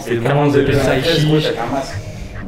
C'est 0.00 0.14
vraiment 0.16 0.46
de 0.48 0.72
ça. 0.72 0.92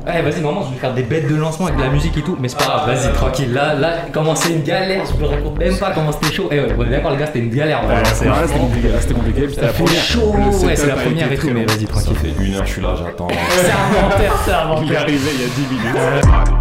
Ouais, 0.07 0.23
vas-y, 0.23 0.41
normalement, 0.41 0.67
je 0.67 0.73
vais 0.75 0.81
faire 0.81 0.95
des 0.95 1.03
bêtes 1.03 1.29
de 1.29 1.35
lancement 1.35 1.67
avec 1.67 1.77
de 1.79 1.83
la 1.83 1.91
musique 1.91 2.17
et 2.17 2.23
tout, 2.23 2.35
mais 2.41 2.49
c'est 2.49 2.57
pas 2.57 2.65
grave, 2.65 2.87
vas-y, 2.95 3.13
tranquille. 3.13 3.53
Là, 3.53 3.75
là, 3.75 3.91
comment 4.11 4.35
c'est 4.35 4.53
une 4.53 4.63
galère, 4.63 5.03
je 5.05 5.21
me 5.23 5.29
raconte 5.29 5.59
même 5.59 5.77
pas 5.77 5.91
comment 5.91 6.13
c'était 6.13 6.33
chaud. 6.35 6.49
Eh 6.51 6.61
ouais, 6.61 6.69
on 6.79 6.85
est 6.85 6.89
d'accord, 6.91 7.11
les 7.11 7.19
gars, 7.19 7.27
c'était 7.27 7.41
une 7.41 7.51
galère. 7.51 7.81
Ouais, 7.87 7.95
c'est 8.15 8.25
vrai, 8.25 8.39
c'était 8.47 8.59
compliqué. 8.59 8.89
C'était 9.01 9.15
compliqué. 9.15 9.49
C'était 9.51 9.61
la 9.67 9.73
C'était 9.73 9.83
première. 9.85 10.03
chaud, 10.03 10.35
ouais, 10.67 10.77
c'est 10.77 10.87
la 10.87 10.95
première 10.95 11.31
et 11.33 11.37
tout, 11.37 11.51
mais 11.53 11.65
vas-y, 11.67 11.81
Ça 11.87 11.87
tranquille. 11.93 12.17
fait 12.17 12.43
une 12.45 12.55
heure, 12.55 12.65
je 12.65 12.73
suis 12.73 12.81
là, 12.83 12.95
j'attends. 12.97 13.29
C'est 13.51 13.71
inventaire, 13.71 14.33
c'est 14.45 14.51
Il 14.51 14.55
est 14.55 14.57
inventaire. 14.57 15.01
arrivé 15.03 15.31
il 15.35 15.41
y 15.41 15.45
a 15.45 15.49
10 15.49 15.61
minutes. 15.75 16.58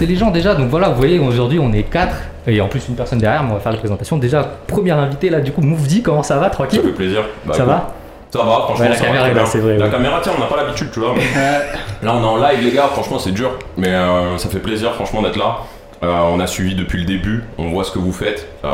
Les 0.00 0.16
gens 0.16 0.30
déjà, 0.30 0.54
donc 0.54 0.68
voilà, 0.68 0.88
vous 0.88 0.96
voyez, 0.96 1.18
aujourd'hui 1.18 1.58
on 1.58 1.72
est 1.72 1.82
4 1.84 2.14
et 2.46 2.60
en 2.60 2.68
plus 2.68 2.88
une 2.88 2.94
personne 2.96 3.18
derrière, 3.18 3.42
mais 3.42 3.50
on 3.50 3.54
va 3.54 3.60
faire 3.60 3.72
la 3.72 3.78
présentation. 3.78 4.16
Déjà, 4.16 4.42
première 4.66 4.98
invité 4.98 5.30
là, 5.30 5.40
du 5.40 5.52
coup, 5.52 5.60
Mouvdi, 5.60 6.02
comment 6.02 6.22
ça 6.22 6.36
va, 6.36 6.44
Ça 6.44 6.50
tranquille 6.50 6.80
fait 6.82 6.88
plaisir. 6.88 7.22
Bah, 7.44 7.54
Ça 7.54 7.64
va 7.64 7.92
Ça 8.30 8.38
va, 8.38 8.44
franchement. 8.44 8.84
Ouais, 8.84 8.88
la 8.90 8.96
ça 8.96 9.04
caméra 9.04 9.22
très 9.24 9.30
est 9.30 9.34
là, 9.34 9.40
bien. 9.42 9.50
c'est 9.50 9.58
vrai, 9.58 9.76
La 9.78 9.84
ouais. 9.86 9.90
caméra, 9.90 10.20
tiens, 10.22 10.32
on 10.36 10.40
n'a 10.40 10.46
pas 10.46 10.56
l'habitude, 10.56 10.88
tu 10.92 11.00
vois. 11.00 11.14
mais- 11.16 12.06
Là, 12.06 12.14
on 12.14 12.22
est 12.22 12.26
en 12.26 12.36
live, 12.36 12.64
les 12.64 12.70
gars, 12.72 12.88
franchement, 12.92 13.18
c'est 13.18 13.32
dur. 13.32 13.50
Mais 13.76 13.88
euh, 13.88 14.36
ça 14.38 14.48
fait 14.48 14.58
plaisir, 14.60 14.92
franchement, 14.94 15.22
d'être 15.22 15.36
là. 15.38 15.58
Euh, 16.02 16.06
on 16.32 16.40
a 16.40 16.46
suivi 16.46 16.74
depuis 16.74 16.98
le 17.00 17.04
début, 17.04 17.44
on 17.58 17.68
voit 17.72 17.84
ce 17.84 17.90
que 17.92 17.98
vous 17.98 18.12
faites. 18.12 18.48
Euh, 18.64 18.68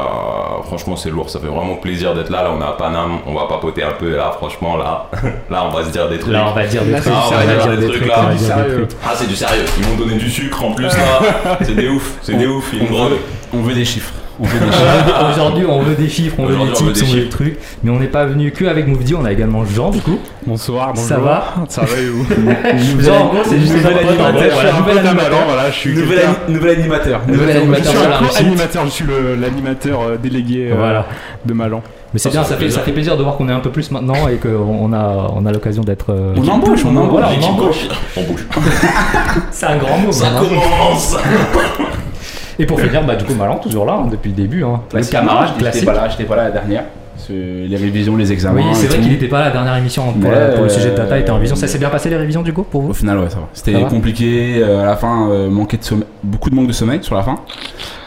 franchement, 0.64 0.94
c'est 0.94 1.10
lourd, 1.10 1.28
ça 1.28 1.40
fait 1.40 1.48
vraiment 1.48 1.74
plaisir 1.74 2.14
d'être 2.14 2.30
là. 2.30 2.44
Là, 2.44 2.52
on 2.56 2.60
est 2.60 2.64
à 2.64 2.70
Paname, 2.72 3.18
on 3.26 3.34
va 3.34 3.46
papoter 3.48 3.82
un 3.82 3.90
peu. 3.90 4.14
Là, 4.16 4.30
franchement, 4.36 4.76
là, 4.76 5.10
là, 5.50 5.64
on 5.68 5.70
va 5.72 5.84
se 5.84 5.90
dire 5.90 6.08
des 6.08 6.18
trucs. 6.18 6.32
Là, 6.32 6.46
on 6.48 6.52
va 6.54 6.64
dire 6.66 6.84
des 6.84 6.92
Là, 6.92 7.00
trucs, 7.00 7.12
c'est 7.12 7.18
on 7.18 7.28
du 7.28 7.34
va 7.34 7.42
sérieux, 7.42 7.58
dire 7.60 7.70
des 7.80 7.86
des 7.88 7.92
trucs, 7.98 8.02
on 8.04 8.22
là. 8.28 8.34
dire 8.34 8.38
des 8.38 8.44
Sérieux. 8.44 8.86
trucs. 8.86 8.98
Ah, 9.04 9.10
c'est 9.16 9.26
du 9.28 9.34
sérieux. 9.34 9.64
Ils 9.80 9.88
m'ont 9.88 9.96
donné 9.96 10.14
du 10.18 10.30
sucre 10.30 10.64
en 10.64 10.70
plus, 10.72 10.84
là. 10.86 11.58
C'est 11.62 11.74
des 11.74 11.88
ouf, 11.88 12.12
c'est 12.22 12.34
des 12.34 12.46
ouf. 12.46 12.72
Ils. 12.72 12.86
On 13.52 13.60
veut 13.62 13.74
des 13.74 13.84
chiffres. 13.84 14.12
On 14.38 14.44
veut 14.44 14.58
des 14.58 14.66
chiffres. 14.72 15.30
Aujourd'hui, 15.32 15.64
on 15.68 15.80
veut 15.82 15.94
des 15.94 16.08
chiffres, 16.08 16.36
on 16.38 16.46
veut 16.46 16.56
des 16.56 16.60
Aujourd'hui, 16.62 16.76
on 16.82 16.86
veut 16.86 16.92
tips, 16.92 17.00
des 17.04 17.10
on 17.10 17.14
veut 17.16 17.22
des 17.24 17.28
trucs, 17.28 17.58
mais 17.82 17.90
on 17.90 17.98
n'est 17.98 18.06
pas 18.06 18.24
venu 18.26 18.50
que 18.52 18.64
avec 18.66 18.86
Mouvdi, 18.86 19.14
on 19.14 19.24
a 19.24 19.32
également 19.32 19.64
Jean 19.64 19.90
du 19.90 20.00
coup. 20.00 20.18
Bonsoir, 20.46 20.88
bonjour. 20.94 21.08
Ça 21.08 21.18
va 21.18 21.54
Ça 21.68 21.82
va 21.82 21.96
et 21.98 22.06
vous 22.06 22.26
Jean, 23.02 23.14
en 23.16 23.26
gros, 23.28 23.38
c'est 23.44 23.58
juste 23.58 23.74
Nouvel 23.74 23.98
animateur. 23.98 24.32
vrai, 24.32 24.50
voilà, 24.50 24.68
Je 24.68 24.68
suis 24.68 24.76
un 24.76 24.80
nouvel 24.80 24.98
animateur. 24.98 25.38
Voilà, 25.46 25.70
je 25.70 25.74
suis 25.76 25.94
Nouvel, 25.94 26.18
animateur. 26.70 27.20
Nouvel 27.28 27.50
Je 27.50 28.38
animateur 28.38 28.84
je 28.84 28.90
suis 28.90 29.04
l'animateur 29.40 30.00
euh, 30.02 30.16
délégué 30.22 30.68
euh, 30.70 30.74
Voilà. 30.76 31.06
de 31.44 31.52
Malan. 31.54 31.82
Mais 32.12 32.20
c'est 32.20 32.30
bien, 32.30 32.44
ça 32.44 32.50
ça 32.50 32.54
fait 32.56 32.64
fait, 32.66 32.70
ça 32.70 32.80
plaisir. 32.80 32.82
fait 32.84 32.92
plaisir 32.92 33.16
de 33.16 33.22
voir 33.22 33.36
qu'on 33.36 33.48
est 33.48 33.52
un 33.52 33.60
peu 33.60 33.70
plus 33.70 33.90
maintenant 33.90 34.28
et 34.28 34.36
qu'on 34.36 34.48
on 34.48 34.92
a, 34.92 35.30
on 35.34 35.44
a 35.44 35.52
l'occasion 35.52 35.82
d'être. 35.82 36.06
euh, 36.10 36.34
On 36.36 36.48
embauche, 36.48 36.84
on 36.84 36.90
embauche. 36.96 37.10
Voilà, 37.10 37.28
on 37.40 37.44
embauche. 37.46 37.88
On 38.16 38.22
bouge. 38.22 38.46
C'est 39.50 39.66
un 39.66 39.76
grand 39.76 39.98
mot. 39.98 40.12
Ça 40.12 40.30
maintenant. 40.30 40.48
commence. 40.48 41.16
Et 42.58 42.66
pour 42.66 42.80
finir, 42.80 43.02
bah 43.04 43.16
du 43.16 43.24
coup, 43.24 43.34
Malan 43.34 43.56
toujours 43.56 43.84
là 43.86 43.94
hein, 44.02 44.08
depuis 44.10 44.30
le 44.30 44.36
début. 44.36 44.64
Hein. 44.64 44.80
Le 44.94 45.02
camarade 45.04 45.50
J'étais 45.58 45.84
pas 45.84 45.92
là, 45.94 46.08
j'étais 46.08 46.24
pas 46.24 46.36
là 46.36 46.44
la 46.44 46.50
dernière. 46.50 46.84
Les 47.28 47.76
révisions, 47.76 48.14
les 48.16 48.30
examens. 48.32 48.60
Oui, 48.60 48.74
c'est 48.74 48.86
vrai 48.86 48.98
qu'il 49.00 49.10
n'était 49.10 49.26
pas 49.26 49.40
là 49.40 49.46
la 49.46 49.50
dernière 49.50 49.76
émission 49.76 50.04
pour, 50.12 50.16
Mais, 50.16 50.30
la- 50.30 50.48
pour 50.54 50.62
le 50.64 50.68
sujet 50.68 50.90
de 50.90 50.96
data, 50.96 51.14
euh, 51.14 51.18
il 51.18 51.20
était 51.22 51.30
en 51.30 51.34
révision. 51.36 51.56
Ça 51.56 51.66
s'est 51.66 51.78
bien 51.78 51.88
passé 51.88 52.08
les 52.08 52.16
révisions 52.16 52.42
du 52.42 52.52
coup 52.52 52.62
pour 52.62 52.82
vous? 52.82 52.90
Au 52.90 52.94
final, 52.94 53.18
ouais, 53.18 53.30
ça 53.30 53.36
va. 53.36 53.48
C'était 53.52 53.72
compliqué. 53.82 54.58
euh, 54.62 54.82
à 54.82 54.86
la 54.86 54.96
fin, 54.96 55.28
euh, 55.30 55.48
manquait 55.50 55.78
de 55.78 55.82
sommeil, 55.84 56.06
beaucoup 56.22 56.50
de 56.50 56.54
manque 56.54 56.68
de 56.68 56.72
sommeil 56.72 57.00
sur 57.02 57.16
la 57.16 57.22
fin. 57.22 57.36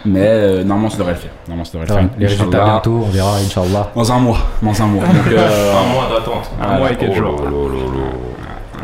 Mais 0.05 0.21
euh, 0.23 0.63
normalement, 0.63 0.89
ça 0.89 0.99
devrait 0.99 1.13
le 1.13 1.19
faire. 1.19 1.31
Normalement, 1.47 1.65
ça 1.65 1.77
devrait 1.77 1.87
le 1.87 1.93
faire. 2.01 2.09
Les 2.17 2.27
résultats 2.27 2.63
bientôt, 2.63 3.03
on 3.07 3.09
verra, 3.09 3.35
Inch'Allah. 3.45 3.89
Dans 3.93 4.11
un 4.11 4.19
mois. 4.19 4.37
Dans 4.61 4.81
un 4.81 4.85
mois. 4.87 5.03
Donc, 5.07 5.33
euh, 5.33 5.73
Un 5.73 5.93
mois 5.93 6.07
d'attente. 6.17 6.49
Un 6.61 6.77
mois 6.77 6.91
et 6.91 6.95
quelques 6.95 7.11
Oh, 7.15 7.19
jours. 7.19 8.28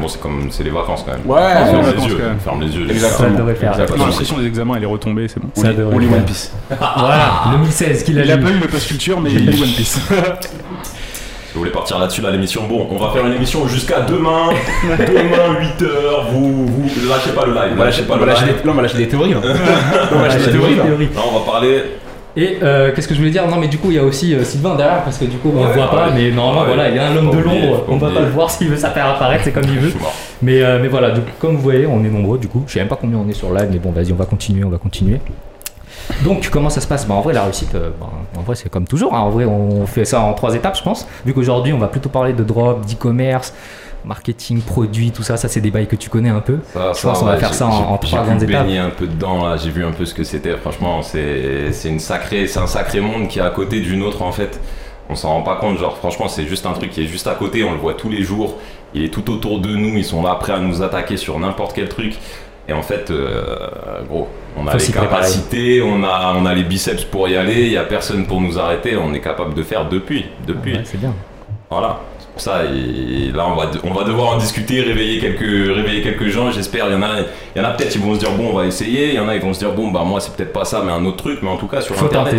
Bon, 0.05 0.11
c'est 0.11 0.21
comme 0.21 0.47
c'est 0.51 0.63
les 0.63 0.69
vacances 0.69 1.03
quand 1.03 1.13
même. 1.13 1.21
Ouais, 1.25 1.41
ferme 1.41 1.77
les 1.77 1.81
vacances, 1.91 2.07
yeux. 2.09 2.15
quand 2.19 2.27
même. 2.29 2.39
Ferme 2.39 2.61
les 2.61 2.75
yeux. 2.75 2.89
Exactement. 2.91 3.29
Ça 3.29 3.35
devrait 3.35 3.53
le 3.53 3.57
faire. 3.59 3.71
Exactement. 3.71 3.97
Non, 3.97 4.05
la 4.05 4.11
pression 4.15 4.37
des 4.37 4.45
examens, 4.45 4.73
elle 4.77 4.83
est 4.83 4.87
retombée, 4.87 5.27
c'est 5.27 5.39
bon. 5.39 5.47
on 5.57 5.61
Ça 5.61 5.71
lit- 5.71 5.77
on. 5.81 5.95
One 5.95 6.25
Piece. 6.25 6.51
Voilà, 6.69 7.31
2016 7.53 8.03
qu'il 8.03 8.19
a 8.19 8.23
Il 8.25 8.31
a 8.31 8.37
pas 8.37 8.49
eu 8.51 8.59
le 8.59 8.67
post 8.67 8.87
culture, 8.87 9.19
mais 9.19 9.31
il 9.33 9.49
lit 9.49 9.61
One 9.63 9.69
Piece. 9.69 9.99
Je 11.53 11.57
voulais 11.57 11.71
partir 11.71 11.97
là-dessus, 11.97 12.21
là, 12.21 12.29
l'émission. 12.31 12.67
Bon, 12.67 12.87
on 12.91 12.97
va 12.97 13.11
faire 13.13 13.25
une 13.25 13.33
émission 13.33 13.67
jusqu'à 13.67 14.01
demain. 14.01 14.49
demain, 14.83 15.59
8h. 15.79 16.31
Vous, 16.33 16.67
vous 16.67 17.09
lâchez 17.09 17.31
pas 17.31 17.45
le 17.45 17.53
live. 17.53 17.71
On 17.73 17.75
va 17.77 17.85
lâcher, 17.85 18.03
pas 18.03 18.13
on 18.13 18.17
le 18.17 18.25
va 18.25 18.33
lâcher 18.33 18.45
live. 18.45 18.55
des, 18.61 18.63
là, 18.65 18.71
on 18.71 18.75
va 18.75 18.81
lâcher 18.83 18.97
des 18.97 19.07
théories. 19.07 19.33
là. 19.33 19.39
On 20.11 20.15
va 20.19 20.27
lâcher 20.27 20.45
des 20.45 20.51
théories, 20.51 20.75
là. 20.75 20.83
théories. 20.83 21.05
Là, 21.15 21.21
on 21.33 21.39
va 21.39 21.45
parler. 21.51 21.83
Et 22.37 22.57
euh, 22.63 22.91
qu'est-ce 22.93 23.07
que 23.07 23.13
je 23.13 23.19
voulais 23.19 23.31
dire? 23.31 23.47
Non, 23.47 23.55
mais 23.57 23.67
du 23.69 23.77
coup, 23.77 23.91
il 23.91 23.95
y 23.95 23.99
a 23.99 24.03
aussi 24.03 24.33
euh, 24.35 24.43
Sylvain 24.43 24.75
derrière 24.75 25.03
parce 25.03 25.17
que 25.17 25.25
du 25.25 25.37
coup, 25.37 25.51
on 25.55 25.61
le 25.63 25.67
Ouais, 25.69 25.73
voit 25.73 25.89
pas, 25.89 26.07
ouais. 26.07 26.13
mais 26.15 26.31
normalement, 26.31 26.61
Ouais. 26.61 26.67
voilà, 26.75 26.89
il 26.89 26.95
y 26.95 26.99
a 26.99 27.07
un 27.07 27.15
homme 27.15 27.31
de 27.31 27.37
l'ombre. 27.37 27.85
On 27.87 27.95
va 27.97 28.07
oublier. 28.07 28.19
pas 28.21 28.25
le 28.25 28.31
voir 28.31 28.49
s'il 28.51 28.67
veut 28.69 28.75
ça 28.75 28.89
faire 28.89 29.07
apparaître, 29.07 29.43
c'est 29.45 29.51
comme 29.53 29.63
il 29.63 29.79
veut. 29.79 29.93
Mais, 30.41 30.61
euh, 30.61 30.79
mais 30.81 30.89
voilà, 30.89 31.11
donc, 31.11 31.23
comme 31.39 31.55
vous 31.55 31.61
voyez, 31.61 31.85
on 31.87 32.03
est 32.03 32.09
nombreux 32.09 32.37
du 32.37 32.47
coup. 32.49 32.63
Je 32.67 32.73
sais 32.73 32.79
même 32.79 32.89
pas 32.89 32.97
combien 32.99 33.17
on 33.19 33.29
est 33.29 33.33
sur 33.33 33.53
live, 33.53 33.69
mais 33.71 33.79
bon, 33.79 33.91
vas-y, 33.91 34.11
on 34.11 34.15
va 34.17 34.25
continuer, 34.25 34.65
on 34.65 34.69
va 34.69 34.77
continuer. 34.77 35.19
Donc, 36.23 36.49
comment 36.51 36.69
ça 36.69 36.81
se 36.81 36.87
passe? 36.87 37.07
Bah, 37.07 37.15
En 37.15 37.21
vrai, 37.21 37.33
la 37.33 37.43
réussite, 37.43 37.73
euh, 37.73 37.89
bah, 37.99 38.07
en 38.37 38.41
vrai, 38.41 38.55
c'est 38.55 38.69
comme 38.69 38.85
toujours. 38.85 39.15
hein. 39.15 39.19
En 39.21 39.29
vrai, 39.29 39.45
on 39.45 39.85
fait 39.87 40.05
ça 40.05 40.19
en 40.19 40.33
trois 40.33 40.53
étapes, 40.55 40.77
je 40.77 40.83
pense. 40.83 41.07
Vu 41.25 41.33
qu'aujourd'hui, 41.33 41.73
on 41.73 41.79
va 41.79 41.87
plutôt 41.87 42.09
parler 42.09 42.33
de 42.33 42.43
drop, 42.43 42.85
d'e-commerce, 42.85 43.53
marketing, 44.05 44.61
produits, 44.61 45.11
tout 45.11 45.23
ça. 45.23 45.37
Ça, 45.37 45.47
c'est 45.47 45.61
des 45.61 45.71
bails 45.71 45.87
que 45.87 45.95
tu 45.95 46.09
connais 46.09 46.29
un 46.29 46.39
peu. 46.39 46.57
Ça, 46.73 46.91
Je 46.95 47.01
pense 47.01 47.19
qu'on 47.19 47.25
va 47.25 47.37
faire 47.37 47.49
j'ai- 47.49 47.55
ça 47.55 47.67
en- 47.67 47.71
j'ai- 47.71 47.83
en 47.83 47.97
trois 47.97 48.19
J'ai 48.21 48.25
grandes 48.25 48.43
étapes. 48.43 48.63
baigner 48.65 48.77
un 48.79 48.89
peu 48.89 49.07
dedans 49.07 49.45
là, 49.47 49.57
j'ai 49.57 49.69
vu 49.71 49.83
un 49.85 49.91
peu 49.91 50.05
ce 50.05 50.13
que 50.13 50.23
c'était. 50.23 50.55
Franchement, 50.57 51.01
c'est 51.01 51.71
une 51.85 51.99
sacrée, 51.99 52.47
c'est 52.47 52.59
un 52.59 52.67
sacré 52.67 52.99
monde 53.01 53.27
qui 53.27 53.39
est 53.39 53.43
à 53.43 53.49
côté 53.49 53.79
d'une 53.81 54.01
autre 54.03 54.21
en 54.21 54.31
fait. 54.31 54.59
On 55.09 55.15
s'en 55.15 55.29
rend 55.29 55.41
pas 55.43 55.57
compte, 55.57 55.77
genre 55.77 55.97
franchement, 55.97 56.27
c'est 56.27 56.45
juste 56.47 56.65
un 56.65 56.71
truc 56.73 56.89
qui 56.89 57.03
est 57.03 57.07
juste 57.07 57.27
à 57.27 57.35
côté. 57.35 57.63
On 57.63 57.71
le 57.73 57.77
voit 57.77 57.93
tous 57.93 58.09
les 58.09 58.23
jours. 58.23 58.55
Il 58.95 59.03
est 59.03 59.09
tout 59.13 59.29
autour 59.31 59.59
de 59.59 59.69
nous. 59.69 59.97
Ils 59.97 60.05
sont 60.05 60.23
là 60.23 60.35
prêts 60.35 60.53
à 60.53 60.59
nous 60.59 60.81
attaquer 60.81 61.17
sur 61.17 61.37
n'importe 61.37 61.73
quel 61.75 61.89
truc. 61.89 62.15
Et 62.67 62.73
en 62.73 62.81
fait, 62.81 63.11
euh, 63.11 64.01
gros, 64.09 64.27
on 64.57 64.65
a 64.65 64.71
Faut 64.71 64.77
les 64.79 64.91
capacités, 64.91 65.83
on 65.83 66.03
a, 66.03 66.33
on 66.35 66.47
a 66.47 66.55
les 66.55 66.63
biceps 66.63 67.03
pour 67.03 67.27
y 67.29 67.35
aller. 67.35 67.65
Il 67.67 67.71
y 67.73 67.77
a 67.77 67.83
personne 67.83 68.25
pour 68.25 68.41
nous 68.41 68.57
arrêter. 68.57 68.97
On 68.97 69.13
est 69.13 69.19
capable 69.19 69.53
de 69.53 69.61
faire 69.61 69.87
depuis, 69.87 70.25
depuis. 70.47 70.73
Ouais, 70.73 70.81
c'est 70.83 70.99
bien. 70.99 71.13
Voilà. 71.69 71.99
Ça, 72.37 72.63
et 72.65 73.31
là, 73.31 73.45
on 73.47 73.55
va, 73.55 73.67
de- 73.67 73.79
on 73.83 73.93
va 73.93 74.03
devoir 74.03 74.33
en 74.33 74.37
discuter, 74.37 74.81
réveiller 74.81 75.19
quelques, 75.19 75.39
réveiller 75.75 76.01
quelques 76.01 76.27
gens. 76.27 76.51
J'espère. 76.51 76.87
Il 76.87 76.93
y 76.93 76.95
en 76.95 77.01
a, 77.03 77.09
il 77.55 77.61
y 77.61 77.65
en 77.65 77.67
a 77.67 77.71
peut-être, 77.71 77.95
ils 77.95 78.01
vont 78.01 78.13
se 78.13 78.19
dire, 78.19 78.31
bon, 78.31 78.49
on 78.51 78.53
va 78.57 78.65
essayer. 78.65 79.09
Il 79.09 79.15
y 79.15 79.19
en 79.19 79.27
a, 79.29 79.35
ils 79.35 79.41
vont 79.41 79.53
se 79.53 79.59
dire, 79.59 79.71
bon, 79.71 79.89
bah, 79.91 80.03
moi, 80.05 80.19
c'est 80.19 80.33
peut-être 80.35 80.51
pas 80.53 80.65
ça, 80.65 80.81
mais 80.85 80.91
un 80.91 81.05
autre 81.05 81.17
truc. 81.17 81.39
Mais 81.41 81.49
en 81.49 81.55
tout 81.57 81.67
cas, 81.67 81.79
sur 81.81 81.95
Faut 81.95 82.05
Internet, 82.05 82.31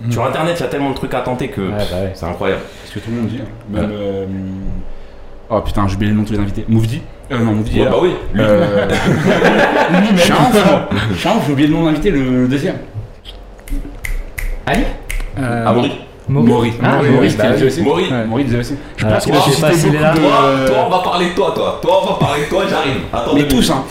tenter. 0.00 0.12
sur 0.12 0.24
Internet, 0.24 0.56
il 0.58 0.62
y 0.62 0.66
a 0.66 0.68
tellement 0.68 0.90
de 0.90 0.94
trucs 0.96 1.14
à 1.14 1.20
tenter 1.20 1.48
que 1.48 1.60
Ouais, 1.60 1.68
bah 1.70 1.96
ouais. 2.02 2.10
c'est 2.14 2.26
incroyable. 2.26 2.62
C'est 2.84 2.90
ce 2.90 2.94
que 2.94 3.04
tout 3.04 3.10
le 3.12 3.16
monde 3.16 3.28
dit. 3.28 3.38
hein. 3.40 3.48
Même. 3.70 3.90
euh, 3.92 4.26
Oh 5.50 5.60
putain, 5.60 5.86
j'ai 5.86 5.94
oublié 5.94 6.10
le 6.10 6.16
nom 6.16 6.22
de 6.22 6.26
tous 6.28 6.32
les 6.34 6.40
invités. 6.40 6.64
Mouvdi 6.68 7.02
Euh, 7.30 7.38
non, 7.38 7.52
Mouvdi. 7.52 7.78
Bah 7.80 7.92
oui. 8.00 8.10
lui. 8.32 8.42
Euh... 8.42 8.88
Un 9.92 11.36
ouf, 11.36 11.44
j'ai 11.46 11.52
oublié 11.52 11.68
le 11.68 11.74
nom 11.74 11.82
de 11.82 11.86
l'invité, 11.88 12.10
le, 12.10 12.42
le 12.42 12.48
deuxième. 12.48 12.76
Ali? 14.66 14.82
Euh, 15.38 15.66
Amaury. 15.66 15.92
Maury. 16.28 16.72
Ah, 16.82 16.96
Maury, 16.96 17.10
Maury, 17.10 17.28
bah, 17.36 17.50
lui 17.56 17.66
aussi. 17.66 17.82
Maury. 17.82 18.04
Ouais. 18.10 18.24
Maury 18.24 18.44
disait 18.44 18.58
aussi. 18.58 18.74
Je 18.96 19.04
Alors, 19.04 19.16
pense 19.18 19.24
qu'il 19.26 19.34
je 19.34 19.38
a 19.38 19.42
sais 19.52 19.60
pas 19.60 19.72
s'il 19.72 19.94
est 19.94 19.98
là. 20.00 20.12
beaucoup 20.14 20.24
de... 20.26 20.30
Toi, 20.30 20.66
toi, 20.66 20.84
on 20.86 20.90
va 20.90 20.98
parler 21.00 21.26
de 21.28 21.34
toi, 21.34 21.52
toi. 21.54 21.78
Toi, 21.82 22.00
on 22.02 22.06
va 22.06 22.14
parler 22.18 22.44
de 22.44 22.48
toi, 22.48 22.62
j'arrive. 22.68 22.96
Attends 23.12 23.34
Mais 23.34 23.46
tous, 23.48 23.70
hein, 23.70 23.84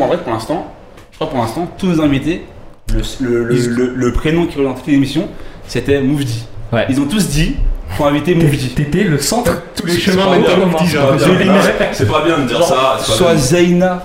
en 0.00 0.06
vrai 0.06 0.18
pour 0.18 0.32
l'instant, 0.32 0.66
je 1.10 1.16
crois 1.16 1.28
pour 1.30 1.38
l'instant, 1.40 1.68
tous 1.76 1.86
nos 1.88 2.00
invités, 2.00 2.44
le, 2.92 3.00
le, 3.20 3.44
le, 3.44 3.54
Ils- 3.56 3.68
le- 3.70 3.92
le 3.96 4.12
prénom 4.12 4.46
qui 4.46 4.56
représentait 4.58 4.92
l'émission, 4.92 5.28
c'était 5.66 6.00
Mouvdi. 6.00 6.44
Ouais. 6.72 6.86
Ils 6.88 7.00
ont 7.00 7.06
tous 7.06 7.28
dit, 7.28 7.56
faut 7.92 8.04
inviter 8.04 8.34
Mouvdi. 8.34 8.70
T'étais 8.70 9.04
le 9.04 9.18
centre, 9.18 9.62
tous 9.74 9.86
les 9.86 9.98
chemins 9.98 10.26
c'est 11.92 12.08
pas 12.08 12.22
bien. 12.24 12.38
De 12.38 12.46
dire 12.46 12.62
ça. 12.62 12.96
c'est 12.98 13.06
pas 13.06 13.14
Soit 13.16 13.32
bien. 13.32 13.36
Zeyna, 13.36 14.02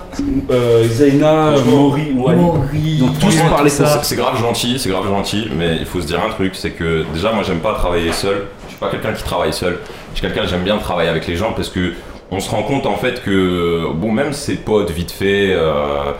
euh, 0.50 1.56
Franchement, 1.56 1.70
Maury 1.70 2.12
ou 2.14 2.28
Ali. 2.28 2.98
Donc 2.98 3.18
tous 3.18 3.26
tout 3.28 3.68
ça. 3.68 4.00
C'est 4.02 4.16
grave 4.16 4.38
gentil, 4.40 4.78
c'est 4.78 4.88
grave 4.90 5.06
gentil, 5.06 5.48
mais 5.56 5.76
il 5.78 5.86
faut 5.86 6.00
se 6.00 6.06
dire 6.06 6.20
un 6.26 6.30
truc, 6.30 6.54
c'est 6.54 6.70
que 6.70 7.04
déjà 7.14 7.32
moi 7.32 7.42
j'aime 7.44 7.60
pas 7.60 7.74
travailler 7.74 8.12
seul. 8.12 8.46
Je 8.64 8.70
suis 8.70 8.78
pas 8.78 8.90
quelqu'un 8.90 9.12
qui 9.12 9.22
travaille 9.22 9.52
seul. 9.52 9.78
Je 10.14 10.20
suis 10.20 10.26
quelqu'un 10.26 10.46
j'aime 10.46 10.62
bien 10.62 10.78
travailler 10.78 11.08
avec 11.08 11.26
les 11.26 11.36
gens 11.36 11.52
parce 11.54 11.68
que 11.68 11.92
on 12.30 12.40
se 12.40 12.50
rend 12.50 12.62
compte 12.62 12.86
en 12.86 12.96
fait 12.96 13.22
que 13.22 13.86
bon 13.94 14.10
même 14.10 14.32
ses 14.32 14.56
potes 14.56 14.90
vite 14.90 15.12
fait, 15.12 15.52
euh, 15.52 16.12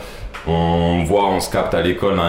on 0.46 1.02
voit, 1.04 1.26
on 1.26 1.40
se 1.40 1.50
capte 1.50 1.74
à 1.74 1.82
l'école, 1.82 2.20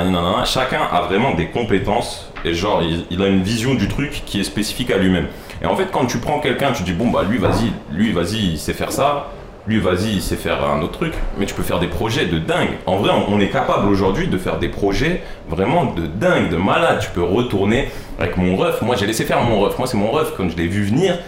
chacun 0.45 0.81
a 0.92 1.01
vraiment 1.01 1.36
des 1.36 1.48
compétences 1.48 2.27
et 2.45 2.54
genre 2.54 2.81
il, 2.84 3.06
il 3.12 3.22
a 3.22 3.28
une 3.28 3.42
vision 3.44 3.75
du 3.75 3.88
truc 3.88 4.24
qui 4.25 4.39
est 4.39 4.44
spécifique 4.44 4.92
à 4.92 4.98
lui-même. 4.98 5.28
Et 5.62 5.66
en 5.66 5.75
fait 5.75 5.88
quand 5.92 6.06
tu 6.06 6.18
prends 6.19 6.39
quelqu'un, 6.39 6.72
tu 6.72 6.84
dis 6.84 6.94
bon 6.94 7.07
bah 7.10 7.24
lui 7.30 7.38
vas-y, 7.38 7.72
lui 7.95 8.12
vas-y 8.12 8.38
il 8.54 8.57
sait 8.60 8.74
faire 8.74 8.92
ça. 8.92 9.28
Lui, 9.69 9.81
vas-y, 9.81 10.13
il 10.13 10.22
sait 10.22 10.38
faire 10.38 10.63
un 10.63 10.81
autre 10.81 10.94
truc, 10.94 11.13
mais 11.38 11.45
tu 11.45 11.54
peux 11.54 11.62
faire 11.62 11.80
des 11.80 11.88
projets 11.88 12.25
de 12.25 12.39
dingue. 12.39 12.69
En 12.86 12.95
vrai, 12.95 13.12
on, 13.12 13.34
on 13.34 13.39
est 13.42 13.50
capable 13.50 13.89
aujourd'hui 13.89 14.30
de 14.30 14.38
faire 14.38 14.60
des 14.60 14.69
projets 14.69 15.22
vraiment 15.50 15.84
de 15.94 16.07
dingue, 16.07 16.50
de 16.50 16.56
malade. 16.56 17.00
Tu 17.01 17.10
peux 17.10 17.22
retourner 17.22 17.89
avec 18.18 18.38
mon 18.38 18.56
ref. 18.56 18.81
Moi, 18.81 18.95
j'ai 18.98 19.06
laissé 19.06 19.25
faire 19.25 19.42
mon 19.44 19.60
ref. 19.60 19.78
Moi, 19.78 19.86
c'est 19.86 19.98
mon 19.98 20.10
ref. 20.10 20.31
Quand 20.38 20.48
je 20.50 20.56
l'ai 20.56 20.68
vu 20.68 20.83
venir, 20.86 21.19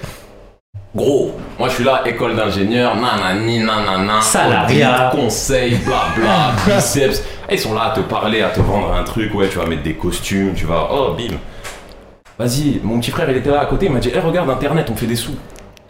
gros, 0.96 1.36
moi, 1.58 1.68
je 1.68 1.74
suis 1.76 1.84
là, 1.84 2.04
école 2.06 2.38
d'ingénieur, 2.38 2.96
nanani, 2.96 3.60
nanana, 3.60 4.22
Salariat. 4.22 5.12
conseil, 5.14 5.76
blabla, 5.76 6.54
biceps. 6.66 7.22
Et 7.50 7.56
ils 7.56 7.60
sont 7.60 7.74
là 7.74 7.92
à 7.92 7.96
te 7.96 8.02
parler, 8.02 8.42
à 8.42 8.50
te 8.50 8.60
vendre 8.60 8.94
un 8.94 9.04
truc. 9.04 9.34
Ouais, 9.34 9.48
tu 9.50 9.58
vas 9.58 9.66
mettre 9.66 9.84
des 9.84 9.94
costumes, 9.96 10.54
tu 10.56 10.66
vas, 10.66 10.88
oh, 10.92 11.14
bim. 11.18 11.36
Vas-y, 12.38 12.80
mon 12.84 13.00
petit 13.00 13.12
frère, 13.12 13.30
il 13.30 13.38
était 13.38 13.50
là 13.50 13.62
à 13.62 13.66
côté, 13.66 13.88
il 13.88 13.92
m'a 13.92 14.00
dit, 14.00 14.12
Eh, 14.14 14.20
regarde, 14.20 14.50
Internet, 14.50 14.88
on 14.92 14.96
fait 14.96 15.08
des 15.08 15.16
sous. 15.16 15.36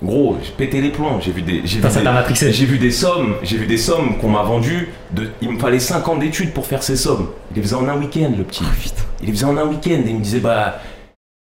Gros, 0.01 0.37
j'ai 0.41 0.51
pété 0.51 0.79
les 0.79 0.89
plombs. 0.91 1.19
J'ai 1.19 1.31
vu 1.31 1.41
des, 1.41 1.61
j'ai 1.65 1.75
vu 1.77 1.81
des- 1.99 2.05
j'ai 2.53 2.65
vu 2.65 2.77
des 2.77 2.91
sommes, 2.91 3.35
j'ai 3.43 3.57
vu 3.57 3.65
des 3.67 3.77
sommes 3.77 4.17
qu'on 4.17 4.29
m'a 4.29 4.43
vendues. 4.43 4.87
De, 5.11 5.29
il 5.41 5.51
me 5.51 5.59
fallait 5.59 5.79
5 5.79 6.07
ans 6.07 6.15
d'études 6.15 6.53
pour 6.53 6.65
faire 6.65 6.81
ces 6.83 6.95
sommes. 6.95 7.29
Il 7.51 7.57
les 7.57 7.61
faisait 7.63 7.75
en 7.75 7.87
un 7.89 7.97
week-end, 7.97 8.31
le 8.37 8.43
petit. 8.45 8.63
Il 9.21 9.27
les 9.27 9.33
faisait 9.33 9.45
en 9.45 9.57
un 9.57 9.65
week-end 9.65 10.01
et 10.05 10.09
il 10.09 10.15
me 10.15 10.21
disait 10.23 10.39
bah 10.39 10.79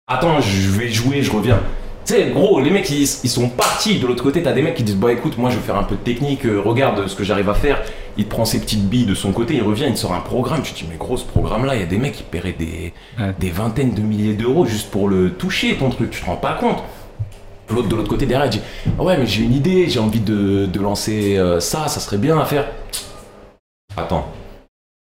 attends, 0.06 0.42
je 0.42 0.70
vais 0.72 0.90
jouer, 0.90 1.22
je 1.24 1.32
reviens. 1.32 1.60
Tu 2.06 2.14
sais, 2.16 2.32
gros, 2.32 2.60
les 2.60 2.72
mecs 2.72 2.90
ils, 2.90 3.04
ils 3.04 3.30
sont 3.30 3.48
partis. 3.50 4.00
De 4.00 4.08
l'autre 4.08 4.24
côté, 4.24 4.42
t'as 4.42 4.54
des 4.54 4.62
mecs 4.64 4.76
qui 4.76 4.84
disent 4.84 4.96
bah 4.98 5.12
écoute, 5.14 5.38
moi 5.38 5.50
je 5.52 5.58
vais 5.58 5.62
faire 5.62 5.78
un 5.78 5.84
peu 5.84 5.96
de 5.96 6.02
technique. 6.02 6.46
euh, 6.46 6.60
regarde 6.60 7.08
ce 7.08 7.16
que 7.16 7.24
j'arrive 7.24 7.50
à 7.50 7.54
faire. 7.54 7.82
Il 8.18 8.26
te 8.26 8.30
prend 8.30 8.44
ses 8.44 8.60
petites 8.60 8.90
billes 8.90 9.06
de 9.06 9.14
son 9.16 9.32
côté, 9.32 9.56
il 9.56 9.62
revient, 9.64 9.86
il 9.88 9.94
te 9.94 10.00
sort 10.00 10.14
un 10.14 10.20
programme. 10.20 10.62
Tu 10.64 10.74
te 10.74 10.80
dis 10.80 10.86
mais 10.90 10.98
gros, 10.98 11.16
ce 11.18 11.26
programme-là, 11.26 11.76
il 11.76 11.80
y 11.82 11.84
a 11.84 11.88
des 11.88 11.98
mecs 11.98 12.14
qui 12.14 12.24
paieraient 12.24 12.56
des, 12.58 12.94
Ouais. 13.20 13.34
des 13.40 13.50
vingtaines 13.52 13.94
de 13.94 14.02
milliers 14.02 14.34
d'euros 14.34 14.66
juste 14.66 14.90
pour 14.90 15.08
le 15.08 15.32
toucher 15.32 15.76
ton 15.78 15.90
truc. 15.90 16.10
Tu 16.12 16.22
te 16.22 16.26
rends 16.26 16.36
pas 16.38 16.54
compte. 16.54 16.84
L'autre 17.70 17.88
de 17.88 17.96
l'autre 17.96 18.10
côté 18.10 18.26
derrière, 18.26 18.48
il 18.48 18.50
dit 18.58 18.62
Ah 19.00 19.04
ouais, 19.04 19.18
mais 19.18 19.26
j'ai 19.28 19.44
une 19.44 19.54
idée, 19.54 19.88
j'ai 19.88 20.00
envie 20.00 20.20
de, 20.20 20.66
de 20.66 20.80
lancer 20.80 21.38
euh, 21.38 21.60
ça, 21.60 21.88
ça 21.88 22.00
serait 22.00 22.18
bien 22.18 22.38
à 22.40 22.46
faire. 22.46 22.66
Attends. 23.96 24.26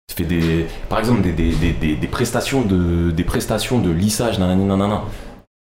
Tu 0.08 0.16
fais 0.16 0.24
des. 0.24 0.66
Par 0.88 0.98
exemple, 0.98 1.22
des, 1.22 1.32
des, 1.32 1.72
des, 1.72 1.96
des- 1.96 2.06
prestations 2.08 2.60
de. 2.62 3.10
des 3.10 3.24
prestations 3.24 3.78
de 3.78 3.90
lissage, 3.90 4.38
nanani, 4.38 4.64
nanana. 4.64 5.02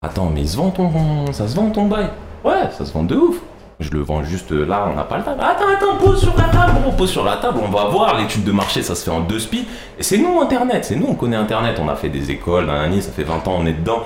Attends, 0.00 0.30
mais 0.32 0.42
il 0.42 0.48
se 0.48 0.56
vend 0.56 0.70
ton. 0.70 1.32
Ça 1.32 1.48
se 1.48 1.56
vend 1.56 1.70
ton 1.70 1.86
bail 1.86 2.08
Ouais, 2.44 2.70
ça 2.70 2.84
se 2.84 2.92
vend 2.92 3.02
de 3.02 3.16
ouf. 3.16 3.38
Je 3.80 3.90
le 3.90 4.00
vends 4.00 4.22
juste 4.22 4.52
euh, 4.52 4.64
là, 4.64 4.88
on 4.88 4.94
n'a 4.94 5.02
pas 5.02 5.18
le 5.18 5.24
table. 5.24 5.40
Attends, 5.40 5.64
attends, 5.76 5.96
pose 5.96 6.20
sur 6.20 6.36
la 6.36 6.44
table, 6.44 6.80
gros, 6.80 6.92
pose 6.92 7.10
sur 7.10 7.24
la 7.24 7.36
table, 7.36 7.58
on 7.64 7.68
va 7.68 7.86
voir. 7.86 8.16
L'étude 8.16 8.44
de 8.44 8.52
marché, 8.52 8.82
ça 8.82 8.94
se 8.94 9.02
fait 9.02 9.10
en 9.10 9.20
deux 9.22 9.40
speed. 9.40 9.64
Et 9.98 10.04
c'est 10.04 10.18
nous, 10.18 10.40
Internet, 10.40 10.84
c'est 10.84 10.94
nous, 10.94 11.06
on 11.08 11.14
connaît 11.14 11.36
Internet. 11.36 11.80
On 11.82 11.88
a 11.88 11.96
fait 11.96 12.10
des 12.10 12.30
écoles, 12.30 12.66
nanani, 12.66 13.02
ça 13.02 13.10
fait 13.10 13.24
20 13.24 13.48
ans, 13.48 13.56
on 13.58 13.66
est 13.66 13.72
dedans. 13.72 14.04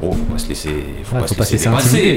Gros, 0.00 0.12
faut 0.12 0.32
pas 0.32 0.38
se 0.38 0.48
laisser, 0.48 0.84
faut 1.02 1.16
Ouais, 1.16 1.22
pas 1.22 1.26
faut 1.26 1.34
se 1.34 1.52
laisser 1.52 1.68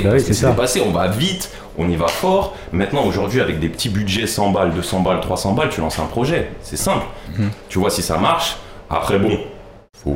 bah 0.04 0.10
oui, 0.14 0.22
se 0.22 0.46
dépasser, 0.46 0.84
on 0.86 0.92
va 0.92 1.08
vite, 1.08 1.52
on 1.80 1.90
y 1.90 1.96
va 1.96 2.08
fort. 2.08 2.56
Maintenant, 2.74 3.06
aujourd'hui, 3.06 3.42
avec 3.42 3.60
des 3.60 3.70
petits 3.70 3.90
budgets 3.90 4.28
100 4.28 4.52
balles, 4.52 4.72
200 4.72 5.00
balles, 5.02 5.20
300 5.22 5.54
balles, 5.54 5.70
tu 5.70 5.82
lances 5.82 5.98
un 5.98 6.06
projet. 6.06 6.52
C'est 6.62 6.78
simple. 6.78 7.06
Mhm. 7.36 7.50
Tu 7.70 7.80
vois 7.80 7.90
si 7.90 8.04
ça 8.04 8.20
marche. 8.20 8.58
Après, 8.88 9.18
bon, 9.18 9.36
faut, 10.04 10.16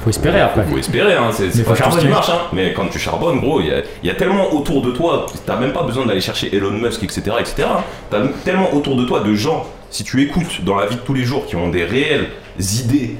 Faut 0.00 0.10
espérer 0.10 0.40
après. 0.40 0.64
faut 0.64 0.78
espérer, 0.78 1.14
hein. 1.14 1.30
c'est 1.32 1.64
pas 1.64 1.74
faut 1.74 1.90
tout 1.90 1.96
ce 1.96 2.00
qui 2.02 2.08
marche. 2.08 2.28
Hein. 2.30 2.38
Mais 2.52 2.72
quand 2.72 2.86
tu 2.88 2.98
charbonnes, 2.98 3.40
gros, 3.40 3.60
il 3.60 3.66
y 3.68 3.72
a, 3.72 3.78
il 4.02 4.06
y 4.06 4.10
a 4.10 4.14
tellement 4.14 4.52
autour 4.54 4.82
de 4.82 4.90
toi, 4.92 5.26
t'as 5.46 5.56
même 5.56 5.72
pas 5.72 5.82
besoin 5.82 6.06
d'aller 6.06 6.20
chercher 6.20 6.54
Elon 6.54 6.70
Musk, 6.72 7.02
etc. 7.02 7.22
etc. 7.40 7.64
hein. 7.70 7.82
T'as 8.10 8.20
tellement 8.44 8.72
autour 8.74 8.96
de 8.96 9.04
toi 9.04 9.20
de 9.20 9.34
gens, 9.34 9.66
si 9.90 10.04
tu 10.04 10.22
écoutes 10.22 10.62
dans 10.64 10.76
la 10.76 10.86
vie 10.86 10.96
de 10.96 11.00
tous 11.00 11.14
les 11.14 11.24
jours, 11.24 11.46
qui 11.46 11.56
ont 11.56 11.68
des 11.68 11.84
réelles 11.84 12.28
idées, 12.58 13.16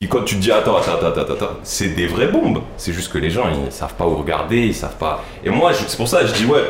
et 0.00 0.08
quand 0.08 0.22
tu 0.24 0.34
te 0.34 0.40
dis 0.40 0.50
attends, 0.50 0.76
attends, 0.76 0.94
attends, 0.94 1.20
attends, 1.20 1.32
attends, 1.34 1.50
c'est 1.62 1.90
des 1.94 2.06
vraies 2.08 2.26
bombes. 2.26 2.60
C'est 2.76 2.92
juste 2.92 3.12
que 3.12 3.18
les 3.18 3.30
gens, 3.30 3.44
ils 3.66 3.70
savent 3.70 3.94
pas 3.94 4.04
où 4.06 4.16
regarder, 4.16 4.58
ils 4.66 4.74
savent 4.74 4.96
pas. 4.96 5.22
Et 5.44 5.50
moi, 5.50 5.72
c'est 5.74 5.96
pour 5.96 6.08
ça 6.08 6.22
que 6.22 6.26
je 6.26 6.32
dis 6.34 6.44
ouais, 6.44 6.64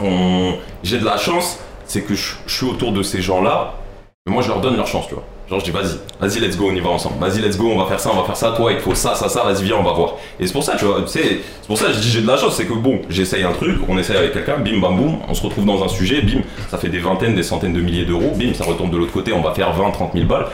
on- 0.00 0.54
j'ai 0.82 0.98
de 0.98 1.04
la 1.04 1.16
chance, 1.18 1.60
c'est 1.86 2.02
que 2.02 2.14
je, 2.14 2.32
je 2.46 2.52
suis 2.54 2.66
autour 2.66 2.90
de 2.92 3.02
ces 3.02 3.20
gens-là, 3.22 3.74
mais 4.26 4.32
moi 4.32 4.42
je 4.42 4.48
leur 4.48 4.60
donne 4.60 4.76
leur 4.76 4.86
chance, 4.86 5.08
tu 5.08 5.14
vois. 5.14 5.24
Genre 5.50 5.58
je 5.58 5.64
dis 5.64 5.70
vas-y, 5.72 5.98
vas-y 6.20 6.38
let's 6.38 6.56
go, 6.56 6.68
on 6.70 6.74
y 6.74 6.78
va 6.78 6.90
ensemble. 6.90 7.16
Vas-y 7.18 7.40
let's 7.40 7.58
go, 7.58 7.70
on 7.74 7.78
va 7.78 7.86
faire 7.86 7.98
ça, 7.98 8.10
on 8.12 8.20
va 8.20 8.24
faire 8.24 8.36
ça, 8.36 8.52
toi 8.52 8.70
il 8.70 8.78
te 8.78 8.82
faut 8.82 8.94
ça, 8.94 9.16
ça, 9.16 9.28
ça, 9.28 9.42
vas-y 9.42 9.64
viens, 9.64 9.76
on 9.76 9.82
va 9.82 9.92
voir. 9.92 10.14
Et 10.38 10.46
c'est 10.46 10.52
pour 10.52 10.62
ça, 10.62 10.76
tu 10.76 10.84
vois, 10.84 11.02
c'est 11.06 11.40
pour 11.66 11.76
ça 11.76 11.86
que 11.86 11.94
je 11.94 11.98
dis 11.98 12.08
j'ai 12.08 12.20
de 12.20 12.28
la 12.28 12.36
chance, 12.36 12.54
c'est 12.54 12.66
que 12.66 12.72
bon, 12.72 13.00
j'essaye 13.08 13.42
un 13.42 13.50
truc, 13.50 13.78
on 13.88 13.98
essaye 13.98 14.16
avec 14.16 14.32
quelqu'un, 14.32 14.58
bim 14.58 14.78
bam 14.80 14.96
boum, 14.96 15.16
on 15.28 15.34
se 15.34 15.42
retrouve 15.42 15.64
dans 15.64 15.82
un 15.82 15.88
sujet, 15.88 16.22
bim, 16.22 16.42
ça 16.70 16.78
fait 16.78 16.88
des 16.88 17.00
vingtaines, 17.00 17.34
des 17.34 17.42
centaines 17.42 17.72
de 17.72 17.80
milliers 17.80 18.04
d'euros, 18.04 18.32
bim, 18.36 18.54
ça 18.54 18.64
retombe 18.64 18.92
de 18.92 18.96
l'autre 18.96 19.12
côté, 19.12 19.32
on 19.32 19.42
va 19.42 19.54
faire 19.54 19.72
20, 19.72 19.90
30 19.90 20.12
000 20.14 20.26
balles. 20.26 20.46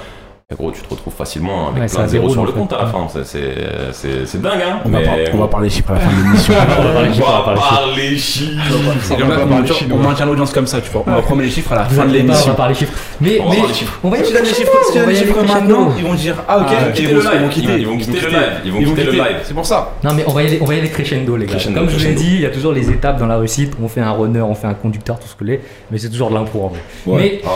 Et 0.50 0.54
gros, 0.54 0.70
tu 0.72 0.80
te 0.80 0.88
retrouves 0.88 1.12
facilement 1.12 1.68
avec 1.68 1.82
Ouais, 1.82 1.88
ça 1.88 1.96
plein 1.96 2.04
de 2.06 2.08
zéros 2.10 2.30
sur 2.30 2.46
le 2.46 2.52
compte 2.52 2.72
à 2.72 2.78
la 2.78 2.86
fin. 2.86 3.06
C'est- 3.12 3.22
C'est 3.22 3.92
c'est- 3.92 4.24
c'est 4.24 4.40
dingue, 4.40 4.62
hein. 4.66 4.78
On, 4.82 4.88
va 4.88 5.00
mais- 5.00 5.30
on 5.34 5.36
va 5.40 5.46
parler 5.46 5.68
chiffres 5.68 5.90
à 5.90 5.94
la 5.96 6.00
fin 6.00 6.08
de 6.10 6.22
l'émission. 6.24 6.54
On 6.78 6.82
va 6.84 6.90
parler 6.94 7.12
chiffres, 7.12 7.26
on 7.28 7.36
va 7.36 7.42
parler 7.42 8.16
chiffres. 8.16 8.50
On 8.56 9.02
ça 9.38 9.44
maintient- 9.44 9.74
chinois. 9.74 9.98
on 10.00 10.08
maintient 10.08 10.24
l'audience 10.24 10.50
comme 10.54 10.66
ça, 10.66 10.80
tu 10.80 10.88
vois. 10.90 11.04
On 11.06 11.10
va 11.16 11.20
prendre 11.20 11.42
les 11.42 11.50
chiffres 11.50 11.70
à 11.72 11.74
la 11.74 11.84
fin 11.84 11.90
de 11.90 11.96
pas, 11.98 12.02
on 12.04 12.12
l'émission. 12.12 12.46
va 12.52 12.54
parler 12.54 12.74
chiffres. 12.74 12.94
Mais, 13.20 13.38
On 13.44 13.48
va 13.50 13.54
les 13.56 13.74
chiffres. 13.74 13.98
on 14.02 14.08
va 14.08 14.16
y 14.16 14.20
aller 14.20 14.28
Tu 14.28 14.34
donnes 14.34 14.44
les 14.44 14.54
chiffres, 14.54 14.72
si 14.86 14.92
tu 14.92 14.98
donnes 14.98 15.08
les 15.10 15.52
maintenant, 15.52 15.92
ils 15.98 16.04
vont 16.04 16.14
dire 16.14 16.34
Ah 16.48 16.58
ok, 16.60 16.66
Ah, 16.70 16.72
ils 16.98 17.08
vont- 17.08 17.14
live. 17.18 17.30
ils 17.34 17.40
vont 17.42 17.48
quitter. 17.50 17.78
Ils 17.80 17.86
vont 17.86 17.96
quitter 17.98 18.20
le 18.22 18.28
live. 18.28 18.40
Ils 18.64 18.72
vont 18.72 18.78
quitter 18.78 19.04
le 19.04 19.12
live. 19.12 19.36
C'est 19.44 19.54
pour 19.54 19.66
ça. 19.66 19.92
Non 20.02 20.14
mais 20.14 20.24
on 20.26 20.32
va 20.32 20.42
y 20.44 20.46
aller, 20.46 20.58
on 20.62 20.64
va 20.64 20.74
y 20.74 20.78
aller 20.78 20.88
crescendo 20.88 21.36
les 21.36 21.44
gars. 21.44 21.58
Comme 21.74 21.90
je 21.90 21.94
vous 21.98 22.04
l'ai 22.04 22.14
dit, 22.14 22.36
il 22.36 22.40
y 22.40 22.46
a 22.46 22.50
toujours 22.50 22.72
les 22.72 22.88
étapes 22.88 23.18
dans 23.18 23.26
la 23.26 23.36
réussite. 23.36 23.74
On 23.82 23.88
fait 23.88 24.00
un 24.00 24.12
runner, 24.12 24.40
on 24.40 24.54
fait 24.54 24.66
un 24.66 24.72
conducteur, 24.74 25.18
tout 25.20 25.28
ce 25.28 25.34
que 25.34 25.44
l'est. 25.44 25.60
Mais 25.90 25.98
c'est 25.98 26.08
toujours 26.08 26.30
de 26.30 26.34
l'impro 26.36 26.64
en 26.64 26.68
vrai. 26.68 26.80
Mais, 27.06 27.42
Ah, 27.44 27.50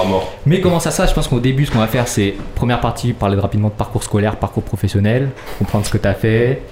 mais 0.45 0.61
comment 0.61 0.79
ça 0.79 0.91
passe? 0.91 1.09
Je 1.09 1.15
pense 1.15 1.27
qu'au 1.29 1.41
début, 1.41 1.65
ce 1.65 1.71
qu'on 1.71 1.79
va 1.79 1.87
faire, 1.87 2.07
c'est 2.07 2.35
première 2.55 2.82
partie, 2.83 3.15
parler 3.15 3.41
rapidement 3.41 3.69
de 3.69 3.75
parcours 3.75 4.03
scolaire, 4.03 4.37
parcours 4.37 4.65
professionnel, 4.65 5.31
comprendre 5.59 5.87
ce 5.87 5.93
que 5.93 5.99
tu 5.99 6.09
as 6.09 6.15
fait. 6.15 6.63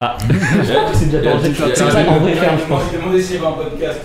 Ah, 0.00 0.16
c'est 1.10 1.18
déjà 1.18 1.30
tordu. 1.32 1.54
C'est 1.56 1.76
ça 1.76 2.02
qu'on 2.04 2.20
faire, 2.26 2.52
je 2.58 2.64
pense. 2.68 2.82
Demandez 2.92 3.22
s'il 3.22 3.40
y 3.40 3.44
a 3.44 3.48
un 3.48 3.52
podcast. 3.52 4.00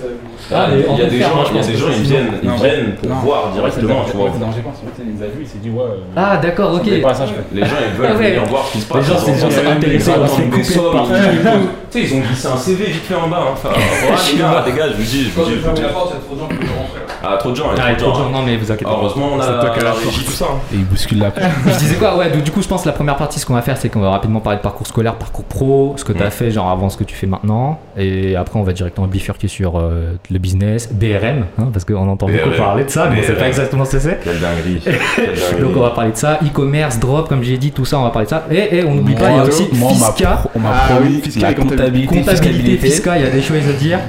Ah, 0.54 0.68
mais 0.72 0.86
on 0.88 0.96
il 0.96 1.00
y 1.00 1.02
a 1.04 1.10
des 1.10 1.20
gens, 1.20 1.88
ils 1.96 2.04
viennent, 2.04 2.32
ils 2.44 2.50
viennent 2.52 2.96
pour 3.02 3.12
voir 3.18 3.52
directement, 3.54 4.06
tu 4.10 4.16
vois. 4.18 4.30
Non, 4.30 4.48
j'ai 4.56 4.62
pas, 4.62 4.70
il 5.00 5.18
les 5.18 5.24
a 5.24 5.28
vus, 5.28 5.42
il 5.42 5.48
s'est 5.48 5.58
dit 5.62 5.70
ouais. 5.70 5.82
euh, 5.84 5.98
Ah 6.16 6.38
d'accord, 6.38 6.74
ok. 6.76 6.84
pas. 7.02 7.14
Les 7.54 7.62
gens, 7.66 7.76
ils 7.86 7.98
veulent 7.98 8.08
Ah 8.12 8.14
venir 8.14 8.46
voir 8.46 8.66
ce 8.68 8.72
qui 8.74 8.80
se 8.82 8.88
passe. 8.88 8.98
Les 9.08 9.14
gens, 9.14 9.20
c'est- 9.20 9.40
gens, 9.40 9.48
Ils 9.48 9.52
c'est 9.52 9.60
attendent 9.62 9.78
intéressant, 9.78 10.12
des 10.12 10.64
sommes, 10.64 10.84
ils- 10.94 11.68
Tu 11.90 12.02
sais, 12.02 12.14
ils 12.14 12.18
ont 12.18 12.20
glissé 12.26 12.48
un 12.48 12.58
CV 12.58 12.86
vite 12.86 13.04
fait 13.04 13.16
en 13.16 13.28
bas. 13.30 13.44
Enfin, 13.54 13.70
voilà, 13.72 14.18
les 14.32 14.38
gars, 14.38 14.64
les 14.68 14.74
gars, 14.74 14.88
je 14.92 14.94
vous 14.98 15.04
dis, 15.04 15.24
je 15.24 15.30
vous 15.30 15.46
dis. 15.46 15.56
je 15.62 15.68
vous 15.68 15.74
dis. 15.76 15.82
porte, 15.94 16.12
il 16.12 16.16
y 16.16 16.18
a 16.18 16.20
trop 16.20 16.36
de 16.36 16.40
gens 16.42 16.48
qui 16.48 16.56
peuvent 16.56 16.78
rentrer. 16.78 17.00
Ah, 17.24 17.38
trop 17.38 17.52
de 17.52 17.56
gens, 17.56 17.66
il 17.74 17.78
y 17.78 17.82
a 17.82 17.84
Ah, 17.88 17.96
trop 17.96 18.12
de 18.12 18.16
gens. 18.16 18.30
non 18.30 18.42
mais 18.46 18.58
vous 18.58 18.66
inquiétez 18.72 18.84
pas. 18.86 18.92
Heureusement, 18.92 19.30
on 19.36 19.40
a 19.40 19.46
toi 19.46 19.70
qui 19.70 19.80
la 19.80 19.86
la 19.86 19.92
régie, 19.94 20.24
tout 20.26 20.32
ça. 20.32 20.46
hein. 20.52 20.58
Et 20.74 20.76
il 20.76 20.86
bouscule 20.86 21.20
la 21.20 21.32
porte. 21.32 21.48
Je 21.66 21.78
disais 21.78 21.96
quoi 21.96 22.16
Ouais, 22.18 22.30
donc, 22.30 22.44
du 22.44 22.52
coup, 22.52 22.62
je 22.62 22.68
pense 22.68 22.82
que 22.84 22.88
la 22.88 22.94
première 22.94 23.16
partie, 23.16 23.40
ce 23.40 23.46
qu'on 23.46 23.54
va 23.54 23.62
faire, 23.62 23.78
c'est 23.78 23.88
qu'on 23.90 24.02
va 24.02 24.10
rapidement 24.12 24.40
parler 24.42 24.58
de 24.58 24.64
parcours 24.64 24.86
scolaire, 24.86 25.16
parcours 25.16 25.46
pro, 25.46 25.94
ce 25.98 26.04
que 26.04 26.12
tu 26.14 26.22
as 26.22 26.28
Mm. 26.28 26.32
fait, 26.32 26.52
genre 26.52 26.70
avant 26.70 26.87
ce 26.90 26.98
que 26.98 27.04
tu 27.04 27.16
fais 27.16 27.28
maintenant. 27.28 27.80
Et 27.98 28.36
après, 28.36 28.60
on 28.60 28.64
va 28.64 28.74
directement 28.74 29.08
bifurquer 29.08 29.48
sur 29.48 29.78
euh, 29.78 30.14
le 30.30 30.40
business, 30.40 30.90
BRM, 30.92 31.46
hein, 31.60 31.70
parce 31.72 31.86
qu'on 31.86 32.08
entend 32.08 32.28
beaucoup 32.28 32.50
BRM. 32.50 32.58
parler 32.58 32.84
de 32.84 32.90
ça, 32.90 33.10
mais 33.12 33.20
on 33.22 33.24
sait 33.24 33.34
pas 33.34 33.48
exactement 33.48 33.86
ce 33.86 33.92
que 33.94 34.00
c'est. 34.00 34.20
Quelle 34.24 34.40
dinguerie. 34.40 34.82
Quelle 34.84 35.26
dinguerie. 35.26 35.62
Donc, 35.62 35.78
on 35.78 35.82
va 35.82 35.90
parler 35.92 36.12
de 36.12 36.18
ça. 36.18 36.40
E-commerce, 36.44 37.00
drop, 37.00 37.28
comme 37.30 37.44
j'ai 37.44 37.58
dit, 37.58 37.72
tout 37.72 37.86
ça, 37.86 38.00
on 38.00 38.04
va 38.04 38.10
parler 38.10 38.26
de 38.26 38.30
ça. 38.32 38.46
Et, 38.52 38.78
et 38.78 38.84
on 38.86 38.96
n'oublie 38.96 39.16
pas, 39.16 39.32
il 39.32 39.38
y 39.38 39.40
a 39.40 39.44
aussi 39.46 39.68
moi, 39.74 39.92
on 39.92 39.96
m'a 39.96 40.12
Fisca, 40.12 40.44
On 40.56 40.60
m'a 40.60 40.70
Ah 40.74 40.94
promis 40.96 41.22
oui, 41.26 41.42
la 41.42 41.54
comptabilité. 41.54 42.16
comptabilité. 42.20 42.78
Fisca, 42.88 43.18
il 43.18 43.24
y 43.24 43.28
a 43.28 43.32
des 43.32 43.42
choses 43.42 43.68
à 43.70 43.74
dire. 43.74 44.00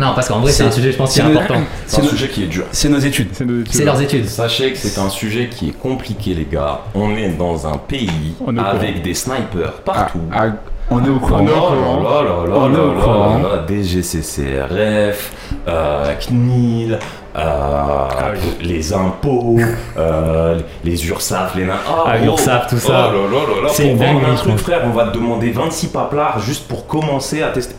Non, 0.00 0.12
parce 0.14 0.28
qu'en 0.28 0.38
vrai, 0.38 0.52
c'est 0.52 0.62
un 0.62 0.70
sujet, 0.70 0.92
je 0.92 0.96
pense, 0.96 1.12
qui 1.12 1.18
est 1.18 1.22
important. 1.24 1.60
C'est 1.86 2.00
un 2.00 2.04
nos- 2.04 2.10
sujet 2.10 2.28
qui 2.28 2.44
est 2.44 2.46
dur. 2.46 2.64
C'est 2.70 2.88
nos 2.88 3.00
études. 3.00 3.30
C'est 3.68 3.84
leurs 3.84 4.00
études. 4.00 4.26
Sachez 4.28 4.70
que 4.70 4.78
c'est 4.78 5.00
un 5.00 5.08
sujet 5.08 5.48
qui 5.50 5.70
est 5.70 5.72
compliqué, 5.76 6.34
les 6.34 6.46
gars. 6.50 6.82
On 6.94 7.16
est 7.16 7.30
dans 7.30 7.66
un 7.66 7.76
pays 7.78 8.08
avec 8.46 9.02
des 9.02 9.14
snipers 9.14 9.72
Ah, 9.78 9.80
partout. 9.84 10.20
ah, 10.32 10.46
On 10.90 11.04
est 11.04 11.08
au 11.08 11.16
Oh 11.16 11.26
courant. 11.26 11.40
On 11.42 12.74
est 12.74 12.78
au 12.78 12.92
courant. 12.92 13.38
là, 13.38 13.64
DGCCRF, 13.68 15.32
euh, 15.68 16.14
CNIL, 16.18 16.98
euh, 17.36 18.06
les 18.62 18.92
impôts, 18.94 19.58
euh, 19.98 20.58
les 20.84 21.06
URSAF, 21.08 21.54
les 21.56 21.66
nains. 21.66 21.74
Ah, 21.86 22.16
gros. 22.18 22.32
URSAF, 22.36 22.68
tout 22.68 22.78
ça. 22.78 23.10
Oh 23.12 23.66
C'est 23.68 23.88
une 23.90 23.98
dinguerie, 23.98 24.56
frère, 24.56 24.80
on 24.86 24.90
va 24.96 25.08
te 25.08 25.14
demander 25.14 25.50
26 25.50 25.88
paplards 25.88 26.40
juste 26.40 26.66
pour 26.68 26.86
commencer 26.86 27.42
à 27.42 27.48
tester. 27.48 27.74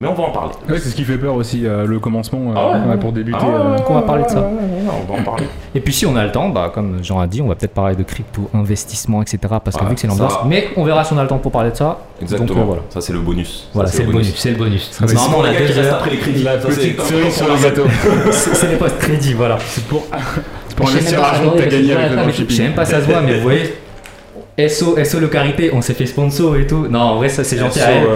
Mais 0.00 0.06
on 0.06 0.14
va 0.14 0.22
en 0.22 0.30
parler. 0.30 0.52
Ouais, 0.68 0.78
c'est 0.78 0.90
ce 0.90 0.94
qui 0.94 1.02
fait 1.02 1.18
peur 1.18 1.34
aussi, 1.34 1.66
euh, 1.66 1.84
le 1.84 1.98
commencement, 1.98 2.52
euh, 2.52 2.54
Ah 2.56 2.68
ouais, 2.68 2.84
ouais, 2.84 2.90
ouais. 2.92 2.96
pour 2.98 3.10
débuter. 3.10 3.36
Ah 3.42 3.46
euh. 3.48 3.76
Donc, 3.78 3.90
on 3.90 3.94
va 3.94 4.02
parler 4.02 4.22
de 4.22 4.28
ça. 4.28 4.48
on 4.48 5.12
va 5.12 5.18
en 5.20 5.24
parler. 5.24 5.46
Et 5.74 5.80
puis 5.80 5.92
si 5.92 6.06
on 6.06 6.14
a 6.14 6.24
le 6.24 6.30
temps, 6.30 6.50
bah, 6.50 6.70
comme 6.72 7.02
Jean 7.02 7.18
a 7.18 7.26
dit, 7.26 7.42
on 7.42 7.48
va 7.48 7.56
peut-être 7.56 7.74
parler 7.74 7.96
de 7.96 8.04
crypto, 8.04 8.48
investissement, 8.54 9.22
etc. 9.22 9.38
Parce 9.64 9.76
que 9.76 9.84
vu 9.86 9.96
que 9.96 10.00
c'est 10.00 10.06
l'ambiance. 10.06 10.34
Mais 10.46 10.68
on 10.76 10.84
verra 10.84 11.02
si 11.02 11.14
on 11.14 11.18
a 11.18 11.22
le 11.22 11.28
temps 11.28 11.38
pour 11.38 11.50
parler 11.50 11.72
de 11.72 11.76
ça. 11.76 11.98
Exactement. 12.22 12.46
Donc, 12.46 12.58
euh, 12.58 12.62
voilà. 12.62 12.82
Ça, 12.90 13.00
c'est 13.00 13.12
le 13.12 13.18
bonus. 13.18 13.68
Voilà, 13.74 13.90
c'est 13.90 14.04
le 14.04 14.12
bonus. 14.12 14.32
C'est 14.36 14.50
le 14.52 14.56
bonus. 14.56 14.88
être- 15.02 15.14
Normalement, 15.14 15.38
on 15.40 15.42
a 15.42 15.82
heures. 15.82 15.94
après 15.96 16.10
les 16.10 16.18
crédits. 16.18 16.42
La 16.44 16.58
petite 16.58 17.02
cerise 17.02 17.34
sur 17.34 17.48
le 17.48 17.60
gâteau. 17.60 17.82
C'est 18.30 18.54
c'est 18.54 18.68
les 18.68 18.76
postes 18.76 18.98
crédits, 18.98 19.34
voilà. 19.34 19.58
C'est 19.66 19.84
pour, 19.88 20.06
c'est 20.68 20.76
pour 20.76 20.88
investir 20.88 21.20
l'argent 21.20 21.50
que 21.50 21.58
t'as 21.58 21.66
gagné 21.66 21.88
je 21.88 21.92
avec 21.96 22.34
sais 22.36 22.42
le 22.44 22.48
Je 22.48 22.54
sais 22.54 22.62
même 22.62 22.74
pas 22.74 22.84
ça 22.84 23.00
se 23.00 23.06
voit, 23.06 23.20
mais 23.20 23.34
vous 23.38 23.42
voyez. 23.42 23.74
SO, 24.68 24.96
SO 25.04 25.20
le 25.20 25.28
Carité, 25.28 25.70
on 25.72 25.80
s'est 25.82 25.94
fait 25.94 26.06
sponsor 26.06 26.56
et 26.56 26.66
tout. 26.66 26.86
Non, 26.90 27.00
en 27.00 27.16
vrai, 27.16 27.28
ça 27.28 27.44
c'est 27.44 27.56
gentil 27.58 27.80
à 27.80 27.90
elle. 27.92 28.06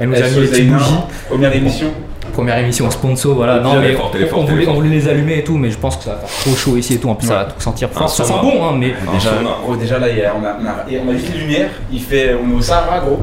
Elle 0.00 0.08
nous 0.08 0.16
a 0.16 0.28
mis 0.28 0.40
les 0.40 0.46
petites 0.48 0.68
bougies. 0.72 0.94
Première 1.28 1.54
émission. 1.54 1.86
Première 2.32 2.58
émission 2.58 2.90
sponsor, 2.90 3.34
voilà. 3.34 3.60
Non, 3.60 3.74
mais 3.80 3.94
on, 3.94 4.08
voulait, 4.08 4.24
on 4.32 4.66
forte. 4.66 4.76
voulait 4.76 4.88
les 4.90 5.06
allumer 5.08 5.38
et 5.38 5.44
tout, 5.44 5.58
mais 5.58 5.70
je 5.70 5.76
pense 5.76 5.96
que 5.98 6.04
ça 6.04 6.12
va 6.12 6.16
faire 6.26 6.40
trop 6.44 6.56
chaud 6.56 6.76
ici 6.78 6.94
et 6.94 6.98
tout. 6.98 7.10
En 7.10 7.14
plus, 7.14 7.26
ça 7.26 7.34
va 7.34 7.44
tout 7.44 7.60
sentir 7.60 7.90
fort. 7.90 8.04
Un 8.04 8.08
Ça 8.08 8.24
sent 8.24 8.32
bon, 8.42 8.64
hein, 8.64 8.72
mais. 8.78 8.94
Déjà, 9.12 9.30
sauna. 9.36 9.50
oh, 9.68 9.76
déjà 9.76 9.98
là, 9.98 10.06
a- 10.06 10.34
on, 10.40 10.44
a, 10.44 10.56
on, 10.60 10.66
a, 10.66 11.02
on 11.06 11.10
a 11.10 11.12
juste 11.12 11.34
les 11.34 11.40
lumières. 11.40 11.68
Il 11.92 12.00
fait, 12.00 12.34
on 12.42 12.50
est 12.50 12.54
au 12.54 12.62
Sahara, 12.62 13.00
gros. 13.00 13.20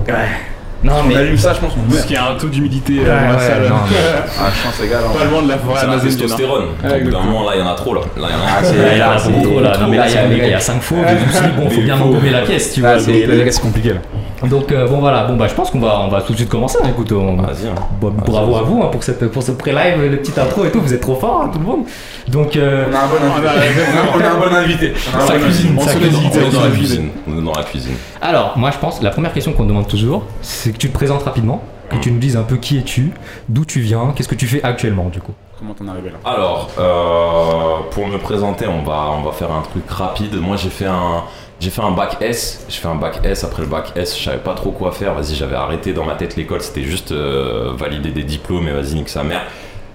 Non, 0.81 0.93
On 1.03 1.07
mais. 1.07 1.15
allume 1.17 1.37
ça, 1.37 1.53
je 1.53 1.59
pense 1.59 1.73
qu'on 1.73 1.81
Parce 1.81 1.93
meurt. 1.95 2.07
qu'il 2.07 2.15
y 2.15 2.19
a 2.19 2.29
un 2.29 2.35
taux 2.35 2.47
d'humidité 2.47 2.93
Ouais, 2.99 3.05
euh, 3.05 3.19
dans 3.19 3.27
la 3.33 3.37
ouais, 3.37 3.47
salle. 3.47 3.63
non, 3.69 3.75
mais- 3.89 3.95
Ah, 4.39 4.49
chance 4.63 4.81
égale. 4.85 5.01
Pas 5.17 5.25
loin 5.25 5.41
de 5.43 5.49
la 5.49 5.57
forêt 5.57 5.79
C'est 5.81 5.87
la 5.87 5.93
hein. 5.93 5.99
testostérone. 6.01 6.65
Au 6.83 7.03
bout 7.03 7.11
d'un 7.11 7.19
moment, 7.19 7.43
là, 7.49 7.51
il 7.55 7.59
y 7.59 7.63
en 7.63 7.67
a 7.67 7.75
trop, 7.75 7.93
là. 7.95 8.01
Là, 8.17 8.27
il 8.29 8.97
y 8.97 9.01
en 9.03 9.07
a 9.07 9.15
Ah, 9.15 9.19
beaucoup 9.29 9.41
trop 9.49 9.59
là. 9.59 9.77
Non, 9.77 9.87
mais 9.87 9.97
là, 9.97 10.07
il 10.07 10.13
y 10.13 10.17
a, 10.17 10.21
c'est- 10.21 10.29
les 10.29 10.37
gars, 10.39 10.45
il 10.45 10.51
y 10.51 10.53
a 10.53 10.59
5 10.59 10.81
faux. 10.81 10.95
Je 11.05 11.13
me 11.25 11.31
suis 11.31 11.41
dit, 11.41 11.53
bon, 11.57 11.69
faut 11.69 11.81
bien 11.81 11.95
embaumer 11.99 12.29
la 12.29 12.41
pièce, 12.43 12.73
tu 12.73 12.79
vois. 12.79 12.91
Ah, 12.91 12.99
c'est 12.99 13.51
c'est 13.51 13.61
compliqué 13.61 13.89
là. 13.89 13.99
Donc 14.47 14.71
euh, 14.71 14.87
bon 14.87 14.99
voilà, 15.01 15.25
bon 15.25 15.35
bah 15.35 15.47
je 15.49 15.53
pense 15.53 15.69
qu'on 15.69 15.81
va 15.81 15.99
on 15.99 16.07
va 16.07 16.21
tout 16.21 16.31
de 16.31 16.37
suite 16.37 16.47
commencer. 16.47 16.77
hein. 16.81 16.87
Écoute, 16.89 17.11
on- 17.11 17.35
Vas-y, 17.41 17.67
hein. 17.67 17.75
bon, 17.99 18.09
bravo 18.25 18.55
à 18.55 18.61
vous 18.61 18.81
hein, 18.81 18.87
pour 18.89 19.03
cette 19.03 19.27
pour 19.29 19.43
ce 19.43 19.51
pré-live, 19.51 20.01
le 20.09 20.15
petit 20.15 20.31
intro 20.39 20.63
et 20.63 20.71
tout. 20.71 20.79
Vous 20.79 20.93
êtes 20.93 21.01
trop 21.01 21.15
fort 21.15 21.41
hein, 21.43 21.49
tout 21.51 21.59
le 21.59 21.65
monde. 21.65 21.81
Donc 22.29 22.55
euh, 22.55 22.85
On 22.89 22.95
a 22.95 22.99
un 22.99 23.07
bon 23.07 23.15
On 23.21 23.45
a- 23.45 23.51
invité. 23.51 23.81
On 24.15 24.21
a 24.21 24.29
un 24.29 24.49
bon 24.49 24.55
invité. 24.55 24.93
On 25.13 25.19
a 25.19 25.23
un 25.23 25.27
Ça 25.27 25.33
bon 25.33 25.39
cuisine, 25.43 25.67
invité. 25.77 25.83
ça 25.83 25.89
On 25.89 25.93
se 25.93 25.97
cuisine. 25.99 26.19
hésite, 26.21 26.31
On 26.41 26.47
est 26.47 26.51
dans 26.53 26.63
la 26.63 26.69
cuisine. 26.71 27.09
On 27.27 27.37
est 27.37 27.43
dans 27.45 27.53
la 27.53 27.63
cuisine. 27.63 27.93
alors 28.21 28.53
moi 28.57 28.71
je 28.71 28.77
pense 28.77 29.01
la 29.01 29.09
première 29.09 29.33
question 29.33 29.51
qu'on 29.51 29.65
demande 29.65 29.89
toujours, 29.89 30.23
c'est 30.41 30.68
que 30.71 30.77
tu 30.77 30.89
te 30.89 30.93
présentes 30.93 31.23
rapidement, 31.23 31.61
que 31.89 31.97
tu 31.97 32.11
nous 32.11 32.19
dises 32.19 32.37
un 32.37 32.43
peu 32.43 32.57
qui 32.57 32.77
es-tu, 32.77 33.11
d'où 33.47 33.65
tu 33.65 33.79
viens, 33.79 34.13
qu'est-ce 34.15 34.29
que 34.29 34.35
tu 34.35 34.47
fais 34.47 34.63
actuellement 34.63 35.09
du 35.09 35.19
coup. 35.21 35.33
Comment 35.57 35.73
t'en 35.73 35.87
es 35.87 35.89
arrivé 35.89 36.11
là? 36.11 36.17
Alors, 36.23 36.69
euh, 36.79 37.89
pour 37.91 38.07
me 38.07 38.17
présenter, 38.17 38.65
on 38.65 38.81
va, 38.83 39.11
on 39.11 39.23
va 39.23 39.33
faire 39.33 39.51
un 39.51 39.61
truc 39.61 39.83
rapide. 39.89 40.35
Moi, 40.35 40.55
j'ai 40.55 40.69
fait 40.69 40.85
un, 40.85 41.23
j'ai 41.59 41.69
fait 41.69 41.81
un 41.81 41.91
bac 41.91 42.15
S. 42.21 42.65
J'ai 42.69 42.79
fait 42.79 42.87
un 42.87 42.95
bac 42.95 43.19
S. 43.25 43.43
Après 43.43 43.63
le 43.63 43.67
bac 43.67 43.91
S, 43.97 44.17
je 44.17 44.23
savais 44.23 44.37
pas 44.37 44.53
trop 44.53 44.71
quoi 44.71 44.93
faire. 44.93 45.15
Vas-y, 45.15 45.35
j'avais 45.35 45.57
arrêté 45.57 45.91
dans 45.91 46.05
ma 46.05 46.15
tête 46.15 46.37
l'école. 46.37 46.61
C'était 46.61 46.83
juste 46.83 47.11
euh, 47.11 47.73
valider 47.75 48.11
des 48.11 48.23
diplômes 48.23 48.69
et 48.69 48.71
vas-y, 48.71 48.93
nique 48.93 49.09
sa 49.09 49.23
mère. 49.23 49.41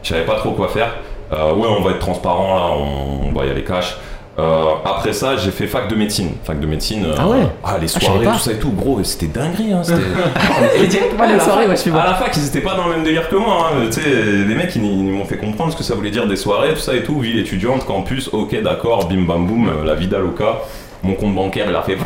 Je 0.02 0.10
savais 0.10 0.26
pas 0.26 0.34
trop 0.34 0.50
quoi 0.50 0.68
faire. 0.68 0.96
Euh, 1.32 1.54
ouais, 1.54 1.66
on 1.66 1.82
va 1.82 1.92
être 1.92 2.00
transparent 2.00 2.54
là. 2.56 2.76
On, 2.76 3.28
on 3.28 3.32
va 3.32 3.46
y 3.46 3.50
aller 3.50 3.64
cash. 3.64 3.96
Euh, 4.36 4.64
après 4.84 5.12
ça, 5.12 5.36
j'ai 5.36 5.52
fait 5.52 5.68
fac 5.68 5.86
de 5.88 5.94
médecine. 5.94 6.32
Fac 6.42 6.58
de 6.58 6.66
médecine. 6.66 7.04
euh, 7.06 7.14
Ah 7.16 7.28
ouais 7.28 7.46
Ah, 7.62 7.76
les 7.80 7.86
savais 7.86 8.04
soirées, 8.04 8.26
tout 8.26 8.38
ça 8.38 8.50
et 8.52 8.58
tout. 8.58 8.70
Gros, 8.72 8.98
c'était 9.04 9.26
dinguerie. 9.28 9.72
Hein, 9.72 9.82
c'était- 9.84 10.00
à 11.22 11.26
la 11.26 11.38
soirées, 11.38 11.64
fac- 11.66 11.68
ouais, 11.68 11.76
je 11.76 11.80
suis 11.80 11.90
À 11.92 12.04
la 12.04 12.14
fac, 12.14 12.36
ils 12.36 12.46
étaient 12.46 12.60
pas 12.60 12.74
dans 12.74 12.88
le 12.88 12.94
même 12.94 13.04
délire 13.04 13.28
que 13.28 13.36
moi. 13.36 13.70
hein. 13.72 13.86
Tu 13.86 13.92
sais, 13.92 14.10
les 14.10 14.54
mecs, 14.56 14.74
ils, 14.74 14.84
ils 14.84 15.12
m'ont 15.12 15.24
fait 15.24 15.36
comprendre 15.36 15.72
ce 15.72 15.76
que 15.76 15.84
ça 15.84 15.94
voulait 15.94 16.10
dire 16.10 16.26
des 16.26 16.34
soirées, 16.36 16.74
tout 16.74 16.80
ça 16.80 16.94
et 16.96 17.04
tout. 17.04 17.20
Ville 17.20 17.38
étudiante, 17.38 17.84
campus, 17.86 18.28
ok, 18.32 18.60
d'accord, 18.60 19.06
bim 19.08 19.22
bam 19.24 19.46
boum, 19.46 19.68
euh, 19.68 19.84
la 19.84 19.94
vida 19.94 20.18
loca. 20.18 20.58
Mon 21.04 21.14
compte 21.14 21.34
bancaire, 21.34 21.66
il 21.68 21.76
a 21.76 21.82
fait. 21.82 21.96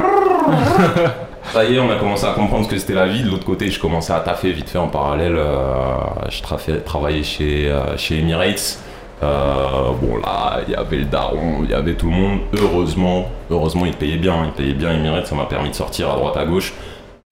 Ça 1.52 1.64
y 1.64 1.76
est, 1.76 1.78
on 1.80 1.90
a 1.90 1.96
commencé 1.96 2.26
à 2.26 2.32
comprendre 2.32 2.66
ce 2.66 2.70
que 2.70 2.78
c'était 2.78 2.92
la 2.94 3.06
vie. 3.06 3.22
De 3.22 3.30
l'autre 3.30 3.46
côté, 3.46 3.70
je 3.70 3.80
commençais 3.80 4.12
à 4.12 4.20
taffer 4.20 4.52
vite 4.52 4.68
fait 4.68 4.76
en 4.78 4.88
parallèle. 4.88 5.36
euh, 5.36 5.94
je 6.28 6.42
trafais- 6.42 6.80
travaillais 6.84 7.22
chez, 7.22 7.68
euh, 7.70 7.96
chez 7.96 8.18
Emirates. 8.18 8.78
Euh, 9.22 9.92
bon 10.00 10.16
là, 10.18 10.60
il 10.66 10.72
y 10.72 10.76
avait 10.76 10.98
le 10.98 11.04
daron, 11.04 11.64
il 11.64 11.70
y 11.70 11.74
avait 11.74 11.94
tout 11.94 12.06
le 12.06 12.16
monde. 12.16 12.40
Heureusement, 12.52 13.28
heureusement, 13.50 13.86
il 13.86 13.94
payait 13.94 14.16
bien. 14.16 14.44
Il 14.46 14.52
payait 14.52 14.74
bien 14.74 14.92
Emirates, 14.92 15.26
ça 15.26 15.34
m'a 15.34 15.46
permis 15.46 15.70
de 15.70 15.74
sortir 15.74 16.10
à 16.10 16.16
droite 16.16 16.36
à 16.36 16.44
gauche. 16.44 16.72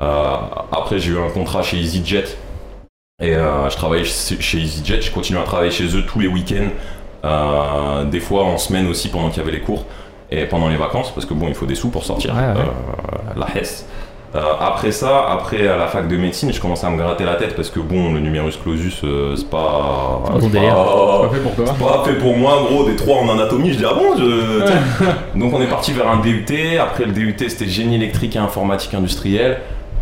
Euh, 0.03 0.37
après, 0.73 0.99
j'ai 0.99 1.13
eu 1.13 1.19
un 1.19 1.31
contrat 1.31 1.63
chez 1.63 1.79
EasyJet. 1.79 2.37
Et 3.23 3.35
euh, 3.35 3.71
je 3.71 3.77
travaillais 3.77 4.05
chez 4.05 4.59
EasyJet. 4.59 5.01
Je 5.01 5.11
continue 5.11 5.39
à 5.39 5.43
travailler 5.43 5.71
chez 5.71 5.97
eux 5.97 6.05
tous 6.07 6.21
les 6.21 6.29
week-ends. 6.29 6.71
Euh, 7.25 8.05
des 8.05 8.21
fois 8.21 8.45
en 8.45 8.59
semaine 8.59 8.87
aussi 8.87 9.09
pendant 9.09 9.31
qu'il 9.31 9.39
y 9.39 9.41
avait 9.41 9.57
les 9.57 9.63
cours. 9.63 9.85
Et 10.31 10.45
pendant 10.47 10.69
les 10.69 10.77
vacances, 10.77 11.13
parce 11.13 11.25
que 11.25 11.35
bon, 11.35 11.47
il 11.49 11.55
faut 11.55 11.67
des 11.67 11.77
sous 11.77 11.89
pour 11.89 12.05
sortir. 12.05 12.35
Ouais, 12.35 12.41
ouais. 12.41 12.69
Euh, 12.69 13.39
la 13.39 13.57
Hesse. 13.57 13.87
Euh, 14.37 14.41
après 14.61 14.93
ça, 14.93 15.27
après 15.31 15.67
à 15.67 15.77
la 15.77 15.87
fac 15.87 16.09
de 16.09 16.17
médecine, 16.17 16.53
je 16.53 16.61
commençais 16.61 16.87
à 16.87 16.91
me 16.91 16.99
gratter 16.99 17.25
la 17.25 17.37
tête 17.37 17.57
parce 17.57 17.71
que 17.71 17.81
bon, 17.81 18.13
le 18.13 18.21
numerus 18.21 18.57
clausus, 18.57 19.01
euh, 19.03 19.35
c'est 19.35 19.49
pas. 19.49 20.23
C'est 20.27 20.33
pas 20.33 20.49
délire. 20.49 20.77
Fait 21.33 21.41
pour 21.41 21.55
toi. 21.55 21.65
c'est 21.67 21.85
pas 21.85 22.05
fait 22.05 22.19
pour 22.19 22.37
moi, 22.37 22.67
gros, 22.69 22.85
des 22.85 22.97
trois 22.97 23.19
en 23.19 23.29
anatomie, 23.31 23.73
je 23.73 23.79
dis 23.79 23.85
ah 23.89 23.95
bon 23.95 24.17
je... 24.17 25.39
Donc 25.39 25.55
on 25.55 25.63
est 25.63 25.69
parti 25.69 25.93
vers 25.93 26.09
un 26.09 26.19
DUT, 26.19 26.45
après 26.79 27.07
le 27.07 27.13
DUT 27.13 27.37
c'était 27.49 27.67
génie 27.67 27.95
électrique 27.95 28.37
et 28.37 28.39
informatique 28.39 28.93
industrielle. 28.95 29.59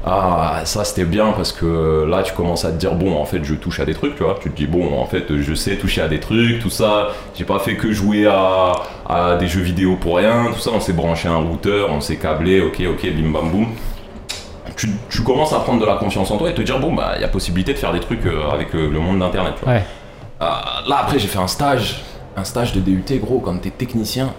Ah 0.06 0.60
ça 0.64 0.84
c'était 0.84 1.04
bien 1.06 1.32
parce 1.32 1.50
que 1.50 2.04
là 2.06 2.22
tu 2.22 2.34
commences 2.34 2.66
à 2.66 2.70
te 2.72 2.76
dire 2.76 2.94
bon 2.94 3.16
en 3.16 3.24
fait 3.24 3.42
je 3.42 3.54
touche 3.54 3.80
à 3.80 3.86
des 3.86 3.94
trucs 3.94 4.16
tu 4.16 4.22
vois, 4.22 4.36
tu 4.38 4.50
te 4.50 4.56
dis 4.56 4.66
bon 4.66 4.98
en 5.00 5.06
fait 5.06 5.24
je 5.34 5.54
sais 5.54 5.76
toucher 5.76 6.02
à 6.02 6.08
des 6.08 6.20
trucs, 6.20 6.58
tout 6.60 6.68
ça, 6.68 7.08
j'ai 7.34 7.44
pas 7.44 7.58
fait 7.58 7.76
que 7.76 7.90
jouer 7.90 8.26
à, 8.26 8.74
à 9.08 9.36
des 9.36 9.46
jeux 9.46 9.62
vidéo 9.62 9.96
pour 9.98 10.18
rien, 10.18 10.50
tout 10.52 10.60
ça 10.60 10.72
on 10.74 10.80
s'est 10.80 10.92
branché 10.92 11.26
un 11.26 11.36
routeur, 11.36 11.88
on 11.90 12.02
s'est 12.02 12.16
câblé, 12.16 12.60
ok 12.60 12.82
ok 12.86 13.12
bim 13.14 13.30
bam 13.32 13.50
boum. 13.50 13.66
Tu, 14.76 14.90
tu 15.08 15.22
commences 15.22 15.52
à 15.52 15.60
prendre 15.60 15.80
de 15.80 15.86
la 15.86 15.94
confiance 15.96 16.30
en 16.30 16.36
toi 16.36 16.50
et 16.50 16.54
te 16.54 16.62
dire 16.62 16.78
bon 16.80 16.92
bah 16.94 17.12
il 17.16 17.20
y 17.20 17.24
a 17.24 17.28
possibilité 17.28 17.72
de 17.72 17.78
faire 17.78 17.92
des 17.92 18.00
trucs 18.00 18.26
euh, 18.26 18.50
avec 18.50 18.74
euh, 18.74 18.90
le 18.90 18.98
monde 18.98 19.20
d'internet. 19.20 19.54
Ouais. 19.66 19.84
Euh, 20.42 20.44
là 20.88 20.98
après 21.00 21.18
j'ai 21.18 21.28
fait 21.28 21.38
un 21.38 21.46
stage, 21.46 22.02
un 22.36 22.44
stage 22.44 22.72
de 22.72 22.80
DUT 22.80 23.04
gros 23.20 23.38
quand 23.38 23.56
t'es 23.60 23.70
technicien. 23.70 24.34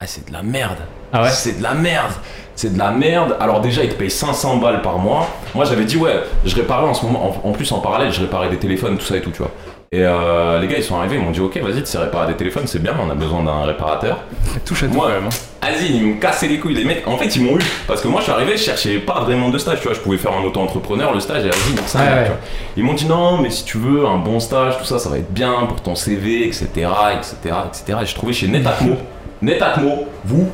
Ah 0.00 0.06
c'est 0.06 0.26
de 0.28 0.32
la 0.32 0.42
merde. 0.42 0.78
Ah 1.12 1.22
ouais? 1.22 1.28
C'est 1.30 1.58
de 1.58 1.62
la 1.62 1.74
merde. 1.74 2.12
C'est 2.56 2.72
de 2.72 2.78
la 2.78 2.90
merde. 2.90 3.36
Alors 3.40 3.60
déjà 3.60 3.84
ils 3.84 3.90
te 3.90 3.94
payent 3.94 4.10
500 4.10 4.56
balles 4.56 4.82
par 4.82 4.98
mois. 4.98 5.28
Moi 5.54 5.64
j'avais 5.64 5.84
dit 5.84 5.96
ouais, 5.96 6.22
je 6.44 6.54
réparais 6.56 6.86
en 6.86 6.94
ce 6.94 7.04
moment, 7.04 7.38
en, 7.44 7.48
en 7.48 7.52
plus 7.52 7.70
en 7.72 7.78
parallèle 7.80 8.10
je 8.12 8.20
réparais 8.20 8.48
des 8.48 8.58
téléphones, 8.58 8.96
tout 8.96 9.04
ça 9.04 9.16
et 9.16 9.20
tout 9.20 9.30
tu 9.30 9.38
vois. 9.38 9.50
Et 9.94 10.00
euh, 10.02 10.58
les 10.60 10.66
gars 10.66 10.76
ils 10.78 10.82
sont 10.82 10.96
arrivés, 10.96 11.14
ils 11.16 11.22
m'ont 11.22 11.30
dit 11.30 11.38
ok 11.40 11.56
vas-y 11.58 11.80
tu 11.80 11.86
sais 11.86 11.98
réparer 11.98 12.26
des 12.26 12.34
téléphones 12.34 12.66
c'est 12.66 12.82
bien, 12.82 12.94
on 13.00 13.08
a 13.10 13.14
besoin 13.14 13.44
d'un 13.44 13.62
réparateur. 13.64 14.18
Touche 14.64 14.82
à 14.82 14.86
tout 14.88 14.94
Moi, 14.94 15.08
même. 15.08 15.26
hein. 15.26 15.28
Vas-y, 15.62 15.92
ils 15.92 16.04
me 16.04 16.20
cassaient 16.20 16.48
les 16.48 16.58
couilles, 16.58 16.74
les 16.74 16.84
mecs. 16.84 17.06
En 17.06 17.16
fait, 17.16 17.36
ils 17.36 17.42
m'ont 17.44 17.56
eu. 17.56 17.62
Parce 17.86 18.00
que 18.00 18.08
moi, 18.08 18.18
je 18.20 18.24
suis 18.24 18.32
arrivé, 18.32 18.56
je 18.56 18.62
cherchais 18.62 18.98
pas 18.98 19.20
vraiment 19.20 19.50
de 19.50 19.56
stage, 19.58 19.78
tu 19.80 19.84
vois. 19.86 19.94
Je 19.94 20.00
pouvais 20.00 20.16
faire 20.18 20.32
un 20.32 20.42
auto-entrepreneur, 20.44 21.14
le 21.14 21.20
stage, 21.20 21.44
et 21.44 21.48
vas-y, 21.48 21.70
nique 21.70 21.86
ça, 21.86 22.00
Ouais, 22.00 22.04
ouais. 22.06 22.30
Ils 22.76 22.82
m'ont 22.84 22.92
dit 22.94 23.06
non, 23.06 23.38
mais 23.38 23.50
si 23.50 23.64
tu 23.64 23.78
veux 23.78 24.04
un 24.04 24.18
bon 24.18 24.40
stage, 24.40 24.76
tout 24.78 24.84
ça, 24.84 24.98
ça 24.98 25.08
va 25.08 25.16
être 25.18 25.32
bien 25.32 25.52
pour 25.68 25.80
ton 25.80 25.94
CV, 25.94 26.46
etc., 26.46 26.66
etc., 26.74 27.54
etc. 27.68 27.98
Et 28.02 28.06
j'ai 28.06 28.14
trouvé 28.14 28.32
chez 28.32 28.48
Netatmo. 28.48 28.96
Netatmo, 29.40 30.06
vous, 30.24 30.50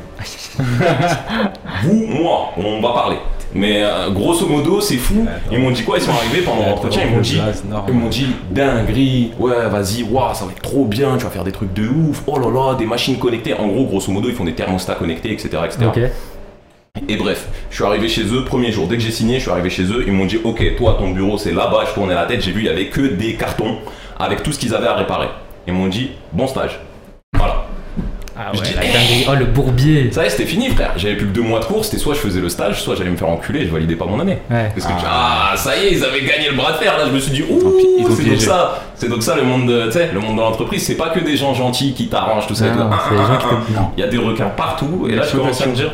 vous, 1.83 2.05
moi, 2.07 2.51
on 2.57 2.79
va 2.81 2.93
parler. 2.93 3.17
Mais 3.53 3.83
euh, 3.83 4.09
grosso 4.11 4.47
modo, 4.47 4.79
c'est 4.79 4.97
fou. 4.97 5.25
Ils 5.51 5.59
m'ont 5.59 5.71
dit 5.71 5.83
quoi? 5.83 5.97
Ils 5.97 6.03
sont 6.03 6.11
arrivés 6.11 6.41
pendant 6.41 6.67
l'entretien, 6.67 7.03
ils 7.05 7.15
m'ont 7.15 7.21
dit, 7.21 7.39
ils 7.87 7.93
m'ont 7.93 8.09
dit 8.09 8.27
dinguerie, 8.49 9.31
ouais 9.39 9.67
vas-y, 9.69 10.03
waouh, 10.03 10.33
ça 10.33 10.45
va 10.45 10.51
être 10.51 10.61
trop 10.61 10.85
bien, 10.85 11.17
tu 11.17 11.25
vas 11.25 11.29
faire 11.29 11.43
des 11.43 11.51
trucs 11.51 11.73
de 11.73 11.87
ouf, 11.87 12.23
oh 12.27 12.39
là 12.39 12.49
là, 12.49 12.75
des 12.75 12.85
machines 12.85 13.17
connectées. 13.17 13.53
En 13.53 13.67
gros, 13.67 13.85
grosso 13.85 14.11
modo, 14.11 14.29
ils 14.29 14.35
font 14.35 14.45
des 14.45 14.53
thermostats 14.53 14.95
connectés, 14.95 15.33
etc. 15.33 15.49
etc. 15.65 16.09
Et 17.07 17.15
bref, 17.15 17.47
je 17.69 17.75
suis 17.75 17.83
arrivé 17.83 18.07
chez 18.07 18.23
eux, 18.23 18.43
premier 18.45 18.71
jour, 18.71 18.87
dès 18.87 18.95
que 18.95 19.01
j'ai 19.01 19.11
signé, 19.11 19.35
je 19.35 19.41
suis 19.41 19.51
arrivé 19.51 19.69
chez 19.69 19.83
eux, 19.83 20.03
ils 20.05 20.13
m'ont 20.13 20.25
dit 20.25 20.39
ok, 20.43 20.75
toi 20.77 20.95
ton 20.99 21.11
bureau 21.11 21.37
c'est 21.37 21.53
là-bas, 21.53 21.85
je 21.89 21.93
tournais 21.93 22.13
la 22.13 22.25
tête, 22.25 22.41
j'ai 22.41 22.51
vu 22.51 22.61
il 22.61 22.65
y 22.65 22.69
avait 22.69 22.87
que 22.87 23.01
des 23.01 23.35
cartons 23.35 23.77
avec 24.19 24.43
tout 24.43 24.51
ce 24.51 24.59
qu'ils 24.59 24.75
avaient 24.75 24.87
à 24.87 24.95
réparer. 24.95 25.27
Ils 25.67 25.73
m'ont 25.73 25.87
dit 25.87 26.11
bon 26.33 26.47
stage. 26.47 26.79
Ah 28.43 28.51
Je 28.53 28.59
ouais, 28.59 28.67
dis, 28.67 28.73
la 28.73 28.83
eh. 28.85 28.87
dinguerie. 28.91 29.25
Oh 29.29 29.35
le 29.35 29.45
bourbier. 29.45 30.11
Ça 30.11 30.23
y 30.23 30.27
est, 30.27 30.29
c'était 30.31 30.45
fini 30.45 30.69
frère. 30.69 30.93
J'avais 30.97 31.15
plus 31.15 31.27
que 31.27 31.31
deux 31.31 31.41
mois 31.43 31.59
de 31.59 31.65
cours, 31.65 31.85
c'était 31.85 31.97
soit 31.99 32.15
je 32.15 32.19
faisais 32.19 32.39
le 32.39 32.49
stage, 32.49 32.81
soit 32.81 32.95
j'allais 32.95 33.11
me 33.11 33.17
faire 33.17 33.29
enculer 33.29 33.65
je 33.65 33.71
validais 33.71 33.95
pas 33.95 34.05
mon 34.05 34.19
année. 34.19 34.39
Ouais. 34.49 34.71
Parce 34.75 34.87
que 34.87 34.93
ah. 35.05 35.53
ça 35.55 35.77
y 35.77 35.85
est, 35.85 35.91
ils 35.91 36.03
avaient 36.03 36.21
gagné 36.21 36.49
le 36.49 36.55
bras 36.55 36.71
de 36.71 36.77
fer. 36.77 36.97
Là, 36.97 37.05
je 37.05 37.11
me 37.11 37.19
suis 37.19 37.31
dit, 37.31 37.43
ouh, 37.43 37.73
c'est 38.15 38.23
donc 38.29 38.41
ça, 38.41 38.81
c'est 38.95 39.09
donc 39.09 39.21
ça 39.23 39.35
le 39.35 39.43
monde, 39.43 39.67
de, 39.67 39.85
tu 39.85 39.91
sais, 39.93 40.09
le 40.13 40.19
monde 40.19 40.37
de 40.37 40.41
l'entreprise. 40.41 40.83
C'est 40.85 40.95
pas 40.95 41.09
que 41.09 41.19
des 41.19 41.37
gens 41.37 41.53
gentils 41.53 41.93
qui 41.93 42.07
t'arrangent 42.07 42.47
tout 42.47 42.55
ça. 42.55 42.67
et 42.67 42.71
tout. 42.71 42.77
non, 42.79 42.89
Ah, 42.91 42.99
ah, 43.09 43.15
gens 43.15 43.37
qui 43.37 43.45
ah, 43.45 43.49
te- 43.49 43.77
ah. 43.77 43.91
Il 43.97 44.01
y 44.01 44.03
a 44.03 44.07
des 44.07 44.17
requins 44.17 44.49
partout. 44.49 45.07
Et 45.09 45.15
là, 45.15 45.23
je 45.23 45.37
commençais 45.37 45.63
à 45.63 45.67
me 45.67 45.75
dire, 45.75 45.91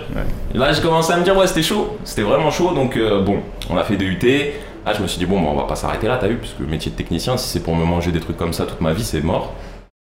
là, 0.54 0.72
je 0.72 0.82
commençais 0.82 1.14
à 1.14 1.18
me 1.18 1.24
dire, 1.24 1.36
ouais, 1.36 1.48
c'était 1.48 1.64
chaud, 1.64 1.98
c'était 2.04 2.22
vraiment 2.24 2.52
chaud. 2.52 2.72
Donc 2.74 2.96
euh, 2.98 3.22
bon, 3.22 3.38
on 3.70 3.78
a 3.78 3.84
fait 3.84 3.98
DUT. 3.98 4.18
Là, 4.86 4.94
je 4.96 5.02
me 5.02 5.08
suis 5.08 5.20
dit, 5.20 5.26
bon, 5.26 5.42
bah, 5.42 5.50
on 5.52 5.56
va 5.56 5.64
pas 5.64 5.76
s'arrêter 5.76 6.08
là, 6.08 6.18
t'as 6.20 6.28
vu, 6.28 6.38
parce 6.38 6.54
que 6.54 6.64
le 6.64 6.70
métier 6.70 6.90
de 6.92 6.96
technicien, 6.96 7.36
si 7.36 7.50
c'est 7.50 7.60
pour 7.60 7.76
me 7.76 7.84
manger 7.84 8.12
des 8.12 8.22
trucs 8.22 8.38
comme 8.38 8.54
ça 8.54 8.66
toute 8.66 8.80
ma 8.80 8.94
vie, 8.94 9.04
c'est 9.04 9.22
mort. 9.22 9.54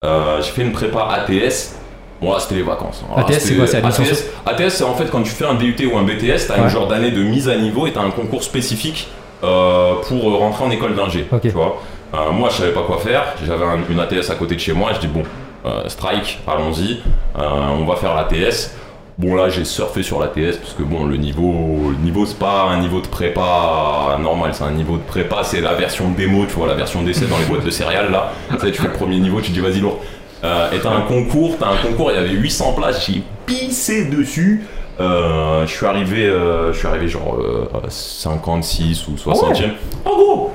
Euh, 0.04 0.42
j'ai 0.42 0.50
fait 0.50 0.64
une 0.64 0.72
prépa 0.72 1.08
ATS. 1.12 1.76
Là, 2.22 2.38
c'était 2.40 2.56
les 2.56 2.64
vacances. 2.64 3.04
Alors, 3.12 3.28
ATS, 3.28 3.40
c'est 3.40 3.56
quoi, 3.56 3.66
c'est 3.68 3.78
ATS, 3.84 4.26
ATS, 4.46 4.70
c'est 4.70 4.84
en 4.84 4.94
fait 4.94 5.10
quand 5.12 5.24
tu 5.24 5.32
fais 5.32 5.46
un 5.46 5.56
DUT 5.56 5.76
ou 5.92 5.98
un 5.98 6.04
BTS, 6.04 6.48
t'as 6.48 6.56
Ouais. 6.58 6.64
une 6.64 6.70
genre 6.70 6.88
d'année 6.88 7.10
de 7.12 7.24
mise 7.24 7.50
à 7.50 7.56
niveau 7.56 7.88
et 7.88 7.92
t'as 7.94 8.02
un 8.02 8.12
concours 8.12 8.44
spécifique 8.44 9.08
euh, 9.44 9.94
pour 10.08 10.30
euh, 10.30 10.38
rentrer 10.38 10.64
en 10.66 10.70
école 10.72 10.96
d'ingé. 10.96 11.26
Ok. 11.32 11.42
Tu 11.42 11.50
vois 11.50 11.82
Euh, 12.14 12.32
moi, 12.32 12.50
je 12.52 12.58
savais 12.58 12.74
pas 12.74 12.84
quoi 12.84 12.98
faire. 13.00 13.24
J'avais 13.46 13.64
un- 13.66 13.80
une 13.90 14.00
ATS 14.00 14.30
à 14.30 14.36
côté 14.36 14.54
de 14.56 14.60
chez 14.60 14.74
moi. 14.74 14.92
Je 14.94 15.00
dis 15.00 15.08
bon, 15.08 15.24
euh, 15.66 15.88
strike, 15.88 16.40
allons-y. 16.48 17.00
On 17.36 17.86
va 17.86 17.96
faire 17.96 18.14
l'ATS. 18.16 18.76
Bon 19.18 19.36
là 19.36 19.50
j'ai 19.50 19.66
surfé 19.66 20.02
sur 20.04 20.20
l'ATS 20.20 20.58
parce 20.58 20.74
que 20.74 20.82
bon 20.84 21.06
le 21.06 21.16
niveau 21.18 21.92
le 21.92 21.98
niveau 22.04 22.26
c'est 22.26 22.40
pas 22.40 22.64
un 22.72 22.80
niveau 22.80 23.02
de 23.02 23.08
prépa 23.08 24.18
normal 24.20 24.52
c'est 24.54 24.64
un 24.64 24.72
niveau 24.72 24.96
de 24.98 25.02
prépa 25.04 25.44
c'est 25.44 25.62
la 25.62 25.74
version 25.74 26.10
démo 26.10 26.46
tu 26.48 26.54
vois 26.56 26.66
la 26.66 26.74
version 26.74 27.04
d'essai 27.04 27.26
dans 27.28 27.38
les 27.38 27.46
boîtes 27.46 27.64
de 27.66 27.70
céréales 27.70 28.10
là 28.10 28.32
tu 28.52 28.58
sais 28.66 28.72
tu 28.72 28.82
fais 28.82 28.88
le 28.88 28.94
premier 28.94 29.20
niveau 29.20 29.40
tu 29.42 29.50
te 29.50 29.54
dis 29.54 29.60
vas-y 29.60 29.80
lourd 29.80 30.00
euh, 30.44 30.72
et 30.72 30.80
t'as 30.80 30.90
un 30.92 31.02
concours 31.02 31.56
t'as 31.60 31.68
un 31.70 31.78
concours 31.78 32.12
il 32.12 32.16
y 32.16 32.20
avait 32.20 32.30
800 32.30 32.74
places 32.74 33.06
j'ai 33.08 33.22
pissé 33.46 34.06
dessus 34.06 34.64
Euh, 35.00 35.66
je 35.66 35.72
suis 35.74 35.86
arrivé 35.88 36.26
euh, 36.28 36.72
je 36.74 36.78
suis 36.78 36.88
arrivé 36.88 37.08
genre 37.08 37.36
euh, 37.40 37.66
56 37.90 39.08
ou 39.08 39.12
60e 39.16 39.70
oh 40.06 40.10
gros 40.10 40.52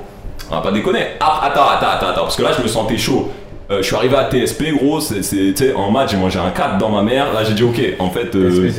on 0.50 0.54
va 0.56 0.60
pas 0.60 0.70
déconner 0.72 1.04
ah, 1.20 1.40
attends 1.44 1.68
attends 1.68 1.88
attends 1.96 2.08
attends 2.08 2.22
parce 2.22 2.36
que 2.36 2.42
là 2.42 2.50
je 2.56 2.62
me 2.62 2.68
sentais 2.68 2.98
chaud 2.98 3.30
Euh, 3.68 3.78
je 3.82 3.86
suis 3.88 3.96
arrivé 3.96 4.14
à 4.14 4.28
TSP 4.30 4.62
gros 4.78 5.00
c'est 5.00 5.74
en 5.74 5.90
maths 5.90 6.10
j'ai 6.12 6.16
mangé 6.18 6.38
un 6.38 6.50
4 6.50 6.78
dans 6.78 6.88
ma 6.90 7.02
mère 7.02 7.32
là 7.34 7.42
j'ai 7.42 7.54
dit 7.54 7.64
ok 7.64 7.80
en 7.98 8.10
fait 8.10 8.32
euh, 8.36 8.70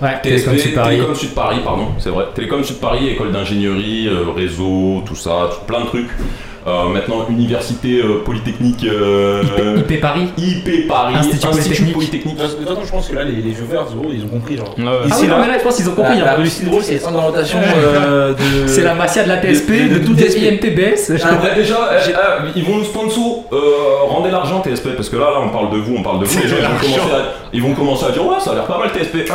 Ouais, 0.00 0.16
TSP, 0.22 0.22
Télécom 0.22 0.56
Sud 0.58 0.74
Paris. 0.74 0.94
Télécom 0.96 1.14
Sud 1.14 1.34
Paris, 1.34 1.58
pardon, 1.62 1.88
c'est 1.98 2.08
vrai. 2.08 2.24
Télécom 2.34 2.64
Sud 2.64 2.78
Paris, 2.80 3.08
école 3.10 3.32
d'ingénierie, 3.32 4.08
euh, 4.08 4.30
réseau, 4.34 5.02
tout 5.04 5.14
ça, 5.14 5.50
tout- 5.52 5.66
plein 5.66 5.80
de 5.82 5.86
trucs. 5.92 6.08
Euh, 6.66 6.88
maintenant, 6.88 7.26
université 7.30 8.02
euh, 8.02 8.22
polytechnique. 8.24 8.84
euh, 8.84 9.42
IP 9.78 9.98
Paris 10.00 10.28
IP 10.36 10.86
Paris, 10.88 11.14
Institut 11.16 11.46
Institut 11.46 11.92
Polytechnique. 11.92 11.94
Polytechnique. 11.94 12.36
De 12.36 12.42
toute 12.44 12.68
façon, 12.68 12.80
je 12.84 12.90
pense 12.90 13.08
que 13.08 13.14
là, 13.16 13.24
les, 13.24 13.32
les 13.40 13.54
joueurs, 13.54 13.86
gros, 13.94 14.10
ils 14.12 14.24
ont 14.24 14.28
compris. 14.28 14.56
Genre. 14.58 14.74
Ah 14.78 15.06
Ici, 15.06 15.22
oui, 15.22 15.28
non, 15.28 15.36
là, 15.36 15.42
mais 15.42 15.48
là, 15.52 15.58
je 15.58 15.64
pense 15.64 15.76
qu'ils 15.76 15.88
ont 15.88 15.94
compris. 15.94 16.18
la 16.18 16.32
hein. 16.32 16.36
Russie 16.36 16.64
de 16.66 16.70
c'est 16.82 16.92
les 16.92 16.98
centres 16.98 17.14
d'orientation 17.14 17.58
euh, 17.76 18.34
de. 18.34 18.66
C'est 18.66 18.82
la 18.82 18.94
Masia 18.94 19.22
de 19.24 19.28
la 19.28 19.40
TSP, 19.40 19.70
de- 19.70 19.94
de, 19.94 19.98
de 20.00 20.06
tout 20.06 20.14
TSP. 20.14 20.38
IMTBS. 20.42 21.12
Ah, 21.24 21.54
déjà, 21.54 21.74
euh, 21.92 21.98
euh, 21.98 22.38
ils 22.54 22.64
vont 22.64 22.76
nous 22.76 22.84
sponsor, 22.84 23.44
euh, 23.52 23.58
rendez 24.08 24.30
l'argent 24.30 24.60
TSP, 24.62 24.90
parce 24.96 25.08
que 25.08 25.16
là, 25.16 25.30
là, 25.30 25.40
on 25.42 25.48
parle 25.48 25.70
de 25.70 25.78
vous, 25.78 25.94
on 25.96 26.02
parle 26.02 26.20
de 26.20 26.26
vous. 26.26 26.40
Les 26.42 26.48
gens, 26.48 26.56
ils 26.60 26.62
vont, 26.62 26.76
commencer 26.96 27.14
à, 27.14 27.22
ils 27.54 27.62
vont 27.62 27.72
commencer 27.74 28.04
à 28.06 28.10
dire, 28.10 28.26
ouais, 28.26 28.38
ça 28.38 28.50
a 28.52 28.54
l'air 28.54 28.64
pas 28.66 28.78
mal 28.78 28.90
TSP. 28.90 29.30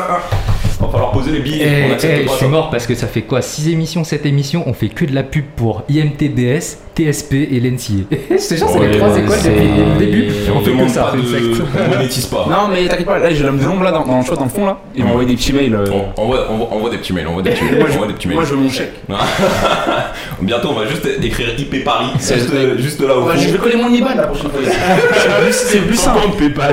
Va 0.79 0.87
falloir 0.89 1.11
poser 1.11 1.31
les 1.31 1.39
billets. 1.39 1.65
Eh, 1.65 1.89
on 1.89 1.93
accepte 1.93 2.13
eh, 2.17 2.23
je 2.23 2.27
pas 2.27 2.35
suis 2.35 2.47
mort 2.47 2.69
parce 2.69 2.85
que 2.85 2.95
ça 2.95 3.07
fait 3.07 3.21
quoi 3.21 3.41
6 3.41 3.69
émissions, 3.69 4.03
7 4.03 4.25
émissions, 4.25 4.63
on 4.67 4.73
fait 4.73 4.89
que 4.89 5.05
de 5.05 5.15
la 5.15 5.23
pub 5.23 5.45
pour 5.55 5.83
IMTBS, 5.89 6.77
TSP 6.95 7.33
et 7.33 7.59
l'NCA. 7.61 8.15
C'est 8.37 8.57
genre, 8.57 8.69
c'est 8.69 8.79
les 8.79 8.85
Ouais, 8.87 8.97
trois 8.97 9.17
écoles 9.17 9.37
c'est- 9.39 9.49
depuis 9.49 9.67
le 9.67 10.05
début. 10.05 10.23
Et 10.27 10.31
on 10.53 10.59
fait 10.59 10.65
que 10.65 10.69
demande 10.75 10.89
ça. 10.89 11.03
pas 11.03 11.11
de. 11.17 11.21
exact. 11.21 11.65
On 11.85 11.95
monétise 11.95 12.25
pas. 12.25 12.45
Non, 12.49 12.67
mais 12.71 12.87
t'inquiète 12.87 13.05
pas, 13.05 13.19
là 13.19 13.33
j'ai 13.33 13.43
l'homme 13.43 13.57
de 13.59 13.63
l'ombre 13.65 13.83
là 13.83 13.91
dans, 13.91 14.05
dans 14.05 14.19
le 14.19 14.25
choix 14.25 14.35
dans 14.35 14.43
le 14.45 14.49
fond 14.49 14.65
là. 14.65 14.77
Il 14.95 15.03
m'a 15.03 15.09
envoyé 15.11 15.29
des 15.29 15.35
petits 15.35 15.53
mails. 15.53 15.75
euh, 15.75 15.85
On, 16.17 16.21
on, 16.21 16.25
voit, 16.27 16.47
on, 16.51 16.57
voit, 16.57 16.67
on 16.71 16.79
voit 16.79 16.89
des 16.89 16.97
petits 16.97 17.13
mails, 17.13 17.27
on 17.27 17.33
voit 17.33 17.41
des 17.41 17.51
petits 17.51 17.63
mails. 17.63 17.75
Moi, 17.79 17.85
on 17.87 17.91
je, 17.91 17.97
voit 17.97 18.07
des 18.07 18.13
petits 18.13 18.27
mails. 18.27 18.35
moi 18.37 18.45
je 18.45 18.51
veux 18.53 18.57
mon 18.61 18.69
chèque. 18.69 18.93
Bientôt, 20.41 20.69
on 20.69 20.79
va 20.79 20.87
juste 20.87 21.07
écrire 21.23 21.47
IP 21.57 21.83
Paris, 21.83 22.07
juste, 22.19 22.49
euh, 22.53 22.77
juste 22.77 23.01
là 23.01 23.17
au 23.17 23.23
Ouais, 23.23 23.33
fond. 23.35 23.39
je 23.41 23.49
vais 23.49 23.57
coller 23.57 23.77
mon 23.77 23.89
IBAN 23.89 24.15
la 24.15 24.23
prochaine 24.27 24.49
fois. 24.51 24.59
C'est 25.51 25.79
plus 25.79 25.95
simple. 25.99 26.19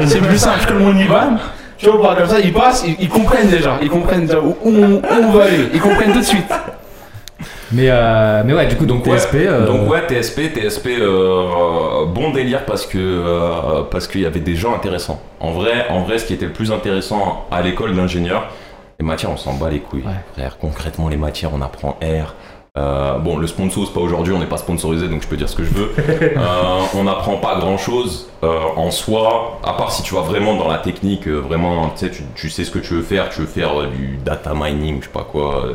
C'est 0.06 0.18
plus 0.20 0.38
simple. 0.38 0.58
Je 0.62 0.66
colle 0.68 0.78
mon 0.78 0.96
IBAN. 0.98 1.36
Tu 1.82 1.90
vois, 1.90 2.14
comme 2.14 2.28
ça, 2.28 2.38
ils 2.40 2.52
passent, 2.52 2.84
ils, 2.86 2.96
ils 3.00 3.08
comprennent 3.08 3.48
déjà. 3.50 3.78
Ils 3.82 3.90
comprennent 3.90 4.26
déjà 4.26 4.40
où, 4.40 4.56
où 4.62 4.68
on, 4.70 4.94
où 4.94 5.02
on 5.24 5.30
va 5.32 5.44
aller. 5.44 5.68
Ils 5.74 5.80
comprennent 5.80 6.12
tout 6.12 6.20
de 6.20 6.24
suite. 6.24 6.50
Mais, 7.72 7.86
euh, 7.88 8.42
mais 8.44 8.52
ouais, 8.54 8.66
du 8.66 8.76
coup, 8.76 8.84
donc 8.86 9.06
Ouais, 9.06 9.16
TSP. 9.16 9.34
euh, 9.36 9.66
Donc 9.66 9.90
ouais, 9.90 10.06
TSP, 10.06 10.52
TSP, 10.54 10.88
euh, 11.00 12.04
bon 12.06 12.30
délire 12.30 12.64
parce 12.66 12.84
que 12.86 12.98
euh, 12.98 13.82
parce 13.90 14.06
qu'il 14.06 14.20
y 14.20 14.26
avait 14.26 14.40
des 14.40 14.54
gens 14.54 14.74
intéressants. 14.74 15.20
En 15.40 15.52
vrai, 15.52 15.86
en 15.88 16.02
vrai, 16.02 16.18
ce 16.18 16.26
qui 16.26 16.34
était 16.34 16.44
le 16.44 16.52
plus 16.52 16.70
intéressant 16.70 17.46
à 17.50 17.62
l'école 17.62 17.94
d'ingénieur, 17.96 18.48
les 19.00 19.06
matières, 19.06 19.30
on 19.30 19.36
s'en 19.38 19.54
bat 19.54 19.70
les 19.70 19.80
couilles, 19.80 20.02
Ouais. 20.04 20.12
frère. 20.34 20.58
Concrètement, 20.60 21.08
les 21.08 21.16
matières, 21.16 21.50
on 21.54 21.62
apprend 21.62 21.96
R. 22.02 22.34
Euh, 22.78 23.18
bon, 23.18 23.36
le 23.36 23.46
sponsor, 23.46 23.86
c'est 23.86 23.92
pas 23.92 24.00
aujourd'hui, 24.00 24.32
on 24.32 24.38
n'est 24.38 24.46
pas 24.46 24.56
sponsorisé, 24.56 25.06
donc 25.08 25.22
je 25.22 25.28
peux 25.28 25.36
dire 25.36 25.48
ce 25.48 25.56
que 25.56 25.64
je 25.64 25.70
veux. 25.70 25.90
Euh, 26.36 26.80
on 26.94 27.04
n'apprend 27.04 27.36
pas 27.36 27.58
grand 27.58 27.76
chose 27.76 28.30
en 28.42 28.90
soi, 28.90 29.60
à 29.62 29.74
part 29.74 29.92
si 29.92 30.02
tu 30.02 30.14
vas 30.14 30.22
vraiment 30.22 30.56
dans 30.56 30.68
la 30.68 30.78
technique, 30.78 31.28
euh, 31.28 31.38
vraiment, 31.40 31.90
tu 31.90 32.06
sais, 32.06 32.12
tu, 32.34 32.50
sais 32.50 32.64
ce 32.64 32.70
que 32.70 32.78
tu 32.78 32.94
veux 32.94 33.02
faire, 33.02 33.28
tu 33.28 33.40
veux 33.40 33.46
faire 33.46 33.80
euh, 33.80 33.86
du 33.86 34.16
data 34.24 34.52
mining, 34.54 34.98
je 35.00 35.06
sais 35.06 35.12
pas 35.12 35.24
quoi. 35.30 35.66
euh, 35.66 35.74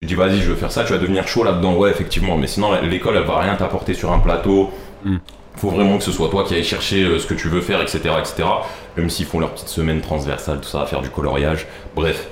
tu 0.00 0.08
dis 0.08 0.14
vas-y, 0.14 0.38
je 0.38 0.50
veux 0.50 0.56
faire 0.56 0.72
ça, 0.72 0.84
tu 0.84 0.92
vas 0.92 0.98
devenir 0.98 1.28
chaud 1.28 1.44
là-dedans, 1.44 1.74
ouais, 1.76 1.90
effectivement, 1.90 2.36
mais 2.36 2.46
sinon 2.46 2.72
l'école 2.82 3.16
elle 3.16 3.24
va 3.24 3.40
rien 3.40 3.54
t'apporter 3.56 3.94
sur 3.94 4.12
un 4.12 4.18
plateau. 4.18 4.70
Mm. 5.04 5.16
Faut 5.56 5.70
vraiment 5.70 5.98
que 5.98 6.04
ce 6.04 6.12
soit 6.12 6.28
toi 6.30 6.44
qui 6.44 6.54
ailles 6.54 6.64
chercher 6.64 7.04
euh, 7.04 7.18
ce 7.18 7.26
que 7.26 7.34
tu 7.34 7.48
veux 7.48 7.60
faire, 7.60 7.82
etc., 7.82 7.98
etc. 8.18 8.48
Même 8.96 9.10
s'ils 9.10 9.26
font 9.26 9.40
leur 9.40 9.50
petite 9.50 9.68
semaine 9.68 10.00
transversale, 10.00 10.60
tout 10.60 10.68
ça, 10.68 10.82
à 10.82 10.86
faire 10.86 11.02
du 11.02 11.10
coloriage, 11.10 11.66
bref. 11.94 12.28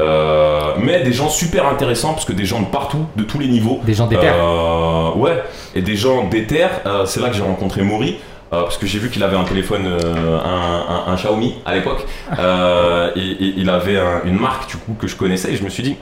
Euh, 0.00 0.72
mais 0.78 1.02
des 1.02 1.12
gens 1.12 1.28
super 1.28 1.66
intéressants 1.68 2.14
parce 2.14 2.24
que 2.24 2.32
des 2.32 2.46
gens 2.46 2.60
de 2.60 2.66
partout, 2.66 3.04
de 3.16 3.24
tous 3.24 3.38
les 3.38 3.46
niveaux. 3.48 3.80
Des 3.84 3.92
gens 3.94 4.06
déter. 4.06 4.28
Euh, 4.28 5.12
ouais, 5.16 5.42
et 5.74 5.82
des 5.82 5.96
gens 5.96 6.24
déter. 6.28 6.66
euh, 6.86 7.04
c'est 7.04 7.20
là 7.20 7.28
que 7.28 7.34
j'ai 7.34 7.42
rencontré 7.42 7.82
Maury. 7.82 8.16
parce 8.50 8.76
que 8.78 8.86
j'ai 8.86 8.98
vu 8.98 9.10
qu'il 9.10 9.22
avait 9.22 9.36
un 9.36 9.44
téléphone, 9.44 9.86
un, 9.86 11.08
un- 11.08 11.12
un 11.12 11.16
Xiaomi 11.16 11.54
à 11.66 11.74
l'époque. 11.74 12.04
Et, 13.16 13.20
et 13.20 13.54
il 13.58 13.68
avait 13.68 13.98
un- 13.98 14.22
une 14.24 14.38
marque 14.38 14.68
du 14.70 14.76
coup 14.78 14.94
que 14.98 15.06
je 15.06 15.16
connaissais 15.16 15.52
et 15.52 15.56
je 15.56 15.62
me 15.64 15.68
suis 15.68 15.82
dit, 15.82 15.96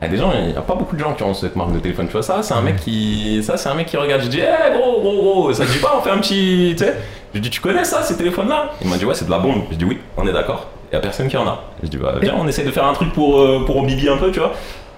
il 0.00 0.04
y 0.04 0.08
a 0.08 0.10
des 0.10 0.16
gens, 0.18 0.30
il 0.32 0.52
n'y 0.52 0.56
a 0.56 0.60
pas 0.62 0.74
beaucoup 0.76 0.94
de 0.94 1.00
gens 1.00 1.14
qui 1.14 1.22
ont 1.24 1.34
cette 1.34 1.56
marque 1.56 1.72
de 1.72 1.78
téléphone. 1.80 2.06
Tu 2.06 2.12
vois 2.12 2.22
ça, 2.22 2.42
c'est 2.42 2.54
un 2.54 2.60
mec 2.60 2.76
qui, 2.76 3.40
ça 3.42 3.56
c'est 3.56 3.68
un 3.68 3.74
mec 3.74 3.86
qui 3.88 3.96
regarde. 3.96 4.22
Je 4.22 4.28
dis, 4.28 4.40
eh 4.40 4.78
gros 4.78 5.00
gros 5.00 5.16
gros, 5.16 5.52
ça 5.52 5.64
te 5.66 5.70
dit 5.72 5.78
pas, 5.78 5.94
on 5.98 6.02
fait 6.02 6.10
un 6.10 6.18
petit, 6.18 6.74
tu 6.78 6.84
sais. 6.84 6.94
Je 7.34 7.40
dis, 7.40 7.50
tu 7.50 7.60
connais 7.60 7.84
ça, 7.84 8.02
ces 8.02 8.16
téléphones-là? 8.16 8.70
Il 8.82 8.88
m'a 8.88 8.96
dit, 8.96 9.04
ouais, 9.04 9.14
c'est 9.14 9.24
de 9.26 9.30
la 9.30 9.38
bombe. 9.38 9.62
Je 9.70 9.76
dis, 9.76 9.84
oui, 9.84 9.98
on 10.16 10.26
est 10.28 10.32
d'accord. 10.32 10.66
Il 10.90 10.94
y 10.94 10.98
a 10.98 11.00
personne 11.00 11.28
qui 11.28 11.36
en 11.36 11.46
a. 11.46 11.60
Je 11.82 11.88
dis, 11.88 11.96
bah 11.96 12.14
viens, 12.20 12.34
on 12.38 12.46
essaie 12.46 12.64
de 12.64 12.70
faire 12.70 12.84
un 12.86 12.92
truc 12.94 13.12
pour 13.12 13.40
euh, 13.40 13.64
pour 13.66 13.82
Bibi 13.84 14.08
un 14.08 14.16
peu, 14.18 14.30
tu 14.30 14.38
vois. 14.40 14.52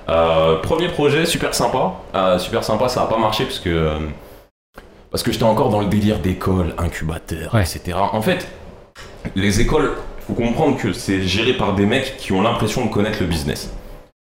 Euh, 0.09 0.57
premier 0.57 0.89
projet, 0.89 1.27
super 1.27 1.55
sympa. 1.55 1.93
Euh, 2.15 2.39
super 2.39 2.65
sympa, 2.65 2.89
ça 2.89 3.03
a 3.03 3.07
pas 3.07 3.19
marché 3.19 3.45
parce 3.45 3.59
que. 3.59 3.93
parce 5.11 5.23
que 5.23 5.33
j'étais 5.33 5.45
encore 5.45 5.71
dans 5.71 5.81
le 5.81 5.87
délire 5.87 6.19
d'école, 6.19 6.75
incubateur, 6.79 7.55
Ouais. 7.55 7.63
etc. 7.63 7.97
En 8.13 8.23
fait, 8.23 8.49
les 9.35 9.61
écoles, 9.61 9.93
faut 10.27 10.35
comprendre 10.35 10.77
que 10.79 10.93
c'est 10.93 11.23
géré 11.23 11.55
par 11.55 11.75
des 11.75 11.87
mecs 11.87 12.17
qui 12.19 12.33
ont 12.33 12.43
l'impression 12.43 12.85
de 12.85 12.91
connaître 12.91 13.19
le 13.21 13.27
business. 13.27 13.73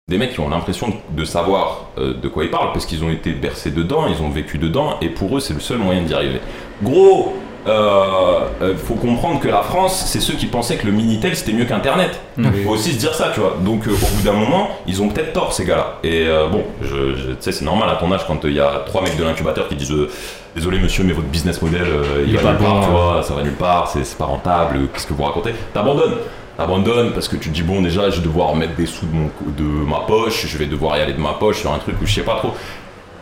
Des 0.08 0.20
mecs 0.20 0.34
qui 0.34 0.40
ont 0.40 0.50
l'impression 0.50 0.94
de 1.10 1.26
savoir 1.26 1.86
euh, 1.98 2.14
de 2.14 2.28
quoi 2.28 2.44
ils 2.44 2.52
parlent 2.52 2.72
parce 2.74 2.86
qu'ils 2.86 3.04
ont 3.04 3.10
été 3.10 3.32
bercés 3.32 3.72
dedans, 3.72 4.06
ils 4.08 4.22
ont 4.22 4.30
vécu 4.30 4.60
dedans, 4.60 4.98
et 5.02 5.10
pour 5.10 5.36
eux, 5.36 5.40
c'est 5.40 5.56
le 5.56 5.60
seul 5.60 5.80
moyen 5.80 6.04
d'y 6.04 6.14
arriver. 6.14 6.42
Gros, 6.84 7.36
euh, 7.68 8.40
euh, 8.62 8.76
faut 8.78 8.94
comprendre 8.96 9.40
que 9.40 9.48
la 9.48 9.62
France, 9.62 10.04
c'est 10.08 10.20
ceux 10.20 10.34
qui 10.36 10.46
pensaient 10.46 10.78
que 10.78 10.86
le 10.86 10.92
Minitel 10.92 11.36
c'était 11.36 11.54
mieux 11.54 11.66
qu'Internet. 11.66 12.20
Faut 12.64 12.72
aussi 12.72 12.94
se 12.94 13.00
dire 13.00 13.14
ça, 13.14 13.32
tu 13.34 13.40
vois. 13.40 13.58
Donc, 13.62 13.88
euh, 13.88 13.92
au 13.92 14.16
bout 14.16 14.22
d'un 14.24 14.34
moment, 14.34 14.70
ils 14.88 15.02
ont 15.02 15.10
peut-être 15.10 15.34
tort, 15.34 15.52
ces 15.54 15.66
gars-là. 15.66 15.98
Et 16.04 16.28
euh, 16.28 16.48
bon, 16.48 16.64
je, 16.82 17.16
je- 17.16 17.28
tu 17.32 17.36
sais, 17.40 17.52
c'est 17.52 17.66
normal 17.66 17.90
à 17.90 17.96
ton 17.96 18.12
âge 18.12 18.26
quand 18.28 18.44
il 18.44 18.54
y 18.54 18.60
a 18.60 18.84
trois 18.86 19.02
mecs 19.02 19.18
de 19.18 19.24
l'incubateur 19.24 19.68
qui 19.68 19.76
disent 19.76 19.92
euh, 19.92 20.10
Désolé, 20.56 20.80
monsieur, 20.80 21.04
mais 21.04 21.12
votre 21.14 21.28
business 21.28 21.62
model, 21.62 21.82
euh, 21.84 22.24
il, 22.26 22.30
Il 22.34 22.38
va 22.38 22.52
nulle 22.52 22.60
part, 22.60 22.80
tu 22.82 22.86
ouais. 22.88 22.92
vois, 22.92 23.24
ça 23.24 23.34
va 23.34 23.42
nulle 23.44 23.54
part, 23.56 23.90
c'est 23.92 24.18
pas 24.18 24.24
rentable, 24.26 24.88
qu'est-ce 24.94 25.06
que 25.08 25.14
vous 25.14 25.24
racontez? 25.24 25.54
T'abandonnes. 25.74 26.16
T'abandonnes 26.58 27.12
parce 27.12 27.28
que 27.28 27.36
tu 27.36 27.50
te 27.50 27.54
dis, 27.54 27.64
bon, 27.64 27.82
déjà, 27.82 28.10
je 28.10 28.18
vais 28.22 28.26
devoir 28.26 28.56
mettre 28.56 28.76
des 28.76 28.86
sous 28.86 29.06
de, 29.06 29.14
mon, 29.14 29.30
de 29.58 29.64
ma 29.64 30.00
poche, 30.08 30.46
je 30.48 30.58
vais 30.58 30.68
devoir 30.68 30.98
y 30.98 31.02
aller 31.02 31.12
de 31.14 31.20
ma 31.20 31.34
poche 31.34 31.60
sur 31.60 31.74
un 31.74 31.78
truc 31.80 31.96
où 32.02 32.06
je 32.06 32.14
sais 32.14 32.22
pas 32.22 32.36
trop. 32.36 32.54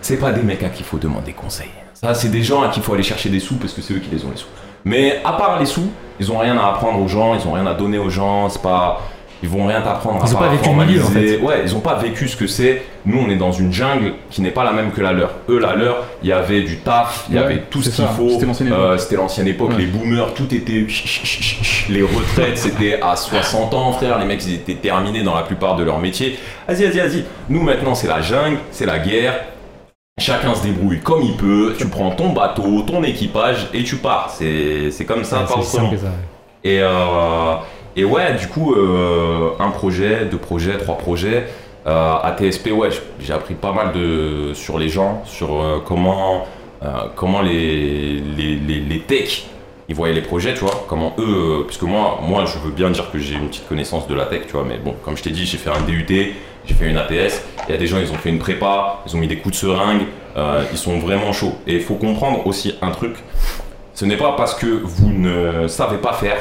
C'est 0.02 0.18
pas 0.18 0.32
des 0.32 0.44
mecs 0.44 0.62
à 0.62 0.70
qui 0.70 0.82
il 0.82 0.86
faut 0.86 1.00
demander 1.00 1.34
conseil. 1.34 1.70
Ça, 2.04 2.14
c'est 2.14 2.30
des 2.30 2.44
gens 2.44 2.62
à 2.62 2.68
qui 2.68 2.80
il 2.80 2.84
faut 2.84 2.94
aller 2.94 3.04
chercher 3.04 3.30
des 3.30 3.40
sous 3.40 3.56
parce 3.56 3.74
que 3.74 3.82
c'est 3.82 3.94
eux 3.94 4.00
qui 4.00 4.10
les 4.14 4.24
ont 4.26 4.30
les 4.32 4.38
sous. 4.38 4.48
Mais 4.86 5.22
à 5.24 5.34
part 5.34 5.60
les 5.60 5.66
sous, 5.66 5.90
ils 6.20 6.32
ont 6.32 6.38
rien 6.38 6.58
à 6.58 6.68
apprendre 6.68 7.00
aux 7.02 7.08
gens, 7.08 7.34
ils 7.34 7.48
ont 7.48 7.54
rien 7.54 7.66
à 7.66 7.74
donner 7.74 7.98
aux 7.98 8.10
gens, 8.10 8.50
c'est 8.50 8.62
pas. 8.62 9.02
Ils 9.42 9.50
vont 9.50 9.66
rien 9.68 9.82
t'apprendre 9.82 10.24
à 10.24 10.32
ont 10.34 10.38
pas 10.40 10.48
vécu 10.48 10.70
le 10.70 10.76
milieu, 10.86 11.02
en 11.02 11.04
formaliser. 11.04 11.38
Ouais, 11.40 11.62
ils 11.66 11.76
ont 11.76 11.82
pas 11.82 11.96
vécu 11.96 12.30
ce 12.30 12.38
que 12.38 12.48
c'est. 12.48 12.82
Nous, 13.06 13.20
on 13.20 13.30
est 13.30 13.36
dans 13.36 13.52
une 13.52 13.74
jungle 13.74 14.14
qui 14.30 14.42
n'est 14.42 14.52
pas 14.52 14.64
la 14.64 14.72
même 14.72 14.92
que 14.92 15.02
la 15.02 15.12
leur. 15.12 15.32
Eux, 15.50 15.60
la 15.60 15.76
leur, 15.76 15.98
il 16.24 16.30
y 16.30 16.32
avait 16.32 16.62
du 16.62 16.78
taf, 16.78 17.26
il 17.28 17.36
y 17.36 17.38
Ouais, 17.40 17.44
avait 17.44 17.64
tout 17.70 17.82
ce 17.82 17.90
qu'il 17.90 18.06
faut. 18.06 18.30
c'était 18.30 18.46
l'ancienne 18.46 18.68
époque. 18.70 18.80
Euh, 18.80 18.98
C'était 18.98 19.16
l'ancienne 19.18 19.48
époque, 19.50 19.72
Ouais. 19.72 19.80
les 19.80 19.86
boomers, 19.88 20.34
tout 20.34 20.54
était. 20.56 20.88
Les 21.90 22.02
retraites, 22.04 22.58
c'était 22.58 23.02
à 23.02 23.18
60 23.18 23.74
ans, 23.74 23.92
frère. 23.92 24.18
Les 24.20 24.26
mecs, 24.26 24.46
ils 24.46 24.54
étaient 24.54 24.76
terminés 24.76 25.24
dans 25.24 25.36
la 25.36 25.42
plupart 25.44 25.76
de 25.76 25.84
leur 25.84 26.00
métier. 26.00 26.40
Vas-y, 26.66 26.86
vas-y, 26.86 27.00
vas-y. 27.00 27.24
Nous, 27.50 27.62
maintenant, 27.62 27.96
c'est 27.96 28.08
la 28.08 28.22
jungle, 28.22 28.58
c'est 28.72 28.86
la 28.86 29.00
guerre. 29.00 29.34
Chacun 30.20 30.54
se 30.54 30.64
débrouille 30.64 31.00
comme 31.00 31.22
il 31.24 31.36
peut. 31.36 31.74
Tu 31.78 31.88
prends 31.88 32.12
ton 32.12 32.30
bateau, 32.34 32.84
ton 32.84 33.04
équipage 33.04 33.68
et 33.74 33.84
tu 33.84 33.96
pars. 33.96 34.30
C'est 34.30 35.06
comme 35.08 35.24
ça, 35.24 35.40
Ouais, 35.42 35.46
pas 35.48 35.56
autrement. 35.60 35.90
ça. 35.98 36.06
ouais. 36.06 36.12
Et, 36.64 36.80
euh, 36.82 37.56
et 37.96 38.06
ouais, 38.06 38.36
du 38.36 38.48
coup, 38.48 38.74
euh, 38.76 39.50
un 39.60 39.70
projet, 39.72 40.26
deux 40.26 40.38
projets, 40.38 40.78
trois 40.78 40.98
projets. 40.98 41.46
Euh, 41.88 42.14
à 42.22 42.34
TSP, 42.38 42.72
ouais, 42.72 42.90
j'ai 43.20 43.34
appris 43.34 43.56
pas 43.56 43.74
mal 43.74 43.92
de, 43.92 44.54
sur 44.54 44.78
les 44.78 44.88
gens, 44.88 45.22
sur 45.26 45.62
euh, 45.62 45.80
comment, 45.86 46.46
comment 47.16 47.42
les, 47.42 48.20
les, 48.38 48.56
les, 48.56 48.80
les 48.80 49.00
techs 49.00 49.48
ils 49.90 49.96
voyaient 49.96 50.14
les 50.14 50.22
projets, 50.22 50.54
tu 50.54 50.62
vois, 50.62 50.86
comment 50.88 51.14
eux, 51.20 51.66
puisque 51.68 51.82
moi, 51.84 52.20
moi, 52.22 52.46
je 52.46 52.58
veux 52.58 52.72
bien 52.72 52.90
dire 52.90 53.12
que 53.12 53.20
j'ai 53.20 53.36
une 53.36 53.50
petite 53.50 53.68
connaissance 53.68 54.08
de 54.08 54.14
la 54.16 54.26
tech, 54.26 54.44
tu 54.48 54.54
vois, 54.54 54.64
mais 54.66 54.78
bon, 54.78 54.96
comme 55.04 55.18
je 55.18 55.24
t'ai 55.24 55.30
dit, 55.32 55.46
j'ai 55.46 55.58
fait 55.58 55.70
un 55.70 55.82
DUT, 55.82 56.34
j'ai 56.66 56.74
fait 56.74 56.90
une 56.90 56.98
ATS, 56.98 57.42
il 57.68 57.72
y 57.72 57.76
a 57.76 57.78
des 57.78 57.88
gens, 57.88 57.98
ils 58.00 58.12
ont 58.12 58.16
fait 58.16 58.30
une 58.30 58.40
prépa, 58.40 59.00
ils 59.06 59.16
ont 59.16 59.20
mis 59.20 59.28
des 59.28 59.38
coups 59.38 59.56
de 59.56 59.60
seringue, 59.60 60.04
euh, 60.38 60.64
ils 60.72 60.78
sont 60.78 60.98
vraiment 61.00 61.34
chauds. 61.34 61.56
Et 61.68 61.76
il 61.76 61.82
faut 61.82 61.96
comprendre 61.96 62.46
aussi 62.48 62.76
un 62.82 62.92
truc, 62.92 63.16
ce 63.94 64.06
n'est 64.06 64.18
pas 64.18 64.34
parce 64.36 64.56
que 64.56 64.66
vous 64.66 65.12
ne 65.12 65.68
savez 65.68 65.98
pas 65.98 66.14
faire 66.14 66.38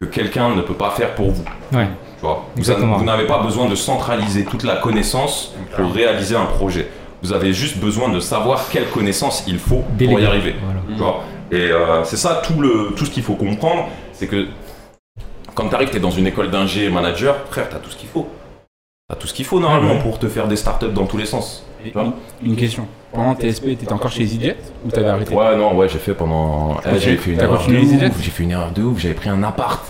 que 0.00 0.06
quelqu'un 0.06 0.54
ne 0.54 0.62
peut 0.62 0.74
pas 0.74 0.90
faire 0.90 1.14
pour 1.14 1.30
vous. 1.30 1.44
Ouais. 1.72 1.88
Tu 2.18 2.26
vois, 2.26 2.46
vous, 2.54 2.58
Exactement. 2.60 2.96
vous 2.96 3.04
n'avez 3.04 3.26
pas 3.26 3.42
besoin 3.42 3.66
de 3.68 3.74
centraliser 3.74 4.44
toute 4.44 4.62
la 4.62 4.76
connaissance 4.76 5.54
pour 5.76 5.92
réaliser 5.92 6.36
un 6.36 6.46
projet. 6.46 6.88
Vous 7.22 7.32
avez 7.32 7.52
juste 7.52 7.78
besoin 7.78 8.08
de 8.08 8.20
savoir 8.20 8.68
quelle 8.70 8.86
connaissance 8.88 9.44
il 9.46 9.58
faut 9.58 9.84
pour 9.98 10.20
y 10.20 10.24
arriver. 10.24 10.54
Voilà. 10.62 10.80
Tu 10.88 10.94
vois 10.94 11.24
Et 11.50 11.70
euh, 11.70 12.04
c'est 12.04 12.16
ça 12.16 12.40
tout, 12.44 12.60
le, 12.60 12.92
tout 12.96 13.04
ce 13.04 13.10
qu'il 13.10 13.22
faut 13.22 13.34
comprendre, 13.34 13.88
c'est 14.12 14.26
que 14.26 14.46
quand 15.54 15.68
tu 15.68 15.74
arrives, 15.74 15.90
tu 15.90 15.96
es 15.96 16.00
dans 16.00 16.10
une 16.10 16.26
école 16.26 16.50
d'ingé 16.50 16.88
manager, 16.88 17.36
frère, 17.50 17.68
tu 17.68 17.76
as 17.76 17.78
tout 17.78 17.90
ce 17.90 17.96
qu'il 17.96 18.08
faut. 18.08 18.28
Tu 19.10 19.16
as 19.16 19.16
tout 19.18 19.26
ce 19.26 19.34
qu'il 19.34 19.44
faut 19.44 19.58
normalement 19.58 19.90
Ah 19.92 19.96
ouais. 19.96 20.02
pour 20.02 20.18
te 20.20 20.28
faire 20.28 20.46
des 20.46 20.56
startups 20.56 20.92
dans 20.92 21.06
tous 21.06 21.16
les 21.16 21.26
sens. 21.26 21.64
Et 21.84 21.92
Une, 21.98 22.12
une 22.44 22.56
question. 22.56 22.86
Pendant 23.12 23.34
TSP, 23.34 23.64
t'étais 23.78 23.92
encore 23.92 24.10
chez 24.12 24.22
EasyJet 24.22 24.56
ou 24.86 24.90
t'avais 24.90 25.08
arrêté 25.08 25.34
Ouais, 25.34 25.56
non, 25.56 25.74
ouais, 25.76 25.88
j'ai 25.88 25.98
fait 25.98 26.14
pendant. 26.14 26.76
Eh, 26.86 26.98
j'ai 26.98 27.16
fait 27.16 27.32
une 27.32 27.38
T'as 27.38 27.44
erreur. 27.44 27.60
J'ai 27.68 28.30
fait 28.30 28.42
une 28.44 28.50
erreur 28.52 28.70
de 28.70 28.82
ouf. 28.82 28.98
J'avais 29.00 29.14
pris 29.14 29.28
un 29.28 29.42
appart. 29.42 29.82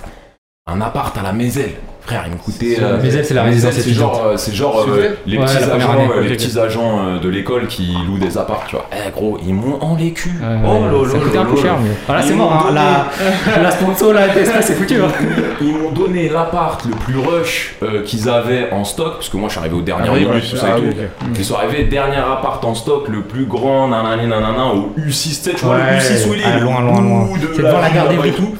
Un 0.66 0.80
appart 0.80 1.16
à 1.18 1.22
la 1.22 1.32
Maiselle. 1.32 1.74
Frère, 2.02 2.24
il 2.26 2.32
me 2.32 2.38
coûtait. 2.38 2.78
Euh, 2.80 3.02
aides, 3.02 3.24
c'est 3.24 3.34
la 3.34 3.44
les 3.44 3.50
résidence 3.50 3.74
C'est 3.74 3.92
genre, 3.92 4.24
euh, 4.26 4.36
c'est 4.36 4.54
genre 4.54 4.84
euh, 4.88 5.16
les, 5.26 5.38
Ouais, 5.38 5.44
petits 5.44 5.56
agents, 5.58 5.92
année, 5.92 6.08
euh, 6.16 6.20
les 6.22 6.36
petits 6.36 6.58
agents 6.58 6.98
euh, 6.98 7.18
de 7.20 7.28
l'école 7.28 7.66
qui 7.66 7.94
louent 8.06 8.18
des 8.18 8.36
apparts, 8.38 8.64
tu 8.66 8.76
vois. 8.76 8.86
Eh 8.92 9.10
gros, 9.10 9.38
ils 9.46 9.54
m'ont 9.54 9.78
en 9.80 9.96
les 9.96 10.12
culs. 10.12 10.30
Ouais, 10.40 10.46
oh 10.64 10.68
ouais, 10.68 11.04
là 11.04 11.12
ça 11.12 11.18
coûtait 11.18 11.38
un 11.38 11.44
peu 11.44 11.56
cher, 11.56 11.76
mais. 11.80 11.90
Voilà, 12.06 12.22
c'est 12.22 12.34
mort, 12.34 12.66
hein. 12.68 12.72
la, 12.74 13.62
la 13.62 13.70
sponsor, 13.70 14.12
la 14.12 14.28
TSA, 14.28 14.62
c'est 14.62 14.74
foutu. 14.74 15.00
Hein. 15.02 15.08
Ils 15.60 15.74
m'ont 15.76 15.92
donné 15.92 16.28
l'appart 16.28 16.84
le 16.84 16.92
plus 16.92 17.18
rush 17.18 17.76
euh, 17.82 18.02
qu'ils 18.02 18.28
avaient 18.28 18.70
en 18.72 18.84
stock, 18.84 19.14
parce 19.16 19.28
que 19.28 19.36
moi 19.36 19.48
je 19.48 19.52
suis 19.52 19.60
arrivé 19.60 19.76
au 19.76 19.82
dernier 19.82 20.08
Ah 20.08 20.40
tout 20.40 20.56
ça 20.56 20.66
ah 20.74 20.78
et 20.78 20.80
oui, 20.80 20.94
tout. 20.94 21.26
Ils 21.38 21.44
sont 21.44 21.54
arrivés, 21.54 21.84
dernier 21.84 22.16
appart 22.16 22.64
en 22.64 22.74
stock, 22.74 23.08
le 23.08 23.20
plus 23.22 23.44
grand, 23.44 23.88
nanana, 23.88 24.26
nanana, 24.26 24.66
au 24.68 24.94
U6, 24.98 25.28
tu 25.28 25.34
sais, 25.34 25.50
tu 25.54 25.64
vois, 25.64 25.76
le 25.76 25.98
U6 25.98 26.28
où 26.28 26.34
il 26.34 26.40
est, 26.40 26.44
ah, 26.46 26.58
le 26.58 26.64
loin, 26.64 26.80
loin, 26.80 27.00
loin. 27.02 27.28
C'est 27.54 27.62
devant 27.62 27.80
la 27.80 27.90
gare 27.90 28.24
et 28.24 28.32
tout. 28.32 28.56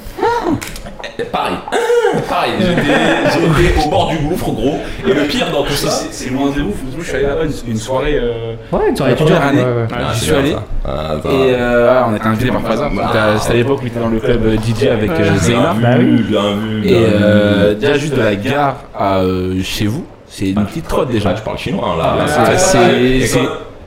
Pareil, 1.33 1.55
Ah, 1.71 1.77
pareil, 2.29 2.53
j'étais 2.61 3.85
au 3.87 3.89
bord 3.91 4.09
du 4.11 4.17
gouffre, 4.19 4.51
gros. 4.53 4.79
Et 5.07 5.13
le 5.13 5.23
pire 5.25 5.51
dans 5.53 5.63
tout 5.63 5.73
ça, 5.73 5.91
C'est 6.11 6.31
loin 6.31 6.51
de 6.51 6.63
ouf. 6.63 6.75
Je 6.99 7.05
suis 7.05 7.17
allé 7.17 7.27
là-bas 7.27 7.43
une, 7.67 7.77
soirée. 7.77 8.19
euh, 8.19 8.55
Ouais, 8.73 8.89
une 8.91 8.97
soirée 8.97 9.13
La 9.13 9.17
première 9.17 9.37
étudiante. 9.47 9.53
année. 9.53 9.63
ouais, 9.77 9.83
ouais. 9.83 9.89
Ah, 9.93 10.13
j'y 10.13 10.19
c'est 10.21 10.25
suis 10.27 10.35
allé. 10.35 10.57
Ah. 10.85 11.15
Et 11.25 11.29
euh, 11.55 12.03
on 12.09 12.15
était 12.17 12.27
invités 12.27 12.51
par. 12.51 12.61
Bah, 12.63 13.39
C'était 13.41 13.53
à 13.53 13.57
l'époque 13.57 13.79
où 13.81 13.83
il 13.85 13.89
était 13.89 14.01
dans 14.01 14.09
le 14.09 14.21
club 14.21 14.45
euh, 14.47 14.57
DJ 14.57 14.87
avec 14.87 15.11
Bien 15.13 15.37
Zeyna. 15.37 15.73
vu, 15.99 16.23
bien 16.25 16.55
vu, 16.57 16.79
Et 16.85 16.89
bien 16.89 17.01
vu. 17.01 17.07
euh, 17.23 17.75
déjà 17.75 17.95
juste 17.99 18.15
de 18.17 18.23
la 18.23 18.35
gare 18.37 18.77
à 18.99 19.23
chez 19.63 19.87
vous, 19.87 20.05
c'est 20.29 20.51
une 20.51 20.65
petite 20.67 20.89
trotte 20.89 21.09
Ah, 21.11 21.13
déjà. 21.13 21.33
tu 21.35 21.43
parles 21.43 21.59
chinois 21.59 21.97
là. 21.99 22.17
Ah, 22.37 22.57
c'est- 22.57 22.79
et 23.03 23.27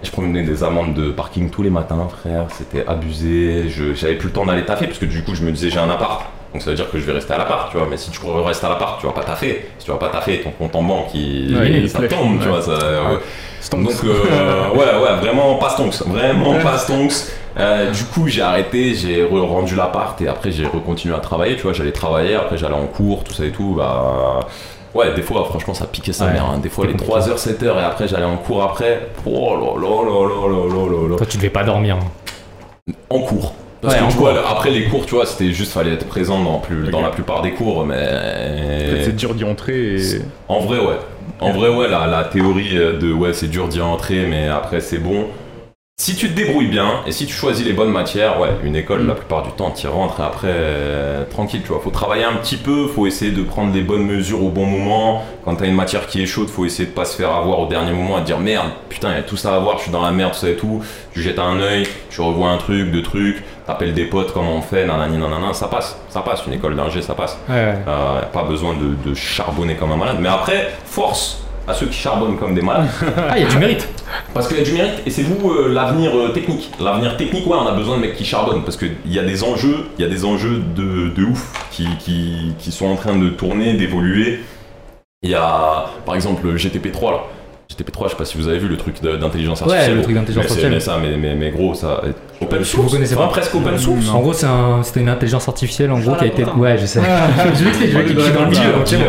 Je 0.03 0.11
prenais 0.11 0.43
des 0.43 0.63
amendes 0.65 0.93
de 0.95 1.11
parking 1.11 1.49
tous 1.49 1.63
les 1.63 1.69
matins, 1.69 2.07
frère. 2.21 2.45
C'était 2.57 2.85
abusé. 2.87 3.69
Je 3.69 3.93
j'avais 3.93 4.15
plus 4.15 4.27
le 4.27 4.33
temps 4.33 4.45
d'aller 4.45 4.65
taffer 4.65 4.87
parce 4.87 4.99
que 4.99 5.05
du 5.05 5.23
coup, 5.23 5.33
je 5.33 5.43
me 5.43 5.51
disais 5.51 5.69
j'ai 5.69 5.79
un 5.79 5.89
appart. 5.89 6.23
Donc 6.53 6.61
ça 6.61 6.69
veut 6.69 6.75
dire 6.75 6.89
que 6.91 6.99
je 6.99 7.05
vais 7.05 7.13
rester 7.13 7.33
à 7.33 7.37
l'appart, 7.39 7.71
tu 7.71 7.77
vois. 7.77 7.87
Mais 7.89 7.97
si 7.97 8.11
tu 8.11 8.19
restes 8.45 8.63
à 8.63 8.69
l'appart, 8.69 8.99
tu 8.99 9.07
vas 9.07 9.11
pas 9.13 9.23
taffer. 9.23 9.65
Si 9.79 9.85
tu 9.85 9.91
vas 9.91 9.97
pas 9.97 10.09
taffer, 10.09 10.41
ton 10.41 10.51
compte 10.51 10.75
en 10.75 10.83
banque, 10.83 11.07
il, 11.15 11.57
Ouais, 11.57 11.71
il 11.71 11.89
ça 11.89 11.97
flèche. 11.99 12.11
tombe, 12.11 12.39
tu 12.39 12.45
Ouais. 12.45 12.51
vois. 12.51 12.61
Ça, 12.61 12.71
euh, 12.71 13.17
Stonks. 13.59 13.83
donc 13.83 13.93
euh, 14.03 14.69
ouais, 14.73 14.77
ouais, 15.03 15.15
vraiment 15.19 15.55
pas 15.55 15.69
stonks, 15.69 15.95
vraiment 16.05 16.53
pas 16.61 16.77
stonks. 16.77 17.13
Euh, 17.57 17.89
du 17.91 18.03
coup, 18.05 18.27
j'ai 18.27 18.41
arrêté, 18.41 18.93
j'ai 18.93 19.23
re- 19.23 19.47
rendu 19.47 19.75
l'appart 19.75 20.19
et 20.21 20.27
après 20.27 20.51
j'ai 20.51 20.65
recontinué 20.67 21.15
à 21.15 21.19
travailler. 21.19 21.55
Tu 21.55 21.63
vois, 21.63 21.73
j'allais 21.73 21.91
travailler, 21.91 22.35
après 22.35 22.57
j'allais 22.57 22.73
en 22.75 22.85
cours, 22.87 23.23
tout 23.23 23.33
ça 23.33 23.45
et 23.45 23.51
tout. 23.51 23.73
Bah 23.77 24.41
ouais, 24.93 25.13
des 25.15 25.21
fois, 25.23 25.45
franchement, 25.45 25.73
ça 25.73 25.85
piquait 25.87 26.13
sa 26.13 26.25
Ouais, 26.25 26.33
mère. 26.33 26.45
hein. 26.45 26.59
Des 26.59 26.69
fois, 26.69 26.85
les 26.85 26.91
c'était 26.93 27.05
3h, 27.05 27.37
7h 27.37 27.79
et 27.79 27.83
après 27.83 28.07
j'allais 28.07 28.25
en 28.25 28.37
cours 28.37 28.61
après. 28.63 29.07
Oh 29.25 29.55
là 29.55 29.81
là 29.81 30.03
là 30.03 30.27
là 30.27 30.47
là 30.47 30.67
là 30.67 30.91
là 31.01 31.09
là. 31.09 31.15
Toi, 31.17 31.25
tu 31.27 31.37
devais 31.37 31.49
pas 31.49 31.63
dormir. 31.63 31.97
hein. 31.97 32.91
En 33.09 33.19
cours. 33.21 33.53
Parce 33.83 33.95
Ouais, 33.95 34.07
que 34.07 34.13
coup, 34.17 34.27
après 34.27 34.71
les 34.71 34.85
cours, 34.85 35.05
tu 35.05 35.15
vois, 35.15 35.25
c'était 35.25 35.51
juste 35.51 35.73
fallait 35.73 35.93
être 35.93 36.07
présent 36.07 36.41
dans, 36.41 36.59
plus, 36.59 36.89
dans 36.89 37.01
la 37.01 37.09
plupart 37.09 37.41
des 37.41 37.51
cours, 37.51 37.85
mais 37.85 37.95
Peut-être 37.95 39.05
c'est 39.05 39.15
dur 39.15 39.35
d'y 39.35 39.43
entrer 39.43 39.95
et. 39.95 40.21
en 40.47 40.59
vrai, 40.61 40.79
ouais. 40.79 40.97
En 41.39 41.51
vrai, 41.51 41.69
ouais, 41.69 41.89
la, 41.89 42.07
la 42.07 42.23
théorie 42.23 42.75
de 42.75 43.11
ouais, 43.11 43.33
c'est 43.33 43.47
dur 43.49 43.67
d'y 43.67 43.81
entrer, 43.81 44.25
mais 44.25 44.47
après, 44.47 44.79
c'est 44.79 44.99
bon. 44.99 45.27
Si 46.01 46.15
tu 46.15 46.27
te 46.27 46.33
débrouilles 46.33 46.67
bien 46.67 47.01
et 47.05 47.11
si 47.11 47.27
tu 47.27 47.33
choisis 47.33 47.63
les 47.65 47.71
bonnes 47.71 47.91
matières, 47.91 48.39
ouais, 48.41 48.49
une 48.63 48.75
école, 48.75 49.05
la 49.05 49.13
plupart 49.13 49.43
du 49.43 49.51
temps, 49.51 49.69
tu 49.71 49.87
rentres 49.87 50.19
et 50.19 50.23
après, 50.23 50.47
euh, 50.49 51.23
tranquille, 51.29 51.61
tu 51.61 51.67
vois. 51.69 51.79
Faut 51.81 51.91
travailler 51.91 52.23
un 52.23 52.33
petit 52.33 52.57
peu, 52.57 52.87
faut 52.87 53.05
essayer 53.05 53.31
de 53.31 53.43
prendre 53.43 53.73
les 53.73 53.81
bonnes 53.81 54.03
mesures 54.05 54.43
au 54.43 54.49
bon 54.49 54.65
moment. 54.65 55.23
Quand 55.45 55.55
t'as 55.55 55.67
une 55.67 55.75
matière 55.75 56.07
qui 56.07 56.21
est 56.21 56.25
chaude, 56.25 56.49
faut 56.49 56.65
essayer 56.65 56.89
de 56.89 56.93
pas 56.93 57.05
se 57.05 57.15
faire 57.15 57.29
avoir 57.31 57.59
au 57.59 57.67
dernier 57.67 57.91
moment 57.91 58.17
et 58.17 58.21
te 58.21 58.25
dire 58.25 58.39
merde, 58.39 58.71
putain, 58.89 59.11
il 59.11 59.15
y 59.17 59.19
a 59.19 59.23
tout 59.23 59.37
ça 59.37 59.55
à 59.55 59.59
voir, 59.59 59.77
je 59.77 59.83
suis 59.83 59.91
dans 59.91 60.01
la 60.01 60.11
merde, 60.11 60.31
tout 60.33 60.39
ça 60.39 60.49
et 60.49 60.55
tout. 60.55 60.81
Tu 61.13 61.21
jettes 61.21 61.39
un 61.39 61.59
œil, 61.59 61.87
tu 62.09 62.21
revois 62.21 62.49
un 62.49 62.57
truc, 62.57 62.91
deux 62.91 63.03
trucs, 63.03 63.43
t'appelles 63.65 63.93
des 63.93 64.05
potes, 64.05 64.33
comment 64.33 64.55
on 64.55 64.61
fait, 64.61 64.85
nanani, 64.85 65.17
nanana, 65.17 65.53
ça 65.53 65.67
passe, 65.67 65.97
ça 66.09 66.21
passe, 66.21 66.45
une 66.47 66.53
école 66.53 66.75
d'ingé, 66.75 67.01
ça 67.01 67.13
passe. 67.15 67.37
Ouais, 67.49 67.55
ouais. 67.55 67.75
Euh, 67.87 68.21
pas 68.33 68.43
besoin 68.43 68.73
de, 68.75 69.09
de 69.09 69.15
charbonner 69.15 69.75
comme 69.75 69.91
un 69.91 69.97
malade. 69.97 70.17
Mais 70.19 70.29
après, 70.29 70.71
force 70.85 71.39
à 71.65 71.73
ceux 71.73 71.85
qui 71.85 71.97
charbonnent 71.97 72.37
comme 72.37 72.53
des 72.55 72.61
malades. 72.61 72.87
Ah, 73.29 73.37
il 73.37 73.43
y 73.43 73.45
a 73.45 73.49
du 73.49 73.57
mérite. 73.57 73.87
Parce 74.33 74.47
qu'il 74.49 74.57
y 74.57 74.61
a 74.61 74.63
du 74.65 74.73
mérite 74.73 75.01
et 75.05 75.09
c'est 75.09 75.21
vous 75.23 75.49
euh, 75.51 75.69
l'avenir 75.73 76.11
euh, 76.17 76.29
technique. 76.33 76.71
L'avenir 76.79 77.15
technique, 77.15 77.47
ouais, 77.47 77.55
on 77.57 77.65
a 77.65 77.71
besoin 77.71 77.95
de 77.97 78.01
mecs 78.01 78.15
qui 78.15 78.25
charbonnent 78.25 78.63
parce 78.63 78.75
qu'il 78.75 78.91
y 79.05 79.17
a 79.17 79.23
des 79.23 79.43
enjeux, 79.45 79.85
il 79.97 80.01
y 80.03 80.05
a 80.05 80.09
des 80.09 80.25
enjeux 80.25 80.61
de, 80.75 81.07
de 81.15 81.23
ouf 81.23 81.67
qui, 81.71 81.87
qui, 81.99 82.53
qui 82.59 82.71
sont 82.73 82.87
en 82.87 82.95
train 82.97 83.15
de 83.15 83.29
tourner, 83.29 83.73
d'évoluer. 83.75 84.41
Il 85.21 85.29
y 85.29 85.35
a 85.35 85.85
par 86.05 86.15
exemple 86.15 86.45
le 86.45 86.57
GTP3 86.57 87.11
là. 87.11 87.19
GTP3, 87.71 88.03
je 88.03 88.09
sais 88.09 88.15
pas 88.17 88.25
si 88.25 88.37
vous 88.37 88.49
avez 88.49 88.59
vu 88.59 88.67
le 88.67 88.75
truc 88.77 89.01
d'intelligence 89.01 89.61
Ouais, 89.61 89.67
artificielle. 89.67 89.95
le 89.95 90.01
truc 90.03 90.15
d'intelligence 90.15 90.43
artificielle. 90.43 90.71
Mais 90.73 90.79
ça, 90.81 90.97
mais, 91.01 91.15
mais, 91.15 91.33
mais 91.33 91.49
gros, 91.49 91.73
ça. 91.73 92.01
Open 92.43 92.59
Vous 92.59 92.63
source. 92.65 92.91
connaissez 92.93 93.15
Enfin, 93.15 93.23
pas 93.25 93.29
presque 93.31 93.55
open 93.55 93.77
source. 93.77 94.09
En 94.09 94.19
gros, 94.21 94.33
c'est 94.33 94.45
un- 94.45 94.81
une 94.95 95.09
intelligence 95.09 95.47
artificielle 95.47 95.91
en 95.91 95.99
gros 95.99 96.15
qui 96.15 96.23
a 96.23 96.27
été. 96.27 96.43
Ouais, 96.57 96.77
je 96.77 96.85
sais. 96.85 96.99
dans 96.99 97.05
le 98.45 98.49
milieu. 98.49 99.05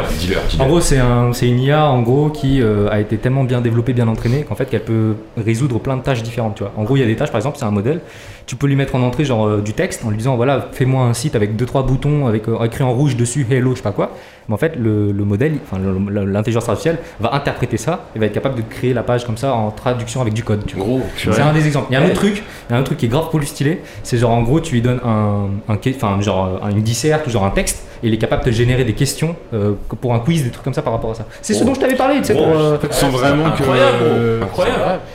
En 0.61 0.67
gros, 0.67 0.81
c'est 0.81 0.99
un, 0.99 1.33
c'est 1.33 1.49
une 1.49 1.61
IA 1.61 1.87
en 1.91 2.03
gros 2.03 2.31
qui 2.31 2.61
euh, 2.63 2.89
a 2.91 3.01
été 3.01 3.17
tellement 3.19 3.45
bien 3.45 3.61
développée, 3.61 3.93
bien 3.93 4.09
entraînée 4.09 4.45
qu'en 4.49 4.55
fait 4.55 4.67
qu'elle 4.67 4.85
peut 4.85 5.15
résoudre 5.37 5.79
plein 5.79 5.97
de 5.97 6.03
tâches 6.03 6.23
différentes. 6.23 6.57
Tu 6.57 6.63
vois. 6.63 6.73
En 6.77 6.85
gros, 6.85 6.97
il 6.97 7.01
y 7.01 7.03
a 7.03 7.07
des 7.07 7.17
tâches, 7.17 7.31
par 7.31 7.39
exemple, 7.39 7.57
c'est 7.59 7.65
un 7.65 7.71
modèle. 7.71 8.01
Tu 8.47 8.57
peux 8.57 8.67
lui 8.67 8.77
mettre 8.77 8.95
en 8.95 9.01
entrée 9.03 9.25
genre 9.25 9.47
euh, 9.47 9.63
du 9.63 9.73
texte 9.73 10.05
en 10.05 10.11
lui 10.11 10.19
disant 10.19 10.37
voilà, 10.37 10.69
fais-moi 10.73 11.05
un 11.07 11.15
site 11.15 11.35
avec 11.35 11.57
deux 11.57 11.65
trois 11.65 11.83
boutons 11.83 12.27
avec 12.27 12.47
euh, 12.47 12.63
écrit 12.65 12.85
en 12.85 12.93
rouge 12.93 13.17
dessus 13.17 13.47
hello, 13.51 13.71
je 13.71 13.77
sais 13.77 13.83
pas 13.83 13.93
quoi. 13.93 14.11
Mais 14.49 14.55
en 14.55 14.59
fait, 14.59 14.75
le, 14.79 15.13
le 15.13 15.25
modèle, 15.25 15.55
enfin 15.65 15.81
le- 15.83 16.11
le- 16.13 16.31
l'intelligence 16.31 16.69
artificielle 16.69 16.99
va 17.21 17.33
interpréter 17.35 17.79
ça 17.79 18.05
et 18.15 18.19
va 18.19 18.27
être 18.27 18.35
capable 18.35 18.57
de 18.57 18.63
créer 18.69 18.93
la 18.93 19.03
page 19.03 19.25
comme 19.25 19.39
ça 19.39 19.55
en 19.55 19.71
traduction 19.71 20.21
avec 20.21 20.35
du 20.35 20.45
code. 20.45 20.67
Tu 20.67 20.77
vois. 20.77 20.85
Gros, 20.85 21.01
C'est 21.17 21.41
un 21.41 21.55
des 21.55 21.67
exemples. 21.67 21.87
Il 21.91 21.95
y 21.95 21.97
a 21.97 22.01
un 22.03 22.05
autre 22.05 22.15
truc, 22.17 22.43
il 22.69 22.73
y 22.73 22.75
a 22.75 22.77
un 22.77 22.81
autre 22.81 22.89
truc 22.89 22.99
qui 22.99 23.07
est 23.07 23.09
grave 23.09 23.24
pour 23.31 23.39
lui 23.39 23.47
stylé. 23.47 23.81
C'est 24.03 24.19
genre 24.19 24.33
en 24.33 24.43
gros, 24.43 24.61
tu 24.61 24.75
lui 24.75 24.83
donnes 24.83 25.01
un, 25.05 25.49
enfin 25.69 26.21
genre 26.21 26.61
euh, 26.63 26.71
une 26.71 26.83
disserte 26.83 27.27
ou 27.27 27.31
genre 27.31 27.45
un 27.45 27.51
texte, 27.51 27.85
et 28.03 28.09
il 28.09 28.15
est 28.15 28.19
capable 28.19 28.45
de 28.45 28.51
te 28.51 28.55
générer 28.55 28.85
des 28.85 28.93
questions 28.93 29.37
euh, 29.53 29.73
pour 30.01 30.15
un 30.15 30.21
quiz, 30.21 30.45
des 30.45 30.51
trucs 30.51 30.65
comme 30.65 30.75
ça 30.75 30.83
par 30.83 30.93
rapport 30.93 31.11
à 31.11 31.15
ça. 31.15 31.27
C'est 31.43 31.55
ce 31.55 31.65
dont 31.65 31.75
je 31.75 31.81
t'avais 31.81 31.97
parlé, 31.97 32.19
tu 32.19 32.25
sais, 32.25 32.37
euh, 32.39 32.79
sens 32.91 33.13
vraiment. 33.13 33.47
Incroyable, 33.47 33.99
euh. 34.03 34.45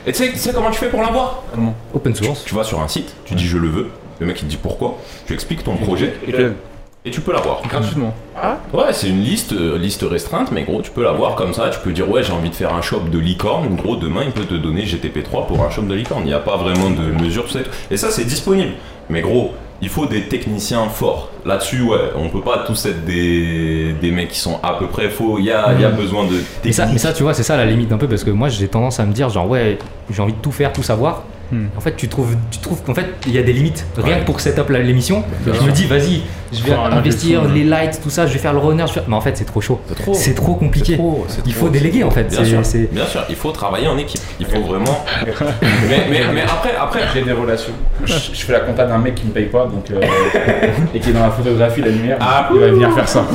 Et 0.06 0.12
tu 0.12 0.36
sais, 0.36 0.52
comment 0.54 0.72
tu 0.72 0.80
fais 0.80 0.90
pour 0.90 1.02
l'avoir? 1.02 1.44
Open 1.94 2.16
source. 2.16 2.46
Tu 2.46 2.56
vas 2.56 2.64
sur 2.64 2.80
un 2.82 2.88
site, 2.88 3.14
tu 3.26 3.36
dis 3.36 3.48
je 3.48 3.58
le 3.58 3.68
veux, 3.68 3.90
le 4.20 4.26
mec 4.26 4.40
il 4.42 4.46
te 4.46 4.50
dit 4.50 4.58
pourquoi, 4.58 4.98
tu 5.26 5.34
expliques 5.34 5.64
ton 5.64 5.76
projet 5.76 6.14
Et 6.28 6.34
et 7.10 7.12
tu 7.12 7.22
peux 7.22 7.34
l'avoir. 7.34 7.62
Gratuitement. 7.68 8.14
Ouais, 8.74 8.94
c'est 8.94 9.10
une 9.10 9.22
liste, 9.22 9.54
euh, 9.54 9.78
liste 9.78 10.06
restreinte, 10.10 10.52
mais 10.52 10.64
gros, 10.64 10.82
tu 10.82 10.92
peux 10.92 11.04
l'avoir 11.04 11.36
comme 11.36 11.54
ça, 11.54 11.70
tu 11.70 11.80
peux 11.80 11.92
dire 11.92 12.10
ouais, 12.10 12.24
j'ai 12.24 12.32
envie 12.32 12.50
de 12.50 12.56
faire 12.56 12.74
un 12.74 12.82
shop 12.82 13.02
de 13.12 13.20
licorne, 13.20 13.76
gros, 13.76 13.96
demain 13.96 14.22
il 14.26 14.32
peut 14.32 14.46
te 14.46 14.54
donner 14.54 14.86
GTP3 14.86 15.48
pour 15.48 15.62
un 15.64 15.70
shop 15.70 15.82
de 15.84 15.96
licorne, 15.96 16.22
il 16.24 16.28
n'y 16.28 16.34
a 16.34 16.40
pas 16.40 16.56
vraiment 16.56 16.90
de 16.90 17.02
mesure, 17.22 17.46
tout 17.46 17.52
ça 17.52 17.62
et 17.62 17.64
tout. 17.64 17.72
Et 17.92 17.98
ça, 17.98 18.12
c'est 18.12 18.24
disponible. 18.26 18.74
Mais 19.10 19.22
gros, 19.22 19.54
il 19.82 19.90
faut 19.90 20.06
des 20.06 20.24
techniciens 20.24 20.88
forts. 20.88 21.32
Là-dessus, 21.46 21.82
ouais, 21.82 22.12
on 22.16 22.30
peut 22.30 22.42
pas 22.42 22.64
tous 22.66 22.86
être 22.86 23.04
des, 23.06 23.94
des 24.00 24.12
mecs 24.12 24.30
qui 24.30 24.40
sont 24.40 24.60
à 24.62 24.74
peu 24.74 24.88
près 24.88 25.10
faux, 25.10 25.38
il 25.40 25.46
y 25.46 25.52
a, 25.52 25.74
il 25.74 25.82
y 25.82 25.86
a 25.86 25.90
besoin 25.90 26.26
de 26.26 26.36
Mais 26.64 26.72
ça, 26.72 26.86
mais 26.86 27.00
ça, 27.00 27.12
tu 27.12 27.24
vois, 27.24 27.34
c'est 27.34 27.44
ça 27.44 27.58
la 27.58 27.66
limite 27.66 27.92
un 27.92 27.98
peu 27.98 28.08
parce 28.08 28.24
que 28.24 28.30
moi 28.32 28.50
j'ai 28.50 28.68
tendance 28.68 29.00
à 29.00 29.06
me 29.06 29.14
dire 29.14 29.30
genre 29.30 29.50
ouais, 29.50 29.80
j'ai 30.10 30.22
envie 30.22 30.34
de 30.34 30.40
tout 30.40 30.52
faire, 30.52 30.72
tout 30.72 30.84
savoir. 30.84 31.24
Hmm. 31.52 31.66
En 31.78 31.82
fait, 31.82 31.96
tu 31.96 32.08
trouves, 32.08 32.36
tu 32.52 32.60
trouves 32.60 32.82
qu'en 32.84 32.94
fait 32.94 33.08
il 33.26 33.34
y 33.34 33.38
a 33.40 33.44
des 33.44 33.54
limites. 33.54 33.86
Rien 33.98 34.16
Ouais. 34.16 34.20
que 34.22 34.26
pour 34.26 34.40
setup 34.40 34.70
l'émission, 34.70 35.24
je 35.48 35.52
sûr. 35.54 35.64
me 35.66 35.72
dis 35.72 35.86
vas-y, 35.86 36.22
je 36.54 36.64
vais 36.64 36.74
investir 36.74 37.44
les 37.46 37.64
lights, 37.64 38.00
tout 38.04 38.10
ça, 38.10 38.28
je 38.28 38.34
vais 38.34 38.40
faire 38.40 38.54
le 38.54 38.60
runner, 38.60 38.84
je 38.84 38.88
vais 38.88 38.94
faire- 39.00 39.04
mais 39.08 39.16
en 39.16 39.22
fait 39.22 39.36
c'est 39.38 39.46
trop 39.46 39.62
chaud. 39.62 39.80
C'est 39.88 39.96
trop. 39.96 40.14
C'est 40.14 40.34
trop 40.36 40.56
compliqué. 40.56 40.94
C'est 40.94 40.98
trop, 40.98 41.26
c'est 41.28 41.42
Il 41.46 41.54
trop, 41.54 41.66
faut 41.66 41.70
déléguer 41.72 42.04
en 42.04 42.12
fait. 42.12 42.24
Bien 42.26 42.46
sûr, 42.46 42.60
c'est- 42.64 42.92
bien 42.94 43.06
sûr, 43.06 43.24
il 43.30 43.36
faut 43.36 43.52
travailler 43.52 43.88
en 43.88 43.98
équipe. 43.98 44.22
Il 44.40 44.46
faut 44.46 44.62
vraiment. 44.62 45.04
mais, 45.90 46.06
mais, 46.10 46.20
mais 46.34 46.42
après, 46.44 46.72
après, 46.80 47.00
J'ai 47.14 47.22
des 47.24 47.32
relations. 47.32 47.74
Je, 48.06 48.14
je 48.14 48.42
fais 48.46 48.54
la 48.54 48.60
compta 48.62 48.86
d'un 48.86 48.98
mec 49.00 49.16
qui 49.16 49.26
ne 49.28 49.32
paye 49.32 49.46
pas, 49.46 49.66
donc 49.66 49.90
euh, 49.92 50.00
et 50.94 51.00
qui 51.00 51.10
est 51.10 51.14
dans 51.14 51.22
la 51.24 51.32
photographie, 51.32 51.82
la 51.82 51.90
lumière. 51.90 52.18
Ah. 52.22 52.50
il 52.54 52.60
va 52.60 52.68
venir 52.68 52.94
faire 52.94 53.08
ça. 53.10 53.26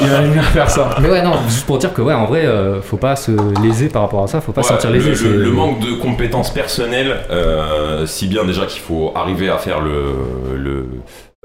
il 0.00 0.06
va 0.08 0.20
venir 0.20 0.44
faire 0.44 0.70
ça. 0.70 0.90
Mais 1.00 1.08
ouais, 1.10 1.22
non, 1.22 1.32
juste 1.48 1.66
pour 1.66 1.78
dire 1.78 1.92
que 1.92 2.02
ouais, 2.02 2.14
en 2.14 2.26
vrai, 2.26 2.44
euh, 2.46 2.80
faut 2.82 2.96
pas 2.96 3.16
se 3.16 3.32
léser 3.62 3.88
par 3.88 4.02
rapport 4.02 4.22
à 4.22 4.26
ça, 4.28 4.40
faut 4.40 4.52
pas 4.52 4.60
Ouais, 4.60 4.68
se 4.68 4.74
sentir 4.74 4.90
lésé. 4.90 5.10
le 5.28 5.50
manque 5.50 5.80
de 5.80 5.92
compétences 6.00 6.52
personnelles, 6.52 7.16
euh, 7.30 8.06
si 8.06 8.26
bien 8.26 8.44
déjà 8.44 8.66
qu'il 8.66 8.80
faut 8.80 9.12
arriver 9.14 9.48
à 9.48 9.58
faire 9.58 9.80
le, 9.80 10.14
le, 10.56 10.86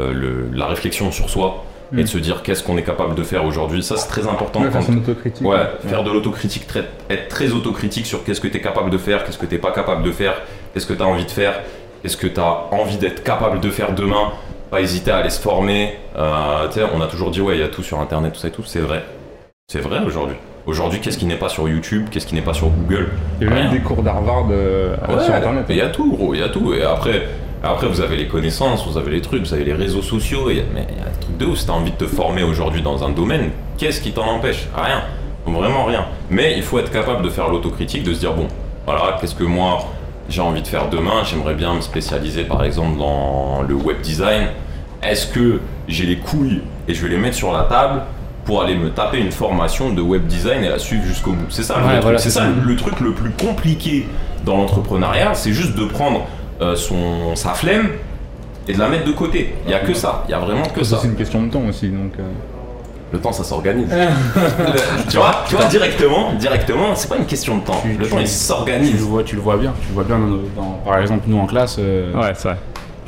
euh, 0.01 0.13
le- 0.13 0.49
la 0.53 0.67
réflexion 0.67 1.11
sur 1.11 1.29
soi 1.29 1.63
et 1.97 2.03
de 2.03 2.07
se 2.07 2.19
dire 2.19 2.43
qu'est-ce 2.43 2.61
qu'on 2.63 2.77
est 2.77 2.83
capable 2.83 3.15
de 3.15 3.23
faire 3.23 3.45
aujourd'hui, 3.45 3.81
ça 3.81 3.97
c'est 3.97 4.07
très 4.07 4.27
important. 4.27 4.59
Ouais, 4.61 4.69
quand- 4.71 4.81
faire. 4.81 4.93
Ouais, 5.43 5.57
faire 5.87 6.03
de 6.03 6.11
l'autocritique, 6.11 6.67
très- 6.67 6.85
être 7.09 7.29
très 7.29 7.51
autocritique 7.51 8.05
sur 8.05 8.23
qu'est-ce 8.23 8.39
que 8.41 8.47
tu 8.47 8.57
es 8.57 8.61
capable 8.61 8.91
de 8.91 8.97
faire, 8.99 9.23
qu'est-ce 9.23 9.39
que 9.39 9.47
tu 9.47 9.57
pas 9.57 9.71
capable 9.71 10.03
de 10.03 10.11
faire, 10.11 10.35
qu'est-ce 10.73 10.85
que 10.85 10.93
tu 10.93 11.01
as 11.01 11.07
envie 11.07 11.25
de 11.25 11.31
faire, 11.31 11.59
qu'est-ce 12.03 12.17
que 12.17 12.27
tu 12.27 12.39
as 12.39 12.65
envie 12.71 12.97
d'être 12.97 13.23
capable 13.23 13.59
de 13.59 13.69
faire 13.71 13.93
demain, 13.93 14.33
pas 14.69 14.81
hésiter 14.81 15.09
à 15.09 15.17
aller 15.17 15.31
se 15.31 15.41
former. 15.41 15.95
Euh, 16.15 16.67
on 16.93 17.01
a 17.01 17.07
toujours 17.07 17.31
dit, 17.31 17.41
ouais, 17.41 17.55
il 17.55 17.59
y 17.61 17.63
a 17.63 17.69
tout 17.69 17.81
sur 17.81 17.99
Internet, 17.99 18.33
tout 18.33 18.39
ça 18.39 18.49
et 18.49 18.51
tout, 18.51 18.63
c'est 18.63 18.79
vrai. 18.81 19.03
C'est 19.67 19.79
vrai 19.81 19.99
aujourd'hui. 20.05 20.35
Aujourd'hui, 20.69 20.99
qu'est-ce 20.99 21.17
qui 21.17 21.25
n'est 21.25 21.35
pas 21.35 21.49
sur 21.49 21.67
YouTube, 21.67 22.09
qu'est-ce 22.11 22.27
qui 22.27 22.35
n'est 22.35 22.43
pas 22.43 22.53
sur 22.53 22.69
Google 22.69 23.09
Il 23.41 23.47
y 23.47 23.49
a 23.49 23.53
même 23.55 23.71
des 23.71 23.79
cours 23.79 24.03
d'Harvard 24.03 24.45
euh, 24.51 24.95
Ouais, 25.07 25.23
sur 25.23 25.33
Internet. 25.33 25.65
Il 25.67 25.77
y 25.77 25.81
a 25.81 25.89
tout, 25.89 26.11
gros, 26.11 26.35
il 26.35 26.41
y 26.41 26.43
a 26.43 26.49
tout. 26.49 26.71
Et 26.75 26.83
après, 26.83 27.27
après, 27.63 27.87
vous 27.87 28.01
avez 28.01 28.17
les 28.17 28.27
connaissances, 28.27 28.85
vous 28.87 28.95
avez 28.95 29.09
les 29.09 29.21
trucs, 29.21 29.47
vous 29.47 29.53
avez 29.55 29.63
les 29.63 29.73
réseaux 29.73 30.03
sociaux. 30.03 30.43
mais 30.45 30.53
il 30.53 30.57
y 30.57 31.01
a 31.01 31.09
des 31.09 31.19
trucs 31.19 31.37
de 31.37 31.45
ouf. 31.47 31.57
Si 31.57 31.65
t'as 31.65 31.73
envie 31.73 31.89
de 31.89 31.95
te 31.95 32.05
former 32.05 32.43
aujourd'hui 32.43 32.83
dans 32.83 33.03
un 33.03 33.09
domaine, 33.09 33.49
qu'est-ce 33.79 33.99
qui 33.99 34.11
t'en 34.11 34.27
empêche? 34.27 34.67
Rien. 34.75 35.01
Vraiment 35.47 35.85
rien. 35.85 36.05
Mais 36.29 36.53
il 36.55 36.61
faut 36.61 36.77
être 36.77 36.91
capable 36.91 37.23
de 37.23 37.31
faire 37.31 37.49
l'autocritique, 37.49 38.03
de 38.03 38.13
se 38.13 38.19
dire 38.19 38.33
bon, 38.33 38.45
voilà, 38.85 39.17
qu'est-ce 39.19 39.33
que 39.33 39.43
moi 39.43 39.79
j'ai 40.29 40.41
envie 40.41 40.61
de 40.61 40.67
faire 40.67 40.87
demain? 40.89 41.23
J'aimerais 41.23 41.55
bien 41.55 41.73
me 41.73 41.81
spécialiser 41.81 42.43
par 42.43 42.63
exemple 42.63 42.99
dans 42.99 43.63
le 43.67 43.73
web 43.73 44.01
design. 44.01 44.49
Est-ce 45.01 45.25
que 45.33 45.61
j'ai 45.87 46.05
les 46.05 46.17
couilles 46.17 46.61
et 46.87 46.93
je 46.93 47.01
vais 47.01 47.09
les 47.09 47.17
mettre 47.17 47.37
sur 47.37 47.51
la 47.51 47.63
table? 47.63 48.03
Pour 48.49 48.63
aller 48.63 48.75
me 48.75 48.89
taper 48.89 49.19
une 49.19 49.31
formation 49.31 49.93
de 49.93 50.01
web 50.01 50.25
design 50.25 50.63
et 50.63 50.69
la 50.69 50.79
suivre 50.79 51.03
jusqu'au 51.05 51.33
bout. 51.33 51.45
C'est 51.49 51.61
ça, 51.61 51.75
le 51.77 51.83
Ouais, 51.83 51.89
truc. 51.91 52.01
voilà, 52.01 52.17
c'est 52.17 52.31
c'est 52.31 52.39
ça, 52.39 52.45
ça. 52.45 52.47
le, 52.47 52.67
le 52.67 52.75
truc 52.75 52.99
le 52.99 53.11
plus 53.11 53.29
compliqué 53.29 54.07
dans 54.43 54.57
l'entrepreneuriat, 54.57 55.35
c'est 55.35 55.53
juste 55.53 55.75
de 55.77 55.85
prendre 55.85 56.21
euh, 56.59 56.75
son, 56.75 57.35
sa 57.35 57.53
flemme 57.53 57.89
et 58.67 58.73
de 58.73 58.79
la 58.79 58.87
mettre 58.89 59.05
de 59.05 59.11
côté. 59.11 59.53
Il 59.67 59.71
y 59.71 59.75
a 59.75 59.79
que 59.81 59.93
ça, 59.93 60.23
il 60.27 60.31
y 60.31 60.33
a 60.33 60.39
vraiment 60.39 60.63
que 60.65 60.83
Ça, 60.83 60.95
ça. 60.95 61.01
c'est 61.03 61.09
une 61.09 61.15
question 61.15 61.43
de 61.43 61.51
temps 61.51 61.61
aussi, 61.69 61.89
donc. 61.89 62.13
euh, 62.19 62.23
Le 63.13 63.19
temps, 63.19 63.31
ça 63.31 63.43
s'organise. 63.43 63.87
tu 65.09 65.17
vois, 65.17 65.43
tu 65.47 65.55
vois 65.55 65.65
directement, 65.65 66.33
directement, 66.33 66.95
c'est 66.95 67.07
pas 67.09 67.17
une 67.17 67.25
question 67.27 67.57
de 67.57 67.63
temps. 67.63 67.79
Tu- 67.83 67.97
Le 67.97 68.05
tu- 68.05 68.09
temps, 68.09 68.17
il 68.17 68.23
Tu 68.23 68.23
le 68.23 68.27
s'organise. 68.27 68.95
vois, 69.01 69.23
tu 69.23 69.35
le 69.35 69.41
vois 69.41 69.57
bien. 69.57 69.73
Tu 69.81 69.87
le 69.89 69.93
vois 69.93 70.03
bien 70.05 70.17
dans, 70.17 70.61
dans- 70.61 70.71
par 70.85 70.97
exemple, 70.99 71.23
nous 71.27 71.37
en 71.39 71.45
classe, 71.45 71.77
euh, 71.79 72.13
Ouais, 72.13 72.31
c'est 72.35 72.47
vrai. 72.49 72.57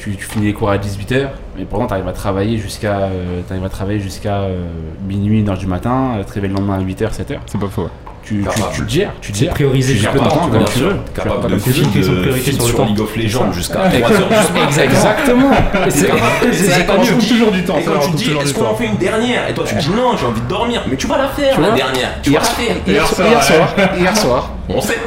Tu, 0.02 0.16
tu 0.16 0.26
finis 0.26 0.48
les 0.48 0.54
cours 0.54 0.70
à 0.72 0.78
18h, 0.78 1.28
mais 1.58 1.66
pourtant 1.66 1.88
tu 1.88 1.94
arrives 1.94 2.08
à 2.08 2.12
travailler 2.14 2.58
jusqu'à 2.58 3.02
euh, 3.02 3.42
t'arrives 3.48 3.66
à 3.66 3.70
travailler 3.70 4.00
jusqu'à 4.00 4.42
euh, 4.42 4.66
minuit, 5.08 5.44
1h 5.44 5.58
du 5.58 5.68
matin, 5.68 6.16
euh, 6.18 6.24
te 6.24 6.34
réveilles 6.34 6.50
le 6.50 6.56
lendemain 6.58 6.76
à 6.76 6.82
8h, 6.82 7.12
7h. 7.14 7.38
C'est 7.46 7.60
pas 7.60 7.68
faux. 7.68 7.84
ouais. 7.84 7.90
Tu, 8.24 8.44
tu, 8.44 8.62
tu 8.76 8.86
te 8.86 8.90
gères, 8.90 9.12
tu 9.20 9.32
te 9.32 9.38
gères. 9.40 9.52
prioriser 9.54 9.96
tu 9.96 10.06
le 10.06 10.12
ton 10.20 10.26
temps, 10.26 10.48
comme 10.48 10.64
tu 10.66 10.80
veux. 10.80 10.96
Capable 11.16 11.54
de 11.54 11.58
sur 11.60 11.72
le 11.84 12.60
sur 12.60 12.76
temps. 12.78 12.86
League 12.86 13.00
of 13.02 13.16
Legends 13.18 13.52
jusqu'à 13.52 13.80
3h 13.90 13.92
du 13.92 14.00
matin. 14.02 14.82
Exactement. 14.84 15.52
Et 15.88 15.92
c'est- 15.92 16.86
quand 16.86 17.02
tu 17.02 17.14
toujours 17.28 17.52
du 17.52 17.64
temps, 17.64 17.78
et 17.80 17.84
quand 17.84 18.00
tu 18.00 18.12
dis, 18.12 18.32
est-ce 18.32 18.54
qu'on 18.54 18.68
en 18.68 18.76
fait 18.76 18.86
une 18.86 18.98
dernière 18.98 19.50
Et 19.50 19.54
toi 19.54 19.64
tu 19.68 19.74
dis 19.76 19.90
non, 19.90 20.16
j'ai 20.18 20.26
envie 20.28 20.42
de 20.42 20.48
dormir. 20.48 20.84
Mais 20.88 20.96
tu 20.98 21.08
vas 21.08 21.18
la 21.18 21.28
faire, 21.30 21.56
Tu 21.56 21.62
la 21.62 21.72
dernière. 21.72 22.10
Tu 22.22 22.30
vas 22.30 22.40
Hier, 22.40 22.42
la 22.42 22.48
faire. 22.48 22.76
hier, 22.88 23.08
soir, 23.08 23.28
hier 23.28 23.38
ouais. 23.38 23.44
soir, 23.44 23.70
hier 24.00 24.18
soir. 24.18 24.50
On 24.70 24.82
sait. 24.82 24.98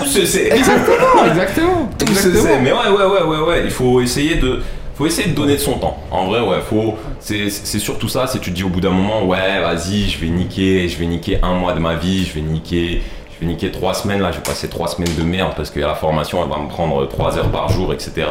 Tout 0.00 0.06
se 0.06 0.24
sait. 0.26 0.48
Exactement, 0.52 1.24
exactement. 1.28 1.88
Tout 1.98 2.14
se 2.14 2.34
sait. 2.34 2.60
Mais 2.60 2.72
ouais, 2.72 2.88
ouais, 2.88 3.04
ouais, 3.04 3.22
ouais, 3.22 3.38
ouais. 3.48 3.62
Il 3.64 3.70
faut 3.70 4.00
essayer 4.00 4.36
de. 4.36 4.60
Faut 4.96 5.06
essayer 5.06 5.28
de 5.28 5.34
donner 5.34 5.54
de 5.54 5.60
son 5.60 5.78
temps. 5.78 5.98
En 6.10 6.26
vrai, 6.26 6.40
ouais, 6.40 6.60
faut. 6.60 6.94
C'est 7.20 7.50
c'est 7.50 7.78
surtout 7.80 8.08
ça. 8.08 8.26
C'est 8.26 8.38
tu 8.38 8.50
te 8.50 8.56
dis 8.56 8.62
au 8.62 8.68
bout 8.68 8.80
d'un 8.80 8.90
moment, 8.90 9.24
ouais, 9.24 9.60
vas-y, 9.60 10.08
je 10.08 10.18
vais 10.20 10.28
niquer, 10.28 10.88
je 10.88 10.96
vais 10.98 11.06
niquer 11.06 11.38
un 11.42 11.54
mois 11.54 11.72
de 11.72 11.80
ma 11.80 11.94
vie, 11.94 12.24
je 12.24 12.34
vais 12.34 12.40
niquer, 12.40 13.02
je 13.34 13.40
vais 13.40 13.46
niquer 13.52 13.72
trois 13.72 13.94
semaines 13.94 14.20
là. 14.20 14.30
Je 14.30 14.36
vais 14.36 14.42
passer 14.44 14.68
trois 14.68 14.88
semaines 14.88 15.14
de 15.18 15.22
merde 15.24 15.52
parce 15.56 15.70
que 15.70 15.80
la 15.80 15.94
formation, 15.94 16.44
elle 16.44 16.50
va 16.50 16.58
me 16.58 16.68
prendre 16.68 17.06
trois 17.08 17.36
heures 17.38 17.50
par 17.50 17.68
jour, 17.70 17.92
etc. 17.92 18.26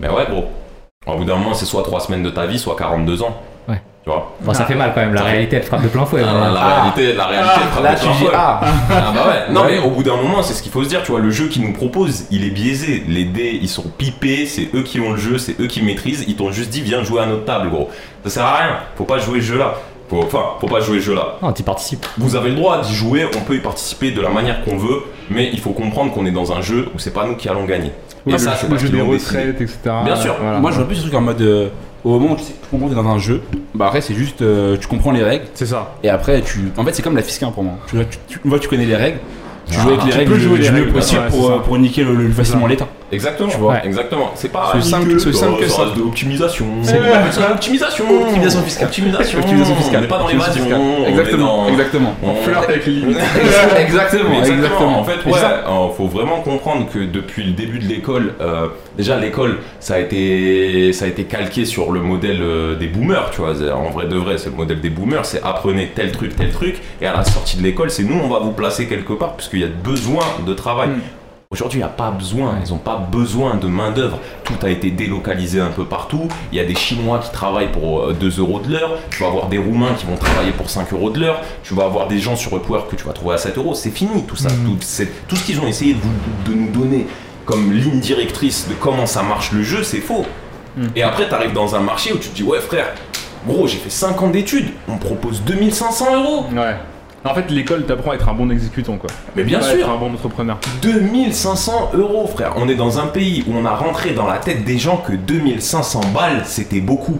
Mais 0.00 0.08
ouais, 0.08 0.26
gros. 0.28 0.46
Au 1.06 1.16
bout 1.16 1.24
d'un 1.24 1.36
moment, 1.36 1.54
c'est 1.54 1.64
soit 1.64 1.82
trois 1.84 2.00
semaines 2.00 2.22
de 2.22 2.30
ta 2.30 2.46
vie, 2.46 2.58
soit 2.58 2.76
42 2.76 3.22
ans. 3.22 3.36
Ouais. 4.08 4.14
Tu 4.14 4.18
vois. 4.20 4.32
Bon, 4.40 4.54
ça 4.54 4.64
fait 4.64 4.74
mal 4.74 4.92
quand 4.94 5.00
même, 5.00 5.14
la 5.14 5.22
réalité 5.22 5.56
elle 5.56 5.62
frappe 5.62 5.82
de 5.82 5.88
plein 5.88 6.06
fouet. 6.06 6.22
Ah, 6.24 6.50
la 6.52 6.60
réalité, 6.76 7.12
la 7.14 7.26
réalité, 7.26 7.54
elle 7.62 7.68
frappe 7.68 7.84
Là, 7.84 7.94
de 7.94 7.98
tu 7.98 8.04
plein 8.04 8.12
dis 8.12 8.18
fouet. 8.24 8.30
ah. 8.34 8.60
Ah 8.90 9.12
bah 9.14 9.20
ouais, 9.28 9.52
non 9.54 9.62
mais 9.66 9.78
au 9.78 9.90
bout 9.90 10.02
d'un 10.02 10.16
moment, 10.16 10.42
c'est 10.42 10.54
ce 10.54 10.62
qu'il 10.62 10.72
faut 10.72 10.82
se 10.84 10.88
dire, 10.88 11.02
tu 11.02 11.10
vois, 11.10 11.20
le 11.20 11.30
jeu 11.30 11.48
qu'ils 11.48 11.62
nous 11.62 11.72
proposent, 11.72 12.24
il 12.30 12.44
est 12.44 12.50
biaisé. 12.50 13.04
Les 13.08 13.24
dés, 13.24 13.58
ils 13.60 13.68
sont 13.68 13.84
pipés, 13.96 14.46
c'est 14.46 14.68
eux 14.74 14.82
qui 14.82 15.00
ont 15.00 15.12
le 15.12 15.18
jeu, 15.18 15.38
c'est 15.38 15.60
eux 15.60 15.66
qui 15.66 15.82
maîtrisent, 15.82 16.24
ils 16.28 16.36
t'ont 16.36 16.50
juste 16.52 16.70
dit 16.70 16.80
viens 16.80 17.02
jouer 17.02 17.20
à 17.20 17.26
notre 17.26 17.44
table, 17.44 17.68
gros. 17.70 17.90
Ça 18.24 18.30
sert 18.30 18.44
à 18.44 18.56
rien, 18.56 18.76
faut 18.96 19.04
pas 19.04 19.18
jouer 19.18 19.40
ce 19.40 19.46
jeu-là. 19.46 19.74
Faut, 20.08 20.22
enfin, 20.22 20.42
faut 20.58 20.66
pas 20.68 20.80
jouer 20.80 21.00
ce 21.00 21.04
jeu-là. 21.06 21.34
Non, 21.42 21.52
tu 21.52 21.62
participes. 21.62 22.06
Vous 22.16 22.34
avez 22.34 22.48
le 22.48 22.54
droit 22.56 22.80
d'y 22.80 22.94
jouer, 22.94 23.26
on 23.36 23.40
peut 23.40 23.56
y 23.56 23.60
participer 23.60 24.10
de 24.10 24.22
la 24.22 24.30
manière 24.30 24.64
qu'on 24.64 24.78
veut, 24.78 25.02
mais 25.28 25.50
il 25.52 25.60
faut 25.60 25.72
comprendre 25.72 26.12
qu'on 26.14 26.24
est 26.24 26.30
dans 26.30 26.50
un 26.52 26.62
jeu 26.62 26.88
où 26.94 26.98
c'est 26.98 27.12
pas 27.12 27.26
nous 27.26 27.36
qui 27.36 27.46
allons 27.50 27.64
gagner. 27.66 27.92
Oui, 28.24 28.32
Et 28.32 28.36
le, 28.36 28.38
ça, 28.38 28.54
c'est 28.58 28.68
parce 28.70 28.80
jeu 28.80 28.88
des 28.88 29.02
retraites, 29.02 29.60
etc. 29.60 29.78
Bien 30.04 30.16
sûr. 30.16 30.34
Voilà. 30.40 30.60
Moi, 30.60 30.70
je 30.70 30.76
vois 30.76 30.86
plus 30.86 30.96
ce 30.96 31.02
truc 31.02 31.14
en 31.14 31.20
mode. 31.20 31.42
euh, 31.42 31.68
au 32.04 32.18
moment 32.18 32.32
où 32.34 32.36
tu 32.36 32.44
sais- 32.44 32.52
tu 32.62 32.68
comprends 32.70 32.86
que 32.88 32.94
t'es 32.94 33.02
dans 33.02 33.08
un 33.10 33.18
jeu, 33.18 33.42
bah 33.74 33.86
après, 33.86 34.00
c'est 34.00 34.14
juste. 34.14 34.42
euh, 34.42 34.76
tu 34.80 34.86
comprends 34.88 35.12
les 35.12 35.22
règles, 35.22 35.44
C'est 35.54 35.66
ça. 35.66 35.94
et 36.02 36.08
après, 36.08 36.40
tu. 36.42 36.60
En 36.76 36.84
fait, 36.84 36.92
c'est 36.94 37.02
comme 37.02 37.16
la 37.16 37.22
fiscale 37.22 37.50
pour 37.52 37.62
moi. 37.64 37.74
Tu, 37.88 37.96
vois, 37.96 38.04
tu, 38.06 38.18
tu- 38.28 38.38
que 38.38 38.56
tu 38.58 38.68
connais 38.68 38.86
les 38.86 38.96
règles, 38.96 39.18
tu 39.70 39.74
Ah, 39.78 39.82
joues 39.82 39.88
avec 39.90 40.04
les 40.04 40.10
tu 40.10 40.16
règles 40.18 40.32
peux 40.32 40.38
du 40.38 40.44
jouer 40.44 40.58
les 40.58 40.64
du 40.68 40.72
mieux 40.72 40.86
possible 40.92 41.20
ouais, 41.22 41.28
pour, 41.28 41.50
euh, 41.50 41.58
pour 41.58 41.78
niquer 41.78 42.04
le, 42.04 42.14
le 42.14 42.30
facilement 42.30 42.66
l'état. 42.66 42.88
Exactement, 43.10 43.48
Tu 43.48 43.56
vois. 43.56 43.84
exactement. 43.84 44.30
C'est 44.34 44.52
pas 44.52 44.70
C'est 44.74 44.82
simple- 44.82 45.06
nickel, 45.06 45.20
c'est 45.20 45.32
simple 45.32 45.60
que 45.60 45.68
ça 45.68 45.82
de 45.96 46.00
l'optimisation. 46.00 46.66
C'est- 46.82 46.98
l'optimisation. 47.48 48.04
Optimisation 48.22 48.62
fiscale. 48.62 48.86
Optimisation. 48.86 49.38
Optimisation 49.38 49.74
fiscale. 49.76 49.98
On 49.98 50.02
n'est 50.02 50.08
pas 50.08 50.18
dans 50.18 50.28
l'évasion. 50.28 50.64
on 50.70 51.06
Exactement, 51.08 51.64
dans- 51.64 51.68
exactement. 51.70 52.14
on- 52.22 52.34
Flirte 52.42 52.68
avec 52.68 52.86
les 52.86 52.92
limites. 52.92 53.18
exactement, 53.78 54.38
exactement. 54.44 54.98
En 55.00 55.04
fait, 55.04 55.24
ouais, 55.26 55.38
euh, 55.38 55.88
faut 55.96 56.06
vraiment 56.06 56.40
comprendre 56.40 56.86
que 56.92 56.98
depuis 57.00 57.44
le 57.44 57.52
début 57.52 57.78
de 57.78 57.86
l'école, 57.86 58.34
euh, 58.40 58.68
déjà 58.96 59.16
l'école, 59.18 59.58
ça 59.80 59.94
a 59.94 59.98
été, 59.98 60.92
ça 60.92 61.06
a 61.06 61.08
été 61.08 61.24
calqué 61.24 61.64
sur 61.64 61.92
le 61.92 62.00
modèle 62.00 62.40
euh, 62.42 62.74
des 62.76 62.86
boomers, 62.88 63.30
tu 63.30 63.40
vois. 63.40 63.54
En 63.74 63.90
vrai 63.90 64.06
de 64.06 64.16
vrai, 64.16 64.38
c'est 64.38 64.50
le 64.50 64.56
modèle 64.56 64.80
des 64.80 64.90
boomers, 64.90 65.24
c'est 65.24 65.42
apprenez 65.42 65.90
tel 65.94 66.12
truc, 66.12 66.36
tel 66.36 66.50
truc, 66.50 66.76
et 67.00 67.06
à 67.06 67.14
la 67.14 67.24
sortie 67.24 67.56
de 67.56 67.62
l'école, 67.62 67.90
c'est 67.90 68.02
nous, 68.04 68.18
on 68.22 68.28
va 68.28 68.38
vous 68.40 68.52
placer 68.52 68.86
quelque 68.86 69.12
part, 69.14 69.34
puisqu'il 69.34 69.60
y 69.60 69.64
a 69.64 69.68
besoin 69.68 70.24
de 70.46 70.52
travail. 70.54 70.90
Aujourd'hui, 71.50 71.78
il 71.78 71.82
n'y 71.82 71.86
a 71.88 71.88
pas 71.88 72.10
besoin, 72.10 72.56
ils 72.62 72.70
n'ont 72.72 72.76
pas 72.76 72.98
besoin 73.10 73.54
de 73.54 73.66
main-d'œuvre. 73.68 74.18
Tout 74.44 74.52
a 74.62 74.68
été 74.68 74.90
délocalisé 74.90 75.60
un 75.62 75.70
peu 75.70 75.86
partout. 75.86 76.28
Il 76.52 76.58
y 76.58 76.60
a 76.60 76.64
des 76.66 76.74
Chinois 76.74 77.20
qui 77.24 77.30
travaillent 77.32 77.72
pour 77.72 78.00
euh, 78.02 78.12
2 78.12 78.38
euros 78.40 78.60
de 78.60 78.70
l'heure. 78.70 78.98
Tu 79.08 79.22
vas 79.22 79.28
avoir 79.30 79.46
des 79.48 79.56
Roumains 79.56 79.94
qui 79.96 80.04
vont 80.04 80.16
travailler 80.16 80.50
pour 80.52 80.68
5 80.68 80.92
euros 80.92 81.08
de 81.08 81.20
l'heure. 81.20 81.40
Tu 81.62 81.72
vas 81.72 81.84
avoir 81.86 82.06
des 82.06 82.18
gens 82.18 82.36
sur 82.36 82.54
Upwork 82.54 82.90
que 82.90 82.96
tu 82.96 83.04
vas 83.04 83.14
trouver 83.14 83.36
à 83.36 83.38
7 83.38 83.56
euros. 83.56 83.72
C'est 83.74 83.88
fini 83.88 84.24
tout 84.24 84.36
ça. 84.36 84.50
Tout, 84.50 84.76
c'est- 84.80 85.26
tout 85.26 85.36
ce 85.36 85.44
qu'ils 85.46 85.58
ont 85.58 85.66
essayé 85.66 85.94
de, 85.94 86.00
vous- 86.00 86.50
de 86.50 86.54
nous 86.54 86.68
donner 86.70 87.06
comme 87.46 87.72
ligne 87.72 87.98
directrice 88.00 88.68
de 88.68 88.74
comment 88.74 89.06
ça 89.06 89.22
marche 89.22 89.50
le 89.52 89.62
jeu, 89.62 89.82
c'est 89.82 90.00
faux. 90.02 90.26
Et 90.94 91.02
après, 91.02 91.28
tu 91.28 91.34
arrives 91.34 91.54
dans 91.54 91.74
un 91.74 91.80
marché 91.80 92.12
où 92.12 92.18
tu 92.18 92.28
te 92.28 92.34
dis, 92.36 92.42
ouais 92.42 92.60
frère, 92.60 92.88
gros, 93.46 93.66
j'ai 93.66 93.78
fait 93.78 93.88
5 93.88 94.20
ans 94.20 94.28
d'études. 94.28 94.68
On 94.86 94.96
me 94.96 95.00
propose 95.00 95.40
2500 95.44 96.14
euros. 96.14 96.44
Ouais. 96.54 96.76
En 97.30 97.34
fait, 97.34 97.50
l'école 97.50 97.84
t'apprend 97.84 98.12
à 98.12 98.14
être 98.14 98.28
un 98.28 98.32
bon 98.34 98.50
exécutant, 98.50 98.96
quoi. 98.96 99.10
Mais 99.36 99.42
bien 99.44 99.60
sûr. 99.60 99.74
Être 99.78 99.90
un 99.90 99.96
bon 99.96 100.12
entrepreneur. 100.14 100.58
2500 100.82 101.90
euros, 101.94 102.26
frère. 102.26 102.54
On 102.56 102.68
est 102.68 102.74
dans 102.74 102.98
un 102.98 103.06
pays 103.06 103.44
où 103.48 103.52
on 103.56 103.64
a 103.64 103.74
rentré 103.74 104.10
dans 104.12 104.26
la 104.26 104.38
tête 104.38 104.64
des 104.64 104.78
gens 104.78 104.96
que 104.98 105.12
2500 105.12 106.00
balles, 106.14 106.42
c'était 106.44 106.80
beaucoup. 106.80 107.18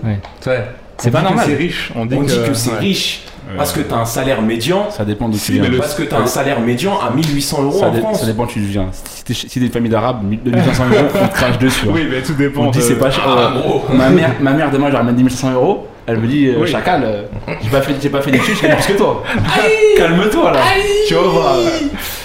C'est 0.98 1.10
pas 1.10 1.18
On 1.18 1.22
dit 1.22 1.26
que 1.26 1.28
normal. 1.28 1.46
C'est 1.48 1.54
riche. 1.56 1.92
On 1.94 2.06
dit 2.06 2.14
On 2.16 2.20
que, 2.20 2.26
dit 2.26 2.38
que 2.48 2.54
c'est 2.54 2.70
ouais. 2.72 2.78
riche 2.78 3.22
parce 3.56 3.72
que 3.72 3.80
t'as 3.80 3.96
un 3.96 4.04
salaire 4.04 4.42
médian. 4.42 4.90
Ça 4.90 5.04
dépend 5.06 5.28
d'où 5.28 5.38
tu 5.38 5.52
viens. 5.52 5.64
Parce 5.78 5.94
que 5.94 6.02
t'as 6.02 6.18
un 6.20 6.26
salaire 6.26 6.60
médian 6.60 6.98
à 7.00 7.10
1800 7.14 7.62
euros 7.62 7.78
Ça, 7.80 7.86
en 7.88 7.94
France. 7.94 8.20
ça 8.20 8.26
dépend 8.26 8.44
d'où 8.44 8.52
tu 8.52 8.60
viens. 8.60 8.88
Si 8.92 9.24
t'es 9.24 9.32
si 9.34 9.58
une 9.60 9.70
famille 9.70 9.90
d'arabes, 9.90 10.20
2500 10.44 10.84
euros, 10.90 11.04
on 11.22 11.28
te 11.28 11.32
crache 11.34 11.58
dessus. 11.58 11.86
hein. 11.88 11.92
Oui, 11.94 12.06
mais 12.10 12.20
tout 12.22 12.34
dépend. 12.34 12.66
On 12.66 12.70
dit 12.70 12.82
c'est 12.82 12.98
pas 12.98 13.10
cher. 13.10 13.24
Ah, 13.26 13.52
Euh, 13.56 13.60
gros. 13.60 13.84
ma 13.94 14.10
mère, 14.10 14.34
ma 14.40 14.52
mère 14.52 14.70
demain, 14.70 14.90
ramène 14.90 15.16
2500 15.16 15.52
euros. 15.54 15.87
Elle 16.08 16.16
me 16.18 16.26
dit, 16.26 16.48
euh, 16.48 16.54
Oui. 16.60 16.66
chacal, 16.68 17.02
euh, 17.04 17.22
j'ai 17.62 17.68
pas 17.70 17.82
fait, 17.82 17.94
j'ai 18.00 18.08
pas 18.08 18.22
fait 18.22 18.30
d'études, 18.30 18.56
je 18.56 18.62
gagne 18.62 18.76
plus 18.76 18.92
que 18.94 18.98
toi. 18.98 19.22
Calme-toi 19.96 20.52
là. 20.52 20.60
Tu 21.06 21.14
vois, 21.14 21.42
bah, 21.42 21.56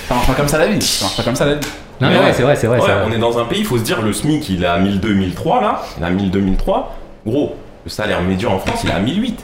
ça 0.07 0.13
marche 0.15 0.27
pas 0.27 0.33
comme 0.33 0.47
ça 0.47 0.57
la 0.57 0.67
vie. 0.67 0.81
Ça 0.81 1.05
marche 1.05 1.17
pas 1.17 1.23
comme 1.23 1.35
ça 1.35 1.45
la 1.45 1.53
vie. 1.55 1.59
Non, 2.01 2.07
mais 2.07 2.13
Mais 2.15 2.19
ouais, 2.19 2.25
ouais. 2.25 2.33
c'est 2.33 2.43
vrai, 2.43 2.55
c'est 2.55 2.67
vrai. 2.67 2.79
Ouais, 2.79 2.87
ça- 2.87 3.03
on 3.07 3.11
est 3.11 3.17
dans 3.19 3.37
un 3.37 3.45
pays, 3.45 3.59
il 3.59 3.65
faut 3.65 3.77
se 3.77 3.83
dire, 3.83 4.01
le 4.01 4.13
SMIC 4.13 4.49
il 4.49 4.63
est 4.63 4.67
à 4.67 4.79
1002-1003 4.79 5.61
là. 5.61 5.81
Il 5.97 6.03
est 6.03 6.05
à 6.07 6.11
1002-1003. 6.11 6.83
Gros, 7.25 7.55
le 7.85 7.89
salaire 7.89 8.21
médian 8.21 8.53
en 8.53 8.59
France 8.59 8.81
il 8.83 8.89
est 8.89 8.93
à 8.93 8.99
1008. 8.99 9.39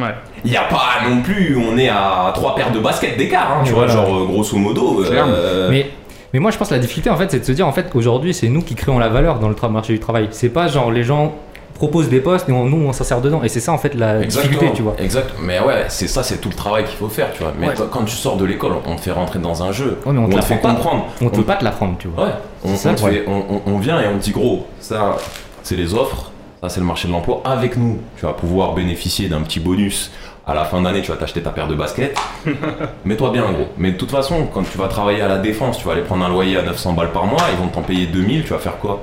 Ouais. 0.00 0.14
Il 0.44 0.50
n'y 0.50 0.56
a 0.56 0.62
pas 0.64 1.08
non 1.08 1.20
plus, 1.22 1.56
on 1.58 1.76
est 1.76 1.88
à 1.88 2.30
trois 2.34 2.54
paires 2.54 2.70
de 2.72 2.78
baskets 2.78 3.18
d'écart, 3.18 3.50
hein, 3.58 3.62
tu 3.64 3.72
vois, 3.72 3.86
Voilà. 3.86 4.06
genre 4.06 4.26
grosso 4.26 4.56
modo. 4.56 5.04
Euh, 5.04 5.68
Mais, 5.70 5.90
mais 6.32 6.38
moi, 6.38 6.50
je 6.50 6.56
pense 6.56 6.68
que 6.68 6.74
la 6.74 6.80
difficulté, 6.80 7.10
en 7.10 7.16
fait, 7.16 7.30
c'est 7.30 7.40
de 7.40 7.44
se 7.44 7.52
dire, 7.52 7.66
en 7.66 7.72
fait, 7.72 7.90
qu'aujourd'hui, 7.90 8.32
c'est 8.32 8.48
nous 8.48 8.62
qui 8.62 8.74
créons 8.76 8.98
la 8.98 9.08
valeur 9.08 9.38
dans 9.40 9.48
le 9.48 9.54
marché 9.70 9.92
du 9.92 10.00
travail. 10.00 10.28
C'est 10.30 10.48
pas 10.48 10.68
genre 10.68 10.90
les 10.90 11.02
gens 11.02 11.34
proposent 11.80 12.10
des 12.10 12.20
postes 12.20 12.46
et 12.46 12.52
on- 12.52 12.66
nous, 12.66 12.86
on 12.86 12.92
s'insère 12.92 13.22
dedans. 13.22 13.42
Et 13.42 13.48
c'est 13.48 13.60
ça, 13.60 13.72
en 13.72 13.78
fait, 13.78 13.94
la 13.94 14.18
difficulté, 14.22 14.70
tu 14.74 14.82
vois. 14.82 14.94
Exact. 14.98 15.30
Mais 15.42 15.60
ouais, 15.60 15.86
c'est 15.88 16.08
ça, 16.08 16.22
c'est 16.22 16.36
tout 16.38 16.50
le 16.50 16.54
travail 16.54 16.84
qu'il 16.84 16.96
faut 16.98 17.08
faire, 17.08 17.32
tu 17.32 17.42
vois. 17.42 17.52
Mais 17.58 17.68
Ouais. 17.68 17.74
toi, 17.74 17.88
quand 17.90 18.04
tu 18.04 18.14
sors 18.14 18.36
de 18.36 18.44
l'école, 18.44 18.72
on 18.86 18.96
te 18.96 19.00
fait 19.00 19.10
rentrer 19.12 19.38
dans 19.38 19.62
un 19.62 19.72
jeu. 19.72 19.98
Ouais, 20.04 20.12
mais 20.12 20.18
on 20.18 20.28
te 20.28 20.34
on 20.34 20.36
la 20.36 20.42
te 20.42 20.46
fait 20.48 20.56
prend 20.58 20.68
pas. 20.68 20.74
comprendre. 20.74 21.06
On 21.22 21.30
te 21.30 21.36
peut 21.36 21.42
pas 21.42 21.56
te 21.56 21.64
l'apprendre, 21.64 21.94
tu 21.98 22.08
vois. 22.08 22.24
Ouais. 22.26 22.30
On, 22.64 22.68
C'est 22.68 22.76
ça, 22.76 22.90
on 22.90 22.94
te 22.96 23.02
ouais. 23.04 23.10
fait- 23.12 23.24
on- 23.26 23.44
on- 23.54 23.62
on 23.74 23.78
vient 23.78 23.98
et 24.02 24.06
on 24.08 24.18
te 24.18 24.22
dit 24.24 24.32
gros, 24.32 24.66
ça, 24.78 25.16
c'est 25.62 25.76
les 25.76 25.94
offres, 25.94 26.30
ça 26.62 26.68
c'est 26.68 26.80
le 26.80 26.86
marché 26.86 27.08
de 27.08 27.12
l'emploi. 27.14 27.40
Avec 27.46 27.78
nous, 27.78 27.96
tu 28.18 28.26
vas 28.26 28.34
pouvoir 28.34 28.74
bénéficier 28.74 29.28
d'un 29.30 29.40
petit 29.40 29.58
bonus. 29.60 30.10
À 30.46 30.52
la 30.54 30.64
fin 30.64 30.82
d'année, 30.82 31.00
tu 31.00 31.10
vas 31.12 31.16
t'acheter 31.16 31.40
ta 31.42 31.50
paire 31.50 31.68
de 31.68 31.74
baskets. 31.76 32.14
Mets-toi 33.06 33.30
bien, 33.30 33.42
gros. 33.52 33.68
Mais 33.78 33.92
de 33.92 33.96
toute 33.96 34.10
façon, 34.10 34.46
quand 34.52 34.64
tu 34.70 34.76
vas 34.76 34.88
travailler 34.88 35.22
à 35.22 35.28
la 35.28 35.38
défense, 35.38 35.78
tu 35.78 35.86
vas 35.86 35.92
aller 35.92 36.02
prendre 36.02 36.24
un 36.24 36.28
loyer 36.28 36.56
à 36.58 36.62
900 36.62 36.92
balles 36.92 37.12
par 37.12 37.24
mois, 37.26 37.40
ils 37.52 37.58
vont 37.58 37.68
t'en 37.68 37.82
payer 37.82 38.06
2000, 38.06 38.42
tu 38.44 38.50
vas 38.50 38.58
faire 38.58 38.76
quoi? 38.78 39.00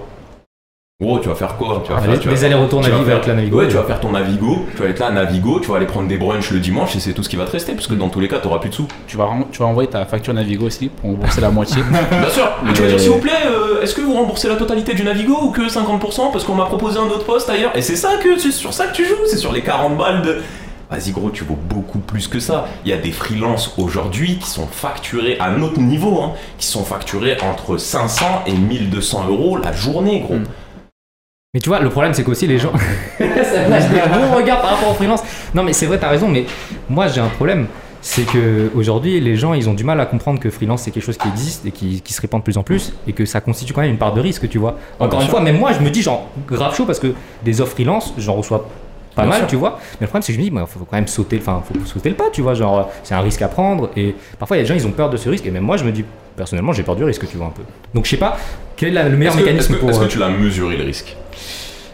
Gros, 1.00 1.20
tu 1.20 1.30
vas 1.30 1.36
faire 1.36 1.56
quoi 1.58 1.80
tu 1.86 1.92
vas 1.94 2.02
faire, 2.02 2.12
Des- 2.14 2.18
tu 2.18 2.28
vas- 2.28 2.34
des 2.34 2.44
allers-retours 2.44 2.82
tu 2.82 2.90
Navigo 2.90 3.06
faire- 3.06 3.16
avec 3.18 3.28
la 3.28 3.34
Navigo. 3.36 3.60
Ouais, 3.60 3.68
tu 3.68 3.76
vas 3.76 3.84
faire 3.84 4.00
ton 4.00 4.14
Navigo, 4.14 4.66
tu 4.76 4.82
vas 4.82 4.90
être 4.90 4.98
là 4.98 5.06
à 5.06 5.12
Navigo, 5.12 5.60
tu 5.60 5.70
vas 5.70 5.78
aller 5.78 5.86
prendre 5.86 6.08
des 6.08 6.18
brunchs 6.18 6.50
le 6.50 6.60
dimanche 6.60 6.96
et 6.96 7.00
c'est 7.00 7.14
tout 7.14 7.22
ce 7.22 7.30
qui 7.30 7.36
va 7.36 7.46
te 7.46 7.52
rester, 7.52 7.74
parce 7.74 7.86
que 7.86 7.94
dans 7.94 8.10
tous 8.10 8.20
les 8.20 8.28
cas, 8.28 8.40
t'auras 8.40 8.58
plus 8.58 8.72
de 8.72 8.74
sous. 8.74 8.88
Tu 9.06 9.16
vas, 9.16 9.30
tu 9.52 9.60
vas 9.60 9.66
envoyer 9.68 9.88
ta 9.92 10.04
facture 10.06 10.34
Navigo 10.34 10.66
aussi 10.66 10.90
pour 10.90 11.12
rembourser 11.12 11.40
la 11.40 11.52
moitié. 11.52 11.84
Bien 12.10 12.30
sûr. 12.32 12.50
Mais- 12.64 12.74
Tu 12.74 12.82
vas 12.82 12.88
dire 12.88 13.00
s'il 13.00 13.12
vous 13.12 13.20
plaît, 13.20 13.32
euh, 13.46 13.84
est-ce 13.84 13.94
que 13.94 14.02
vous 14.02 14.16
remboursez 14.16 14.48
la 14.50 14.56
totalité 14.56 14.96
du 14.96 15.04
Navigo 15.04 15.38
ou 15.40 15.52
que 15.52 15.70
50% 15.70 16.32
parce 16.32 16.44
qu'on 16.44 16.56
m'a 16.56 16.66
proposé 16.66 16.98
un 16.98 17.04
autre 17.04 17.26
poste 17.26 17.48
ailleurs 17.52 17.78
Et 17.78 17.84
c'est 17.84 17.96
ça 17.96 18.14
que 18.24 18.36
c'est 18.40 18.50
sur 18.52 18.74
ça 18.74 18.88
que 18.88 18.96
tu 18.96 19.06
joues, 19.06 19.14
c'est 19.28 19.38
sur 19.38 19.54
les 19.54 19.62
40 19.62 19.98
balles 20.00 20.24
de. 20.24 20.38
Vas-y 20.90 21.12
gros, 21.12 21.30
tu 21.30 21.44
vaux 21.44 21.60
beaucoup 21.70 22.00
plus 22.00 22.28
que 22.28 22.40
ça. 22.40 22.66
Il 22.86 22.90
y 22.90 22.94
a 22.94 22.98
des 22.98 23.12
freelances 23.12 23.76
aujourd'hui 23.78 24.40
qui 24.40 24.50
sont 24.50 24.66
facturés 24.66 25.38
à 25.40 25.52
notre 25.52 25.80
niveau, 25.80 26.22
hein, 26.24 26.32
qui 26.58 26.66
sont 26.66 26.84
facturés 26.84 27.38
entre 27.44 27.78
500 27.78 28.26
et 28.48 28.54
1200 28.54 29.26
euros 29.30 29.58
la 29.64 29.74
journée, 29.74 30.22
gros. 30.22 30.38
Mm. 30.38 30.44
Mais 31.58 31.62
tu 31.62 31.70
vois, 31.70 31.80
le 31.80 31.90
problème, 31.90 32.14
c'est 32.14 32.24
qu'aussi 32.24 32.46
les 32.46 32.60
gens. 32.60 32.72
ça 33.18 33.68
lâche 33.68 33.90
des 33.90 33.98
bons 33.98 34.36
regards 34.36 34.62
par 34.62 34.76
rapport 34.76 34.92
au 34.92 34.94
freelance. 34.94 35.24
Non, 35.56 35.64
mais 35.64 35.74
c'est 35.74 35.88
vrai, 35.88 35.98
t'as 35.98 36.10
raison, 36.10 36.28
mais 36.28 36.46
moi, 36.88 37.08
j'ai 37.08 37.20
un 37.20 37.30
problème. 37.30 37.66
C'est 38.00 38.28
que 38.32 38.70
aujourd'hui, 38.76 39.20
les 39.20 39.36
gens, 39.36 39.56
ils 39.56 39.68
ont 39.68 39.74
du 39.74 39.84
mal 39.84 40.00
à 40.00 40.06
comprendre 40.06 40.40
que 40.40 40.52
freelance, 40.52 40.84
c'est 40.84 40.92
quelque 40.92 41.04
chose 41.04 41.18
qui 41.18 41.28
existe 41.28 41.66
et 41.66 41.72
qui, 41.72 42.02
qui 42.02 42.14
se 42.14 42.22
répand 42.22 42.42
de 42.42 42.44
plus 42.44 42.60
en 42.60 42.62
plus 42.64 42.94
et 43.08 43.14
que 43.14 43.26
ça 43.26 43.42
constitue 43.42 43.74
quand 43.74 43.82
même 43.82 43.90
une 43.90 43.98
part 43.98 44.14
de 44.14 44.22
risque, 44.22 44.48
tu 44.48 44.60
vois. 44.60 44.78
Encore 45.00 45.20
une 45.20 45.30
fois, 45.30 45.42
même 45.42 45.58
moi, 45.58 45.72
je 45.74 45.80
me 45.80 45.90
dis, 45.90 46.04
genre, 46.04 46.30
grave 46.48 46.76
chaud 46.76 46.86
parce 46.86 47.00
que 47.00 47.16
des 47.44 47.60
offres 47.60 47.74
freelance, 47.74 48.14
j'en 48.20 48.36
reçois 48.36 48.70
pas 49.16 49.24
Bien 49.24 49.32
mal, 49.32 49.40
sûr. 49.40 49.48
tu 49.48 49.56
vois. 49.56 49.80
Mais 49.94 50.02
le 50.02 50.08
problème, 50.10 50.22
c'est 50.22 50.34
que 50.34 50.36
je 50.36 50.44
me 50.44 50.48
dis, 50.52 50.56
il 50.56 50.68
faut 50.68 50.86
quand 50.86 50.96
même 50.96 51.08
sauter, 51.08 51.40
enfin, 51.42 51.64
faut 51.68 51.74
sauter 51.88 52.10
le 52.10 52.16
pas, 52.16 52.30
tu 52.32 52.44
vois. 52.44 52.54
Genre, 52.54 52.88
c'est 53.04 53.16
un 53.16 53.22
risque 53.22 53.42
à 53.42 53.48
prendre. 53.48 53.90
Et 53.98 54.16
parfois, 54.38 54.58
il 54.58 54.60
y 54.60 54.62
a 54.62 54.64
des 54.64 54.70
gens, 54.70 54.76
ils 54.76 54.86
ont 54.86 54.92
peur 54.92 55.10
de 55.10 55.18
ce 55.18 55.28
risque. 55.28 55.48
Et 55.48 55.50
même 55.50 55.64
moi, 55.64 55.78
je 55.78 55.86
me 55.86 55.92
dis, 55.92 56.06
personnellement, 56.38 56.72
j'ai 56.72 56.84
peur 56.84 56.96
du 56.96 57.04
risque, 57.04 57.28
tu 57.30 57.36
vois 57.38 57.48
un 57.48 57.52
peu. 57.52 57.64
Donc, 57.94 58.06
je 58.06 58.12
sais 58.12 58.18
pas 58.18 58.38
quel 58.78 58.90
est 58.90 58.92
la- 58.94 59.10
le 59.10 59.18
meilleur 59.18 59.36
mécanisme 59.36 59.74
que- 59.74 59.80
pour. 59.80 59.90
est-ce 59.90 60.00
que 60.00 60.06
euh, 60.06 60.08
tu 60.08 60.20
l'as 60.20 60.30
mesuré 60.30 60.78
le 60.78 60.84
risque? 60.86 61.16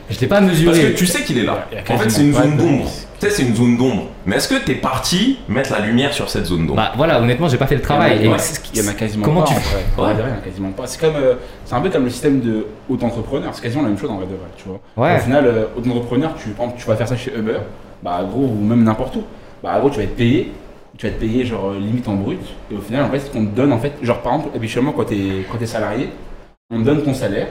Je 0.10 0.20
l'ai 0.20 0.28
pas 0.28 0.40
Parce 0.40 0.52
mesuré. 0.52 0.92
que 0.92 0.98
tu 0.98 1.08
sais 1.08 1.24
qu'il 1.24 1.40
est 1.40 1.44
là. 1.44 1.66
En 1.90 1.98
fait, 1.98 2.10
c'est 2.10 2.22
une 2.22 2.34
zone 2.34 2.58
d'ombre. 2.58 2.86
Tu 3.20 3.30
sais, 3.30 3.36
c'est 3.38 3.44
une 3.44 3.56
zone 3.56 3.78
d'ombre. 3.78 4.08
Mais 4.26 4.36
est-ce 4.36 4.50
que 4.50 4.56
t'es 4.64 4.76
parti 4.76 5.40
mettre 5.48 5.72
la 5.72 5.80
lumière 5.80 6.12
sur 6.14 6.30
cette 6.30 6.46
zone 6.46 6.68
d'ombre? 6.68 6.76
Bah 6.76 6.92
voilà, 6.98 7.22
honnêtement, 7.22 7.48
j'ai 7.48 7.56
pas 7.58 7.68
fait 7.68 7.76
le 7.76 7.82
travail. 7.82 8.18
Il 8.20 8.26
y 8.26 8.28
en 8.28 8.32
a- 8.32 8.34
Et 8.34 8.34
ouais, 8.34 8.40
c'est 8.40 8.56
ce 8.56 8.60
qui- 8.60 8.72
Il 8.76 8.84
y 8.84 8.86
en 8.86 8.92
a 8.92 8.94
quasiment 8.94 9.24
Comment 9.26 9.42
pas. 9.44 9.48
tu 9.48 9.54
en 9.54 10.02
vrai. 10.04 10.14
Ouais. 10.14 10.24
quasiment 10.44 10.72
pas. 10.72 10.88
C'est 10.88 11.00
comme, 11.00 11.16
euh, 11.16 11.36
c'est 11.66 11.74
un 11.74 11.80
peu 11.82 11.90
comme 11.90 12.04
le 12.04 12.10
système 12.10 12.42
de 12.42 12.66
auto-entrepreneur. 12.90 13.50
C'est 13.56 13.62
quasiment 13.62 13.84
la 13.84 13.90
même 13.90 13.98
chose 13.98 14.10
en 14.12 14.18
vrai 14.18 14.26
de 14.26 14.32
vrai, 14.32 14.50
tu 14.58 14.66
vois. 14.68 14.80
Ouais. 14.98 15.16
Au 15.16 15.20
final, 15.22 15.46
euh, 15.48 15.66
auto-entrepreneur, 15.78 16.32
tu, 16.36 16.50
par 16.50 16.66
exemple, 16.66 16.82
tu 16.82 16.88
vas 16.88 16.96
faire 16.98 17.08
ça 17.08 17.16
chez 17.16 17.32
Uber, 17.36 17.60
bah 18.04 18.20
gros, 18.30 18.44
ou 18.46 18.62
même 18.64 18.84
n'importe 18.84 19.16
où. 19.16 19.24
Bah 19.64 19.78
gros, 19.80 19.90
tu 19.90 19.98
vas 19.98 20.04
être 20.04 20.18
payé. 20.18 20.52
Tu 20.98 21.06
vas 21.08 21.12
être 21.12 21.20
payé 21.20 21.44
genre 21.46 21.72
euh, 21.72 21.80
limite 21.80 22.08
en 22.08 22.14
brut. 22.16 22.40
Et 22.72 22.76
au 22.76 22.82
final, 22.82 23.04
en 23.04 23.10
fait, 23.10 23.20
ce 23.20 23.32
qu'on 23.32 23.46
te 23.46 23.56
donne, 23.56 23.74
en 23.74 23.80
fait, 23.80 23.94
genre 24.04 24.22
par 24.22 24.36
exemple, 24.36 24.56
habituellement 24.56 24.92
quand 24.92 25.06
t'es 25.06 25.46
quand 25.52 25.58
t'es 25.58 25.66
salarié, 25.66 26.10
on 26.72 26.80
te 26.80 26.84
donne 26.84 27.04
ton 27.04 27.14
salaire. 27.14 27.48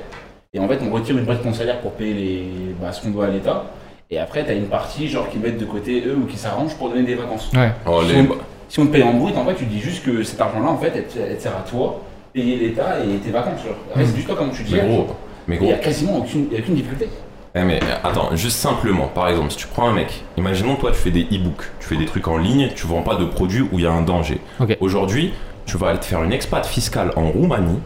Et 0.55 0.61
en 0.61 0.69
fait, 0.69 0.79
on 0.87 0.93
retire 0.93 1.17
une 1.19 1.25
partie 1.27 1.43
de 1.43 1.49
ton 1.49 1.55
salaire 1.55 1.81
pour 1.81 1.93
payer 1.93 2.13
les, 2.15 2.45
bah, 2.81 2.93
ce 2.93 3.03
qu'on 3.03 3.11
doit 3.11 3.27
à 3.27 3.31
l'État. 3.31 3.65
Et 4.11 4.19
après, 4.19 4.45
t'as 4.45 4.55
une 4.55 4.67
partie 4.67 5.09
genre 5.09 5.29
qui 5.31 5.39
mettent 5.39 5.59
de 5.59 5.65
côté 5.65 6.03
eux 6.07 6.17
ou 6.23 6.27
qui 6.27 6.37
s'arrangent 6.37 6.75
pour 6.77 6.91
donner 6.91 7.03
des 7.05 7.15
vacances. 7.15 7.51
Ouais. 7.55 7.71
Oh, 7.87 8.03
Si 8.07 8.13
les- 8.13 8.21
on, 8.21 8.29
si 8.69 8.79
on 8.81 8.87
te 8.87 8.93
paye 8.93 9.03
en 9.03 9.15
brut, 9.15 9.35
en 9.37 9.45
fait, 9.47 9.55
tu 9.55 9.65
dis 9.65 9.81
juste 9.81 10.05
que 10.05 10.23
cet 10.23 10.41
argent-là, 10.41 10.69
en 10.69 10.77
fait, 10.79 10.93
elle, 10.95 11.07
te- 11.07 11.19
elle 11.19 11.37
te 11.37 11.43
sert 11.43 11.57
à 11.57 11.69
toi, 11.69 12.03
payer 12.35 12.57
l'État 12.57 12.99
et 13.05 13.17
tes 13.19 13.31
vacances. 13.31 13.63
Genre. 13.65 13.75
Après, 13.91 14.05
c'est 14.05 14.15
juste 14.15 14.27
toi 14.29 14.37
comment 14.39 14.53
tu 14.53 14.63
dis. 14.63 14.75
Mais 14.75 14.87
gros, 14.87 15.07
mais 15.49 15.57
Il 15.57 15.63
n'y 15.63 15.73
a 15.73 15.79
quasiment 15.79 16.19
aucune, 16.19 16.47
il 16.51 16.53
y 16.53 16.57
a 16.57 16.61
aucune 16.61 16.75
difficulté. 16.75 17.09
Eh 17.55 17.63
mais 17.65 17.81
attends, 18.03 18.35
juste 18.35 18.57
simplement, 18.57 19.09
par 19.09 19.29
exemple, 19.29 19.51
si 19.51 19.59
tu 19.59 19.67
prends 19.67 19.89
un 19.89 19.93
mec, 19.93 20.25
imaginons 20.39 20.77
toi 20.77 20.91
tu 20.91 20.97
fais 20.97 21.11
des 21.11 21.25
e-books, 21.25 21.65
tu 21.81 21.87
fais 21.87 21.97
des 21.97 22.07
trucs 22.07 22.27
en 22.27 22.39
ligne, 22.39 22.71
tu 22.75 22.87
vends 22.87 23.03
pas 23.03 23.17
de 23.17 23.27
produits 23.27 23.61
où 23.61 23.79
il 23.79 23.83
y 23.83 23.87
a 23.87 23.93
un 23.93 24.01
danger. 24.01 24.41
Aujourd'hui, 24.81 25.35
tu 25.67 25.77
vas 25.77 25.89
aller 25.89 26.01
te 26.01 26.07
faire 26.07 26.23
une 26.23 26.33
expat 26.33 26.65
fiscale 26.65 27.13
en 27.15 27.31
Roumanie. 27.31 27.79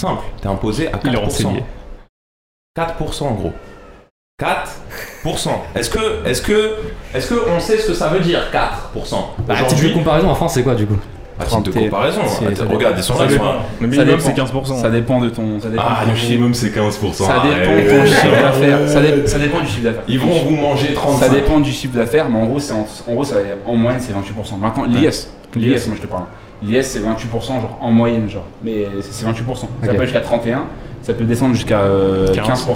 Simple, 0.00 0.22
t'es 0.40 0.46
imposé 0.46 0.88
à 0.88 0.98
4%. 0.98 1.00
Il 1.04 1.14
est 1.14 1.18
renseigné. 1.18 1.64
4% 2.78 3.24
en 3.24 3.32
gros. 3.32 3.52
4%. 4.40 5.48
Est-ce 5.74 5.90
que, 5.90 6.26
est-ce 6.26 6.42
que, 6.42 6.76
est-ce 7.14 7.28
que 7.28 7.48
on 7.48 7.58
sait 7.58 7.78
ce 7.78 7.88
que 7.88 7.94
ça 7.94 8.08
veut 8.08 8.20
dire 8.20 8.40
4% 8.52 9.16
Bah, 9.46 9.54
de 9.54 9.94
comparaison 9.94 10.28
en 10.30 10.34
France, 10.34 10.54
c'est 10.54 10.62
quoi 10.62 10.74
du 10.74 10.86
coup? 10.86 10.98
À 11.38 11.44
titre 11.44 11.62
de 11.62 11.70
comparaison, 11.70 12.20
regarde, 12.70 12.94
ils 12.96 13.02
sont 13.02 13.18
là. 13.18 13.26
Le 13.80 13.86
minimum, 13.86 14.18
c'est 14.20 14.36
15%. 14.36 14.80
Ça 14.80 14.90
dépend 14.90 15.20
de 15.20 15.28
ton, 15.28 15.60
ça 15.60 15.68
dépend 15.68 15.82
Ah, 15.86 16.04
le 16.08 16.14
chiffre. 16.14 16.30
minimum 16.30 16.54
c'est 16.54 16.68
15%. 16.68 17.12
Ça 17.12 17.42
dépend 17.44 17.76
de 17.76 17.90
ton 17.90 18.06
chiffre 18.06 18.42
d'affaires. 18.42 18.78
Ça, 18.88 19.00
dé- 19.00 19.26
ça 19.26 19.38
dépend 19.38 19.60
du 19.60 19.66
chiffre 19.66 19.84
d'affaires. 19.84 20.02
Ils 20.08 20.18
vont 20.18 20.32
vous 20.44 20.56
manger 20.56 20.94
35. 20.94 21.26
Ça 21.26 21.32
dépend 21.32 21.60
du 21.60 21.70
chiffre 21.72 21.94
d'affaires, 21.96 22.28
mais 22.28 22.38
en 22.40 22.46
gros, 22.46 22.58
c'est 22.60 22.72
en, 22.72 22.86
en 23.08 23.12
gros, 23.14 23.24
ça, 23.24 23.36
en 23.66 23.76
moyenne, 23.76 24.00
c'est 24.00 24.12
28%. 24.12 24.58
Maintenant, 24.58 24.84
l'IS, 24.84 25.28
l'IS, 25.54 25.86
moi 25.86 25.96
je 25.96 26.02
te 26.02 26.06
parle. 26.06 26.24
L'IS, 26.62 26.82
c'est 26.84 27.00
28%, 27.00 27.46
genre 27.60 27.78
en 27.80 27.90
moyenne, 27.90 28.28
genre. 28.30 28.46
Mais 28.64 28.86
c'est 29.02 29.12
c'est 29.12 29.26
28%. 29.26 29.66
Ça 29.84 29.94
peut 29.94 30.02
jusqu'à 30.04 30.20
31, 30.20 30.64
ça 31.02 31.12
peut 31.12 31.24
descendre 31.24 31.54
jusqu'à 31.54 31.80
euh, 31.80 32.28
15. 32.34 32.66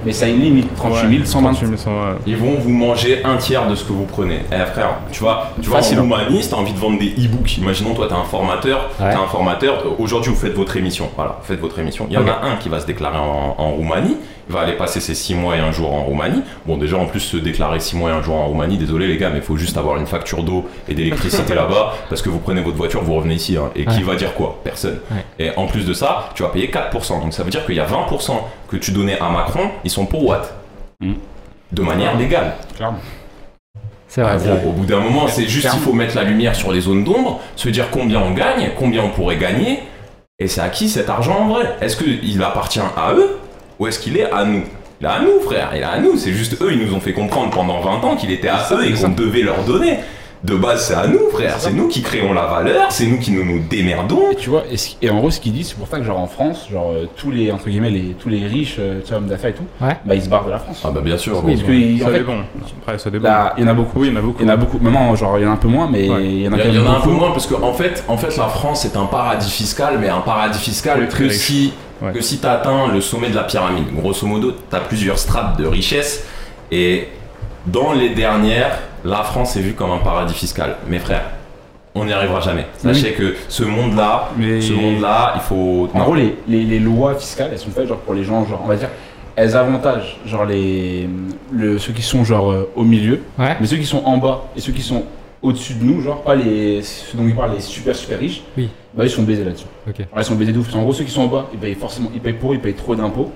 15%, 0.00 0.06
mais 0.06 0.12
ça 0.12 0.26
a 0.26 0.28
une 0.28 0.40
limite 0.40 0.74
38 0.76 1.26
120. 1.26 1.52
38 1.52 1.76
000, 1.78 1.90
ouais. 1.96 2.16
Ils 2.26 2.36
vont 2.36 2.54
vous 2.58 2.70
manger 2.70 3.22
un 3.24 3.36
tiers 3.36 3.66
de 3.68 3.74
ce 3.74 3.84
que 3.84 3.92
vous 3.92 4.04
prenez. 4.04 4.40
Eh 4.52 4.66
frère, 4.70 4.96
tu 5.12 5.20
vois, 5.20 5.52
tu 5.62 5.68
vois 5.68 5.78
en 5.78 5.82
hein. 5.82 6.00
Roumanie, 6.00 6.42
si 6.42 6.50
t'as 6.50 6.56
envie 6.56 6.72
de 6.72 6.78
vendre 6.78 6.98
des 6.98 7.10
e-books, 7.10 7.58
imaginons 7.58 7.94
toi 7.94 8.06
t'es 8.08 8.14
un 8.14 8.24
formateur, 8.24 8.90
Ouais. 9.00 9.10
t'es 9.10 9.16
un 9.20 9.26
formateur, 9.26 9.84
aujourd'hui 9.98 10.30
vous 10.30 10.38
faites 10.38 10.54
votre 10.54 10.76
émission, 10.76 11.08
voilà, 11.16 11.38
vous 11.40 11.46
faites 11.46 11.60
votre 11.60 11.78
émission. 11.78 12.06
Il 12.08 12.14
y 12.14 12.18
en 12.18 12.26
a 12.26 12.40
un 12.46 12.56
qui 12.56 12.68
va 12.68 12.80
se 12.80 12.86
déclarer 12.86 13.18
en, 13.18 13.54
en 13.58 13.70
Roumanie, 13.70 14.16
va 14.50 14.60
aller 14.60 14.74
passer 14.74 15.00
ses 15.00 15.14
6 15.14 15.34
mois 15.34 15.56
et 15.56 15.60
un 15.60 15.72
jour 15.72 15.92
en 15.94 16.02
Roumanie. 16.04 16.42
Bon 16.66 16.76
déjà 16.76 16.96
en 16.98 17.06
plus 17.06 17.20
se 17.20 17.36
déclarer 17.36 17.80
6 17.80 17.96
mois 17.96 18.10
et 18.10 18.12
un 18.12 18.22
jour 18.22 18.36
en 18.36 18.46
Roumanie, 18.46 18.76
désolé 18.76 19.06
les 19.06 19.16
gars, 19.16 19.30
mais 19.30 19.38
il 19.38 19.42
faut 19.42 19.56
juste 19.56 19.76
avoir 19.76 19.96
une 19.96 20.06
facture 20.06 20.42
d'eau 20.42 20.68
et 20.88 20.94
d'électricité 20.94 21.54
là-bas, 21.54 21.94
parce 22.08 22.22
que 22.22 22.28
vous 22.28 22.38
prenez 22.38 22.60
votre 22.60 22.76
voiture, 22.76 23.02
vous 23.02 23.14
revenez 23.14 23.34
ici, 23.34 23.56
hein, 23.56 23.70
et 23.74 23.86
qui 23.86 24.02
va 24.02 24.16
dire 24.16 24.34
quoi? 24.34 24.58
Personne. 24.62 24.98
Ouais. 25.10 25.24
Et 25.38 25.50
en 25.56 25.66
plus 25.66 25.86
de 25.86 25.92
ça, 25.92 26.30
tu 26.34 26.42
vas 26.42 26.48
payer 26.50 26.68
4%, 26.70 27.20
donc 27.20 27.32
ça 27.32 27.42
veut 27.42 27.50
dire 27.50 27.64
qu'il 27.64 27.76
y 27.76 27.80
a 27.80 27.86
20% 27.86 28.32
que 28.68 28.76
tu 28.76 28.92
donnais 28.92 29.18
à 29.18 29.28
Macron, 29.30 29.70
ils 29.84 29.90
sont 29.90 30.06
pour 30.06 30.26
Watt. 30.26 30.52
Mm. 31.00 31.12
De 31.72 31.82
manière 31.82 32.16
légale. 32.16 32.54
Clairement. 32.76 32.98
C'est 34.08 34.22
vrai, 34.22 34.32
Ah, 34.34 34.38
vrai. 34.38 34.62
au 34.66 34.72
bout 34.72 34.86
d'un 34.86 34.98
moment, 34.98 35.28
c'est 35.28 35.46
juste 35.46 35.70
qu'il 35.70 35.78
faut 35.78 35.92
mettre 35.92 36.16
la 36.16 36.24
lumière 36.24 36.56
sur 36.56 36.72
les 36.72 36.80
zones 36.80 37.04
d'ombre, 37.04 37.40
se 37.54 37.68
dire 37.68 37.90
combien 37.90 38.20
on 38.20 38.32
gagne, 38.32 38.70
combien 38.76 39.04
on 39.04 39.10
pourrait 39.10 39.36
gagner, 39.36 39.78
et 40.40 40.48
c'est 40.48 40.62
à 40.62 40.68
qui 40.70 40.88
cet 40.88 41.08
argent 41.10 41.36
en 41.38 41.48
vrai 41.48 41.76
Est-ce 41.80 41.96
qu'il 41.96 42.42
appartient 42.42 42.80
à 42.80 43.12
eux 43.12 43.38
ou 43.80 43.86
est-ce 43.88 43.98
qu'il 43.98 44.16
est 44.16 44.30
à 44.30 44.44
nous 44.44 44.62
Il 45.00 45.06
est 45.06 45.10
à 45.10 45.18
nous, 45.20 45.40
frère, 45.40 45.70
il 45.74 45.80
est 45.80 45.82
à 45.84 45.98
nous. 45.98 46.16
C'est 46.16 46.32
juste 46.32 46.60
eux, 46.62 46.68
ils 46.72 46.78
nous 46.86 46.94
ont 46.94 47.00
fait 47.00 47.12
comprendre 47.14 47.50
pendant 47.50 47.80
20 47.80 47.90
ans 48.06 48.14
qu'il 48.16 48.30
était 48.30 48.48
à 48.48 48.68
eux 48.72 48.84
et 48.86 48.92
qu'on 48.92 49.08
devait 49.08 49.42
leur 49.42 49.64
donner. 49.64 49.98
De 50.42 50.54
base, 50.54 50.86
c'est 50.86 50.94
à 50.94 51.06
nous, 51.06 51.28
frère. 51.30 51.56
C'est 51.58 51.74
nous 51.74 51.86
qui 51.88 52.00
créons 52.00 52.32
la 52.32 52.46
valeur, 52.46 52.90
c'est 52.90 53.04
nous 53.04 53.18
qui 53.18 53.30
nous, 53.30 53.44
nous 53.44 53.58
démerdons. 53.58 54.30
Et 54.32 54.36
tu 54.36 54.48
vois, 54.48 54.62
et, 55.02 55.10
en 55.10 55.18
gros, 55.18 55.30
ce 55.30 55.38
qu'ils 55.38 55.52
disent, 55.52 55.68
c'est 55.68 55.76
pour 55.76 55.86
ça 55.86 55.98
que 55.98 56.02
genre 56.02 56.18
en 56.18 56.26
France, 56.28 56.66
genre 56.72 56.92
euh, 56.92 57.04
tous 57.14 57.30
les 57.30 57.52
entre 57.52 57.68
guillemets 57.68 57.90
les 57.90 58.16
tous 58.18 58.30
les 58.30 58.46
riches, 58.46 58.76
euh, 58.78 59.00
hommes 59.14 59.26
d'affaires 59.26 59.50
et 59.50 59.52
tout, 59.52 59.66
Ouais. 59.82 59.98
bah 60.06 60.14
ils 60.14 60.22
se 60.22 60.30
barrent 60.30 60.46
de 60.46 60.50
la 60.50 60.58
France. 60.58 60.80
Ah 60.82 60.90
bah 60.94 61.02
bien 61.04 61.18
sûr. 61.18 61.42
Parce 61.44 61.62
que 61.62 61.70
ils- 61.72 62.02
en 62.02 62.06
Ça 62.06 62.12
fait, 62.12 62.18
dépend. 62.20 62.36
Après, 62.82 62.98
ça 62.98 63.10
dépend. 63.10 63.24
là, 63.28 63.54
il 63.58 63.64
y 63.64 63.66
en 63.66 63.70
a 63.70 63.74
beaucoup. 63.74 64.00
Oui, 64.00 64.08
il 64.08 64.14
y 64.14 64.16
en 64.16 64.18
a 64.18 64.22
beaucoup. 64.22 64.38
Il 64.40 64.46
y 64.46 64.48
en 64.50 64.52
a 64.54 64.56
beaucoup. 64.56 64.78
Maintenant, 64.80 65.14
genre 65.14 65.38
il 65.38 65.42
y 65.42 65.46
en 65.46 65.50
a 65.50 65.52
un 65.52 65.56
peu 65.56 65.68
moins, 65.68 65.90
mais 65.92 66.08
Ouais. 66.08 66.24
il 66.24 66.40
y 66.40 66.48
en 66.48 66.52
a 66.54 66.56
Il 66.64 66.74
y, 66.74 66.78
en 66.78 66.86
a 66.90 66.96
un 66.96 67.00
peu 67.00 67.10
moins 67.10 67.32
parce 67.32 67.46
qu'en 67.46 67.60
en 67.62 67.74
fait, 67.74 68.02
en 68.08 68.16
fait, 68.16 68.34
la 68.38 68.48
France 68.48 68.86
est 68.86 68.96
un 68.96 69.04
paradis 69.04 69.50
fiscal, 69.50 69.98
mais 70.00 70.08
un 70.08 70.20
paradis 70.20 70.58
fiscal 70.58 71.00
Oui, 71.02 71.08
très 71.08 71.24
que 71.24 71.28
riche. 71.28 71.36
si, 71.38 71.72
Ouais. 72.02 72.12
que 72.12 72.20
si 72.20 72.38
tu 72.38 72.46
atteins 72.46 72.88
le 72.92 73.00
sommet 73.00 73.28
de 73.28 73.34
la 73.36 73.42
pyramide. 73.44 73.92
Grosso 73.94 74.26
modo, 74.26 74.52
tu 74.52 74.76
as 74.76 74.80
plusieurs 74.80 75.18
strates 75.18 75.58
de 75.58 75.66
richesse 75.66 76.24
et 76.70 77.08
dans 77.66 77.92
les 77.92 78.10
dernières, 78.10 78.78
la 79.04 79.22
France 79.22 79.56
est 79.56 79.60
vue 79.60 79.74
comme 79.74 79.90
un 79.90 79.98
paradis 79.98 80.34
fiscal. 80.34 80.76
Mes 80.88 80.98
frères, 80.98 81.24
on 81.94 82.04
n'y 82.04 82.12
arrivera 82.12 82.40
jamais. 82.40 82.66
Sachez 82.78 83.12
que 83.12 83.34
ce 83.48 83.64
monde-là, 83.64 84.30
Mais- 84.38 84.60
ce 84.60 84.72
monde-là, 84.72 85.32
il 85.36 85.40
faut. 85.42 85.88
En 85.92 85.98
non. 85.98 86.04
gros, 86.04 86.14
les, 86.14 86.36
les, 86.48 86.64
les 86.64 86.78
lois 86.78 87.14
fiscales, 87.16 87.50
elles 87.52 87.58
sont 87.58 87.70
faites 87.70 87.86
genre 87.88 87.98
pour 87.98 88.14
les 88.14 88.24
gens, 88.24 88.46
genre 88.46 88.60
on 88.64 88.68
va 88.68 88.76
dire, 88.76 88.88
elles 89.36 89.56
avantagent 89.56 90.18
genre 90.26 90.44
les 90.46 91.08
le, 91.52 91.78
ceux 91.78 91.92
qui 91.92 92.02
sont 92.02 92.24
genre 92.24 92.50
euh, 92.50 92.70
au 92.76 92.84
milieu, 92.84 93.20
Ouais. 93.38 93.56
mais 93.60 93.66
ceux 93.66 93.76
qui 93.76 93.86
sont 93.86 94.02
en 94.04 94.16
bas 94.16 94.44
et 94.56 94.60
ceux 94.60 94.72
qui 94.72 94.82
sont 94.82 95.04
au-dessus 95.42 95.74
de 95.74 95.84
nous, 95.84 96.00
genre 96.02 96.22
pas 96.22 96.34
les 96.34 96.82
ceux 96.82 97.16
dont 97.16 97.26
il 97.26 97.34
parle 97.34 97.54
les 97.54 97.60
super 97.60 97.96
super 97.96 98.18
riches, 98.18 98.42
Oui. 98.58 98.68
bah 98.94 99.04
ils 99.04 99.10
sont 99.10 99.22
baisés 99.22 99.44
là-dessus. 99.44 99.66
Ok. 99.88 100.00
Alors, 100.00 100.08
ils 100.18 100.24
sont 100.24 100.34
baisés 100.34 100.52
de 100.52 100.58
ouf. 100.58 100.74
En 100.74 100.82
gros, 100.82 100.92
ceux 100.92 101.04
qui 101.04 101.10
sont 101.10 101.22
en 101.22 101.28
bas, 101.28 101.48
ils 101.52 101.58
payent 101.58 101.74
forcément, 101.74 102.10
ils 102.14 102.20
payent 102.20 102.34
pour, 102.34 102.54
ils 102.54 102.60
payent 102.60 102.74
trop 102.74 102.94
d'impôts. 102.94 103.30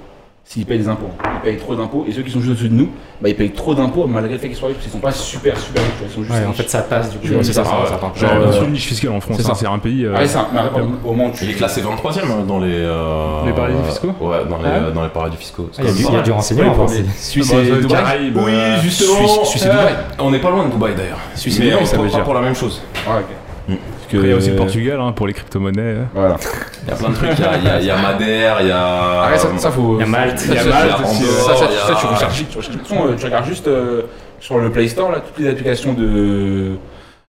S'ils 0.47 0.67
payent 0.67 0.79
des 0.79 0.89
impôts, 0.89 1.09
ils 1.37 1.41
payent 1.41 1.57
trop 1.57 1.75
d'impôts. 1.75 2.05
Et 2.07 2.13
ceux 2.13 2.21
qui 2.21 2.31
sont 2.31 2.39
juste 2.41 2.51
au-dessus 2.53 2.69
de 2.69 2.75
nous, 2.75 2.91
bah 3.21 3.31
ils 3.31 3.35
payent 3.35 3.51
trop 3.53 3.75
d'impôts 3.75 4.07
malgré 4.07 4.35
le 4.35 4.39
fait 4.39 4.49
qu'ils 4.49 4.57
soient 4.59 4.69
riches, 4.69 4.77
parce 4.77 4.85
qu'ils 4.87 4.93
sont 4.93 5.01
pas 5.01 5.11
super 5.11 5.59
super 5.59 5.83
riches. 5.83 5.93
Ils 6.07 6.11
sont 6.15 6.23
juste 6.23 6.35
Ouais, 6.35 6.45
en 6.47 6.53
fait, 6.53 6.69
ça 6.69 6.83
passe 6.83 7.11
du 7.11 7.17
coup. 7.19 7.27
C'est 7.43 7.53
ça, 7.55 7.65
ça, 7.65 7.71
ah 7.73 7.87
ça, 7.87 7.99
ça, 7.99 8.01
Genre, 8.15 8.15
Genre, 8.35 8.43
euh, 8.49 8.53
sur 8.53 8.65
une 8.65 8.73
niche 8.73 8.85
fiscale 8.87 9.13
en 9.13 9.21
France, 9.21 9.39
c'est 9.39 9.43
ça. 9.43 9.53
hein, 9.71 9.73
un 9.75 9.79
pays. 9.79 10.05
euh, 10.05 10.15
Ah, 10.15 10.27
ça, 10.27 10.49
mais 10.53 10.61
après, 10.61 10.83
au 10.83 11.13
moment 11.13 11.29
où 11.29 11.33
tu 11.33 11.45
Il 11.45 11.51
est 11.51 11.55
classé 11.55 11.81
23ème 11.81 12.31
hein, 12.31 12.45
dans 12.47 12.59
les. 12.59 12.69
euh, 12.75 13.47
Les 13.47 13.53
paradis 13.53 13.75
fiscaux 13.89 14.13
Ouais, 14.21 14.45
dans 14.49 14.59
les, 14.59 14.65
Ah 14.67 14.87
ouais 14.89 14.93
dans 14.93 15.03
les 15.03 15.09
paradis 15.09 15.37
fiscaux. 15.39 15.71
Ah, 15.79 15.81
Il 15.83 15.87
y 15.87 15.89
a 15.89 15.93
du- 15.95 16.03
il 16.03 16.13
y 16.13 16.17
a 16.17 16.21
du 16.23 16.33
renseignement 16.33 16.71
en 16.71 16.75
France. 16.75 16.93
Suisse 17.17 17.51
Bah, 17.51 17.57
et 17.65 17.71
euh, 17.71 17.81
Dubaï. 17.81 17.89
Caraïbes, 18.03 18.37
Oui, 18.37 18.53
euh, 18.53 18.81
justement. 18.83 19.17
Suisse- 19.17 19.49
Suisse 19.49 19.65
et 19.65 19.69
euh, 19.69 19.71
Dubaï. 19.73 19.95
On 20.19 20.31
n'est 20.31 20.39
pas 20.41 20.51
loin 20.51 20.67
de 20.67 20.71
Dubaï 20.73 20.95
d'ailleurs. 20.95 21.19
Suisse 21.35 21.57
et 21.57 21.61
Mais 21.61 21.65
Dubaï, 21.71 21.83
on 21.83 21.87
ça 21.87 21.97
pas- 21.97 22.03
veut 22.03 22.09
dire. 22.11 22.23
pour 22.23 22.35
la 22.35 22.41
même 22.43 22.55
chose. 22.55 22.83
Ah, 23.09 23.19
ok. 23.21 23.77
Parce 24.05 24.13
que, 24.13 24.17
Après, 24.19 24.29
il 24.29 24.31
y 24.31 24.35
a 24.35 24.37
aussi 24.37 24.51
le 24.51 24.57
Portugal 24.57 25.01
hein, 25.01 25.13
pour 25.13 25.27
les 25.27 25.33
crypto-monnaies. 25.33 25.81
euh. 25.83 26.03
Voilà. 26.15 26.37
Il 26.83 26.89
y 26.91 26.93
a 26.93 26.97
plein 26.97 27.09
de 27.09 27.15
trucs. 27.15 27.31
Il 27.39 27.41
y 27.43 27.47
a, 27.47 27.57
il 27.57 27.65
y 27.65 27.69
a- 27.69 27.81
il 27.81 27.87
y 27.87 27.91
a 27.91 27.97
Madère, 27.97 28.57
il 28.61 28.69
y 28.69 28.71
a. 28.71 29.31
Ça, 29.37 29.49
ça 29.57 29.71
faut. 29.71 29.97
Il 29.97 30.01
y 30.01 30.03
a 30.03 30.07
Malte. 30.07 30.39
ça, 30.39 30.47
Il 30.47 30.55
y 30.55 30.59
a 30.59 30.65
Malte 30.65 30.97
ça, 30.99 31.03
euh, 31.03 31.57
ça, 31.57 31.65
il 31.71 31.75
y 31.75 31.79
a- 31.79 31.87
ça, 31.87 31.95
tu 32.01 32.07
recherches 32.07 32.39
vite. 32.39 32.51
Tu 32.51 32.95
euh, 32.95 33.15
tu 33.17 33.25
regardes 33.25 33.47
juste 33.47 33.67
euh, 33.69 34.03
sur 34.41 34.59
le 34.59 34.71
Play 34.71 34.89
Store 34.89 35.11
là, 35.11 35.21
toutes 35.21 35.43
les 35.43 35.51
applications 35.51 35.95
de 35.95 36.73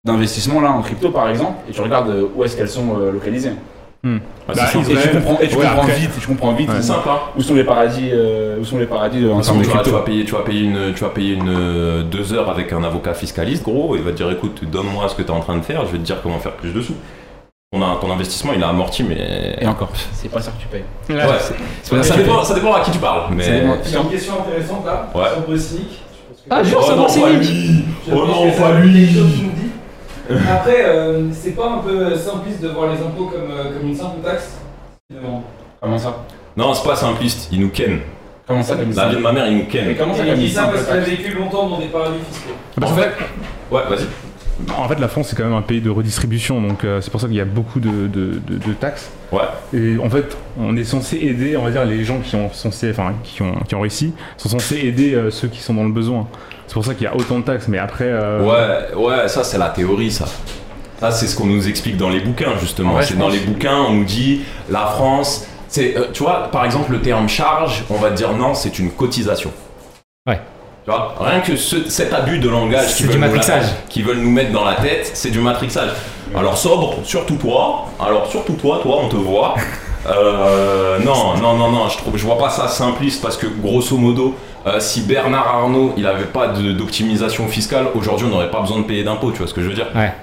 d'investissement 0.06 0.62
là 0.62 0.72
en 0.72 0.82
crypto 0.82 1.10
par 1.10 1.28
exemple, 1.30 1.54
et 1.68 1.72
tu 1.74 1.82
regardes 1.82 2.14
où 2.36 2.44
est-ce 2.44 2.56
qu'elles 2.56 2.70
sont 2.70 2.98
euh, 3.00 3.12
localisées. 3.12 3.52
Ah, 4.02 4.08
Bah. 4.48 4.54
Et 4.56 4.72
tu 4.72 4.78
Israël. 4.80 5.12
comprends, 5.12 5.40
et 5.42 5.48
tu 5.48 5.56
Ouais, 5.58 5.66
comprends 5.66 5.82
après- 5.82 5.96
vite, 5.96 6.10
tu 6.20 6.28
comprends 6.28 6.54
vite 6.54 6.70
Ouais. 6.70 6.76
hein. 6.92 7.20
où 7.38 7.42
sont 7.42 7.54
les 7.56 7.64
paradis, 7.66 8.10
euh, 8.14 8.58
où 8.60 8.64
sont 8.66 8.78
les 8.78 8.86
paradis 8.86 9.18
en 9.30 9.40
De 9.40 9.44
termes 9.44 9.62
tu, 9.62 9.70
vas, 9.70 9.84
tu 9.84 9.90
vas 9.90 10.00
payer, 10.02 10.24
tu 10.26 10.32
vas 10.32 10.42
payer 10.42 10.62
une, 10.62 10.94
tu 10.94 11.02
vas 11.04 11.10
payer 11.10 11.34
une 11.34 11.50
euh, 11.50 12.04
deux 12.04 12.34
heures 12.34 12.50
avec 12.50 12.72
un 12.72 12.84
avocat 12.84 13.14
fiscaliste, 13.14 13.64
gros. 13.64 13.96
Il 13.98 14.02
va 14.04 14.12
te 14.12 14.16
dire, 14.18 14.32
écoute, 14.32 14.62
donne-moi 14.72 15.10
ce 15.10 15.16
que 15.16 15.22
tu 15.22 15.28
es 15.28 15.32
en 15.32 15.42
train 15.42 15.58
de 15.58 15.64
faire, 15.64 15.86
je 15.86 15.92
vais 15.92 15.98
te 15.98 16.04
dire 16.04 16.18
comment 16.24 16.40
faire 16.40 16.54
plus 16.54 16.72
de 16.72 16.82
sous. 16.82 16.96
Ton, 17.74 17.82
ton 18.02 18.12
investissement, 18.12 18.54
il 18.56 18.64
a 18.64 18.70
amorti, 18.70 19.04
mais. 19.04 19.58
Et 19.62 19.68
encore, 19.68 19.90
c'est 20.14 20.30
pas 20.32 20.42
ça 20.42 20.52
que 20.52 20.62
tu 20.62 20.68
payes. 20.68 20.84
Ouais, 21.10 21.22
pas 21.22 21.38
ça, 21.40 21.54
ça 22.04 22.16
que 22.16 22.20
tu 22.22 22.26
dépend, 22.26 22.44
ça 22.44 22.54
dépend 22.56 22.74
à 22.74 22.80
qui 22.80 22.92
tu 22.92 22.98
parles. 23.00 23.24
Mais... 23.36 23.44
Ça 23.44 23.52
dépend. 23.52 23.78
J'ai 23.86 23.98
une 23.98 24.10
question 24.10 24.34
intéressante 24.40 24.86
là, 24.86 25.10
Ouais. 25.14 25.28
sur. 25.46 25.80
Ah, 26.50 26.64
jure, 26.64 26.80
Oh 26.82 26.88
ça 26.88 26.96
non, 26.96 27.06
pas 27.06 27.30
lui. 27.32 27.84
Je 28.08 28.12
Oh 28.14 28.26
pense 28.26 28.28
non, 28.28 28.52
pas 28.54 28.72
lui 28.80 28.94
quelque 29.06 29.14
chose, 29.20 29.34
tu 29.38 29.44
me 29.46 29.52
dis. 29.52 29.70
Après, 30.30 30.86
euh, 30.86 31.24
c'est 31.34 31.56
pas 31.56 31.70
un 31.70 31.78
peu 31.80 32.16
simpliste 32.16 32.62
de 32.62 32.68
voir 32.70 32.92
les 32.92 33.00
impôts 33.00 33.26
comme, 33.26 33.50
euh, 33.52 33.74
comme 33.74 33.88
une 33.90 33.96
simple 33.96 34.20
taxe 34.24 34.58
finalement. 35.10 35.44
Comment 35.82 35.98
ça? 35.98 36.18
Non, 36.56 36.74
c'est 36.74 36.88
pas 36.88 36.96
simpliste, 36.96 37.50
il 37.52 37.62
nous 37.62 37.70
ken. 37.70 38.00
Comment 38.48 38.62
ça 38.62 38.76
comme 38.76 38.92
La 38.92 39.10
vie 39.10 39.16
de 39.16 39.22
ma 39.22 39.32
mère, 39.32 39.48
il 39.48 39.58
nous 39.58 39.66
ken. 39.66 39.88
Mais 39.88 39.96
comment 39.96 40.14
ça 40.14 40.24
Et 40.24 40.28
il 40.28 40.32
comme 40.34 40.40
dit 40.40 40.50
ça? 40.52 40.62
Simple 40.64 40.74
parce 40.76 40.86
qu'il 40.88 40.96
a 40.98 41.00
vécu 41.00 41.34
longtemps 41.34 41.70
dans 41.70 41.80
des 41.80 41.88
paradis 41.88 42.20
fiscaux. 42.32 42.54
En 42.82 42.88
fait, 42.96 43.12
ouais, 43.72 43.82
vas-y. 43.90 44.06
En 44.78 44.88
fait, 44.88 45.00
la 45.00 45.08
France, 45.08 45.28
c'est 45.30 45.36
quand 45.36 45.44
même 45.46 45.54
un 45.54 45.62
pays 45.62 45.82
de 45.82 45.90
redistribution, 45.90 46.62
donc 46.62 46.84
euh, 46.84 47.00
c'est 47.02 47.10
pour 47.10 47.22
ça 47.22 47.28
qu'il 47.28 47.36
y 47.38 47.42
a 47.42 47.46
beaucoup 47.46 47.80
de, 47.80 48.08
de- 48.08 48.40
de- 48.48 48.58
de 48.58 48.74
taxes. 48.74 49.10
Ouais. 49.32 49.40
Et 49.74 49.98
en 49.98 50.10
fait, 50.10 50.36
on 50.60 50.76
est 50.76 50.84
censé 50.84 51.18
aider, 51.18 51.56
on 51.58 51.64
va 51.64 51.72
dire, 51.72 51.86
les 51.86 52.04
gens 52.04 52.20
qui 52.20 52.36
ont, 52.36 52.52
censé, 52.52 52.90
enfin, 52.92 53.14
qui 53.24 53.42
ont, 53.42 53.54
qui 53.68 53.76
ont 53.76 53.82
réussi, 53.82 54.14
sont 54.38 54.50
censés 54.50 54.78
aider 54.80 55.14
euh, 55.16 55.32
ceux 55.32 55.48
qui 55.48 55.62
sont 55.62 55.74
dans 55.74 55.84
le 55.86 55.92
besoin. 55.92 56.28
C'est 56.68 56.74
pour 56.74 56.86
ça 56.86 56.94
qu'il 56.94 57.04
y 57.06 57.08
a 57.08 57.16
autant 57.16 57.40
de 57.40 57.44
taxes, 57.46 57.68
mais 57.68 57.78
après. 57.80 58.06
euh, 58.08 58.44
Ouais, 58.44 58.96
ouais, 58.96 59.28
ça 59.28 59.44
c'est 59.44 59.58
la 59.58 59.70
théorie, 59.70 60.12
ça. 60.12 60.26
Ça 61.00 61.12
c'est 61.12 61.28
ce 61.28 61.36
qu'on 61.38 61.46
nous 61.46 61.68
explique 61.70 61.96
dans 61.98 62.10
les 62.10 62.20
bouquins 62.20 62.58
justement. 62.60 63.02
C'est 63.02 63.18
dans 63.18 63.26
pense- 63.26 63.34
les 63.34 63.40
bouquins, 63.40 63.78
on 63.88 63.94
nous 63.94 64.04
dit 64.04 64.42
la 64.70 64.86
France, 64.88 65.48
c'est, 65.70 65.96
euh, 65.98 66.08
tu 66.12 66.24
vois, 66.24 66.50
par 66.52 66.66
exemple 66.66 66.92
le 66.92 67.00
terme 67.00 67.30
charge, 67.30 67.86
on 67.90 67.96
va 67.96 68.10
te 68.12 68.18
dire 68.18 68.34
non, 68.34 68.54
c'est 68.54 68.78
une 68.80 68.92
cotisation. 68.92 69.52
Ouais. 70.28 70.42
Tu 70.86 70.92
vois, 70.92 71.14
rien 71.20 71.42
que 71.42 71.56
ce- 71.56 71.90
cet 71.90 72.14
abus 72.14 72.40
de 72.40 72.50
langage 72.50 72.96
qui 72.96 73.04
veulent, 73.04 73.16
nous 73.16 73.22
la- 73.22 73.28
matrixage. 73.28 73.66
qui 73.90 74.02
veulent 74.02 74.18
nous 74.20 74.32
mettre 74.32 74.52
dans 74.52 74.66
la 74.66 74.76
tête, 74.76 75.12
c'est 75.14 75.30
du 75.32 75.40
matrixage. 75.40 75.90
Alors 76.36 76.58
sobre, 76.58 76.96
surtout 77.04 77.36
toi. 77.36 77.86
Alors 78.00 78.28
surtout 78.28 78.54
toi, 78.54 78.80
toi, 78.82 79.00
on 79.04 79.08
te 79.10 79.16
voit. 79.16 79.56
Euh, 80.08 80.98
non, 81.00 81.36
non, 81.42 81.56
non, 81.58 81.72
non, 81.72 81.90
je 81.90 81.98
trouve, 81.98 82.18
je 82.18 82.26
vois 82.26 82.38
pas 82.38 82.50
ça 82.50 82.68
simpliste 82.68 83.22
parce 83.22 83.36
que 83.38 83.48
grosso 83.48 83.98
modo, 83.98 84.36
euh, 84.66 84.80
si 84.80 85.02
Bernard 85.02 85.48
Arnault, 85.48 85.94
il 85.98 86.08
avait 86.08 86.24
pas 86.26 86.48
d'optimisation 86.48 87.48
fiscale, 87.48 87.88
aujourd'hui 87.96 88.26
on 88.28 88.30
n'aurait 88.30 88.50
pas 88.52 88.62
besoin 88.62 88.80
de 88.80 88.84
payer 88.86 89.04
d'impôts, 89.04 89.32
tu 89.32 89.40
vois 89.40 89.48
ce 89.48 89.54
que 89.54 89.62
je 89.62 89.68
veux 89.68 89.76
dire? 89.76 89.88
Ouais. 89.96 90.14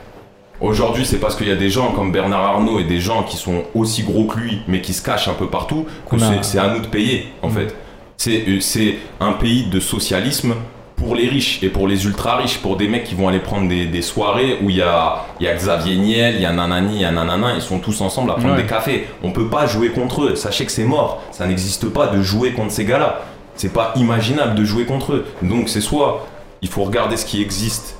Aujourd'hui, 0.60 1.04
c'est 1.04 1.18
parce 1.18 1.36
qu'il 1.36 1.48
y 1.48 1.52
a 1.52 1.56
des 1.56 1.68
gens 1.68 1.92
comme 1.92 2.10
Bernard 2.12 2.40
Arnault 2.42 2.78
et 2.80 2.84
des 2.84 2.98
gens 2.98 3.22
qui 3.22 3.36
sont 3.36 3.64
aussi 3.74 4.02
gros 4.02 4.24
que 4.24 4.38
lui, 4.38 4.62
mais 4.66 4.80
qui 4.80 4.94
se 4.94 5.02
cachent 5.02 5.28
un 5.28 5.34
peu 5.34 5.48
partout, 5.48 5.84
que 6.10 6.16
c'est- 6.18 6.42
c'est 6.44 6.58
à 6.58 6.68
nous 6.68 6.80
de 6.80 6.86
payer, 6.86 7.28
en 7.42 7.50
fait. 7.50 7.76
C'est 8.16 8.44
euh, 8.48 8.60
c'est 8.60 8.96
un 9.20 9.32
pays 9.32 9.64
de 9.66 9.80
socialisme 9.80 10.54
pour 10.96 11.14
les 11.14 11.28
riches 11.28 11.62
et 11.62 11.68
pour 11.68 11.86
les 11.86 12.06
ultra 12.06 12.36
riches, 12.36 12.58
pour 12.58 12.76
des 12.78 12.88
mecs 12.88 13.04
qui 13.04 13.14
vont 13.14 13.28
aller 13.28 13.38
prendre 13.38 13.68
des, 13.68 13.84
des 13.86 14.00
soirées 14.00 14.58
où 14.62 14.70
il 14.70 14.76
y 14.76 14.82
a, 14.82 15.26
il 15.40 15.44
y 15.44 15.48
a 15.48 15.54
Xavier 15.54 15.96
Niel, 15.96 16.36
il 16.36 16.40
y 16.40 16.46
a 16.46 16.52
Nanani, 16.52 16.94
il 16.96 17.00
y 17.02 17.04
a 17.04 17.10
Nanana, 17.10 17.54
ils 17.54 17.60
sont 17.60 17.80
tous 17.80 18.00
ensemble 18.00 18.30
à 18.30 18.34
prendre 18.34 18.54
Ouais. 18.54 18.62
des 18.62 18.66
cafés. 18.68 19.06
On 19.22 19.30
peut 19.30 19.48
pas 19.48 19.66
jouer 19.66 19.90
contre 19.90 20.22
eux, 20.24 20.36
sachez 20.36 20.64
que 20.64 20.72
c'est 20.72 20.84
mort. 20.84 21.22
Ça 21.32 21.46
n'existe 21.46 21.86
pas 21.90 22.06
de 22.06 22.22
jouer 22.22 22.52
contre 22.52 22.72
ces 22.72 22.86
gars-là. 22.86 23.20
C'est 23.56 23.72
pas 23.72 23.92
imaginable 23.96 24.54
de 24.54 24.64
jouer 24.64 24.86
contre 24.86 25.12
eux. 25.12 25.26
Donc 25.42 25.68
c'est 25.68 25.82
soit 25.82 26.26
il 26.62 26.68
faut 26.68 26.84
regarder 26.84 27.18
ce 27.18 27.26
qui 27.26 27.42
existe 27.42 27.96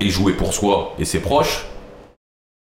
et 0.00 0.10
jouer 0.10 0.34
pour 0.34 0.52
soi 0.52 0.94
et 0.98 1.06
ses 1.06 1.20
proches, 1.20 1.64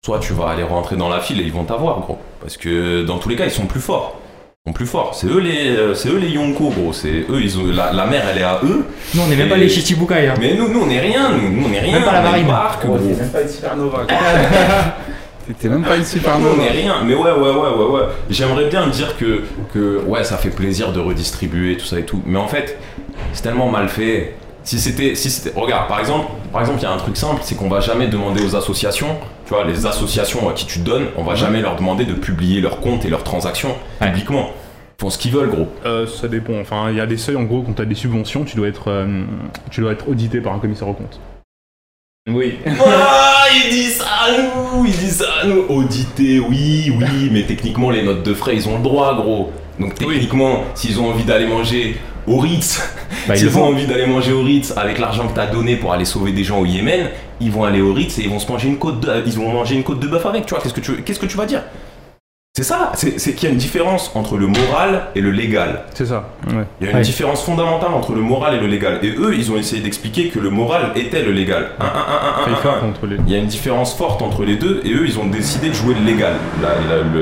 soit 0.05 0.19
tu 0.19 0.31
vas 0.31 0.47
aller 0.47 0.63
rentrer 0.63 0.95
dans 0.95 1.09
la 1.09 1.19
file 1.19 1.41
et 1.41 1.43
ils 1.43 1.51
vont 1.51 1.65
t'avoir, 1.65 1.99
gros. 1.99 2.17
Parce 2.39 2.55
que 2.55 3.03
dans 3.03 3.17
tous 3.17 3.27
les 3.27 3.35
cas, 3.35 3.43
ils 3.43 3.51
sont 3.51 3.65
plus 3.65 3.81
forts. 3.81 4.15
Plus 4.73 4.85
forts. 4.85 5.15
C'est 5.15 5.27
eux 5.27 5.39
les, 5.39 5.69
euh, 5.69 5.93
c'est 5.93 6.09
eux 6.09 6.17
les 6.17 6.29
Yonko, 6.29 6.69
gros. 6.69 6.93
C'est 6.93 7.25
eux, 7.29 7.39
ils 7.41 7.57
ont, 7.57 7.65
la, 7.67 7.91
la 7.93 8.05
mer, 8.05 8.23
elle 8.31 8.39
est 8.39 8.43
à 8.43 8.59
eux. 8.63 8.85
Nous, 9.13 9.21
on 9.21 9.27
n'est 9.27 9.35
même 9.35 9.49
pas 9.49 9.57
les 9.57 9.69
Chichibukai. 9.69 10.27
Hein. 10.27 10.33
Mais 10.39 10.55
nous, 10.55 10.67
nous, 10.69 10.81
on 10.81 10.89
est 10.89 10.99
rien. 10.99 11.29
Nous, 11.31 11.49
nous, 11.49 11.67
on 11.67 11.73
est 11.73 11.79
rien. 11.79 11.93
Même 11.93 12.03
pas 12.03 12.13
la 12.13 12.21
marine. 12.21 12.47
barque, 12.47 12.85
gros. 12.85 12.97
T'es 12.97 13.13
même 13.15 13.29
pas 13.29 13.41
une 13.41 13.47
supernova. 13.49 14.05
T'es 15.59 15.69
même 15.69 15.83
pas 15.83 15.95
une 15.95 16.01
Nous, 16.01 16.05
supernova. 16.07 16.55
on 16.57 16.63
est 16.63 16.69
rien. 16.71 16.95
Mais 17.05 17.15
ouais, 17.15 17.31
ouais, 17.31 17.49
ouais, 17.49 17.69
ouais, 17.75 17.91
ouais. 17.91 18.01
J'aimerais 18.29 18.65
bien 18.69 18.87
dire 18.87 19.15
que, 19.17 19.43
que, 19.73 20.01
ouais, 20.05 20.23
ça 20.23 20.37
fait 20.37 20.49
plaisir 20.49 20.91
de 20.91 20.99
redistribuer 20.99 21.77
tout 21.77 21.85
ça 21.85 21.99
et 21.99 22.03
tout. 22.05 22.21
Mais 22.25 22.39
en 22.39 22.47
fait, 22.47 22.77
c'est 23.33 23.43
tellement 23.43 23.69
mal 23.69 23.87
fait. 23.89 24.35
Si 24.67 24.79
c'était, 24.81 25.15
si 25.15 25.29
c'était, 25.29 25.57
regarde, 25.57 25.87
par 25.87 26.01
exemple, 26.01 26.27
par 26.51 26.59
exemple, 26.59 26.79
il 26.81 26.83
y 26.83 26.87
a 26.87 26.91
un 26.91 26.97
truc 26.97 27.15
simple, 27.15 27.39
c'est 27.41 27.55
qu'on 27.55 27.69
va 27.69 27.79
jamais 27.79 28.07
demander 28.09 28.43
aux 28.43 28.53
associations, 28.53 29.15
tu 29.45 29.53
vois, 29.53 29.63
les 29.63 29.85
associations 29.85 30.49
à 30.49 30.51
qui 30.51 30.65
tu 30.65 30.79
donnes, 30.79 31.05
on 31.15 31.23
va 31.23 31.35
jamais 31.35 31.61
leur 31.61 31.77
demander 31.77 32.03
de 32.03 32.11
publier 32.11 32.59
leurs 32.59 32.81
comptes 32.81 33.05
et 33.05 33.09
leurs 33.09 33.23
transactions 33.23 33.77
Ouais. 34.01 34.07
publiquement. 34.11 34.49
Ils 34.49 35.01
font 35.03 35.09
ce 35.09 35.17
qu'ils 35.17 35.31
veulent, 35.31 35.49
gros. 35.51 35.67
Euh, 35.85 36.05
ça 36.05 36.27
dépend. 36.27 36.59
Enfin, 36.59 36.89
il 36.89 36.97
y 36.97 36.99
a 36.99 37.05
des 37.05 37.15
seuils 37.15 37.37
en 37.37 37.43
gros 37.43 37.61
quand 37.61 37.71
tu 37.75 37.81
as 37.81 37.85
des 37.85 37.95
subventions, 37.95 38.43
tu 38.43 38.57
dois 38.57 38.67
être, 38.67 38.89
euh, 38.89 39.23
tu 39.71 39.79
dois 39.79 39.93
être 39.93 40.09
audité 40.09 40.41
par 40.41 40.51
un 40.53 40.59
commissaire 40.59 40.89
aux 40.89 40.93
comptes. 40.93 41.21
Oui. 42.29 42.55
Ah, 42.85 43.45
il 43.63 43.69
dit 43.71 43.83
ça 43.91 44.03
à 44.05 44.31
nous, 44.41 44.85
il 44.85 44.91
dit 44.91 45.09
ça 45.11 45.27
à 45.43 45.45
nous. 45.45 45.61
Auditer, 45.69 46.39
oui, 46.41 46.91
oui, 46.93 47.29
mais 47.31 47.43
techniquement, 47.43 47.89
les 47.89 48.03
notes 48.03 48.23
de 48.23 48.33
frais, 48.33 48.55
ils 48.57 48.67
ont 48.67 48.75
le 48.75 48.83
droit, 48.83 49.15
gros. 49.15 49.49
Donc 49.79 49.95
techniquement, 49.95 50.65
s'ils 50.75 50.99
ont 50.99 51.09
envie 51.11 51.23
d'aller 51.23 51.47
manger 51.47 51.95
au 52.27 52.37
Ritz, 52.37 52.81
Bah, 53.27 53.35
ils 53.35 53.39
s'ils 53.39 53.57
ont 53.57 53.63
envie 53.63 53.87
d'aller 53.87 54.05
manger 54.05 54.33
au 54.33 54.43
Ritz 54.43 54.73
avec 54.75 54.99
l'argent 54.99 55.27
que 55.27 55.33
t'as 55.33 55.47
donné 55.47 55.77
pour 55.77 55.93
aller 55.93 56.05
sauver 56.05 56.33
des 56.33 56.43
gens 56.43 56.59
au 56.59 56.65
Yémen, 56.65 57.09
ils 57.39 57.51
vont 57.51 57.63
aller 57.63 57.81
au 57.81 57.93
Ritz 57.93 58.19
et 58.19 58.23
ils 58.23 58.29
vont 58.29 58.39
se 58.39 58.51
manger 58.51 58.67
une 58.67 58.77
côte 58.77 58.99
de, 58.99 59.23
ils 59.25 59.33
vont 59.33 59.51
manger 59.51 59.75
une 59.75 59.83
côte 59.83 59.99
de 59.99 60.07
bœuf 60.07 60.25
avec. 60.25 60.45
Tu 60.45 60.53
vois, 60.53 60.61
qu'est-ce 60.61 60.73
que 60.73 60.81
tu, 60.81 61.01
qu'est-ce 61.03 61.19
que 61.19 61.25
tu 61.25 61.37
vas 61.37 61.45
dire? 61.45 61.63
C'est 62.57 62.63
ça. 62.63 62.91
C'est 62.95 63.35
qu'il 63.35 63.43
y 63.43 63.51
a 63.51 63.51
une 63.51 63.59
différence 63.59 64.09
entre 64.15 64.35
le 64.35 64.47
moral 64.47 65.03
et 65.13 65.21
le 65.21 65.29
légal. 65.29 65.83
C'est 65.93 66.07
ça. 66.07 66.29
Ouais. 66.47 66.63
Il 66.81 66.85
y 66.85 66.87
a 66.87 66.91
une 66.91 66.97
Ouais. 66.97 67.03
différence 67.03 67.43
fondamentale 67.43 67.91
entre 67.93 68.13
le 68.13 68.21
moral 68.21 68.55
et 68.55 68.59
le 68.59 68.65
légal. 68.65 68.97
Et 69.03 69.09
eux, 69.11 69.35
ils 69.37 69.51
ont 69.51 69.57
essayé 69.57 69.79
d'expliquer 69.83 70.29
que 70.29 70.39
le 70.39 70.49
moral 70.49 70.91
était 70.95 71.21
le 71.21 71.33
légal. 71.33 71.67
Un, 71.79 71.85
un, 71.85 71.87
un, 71.87 71.91
un, 71.91 72.45
Fait 72.45 72.51
un, 72.53 72.55
fort 72.55 72.77
un. 72.77 72.79
contre 72.87 73.05
les. 73.05 73.17
Il 73.27 73.31
y 73.31 73.35
a 73.35 73.37
une 73.37 73.45
différence 73.45 73.93
forte 73.93 74.23
entre 74.23 74.43
les 74.43 74.55
deux 74.55 74.81
et 74.83 74.91
eux 74.91 75.05
ils 75.05 75.19
ont 75.19 75.27
décidé 75.27 75.69
de 75.69 75.75
jouer 75.75 75.93
le 75.93 76.03
légal. 76.03 76.33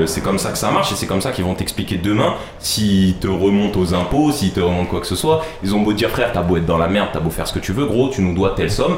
C'est 0.06 0.22
comme 0.22 0.38
ça 0.38 0.52
que 0.52 0.58
ça 0.58 0.70
marche 0.70 0.92
et 0.92 0.94
c'est 0.94 1.06
comme 1.06 1.20
ça 1.20 1.32
qu'ils 1.32 1.44
vont 1.44 1.54
t'expliquer 1.54 1.98
demain 1.98 2.32
s'ils 2.58 3.16
te 3.16 3.28
remontent 3.28 3.78
aux 3.78 3.92
impôts, 3.92 4.32
s'ils 4.32 4.52
te 4.52 4.60
remontent 4.60 4.88
quoi 4.88 5.00
que 5.00 5.06
ce 5.06 5.16
soit. 5.16 5.44
Ils 5.62 5.74
ont 5.74 5.80
beau 5.82 5.92
dire 5.92 6.08
frère, 6.08 6.32
t'as 6.32 6.40
beau 6.40 6.56
être 6.56 6.64
dans 6.64 6.78
la 6.78 6.88
merde, 6.88 7.08
t'as 7.12 7.20
beau 7.20 7.28
faire 7.28 7.46
ce 7.46 7.52
que 7.52 7.58
tu 7.58 7.72
veux, 7.72 7.84
gros, 7.84 8.08
tu 8.08 8.22
nous 8.22 8.32
dois 8.34 8.54
telle 8.56 8.70
somme. 8.70 8.96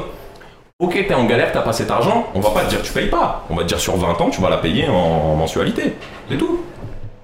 Ok, 0.81 0.93
t'es 1.09 1.13
en 1.13 1.25
galère, 1.25 1.51
t'as 1.51 1.61
pas 1.61 1.73
cet 1.73 1.91
argent, 1.91 2.27
on 2.33 2.39
va 2.39 2.51
pas 2.51 2.61
te 2.63 2.69
dire 2.69 2.81
tu 2.81 2.93
payes 2.93 3.09
pas. 3.09 3.45
On 3.49 3.55
va 3.55 3.63
te 3.63 3.67
dire 3.67 3.79
sur 3.81 3.97
20 3.97 4.21
ans, 4.21 4.29
tu 4.29 4.39
vas 4.39 4.49
la 4.49 4.55
payer 4.59 4.87
en, 4.87 4.93
en 4.93 5.35
mensualité. 5.35 5.93
C'est 6.29 6.37
tout. 6.37 6.61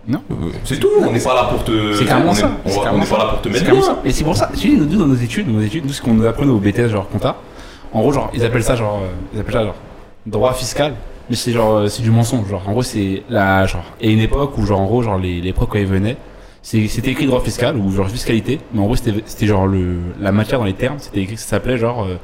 Non. 0.06 0.22
Euh, 0.30 0.36
C'est 0.66 0.78
tout, 0.78 0.90
on 1.02 1.10
n'est 1.10 1.24
pas 1.24 1.34
là 1.34 1.46
pour 1.46 1.64
te. 1.64 1.94
C'est 1.94 2.04
carrément 2.04 2.32
on 2.32 2.34
est- 2.34 2.36
ça. 2.36 2.52
On 2.66 2.70
va- 2.70 2.92
n'est 2.92 3.06
pas 3.06 3.18
là 3.18 3.26
pour 3.28 3.40
te 3.42 3.48
mettre 3.48 3.64
comme 3.66 3.76
bien. 3.80 3.82
ça. 3.82 3.98
Et 4.04 4.12
c'est 4.12 4.26
pour 4.26 4.36
ça, 4.36 4.50
tu 4.54 4.60
sais, 4.72 4.76
nous, 4.76 4.84
dans 4.98 5.06
nos 5.08 5.16
études, 5.16 5.48
nos 5.48 5.62
études, 5.62 5.86
nous, 5.86 5.94
ce 5.94 6.02
qu'on 6.02 6.14
nous 6.14 6.26
apprenait 6.28 6.52
au 6.52 6.58
BTS, 6.58 6.90
genre 6.90 7.08
compta, 7.08 7.38
en 7.94 8.02
gros, 8.02 8.12
genre, 8.12 8.30
ils 8.34 8.44
appellent 8.44 8.62
ça, 8.62 8.76
genre, 8.76 9.00
euh, 9.02 9.08
ils 9.34 9.40
appellent 9.40 9.54
ça, 9.54 9.64
genre, 9.64 9.76
droit 10.26 10.54
fiscal. 10.54 10.94
Mais 11.30 11.38
c'est 11.38 11.54
genre, 11.54 11.78
euh, 11.78 11.88
c'est 11.88 12.02
du 12.04 12.12
mensonge, 12.12 12.50
genre, 12.50 12.62
en 12.68 12.72
gros, 12.74 12.84
c'est 12.84 13.24
la, 13.30 13.66
genre, 13.68 13.86
et 14.02 14.12
une 14.12 14.20
époque 14.20 14.58
où, 14.58 14.66
genre, 14.66 14.82
en 14.82 14.86
gros, 14.86 15.02
genre, 15.02 15.18
les, 15.18 15.40
les 15.40 15.54
profs, 15.54 15.70
quand 15.70 15.80
ils 15.80 15.88
venaient, 15.88 16.18
c'est- 16.62 16.90
c'était 16.90 17.12
écrit 17.12 17.26
droit 17.26 17.40
fiscal 17.40 17.78
ou 17.78 17.90
genre 17.90 18.10
fiscalité, 18.10 18.60
mais 18.74 18.82
en 18.82 18.86
gros, 18.86 18.98
c'était 18.98 19.24
c'était 19.26 19.48
genre 19.48 19.66
le, 19.66 19.96
la 20.20 20.34
matière 20.34 20.60
dans 20.60 20.66
les 20.66 20.74
termes, 20.74 20.98
c'était 21.00 21.22
écrit, 21.22 21.38
ça 21.38 21.46
s'appelait 21.48 21.78
genre, 21.78 22.04
euh, 22.04 22.18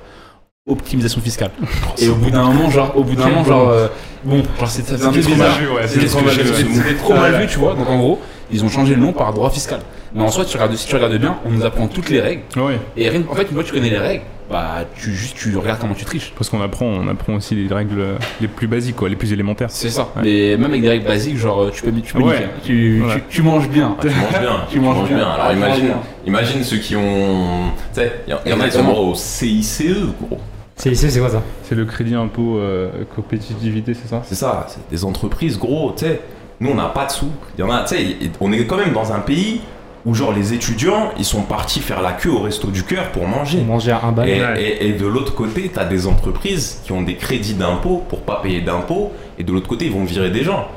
optimisation 0.72 1.22
fiscale. 1.22 1.52
Et 2.00 2.08
au 2.08 2.16
bout 2.16 2.30
d'un 2.30 2.44
moment, 2.44 2.70
genre, 2.70 2.96
au 2.96 3.04
bout 3.04 3.16
d'un 3.16 3.28
moment, 3.28 3.44
genre, 3.44 3.70
euh, 3.70 3.88
bon, 4.24 4.44
genre, 4.60 4.70
c'était 4.70 4.96
trop 4.96 5.12
mal 5.36 5.52
vu, 5.60 5.68
ouais. 5.70 5.88
C'était 5.88 6.06
trop 6.06 6.22
mal 6.22 6.36
vu, 6.36 6.54
c'était- 6.54 6.96
trop 6.96 7.14
mal 7.14 7.42
vu, 7.42 7.48
tu 7.48 7.58
vois. 7.58 7.74
Donc 7.74 7.90
en 7.90 7.98
gros, 7.98 8.20
ils 8.52 8.64
ont 8.64 8.70
changé 8.70 8.94
le 8.96 9.02
nom 9.02 9.12
par 9.12 9.34
droit 9.34 9.50
fiscal. 9.50 9.80
Mais 10.14 10.22
en 10.22 10.30
soi, 10.30 10.46
tu 10.46 10.56
regardes, 10.58 10.76
si 10.76 10.86
tu 10.88 10.94
regardes 10.96 11.16
bien, 11.18 11.38
on 11.46 11.50
nous 11.50 11.66
apprend 11.66 11.88
toutes 11.88 12.10
les 12.10 12.20
règles. 12.22 12.44
Ouais. 12.58 12.78
Et 12.96 13.10
rien- 13.10 13.24
en 13.30 13.34
fait, 13.34 13.44
une 13.44 13.54
fois 13.56 13.64
que 13.64 13.70
tu 13.70 13.74
connais 13.74 13.90
les 13.90 13.98
règles, 13.98 14.24
bah 14.52 14.86
tu 14.96 15.12
juste 15.14 15.38
tu 15.38 15.56
regardes 15.58 15.80
comment 15.80 15.94
tu 15.94 16.06
triches. 16.06 16.34
Parce 16.38 16.50
qu'on 16.50 16.62
apprend, 16.62 16.86
on 16.86 17.08
apprend 17.08 17.34
aussi 17.36 17.56
les 17.56 17.74
règles 17.74 18.18
les 18.42 18.48
plus 18.48 18.68
basiques, 18.68 18.96
quoi, 18.98 19.10
les 19.10 19.16
plus 19.16 19.32
élémentaires. 19.34 19.70
C'est 19.72 19.90
ça. 19.90 20.10
Ouais. 20.18 20.22
Mais 20.24 20.58
même 20.58 20.70
avec 20.72 20.82
des 20.82 20.90
règles 20.90 21.08
basiques, 21.08 21.38
genre 21.38 21.72
tu 21.72 21.84
peux, 21.84 21.92
tu 22.02 22.14
peux 22.14 22.20
Ouais. 22.20 22.34
niquer, 22.34 22.44
hein. 22.46 22.50
tu, 22.64 23.04
Ouais. 23.04 23.16
tu, 23.16 23.24
tu 23.38 23.42
manges 23.42 23.70
bien. 23.70 23.96
Ah, 23.98 24.02
tu 24.02 24.10
manges 24.10 24.40
bien, 24.42 24.52
Tu 24.70 24.80
manges 24.80 25.08
bien. 25.10 25.18
Alors 25.18 25.38
Ah, 25.42 25.50
tu 25.52 25.58
imagine, 25.58 25.86
bien. 25.86 25.98
imagine 26.28 26.64
ceux 26.64 26.78
qui 26.78 26.96
ont. 26.96 27.72
Tu 27.94 28.02
sais, 28.02 28.12
il 28.28 28.32
y, 28.32 28.34
en- 28.34 28.40
il 28.46 28.52
y 28.52 28.54
en 28.54 28.60
a 28.60 28.66
qui 28.70 28.78
sont 28.78 28.86
au 28.88 29.16
CICE, 29.16 29.84
gros. 30.22 30.40
C'est 30.76 30.96
c'est 30.96 31.20
quoi 31.20 31.30
ça? 31.30 31.44
C'est 31.64 31.76
le 31.76 31.86
crédit 31.86 32.16
impôt 32.16 32.58
euh, 32.58 32.90
compétitivité, 33.16 33.94
c'est 33.94 34.08
ça? 34.08 34.22
C'est 34.26 34.36
ça, 34.36 34.66
c'est 34.68 34.80
des 34.90 35.06
entreprises, 35.06 35.58
gros, 35.60 35.94
tu 35.96 36.06
sais. 36.06 36.22
Nous, 36.60 36.70
on 36.72 36.76
n'a 36.76 36.86
pas 36.86 37.06
de 37.06 37.12
sous. 37.12 37.30
Il 37.58 37.62
y 37.62 37.64
en 37.64 37.72
a, 37.72 37.82
tu 37.84 37.96
sais, 37.96 38.06
on 38.40 38.52
est 38.52 38.66
quand 38.66 38.78
même 38.78 38.94
dans 38.94 39.12
un 39.14 39.20
pays 39.20 39.62
où, 40.06 40.14
genre, 40.16 40.32
les 40.34 40.54
étudiants, 40.54 41.12
ils 41.18 41.26
sont 41.26 41.42
partis 41.42 41.80
faire 41.80 42.02
la 42.02 42.12
queue 42.14 42.32
au 42.32 42.40
resto 42.40 42.68
du 42.68 42.84
cœur 42.84 43.10
pour 43.12 43.28
manger. 43.28 43.62
Manger 43.62 43.96
un 44.04 44.12
bal. 44.12 44.28
Et, 44.30 44.42
Ouais. 44.42 44.62
et- 44.62 44.88
et 44.88 44.92
de 44.94 45.06
l'autre 45.06 45.36
côté, 45.36 45.70
tu 45.74 45.80
as 45.80 45.86
des 45.86 46.08
entreprises 46.08 46.80
qui 46.84 46.92
ont 46.92 47.02
des 47.02 47.16
crédits 47.16 47.54
d'impôt 47.54 48.04
pour 48.10 48.22
pas 48.22 48.40
payer 48.42 48.62
d'impôts, 48.62 49.12
et 49.38 49.44
de 49.44 49.52
l'autre 49.52 49.68
côté, 49.68 49.86
ils 49.86 49.92
vont 49.92 50.04
virer 50.04 50.30
des 50.32 50.44
gens. 50.44 50.68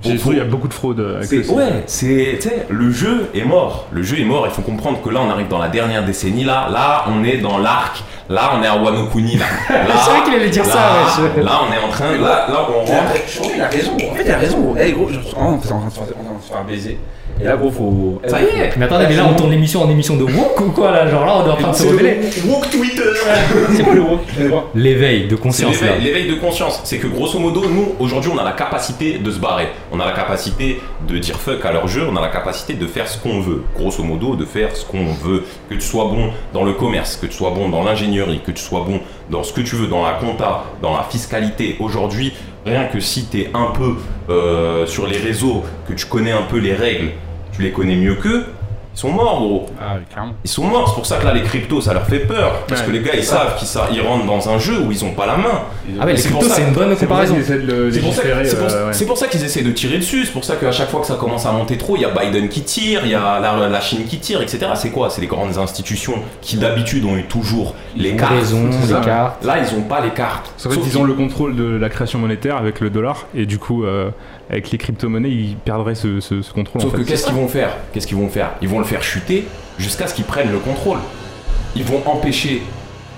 J'ai 0.00 0.16
Faut- 0.16 0.30
vu, 0.30 0.36
il 0.36 0.38
y 0.38 0.42
a 0.42 0.44
beaucoup 0.44 0.68
de 0.68 0.74
fraude 0.74 1.00
avec 1.00 1.24
C'est- 1.28 1.42
ça. 1.42 1.52
ouais, 1.52 1.82
c'est, 1.86 2.38
tu 2.40 2.48
sais, 2.48 2.66
le 2.70 2.88
jeu 2.92 3.30
est 3.34 3.44
mort. 3.44 3.86
Le 3.90 4.04
jeu 4.04 4.20
est 4.20 4.24
mort. 4.24 4.46
Il 4.46 4.52
faut 4.52 4.62
comprendre 4.62 5.02
que 5.02 5.10
là, 5.10 5.18
on 5.26 5.28
arrive 5.28 5.48
dans 5.48 5.58
la 5.58 5.66
dernière 5.66 6.04
décennie. 6.04 6.44
Là, 6.44 6.68
là, 6.72 7.04
on 7.08 7.24
est 7.24 7.38
dans 7.38 7.58
l'arc. 7.58 8.04
Là, 8.28 8.52
on 8.56 8.62
est 8.62 8.68
à 8.68 8.76
Wano 8.76 9.06
Kuni. 9.06 9.38
Là, 9.38 9.44
Là, 9.70 9.94
C'est 10.04 10.10
vrai 10.10 10.22
qu'il 10.24 10.34
allait 10.34 10.50
dire 10.50 10.64
là, 10.66 10.72
ça, 10.72 10.78
ouais. 11.22 11.30
je- 11.38 11.40
Là, 11.42 11.50
on 11.68 11.72
est 11.72 11.84
en 11.84 11.88
train. 11.88 12.12
Là, 12.12 12.46
là, 12.48 12.66
on 12.70 12.84
rentre. 12.84 13.24
Qu'il 13.26 13.60
a 13.60 13.66
raison. 13.66 13.92
En 13.94 14.14
fait, 14.14 14.22
il 14.24 14.30
a 14.30 14.38
raison. 14.38 14.74
Eh 14.80 14.92
gros, 14.92 15.08
je- 15.08 15.18
oh, 15.18 15.36
on 15.36 15.42
est 15.54 15.54
en 15.56 15.58
train 15.58 15.86
de 15.86 15.90
se 15.92 15.98
faire- 15.98 16.06
on 16.16 16.22
est 16.22 16.26
en 16.26 16.30
train 16.30 16.38
de 16.38 16.42
se 16.44 16.52
faire 16.52 16.64
baiser. 16.64 16.98
Et 17.40 17.44
là, 17.44 17.56
gros, 17.56 17.70
faut. 17.70 18.20
Ça 18.26 18.40
y 18.40 18.44
est. 18.44 18.76
Mais 18.76 18.86
attendez, 18.86 19.06
mais 19.08 19.16
là 19.16 19.26
on 19.30 19.34
tourne 19.34 19.50
l'émission 19.50 19.82
en 19.82 19.90
émission 19.90 20.16
de 20.16 20.24
woke 20.24 20.60
ou 20.60 20.70
quoi 20.70 20.90
là 20.90 21.08
Genre 21.08 21.24
là 21.24 21.36
on 21.36 21.46
est 21.46 21.50
en 21.50 21.56
train 21.56 21.70
de 21.70 21.76
se 21.76 21.86
rebeller. 21.86 22.18
le 22.44 22.50
woke 22.50 22.70
Twitter. 22.70 23.02
C'est 23.76 23.82
quoi 23.82 23.94
le 23.94 24.00
woke. 24.00 24.20
L'éveil 24.74 25.28
de 25.28 25.36
conscience 25.36 25.76
l'éveil 26.00 26.28
de 26.28 26.34
conscience. 26.34 26.80
C'est 26.84 26.98
que 26.98 27.06
grosso 27.06 27.38
modo, 27.38 27.62
nous, 27.68 27.94
aujourd'hui, 27.98 28.30
on 28.34 28.38
a 28.38 28.44
la 28.44 28.52
capacité 28.52 29.18
de 29.18 29.30
se 29.30 29.38
barrer. 29.38 29.68
On 29.92 30.00
a 30.00 30.06
la 30.06 30.12
capacité 30.12 30.80
de 31.06 31.18
dire 31.18 31.36
fuck 31.36 31.64
à 31.64 31.72
leur 31.72 31.88
jeu. 31.88 32.06
On 32.10 32.16
a 32.16 32.20
la 32.20 32.28
capacité 32.28 32.74
de 32.74 32.86
faire 32.86 33.08
ce 33.08 33.18
qu'on 33.18 33.40
veut. 33.40 33.62
Grosso 33.76 34.02
modo, 34.02 34.36
de 34.36 34.44
faire 34.44 34.74
ce 34.76 34.84
qu'on 34.84 35.06
veut. 35.06 35.44
Que 35.68 35.74
tu 35.74 35.80
sois 35.80 36.04
bon 36.04 36.30
dans 36.52 36.64
le 36.64 36.72
commerce, 36.72 37.16
que 37.16 37.26
tu 37.26 37.32
sois 37.32 37.50
bon 37.50 37.68
dans 37.68 37.82
l'ingénierie, 37.82 38.40
que 38.44 38.50
tu 38.50 38.62
sois 38.62 38.84
bon 38.86 39.00
dans 39.30 39.42
ce 39.42 39.52
que 39.52 39.60
tu 39.60 39.76
veux, 39.76 39.86
dans 39.86 40.02
la 40.04 40.14
compta, 40.14 40.64
dans 40.82 40.96
la 40.96 41.04
fiscalité. 41.04 41.76
Aujourd'hui, 41.80 42.32
rien 42.64 42.84
que 42.86 43.00
si 43.00 43.26
tu 43.26 43.42
es 43.42 43.50
un 43.54 43.72
peu 43.72 43.96
euh, 44.30 44.86
sur 44.86 45.06
les 45.06 45.18
réseaux, 45.18 45.62
que 45.88 45.94
tu 45.94 46.06
connais 46.06 46.32
un 46.32 46.42
peu 46.42 46.58
les 46.58 46.74
règles, 46.74 47.10
tu 47.58 47.62
les 47.64 47.72
connais 47.72 47.96
mieux 47.96 48.14
qu'eux, 48.14 48.44
Ils 48.94 49.00
sont 49.02 49.12
morts, 49.12 49.38
gros. 49.38 49.66
Ah, 49.80 49.94
oui. 49.98 50.22
Ils 50.44 50.50
sont 50.50 50.64
morts. 50.64 50.88
C'est 50.88 50.94
pour 50.96 51.06
ça 51.06 51.18
que 51.18 51.24
là, 51.24 51.32
les 51.32 51.42
cryptos, 51.42 51.80
ça 51.80 51.92
leur 51.94 52.04
fait 52.06 52.18
peur. 52.18 52.64
Parce 52.66 52.80
Ouais. 52.80 52.86
que 52.88 52.90
les 52.92 53.00
gars, 53.00 53.12
ils 53.14 53.22
savent 53.22 53.54
qu'ils 53.56 53.68
sa- 53.68 53.86
ils 53.92 54.00
rentrent 54.00 54.26
dans 54.26 54.48
un 54.48 54.58
jeu 54.58 54.80
où 54.80 54.90
ils 54.90 55.04
ont 55.04 55.12
pas 55.12 55.24
la 55.24 55.36
main. 55.36 55.44
Ah 56.00 56.04
ouais, 56.04 56.14
les 56.14 56.18
c'est 56.18 56.30
pour 56.30 56.40
cryptos, 56.40 56.56
ça- 56.56 56.62
c'est 56.62 56.68
une 56.68 56.74
bonne 56.74 56.96
comparaison. 56.96 57.36
C'est 57.46 58.00
pour, 58.00 58.12
ça, 58.12 58.22
pour- 58.22 58.30
euh, 58.68 58.86
ouais. 58.88 58.92
c'est 58.92 59.06
pour 59.06 59.16
ça 59.16 59.28
qu'ils 59.28 59.44
essaient 59.44 59.62
de 59.62 59.70
tirer 59.70 59.98
dessus. 59.98 60.24
C'est 60.24 60.32
pour 60.32 60.42
ça 60.44 60.56
qu'à 60.56 60.72
chaque 60.72 60.88
fois 60.90 61.00
que 61.00 61.06
ça 61.06 61.14
commence 61.14 61.46
à 61.46 61.52
monter 61.52 61.78
trop, 61.78 61.94
il 61.94 62.02
y 62.02 62.04
a 62.06 62.10
Biden 62.10 62.48
qui 62.48 62.62
tire, 62.62 63.02
il 63.04 63.10
y 63.12 63.14
a 63.14 63.38
la, 63.38 63.68
la 63.68 63.80
Chine 63.80 64.04
qui 64.04 64.18
tire, 64.18 64.42
etc. 64.42 64.66
C'est 64.74 64.90
quoi? 64.90 65.10
C'est 65.10 65.20
les 65.20 65.28
grandes 65.28 65.56
institutions 65.58 66.14
qui 66.40 66.56
d'habitude 66.56 67.04
ont 67.04 67.16
eu 67.16 67.22
toujours 67.24 67.76
les 67.94 68.16
cartes. 68.16 68.32
Raison, 68.32 68.68
les 68.68 69.00
cartes. 69.04 69.44
Là, 69.44 69.58
ils 69.58 69.78
ont 69.78 69.82
pas 69.82 70.00
les 70.00 70.10
cartes. 70.10 70.50
En 70.66 70.70
fait, 70.70 70.80
ils 70.84 70.98
ont 70.98 71.04
le 71.04 71.14
contrôle 71.14 71.54
de 71.54 71.76
la 71.76 71.88
création 71.88 72.18
monétaire 72.18 72.56
avec 72.56 72.80
le 72.80 72.90
dollar, 72.90 73.26
et 73.32 73.46
du 73.46 73.58
coup, 73.60 73.84
euh, 73.84 74.10
avec 74.50 74.70
les 74.70 74.78
crypto-monnaies, 74.78 75.30
ils 75.30 75.56
perdraient 75.56 75.94
ce, 75.94 76.20
ce- 76.20 76.42
ce 76.42 76.52
contrôle. 76.52 76.80
Sauf 76.82 76.94
en 76.94 76.96
que 76.96 77.02
qu'est-ce 77.02 77.26
qu'ils 77.26 77.34
vont 77.34 77.48
faire? 77.48 77.70
Qu'est-ce 77.92 78.06
qu'ils 78.06 78.16
vont 78.16 78.28
faire? 78.28 78.50
Ils 78.62 78.68
vont 78.68 78.78
le 78.78 78.84
faire 78.84 79.02
chuter 79.02 79.46
jusqu'à 79.78 80.06
ce 80.06 80.14
qu'ils 80.14 80.24
prennent 80.24 80.50
le 80.52 80.58
contrôle. 80.58 80.98
Ils 81.76 81.84
vont 81.84 82.02
empêcher 82.06 82.62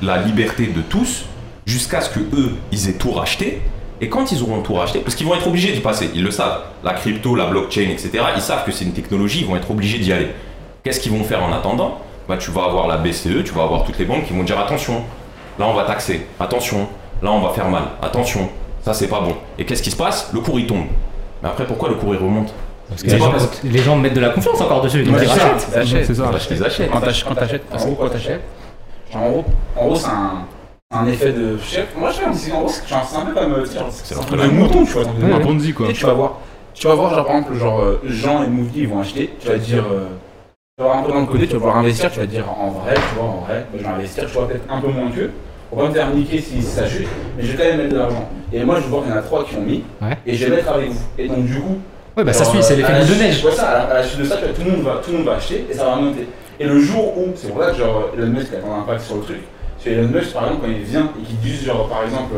la 0.03 0.19
liberté 0.19 0.67
de 0.67 0.81
tous 0.83 1.25
jusqu'à 1.67 2.01
ce 2.01 2.11
que 2.11 2.21
eux, 2.21 2.53
ils 2.73 2.89
aient 2.89 2.95
tout 2.95 3.13
racheté. 3.13 3.63
Et 4.01 4.09
quand 4.09 4.33
ils 4.33 4.43
auront 4.43 4.63
tout 4.63 4.75
racheté, 4.75 5.01
parce 5.01 5.15
qu'ils 5.15 5.27
vont 5.27 5.35
être 5.35 5.47
obligés 5.47 5.73
d'y 5.73 5.81
passer, 5.81 6.11
ils 6.15 6.23
le 6.25 6.31
savent. 6.31 6.63
La 6.83 6.95
crypto, 6.95 7.35
la 7.37 7.47
blockchain, 7.47 7.83
etc. 7.91 8.11
Ils 8.35 8.41
savent 8.43 8.65
que 8.65 8.73
c'est 8.73 8.85
une 8.87 8.93
technologie, 8.95 9.41
ils 9.41 9.47
vont 9.47 9.57
être 9.57 9.71
obligés 9.71 9.99
d'y 9.99 10.13
aller. 10.13 10.29
Qu'est-ce 10.83 11.01
qu'ils 11.01 11.13
vont 11.13 11.23
faire 11.23 11.43
en 11.45 11.53
attendant? 11.53 12.01
Bah, 12.27 12.39
Tu 12.39 12.51
vas 12.51 12.65
avoir 12.65 12.89
la 12.89 12.97
BCE, 12.97 13.45
tu 13.45 13.53
vas 13.53 13.65
avoir 13.65 13.85
toutes 13.85 13.99
les 13.99 14.07
banques 14.07 14.25
qui 14.25 14.33
vont 14.33 14.43
dire 14.43 14.59
attention, 14.59 15.03
là 15.59 15.67
on 15.67 15.75
va 15.75 15.85
taxer, 15.85 16.27
attention, 16.39 16.89
là 17.23 17.31
on 17.33 17.41
va 17.41 17.51
faire 17.53 17.69
mal, 17.69 17.83
attention, 18.01 18.49
ça 18.83 18.95
c'est 18.95 19.09
pas 19.09 19.21
bon. 19.21 19.35
Et 19.59 19.65
qu'est-ce 19.67 19.83
qui 19.83 19.91
se 19.91 19.97
passe? 19.97 20.31
Le 20.33 20.41
cours 20.41 20.59
il 20.59 20.67
tombe. 20.67 20.87
Mais 21.43 21.49
après, 21.49 21.67
pourquoi 21.67 21.89
le 21.89 21.95
cours 21.97 22.15
il 22.15 22.19
remonte 22.21 22.53
Parce 22.89 23.03
que 23.03 23.11
les 23.11 23.19
gens, 23.19 23.31
parce- 23.31 23.63
les 23.63 23.79
gens 23.79 23.97
mettent 23.97 24.15
de 24.15 24.21
la 24.21 24.31
confiance 24.31 24.61
encore 24.61 24.83
dessus. 24.83 25.03
Donc 25.05 25.15
ils 25.17 25.21
c'est 25.21 25.27
ça. 25.27 25.45
rachètent. 25.45 25.61
C'est 25.61 26.63
achètent. 26.65 26.91
Quand 26.91 27.01
t'ach- 27.01 27.25
quand 27.25 27.35
t'achètes, 27.35 27.63
en 27.73 27.77
gros, 27.79 27.95
quand 27.95 28.09
t'achètes, 28.09 28.43
en 29.15 29.29
gros, 29.31 29.45
en 29.77 29.87
gros, 29.87 29.97
c'est 29.97 30.09
un, 30.09 30.45
un 30.93 31.07
effet 31.07 31.33
de 31.33 31.57
chef. 31.59 31.89
Moi, 31.97 32.11
je 32.11 32.17
sais, 32.17 32.23
c'est 32.35 32.53
en 32.53 32.61
gros, 32.61 32.69
c'est 32.69 32.93
un 33.17 33.21
peu 33.27 33.33
comme, 33.33 33.53
euh, 33.55 33.65
c'est 33.65 34.15
un 34.19 34.23
peu 34.23 34.37
le 34.37 34.49
mouton, 34.51 34.85
tu 34.85 34.93
vois. 34.93 35.05
Un 35.37 35.41
Ponzi, 35.41 35.73
quoi. 35.73 35.89
Tu 35.93 36.05
vas 36.05 36.13
voir, 36.13 36.39
tu 36.75 36.87
vas 36.87 36.95
voir, 36.95 37.15
genre, 37.15 37.27
par 37.27 37.37
exemple, 37.37 37.55
genre, 37.59 37.81
euh, 37.81 38.01
Jean 38.05 38.43
et 38.43 38.49
Moody, 38.49 38.81
ils 38.81 38.89
vont 38.89 39.01
acheter, 39.01 39.35
tu 39.41 39.49
vas 39.49 39.57
dire, 39.57 39.85
euh, 39.91 40.07
tu 40.77 40.83
vas 40.83 40.89
voir 40.89 40.99
un 40.99 41.03
peu 41.03 41.13
dans 41.13 41.21
le 41.21 41.27
côté, 41.27 41.47
tu 41.47 41.53
vas 41.55 41.59
vouloir 41.59 41.77
investir, 41.79 42.11
tu 42.11 42.21
vas 42.21 42.27
dire, 42.27 42.45
en 42.51 42.71
vrai, 42.71 42.95
tu 42.95 43.15
vois, 43.17 43.25
en 43.25 43.41
vrai, 43.47 43.67
je 43.77 43.83
vais 43.83 43.89
investir, 43.89 44.27
tu 44.27 44.33
vois, 44.33 44.49
peut-être 44.49 44.71
un 44.73 44.81
peu 44.81 44.89
moins 44.89 45.11
qu'eux, 45.11 45.31
pour 45.71 45.79
pas 45.79 45.89
me 45.89 45.95
faire 45.95 46.11
niquer 46.15 46.41
si 46.41 46.61
ça 46.63 46.87
chute, 46.87 47.07
mais 47.39 47.45
je 47.45 47.53
vais 47.53 47.57
quand 47.57 47.65
même 47.71 47.77
mettre 47.79 47.93
de 47.95 47.99
l'argent. 47.99 48.29
Et 48.53 48.63
moi, 48.65 48.77
je 48.81 48.87
vois 48.89 49.01
qu'il 49.03 49.11
y 49.11 49.15
en 49.15 49.17
a 49.19 49.23
trois 49.23 49.45
qui 49.45 49.55
ont 49.57 49.63
mis, 49.63 49.83
Ouais. 50.03 50.19
et 50.27 50.35
je 50.35 50.45
vais 50.45 50.57
mettre 50.57 50.69
avec 50.71 50.91
vous. 50.91 51.01
Et 51.17 51.29
donc, 51.29 51.45
du 51.47 51.55
coup, 51.61 51.79
Ouais, 52.17 52.25
bah 52.25 52.33
ça 52.33 52.45
suit, 52.45 52.61
c'est 52.63 52.75
l'effet 52.77 52.93
boule 52.93 53.07
de 53.09 53.15
neige. 53.23 53.45
Ouais, 53.45 53.53
ça, 53.53 53.69
à 53.69 53.75
la, 53.79 53.85
à 53.85 53.95
la 53.95 54.03
suite 54.03 54.19
de 54.21 54.25
ça, 54.25 54.37
tu 54.37 54.45
vois, 54.45 54.53
tout, 54.53 54.63
le 54.65 54.71
monde 54.73 54.83
va, 54.83 55.01
tout 55.03 55.11
le 55.13 55.17
monde 55.19 55.27
va 55.27 55.35
acheter, 55.37 55.65
et 55.71 55.73
ça 55.75 55.85
va 55.85 55.95
monter. 55.97 56.27
Et 56.59 56.65
le 56.67 56.79
jour 56.81 57.17
où, 57.17 57.29
c'est 57.37 57.49
pour 57.49 57.63
ça 57.63 57.71
que 57.71 57.77
genre, 57.79 58.11
Elon 58.19 58.27
Musk 58.27 58.49
a 58.53 58.67
un 58.69 58.81
impact 58.81 59.01
sur 59.03 59.15
le 59.17 59.23
truc, 59.23 59.39
c'est 59.79 59.93
Elon 59.93 60.09
Musk, 60.09 60.33
par 60.33 60.45
exemple, 60.47 60.63
quand 60.67 60.73
il 60.73 60.83
vient 60.83 61.09
et 61.21 61.25
qu'il 61.25 61.39
dit, 61.39 61.65
genre, 61.65 61.89
par 61.89 62.03
exemple, 62.03 62.35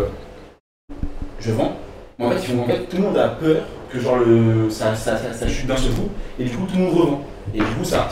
je 1.40 1.52
vends, 1.52 1.72
mais 2.18 2.26
en 2.26 2.30
fait, 2.30 2.36
ils 2.42 2.54
font- 2.54 2.62
en 2.62 2.66
fait, 2.66 2.78
tout 2.88 2.96
le 2.98 3.02
monde 3.02 3.16
a 3.18 3.28
peur 3.28 3.56
que 3.90 3.98
genre 3.98 4.18
le, 4.18 4.70
ça, 4.70 4.94
ça, 4.94 5.16
ça, 5.16 5.32
ça 5.32 5.48
chute 5.48 5.66
d'un 5.66 5.76
seul 5.76 5.92
coup, 5.92 6.08
et 6.38 6.44
du 6.44 6.50
coup 6.56 6.66
tout 6.66 6.76
le 6.76 6.84
monde 6.84 6.94
revend. 6.94 7.20
Et 7.54 7.58
du 7.58 7.64
coup 7.64 7.84
ça. 7.84 8.08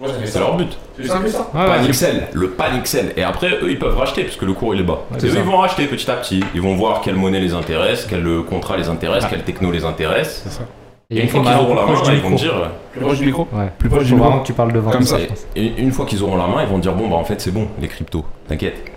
Ouais, 0.00 0.08
ça 0.08 0.14
C'est 0.20 0.26
ça. 0.28 0.38
leur 0.40 0.56
but. 0.56 0.78
C'est 0.96 1.06
simple 1.08 1.24
que 1.24 1.30
ça. 1.30 1.50
Ouais, 1.54 1.92
sell, 1.92 2.28
le 2.32 2.50
panic 2.50 2.86
sell. 2.86 3.12
Et 3.16 3.22
après, 3.22 3.50
eux, 3.62 3.70
ils 3.70 3.78
peuvent 3.78 3.96
racheter 3.96 4.24
parce 4.24 4.36
que 4.36 4.46
le 4.46 4.54
cours 4.54 4.74
il 4.74 4.80
est 4.80 4.84
bas. 4.84 5.00
Ouais, 5.10 5.18
Et 5.18 5.20
c'est 5.20 5.26
eux, 5.26 5.30
ça. 5.32 5.38
ils 5.40 5.44
vont 5.44 5.58
racheter 5.58 5.86
petit 5.86 6.10
à 6.10 6.14
petit. 6.14 6.42
Ils 6.54 6.62
vont 6.62 6.74
voir 6.74 7.02
quelle 7.02 7.16
monnaie 7.16 7.40
les 7.40 7.52
intéresse, 7.52 8.06
quel 8.08 8.26
euh, 8.26 8.42
contrat 8.42 8.76
les 8.78 8.88
intéresse, 8.88 9.24
quelle 9.28 9.42
techno 9.42 9.70
les 9.70 9.84
intéresse. 9.84 10.44
Et 11.10 11.20
une 11.22 11.28
fois 11.28 11.40
qu'ils 11.42 11.52
auront 11.54 11.74
la 11.74 11.86
main, 11.86 11.92
ils 12.12 12.20
vont 12.20 12.30
dire. 12.30 12.70
Plus 12.92 13.00
proche 13.00 13.18
du 13.18 13.26
micro. 13.26 13.48
Ouais. 13.52 13.70
Plus 13.78 13.88
proche 13.88 14.04
du 14.04 14.14
micro. 14.14 14.40
tu 14.44 14.52
parles 14.52 14.72
devant. 14.72 14.90
Comme 14.90 15.02
ça. 15.02 15.18
Et 15.54 15.66
une 15.78 15.92
fois 15.92 16.06
qu'ils 16.06 16.22
auront 16.22 16.36
la 16.36 16.46
main, 16.46 16.62
ils 16.62 16.68
vont 16.68 16.78
dire 16.78 16.94
bon 16.94 17.08
bah 17.08 17.16
en 17.16 17.24
fait 17.24 17.40
c'est 17.40 17.50
bon 17.52 17.68
les 17.80 17.88
cryptos, 17.88 18.24
t'inquiète. 18.48 18.90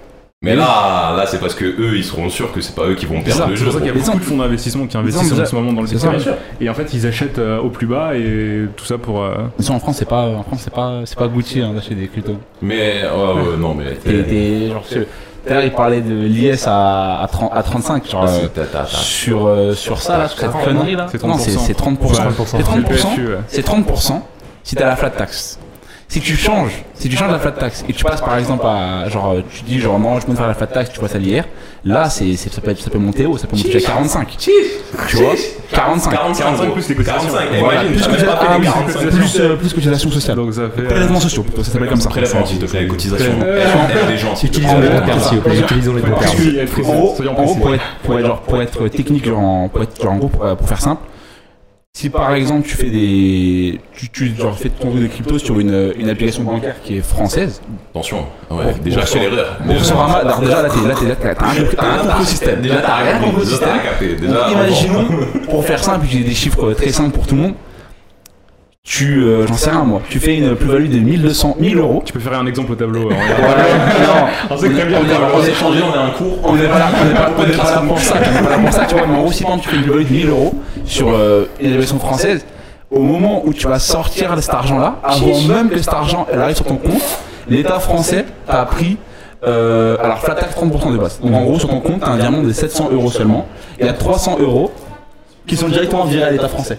Mais 0.44 0.56
là, 0.56 1.14
là 1.16 1.26
c'est 1.26 1.40
parce 1.40 1.56
que 1.56 1.64
eux 1.64 1.96
ils 1.96 2.04
seront 2.04 2.30
sûrs 2.30 2.52
que 2.52 2.60
c'est 2.60 2.76
pas 2.76 2.84
eux 2.86 2.96
qui 2.96 3.06
vont 3.06 3.16
C'est 3.20 3.24
perdre 3.28 3.44
ça, 3.44 3.48
le 3.48 3.56
c'est 3.56 3.60
jeu. 3.60 3.66
pour 3.66 3.74
ça 3.74 3.80
qu'il 3.80 3.88
y 3.88 3.92
a 3.92 3.94
beaucoup 4.06 4.20
de 4.20 4.24
fonds 4.26 4.38
d'investissement 4.38 4.86
qui 4.88 4.98
investissent 4.98 5.32
en 5.40 5.46
ce 5.46 5.56
moment 5.56 5.72
dans 5.74 5.82
le 5.82 5.88
C'est 5.88 5.98
sûr. 5.98 6.12
Et 6.60 6.70
en 6.70 6.74
fait, 6.74 6.94
ils 6.94 7.08
achètent 7.08 7.40
euh, 7.40 7.60
au 7.60 7.70
plus 7.70 7.88
bas 7.88 8.16
et 8.16 8.66
tout 8.76 8.84
ça 8.86 8.98
pour. 8.98 9.24
euh, 9.24 9.36
Mais 9.58 9.64
ça, 9.64 9.72
en 9.74 9.80
France, 9.80 9.96
c'est 10.00 10.08
pas, 10.08 10.28
en 10.28 10.44
France, 10.44 10.60
c'est 10.64 10.74
pas, 10.74 11.02
c'est 11.06 11.18
pas 11.18 11.28
Gucci 11.30 11.62
hein, 11.62 11.72
d'acheter 11.74 11.96
des 11.96 12.08
cryptos. 12.08 12.38
Mais 12.62 13.04
ouais, 13.04 13.10
ouais, 13.42 13.58
non 13.58 13.74
mais 13.74 13.94
T'es, 13.96 14.24
t'es- 14.24 14.68
genre, 14.70 14.84
il 15.64 15.72
parlait 15.72 16.02
de 16.02 16.14
l'IS 16.26 16.68
à, 16.68 17.22
à, 17.22 17.28
30 17.28 17.52
à 17.54 17.64
35. 17.64 18.10
Genre, 18.10 18.26
Ah, 18.26 18.30
euh, 18.30 18.40
c'est- 18.42 18.48
t'as- 18.54 18.66
t'as- 18.66 18.80
t'as- 18.80 18.86
sur, 18.88 19.46
euh, 19.48 19.74
sur 19.74 20.02
ça, 20.02 20.18
là, 20.18 20.28
sur 20.28 20.40
cette 20.40 20.52
40, 20.52 20.66
connerie 20.68 20.96
là. 20.96 21.08
c'est 21.12 21.24
Non, 21.24 21.38
c'est 21.38 21.52
30%. 21.52 21.66
c'est 21.66 21.74
30%. 21.74 22.24
Ouais. 22.28 22.34
C'est 22.46 22.58
le 22.58 22.64
30%. 22.64 23.10
PSU, 23.16 23.28
ouais. 23.28 23.38
c'est 23.48 23.62
30% 23.66 24.22
si 24.64 24.76
t'as 24.76 24.88
la 24.88 24.96
flat 24.98 25.10
tax. 25.10 25.60
Si 26.14 26.20
tu 26.22 26.36
changes, 26.38 26.74
si 26.94 27.10
tu 27.10 27.18
changes 27.18 27.32
la 27.32 27.40
flat 27.40 27.54
tax 27.54 27.84
et 27.90 27.94
tu 27.94 28.04
passes 28.04 28.22
par 28.22 28.38
exemple 28.38 28.64
à 28.68 29.10
genre 29.10 29.32
euh, 29.32 29.42
tu 29.52 29.64
dis 29.64 29.80
genre 29.80 29.98
non 30.00 30.20
je 30.20 30.26
peux 30.28 30.32
me 30.34 30.38
faire 30.38 30.46
la 30.48 30.54
flat 30.54 30.68
tax, 30.68 30.92
tu 30.92 31.00
passes 31.00 31.16
à 31.16 31.18
l'IR, 31.18 31.44
là 31.86 32.08
c'est 32.08 32.36
ça 32.36 32.62
peut 32.62 32.70
être- 32.70 32.80
ça 32.82 32.92
peut 32.92 33.00
monter 33.00 33.26
haut, 33.26 33.36
ça 33.36 33.48
peut 33.48 33.56
monter 33.56 33.72
jusqu'à 33.72 33.94
45. 33.94 34.28
Tu 34.38 34.52
vois 35.16 35.34
45. 35.72 36.12
45, 36.12 36.44
45 36.44 36.66
gros. 36.66 36.74
plus 36.76 36.90
les 36.90 36.94
cotisations. 36.96 37.30
45, 37.34 37.60
Voilà, 37.60 37.84
imagine, 37.84 37.94
plus, 37.94 38.02
t'as 38.04 38.10
que- 38.10 38.16
même 38.18 38.26
pas 38.28 38.40
ah 38.42 38.46
payé 38.46 38.60
oui, 38.60 38.66
45. 38.68 39.10
plus, 39.10 39.40
euh, 39.40 39.56
plus 39.56 39.74
cotisation 39.74 40.12
sociale. 40.12 40.36
Donc 40.36 40.54
ça 40.54 40.62
fait. 40.76 40.82
euh, 40.84 40.88
Prélèvements 40.88 41.20
sociaux 41.20 41.42
plutôt, 41.42 41.64
ça 41.64 41.72
s'appelle 41.72 41.90
comme 41.90 42.00
ça. 42.02 42.10
Prélèvement, 42.10 42.46
s'il 42.46 42.60
te 42.60 42.66
plaît, 42.68 42.82
les 42.82 42.88
cotisations. 42.88 43.34
Euh, 43.44 44.18
gens. 44.18 44.34
Utilisons 44.44 44.80
les 44.82 44.90
bons 44.90 44.96
Ouais, 45.00 45.06
termes, 45.08 45.20
s'il 45.20 45.38
vous 45.38 45.42
plaît. 45.44 45.60
Utilisons 45.62 45.94
les 45.96 46.02
bons 46.04 46.14
En 46.14 47.44
gros, 47.44 47.56
pour 47.56 47.74
être, 47.74 47.84
pour 48.04 48.20
être, 48.20 48.26
genre, 48.28 48.42
pour 48.42 48.62
être 48.62 48.88
technique, 48.90 49.26
genre, 49.26 49.40
en- 49.40 49.68
pour 49.68 49.82
être, 49.82 50.00
genre, 50.00 50.14
en 50.14 50.18
gros, 50.18 50.28
pour, 50.30 50.56
pour 50.58 50.68
faire 50.68 50.80
simple, 50.80 51.02
si 51.96 52.10
par 52.10 52.34
exemple 52.34 52.68
tu 52.68 52.76
fais 52.76 52.90
des, 52.90 53.80
tu, 53.94 54.10
tu 54.10 54.36
genre, 54.36 54.58
fais 54.58 54.70
ton 54.70 54.96
de 54.96 55.06
crypto 55.06 55.38
sur 55.38 55.60
une, 55.60 55.94
une 55.96 56.10
application 56.10 56.42
bancaire 56.42 56.78
qui 56.84 56.98
est 56.98 57.02
française, 57.02 57.62
Attention, 57.92 58.26
ouais, 58.50 58.72
Pour- 58.74 58.84
déjà 58.84 59.02
pour- 59.02 59.10
quelle 59.12 59.32
erreur. 59.34 59.58
Boursorama, 59.64 60.14
alors 60.16 60.40
déjà 60.40 60.64
là 60.64 60.70
t'es 60.72 60.88
là, 60.88 60.96
t'es 60.96 61.06
là, 61.08 61.16
t'as 61.16 61.46
un, 61.46 61.94
un 61.94 61.98
compris 62.08 62.26
système. 62.26 62.62
Déjà 62.62 62.82
t'as 62.82 62.96
rien 62.96 63.20
compris 63.20 63.44
t'as 63.44 63.50
système. 63.52 63.78
imaginons, 64.52 65.06
pour 65.48 65.64
faire 65.64 65.84
simple, 65.84 66.08
j'ai 66.10 66.24
des 66.24 66.34
chiffres 66.34 66.74
très 66.74 66.92
simples 66.92 67.12
pour 67.12 67.28
tout 67.28 67.36
le 67.36 67.42
monde. 67.42 67.54
Tu, 68.86 69.24
euh, 69.24 69.48
j'en 69.48 69.54
sais 69.54 69.70
rien 69.70 69.86
moi, 69.86 70.02
tu 70.10 70.20
fais 70.20 70.36
une 70.36 70.56
plus-value 70.58 70.90
de 70.90 71.00
1200, 71.00 71.56
1000 71.58 71.78
euros. 71.78 72.02
Tu 72.06 72.12
peux 72.12 72.20
faire 72.20 72.38
un 72.38 72.46
exemple 72.46 72.74
au 72.74 72.76
tableau. 72.76 73.10
euh. 73.10 73.14
Voilà, 73.40 73.64
non, 73.64 74.28
On 74.50 74.58
sait 74.58 74.70
très 74.70 74.86
bien. 74.86 74.98
on 75.00 75.42
est- 75.42 75.50
est- 75.50 75.54
changé, 75.54 75.80
on 75.82 75.96
est 75.96 76.04
un 76.04 76.10
cours. 76.10 76.38
On 76.44 76.54
n'est 76.54 76.68
pas 76.68 76.80
là, 76.80 76.88
on 77.02 77.06
n'est 77.06 77.14
pas, 77.14 77.32
on 77.38 77.44
n'est 77.44 77.54
pas 77.56 77.72
là 77.72 77.82
pour 77.88 77.98
ça, 77.98 78.16
on 78.18 78.20
n'est 78.34 78.44
pas 78.44 78.50
là 78.50 78.58
pour 78.62 78.74
ça, 78.74 78.86
tu 78.86 78.96
vois, 78.96 79.08
mais 79.08 79.16
en 79.16 79.22
gros, 79.22 79.32
si 79.32 79.44
par 79.44 79.54
exemple, 79.54 79.64
tu 79.64 79.70
fais 79.70 79.76
une 79.78 79.84
plus-value 79.84 80.06
de 80.10 80.14
1000 80.14 80.30
euros 80.30 80.54
sur 80.84 81.08
euh, 81.14 81.46
une 81.62 81.68
évaluation 81.68 81.98
française, 81.98 82.46
au 82.92 83.00
moment 83.00 83.42
où 83.46 83.54
tu 83.54 83.68
vas 83.68 83.80
sortir 83.80 84.36
cet 84.42 84.54
argent-là, 84.54 84.98
avant 85.02 85.40
même 85.48 85.70
que 85.70 85.78
cet 85.78 85.94
argent 85.94 86.28
elle 86.32 86.42
arrive 86.42 86.58
sur 86.58 86.66
ton 86.66 86.76
compte, 86.76 87.02
l'État 87.48 87.80
français 87.80 88.26
t'a 88.48 88.66
pris, 88.66 88.98
euh, 89.48 89.96
alors 90.04 90.20
flat 90.20 90.36
tax 90.36 90.56
30% 90.58 90.92
de 90.92 90.98
base. 90.98 91.22
Donc 91.22 91.34
en 91.34 91.44
gros, 91.44 91.58
sur 91.58 91.70
ton 91.70 91.80
compte, 91.80 92.02
t'as 92.02 92.10
un 92.12 92.18
virement 92.18 92.42
de 92.44 92.52
700 92.52 92.90
euros 92.92 93.10
seulement, 93.10 93.48
il 93.80 93.86
y 93.86 93.90
a 93.90 93.94
300 93.94 94.40
euros 94.42 94.72
qui 95.48 95.56
sont 95.56 95.70
directement 95.70 96.04
virés 96.04 96.24
à 96.26 96.32
l'État 96.32 96.50
français. 96.50 96.78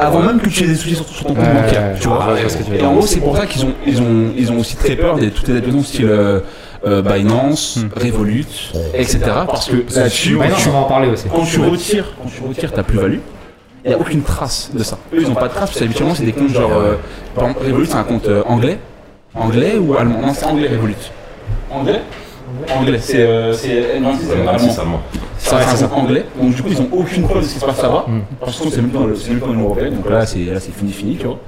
Avant 0.00 0.20
même 0.20 0.40
que 0.40 0.48
tu 0.48 0.62
aies 0.64 0.68
des 0.68 0.76
soucis 0.76 0.94
sur, 0.94 1.08
sur 1.08 1.26
ton 1.26 1.34
compte 1.34 1.44
Ouais, 1.44 1.52
bancaire, 1.62 1.82
ouais, 1.92 1.98
tu 2.00 2.08
vois. 2.08 2.36
Et 2.78 2.82
en 2.84 2.94
gros, 2.94 3.06
c'est 3.06 3.20
pour 3.20 3.36
ça 3.36 3.46
qu'ils 3.46 3.64
ont, 3.64 3.74
ils 3.86 4.00
ont, 4.00 4.32
ils 4.36 4.52
ont 4.52 4.58
aussi 4.60 4.76
très 4.76 4.94
peur 4.96 5.16
de 5.18 5.28
toutes 5.28 5.48
les 5.48 5.56
applications 5.56 5.82
style 5.82 6.06
euh, 6.08 6.40
euh, 6.86 7.02
Binance, 7.02 7.76
Hmm. 7.78 7.88
Revolut, 8.00 8.46
etc. 8.94 9.18
Parce 9.48 9.68
que 9.68 9.76
là-dessus, 9.94 10.36
quand 10.38 10.56
tu- 10.56 10.68
on 10.68 10.72
va 10.72 10.78
en 10.78 10.84
parler 10.84 11.08
aussi. 11.08 11.24
quand 11.28 11.42
tu 11.44 11.60
retires, 11.60 12.12
quand 12.22 12.28
tu 12.30 12.42
retires 12.48 12.72
ta 12.72 12.84
plus-value, 12.84 13.18
il 13.84 13.88
n'y 13.88 13.94
a 13.94 13.98
aucune 13.98 14.22
trace 14.22 14.70
de 14.72 14.82
ça. 14.84 14.98
Eux, 15.12 15.18
ils 15.22 15.28
n'ont 15.28 15.34
pas 15.34 15.48
de 15.48 15.54
trace, 15.54 15.70
parce 15.70 15.80
que 15.80 15.84
habituellement, 15.84 16.14
c'est 16.14 16.24
des 16.24 16.32
comptes 16.32 16.50
genre. 16.54 16.70
euh, 16.72 16.94
par 17.34 17.48
exemple, 17.48 17.66
Revolut, 17.66 17.86
c'est 17.86 17.94
un 17.96 18.04
compte 18.04 18.28
euh, 18.28 18.42
anglais 18.46 18.78
Anglais 19.34 19.74
ou 19.80 19.96
allemand? 19.96 20.20
Non, 20.20 20.32
c'est 20.34 20.44
anglais, 20.46 20.68
Revolut. 20.68 20.94
Anglais? 21.70 22.00
Anglais, 22.76 22.98
c'est. 23.00 23.20
euh, 23.22 23.52
c'est 23.52 24.00
non, 24.00 24.12
c'est 24.20 24.32
allemand. 24.80 25.00
C'est 25.38 25.54
un 25.54 25.90
anglais, 25.92 26.24
donc 26.40 26.54
du 26.54 26.62
coup, 26.62 26.68
ils 26.70 26.78
n'ont 26.80 26.88
aucune 26.92 27.22
preuve 27.22 27.42
de 27.42 27.46
ce 27.46 27.54
qui 27.54 27.60
se 27.60 27.64
passe 27.64 27.82
là-bas. 27.82 28.04
Mm. 28.08 28.20
Parce 28.40 28.60
que 28.60 28.68
c'est 28.70 28.82
même 28.82 28.90
pas 28.90 29.00
l'Union 29.50 29.64
Européenne, 29.64 29.94
donc 29.94 30.10
là, 30.10 30.26
c'est 30.26 30.40
là, 30.40 30.60
c'est 30.60 30.72
fini, 30.74 30.92
fini, 30.92 31.16
tu 31.16 31.26
vois. 31.26 31.38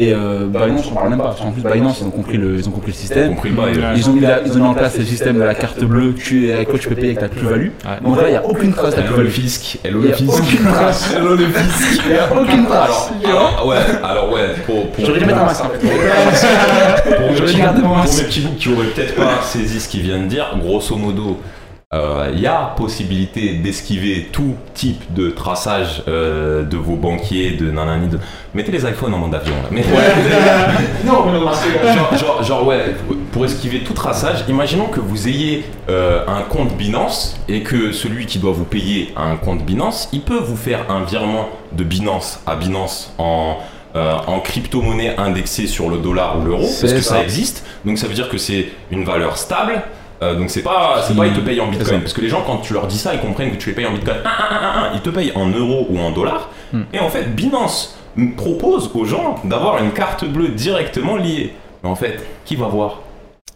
Et 0.00 0.12
euh, 0.14 0.46
Binance, 0.46 0.86
on 0.90 0.94
parle 0.94 1.08
même 1.10 1.18
pas. 1.18 1.24
Parce 1.24 1.40
qu'en 1.40 1.50
plus, 1.50 1.62
Binance, 1.62 1.98
ils 2.00 2.06
ont 2.06 2.10
compris 2.10 2.36
le, 2.36 2.54
ils 2.56 2.68
ont 2.68 2.70
compris 2.70 2.92
le 2.92 2.96
système. 2.96 3.30
compris 3.34 3.48
le 3.50 3.56
bail. 3.56 3.76
Ouais. 3.76 3.82
Ils 3.96 4.08
ont, 4.08 4.12
mis 4.12 4.20
la- 4.20 4.42
ils 4.46 4.52
ont 4.52 4.60
mis 4.60 4.66
en 4.68 4.74
place 4.74 4.96
le 4.96 5.04
système 5.04 5.38
de 5.38 5.42
la 5.42 5.54
carte 5.54 5.82
bleue 5.82 6.14
tu- 6.14 6.52
avec 6.52 6.68
quoi 6.68 6.78
tu 6.78 6.88
peux 6.88 6.94
payer 6.94 7.08
avec 7.08 7.20
ta 7.20 7.28
plus-value. 7.28 7.70
Donc 8.04 8.16
là, 8.16 8.28
il 8.28 8.30
n'y 8.30 8.36
a 8.36 8.46
aucune 8.46 8.72
trace 8.72 8.94
de 8.94 9.00
le 9.00 9.06
plus-value. 9.06 9.28
fisc. 9.28 9.78
Hello 9.84 10.00
le 10.02 10.10
a 10.10 10.12
fisc. 10.14 10.32
aucune 10.32 10.64
trace. 10.72 11.14
Hello 11.16 11.34
le 11.34 11.46
fisc. 11.48 12.02
Il 12.06 12.12
n'y 12.12 12.18
a 12.18 12.32
aucune 12.40 12.66
trace. 12.66 13.10
Alors, 13.24 13.24
alors, 13.24 13.66
ouais, 13.66 13.76
alors 14.04 14.32
ouais, 14.32 14.54
pour, 14.66 14.86
pour, 14.90 15.04
J'aurais 15.04 15.18
dû 15.18 15.24
mettre 15.26 15.38
un 15.40 15.44
masque 15.46 15.64
en 15.64 15.68
fait. 15.70 15.78
pour, 15.78 17.20
mon 17.20 17.34
pour 17.88 17.96
mes 17.96 18.02
petits 18.24 18.46
qui 18.58 18.68
auraient 18.72 18.86
peut-être 18.86 19.14
pas 19.16 19.40
saisi 19.42 19.80
ce 19.80 19.88
qu'il 19.88 20.02
vient 20.02 20.18
de 20.20 20.26
dire, 20.26 20.46
grosso 20.60 20.94
modo, 20.96 21.38
euh, 21.94 22.30
il 22.34 22.40
y 22.40 22.46
a 22.46 22.74
possibilité 22.76 23.54
d'esquiver 23.54 24.28
tout 24.30 24.54
type 24.74 25.14
de 25.14 25.30
traçage 25.30 26.02
euh, 26.06 26.62
de 26.62 26.76
vos 26.76 26.96
banquiers, 26.96 27.52
de 27.52 27.70
nanani. 27.70 28.08
De... 28.08 28.18
Mettez 28.52 28.72
les 28.72 28.84
iPhones 28.84 29.14
en 29.14 29.18
mode 29.18 29.34
avion 29.34 29.54
là. 29.62 29.70
Mettez- 29.70 29.88
Non, 31.06 31.24
mais 31.24 31.32
non, 31.32 31.46
genre, 31.46 32.18
genre, 32.18 32.42
genre, 32.42 32.66
ouais, 32.66 32.94
pour 33.32 33.46
esquiver 33.46 33.80
tout 33.80 33.94
traçage, 33.94 34.44
imaginons 34.48 34.88
que 34.88 35.00
vous 35.00 35.28
ayez 35.28 35.64
euh, 35.88 36.26
un 36.28 36.42
compte 36.42 36.76
Binance 36.76 37.40
et 37.48 37.62
que 37.62 37.90
celui 37.92 38.26
qui 38.26 38.38
doit 38.38 38.52
vous 38.52 38.64
payer 38.66 39.14
a 39.16 39.22
un 39.22 39.36
compte 39.36 39.64
Binance, 39.64 40.10
il 40.12 40.20
peut 40.20 40.40
vous 40.40 40.56
faire 40.56 40.90
un 40.90 41.04
virement 41.04 41.48
de 41.72 41.84
Binance 41.84 42.40
à 42.46 42.54
Binance 42.56 43.14
en 43.16 43.56
euh, 43.96 44.12
en 44.26 44.40
crypto-monnaie 44.40 45.16
indexée 45.16 45.66
sur 45.66 45.88
le 45.88 45.96
dollar 45.96 46.38
ou 46.38 46.44
l'euro, 46.44 46.60
parce 46.78 46.92
que 46.92 47.00
ça. 47.00 47.14
ça. 47.14 47.22
existe. 47.22 47.64
Donc 47.86 47.96
ça 47.96 48.06
veut 48.06 48.12
dire 48.12 48.28
que 48.28 48.36
c'est 48.36 48.66
une 48.90 49.04
valeur 49.04 49.38
stable. 49.38 49.82
Euh, 50.20 50.34
donc 50.36 50.50
c'est 50.50 50.62
pas, 50.62 51.02
c'est 51.06 51.16
pas 51.16 51.26
ils 51.26 51.32
te 51.32 51.40
payent 51.40 51.60
en 51.60 51.68
bitcoin, 51.68 52.00
parce 52.00 52.12
que 52.12 52.20
les 52.20 52.28
gens 52.28 52.42
quand 52.44 52.56
tu 52.58 52.72
leur 52.72 52.86
dis 52.88 52.98
ça, 52.98 53.14
ils 53.14 53.20
comprennent 53.20 53.52
que 53.52 53.56
tu 53.56 53.68
les 53.68 53.74
payes 53.76 53.86
en 53.86 53.92
bitcoin. 53.92 54.16
Ah, 54.24 54.30
ah, 54.38 54.46
ah, 54.50 54.72
ah, 54.76 54.90
ils 54.94 55.00
te 55.00 55.10
payent 55.10 55.32
en 55.36 55.48
euros 55.48 55.86
ou 55.90 55.98
en 56.00 56.10
dollars. 56.10 56.48
Hmm. 56.72 56.82
Et 56.92 56.98
en 56.98 57.08
fait, 57.08 57.34
Binance 57.34 57.96
propose 58.36 58.90
aux 58.94 59.04
gens 59.04 59.36
d'avoir 59.44 59.82
une 59.82 59.92
carte 59.92 60.24
bleue 60.24 60.48
directement 60.48 61.16
liée. 61.16 61.54
Mais 61.84 61.88
en 61.88 61.94
fait, 61.94 62.18
qui 62.44 62.56
va 62.56 62.66
voir 62.66 63.00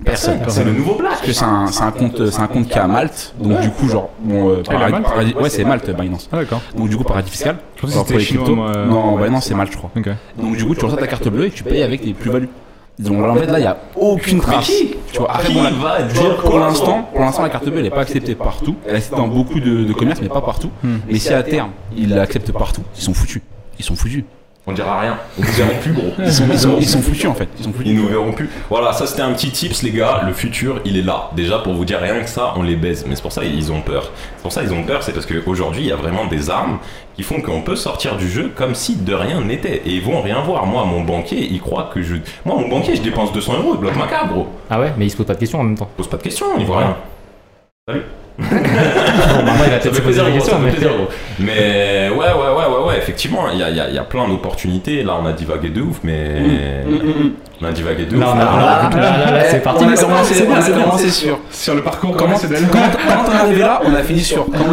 Personne. 0.04 0.40
C'est 0.48 0.64
le 0.64 0.72
nouveau 0.72 0.94
black. 0.94 1.10
Parce 1.12 1.26
que 1.26 1.32
c'est 1.32 1.44
un, 1.44 1.66
c'est 1.66 1.82
un 1.82 1.90
compte, 1.92 2.30
c'est 2.30 2.40
un 2.40 2.46
compte 2.46 2.66
qui 2.68 2.72
est 2.76 2.80
à 2.80 2.88
Malte, 2.88 3.34
donc 3.38 3.60
du 3.60 3.70
coup 3.70 3.88
genre, 3.88 4.10
bon, 4.20 4.48
euh, 4.50 4.62
paradis- 4.62 4.90
Malte 4.92 5.04
paradis- 5.06 5.34
ouais 5.34 5.50
c'est 5.50 5.64
Malte 5.64 5.90
Binance. 5.90 6.28
Ah, 6.32 6.36
d'accord. 6.38 6.60
Donc 6.76 6.88
du 6.88 6.96
coup 6.96 7.04
paradis 7.04 7.30
fiscal. 7.30 7.56
Je 7.76 7.82
que 7.82 8.18
c'était 8.20 8.50
moi. 8.52 8.70
euh, 8.74 8.86
non, 8.86 9.14
ouais. 9.14 9.24
Binance 9.26 9.46
c'est 9.46 9.54
Malte 9.54 9.72
je 9.72 9.76
crois. 9.76 9.90
Donc 10.38 10.56
du 10.56 10.64
coup 10.64 10.74
tu 10.74 10.84
reçois 10.84 10.98
ta 10.98 11.06
carte 11.06 11.28
bleue 11.28 11.46
et 11.46 11.50
tu 11.50 11.62
payes 11.62 11.82
avec 11.82 12.02
tes 12.02 12.14
plus-values. 12.14 12.48
Donc 12.98 13.20
là, 13.20 13.32
en 13.32 13.36
fait 13.36 13.46
là 13.46 13.58
il 13.58 13.64
y 13.64 13.66
a 13.66 13.78
aucune 13.96 14.40
trace. 14.40 14.66
qui 14.66 14.94
Tu 15.12 15.18
vois, 15.18 15.30
après 15.34 15.52
va 15.52 15.70
tu 15.70 15.74
vois, 15.76 16.02
dire 16.02 16.36
pour 16.36 16.58
l'instant, 16.58 17.08
pour 17.10 17.20
l'instant 17.20 17.42
la 17.42 17.48
carte 17.48 17.64
bleue 17.68 17.78
elle 17.78 17.86
est 17.86 17.90
pas 17.90 18.02
acceptée 18.02 18.34
partout. 18.34 18.76
Elle 18.86 18.94
est 18.94 18.96
acceptée 18.98 19.16
dans 19.16 19.28
beaucoup 19.28 19.60
de, 19.60 19.84
de 19.84 19.92
commerces 19.92 20.20
mais 20.20 20.28
pas 20.28 20.42
partout. 20.42 20.70
Hmm. 20.82 20.98
Mais 21.08 21.18
si 21.18 21.32
à 21.32 21.42
terme 21.42 21.70
ils 21.96 22.10
l'acceptent 22.10 22.52
partout, 22.52 22.82
ils 22.96 23.02
sont 23.02 23.14
foutus. 23.14 23.42
Ils 23.78 23.84
sont 23.84 23.96
foutus. 23.96 24.24
On 24.64 24.72
dira 24.72 25.00
rien. 25.00 25.18
On 25.38 25.42
vous 25.42 25.52
verront 25.52 25.76
plus 25.80 25.92
gros. 25.92 26.12
Ils 26.20 26.32
sont, 26.32 26.44
ils 26.48 26.58
sont, 26.58 26.76
ils 26.78 26.88
sont 26.88 27.02
foutus 27.02 27.26
en 27.26 27.34
fait. 27.34 27.48
Ils 27.58 27.64
sont 27.64 27.72
Ils 27.84 27.96
nous 27.96 28.06
verront 28.06 28.30
plus. 28.30 28.48
Voilà, 28.70 28.92
ça 28.92 29.06
c'était 29.08 29.22
un 29.22 29.32
petit 29.32 29.50
tips 29.50 29.82
les 29.82 29.90
gars. 29.90 30.22
Le 30.24 30.32
futur, 30.32 30.80
il 30.84 30.96
est 30.96 31.02
là. 31.02 31.30
Déjà 31.34 31.58
pour 31.58 31.74
vous 31.74 31.84
dire 31.84 31.98
rien 31.98 32.20
que 32.20 32.28
ça, 32.28 32.54
on 32.56 32.62
les 32.62 32.76
baise. 32.76 33.04
Mais 33.08 33.16
c'est 33.16 33.22
pour 33.22 33.32
ça 33.32 33.44
ils 33.44 33.72
ont 33.72 33.80
peur. 33.80 34.12
C'est 34.36 34.42
pour 34.42 34.52
ça 34.52 34.62
ils 34.62 34.72
ont 34.72 34.84
peur, 34.84 35.02
c'est 35.02 35.12
parce 35.12 35.26
qu'aujourd'hui 35.26 35.82
il 35.82 35.88
y 35.88 35.92
a 35.92 35.96
vraiment 35.96 36.26
des 36.26 36.48
armes 36.48 36.78
qui 37.16 37.24
font 37.24 37.40
qu'on 37.40 37.62
peut 37.62 37.74
sortir 37.74 38.16
du 38.16 38.28
jeu 38.28 38.52
comme 38.54 38.76
si 38.76 38.94
de 38.94 39.14
rien 39.14 39.40
n'était. 39.40 39.82
Et 39.84 39.90
ils 39.90 40.02
vont 40.02 40.22
rien 40.22 40.40
voir. 40.42 40.64
Moi, 40.66 40.84
mon 40.84 41.02
banquier, 41.02 41.44
il 41.50 41.60
croit 41.60 41.90
que 41.92 42.00
je. 42.00 42.14
Moi, 42.44 42.56
mon 42.56 42.68
banquier, 42.68 42.94
je 42.94 43.02
dépense 43.02 43.32
200 43.32 43.54
euros, 43.58 43.72
il 43.74 43.80
bloque 43.80 43.96
ma 43.96 44.06
carte, 44.06 44.28
gros. 44.28 44.46
Ah 44.70 44.78
ouais, 44.78 44.92
mais 44.96 45.06
il 45.06 45.10
se 45.10 45.16
pose 45.16 45.26
pas 45.26 45.34
de 45.34 45.40
questions 45.40 45.58
en 45.58 45.64
même 45.64 45.76
temps. 45.76 45.90
Pose 45.96 46.08
pas 46.08 46.18
de 46.18 46.22
questions, 46.22 46.46
il 46.56 46.66
voit 46.66 46.78
rien. 47.88 48.06
Bon, 48.38 48.46
il 48.56 49.70
va 49.70 49.78
peut-être 49.78 49.94
se 49.94 50.00
poser 50.00 50.22
des 50.24 50.32
questions, 50.32 50.58
mais. 51.38 52.08
ouais, 52.10 52.16
ouais, 52.16 52.16
ouais, 52.16 52.76
ouais, 52.76 52.86
ouais, 52.88 52.98
effectivement, 52.98 53.44
il 53.52 53.58
y 53.58 53.62
a, 53.62 53.70
il 53.70 53.76
y 53.76 53.80
a- 53.80 53.90
y 53.90 53.98
a 53.98 54.02
plein 54.04 54.26
d'opportunités. 54.28 55.02
Là, 55.02 55.18
on 55.22 55.26
a 55.26 55.32
divagué 55.32 55.68
de 55.68 55.80
ouf, 55.82 55.98
mais. 56.02 56.42
On 57.60 57.64
a 57.66 57.70
divagué 57.72 58.06
de 58.06 58.18
Là, 58.18 58.26
ouf. 58.26 58.32
on 58.34 58.38
a- 58.40 58.44
là, 58.44 58.90
là, 59.24 59.30
là, 59.32 59.44
c'est 59.44 59.62
parti. 59.62 59.84
On 59.84 59.88
a 59.88 59.96
commencé, 60.02 61.10
sur. 61.10 61.38
Sur 61.50 61.74
le 61.74 61.82
parcours 61.82 62.16
Comment 62.16 62.34
comment 62.70 62.86
quand 63.24 63.30
on 63.30 63.32
est 63.34 63.40
arrivé 63.40 63.60
là, 63.60 63.80
on 63.84 63.94
a 63.94 64.02
fini 64.02 64.20
sur 64.20 64.46
comment 64.46 64.72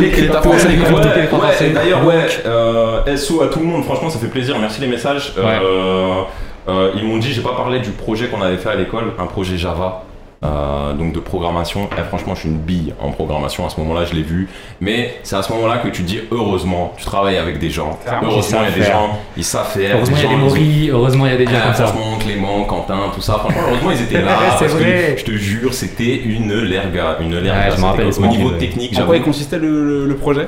les 1.20 1.28
français, 1.28 1.70
d'ailleurs, 1.70 2.06
ouais, 2.06 2.28
euh, 2.46 3.16
SO 3.18 3.42
à 3.44 3.48
tout 3.48 3.60
le 3.60 3.66
monde, 3.66 3.84
franchement, 3.84 4.10
ça 4.10 4.20
fait 4.20 4.28
plaisir, 4.28 4.56
merci 4.60 4.82
les 4.82 4.88
messages. 4.88 5.34
Euh, 5.38 6.22
euh, 6.68 6.92
ils 6.96 7.04
m'ont 7.04 7.18
dit, 7.18 7.32
j'ai 7.34 7.42
pas 7.42 7.54
parlé 7.56 7.80
du 7.80 7.92
projet 7.92 8.28
qu'on 8.28 8.42
avait 8.42 8.58
fait 8.58 8.70
à 8.70 8.76
l'école, 8.76 9.14
un 9.20 9.26
projet 9.26 9.58
Java. 9.58 10.04
Euh, 10.44 10.94
donc 10.94 11.12
de 11.14 11.20
programmation, 11.20 11.90
Eh, 11.98 12.04
franchement 12.04 12.34
je 12.34 12.42
suis 12.42 12.50
une 12.50 12.60
bille 12.60 12.94
en 13.02 13.12
programmation 13.12 13.66
à 13.66 13.70
ce 13.70 13.80
moment-là, 13.82 14.06
je 14.06 14.14
l'ai 14.16 14.22
vu. 14.24 14.48
Mais 14.80 15.16
c'est 15.24 15.36
à 15.36 15.42
ce 15.44 15.52
moment-là 15.52 15.80
que 15.80 15.90
tu 15.90 16.04
dis 16.04 16.20
heureusement, 16.32 16.94
tu 16.98 17.04
travailles 17.06 17.36
avec 17.38 17.60
des 17.60 17.70
gens. 17.70 18.00
Clairement, 18.06 18.30
heureusement 18.32 18.60
il 18.64 18.70
y 18.70 18.74
a 18.74 18.86
des 18.86 18.92
gens, 18.92 19.20
ils 19.36 19.44
savent 19.44 19.68
faire. 19.70 19.96
Heureusement, 19.98 20.16
il 20.18 20.24
y 20.24 20.26
a 20.26 20.30
gens, 20.30 20.38
des 20.38 20.44
Maury, 20.44 20.90
heureusement, 20.92 21.26
il 21.26 21.32
y 21.34 21.36
a 21.36 21.38
des 21.38 21.46
gens 21.46 21.52
ah, 21.56 21.66
comme 21.66 21.74
ça. 21.76 21.88
franchement, 21.88 22.18
Clément, 22.20 22.64
Quentin, 22.64 23.00
tout 23.14 23.22
ça. 23.22 23.34
Franchement, 23.34 23.62
heureusement, 23.68 23.92
ils 23.92 24.02
étaient 24.02 24.22
là. 24.26 24.38
C'est 24.58 24.66
parce 24.66 24.78
que 24.78 24.84
vrai. 24.84 25.16
Je 25.18 25.26
te 25.26 25.32
jure, 25.32 25.74
c'était 25.74 26.16
une 26.16 26.54
lerga. 26.54 27.18
Une 27.20 27.36
lerga. 27.38 27.70
Ouais, 27.70 27.76
je 27.76 27.82
me 27.82 27.86
rappelle, 27.86 28.08
Au 28.08 28.28
niveau 28.28 28.52
technique, 28.52 28.92
En 28.94 28.96
j'avoue. 28.96 29.08
quoi 29.08 29.18
il 29.18 29.24
consistait 29.24 29.58
le, 29.60 29.86
le- 29.86 30.06
le 30.06 30.16
projet? 30.16 30.48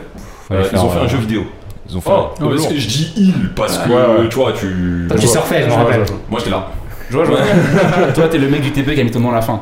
Euh, 0.51 0.63
ils 0.71 0.79
ont 0.79 0.89
fait 0.89 0.99
un 0.99 1.07
jeu 1.07 1.17
vidéo. 1.17 1.43
Ils 1.89 1.97
ont 1.97 2.01
fait 2.01 2.09
Oh, 2.13 2.27
un... 2.39 2.45
oh, 2.45 2.49
parce 2.49 2.67
que 2.67 2.77
je 2.77 2.87
dis 2.87 3.13
il 3.17 3.49
parce 3.55 3.77
que 3.77 3.89
Ouais, 3.89 4.21
ouais. 4.21 4.29
tu 4.29 4.35
vois 4.37 4.53
tu. 4.53 5.07
Tu 5.19 5.27
surfais, 5.27 5.63
je 5.63 5.67
me 5.67 5.73
rappelle. 5.73 6.03
Moi 6.29 6.39
j'étais 6.39 6.51
là. 6.51 6.67
Je 7.11 7.17
vois, 7.17 7.25
je 7.25 7.31
vois. 7.31 8.11
Toi, 8.15 8.27
t'es 8.29 8.37
le 8.37 8.47
mec 8.47 8.61
du 8.61 8.71
TP 8.71 8.93
qui 8.95 9.01
a 9.01 9.03
mis 9.03 9.11
ton 9.11 9.19
nom 9.19 9.31
à 9.31 9.35
la 9.35 9.41
fin. 9.41 9.61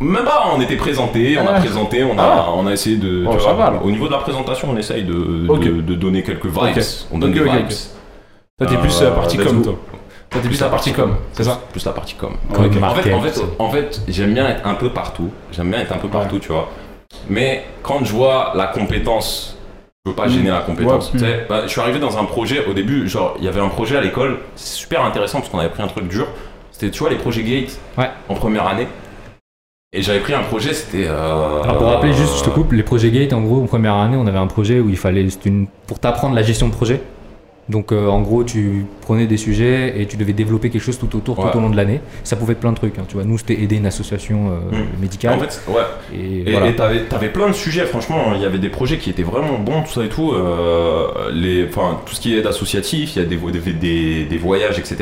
Même 0.00 0.24
pas, 0.24 0.44
on 0.54 0.60
était 0.60 0.76
présenté, 0.76 1.38
on 1.38 1.46
a 1.48 1.52
Ah. 1.56 1.60
présenté, 1.60 2.04
on 2.04 2.18
a, 2.18 2.22
Ah. 2.22 2.46
on 2.54 2.66
a 2.66 2.72
essayé 2.72 2.96
de. 2.96 3.24
Oh, 3.26 3.32
tu 3.34 3.38
ça 3.40 3.46
vois, 3.46 3.54
va, 3.54 3.64
alors. 3.68 3.84
Au 3.86 3.90
niveau 3.90 4.06
de 4.06 4.12
la 4.12 4.18
présentation, 4.18 4.68
on 4.70 4.76
essaye 4.76 5.04
de, 5.04 5.12
de, 5.14 5.80
de 5.80 5.94
donner 5.94 6.22
quelques 6.22 6.46
vibes. 6.46 6.76
Ok. 6.76 6.82
On 7.12 7.18
donne 7.18 7.30
Ok, 7.30 7.36
des 7.38 7.44
vibes. 7.50 7.68
Toi, 8.58 8.66
t'es 8.68 8.76
plus 8.76 9.00
Euh, 9.02 9.06
euh, 9.06 9.10
partie 9.12 9.36
com, 9.38 9.62
toi. 9.62 9.74
Toi, 10.30 10.40
t'es 10.42 10.48
plus 10.48 10.60
la 10.60 10.68
partie 10.68 10.92
com, 10.92 11.16
c'est 11.32 11.44
ça? 11.44 11.60
Plus 11.72 11.84
la 11.84 11.92
partie 11.92 12.14
com. 12.14 12.32
Comme 12.54 12.64
En 12.66 12.70
fait, 12.70 12.78
market. 12.78 13.14
en 13.14 13.20
fait, 13.20 13.40
en 13.58 13.70
fait, 13.70 14.02
j'aime 14.08 14.34
bien 14.34 14.48
être 14.48 14.66
un 14.66 14.74
peu 14.74 14.90
partout. 14.90 15.30
J'aime 15.50 15.70
bien 15.70 15.80
être 15.80 15.92
un 15.92 15.98
peu 15.98 16.08
partout, 16.08 16.38
tu 16.38 16.48
vois. 16.48 16.68
Mais 17.28 17.64
quand 17.82 18.04
je 18.04 18.12
vois 18.12 18.52
la 18.54 18.66
compétence, 18.66 19.56
je 20.04 20.10
veux 20.10 20.16
pas 20.16 20.28
gêner 20.28 20.50
la 20.50 20.60
compétence. 20.60 21.06
Ouais. 21.12 21.20
Tu 21.20 21.24
sais, 21.26 21.46
bah, 21.48 21.62
je 21.64 21.68
suis 21.68 21.80
arrivé 21.80 21.98
dans 21.98 22.18
un 22.18 22.24
projet 22.24 22.64
au 22.66 22.72
début, 22.72 23.08
genre 23.08 23.34
il 23.38 23.44
y 23.44 23.48
avait 23.48 23.60
un 23.60 23.68
projet 23.68 23.96
à 23.96 24.00
l'école, 24.00 24.38
c'est 24.56 24.74
super 24.78 25.04
intéressant 25.04 25.38
parce 25.40 25.50
qu'on 25.50 25.58
avait 25.58 25.68
pris 25.68 25.82
un 25.82 25.86
truc 25.88 26.08
dur. 26.08 26.26
C'était 26.82 26.90
tu 26.92 26.98
vois 27.04 27.10
les 27.10 27.16
projets 27.16 27.44
Gate 27.44 27.78
Ouais. 27.96 28.10
en 28.28 28.34
première 28.34 28.66
année. 28.66 28.88
Et 29.92 30.02
j'avais 30.02 30.18
pris 30.18 30.34
un 30.34 30.40
projet, 30.42 30.74
c'était. 30.74 31.06
euh, 31.06 31.62
Alors 31.62 31.78
pour 31.78 31.86
rappeler 31.86 32.12
juste, 32.12 32.38
je 32.40 32.42
te 32.44 32.50
coupe, 32.50 32.72
les 32.72 32.82
projets 32.82 33.10
Gate, 33.12 33.32
en 33.32 33.40
gros, 33.42 33.62
en 33.62 33.66
première 33.66 33.94
année, 33.94 34.16
on 34.16 34.26
avait 34.26 34.38
un 34.38 34.48
projet 34.48 34.80
où 34.80 34.88
il 34.88 34.96
fallait, 34.96 35.24
une, 35.44 35.68
pour 35.86 36.00
t'apprendre 36.00 36.34
la 36.34 36.42
gestion 36.42 36.66
de 36.66 36.72
projet. 36.72 37.00
Donc 37.68 37.92
euh, 37.92 38.08
en 38.08 38.20
gros, 38.22 38.42
tu 38.42 38.84
prenais 39.02 39.28
des 39.28 39.36
sujets 39.36 40.00
et 40.00 40.06
tu 40.06 40.16
devais 40.16 40.32
développer 40.32 40.70
quelque 40.70 40.82
chose 40.82 40.98
tout 40.98 41.14
autour, 41.16 41.38
Ouais. 41.38 41.52
tout 41.52 41.58
au 41.58 41.60
long 41.60 41.70
de 41.70 41.76
l'année. 41.76 42.00
Ça 42.24 42.34
pouvait 42.34 42.54
être 42.54 42.58
plein 42.60 42.72
de 42.72 42.76
trucs. 42.76 42.98
hein, 42.98 43.04
tu 43.06 43.14
vois, 43.14 43.22
nous 43.24 43.38
c'était 43.38 43.62
aider 43.62 43.76
une 43.76 43.86
association 43.86 44.50
euh, 44.50 44.76
Mm. 44.76 45.00
médicale. 45.00 45.34
En 45.34 45.38
fait, 45.38 45.62
ouais. 45.68 45.82
et, 46.12 46.48
Et 46.48 46.50
voilà. 46.50 46.66
et 46.66 46.74
t'avais, 46.74 47.04
t'avais 47.04 47.28
plein 47.28 47.46
de 47.46 47.52
sujets, 47.52 47.84
franchement, 47.86 48.32
il 48.34 48.40
y 48.42 48.44
avait 48.44 48.58
des 48.58 48.70
projets 48.70 48.98
qui 48.98 49.08
étaient 49.10 49.22
vraiment 49.22 49.56
bons, 49.60 49.82
tout 49.82 49.92
ça 49.92 50.04
et 50.04 50.08
tout. 50.08 50.32
les, 51.32 51.64
enfin, 51.68 52.00
tout 52.04 52.14
ce 52.16 52.20
qui 52.20 52.36
est 52.36 52.44
associatif, 52.44 53.14
il 53.14 53.22
y 53.22 53.24
a 53.24 53.28
des, 53.28 53.36
vo- 53.36 53.52
des, 53.52 53.60
des, 53.60 54.24
des 54.24 54.38
voyages, 54.38 54.80
etc. 54.80 54.96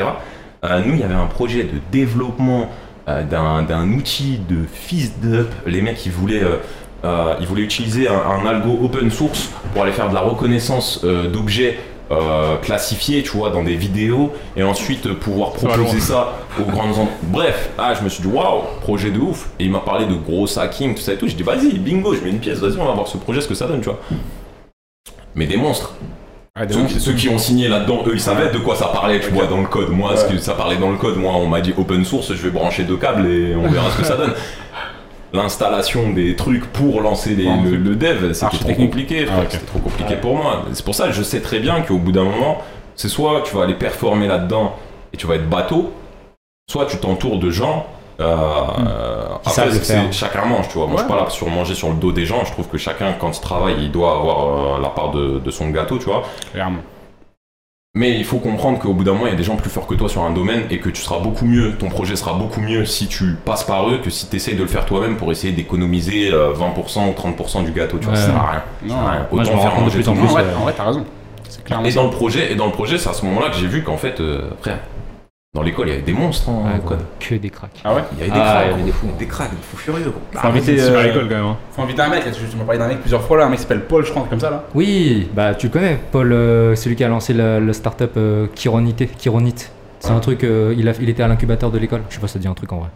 Euh, 0.64 0.82
nous, 0.84 0.94
il 0.94 1.00
y 1.00 1.02
avait 1.02 1.14
un 1.14 1.26
projet 1.26 1.64
de 1.64 1.80
développement 1.90 2.68
euh, 3.08 3.22
d'un, 3.24 3.90
outil 3.92 4.38
de 4.48 4.64
fist 4.72 5.14
up. 5.24 5.48
Les 5.66 5.80
mecs, 5.82 6.04
ils 6.04 6.12
voulaient, 6.12 6.42
euh, 7.04 7.34
ils 7.40 7.46
voulaient 7.46 7.62
utiliser 7.62 8.08
un, 8.08 8.14
un 8.14 8.46
algo 8.46 8.78
open 8.84 9.11
source 9.11 9.48
pour 9.72 9.82
aller 9.82 9.92
faire 9.92 10.08
de 10.11 10.14
la 10.14 10.20
reconnaissance 10.20 11.04
d'objets. 11.04 11.78
euh, 12.12 12.56
classifiés, 12.56 13.22
tu 13.22 13.36
vois, 13.36 13.50
dans 13.50 13.62
des 13.62 13.76
vidéos, 13.76 14.32
et 14.56 14.64
ensuite 14.64 15.06
euh, 15.06 15.14
pouvoir 15.14 15.52
proposer 15.52 16.00
ça 16.00 16.32
aux 16.58 16.64
grandes 16.68 16.98
en- 16.98 17.08
Bref, 17.22 17.70
ah, 17.78 17.94
je 17.94 18.02
me 18.02 18.08
suis 18.08 18.20
dit, 18.20 18.28
waouh, 18.28 18.62
projet 18.80 19.12
de 19.12 19.20
ouf. 19.20 19.48
Et 19.61 19.66
il 19.66 19.70
m'a 19.70 19.78
parlé 19.78 20.06
de 20.06 20.14
gros 20.14 20.58
hacking, 20.58 20.96
tout 20.96 21.02
ça 21.02 21.12
et 21.12 21.16
tout. 21.18 21.28
J'ai 21.28 21.36
dit, 21.36 21.44
vas-y, 21.44 21.78
bingo, 21.78 22.12
je 22.16 22.20
mets 22.24 22.30
une 22.30 22.40
pièce, 22.40 22.58
vas-y, 22.58 22.76
on 22.80 22.84
va 22.84 22.90
voir 22.94 23.06
ce 23.06 23.16
projet, 23.16 23.40
ce 23.40 23.46
que 23.46 23.54
ça 23.54 23.68
donne, 23.68 23.78
tu 23.80 23.90
vois. 23.90 24.00
Mais 25.36 25.46
des 25.46 25.56
monstres. 25.56 25.94
Ceux, 26.68 26.84
qui- 26.86 27.01
ceux 27.01 27.12
qui 27.12 27.28
ont 27.28 27.38
signé 27.38 27.68
là-dedans, 27.68 28.03
eux, 28.07 28.12
ils 28.14 28.20
savaient 28.20 28.51
de 28.51 28.59
quoi 28.59 28.74
ça 28.76 28.86
parlait, 28.86 29.20
tu 29.20 29.30
vois, 29.30 29.46
dans 29.46 29.61
le 29.61 29.66
code. 29.68 29.90
Moi, 29.90 30.16
ce 30.16 30.24
que 30.26 30.36
ça 30.38 30.55
parlait 30.55 30.76
dans 30.76 30.90
le 30.90 30.96
code, 30.96 31.16
moi, 31.16 31.32
on 31.36 31.46
m'a 31.46 31.61
dit 31.61 31.72
open 31.78 32.05
source, 32.05 32.28
je 32.34 32.42
vais 32.42 32.51
brancher 32.51 32.82
deux 32.82 32.96
câbles 32.96 33.26
et 33.26 33.55
on 33.55 33.68
verra 33.68 33.90
ce 33.90 33.98
que 33.98 34.05
ça 34.05 34.16
donne. 34.16 34.32
L'installation 35.32 36.11
des 36.11 36.34
trucs 36.34 36.66
pour 36.72 37.01
lancer 37.03 37.36
les- 37.36 37.44
le, 37.44 37.76
le 37.76 37.94
dev, 37.94 38.32
c'était 38.32 38.57
trop 38.59 38.74
compliqué, 38.74 39.26
Ah, 39.30 39.42
c'était 39.48 39.64
trop 39.64 39.78
compliqué 39.78 40.16
pour 40.16 40.34
moi. 40.36 40.64
C'est 40.72 40.84
pour 40.84 40.94
ça 40.94 41.07
que 41.07 41.12
je 41.12 41.22
sais 41.22 41.40
très 41.40 41.61
bien 41.61 41.82
qu'au 41.82 41.98
bout 41.98 42.11
d'un 42.11 42.24
moment, 42.24 42.59
c'est 42.96 43.09
soit 43.09 43.42
tu 43.46 43.55
vas 43.57 43.62
aller 43.64 43.74
performer 43.74 44.26
là-dedans 44.26 44.74
et 45.12 45.16
tu 45.16 45.28
vas 45.28 45.36
être 45.36 45.48
bateau, 45.48 45.92
soit 46.68 46.86
tu 46.86 46.96
t'entoures 46.96 47.38
de 47.38 47.51
gens. 47.51 47.86
Euh, 48.20 48.24
euh, 48.26 49.24
après, 49.44 49.70
c'est- 49.72 50.12
chacun 50.12 50.44
mange, 50.44 50.68
tu 50.68 50.78
vois. 50.78 50.86
Moi, 50.86 50.96
je 50.98 51.02
suis 51.02 51.08
pas 51.12 51.16
là 51.24 51.30
sur 51.30 51.48
manger 51.48 51.74
sur 51.74 51.88
le 51.88 51.94
dos 51.94 52.12
des 52.12 52.26
gens. 52.26 52.44
Je 52.44 52.52
trouve 52.52 52.68
que 52.68 52.78
chacun, 52.78 53.14
quand 53.18 53.36
il 53.36 53.40
travaille, 53.40 53.76
il 53.80 53.90
doit 53.90 54.12
avoir 54.16 54.76
euh, 54.76 54.80
la 54.82 54.88
part 54.90 55.10
de, 55.10 55.38
de 55.38 55.50
son 55.50 55.70
gâteau, 55.70 55.98
tu 55.98 56.04
vois. 56.06 56.22
Clairement. 56.52 56.80
Mais 57.96 58.16
il 58.16 58.24
faut 58.24 58.38
comprendre 58.38 58.78
qu'au 58.78 58.92
bout 58.94 59.02
d'un 59.02 59.14
moment, 59.14 59.26
il 59.26 59.30
y 59.30 59.34
a 59.34 59.36
des 59.36 59.42
gens 59.42 59.56
plus 59.56 59.68
forts 59.68 59.88
que 59.88 59.94
toi 59.94 60.08
sur 60.08 60.22
un 60.22 60.30
domaine 60.30 60.62
et 60.70 60.78
que 60.78 60.88
tu 60.90 61.02
seras 61.02 61.18
beaucoup 61.18 61.44
mieux, 61.44 61.72
ton 61.76 61.88
projet 61.88 62.14
sera 62.14 62.34
beaucoup 62.34 62.60
mieux 62.60 62.84
si 62.84 63.08
tu 63.08 63.34
passes 63.44 63.64
par 63.64 63.88
eux 63.90 63.98
que 63.98 64.10
si 64.10 64.28
tu 64.28 64.36
essayes 64.36 64.54
de 64.54 64.62
le 64.62 64.68
faire 64.68 64.86
toi-même 64.86 65.16
pour 65.16 65.32
essayer 65.32 65.52
d'économiser 65.52 66.30
euh, 66.32 66.52
20% 66.52 67.08
ou 67.08 67.12
30% 67.12 67.64
du 67.64 67.72
gâteau, 67.72 67.98
tu 67.98 68.04
vois. 68.04 68.14
Ouais. 68.14 68.20
Ça 68.20 68.26
sert 68.26 68.36
à 68.36 68.50
rien. 68.52 68.62
Non, 68.84 68.94
Ça 68.94 69.10
rien. 69.10 69.26
Moi, 69.32 69.42
Autant 69.42 69.56
me 69.56 69.60
faire 69.60 69.80
manger 69.80 70.02
tout 70.04 70.08
en 70.10 70.14
plus, 70.14 70.32
ouais, 70.34 70.42
euh, 70.42 70.56
en 70.56 70.60
vrai, 70.60 70.74
t'as 70.76 70.84
raison. 70.84 71.04
C'est 71.48 71.64
clairement 71.64 71.84
Et 71.84 71.90
ça. 71.90 71.96
dans 72.00 72.04
le 72.04 72.10
projet, 72.12 72.52
et 72.52 72.54
dans 72.54 72.66
le 72.66 72.72
projet, 72.72 72.96
c'est 72.96 73.08
à 73.08 73.12
ce 73.12 73.24
moment-là 73.26 73.48
que 73.50 73.56
j'ai 73.56 73.66
vu 73.66 73.82
qu'en 73.82 73.96
fait, 73.96 74.20
euh, 74.20 74.50
frère, 74.60 74.78
dans 75.53 75.62
l'école, 75.62 75.88
il 75.88 75.90
y 75.90 75.92
avait 75.94 76.03
des 76.03 76.12
monstres 76.12 76.48
en 76.48 76.62
Ouais, 76.64 76.78
code. 76.86 77.01
que 77.18 77.34
des 77.34 77.51
cracks. 77.51 77.80
Ah 77.84 77.92
ouais 77.92 78.03
Il 78.12 78.18
y 78.18 78.22
avait 78.22 78.30
des 78.30 78.38
Ah, 78.38 78.51
cracks, 78.53 78.64
il 78.66 78.70
y 78.70 78.74
avait 78.74 78.82
des 78.84 78.92
fous. 78.92 79.09
des 79.18 79.26
cracks, 79.26 79.51
des 79.51 79.57
fous 79.61 79.76
furieux. 79.78 80.05
gros. 80.11 80.20
Faut 80.40 80.46
inviter, 80.46 80.76
euh, 80.80 81.03
l'école 81.03 81.28
quand 81.28 81.34
même. 81.34 81.44
hein. 81.44 81.57
Faut 81.72 81.82
inviter 81.82 82.03
un 82.03 82.09
mec, 82.09 82.24
là, 82.24 82.30
tu 82.30 82.57
m'as 82.57 82.62
parlé 82.64 82.78
d'un 82.78 82.86
mec 82.86 83.01
plusieurs 83.01 83.22
fois 83.22 83.36
là, 83.38 83.46
un 83.46 83.48
mec 83.48 83.57
qui 83.57 83.62
s'appelle 83.62 83.84
Paul, 83.84 84.05
je 84.05 84.11
crois, 84.12 84.26
comme 84.30 84.38
ça 84.38 84.48
là. 84.51 84.62
Oui, 84.76 85.28
bah 85.34 85.57
tu 85.57 85.66
le 85.66 85.72
connais, 85.72 85.98
Paul, 86.12 86.32
euh, 86.32 86.76
celui 86.76 86.94
qui 86.94 87.03
a 87.03 87.09
lancé 87.09 87.32
le, 87.34 87.59
le 87.59 87.72
startup 87.72 88.12
euh, 88.16 88.46
Chironite. 88.55 89.16
Chironite. 89.18 89.72
C'est 89.98 90.12
un 90.12 90.20
truc, 90.20 90.44
euh, 90.44 90.72
il, 90.78 90.88
a, 90.88 90.92
il 91.01 91.09
était 91.09 91.24
à 91.24 91.28
l'incubateur 91.28 91.72
de 91.72 91.78
l'école. 91.78 92.03
Je 92.11 92.14
sais 92.14 92.20
pas 92.20 92.28
si 92.28 92.34
ça 92.34 92.38
dit 92.38 92.46
un 92.48 92.55
truc 92.55 92.72
en 92.72 92.78
vrai. 92.78 92.88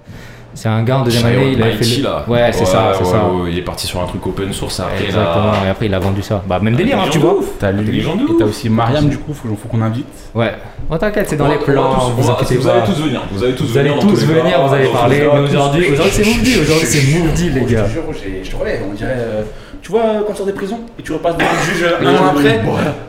C'est 0.54 0.68
un 0.68 0.82
gars 0.84 0.98
en 0.98 1.02
deuxième 1.02 1.26
année, 1.26 1.52
il 1.52 1.62
avait 1.62 1.72
fait. 1.72 1.96
le- 1.98 2.02
là. 2.04 2.24
Ouais, 2.28 2.52
c'est 2.52 2.64
ça, 2.64 2.92
c'est 2.96 3.04
ouais, 3.04 3.10
ça. 3.10 3.26
ouais, 3.26 3.50
il 3.50 3.58
est 3.58 3.62
parti 3.62 3.86
sur 3.88 4.00
un 4.00 4.06
truc 4.06 4.24
open 4.26 4.52
source 4.52 4.78
après. 4.80 4.96
il 5.00 5.04
a- 5.04 5.06
Exactement, 5.06 5.52
et 5.66 5.68
après 5.68 5.86
il 5.86 5.94
a 5.94 5.98
vendu 5.98 6.22
ça. 6.22 6.42
Bah, 6.46 6.58
même 6.60 6.76
délire, 6.76 6.98
hein, 7.00 7.06
tu 7.10 7.18
vois. 7.18 7.36
T'as 7.58 7.72
et 7.72 8.36
t'as 8.38 8.44
aussi 8.44 8.68
Mariam 8.70 9.08
du 9.08 9.18
coup, 9.18 9.34
faut, 9.34 9.48
faut 9.56 9.68
qu'on 9.68 9.82
invite. 9.82 10.06
Ouais. 10.34 10.52
Oh, 10.90 10.96
t'inquiète, 10.96 11.26
c'est 11.30 11.36
dans 11.36 11.46
On 11.46 11.50
les 11.50 11.56
plans, 11.58 12.10
vous 12.16 12.30
allez 12.68 12.82
tous 12.86 13.00
venir. 13.02 13.22
Vous 13.32 13.42
allez 13.44 13.54
tous 13.54 13.64
Vous 13.64 13.78
allez 13.78 13.88
venir. 13.90 14.00
tous 14.02 14.08
vous 14.24 14.74
allez 14.74 14.88
parler. 14.88 15.26
aujourd'hui, 15.26 15.90
aujourd'hui 15.92 16.10
c'est 16.12 16.60
aujourd'hui 16.60 16.86
c'est 16.86 17.18
Mouvdi, 17.18 17.50
les 17.50 17.60
gars. 17.62 17.84
Je 17.84 17.88
te 17.88 17.90
jure, 17.92 18.02
j'ai- 18.12 18.44
je 18.44 18.50
te 18.50 18.56
relève, 18.56 18.82
on 18.90 18.94
dirait. 18.94 19.14
euh, 19.16 19.42
tu 19.82 19.90
vois, 19.90 20.02
quand 20.26 20.32
tu 20.32 20.36
sors 20.38 20.46
des 20.46 20.52
prisons 20.52 20.80
et 20.98 21.02
tu 21.02 21.12
repasses 21.12 21.36
devant 21.36 21.50
le 21.50 21.72
juge 21.74 21.82
euh, 21.84 22.06
un 22.08 22.14
an 22.16 22.28
après, 22.30 22.60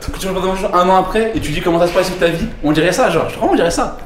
tu 0.02 0.08
repasses 0.08 0.26
devant 0.44 0.52
le 0.52 0.58
juge 0.58 0.68
un 0.74 0.90
an 0.90 0.96
après 0.98 1.32
et 1.36 1.40
tu 1.40 1.52
dis 1.52 1.62
comment 1.62 1.80
ça 1.80 1.88
se 1.88 1.94
passe 1.94 2.08
sur 2.08 2.18
ta 2.18 2.28
vie, 2.28 2.48
on 2.64 2.72
dirait 2.72 2.92
ça, 2.92 3.10
genre, 3.10 3.28
vraiment 3.30 3.52
on 3.54 3.56
dirait 3.56 3.72
ça. 3.72 3.98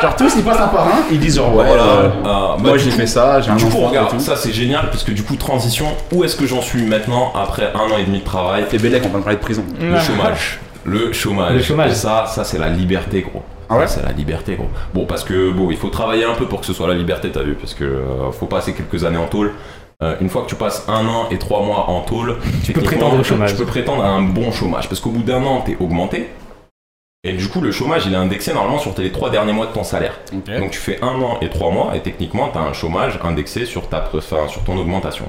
Genre 0.00 0.16
tous 0.16 0.32
ils 0.36 0.42
passent 0.44 0.60
un 0.60 0.68
par 0.68 0.86
un, 0.86 0.92
ils 1.10 1.18
disent 1.18 1.36
genre 1.36 1.54
ouais, 1.54 1.66
Voilà. 1.66 1.82
euh, 1.82 2.56
moi 2.58 2.78
j'ai 2.78 2.90
fait 2.90 3.06
ça, 3.06 3.40
j'ai 3.40 3.50
un 3.50 3.56
Du 3.56 3.64
coup, 3.66 3.78
et 3.78 3.86
regarde, 3.86 4.10
tout. 4.10 4.20
ça 4.20 4.36
c'est 4.36 4.52
génial 4.52 4.88
parce 4.90 5.02
que 5.04 5.10
du 5.12 5.22
coup, 5.24 5.36
transition, 5.36 5.86
où 6.12 6.24
est-ce 6.24 6.36
que 6.36 6.46
j'en 6.46 6.62
suis 6.62 6.82
maintenant 6.86 7.32
après 7.34 7.72
un 7.74 7.92
an 7.92 7.98
et 7.98 8.04
demi 8.04 8.20
de 8.20 8.24
travail 8.24 8.64
T'es 8.70 8.78
Bélec, 8.78 9.02
on 9.04 9.08
va 9.08 9.18
parler 9.18 9.36
de 9.36 9.42
prison. 9.42 9.64
Le 9.80 9.98
chômage. 9.98 10.60
Le 10.84 11.12
chômage. 11.12 11.54
Le 11.54 11.62
chômage. 11.62 11.90
Et 11.90 11.94
ça, 11.94 12.24
ça 12.26 12.44
c'est 12.44 12.58
la 12.58 12.68
liberté, 12.70 13.20
gros. 13.22 13.42
Ah 13.68 13.76
ouais 13.76 13.86
Ça, 13.86 13.96
c'est 14.00 14.06
la 14.06 14.12
liberté, 14.12 14.54
gros. 14.56 14.68
Bon, 14.94 15.04
parce 15.06 15.22
que 15.24 15.50
bon, 15.52 15.70
il 15.70 15.76
faut 15.76 15.88
travailler 15.90 16.24
un 16.24 16.34
peu 16.34 16.46
pour 16.46 16.60
que 16.60 16.66
ce 16.66 16.72
soit 16.72 16.88
la 16.88 16.94
liberté, 16.94 17.30
t'as 17.30 17.42
vu, 17.42 17.54
parce 17.54 17.74
que 17.74 17.84
euh, 17.84 18.30
faut 18.32 18.46
passer 18.46 18.72
quelques 18.72 19.04
années 19.04 19.18
en 19.18 19.26
tôle. 19.26 19.52
Euh, 20.02 20.14
une 20.22 20.30
fois 20.30 20.42
que 20.42 20.48
tu 20.48 20.54
passes 20.54 20.86
un 20.88 21.06
an 21.06 21.26
et 21.30 21.36
trois 21.38 21.62
mois 21.62 21.90
en 21.90 22.00
tôle, 22.00 22.36
Tu 22.64 22.72
peux 22.72 22.80
prétendre 22.80 23.20
au 23.20 23.22
chômage. 23.24 23.50
Tu 23.50 23.56
peux 23.56 23.66
prétendre 23.66 24.02
à 24.02 24.08
un 24.08 24.22
bon 24.22 24.50
chômage, 24.50 24.88
parce 24.88 25.00
qu'au 25.00 25.10
bout 25.10 25.22
d'un 25.22 25.42
an, 25.44 25.60
t'es 25.66 25.76
augmenté. 25.78 26.30
Et 27.22 27.34
du 27.34 27.48
coup, 27.48 27.60
le 27.60 27.70
chômage, 27.70 28.06
il 28.06 28.14
est 28.14 28.16
indexé 28.16 28.54
normalement 28.54 28.78
sur 28.78 28.94
tes 28.94 29.12
trois 29.12 29.28
derniers 29.28 29.52
mois 29.52 29.66
de 29.66 29.72
ton 29.72 29.84
salaire. 29.84 30.18
Donc 30.32 30.70
tu 30.70 30.78
fais 30.78 30.98
un 31.02 31.20
an 31.20 31.38
et 31.42 31.50
trois 31.50 31.70
mois 31.70 31.94
et 31.94 32.00
techniquement 32.00 32.48
tu 32.48 32.56
as 32.56 32.62
un 32.62 32.72
chômage 32.72 33.20
indexé 33.22 33.66
sur, 33.66 33.90
ta, 33.90 34.08
enfin, 34.14 34.48
sur 34.48 34.64
ton 34.64 34.78
augmentation. 34.78 35.28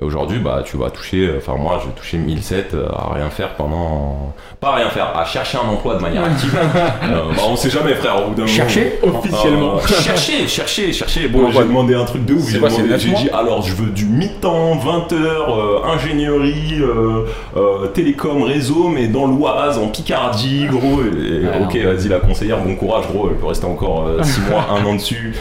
Et 0.00 0.04
aujourd'hui, 0.04 0.38
bah, 0.38 0.62
tu 0.64 0.76
vas 0.76 0.90
toucher, 0.90 1.28
enfin 1.38 1.56
moi 1.56 1.80
je 1.82 1.88
vais 1.88 1.92
toucher 1.92 2.18
1007 2.18 2.72
euh, 2.72 2.86
à 2.88 3.14
rien 3.14 3.30
faire 3.30 3.54
pendant... 3.56 4.32
Pas 4.60 4.68
à 4.68 4.74
rien 4.76 4.90
faire, 4.90 5.10
à 5.18 5.24
chercher 5.24 5.58
un 5.58 5.68
emploi 5.68 5.96
de 5.96 6.00
manière 6.02 6.22
active. 6.22 6.56
Euh, 7.02 7.32
bah, 7.34 7.42
on 7.48 7.56
sait 7.56 7.68
jamais 7.70 7.94
frère, 7.96 8.22
au 8.22 8.28
bout 8.28 8.34
d'un 8.34 8.42
moment. 8.42 8.54
Chercher 8.54 9.00
Officiellement. 9.02 9.74
Euh, 9.74 9.80
chercher, 9.88 10.46
chercher, 10.46 10.92
chercher. 10.92 11.26
Bon, 11.26 11.50
j'ai 11.50 11.64
demandé 11.64 11.96
un 11.96 12.04
truc 12.04 12.24
de 12.24 12.34
ouf. 12.34 12.44
C'est 12.44 12.98
J'ai 12.98 13.10
dit 13.10 13.28
alors 13.30 13.62
je 13.62 13.74
veux 13.74 13.90
du 13.90 14.04
mi-temps, 14.04 14.76
20 14.76 15.12
heures, 15.14 15.58
euh, 15.58 15.82
ingénierie, 15.92 16.80
euh, 16.80 17.24
euh, 17.56 17.86
télécom, 17.88 18.44
réseau, 18.44 18.86
mais 18.86 19.08
dans 19.08 19.26
l'Oise, 19.26 19.78
en 19.78 19.88
Picardie, 19.88 20.66
gros. 20.66 21.00
Et, 21.02 21.42
et, 21.42 21.48
Ah, 21.52 21.62
ok, 21.64 21.76
vas-y, 21.76 22.06
la 22.06 22.20
conseillère, 22.20 22.58
bon 22.58 22.76
courage, 22.76 23.06
gros. 23.12 23.30
Elle 23.30 23.36
peut 23.36 23.46
rester 23.46 23.66
encore 23.66 24.06
6 24.22 24.40
mois, 24.42 24.64
un 24.70 24.84
an 24.84 24.94
dessus. 24.94 25.34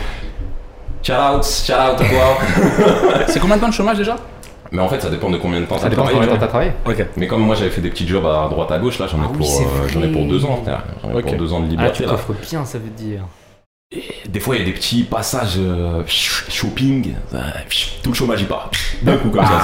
Shout 1.03 1.13
out, 1.13 1.43
shout 1.43 1.73
out 1.73 2.01
à 2.01 2.03
toi. 2.03 3.23
C'est 3.27 3.39
combien 3.39 3.57
de 3.57 3.61
temps 3.61 3.69
de 3.69 3.73
chômage 3.73 3.97
déjà? 3.99 4.15
Mais 4.71 4.81
en 4.81 4.87
fait, 4.89 4.99
ça 5.01 5.09
dépend 5.09 5.29
de 5.29 5.37
combien 5.37 5.59
de 5.61 5.65
temps 5.65 5.75
Ça 5.77 5.83
ça 5.83 5.89
dépend 5.89 6.05
de 6.05 6.11
combien 6.11 6.27
de 6.27 6.31
temps 6.33 6.37
t'as 6.39 6.47
travaillé. 6.47 6.71
Ok. 6.85 7.05
Mais 7.17 7.27
comme 7.27 7.41
moi 7.41 7.55
j'avais 7.55 7.69
fait 7.69 7.81
des 7.81 7.89
petits 7.89 8.07
jobs 8.07 8.25
à 8.25 8.47
droite 8.49 8.71
à 8.71 8.79
gauche, 8.79 8.99
là 8.99 9.07
j'en 9.07 9.17
ai, 9.17 9.21
Ah 9.25 9.27
oui, 9.31 9.37
pour, 9.37 9.47
c'est 9.47 9.63
euh, 9.63 9.87
j'en 9.87 10.01
ai 10.01 10.07
pour 10.09 10.21
vrai. 10.23 10.29
deux 10.29 10.45
ans, 10.45 10.59
frère. 10.63 10.83
J'en 11.03 11.09
ai 11.11 11.13
Ok. 11.15 11.23
pour 11.25 11.33
deux 11.35 11.53
ans 11.53 11.59
de 11.61 11.65
Ah, 11.67 11.69
liberté 11.71 11.97
tu 11.97 12.03
là. 12.03 12.09
t'offres 12.09 12.33
bien, 12.49 12.65
ça 12.65 12.77
veut 12.77 12.89
dire. 12.89 13.21
Des 14.27 14.41
fois, 14.41 14.55
il 14.55 14.59
y 14.59 14.61
a 14.63 14.65
des 14.65 14.73
petits 14.73 15.03
passages 15.03 15.55
euh, 15.57 16.03
shopping, 16.49 17.13
euh, 17.33 17.37
tout 18.03 18.09
le 18.09 18.15
chômage 18.15 18.41
y 18.41 18.45
part. 18.45 18.69
D'un 19.01 19.15
coup, 19.15 19.29
comme 19.29 19.45
ça, 19.45 19.61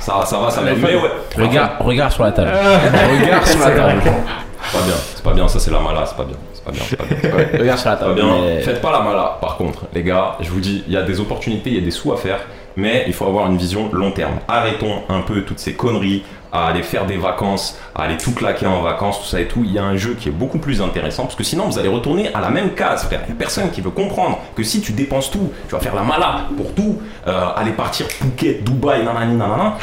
c'est- 0.00 0.04
ça, 0.10 0.26
ça 0.26 0.38
va, 0.38 0.50
ça 0.50 0.60
va. 0.60 0.72
Mais 0.74 0.94
ouais, 0.94 1.00
Regarde, 1.38 1.70
regarde 1.80 2.12
sur 2.12 2.24
la 2.24 2.32
table. 2.32 2.50
regarde 2.52 3.46
sur 3.46 3.60
la 3.60 3.70
table. 3.70 4.02
c'est 4.04 4.78
pas 4.78 4.84
bien, 4.84 4.94
c'est 5.14 5.24
pas 5.24 5.32
bien, 5.32 5.48
ça 5.48 5.58
c'est 5.58 5.70
la 5.70 5.80
mala, 5.80 6.04
c'est 6.04 6.16
pas 6.16 6.24
bien, 6.24 6.36
c'est 6.52 6.64
pas 6.64 6.70
bien, 6.70 6.82
c'est 6.88 6.96
pas 6.96 7.04
bien. 7.04 7.34
Ouais, 7.34 7.58
regarde 7.60 7.78
sur 7.78 7.88
la 7.90 7.96
pas 7.96 8.04
table. 8.04 8.14
bien. 8.14 8.40
mais- 8.42 8.60
Faites 8.60 8.80
pas 8.82 8.92
la 8.92 9.00
mala, 9.00 9.38
par 9.40 9.56
contre, 9.56 9.86
les 9.94 10.02
gars. 10.02 10.36
Je 10.40 10.50
vous 10.50 10.60
dis, 10.60 10.84
il 10.86 10.92
y 10.92 10.96
a 10.98 11.02
des 11.02 11.18
opportunités, 11.18 11.70
il 11.70 11.76
y 11.76 11.78
a 11.78 11.84
des 11.84 11.90
sous 11.90 12.12
à 12.12 12.16
faire, 12.18 12.40
mais 12.76 13.04
il 13.06 13.12
faut 13.12 13.26
avoir 13.26 13.46
une 13.50 13.56
vision 13.56 13.90
long 13.92 14.10
terme. 14.10 14.34
Arrêtons 14.48 15.02
un 15.08 15.20
peu 15.20 15.42
toutes 15.42 15.58
ces 15.58 15.74
conneries 15.74 16.22
à 16.52 16.66
aller 16.66 16.82
faire 16.82 17.06
des 17.06 17.16
vacances, 17.16 17.78
à 17.94 18.02
aller 18.02 18.18
tout 18.18 18.32
claquer 18.32 18.66
en 18.66 18.82
vacances, 18.82 19.20
tout 19.20 19.26
ça 19.26 19.40
et 19.40 19.46
tout. 19.46 19.62
Il 19.64 19.72
y 19.72 19.78
a 19.78 19.84
un 19.84 19.96
jeu 19.96 20.14
qui 20.18 20.28
est 20.28 20.32
beaucoup 20.32 20.58
plus 20.58 20.82
intéressant 20.82 21.22
parce 21.22 21.34
que 21.34 21.44
sinon 21.44 21.64
vous 21.66 21.78
allez 21.78 21.88
retourner 21.88 22.32
à 22.34 22.40
la 22.40 22.50
même 22.50 22.74
case. 22.74 23.08
Il 23.10 23.14
y 23.14 23.16
a 23.16 23.34
personne 23.36 23.70
qui 23.70 23.80
veut 23.80 23.90
comprendre 23.90 24.38
que 24.54 24.62
si 24.62 24.80
tu 24.82 24.92
dépenses 24.92 25.30
tout, 25.30 25.50
tu 25.66 25.74
vas 25.74 25.80
faire 25.80 25.94
la 25.94 26.02
mala 26.02 26.42
pour 26.56 26.74
tout, 26.74 27.00
euh, 27.26 27.48
aller 27.56 27.72
partir 27.72 28.06
Phuket, 28.06 28.62
Dubaï, 28.62 29.04
nanani, 29.04 29.34
nanana. 29.34 29.78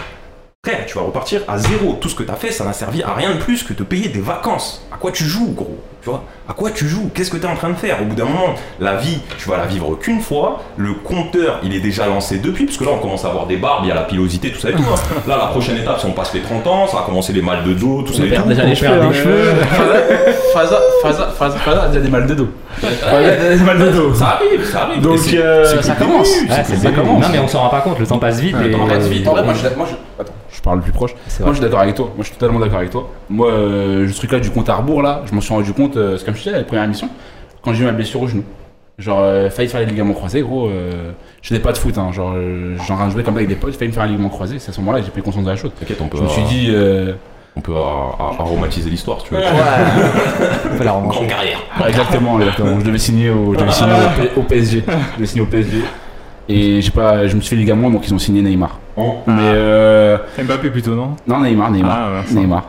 Frère, 0.68 0.86
tu 0.86 0.96
vas 0.98 1.04
repartir 1.06 1.40
à 1.48 1.58
zéro. 1.58 1.98
Tout 2.02 2.10
ce 2.10 2.16
que 2.16 2.24
t'as 2.24 2.34
fait, 2.36 2.52
ça 2.52 2.66
n'a 2.66 2.74
servi 2.74 3.02
à 3.02 3.14
rien 3.14 3.32
de 3.32 3.38
plus 3.38 3.64
que 3.64 3.72
de 3.72 3.82
payer 3.86 4.10
des 4.10 4.20
vacances. 4.20 4.86
À 4.92 4.98
quoi 4.98 5.10
tu 5.10 5.24
joues, 5.24 5.54
gros? 5.56 5.78
Tu 6.02 6.10
vois? 6.10 6.26
À 6.50 6.54
quoi 6.54 6.70
tu 6.72 6.86
joues? 6.86 7.10
Qu'est-ce 7.14 7.32
que 7.32 7.38
t'es 7.38 7.48
en 7.48 7.56
train 7.56 7.70
de 7.70 7.76
faire? 7.78 8.02
Au 8.02 8.04
bout 8.04 8.14
d'un 8.14 8.26
moment, 8.26 8.56
la 8.82 8.98
vie, 8.98 9.20
tu 9.38 9.48
vas 9.48 9.56
la 9.56 9.68
vivre 9.68 9.96
qu'une 9.96 10.20
fois. 10.20 10.62
Le 10.76 10.96
compteur, 10.96 11.62
il 11.64 11.74
est 11.74 11.80
déjà 11.80 12.08
lancé 12.08 12.40
depuis, 12.40 12.66
parce 12.66 12.76
que 12.76 12.84
là, 12.84 12.92
on 12.94 12.98
commence 13.00 13.24
à 13.24 13.30
avoir 13.30 13.48
des 13.48 13.56
barbes, 13.56 13.86
il 13.86 13.88
y 13.88 13.92
a 13.94 13.96
la 13.96 14.02
pilosité, 14.02 14.52
tout 14.52 14.60
ça 14.60 14.72
et 14.72 14.74
tout. 14.74 14.84
hein. 14.84 15.22
Là, 15.30 15.38
la 15.38 15.48
prochaine 15.48 15.78
étape, 15.78 15.98
c'est 16.02 16.08
on 16.08 16.12
passe 16.12 16.34
les 16.34 16.42
30 16.42 16.68
ans, 16.68 16.88
ça 16.88 16.98
va 16.98 17.04
commencer 17.04 17.32
les 17.32 17.42
mal 17.42 17.64
de 17.64 17.74
dos, 17.74 18.02
tout 18.02 18.12
ça 18.12 18.26
et 18.26 18.34
tout. 18.34 18.42
déjà 18.42 18.66
les 18.66 18.76
cheveux. 18.76 19.00
des 19.00 19.06
hein. 19.06 19.14
cheveux. 19.14 19.54
Faza, 20.54 20.82
Faza, 21.02 21.28
Faza, 21.38 21.58
Faza 21.58 21.84
a 21.84 21.88
déjà 21.88 22.02
des 22.02 22.10
mal 22.10 22.28
de 22.28 22.34
dos. 22.34 22.50
Mal 23.66 23.80
de 23.80 23.92
dos. 23.92 24.14
Ça 24.14 24.28
arrive, 24.40 24.66
ça 24.66 24.84
arrive. 24.84 25.02
Donc, 25.02 25.20
euh, 25.34 25.82
ça 25.82 25.96
commence. 25.96 26.30
ça 26.30 26.92
commence. 26.92 27.22
Non, 27.24 27.30
mais 27.32 27.40
on 27.40 27.48
s'en 27.48 27.60
rend 27.62 27.70
pas 27.70 27.82
compte, 27.82 28.00
le 28.00 28.06
temps 28.08 28.20
passe 28.20 28.40
vite. 28.40 28.56
Le 28.58 28.70
et- 28.70 28.72
temps 28.72 28.88
passe 28.88 29.08
vite. 29.08 29.28
En 29.28 29.32
vrai, 29.32 29.44
moi, 29.44 29.54
je, 29.54 29.76
moi, 29.76 29.88
je, 29.90 30.22
attends, 30.22 30.34
je 30.52 30.62
parle 30.62 30.78
le 30.78 30.84
plus 30.84 30.92
proche. 30.92 31.14
Moi, 31.14 31.22
vrai. 31.40 31.50
je 31.50 31.54
suis 31.54 31.62
d'accord 31.62 31.80
avec 31.82 31.96
toi. 31.96 32.06
Moi, 32.16 32.24
je 32.24 32.28
suis 32.30 32.38
totalement 32.38 32.60
d'accord 32.60 32.80
avec 32.80 32.90
toi. 32.92 33.10
Moi, 33.30 33.50
euh, 33.50 34.08
ce 34.08 34.16
truc-là 34.18 34.40
du 34.40 34.50
compte 34.52 34.70
à 34.70 34.76
rebours, 34.76 35.02
là, 35.02 35.22
je 35.26 35.34
m'en 35.34 35.42
suis 35.42 35.54
rendu 35.54 35.74
compte, 35.74 35.98
euh, 35.98 36.18
c'est 36.18 36.26
comme 36.26 36.36
je 36.36 36.40
disais, 36.44 36.52
la 36.56 36.64
première 36.64 36.84
émission, 36.86 37.10
quand 37.62 37.74
j'ai 37.74 37.84
eu 37.84 37.86
ma 37.86 37.92
blessure 37.92 38.22
au 38.22 38.28
genou. 38.28 38.44
Genre, 38.98 39.20
euh, 39.22 39.50
failli 39.50 39.70
faire 39.70 39.80
les 39.80 39.86
ligaments 39.86 40.14
croisés, 40.14 40.42
gros. 40.42 40.68
Euh, 40.68 41.12
je 41.42 41.54
n'ai 41.54 41.62
pas 41.62 41.72
de 41.72 41.78
foot, 41.78 41.98
hein. 41.98 42.12
Genre, 42.12 42.36
j'en 42.86 43.10
jouer 43.10 43.24
comme 43.24 43.34
ça 43.34 43.40
avec 43.40 43.48
des 43.48 43.56
potes, 43.56 43.76
failli 43.76 43.88
me 43.90 43.94
faire 43.94 44.04
un 44.04 44.08
ligament 44.08 44.28
croisé. 44.30 44.60
C'est 44.60 44.72
à 44.72 44.74
ce 44.74 44.80
moment-là 44.82 45.00
que 45.00 45.06
j'ai 45.06 45.12
pris 45.12 45.22
conscience 45.22 45.46
de 45.46 45.50
la 45.50 45.56
chose. 45.56 45.72
T'inquiète, 45.80 46.00
on 46.02 46.08
peut, 46.08 46.18
Je 46.18 46.24
me 46.24 46.28
suis 46.28 46.44
dit, 46.44 46.68
euh, 46.72 47.14
on 47.60 47.62
peut 47.62 47.76
ar- 47.76 48.16
ar- 48.20 48.36
aromatiser 48.42 48.90
l'histoire, 48.90 49.18
tu. 49.24 49.34
On 49.36 49.38
peut 50.78 50.84
la. 50.84 50.92
Grande 50.92 51.28
carrière. 51.28 51.60
Ouais, 51.80 51.90
exactement, 51.90 52.40
exactement. 52.40 52.80
Je 52.80 52.86
devais 52.86 52.98
signer 52.98 53.30
au, 53.30 53.54
je 53.54 53.60
devais 53.60 53.72
signer 53.72 53.92
au, 53.94 54.22
P- 54.22 54.32
au 54.40 54.44
PSG. 54.44 54.84
Je 54.88 55.16
devais 55.18 55.26
signer 55.28 55.42
au 55.42 55.46
PSG. 55.48 55.78
Et 56.52 56.82
j'ai 56.82 56.92
pas, 56.92 57.28
je 57.28 57.36
me 57.36 57.42
suis 57.42 57.52
fait 57.52 57.56
ligament, 57.62 57.90
donc 57.92 58.08
ils 58.08 58.14
ont 58.14 58.18
signé 58.18 58.42
Neymar. 58.42 58.80
Oh. 58.98 59.18
Mais 59.28 59.34
euh, 59.40 60.18
Mbappé 60.44 60.70
plutôt, 60.72 60.96
non? 60.96 61.16
Non, 61.28 61.42
Neymar, 61.42 61.70
Neymar, 61.70 61.98
Ah, 62.00 62.12
ouais. 62.28 62.34
Neymar. 62.42 62.64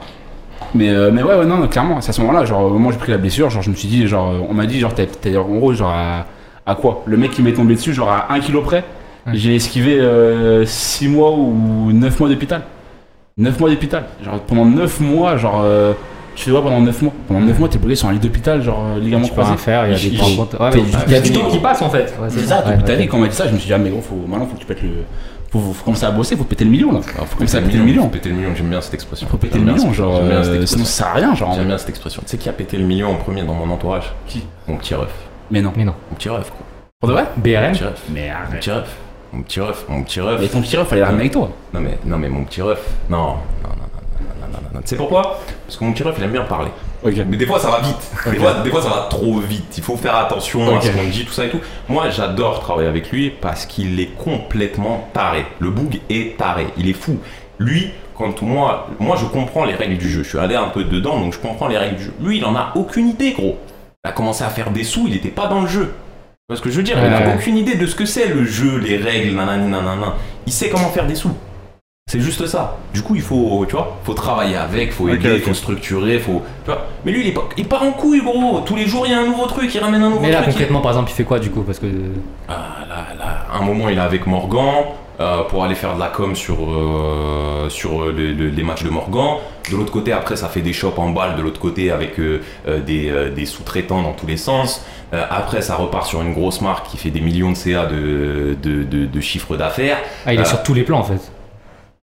Mais, 0.75 0.91
euh, 0.91 1.11
mais 1.13 1.23
ouais, 1.23 1.35
ouais, 1.37 1.47
non, 1.47 1.67
clairement, 1.67 2.01
c'est 2.03 2.11
à 2.11 2.13
ce 2.13 2.21
moment-là, 2.21 2.45
genre, 2.45 2.63
au 2.65 2.71
moment 2.71 2.91
où 2.91 2.93
j'ai 2.93 2.99
pris 2.99 3.11
la 3.11 3.17
blessure, 3.19 3.49
genre, 3.49 3.63
je 3.63 3.71
me 3.71 3.75
suis 3.75 3.89
dit, 3.89 4.07
genre, 4.07 4.33
on 4.49 4.53
m'a 4.53 4.67
dit, 4.67 4.79
genre, 4.81 4.93
t'es, 4.95 5.07
t'es- 5.07 5.37
en 5.37 5.45
gros, 5.45 5.73
genre, 5.73 5.91
à, 5.93 6.27
à 6.67 6.75
quoi? 6.75 7.03
Le 7.07 7.17
mec 7.17 7.31
qui 7.31 7.43
m'est 7.43 7.55
tombé 7.55 7.75
dessus, 7.75 7.95
genre, 7.95 8.11
à 8.11 8.27
1 8.35 8.41
kilo 8.41 8.61
près, 8.61 8.85
Ouais. 9.27 9.33
j'ai 9.35 9.55
esquivé 9.57 9.99
6 10.67 11.09
mois 11.09 11.31
ou 11.33 11.91
9 11.93 12.21
mois 12.21 12.29
d'hôpital. 12.29 12.63
9 13.39 13.59
mois 13.61 13.71
d'hôpital. 13.71 14.05
Genre, 14.25 14.41
pendant 14.41 14.65
9 14.65 15.01
mois, 15.01 15.37
genre, 15.37 15.63
euh, 15.65 15.93
tu 16.37 16.45
fais 16.45 16.51
quoi 16.51 16.63
pendant 16.63 16.81
9 16.81 17.03
mois 17.03 17.13
Pendant 17.29 17.41
9 17.41 17.59
mois, 17.59 17.69
t'es 17.69 17.79
bloqué 17.79 17.95
sur 17.97 18.09
un 18.09 18.13
lit 18.13 18.19
d'hôpital, 18.19 18.63
genre, 18.63 18.83
euh, 18.97 18.99
ligament 19.01 19.25
Tu 19.25 19.31
peux 19.33 19.41
rien 19.41 19.45
croisé. 19.57 19.63
faire, 19.65 19.87
il 19.87 19.93
y 19.93 19.95
a 19.95 19.99
des 19.99 20.07
il- 20.09 20.21
rencontres. 20.21 20.61
Ouais, 20.61 20.71
t'es- 20.71 20.79
mais 20.79 20.85
Il 21.07 21.13
y 21.13 21.17
a 21.17 21.21
du 21.21 21.31
t'es- 21.33 21.39
temps 21.39 21.49
qui 21.49 21.59
passe 21.59 21.83
en 21.83 21.91
fait. 21.91 22.15
Ouais, 22.21 22.29
C'est 22.29 22.41
ça, 22.41 22.65
ouais. 22.67 22.97
vie, 22.97 23.07
quand 23.09 23.17
on 23.17 23.21
m'a 23.21 23.29
dit 23.29 23.35
ça, 23.37 23.47
je 23.49 23.53
me 23.53 23.59
suis 23.59 23.67
dit, 23.69 23.73
ah, 23.75 23.79
mais 23.79 23.91
gros, 23.91 24.01
faut, 24.01 24.17
maintenant, 24.27 24.47
faut 24.47 24.55
que 24.55 24.61
tu 24.61 24.67
pètes 24.67 24.83
le. 24.83 24.91
Faut, 25.51 25.59
commencer 25.85 26.05
à 26.07 26.13
bosser, 26.13 26.37
faut 26.37 26.45
péter 26.45 26.65
le 26.65 26.71
million, 26.71 26.93
là. 26.93 27.01
Alors, 27.17 27.27
faut 27.27 27.37
Comme 27.37 27.49
ça, 27.49 27.61
péter 27.61 27.79
le 27.79 27.83
million. 27.83 28.03
Faut 28.05 28.09
péter 28.11 28.29
le 28.29 28.37
million, 28.37 28.51
j'aime 28.55 28.69
bien 28.69 28.81
cette 28.81 28.95
expression. 28.95 29.27
Faut 29.27 29.37
péter 29.37 29.59
le 29.59 29.65
million, 29.65 29.93
genre, 29.93 30.17
j'aime 30.19 30.29
bien 30.29 30.43
cette 30.45 30.53
euh, 30.53 30.53
sinon 30.53 30.63
expression. 30.63 30.85
ça 30.85 30.93
sert 30.93 31.07
à 31.09 31.15
rien, 31.15 31.35
genre. 31.35 31.53
J'aime 31.55 31.67
bien 31.67 31.79
cette 31.79 31.89
expression. 31.89 32.23
Tu 32.25 32.29
sais 32.31 32.39
qui 32.39 32.49
a 32.49 32.53
pété 32.53 32.77
le 32.77 32.85
million 32.85 33.11
en 33.11 33.17
premier 33.17 33.43
dans 33.43 33.55
mon 33.55 33.69
entourage? 33.75 34.13
Qui? 34.29 34.45
Mon 34.69 34.77
petit 34.77 34.95
ref. 34.95 35.09
Mais 35.51 35.61
non. 35.61 35.73
Mais 35.77 35.85
non. 35.85 35.95
Mon 36.11 36.17
petit 36.17 36.29
ref, 36.29 36.51
quoi. 36.51 36.61
Pour 37.01 37.09
de 37.09 37.15
vrai? 37.15 37.25
Mon 37.37 37.43
BRM 37.43 37.73
petit 37.73 37.83
ref. 37.83 38.01
Mais 38.15 38.29
Mon 38.29 38.35
arrête. 38.47 38.61
petit 38.61 38.71
ref. 38.71 38.97
Mon 39.33 39.43
petit 39.43 39.61
ref, 39.61 39.85
mon 39.89 40.03
petit 40.03 40.21
ref. 40.21 40.41
Mais 40.41 40.49
ton 40.49 40.61
petit 40.61 40.77
ref, 40.77 40.89
fallait 40.89 41.05
ramener 41.05 41.21
avec 41.21 41.33
toi. 41.33 41.51
Non 41.73 41.81
mais, 41.81 41.99
non 42.05 42.19
mais 42.19 42.29
mon 42.29 42.45
petit 42.45 42.63
ref. 42.63 42.81
Non, 43.09 43.19
non, 43.19 43.27
non, 43.65 43.71
non, 43.71 44.41
non, 44.41 44.47
non, 44.53 44.69
non, 44.75 44.81
Tu 44.81 44.89
sais 44.89 44.97
pourquoi? 44.97 45.41
Parce 45.67 45.79
que 45.79 45.85
mon 45.85 45.93
petit 45.93 46.03
ref, 46.03 46.15
il 46.19 46.25
aime 46.25 46.33
bien 46.33 46.43
parler. 46.43 46.71
Okay. 47.03 47.25
Mais 47.27 47.37
des 47.37 47.47
fois, 47.47 47.59
ça 47.59 47.71
va 47.71 47.81
vite. 47.81 47.97
Des, 48.31 48.37
fois, 48.37 48.55
des, 48.63 48.71
fois, 48.71 48.83
ça 48.83 48.89
va 48.89 49.07
trop 49.09 49.39
vite. 49.39 49.79
Il 49.79 49.83
faut 49.83 49.97
faire 49.97 50.17
attention 50.17 50.77
à 50.77 50.81
ce 50.81 50.91
qu'on 50.91 51.09
dit, 51.09 51.25
tout 51.25 51.33
ça 51.33 51.47
et 51.47 51.51
tout. 51.51 51.61
Moi, 51.89 52.11
j'adore 52.11 52.61
travailler 52.61 52.89
avec 52.89 53.11
lui 53.11 53.31
parce 53.31 53.65
qu'il 53.65 53.99
est 54.01 54.15
complètement 54.17 55.09
taré. 55.15 55.47
Le 55.61 55.71
boug 55.71 56.01
est 56.11 56.37
taré. 56.37 56.67
Il 56.77 56.89
est 56.89 56.95
fou. 56.95 57.19
Lui, 57.59 57.91
quand 58.17 58.43
moi, 58.43 58.89
moi, 58.99 59.17
je 59.17 59.25
comprends 59.25 59.65
les 59.65 59.75
règles 59.75 59.97
du 59.97 60.11
jeu. 60.11 60.23
Je 60.23 60.29
suis 60.29 60.39
allé 60.39 60.57
un 60.57 60.69
peu 60.69 60.85
dedans, 60.85 61.19
donc 61.19 61.33
je 61.33 61.39
comprends 61.39 61.69
les 61.69 61.79
règles 61.79 61.97
du 61.97 62.05
jeu. 62.05 62.15
Lui, 62.21 62.37
il 62.37 62.45
en 62.45 62.55
a 62.55 62.73
aucune 62.75 63.09
idée, 63.09 63.33
gros. 63.33 63.59
Il 64.05 64.09
a 64.09 64.13
commencé 64.13 64.45
à 64.45 64.49
faire 64.49 64.71
des 64.71 64.85
sous, 64.85 65.07
il 65.07 65.15
n'était 65.15 65.29
pas 65.29 65.47
dans 65.47 65.63
le 65.63 65.69
jeu. 65.69 65.95
Parce 66.51 66.61
que 66.61 66.69
je 66.69 66.77
veux 66.79 66.83
dire, 66.83 66.99
il 67.03 67.09
n'a 67.09 67.33
aucune 67.33 67.57
idée 67.57 67.77
de 67.77 67.87
ce 67.87 67.95
que 67.95 68.05
c'est 68.05 68.27
le 68.27 68.45
jeu, 68.45 68.77
les 68.79 68.97
règles, 68.97 69.37
nanani, 69.37 69.71
nanana. 69.71 70.15
Il 70.49 70.53
sait 70.53 70.69
comment 70.69 70.89
faire 70.89 71.07
des 71.07 71.15
sous. 71.15 71.31
C'est 72.11 72.19
juste 72.19 72.45
ça. 72.47 72.77
Du 72.93 73.03
coup, 73.03 73.15
il 73.15 73.23
faut, 73.23 73.65
tu 73.69 73.77
vois, 73.77 73.97
faut 74.03 74.15
travailler 74.15 74.57
avec, 74.57 74.91
faut 74.93 75.09
aider, 75.09 75.37
ok. 75.37 75.43
faut 75.45 75.55
structurer, 75.55 76.19
faut, 76.19 76.43
tu 76.65 76.73
vois. 76.73 76.85
Mais 77.05 77.13
lui, 77.13 77.21
il, 77.21 77.29
est 77.29 77.33
pas, 77.33 77.49
il 77.57 77.67
part 77.67 77.85
en 77.85 77.93
couille, 77.93 78.21
gros. 78.21 78.63
Tous 78.67 78.75
les 78.75 78.87
jours, 78.87 79.07
il 79.07 79.13
y 79.13 79.15
a 79.15 79.21
un 79.21 79.27
nouveau 79.27 79.47
truc, 79.47 79.73
il 79.73 79.79
ramène 79.81 80.03
un 80.03 80.09
nouveau 80.11 80.21
Mais 80.23 80.33
là 80.33 80.39
truc. 80.43 80.51
concrètement 80.55 80.81
par 80.81 80.91
exemple 80.91 81.09
il 81.13 81.15
fait 81.15 81.23
quoi 81.23 81.39
du 81.39 81.51
coup 81.51 81.63
Parce 81.63 81.79
que. 81.79 81.87
Ah, 82.49 82.79
là, 82.89 83.07
là, 83.17 83.47
un 83.55 83.63
moment, 83.63 83.89
il 83.89 83.97
est 83.97 84.01
avec 84.01 84.27
Morgan 84.27 84.87
euh, 85.21 85.45
pour 85.45 85.63
aller 85.63 85.77
faire 85.77 85.95
de 85.95 86.01
la 86.01 86.09
com 86.09 86.35
sur, 86.35 86.57
euh, 86.69 87.69
sur 87.69 88.03
euh, 88.03 88.13
le- 88.17 88.33
le- 88.33 88.49
les 88.49 88.63
matchs 88.65 88.83
de 88.83 88.91
Morgan. 88.91 89.37
De 89.71 89.77
l'autre 89.77 89.93
côté, 89.93 90.11
après, 90.13 90.35
ça 90.35 90.49
fait 90.49 90.63
des 90.63 90.73
shops 90.73 90.95
en 90.99 91.11
balle. 91.11 91.37
De 91.37 91.43
l'autre 91.43 91.61
côté, 91.61 91.93
avec 91.93 92.19
euh, 92.19 92.41
des, 92.85 93.31
des 93.37 93.47
sous-traitants 93.47 94.03
dans 94.03 94.15
tous 94.15 94.27
les 94.27 94.37
sens. 94.39 94.85
Euh, 95.13 95.25
après, 95.29 95.61
ça 95.61 95.75
repart 95.77 96.07
sur 96.07 96.23
une 96.23 96.33
grosse 96.33 96.61
marque 96.61 96.87
qui 96.89 96.97
fait 96.97 97.11
des 97.11 97.21
millions 97.21 97.51
de 97.51 97.57
CA 97.57 97.87
de, 97.87 98.57
de, 98.63 98.85
de, 98.85 99.07
de 99.07 99.21
chiffre 99.21 99.57
d'affaires. 99.57 99.99
Ah, 100.25 100.33
il 100.33 100.39
est 100.39 100.43
Euh, 100.43 100.47
sur 100.47 100.63
tous 100.63 100.75
les 100.75 100.83
plans 100.85 101.01
en 101.01 101.05
fait. 101.05 101.33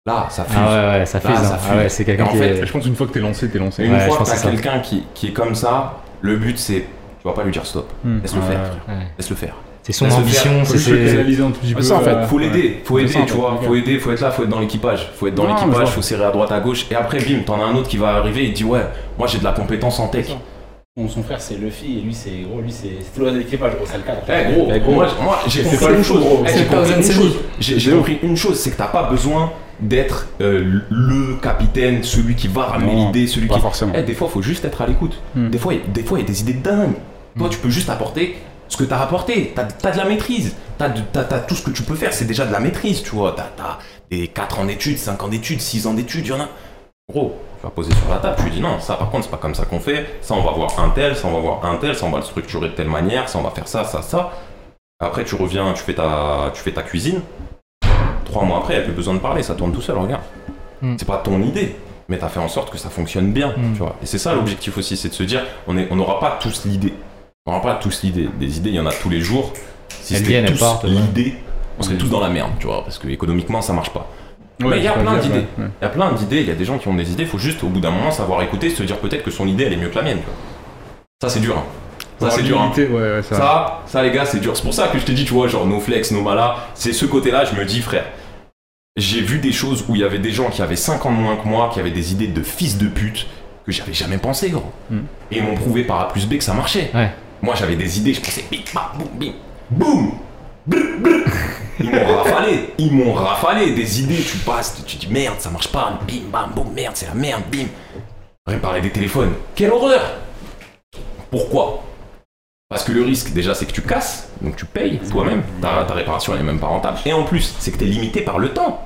Là, 0.06 0.26
ça 0.30 0.44
fuse. 0.44 0.56
Ah 0.58 0.92
ouais, 0.94 1.00
ouais, 1.00 1.06
ça 1.06 1.20
hein. 1.20 1.22
Ah 1.26 1.58
fuse. 1.58 1.78
ouais, 1.78 1.90
c'est 1.90 2.04
quelqu'un 2.06 2.26
qui 2.28 2.38
fait, 2.38 2.50
est. 2.60 2.66
Je 2.66 2.72
pense 2.72 2.84
qu'une 2.84 2.96
fois 2.96 3.08
que 3.08 3.14
t'es 3.14 3.20
lancé, 3.20 3.50
t'es 3.50 3.60
lancé. 3.60 3.84
Et 3.84 3.86
une 3.86 3.94
Ouais, 3.94 4.00
fois 4.08 4.18
que 4.18 4.24
t'as 4.26 4.42
quelqu'un 4.42 4.80
qui, 4.80 5.04
qui 5.14 5.28
est 5.28 5.34
comme 5.34 5.56
ça, 5.56 5.98
le 6.22 6.36
but 6.38 6.58
c'est, 6.58 6.86
tu 7.22 7.28
vas 7.28 7.34
pas 7.34 7.44
lui 7.44 7.52
dire 7.52 7.66
stop. 7.66 7.90
Hmm. 8.04 8.20
Laisse 8.22 8.36
le 8.36 8.42
faire. 8.42 8.60
Ouais. 8.88 8.94
Laisse 9.18 9.30
le 9.30 9.36
faire. 9.36 9.54
C'est 9.84 9.94
son 9.94 10.06
Laisse 10.06 10.16
le 10.16 10.22
ambition, 10.22 10.52
c'est. 10.66 11.82
ça, 11.82 11.96
en 11.96 12.00
fait, 12.02 12.10
euh, 12.10 12.28
Faut 12.28 12.38
l'aider, 12.38 12.82
faut 12.84 13.00
aider, 13.00 13.14
tu 13.26 13.34
vois, 13.34 13.60
faut 13.64 13.76
aider, 13.76 13.98
faut 13.98 14.12
être 14.12 14.22
là, 14.22 14.30
faut 14.32 14.44
être 14.44 14.50
dans 14.50 14.60
l'équipage, 14.60 15.10
faut 15.16 15.28
être 15.28 15.36
dans 15.36 15.48
l'équipage, 15.48 15.90
faut 15.90 16.02
serrer 16.02 16.26
à 16.26 16.32
droite 16.32 16.52
à 16.52 16.60
gauche, 16.60 16.86
et 16.92 16.96
après 16.96 17.20
bim, 17.20 17.40
t'en 17.46 17.62
as 17.62 17.66
un 17.66 17.76
autre 17.76 17.88
qui 17.88 17.98
va 17.98 18.10
arriver 18.16 18.42
et 18.42 18.48
il 18.48 18.54
dit 18.54 18.64
ouais, 18.66 18.86
moi 19.18 19.28
j'ai 19.28 19.40
de 19.40 19.44
la 19.44 19.52
compétence 19.54 20.00
en 20.00 20.08
tech. 20.10 20.28
Son, 21.08 21.24
frère 21.24 21.40
c'est 21.40 21.56
Luffy 21.56 22.00
et 22.00 22.02
lui 22.02 22.14
c'est 22.14 22.42
gros, 22.50 22.60
lui 22.62 22.72
c'est 22.72 22.90
c'est 23.00 23.14
tout 23.14 23.20
le 23.22 23.26
reste 23.28 23.38
de 23.38 23.42
l'équipage, 23.44 23.74
gros, 23.76 23.86
c'est 23.86 23.98
le 23.98 24.04
cadre. 24.04 24.22
Eh 24.28 24.54
gros, 24.54 24.68
Eh, 24.74 24.80
moi, 24.92 25.08
moi, 25.22 25.40
j'ai 25.48 25.64
compris 25.64 25.78
pas 25.78 25.92
une 25.92 25.98
le 25.98 26.04
chose, 26.04 26.20
gros. 26.20 26.44
Eh, 26.46 26.48
j'ai 26.50 26.54
C'est 26.58 26.66
compris 26.66 26.76
Tarzan 26.90 26.96
une 26.98 27.12
chose, 27.14 27.36
j'ai 27.60 27.92
compris 27.92 28.20
une 28.24 28.38
chose, 28.38 28.60
c'est 28.60 28.72
que 28.72 28.78
t'as 28.78 28.88
pas 28.88 29.04
besoin 29.10 29.52
d'être 29.80 30.28
euh, 30.42 30.82
le 30.90 31.36
capitaine, 31.42 32.04
celui 32.04 32.36
qui 32.36 32.50
va 32.50 32.64
ramener 32.64 32.96
l'idée, 32.96 33.28
celui 33.28 33.48
Pas 33.48 33.56
qui... 33.56 33.62
forcément. 33.62 33.94
Eh, 33.96 34.04
des 34.04 34.14
fois, 34.14 34.28
faut 34.28 34.42
juste 34.42 34.66
être 34.66 34.82
à 34.82 34.88
l'écoute. 34.88 35.22
Hmm. 35.36 35.50
Des 35.50 35.58
fois, 35.58 35.74
il- 35.74 35.90
des 35.94 36.04
fois, 36.04 36.20
il 36.20 36.24
y 36.24 36.26
a 36.26 36.28
des 36.28 36.42
idées 36.42 36.54
dingues. 36.54 36.96
Toi, 37.38 37.48
tu 37.50 37.60
peux 37.60 37.70
juste 37.70 37.90
apporter 37.90 38.36
ce 38.68 38.76
que 38.76 38.84
t'as 38.84 39.00
apporté. 39.00 39.54
T'as 39.56 39.68
as 39.88 39.92
de 39.94 39.98
la 39.98 40.04
maîtrise. 40.06 40.56
T'as 40.78 40.90
tout 40.90 41.56
ce 41.56 41.62
que 41.64 41.72
tu 41.72 41.84
peux 41.84 41.96
faire. 41.96 42.12
C'est 42.14 42.26
déjà 42.26 42.46
de 42.46 42.52
la 42.52 42.60
maîtrise, 42.60 43.02
tu 43.04 43.12
vois. 43.12 43.34
T'as 43.38 43.64
as 43.64 43.80
des 44.12 44.28
4 44.28 44.60
ans 44.60 44.66
d'études, 44.66 44.98
5 44.98 45.24
ans 45.24 45.28
d'études, 45.30 45.62
6 45.62 45.88
ans 45.88 45.94
d'études, 45.94 46.26
il 46.26 46.30
y 46.30 46.34
en 46.34 46.42
a. 46.42 46.50
Gros, 47.10 47.36
tu 47.60 47.64
vas 47.64 47.70
poser 47.72 47.92
sur 47.94 48.10
la 48.10 48.18
table, 48.18 48.36
tu 48.38 48.44
lui 48.46 48.52
dis 48.52 48.62
non, 48.62 48.80
ça 48.80 48.96
par 48.96 49.10
contre, 49.10 49.26
c'est 49.26 49.32
pas 49.32 49.38
comme 49.38 49.56
ça 49.56 49.66
qu'on 49.66 49.80
fait. 49.80 50.20
Ça, 50.22 50.34
on 50.34 50.42
va 50.44 50.52
voir 50.52 50.80
un 50.80 50.90
tel, 50.90 51.16
ça, 51.16 51.28
on 51.28 51.34
va 51.34 51.40
voir 51.40 51.66
un 51.66 51.76
tel, 51.78 51.96
ça, 51.96 52.06
on 52.06 52.10
va 52.12 52.20
le 52.20 52.24
structurer 52.24 52.70
de 52.70 52.74
telle 52.74 52.88
manière, 52.90 53.28
ça, 53.28 53.38
on 53.40 53.42
va 53.42 53.50
faire 53.52 53.68
ça, 53.68 53.84
ça, 53.84 54.02
ça. 54.02 54.32
Après, 55.02 55.24
tu 55.26 55.36
reviens, 55.36 55.74
tu 55.74 55.84
fais 55.84 55.94
ta, 55.94 56.52
tu 56.54 56.62
fais 56.62 56.72
ta 56.72 56.84
cuisine. 56.84 57.22
Trois 58.26 58.44
mois 58.44 58.58
après, 58.60 58.74
il 58.76 58.78
n'y 58.78 58.84
a 58.84 58.86
plus 58.86 58.94
besoin 58.96 59.14
de 59.14 59.20
parler, 59.20 59.44
ça 59.44 59.56
tourne 59.56 59.72
tout 59.74 59.82
seul, 59.82 59.98
regarde. 59.98 60.22
Hmm. 60.82 60.96
C'est 60.98 61.08
pas 61.08 61.18
ton 61.18 61.42
idée, 61.42 61.76
mais 62.08 62.18
tu 62.18 62.24
as 62.26 62.30
fait 62.30 62.40
en 62.40 62.48
sorte 62.48 62.70
que 62.70 62.78
ça 62.78 62.90
fonctionne 62.90 63.32
bien, 63.34 63.50
Hmm. 63.58 63.74
tu 63.74 63.80
vois. 63.80 63.96
Et 64.02 64.06
c'est 64.06 64.18
ça 64.20 64.34
l'objectif 64.34 64.78
aussi, 64.78 64.96
c'est 64.96 65.10
de 65.10 65.14
se 65.14 65.24
dire, 65.24 65.44
on 65.68 65.74
n'aura 65.74 66.20
pas 66.20 66.38
tous 66.42 66.66
l'idée. 66.66 66.94
On 67.46 67.52
n'aura 67.52 67.64
pas 67.64 67.76
tous 67.76 68.04
l'idée. 68.04 68.30
Des 68.40 68.58
idées, 68.58 68.70
il 68.70 68.76
y 68.76 68.80
en 68.80 68.86
a 68.86 68.92
tous 68.94 69.10
les 69.10 69.22
jours. 69.22 69.52
Si 70.02 70.16
c'était 70.16 70.46
tous 70.46 70.64
l'idée, 70.84 71.36
on 71.78 71.84
serait 71.84 71.96
Oui. 71.96 72.00
tous 72.02 72.10
dans 72.10 72.20
la 72.20 72.30
merde, 72.30 72.52
tu 72.60 72.68
vois, 72.68 72.84
parce 72.84 72.98
que 73.00 73.08
économiquement, 73.08 73.62
ça 73.62 73.74
marche 73.74 73.90
pas. 73.92 74.08
Ouais, 74.62 74.68
Mais 74.72 74.78
il 74.80 74.84
y 74.84 74.88
a 74.88 74.94
plein 74.94 75.18
d'idées. 75.18 75.36
ouais. 75.58 75.66
Il 75.82 75.84
y 75.84 75.86
a 75.86 75.90
plein 75.90 76.12
d'idées, 76.12 76.42
il 76.42 76.48
y 76.48 76.52
a 76.52 76.56
des 76.56 76.66
gens 76.66 76.78
qui 76.78 76.88
ont 76.90 76.94
des 76.94 77.12
idées, 77.12 77.24
il 77.24 77.30
faut 77.30 77.38
juste 77.38 77.64
au 77.64 77.68
bout 77.68 77.80
d'un 77.80 77.92
moment 77.92 78.12
savoir 78.12 78.42
écouter, 78.42 78.70
se 78.70 78.84
dire 78.84 78.98
peut-être 78.98 79.24
que 79.24 79.32
son 79.32 79.48
idée 79.48 79.64
elle 79.66 79.74
est 79.74 79.78
mieux 79.78 79.88
que 79.90 79.96
la 79.96 80.02
mienne. 80.04 80.20
Ça 81.22 81.30
c'est 81.30 81.40
dur. 81.40 81.58
hein. 81.58 81.64
Ça 82.20 82.30
c'est 82.32 82.44
dur. 82.44 82.62
hein. 82.62 82.72
Ouais, 82.78 83.22
ça. 83.24 83.36
Ça, 83.36 83.82
ça 83.86 84.04
les 84.04 84.12
gars, 84.12 84.26
c'est 84.26 84.40
dur. 84.42 84.58
C'est 84.58 84.64
pour 84.64 84.74
ça 84.74 84.88
que 84.90 85.00
je 85.00 85.06
t'ai 85.06 85.14
dit, 85.14 85.24
tu 85.24 85.34
vois, 85.34 85.48
genre 85.48 85.66
nos 85.66 85.80
flex, 85.80 86.12
nos 86.12 86.22
malas, 86.22 86.56
c'est 86.74 86.92
ce 86.92 87.06
côté-là, 87.06 87.46
je 87.46 87.56
me 87.58 87.64
dis, 87.64 87.82
frère, 87.82 88.04
j'ai 88.98 89.22
vu 89.22 89.40
des 89.40 89.54
choses 89.54 89.86
où 89.88 89.96
il 89.96 90.02
y 90.02 90.04
avait 90.04 90.20
des 90.20 90.32
gens 90.32 90.50
qui 90.50 90.62
avaient 90.62 90.76
5 90.76 91.06
ans 91.06 91.12
de 91.12 91.18
moins 91.18 91.38
que 91.38 91.48
moi, 91.48 91.70
qui 91.74 91.80
avaient 91.80 91.92
des 91.92 92.12
idées 92.12 92.28
de 92.28 92.44
fils 92.44 92.78
de 92.78 92.88
pute 92.88 93.28
que 93.66 93.72
j'avais 93.72 93.94
jamais 93.94 94.18
pensé, 94.18 94.50
gros. 94.50 94.72
Hmm. 94.90 95.00
Et 95.32 95.38
ils 95.38 95.44
m'ont 95.44 95.56
prouvé 95.56 95.84
par 95.86 96.02
A 96.02 96.08
plus 96.10 96.28
B 96.28 96.38
que 96.38 96.44
ça 96.44 96.54
marchait. 96.54 96.92
Moi 97.42 97.56
j'avais 97.58 97.78
des 97.78 97.98
idées, 98.00 98.14
je 98.14 98.20
pensais, 98.20 98.44
bim, 98.52 98.58
bam, 98.74 98.84
boum, 98.98 99.08
bim, 99.18 99.32
boum, 99.72 100.12
brr, 100.68 100.80
brr. 101.00 101.32
Ils 101.80 101.90
m'ont 101.92 102.16
rafalé, 102.18 102.74
ils 102.78 102.92
m'ont 102.92 103.14
rafalé 103.14 103.72
des 103.72 104.02
idées, 104.02 104.22
tu 104.22 104.38
passes, 104.40 104.84
tu 104.86 104.98
dis 104.98 105.08
merde, 105.08 105.36
ça 105.40 105.50
marche 105.50 105.70
pas, 105.70 106.00
bim, 106.08 106.30
bam, 106.32 106.52
boum, 106.56 106.74
merde, 106.74 106.94
c'est 106.96 107.08
la 107.08 107.14
merde, 107.14 107.44
bim. 107.52 107.68
Réparer 108.48 108.82
des 108.82 108.90
téléphones, 108.92 109.34
quelle 109.56 109.72
horreur 109.72 110.02
Pourquoi? 111.32 111.84
Parce 112.70 112.84
que 112.84 112.92
le 112.92 113.04
risque, 113.04 113.32
déjà, 113.34 113.54
c'est 113.56 113.66
que 113.66 113.72
tu 113.72 113.82
casses, 113.82 114.30
donc 114.42 114.56
tu 114.56 114.66
payes 114.66 115.00
toi-même, 115.12 115.42
ta, 115.62 115.84
ta 115.88 115.94
réparation 115.94 116.34
elle 116.34 116.42
est 116.42 116.44
même 116.44 116.60
pas 116.60 116.68
rentable. 116.68 116.98
Et 117.06 117.14
en 117.14 117.24
plus, 117.24 117.56
c'est 117.60 117.72
que 117.72 117.78
tu 117.78 117.86
es 117.86 117.88
limité 117.88 118.22
par 118.22 118.38
le 118.40 118.50
temps. 118.54 118.86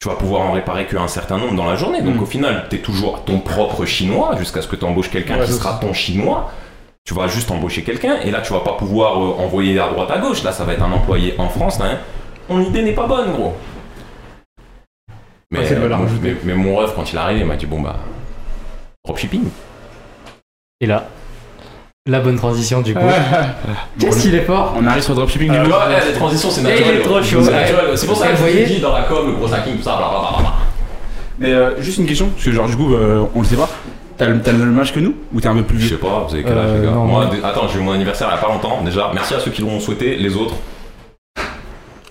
Tu 0.00 0.08
vas 0.08 0.14
pouvoir 0.16 0.42
en 0.42 0.52
réparer 0.52 0.86
qu'un 0.86 1.06
certain 1.08 1.38
nombre 1.38 1.54
dans 1.54 1.64
la 1.66 1.76
journée. 1.76 2.02
Donc 2.02 2.16
Mm. 2.16 2.22
au 2.22 2.26
final, 2.26 2.66
tu 2.68 2.76
es 2.76 2.78
toujours 2.80 3.24
ton 3.24 3.38
propre 3.38 3.84
chinois 3.86 4.36
jusqu'à 4.36 4.60
ce 4.62 4.68
que 4.68 4.74
tu 4.76 4.84
embauches 4.84 5.10
quelqu'un 5.10 5.38
Ouais, 5.38 5.46
qui 5.46 5.52
sera 5.52 5.78
ton 5.80 5.92
chinois. 5.92 6.50
Tu 7.04 7.14
vas 7.14 7.26
juste 7.26 7.50
embaucher 7.50 7.82
quelqu'un 7.82 8.16
et 8.24 8.30
là, 8.30 8.40
tu 8.42 8.52
vas 8.52 8.60
pas 8.60 8.74
pouvoir 8.74 9.18
euh, 9.20 9.34
envoyer 9.44 9.78
à 9.80 9.88
droite 9.88 10.10
à 10.10 10.18
gauche. 10.18 10.44
Là, 10.44 10.52
ça 10.52 10.64
va 10.64 10.72
être 10.74 10.82
un 10.84 10.92
employé 10.92 11.34
en 11.38 11.48
France. 11.48 11.78
Là, 11.80 11.86
hein. 11.86 11.98
Ton 12.48 12.60
idée 12.60 12.82
n'est 12.82 12.92
pas 12.92 13.06
bonne, 13.08 13.32
gros. 13.32 13.54
Mais, 15.50 15.58
Ouais, 15.60 15.74
valeur 15.74 16.00
euh, 16.00 16.04
mais, 16.22 16.36
mais 16.44 16.54
mon 16.54 16.76
ref, 16.76 16.92
quand 16.94 17.12
il 17.12 17.16
est 17.16 17.18
arrivé, 17.18 17.40
il 17.40 17.46
m'a 17.46 17.56
dit 17.56 17.66
bon 17.66 17.80
bah, 17.80 17.96
dropshipping. 19.04 19.44
Et 20.80 20.86
là, 20.86 21.08
la 22.06 22.20
bonne 22.20 22.36
transition 22.36 22.80
du 22.80 22.94
coup. 22.94 23.00
Qu'est-ce 23.98 24.22
qu'il 24.22 24.34
est 24.34 24.42
fort? 24.42 24.74
On 24.76 24.86
arrive 24.86 25.02
sur 25.02 25.12
le 25.12 25.18
dropshipping 25.18 25.52
Tu 25.52 25.58
du 25.58 25.62
coup. 25.64 25.68
vois, 25.68 25.86
eh, 25.90 26.08
les 26.08 26.14
transitions, 26.14 26.50
c'est 26.50 26.62
naturel. 26.62 26.96
est 26.96 27.00
trop 27.00 27.14
gros. 27.14 27.22
chaud. 27.22 27.42
C'est 27.42 27.50
naturel. 27.52 27.98
C'est 27.98 28.06
pour 28.06 28.16
ça 28.16 28.28
que 28.28 28.36
je 28.36 28.64
dis 28.64 28.80
dans 28.80 28.92
la 28.92 29.02
com, 29.02 29.26
le 29.26 29.32
gros 29.32 29.52
hacking, 29.52 29.76
tout 29.76 29.82
ça, 29.82 29.96
blablabla. 29.96 30.52
Mais 31.38 31.52
euh, 31.52 31.80
juste 31.82 31.98
une 31.98 32.06
question, 32.06 32.28
parce 32.28 32.44
que 32.44 32.52
genre 32.52 32.68
du 32.68 32.76
coup 32.76 32.94
euh, 32.94 33.24
on 33.34 33.40
le 33.40 33.46
sait 33.46 33.56
pas. 33.56 33.68
T'as 34.22 34.28
le, 34.28 34.40
t'as 34.40 34.52
le 34.52 34.58
même 34.58 34.78
âge 34.78 34.92
que 34.94 35.00
nous 35.00 35.14
ou 35.34 35.40
t'es 35.40 35.48
un 35.48 35.54
peu 35.56 35.62
plus 35.64 35.78
Je 35.80 35.86
vieux 35.88 35.96
sais 35.96 36.00
pas, 36.02 36.24
vous 36.28 36.32
avez 36.34 36.44
quel 36.44 36.52
âge, 36.56 36.64
Euh, 36.68 36.80
les 36.80 36.86
gars 36.86 36.92
non, 36.92 37.04
Moi, 37.06 37.24
moi- 37.24 37.34
dé- 37.34 37.40
attends, 37.42 37.66
j'ai 37.66 37.80
eu 37.80 37.82
mon 37.82 37.90
anniversaire 37.90 38.28
il 38.30 38.34
y 38.36 38.38
a 38.38 38.40
pas 38.40 38.52
longtemps, 38.52 38.80
déjà. 38.84 39.10
Merci 39.12 39.34
à 39.34 39.40
ceux 39.40 39.50
qui 39.50 39.62
l'ont 39.62 39.80
souhaité, 39.80 40.14
les 40.14 40.36
autres. 40.36 40.54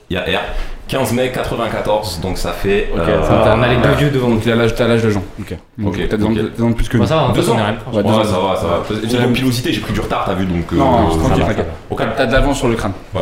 Il 0.10 0.16
y 0.16 0.18
a 0.18 0.22
R. 0.24 0.42
15 0.90 1.14
mai 1.14 1.32
94, 1.32 2.20
donc 2.22 2.38
ça 2.38 2.52
fait. 2.52 2.90
Ok, 2.94 3.00
euh, 3.00 3.24
Ça, 3.24 3.42
T'as 3.46 3.54
un 3.56 3.64
allée 3.64 3.78
de 3.78 3.88
vieux 3.98 4.10
devant. 4.10 4.28
Donc 4.28 4.42
t'as 4.44 4.56
l'âge, 4.56 4.76
t'as 4.76 4.86
l'âge 4.90 5.02
de 5.02 5.10
Jean. 5.10 5.24
Ok. 5.40 5.56
Ok, 5.86 6.00
t'as 6.10 6.18
deux 6.18 6.26
ans 6.26 6.30
ok. 6.32 6.36
de- 6.36 6.52
deux 6.58 6.64
ans 6.66 6.70
de 6.72 6.76
plus 6.76 6.90
que 6.90 6.98
Bon, 6.98 7.04
nous. 7.04 7.08
ça 7.08 7.16
va, 7.16 7.22
en 7.24 7.30
Deux 7.32 7.50
on 7.50 7.54
ans. 7.54 7.56
Ouais, 7.56 7.96
Ouais, 7.96 8.04
deux 8.04 8.10
ans. 8.10 8.24
ça 8.26 8.38
va, 8.40 8.56
ça 8.58 8.68
va. 8.68 8.84
J'ai 9.10 9.18
la 9.18 9.28
pilosité, 9.28 9.72
j'ai 9.72 9.80
pris 9.80 9.94
du 9.94 10.02
retard, 10.02 10.24
t'as 10.26 10.34
vu, 10.34 10.44
donc. 10.46 10.66
euh, 10.74 10.76
Non, 10.76 11.12
ça 11.12 11.18
tranquille, 11.20 11.44
va. 11.44 11.48
t'inquiète. 11.48 11.68
Au 11.90 11.96
T'as 11.96 12.04
calme. 12.04 12.14
t'as 12.18 12.26
de 12.26 12.34
l'avance 12.34 12.58
sur 12.58 12.68
le 12.68 12.76
crâne. 12.76 12.92
Ouais. 13.16 13.22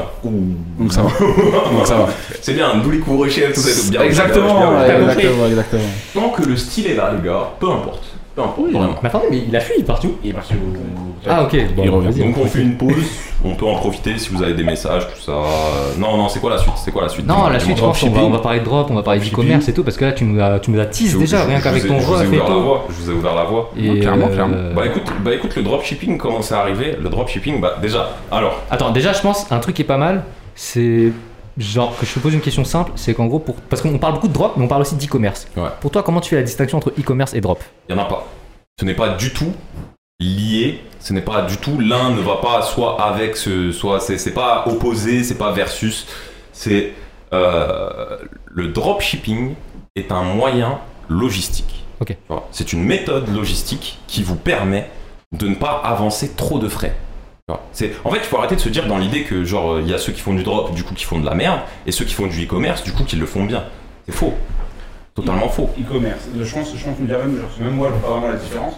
Donc 0.79 0.91
ça 0.91 1.03
va. 1.03 1.09
Donc 1.71 1.85
ça 1.85 1.95
va. 1.95 2.07
C'est 2.41 2.53
bien, 2.53 2.69
d'où 2.83 2.89
les 2.89 2.97
couvre-chefs, 2.99 3.53
tout 3.53 3.59
ça, 3.61 3.91
bien. 3.91 4.01
Exactement, 4.01 4.47
bien, 4.57 4.69
bien, 4.71 4.79
ouais, 4.79 4.85
bien, 4.87 4.97
bien. 4.97 5.09
exactement, 5.09 5.45
exactement. 5.45 5.81
Tant 6.15 6.29
que 6.29 6.49
le 6.49 6.57
style 6.57 6.87
est 6.87 6.95
là, 6.95 7.11
les 7.15 7.27
gars, 7.29 7.49
peu 7.59 7.67
importe. 7.69 8.08
Peu 8.39 8.45
importe, 8.45 8.71
vraiment. 8.71 8.95
Mais 9.01 9.09
attendez, 9.09 9.25
mais 9.31 9.43
il 9.47 9.55
a 9.55 9.59
fui, 9.59 9.73
il 9.77 9.81
est 9.81 9.85
parti 9.85 10.07
où? 10.07 10.15
Il 10.23 10.29
est 10.29 10.33
parti 10.33 10.53
au. 10.53 11.29
Ah 11.29 11.43
ok, 11.43 11.55
bon, 11.75 11.83
Il 11.83 11.89
revient. 11.89 12.07
vas-y. 12.09 12.19
Donc 12.27 12.37
on 12.41 12.45
fait 12.45 12.61
une 12.61 12.77
pause, 12.77 12.93
on 13.43 13.53
peut 13.53 13.65
en 13.65 13.75
profiter 13.75 14.17
si 14.17 14.29
vous 14.29 14.41
avez 14.41 14.53
des 14.53 14.63
messages, 14.63 15.05
tout 15.13 15.19
ça. 15.21 15.33
Euh, 15.33 15.43
Non, 15.97 16.15
non, 16.15 16.29
c'est 16.29 16.39
quoi 16.39 16.49
la 16.49 16.57
suite? 16.57 16.73
C'est 16.77 16.91
quoi 16.91 17.01
la 17.03 17.09
suite? 17.09 17.27
Non, 17.27 17.33
Dis-moi, 17.35 17.49
la 17.51 17.59
suite, 17.59 17.75
je 17.77 17.81
pense 17.81 17.99
qu'on 17.99 18.09
va, 18.09 18.21
on 18.21 18.29
va 18.29 18.39
parler 18.39 18.59
de 18.61 18.65
drop, 18.65 18.87
on 18.89 18.95
va 18.95 19.03
parler 19.03 19.19
Dropshipping. 19.19 19.43
d'e-commerce 19.45 19.67
et 19.67 19.73
tout, 19.73 19.83
parce 19.83 19.97
que 19.97 20.05
là, 20.05 20.13
tu 20.13 20.23
nous 20.23 20.41
as, 20.41 20.59
tu 20.59 20.71
nous 20.71 20.79
as 20.79 20.85
tease 20.85 21.11
Je- 21.11 21.17
déjà, 21.17 21.41
je- 21.43 21.47
rien 21.47 21.57
je 21.59 21.63
qu'avec 21.63 21.81
vous 21.81 21.87
ai- 21.87 21.89
ton 21.89 21.99
je 21.99 22.05
jeu 22.05 22.07
vous 22.07 22.23
ai 22.23 22.27
ouvert 22.27 22.39
la 22.39 22.45
Feto. 22.45 22.61
voie, 22.61 22.85
Je 22.89 22.93
vous 23.03 23.11
ai 23.11 23.13
ouvert 23.13 23.35
la 23.35 23.43
voie. 23.43 23.71
Et, 23.77 23.99
clairement, 23.99 24.27
euh, 24.27 24.33
clairement. 24.33 24.55
Bah 24.75 24.85
écoute, 24.85 25.03
bah 25.23 25.33
écoute, 25.33 25.55
le 25.57 25.61
dropshipping, 25.63 26.17
comment 26.17 26.41
c'est 26.41 26.55
arrivé? 26.55 26.95
Le 27.01 27.09
dropshipping, 27.09 27.59
bah 27.59 27.75
déjà, 27.81 28.11
alors, 28.31 28.61
Attends, 28.71 28.91
déjà, 28.91 29.11
je 29.11 29.19
pense, 29.21 29.51
un 29.51 29.59
truc 29.59 29.75
qui 29.75 29.81
est 29.81 29.85
pas 29.85 29.97
mal, 29.97 30.23
c'est 30.55 31.11
genre 31.59 31.97
que 31.97 32.05
je 32.05 32.13
te 32.13 32.19
pose 32.19 32.33
une 32.33 32.41
question 32.41 32.63
simple, 32.63 32.91
c'est 32.95 33.13
qu'en 33.13 33.27
gros, 33.27 33.39
pour... 33.39 33.55
parce 33.55 33.81
qu'on 33.81 33.97
parle 33.97 34.13
beaucoup 34.13 34.27
de 34.27 34.33
drop, 34.33 34.53
mais 34.57 34.65
on 34.65 34.67
parle 34.67 34.81
aussi 34.81 34.95
d'e-commerce. 34.95 35.47
Ouais. 35.55 35.69
Pour 35.81 35.91
toi, 35.91 36.03
comment 36.03 36.21
tu 36.21 36.29
fais 36.29 36.37
la 36.37 36.43
distinction 36.43 36.77
entre 36.77 36.91
e-commerce 36.99 37.33
et 37.33 37.41
drop? 37.41 37.63
Il 37.87 37.95
n'y 37.95 38.01
en 38.01 38.03
a 38.03 38.07
pas. 38.07 38.27
Ce 38.79 38.85
n'est 38.85 38.95
pas 38.95 39.09
du 39.09 39.33
tout 39.33 39.53
lié, 40.19 40.81
ce 40.99 41.13
n'est 41.13 41.21
pas 41.21 41.43
du 41.43 41.57
tout, 41.57 41.79
l'un 41.79 42.11
ne 42.11 42.21
va 42.21 42.37
pas 42.37 42.61
soit 42.61 43.01
avec 43.01 43.37
ce, 43.37 43.71
soit 43.71 43.99
c'est 43.99 44.17
c'est 44.17 44.33
pas 44.33 44.65
opposé, 44.67 45.23
c'est 45.23 45.37
pas 45.37 45.51
versus, 45.51 46.07
c'est 46.51 46.93
euh, 47.31 48.17
le 48.45 48.67
dropshipping 48.67 49.55
est 49.95 50.11
un 50.11 50.23
moyen 50.23 50.79
logistique. 51.07 51.85
Ok. 52.01 52.07
Tu 52.07 52.15
vois, 52.27 52.47
C'est 52.51 52.73
une 52.73 52.83
méthode 52.83 53.33
logistique 53.33 53.99
qui 54.07 54.23
vous 54.23 54.35
permet 54.35 54.89
de 55.37 55.47
ne 55.47 55.55
pas 55.55 55.81
avancer 55.83 56.31
trop 56.35 56.59
de 56.59 56.67
frais. 56.67 56.95
C'est, 57.71 57.91
en 58.03 58.09
fait, 58.11 58.17
il 58.17 58.23
faut 58.23 58.37
arrêter 58.37 58.55
de 58.55 58.61
se 58.61 58.69
dire 58.69 58.87
dans 58.87 58.97
l'idée 58.97 59.23
que 59.23 59.43
genre 59.43 59.73
euh, 59.73 59.81
il 59.81 59.89
y 59.89 59.93
a 59.93 59.97
ceux 59.97 60.11
qui 60.11 60.21
font 60.21 60.33
du 60.33 60.43
drop, 60.43 60.73
du 60.73 60.83
coup 60.83 60.93
qui 60.93 61.05
font 61.05 61.19
de 61.19 61.25
la 61.25 61.35
merde, 61.35 61.59
et 61.85 61.91
ceux 61.91 62.05
qui 62.05 62.13
font 62.13 62.27
du 62.27 62.43
e-commerce, 62.45 62.83
du 62.83 62.91
coup 62.91 63.03
qui 63.03 63.15
le 63.15 63.25
font 63.25 63.43
bien. 63.45 63.63
C'est 64.05 64.15
faux. 64.15 64.33
Totalement 65.15 65.49
faux. 65.49 65.69
E-commerce. 65.79 66.21
Je 66.39 66.53
pense, 66.53 66.67
je 66.75 66.83
pense 66.83 66.95
que 66.97 67.01
même, 67.01 67.09
genre, 67.09 67.49
même 67.61 67.73
moi, 67.75 67.89
je 67.93 67.99
vois 67.99 68.07
pas 68.09 68.19
vraiment 68.19 68.33
la 68.33 68.39
différence. 68.39 68.73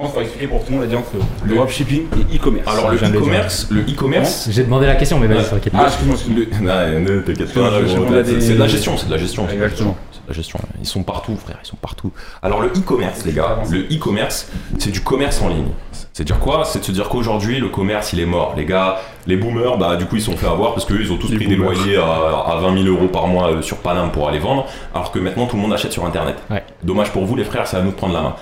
Je 0.00 0.04
pense 0.04 0.12
qu'il 0.12 0.14
faut 0.14 0.20
expliquer 0.22 0.46
pour 0.48 0.60
tout 0.64 0.66
le 0.72 0.78
monde 0.78 0.80
la 0.82 0.86
différence 0.96 1.08
entre 1.14 1.26
le 1.46 1.54
dropshipping 1.56 2.02
et 2.32 2.36
e-commerce. 2.36 2.68
Alors 2.68 2.90
le 2.90 2.96
e-commerce, 2.98 3.66
le 3.70 3.80
e-commerce, 3.80 4.48
J'ai 4.52 4.62
demandé 4.62 4.86
la 4.86 4.94
question, 4.94 5.18
mais 5.18 5.26
vas-y, 5.26 5.48
t'inquiète 5.50 5.72
Ah, 5.74 5.78
pas. 5.82 5.86
excuse-moi, 5.88 6.14
excuse-moi. 6.14 6.44
Le- 6.84 6.94
Non, 7.00 7.00
ne 7.14 7.20
t'inquiète 7.20 7.52
pas, 7.54 7.60
demande 7.80 8.14
à 8.14 8.24
c'est 8.24 8.34
des- 8.34 8.40
c'est 8.40 8.54
de 8.54 8.58
la 8.60 8.68
gestion, 8.68 8.96
c'est 8.96 9.06
de 9.06 9.10
la 9.10 9.18
gestion. 9.18 9.48
Exactement. 9.52 9.96
Gestion, 10.32 10.58
la. 10.62 10.68
Ils 10.80 10.86
sont 10.86 11.02
partout, 11.02 11.36
frère, 11.36 11.58
ils 11.62 11.66
sont 11.66 11.76
partout. 11.76 12.12
Alors 12.42 12.60
le 12.60 12.68
e-commerce, 12.68 13.24
les 13.24 13.32
gars, 13.32 13.58
le 13.70 13.80
e-commerce, 13.84 14.48
c'est 14.78 14.90
du 14.90 15.00
commerce 15.02 15.40
en 15.42 15.48
ligne. 15.48 15.68
C'est 16.12 16.24
dire 16.24 16.38
quoi? 16.40 16.64
C'est 16.64 16.80
de 16.80 16.84
se 16.84 16.92
dire 16.92 17.08
qu'aujourd'hui 17.08 17.60
le 17.60 17.68
commerce 17.68 18.12
il 18.12 18.20
est 18.20 18.26
mort. 18.26 18.54
Les 18.56 18.64
gars, 18.64 18.98
les 19.26 19.36
boomers, 19.36 19.78
bah 19.78 19.96
du 19.96 20.06
coup 20.06 20.16
ils 20.16 20.22
sont 20.22 20.36
fait 20.36 20.48
avoir 20.48 20.74
parce 20.74 20.84
qu'eux 20.84 21.00
ils 21.00 21.12
ont 21.12 21.16
tous 21.16 21.28
Les 21.28 21.36
pris 21.36 21.46
des 21.46 21.56
loyers 21.56 21.96
à, 21.96 22.04
à 22.04 22.56
20 22.60 22.82
000 22.82 22.94
euros 22.94 23.08
par 23.08 23.26
mois 23.28 23.52
euh, 23.52 23.62
sur 23.62 23.78
Paname 23.78 24.10
pour 24.10 24.28
aller 24.28 24.38
vendre, 24.40 24.66
alors 24.94 25.12
que 25.12 25.18
maintenant 25.18 25.46
tout 25.46 25.56
le 25.56 25.62
monde 25.62 25.72
achète 25.72 25.92
sur 25.92 26.04
internet. 26.04 26.36
Ouais. 26.50 26.64
Dommage 26.82 27.10
pour 27.12 27.24
vous 27.24 27.36
les 27.36 27.44
frères, 27.44 27.66
c'est 27.66 27.76
à 27.76 27.82
nous 27.82 27.90
de 27.90 27.96
prendre 27.96 28.14
la 28.14 28.22
main. 28.22 28.36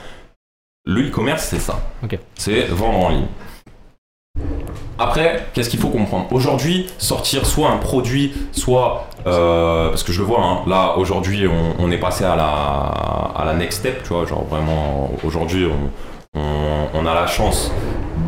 Le 0.86 1.08
e-commerce 1.08 1.44
c'est 1.44 1.58
ça. 1.58 1.80
Ok. 2.02 2.18
C'est 2.34 2.64
vendre 2.68 2.98
en 2.98 3.08
ligne. 3.10 3.26
Après, 4.98 5.46
qu'est-ce 5.52 5.68
qu'il 5.68 5.80
faut 5.80 5.88
comprendre? 5.88 6.26
Aujourd'hui, 6.30 6.86
sortir 6.98 7.46
soit 7.46 7.70
un 7.70 7.76
produit, 7.76 8.32
soit 8.52 9.08
euh, 9.26 9.90
parce 9.90 10.02
que 10.02 10.12
je 10.12 10.20
le 10.20 10.26
vois, 10.26 10.42
hein, 10.42 10.60
là 10.66 10.96
aujourd'hui, 10.96 11.46
on, 11.78 11.90
est 11.90 11.98
passé 11.98 12.24
à 12.24 12.36
la 12.36 13.54
next 13.54 13.80
step, 13.80 14.02
tu 14.02 14.10
vois, 14.10 14.26
genre 14.26 14.44
vraiment 14.44 15.10
aujourd'hui, 15.24 15.66
on 16.34 17.06
a 17.06 17.14
la 17.14 17.26
chance 17.26 17.70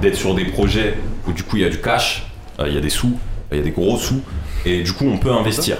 d'être 0.00 0.16
sur 0.16 0.34
des 0.34 0.44
projets 0.44 0.94
où 1.26 1.32
du 1.32 1.42
coup 1.42 1.56
il 1.56 1.62
y 1.62 1.66
a 1.66 1.68
du 1.68 1.80
cash, 1.80 2.26
euh, 2.60 2.68
il 2.68 2.74
y 2.74 2.78
a 2.78 2.80
des 2.80 2.90
sous, 2.90 3.18
il 3.50 3.58
y 3.58 3.60
a 3.60 3.62
des 3.62 3.70
gros 3.70 3.96
sous, 3.96 4.20
et 4.64 4.82
du 4.82 4.92
coup 4.92 5.06
on 5.06 5.18
peut 5.18 5.32
investir. 5.32 5.78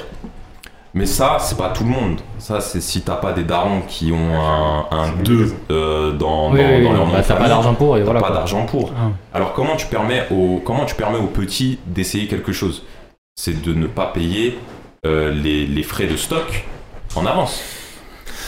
Mais 0.94 1.04
ça, 1.06 1.36
c'est 1.40 1.58
pas 1.58 1.68
tout 1.68 1.84
le 1.84 1.90
monde. 1.90 2.20
Ça, 2.38 2.60
c'est 2.60 2.80
si 2.80 3.02
t'as 3.02 3.16
pas 3.16 3.32
des 3.32 3.44
darons 3.44 3.82
qui 3.86 4.10
ont 4.10 4.34
un, 4.40 4.86
un 4.90 5.08
2 5.22 5.54
euh, 5.70 6.12
dans, 6.12 6.50
Oui, 6.50 6.58
dans, 6.58 6.64
oui, 6.64 6.82
dans 6.82 6.90
oui, 6.90 6.96
leur 6.96 7.06
nom 7.06 7.12
bah, 7.12 7.22
t'as 7.26 7.36
pas 7.36 7.48
d'argent 7.48 7.74
pour 7.74 7.96
et 7.96 8.00
T'as 8.00 8.04
voilà. 8.06 8.20
pas 8.20 8.30
d'argent 8.30 8.64
pour. 8.64 8.92
Ah. 8.96 9.10
Alors 9.34 9.52
comment 9.52 9.76
tu 9.76 9.86
permets 9.86 10.24
aux 10.30 10.60
comment 10.64 10.86
tu 10.86 10.94
permets 10.94 11.18
aux 11.18 11.26
petits 11.26 11.78
d'essayer 11.86 12.26
quelque 12.26 12.52
chose? 12.52 12.84
C'est 13.36 13.60
de 13.62 13.74
ne 13.74 13.86
pas 13.86 14.06
payer 14.06 14.58
euh, 15.06 15.30
les, 15.30 15.66
les 15.66 15.82
frais 15.82 16.06
de 16.06 16.16
stock 16.16 16.64
en 17.14 17.26
avance. 17.26 17.60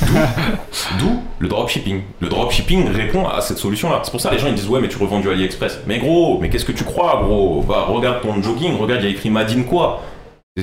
D'où- 0.03 0.07
D'où 0.99 1.20
le 1.41 1.49
dropshipping. 1.49 2.01
Le 2.20 2.28
dropshipping 2.28 2.88
répond 2.88 3.28
à 3.28 3.43
cette 3.43 3.59
solution-là. 3.59 4.01
C'est 4.03 4.11
pour 4.11 4.20
ça 4.20 4.30
que 4.30 4.34
les 4.36 4.41
gens 4.41 4.49
ils 4.49 4.55
disent 4.55 4.68
ouais 4.68 4.80
mais 4.80 4.88
tu 4.88 4.97
revends 4.97 5.20
du 5.20 5.28
AliExpress. 5.30 5.80
Mais 5.86 5.99
gros, 5.99 6.38
mais 6.41 6.49
qu'est-ce 6.49 6.64
que 6.64 6.72
tu 6.72 6.84
crois 6.84 7.20
gros? 7.22 7.62
Bah 7.68 7.84
regarde 7.86 8.22
ton 8.22 8.41
jogging, 8.43 8.78
regarde 8.78 9.03
il 9.03 9.11
y 9.11 9.12
a 9.12 9.14
écrit 9.14 9.28
Madine 9.30 9.66
quoi. 9.66 10.01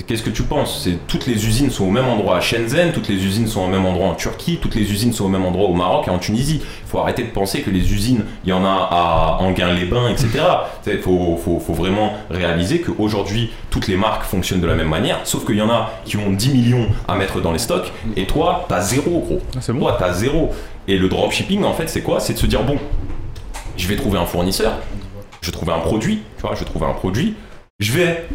Qu'est-ce 0.06 0.22
que 0.22 0.30
tu 0.30 0.44
penses? 0.44 0.82
C'est 0.84 1.08
toutes 1.08 1.28
les 1.28 1.48
usines 1.48 1.70
sont 1.72 1.86
au 1.86 1.90
même 1.92 2.08
endroit 2.10 2.36
à 2.36 2.42
Shenzhen, 2.42 2.92
toutes 2.92 3.08
les 3.08 3.26
usines 3.26 3.48
sont 3.48 3.62
au 3.62 3.68
même 3.68 3.86
endroit 3.86 4.08
en 4.08 4.16
Turquie, 4.16 4.60
toutes 4.62 4.76
les 4.76 4.92
usines 4.92 5.14
sont 5.14 5.24
au 5.24 5.30
même 5.30 5.46
endroit 5.46 5.70
au 5.70 5.74
Maroc 5.74 6.10
et 6.10 6.12
en 6.12 6.20
Tunisie. 6.20 6.62
Il 6.62 6.90
faut 6.90 7.00
arrêter 7.00 7.24
de 7.24 7.30
penser 7.30 7.62
que 7.62 7.70
les 7.70 7.94
usines, 7.94 8.26
il 8.44 8.50
y 8.50 8.54
en 8.54 8.66
a 8.66 8.90
à 8.92 9.38
Anguin-les-Bains, 9.40 10.10
etc. 10.10 10.28
Il 10.88 10.98
faut, 10.98 11.40
faut, 11.42 11.62
faut 11.62 11.74
vraiment 11.74 12.12
réaliser 12.30 12.82
qu'aujourd'hui, 12.82 13.52
toutes 13.70 13.88
les 13.88 13.96
marques 13.96 14.24
fonctionnent 14.24 14.60
de 14.60 14.68
la 14.68 14.76
même 14.76 14.90
manière, 14.90 15.22
sauf 15.24 15.46
qu'il 15.46 15.56
y 15.56 15.62
en 15.62 15.70
a 15.70 15.90
qui 16.04 16.18
ont 16.18 16.32
10 16.32 16.50
millions 16.50 16.88
à 17.08 17.16
mettre 17.16 17.40
dans 17.40 17.54
les 17.54 17.60
stocks 17.60 17.92
et 18.18 18.28
toi, 18.28 18.66
t'as 18.68 18.82
zéro, 18.82 19.22
gros. 19.22 19.40
Ah, 19.56 19.72
bon. 19.72 19.80
Toi, 19.80 19.96
t'as 19.98 20.12
zéro. 20.12 20.52
Et 20.90 20.98
le 20.98 21.08
dropshipping, 21.08 21.64
en 21.64 21.74
fait, 21.74 21.88
c'est 21.88 22.02
quoi? 22.02 22.20
C'est 22.20 22.34
de 22.34 22.40
se 22.40 22.46
dire, 22.46 22.62
bon, 22.64 22.78
je 23.78 23.88
vais 23.88 23.96
trouver 23.96 24.20
un 24.20 24.26
fournisseur, 24.26 24.74
je 25.40 25.48
vais 25.48 25.54
trouver 25.54 25.72
un 25.72 25.80
produit, 25.80 26.20
tu 26.36 26.42
vois, 26.42 26.56
je 26.56 26.60
vais 26.60 26.66
trouver 26.66 26.86
un 26.88 26.94
produit, 26.94 27.36
je 27.80 27.94
vais 27.94 28.28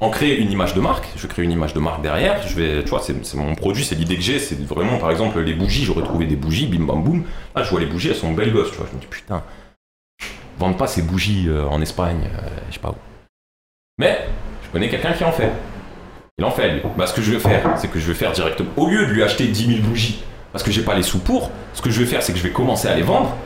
en 0.00 0.08
créer 0.08 0.40
une 0.40 0.50
image 0.50 0.74
de 0.74 0.80
marque, 0.80 1.06
je 1.16 1.26
crée 1.26 1.42
une 1.42 1.52
image 1.52 1.74
de 1.74 1.80
marque 1.80 2.00
derrière, 2.00 2.46
je 2.46 2.56
vais, 2.56 2.82
tu 2.82 2.90
vois, 2.90 3.00
c'est 3.00 3.34
mon 3.34 3.54
produit, 3.54 3.84
c'est 3.84 3.94
l'idée 3.94 4.16
que 4.16 4.22
j'ai, 4.22 4.38
c'est 4.38 4.58
vraiment, 4.58 4.96
par 4.96 5.10
exemple, 5.10 5.38
les 5.40 5.52
bougies, 5.52 5.84
j'aurais 5.84 6.04
trouvé 6.04 6.24
des 6.26 6.36
bougies, 6.36 6.66
bim 6.66 6.86
bam 6.86 7.02
boum, 7.02 7.24
là, 7.54 7.62
je 7.62 7.70
vois 7.70 7.80
les 7.80 7.86
bougies, 7.86 8.08
elles 8.08 8.16
sont 8.16 8.32
belles 8.32 8.52
gosses, 8.52 8.70
tu 8.70 8.78
vois, 8.78 8.86
je 8.90 8.96
me 8.96 9.00
dis, 9.00 9.06
putain, 9.06 9.42
vendent 10.58 10.78
pas 10.78 10.86
ces 10.86 11.02
bougies 11.02 11.48
euh, 11.48 11.66
en 11.66 11.82
Espagne, 11.82 12.28
euh, 12.34 12.48
je 12.68 12.74
sais 12.74 12.80
pas 12.80 12.90
où. 12.90 12.96
Mais, 13.98 14.26
je 14.64 14.70
connais 14.70 14.88
quelqu'un 14.88 15.12
qui 15.12 15.24
en 15.24 15.32
fait. 15.32 15.52
Il 16.38 16.44
en 16.46 16.50
fait, 16.50 16.70
lui. 16.70 16.80
Bah, 16.96 17.06
ce 17.06 17.12
que 17.12 17.20
je 17.20 17.32
vais 17.32 17.38
faire, 17.38 17.76
c'est 17.76 17.88
que 17.88 17.98
je 18.00 18.06
vais 18.06 18.14
faire 18.14 18.32
directement, 18.32 18.70
au 18.78 18.88
lieu 18.88 19.06
de 19.06 19.12
lui 19.12 19.22
acheter 19.22 19.46
10 19.46 19.66
000 19.66 19.80
bougies, 19.82 20.24
parce 20.52 20.64
que 20.64 20.70
j'ai 20.70 20.82
pas 20.82 20.94
les 20.94 21.02
sous 21.02 21.18
pour, 21.18 21.50
ce 21.74 21.82
que 21.82 21.90
je 21.90 22.00
vais 22.00 22.06
faire, 22.06 22.22
c'est 22.22 22.32
que 22.32 22.38
je 22.38 22.44
vais 22.44 22.52
commencer 22.52 22.88
à 22.88 22.96
les 22.96 23.02
vendre, 23.02 23.36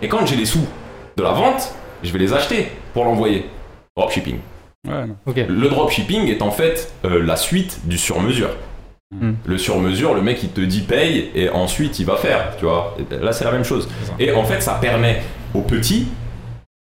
et 0.00 0.08
quand 0.08 0.24
j'ai 0.26 0.36
les 0.36 0.46
sous 0.46 0.64
de 1.16 1.22
la 1.24 1.32
vente, 1.32 1.74
je 2.04 2.12
vais 2.12 2.20
les 2.20 2.32
acheter 2.32 2.70
pour 2.92 3.04
l'envoyer. 3.04 3.50
Dropshipping. 3.96 4.38
Ouais, 4.86 5.06
non. 5.06 5.16
Ok. 5.26 5.36
Le 5.48 5.68
dropshipping 5.68 6.28
est 6.28 6.42
en 6.42 6.50
fait 6.50 6.92
euh, 7.04 7.22
la 7.24 7.36
suite 7.36 7.80
du 7.84 7.96
sur-mesure. 7.98 8.50
Hmm. 9.14 9.32
Le 9.46 9.58
sur-mesure, 9.58 10.14
le 10.14 10.22
mec 10.22 10.42
il 10.42 10.50
te 10.50 10.60
dit 10.60 10.80
paye 10.82 11.30
et 11.34 11.48
ensuite 11.48 11.98
il 12.00 12.06
va 12.06 12.16
faire, 12.16 12.56
tu 12.58 12.64
vois. 12.64 12.96
Et 12.98 13.16
Là 13.16 13.32
c'est 13.32 13.44
la 13.44 13.52
même 13.52 13.64
chose. 13.64 13.88
Et 14.18 14.32
en 14.32 14.44
fait 14.44 14.60
ça 14.60 14.74
permet 14.80 15.22
aux 15.54 15.60
petits 15.60 16.08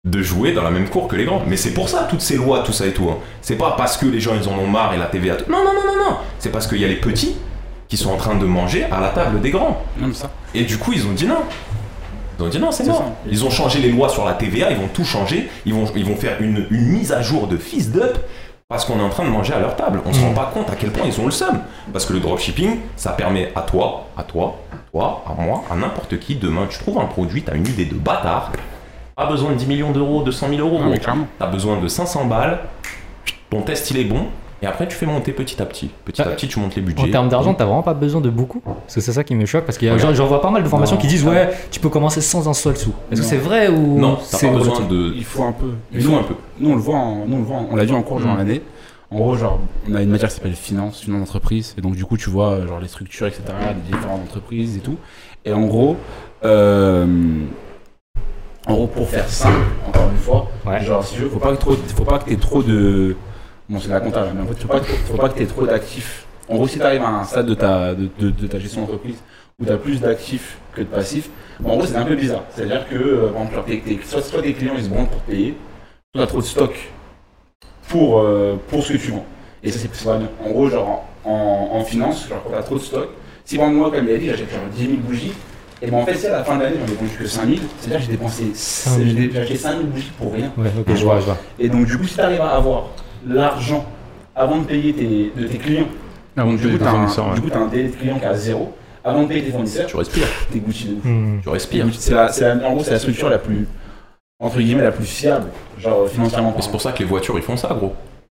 de 0.06 0.22
jouer 0.22 0.52
dans 0.52 0.62
la 0.62 0.70
même 0.70 0.88
cour 0.88 1.06
que 1.08 1.16
les 1.16 1.24
grands. 1.24 1.42
Mais 1.46 1.56
c'est 1.56 1.72
pour 1.74 1.88
ça 1.88 2.06
toutes 2.08 2.20
ces 2.20 2.36
lois, 2.36 2.60
tout 2.64 2.72
ça 2.72 2.86
et 2.86 2.92
tout. 2.92 3.08
hein. 3.10 3.18
C'est 3.42 3.56
pas 3.56 3.74
parce 3.76 3.96
que 3.96 4.06
les 4.06 4.20
gens 4.20 4.32
ils 4.40 4.48
en 4.48 4.58
ont 4.58 4.66
marre 4.66 4.94
et 4.94 4.98
la 4.98 5.06
TVA. 5.06 5.36
tout- 5.36 5.50
Non 5.50 5.58
non 5.58 5.72
non 5.74 5.86
non 5.86 6.10
non. 6.10 6.16
C'est 6.38 6.50
parce 6.50 6.66
qu'il 6.66 6.78
y 6.80 6.84
a 6.84 6.88
les 6.88 6.96
petits 6.96 7.36
qui 7.88 7.96
sont 7.98 8.10
en 8.10 8.16
train 8.16 8.34
de 8.36 8.44
manger 8.46 8.84
à 8.84 9.00
la 9.00 9.08
table 9.08 9.40
des 9.40 9.50
grands. 9.50 9.82
Ça. 10.12 10.30
Et 10.54 10.64
du 10.64 10.78
coup, 10.78 10.92
ils 10.94 11.06
ont 11.06 11.12
dit 11.12 11.26
non. 11.26 11.42
Ils 12.38 12.42
ont 12.44 12.48
dit 12.48 12.58
non, 12.58 12.70
c'est 12.72 12.84
mort. 12.84 12.98
ça. 12.98 13.04
Ils 13.30 13.44
ont 13.44 13.50
changé 13.50 13.78
les 13.80 13.90
lois 13.90 14.08
sur 14.08 14.24
la 14.24 14.32
TVA, 14.34 14.70
ils 14.70 14.76
vont 14.76 14.88
tout 14.92 15.04
changer. 15.04 15.48
Ils 15.66 15.74
vont, 15.74 15.84
ils 15.94 16.04
vont 16.04 16.16
faire 16.16 16.40
une, 16.40 16.66
une 16.70 16.86
mise 16.86 17.12
à 17.12 17.22
jour 17.22 17.46
de 17.46 17.56
fils 17.56 17.90
d'up 17.92 18.18
parce 18.68 18.84
qu'on 18.86 18.98
est 18.98 19.02
en 19.02 19.10
train 19.10 19.24
de 19.24 19.28
manger 19.30 19.52
à 19.52 19.60
leur 19.60 19.76
table. 19.76 20.00
On 20.04 20.12
se 20.12 20.20
rend 20.20 20.32
pas 20.32 20.50
compte 20.52 20.70
à 20.70 20.74
quel 20.74 20.90
point 20.90 21.06
ils 21.06 21.20
ont 21.20 21.26
le 21.26 21.30
seum. 21.30 21.60
Parce 21.92 22.06
que 22.06 22.12
le 22.12 22.20
dropshipping, 22.20 22.78
ça 22.96 23.10
permet 23.12 23.52
à 23.54 23.60
toi, 23.62 24.06
à 24.16 24.22
toi, 24.22 24.56
à 24.72 24.76
toi, 24.90 25.24
à 25.28 25.40
moi, 25.40 25.62
à 25.70 25.76
n'importe 25.76 26.18
qui, 26.18 26.34
demain, 26.36 26.66
tu 26.68 26.78
trouves 26.78 26.98
un 26.98 27.04
produit, 27.04 27.42
tu 27.42 27.50
as 27.50 27.54
une 27.54 27.66
idée 27.66 27.84
de 27.84 27.94
bâtard. 27.94 28.52
Pas 29.16 29.26
besoin 29.26 29.50
de 29.52 29.56
10 29.56 29.66
millions 29.66 29.92
d'euros, 29.92 30.22
de 30.22 30.30
100 30.32 30.48
000 30.48 30.60
euros. 30.60 30.80
Non, 30.82 30.90
mais 30.90 30.98
clairement. 30.98 31.26
T'as 31.38 31.46
besoin 31.46 31.78
de 31.78 31.86
500 31.86 32.24
balles. 32.24 32.58
Ton 33.50 33.60
test, 33.62 33.90
il 33.92 33.98
est 33.98 34.04
bon. 34.04 34.26
Et 34.62 34.66
après, 34.66 34.86
tu 34.88 34.96
fais 34.96 35.04
monter 35.04 35.32
petit 35.32 35.60
à 35.60 35.66
petit. 35.66 35.90
Petit 36.04 36.22
à 36.22 36.24
Bah, 36.24 36.30
petit, 36.32 36.48
tu 36.48 36.58
montes 36.58 36.74
les 36.74 36.80
budgets. 36.82 37.06
En 37.08 37.10
termes 37.10 37.28
d'argent, 37.28 37.52
t'as 37.52 37.64
vraiment 37.66 37.82
pas 37.82 37.92
besoin 37.92 38.20
de 38.22 38.30
beaucoup. 38.30 38.60
Parce 38.60 38.94
que 38.94 39.00
c'est 39.00 39.12
ça 39.12 39.22
qui 39.24 39.34
me 39.34 39.44
choque. 39.46 39.64
Parce 39.66 39.76
qu'il 39.76 39.88
y 39.88 39.90
a, 39.90 39.94
Regarde. 39.94 40.14
j'en 40.14 40.26
vois 40.26 40.40
pas 40.40 40.50
mal 40.50 40.62
de 40.62 40.68
formations 40.68 40.96
Non. 40.96 41.02
qui 41.02 41.06
disent 41.08 41.24
ouais, 41.24 41.50
tu 41.70 41.80
peux 41.80 41.88
commencer 41.90 42.20
sans 42.22 42.48
un 42.48 42.54
seul 42.54 42.76
sou. 42.76 42.92
Est-ce 43.12 43.20
que 43.20 43.26
c'est 43.26 43.36
vrai 43.36 43.68
ou 43.68 43.98
Non, 43.98 44.16
t'as 44.16 44.38
c'est 44.38 44.46
pas 44.50 44.54
besoin 44.58 44.80
de. 44.86 45.12
Il 45.16 45.24
faut 45.24 45.42
un 45.42 45.52
peu. 45.52 45.72
Il 45.92 46.00
faut 46.02 46.14
un 46.16 46.22
peu. 46.22 46.34
Nous, 46.60 46.70
on 46.70 46.74
le 46.76 46.80
voit, 46.80 46.96
en- 46.96 47.26
nous, 47.26 47.34
on 47.36 47.38
le 47.40 47.44
voit, 47.44 47.56
en- 47.56 47.68
on 47.72 47.76
l'a 47.76 47.84
vu 47.84 47.92
en 47.94 48.02
cours 48.02 48.20
genre 48.20 48.34
Mm. 48.34 48.38
l'année. 48.38 48.62
En 49.10 49.16
gros, 49.18 49.36
genre, 49.36 49.60
on 49.90 49.94
a 49.94 50.02
une 50.02 50.08
matière 50.10 50.28
qui 50.30 50.34
s'appelle 50.36 50.54
finance, 50.54 51.00
finance 51.00 51.20
d'entreprise. 51.20 51.74
Et 51.76 51.80
donc, 51.82 51.94
du 51.94 52.04
coup, 52.04 52.16
tu 52.16 52.30
vois, 52.30 52.66
genre, 52.66 52.80
les 52.80 52.88
structures, 52.88 53.26
etc., 53.26 53.42
des 53.86 53.92
différentes 53.96 54.22
entreprises 54.22 54.76
et 54.76 54.80
tout. 54.80 54.96
Et 55.44 55.52
en 55.52 55.66
gros, 55.66 55.96
euh, 56.44 57.06
en 58.66 58.74
gros, 58.74 58.86
pour 58.86 59.08
faire 59.08 59.28
simple, 59.28 59.58
encore 59.86 60.08
une 60.10 60.16
fois, 60.18 60.48
Ouais. 60.66 60.82
genre, 60.82 61.04
si 61.04 61.14
tu 61.16 61.20
veux, 61.22 61.28
faut 61.28 61.38
pas 61.38 61.52
que 61.54 61.60
trop, 61.60 61.72
faut 61.94 62.04
pas 62.04 62.18
que 62.18 62.24
t'aies 62.30 62.36
trop 62.36 62.62
de. 62.62 63.14
Bon, 63.68 63.80
c'est 63.80 63.88
la 63.88 64.00
comptable, 64.00 64.30
mais 64.34 64.42
en 64.42 64.46
fait, 64.46 64.60
faut 64.60 64.68
pas, 64.68 64.80
faut 64.82 65.16
pas 65.16 65.28
que 65.30 65.38
t'aies 65.38 65.46
trop 65.46 65.66
d'actifs. 65.66 66.26
En 66.48 66.56
gros, 66.56 66.68
si 66.68 66.78
t'arrives 66.78 67.02
à 67.02 67.08
un 67.08 67.24
stade 67.24 67.46
de 67.46 67.54
ta, 67.54 67.94
de, 67.94 68.08
de- 68.18 68.30
de 68.30 68.46
ta 68.46 68.58
gestion 68.58 68.82
d'entreprise 68.82 69.16
où 69.58 69.64
t'as 69.64 69.76
plus 69.78 70.00
d'actifs 70.00 70.58
que 70.74 70.82
de 70.82 70.86
passifs, 70.86 71.30
bon, 71.60 71.70
en 71.70 71.76
gros, 71.78 71.86
c'est 71.86 71.96
un 71.96 72.04
peu 72.04 72.14
bizarre. 72.16 72.44
C'est-à-dire 72.54 72.86
que, 72.88 72.94
euh, 72.96 73.28
par 73.28 73.42
exemple, 73.66 74.04
soit, 74.04 74.20
soit 74.22 74.42
tes 74.42 74.52
clients, 74.52 74.74
ils 74.76 74.84
se 74.84 74.88
bandent 74.90 75.08
pour 75.08 75.22
te 75.22 75.30
payer, 75.30 75.56
soit 76.14 76.24
t'as 76.24 76.26
trop 76.26 76.40
de 76.40 76.44
stock 76.44 76.74
pour, 77.88 78.20
euh, 78.20 78.56
pour 78.68 78.82
ce 78.82 78.92
que 78.92 78.98
tu 78.98 79.10
vends. 79.12 79.24
Et 79.62 79.70
ça, 79.70 79.78
c'est 79.78 80.04
pas 80.04 80.18
bien. 80.18 80.28
En 80.44 80.50
gros, 80.50 80.68
genre, 80.68 81.04
en, 81.24 81.70
en 81.72 81.84
finance, 81.84 82.28
genre, 82.28 82.42
quand 82.44 82.50
t'as 82.50 82.62
trop 82.62 82.74
de 82.76 82.80
stock, 82.82 83.08
si 83.46 83.56
par 83.56 83.66
exemple, 83.68 83.80
moi, 83.80 83.90
comme 83.96 84.08
il 84.08 84.14
a 84.14 84.18
dit, 84.18 84.26
j'achète 84.26 84.50
genre 84.50 84.60
10 84.74 84.82
000 84.86 84.92
bougies, 84.98 85.32
et 85.82 85.90
ben 85.90 85.98
en 85.98 86.06
fait, 86.06 86.14
si 86.16 86.26
à 86.26 86.32
la 86.32 86.44
fin 86.44 86.56
de 86.56 86.62
l'année, 86.62 86.76
j'en 86.86 86.92
ai 86.92 86.96
vendu 86.96 87.10
que 87.18 87.26
5 87.26 87.46
000, 87.46 87.58
c'est-à-dire 87.78 87.98
que 87.98 88.04
j'ai 88.04 88.10
dépensé 88.12 88.44
5 88.54 88.98
000. 88.98 89.08
j'ai 89.32 89.38
acheté 89.40 89.56
5 89.56 89.70
000 89.72 89.82
bougies 89.84 90.12
pour 90.18 90.32
rien. 90.32 90.52
Ouais, 90.56 90.70
je 90.94 91.04
vois, 91.04 91.20
je 91.20 91.24
vois. 91.26 91.38
Et 91.58 91.68
donc, 91.68 91.86
du 91.86 91.96
coup, 91.98 92.06
si 92.06 92.14
tu 92.14 92.20
arrives 92.20 92.40
à 92.40 92.50
avoir 92.56 92.88
l'argent 93.26 93.84
avant 94.36 94.58
de 94.58 94.64
payer 94.64 94.92
tes, 94.92 95.32
de 95.36 95.46
tes 95.48 95.58
clients, 95.58 95.86
Avant 96.36 96.52
de 96.52 96.56
du 96.56 96.62
coup, 96.62 96.68
payer 96.68 96.78
tu 96.78 96.84
tes 96.84 96.90
fournisseurs, 96.90 97.28
ouais. 97.28 97.34
du 97.34 97.40
coup, 97.42 97.50
t'as 97.50 97.58
un 97.60 97.66
délai 97.68 97.88
de 97.88 97.96
client 97.96 98.18
qui 98.18 98.24
est 98.24 98.28
à 98.28 98.34
zéro. 98.34 98.74
Avant 99.04 99.22
de 99.24 99.28
payer 99.28 99.42
tes 99.44 99.50
fournisseurs, 99.52 99.86
Tu 99.86 99.96
respires. 99.96 100.26
t'es 100.52 100.58
Gucci 100.58 100.86
de 100.88 100.94
ouf. 100.94 101.04
Hmm. 101.04 101.40
Tu 101.42 101.48
respires. 101.50 101.86
C'est 101.98 102.14
la, 102.14 102.28
c'est 102.32 102.54
la- 102.54 102.66
en 102.68 102.72
gros, 102.74 102.82
c'est 102.84 102.92
la 102.92 102.98
structure 102.98 103.28
la 103.28 103.38
plus, 103.38 103.66
entre 104.40 104.58
guillemets, 104.58 104.82
la 104.82 104.92
plus 104.92 105.04
fiable, 105.04 105.46
genre 105.78 106.08
financièrement. 106.08 106.52
Mais 106.56 106.62
c'est 106.62 106.70
pour 106.70 106.80
ça 106.80 106.92
que 106.92 107.00
les 107.00 107.04
voitures 107.04 107.36
ils 107.36 107.42
font 107.42 107.56
ça, 107.56 107.68
gros. 107.68 107.94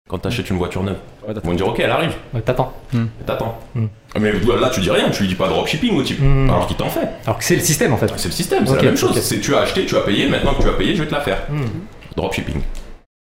Quand 0.08 0.18
t'achètes 0.18 0.50
une 0.50 0.58
voiture 0.58 0.82
neuve, 0.82 0.96
Ouais, 1.26 1.32
ils 1.34 1.40
vont 1.46 1.52
te 1.52 1.56
dire 1.56 1.66
ok, 1.68 1.80
elle 1.80 1.90
arrive, 1.90 2.12
Ouais, 2.34 2.40
T'attends. 2.42 2.72
et 2.94 3.24
t'attends. 3.24 3.58
Hmm. 3.74 3.86
Mais 4.20 4.32
là, 4.32 4.68
tu 4.70 4.80
dis 4.80 4.90
rien, 4.90 5.08
tu 5.10 5.22
lui 5.22 5.28
dis 5.28 5.34
pas 5.34 5.48
dropshipping 5.48 5.96
au 5.96 6.02
type. 6.02 6.20
Hmm. 6.20 6.48
Alors 6.50 6.66
qu'il 6.66 6.76
t'en 6.76 6.88
fait. 6.90 7.08
Alors 7.26 7.38
que 7.38 7.44
c'est 7.44 7.54
le 7.56 7.62
système 7.62 7.92
en 7.92 7.96
fait. 7.96 8.10
C'est 8.16 8.28
le 8.28 8.32
système, 8.32 8.66
c'est 8.66 8.76
la 8.76 8.82
même 8.82 8.96
chose. 8.96 9.18
C'est 9.20 9.40
tu 9.40 9.54
as 9.54 9.60
acheté, 9.60 9.86
tu 9.86 9.96
as 9.96 10.00
payé, 10.00 10.28
maintenant 10.28 10.52
que 10.54 10.62
tu 10.62 10.68
as 10.68 10.72
payé, 10.72 10.94
je 10.96 11.02
vais 11.02 11.08
te 11.08 11.14
la 11.14 11.20
faire. 11.20 11.42
Hmm. 11.50 11.62
Dropshipping. 12.16 12.60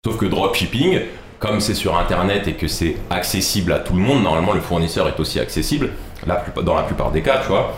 Sauf 0.04 0.16
que 0.18 0.26
dropshipping, 0.26 1.00
comme 1.38 1.60
c'est 1.60 1.74
sur 1.74 1.96
internet 1.96 2.48
et 2.48 2.54
que 2.54 2.68
c'est 2.68 2.96
accessible 3.10 3.72
à 3.72 3.78
tout 3.78 3.94
le 3.94 4.00
monde, 4.00 4.22
normalement 4.22 4.52
le 4.52 4.60
fournisseur 4.60 5.08
est 5.08 5.18
aussi 5.20 5.38
accessible. 5.40 5.90
La 6.26 6.44
dans 6.64 6.74
la 6.74 6.82
plupart 6.82 7.10
des 7.12 7.22
cas, 7.22 7.38
tu 7.42 7.48
vois, 7.48 7.74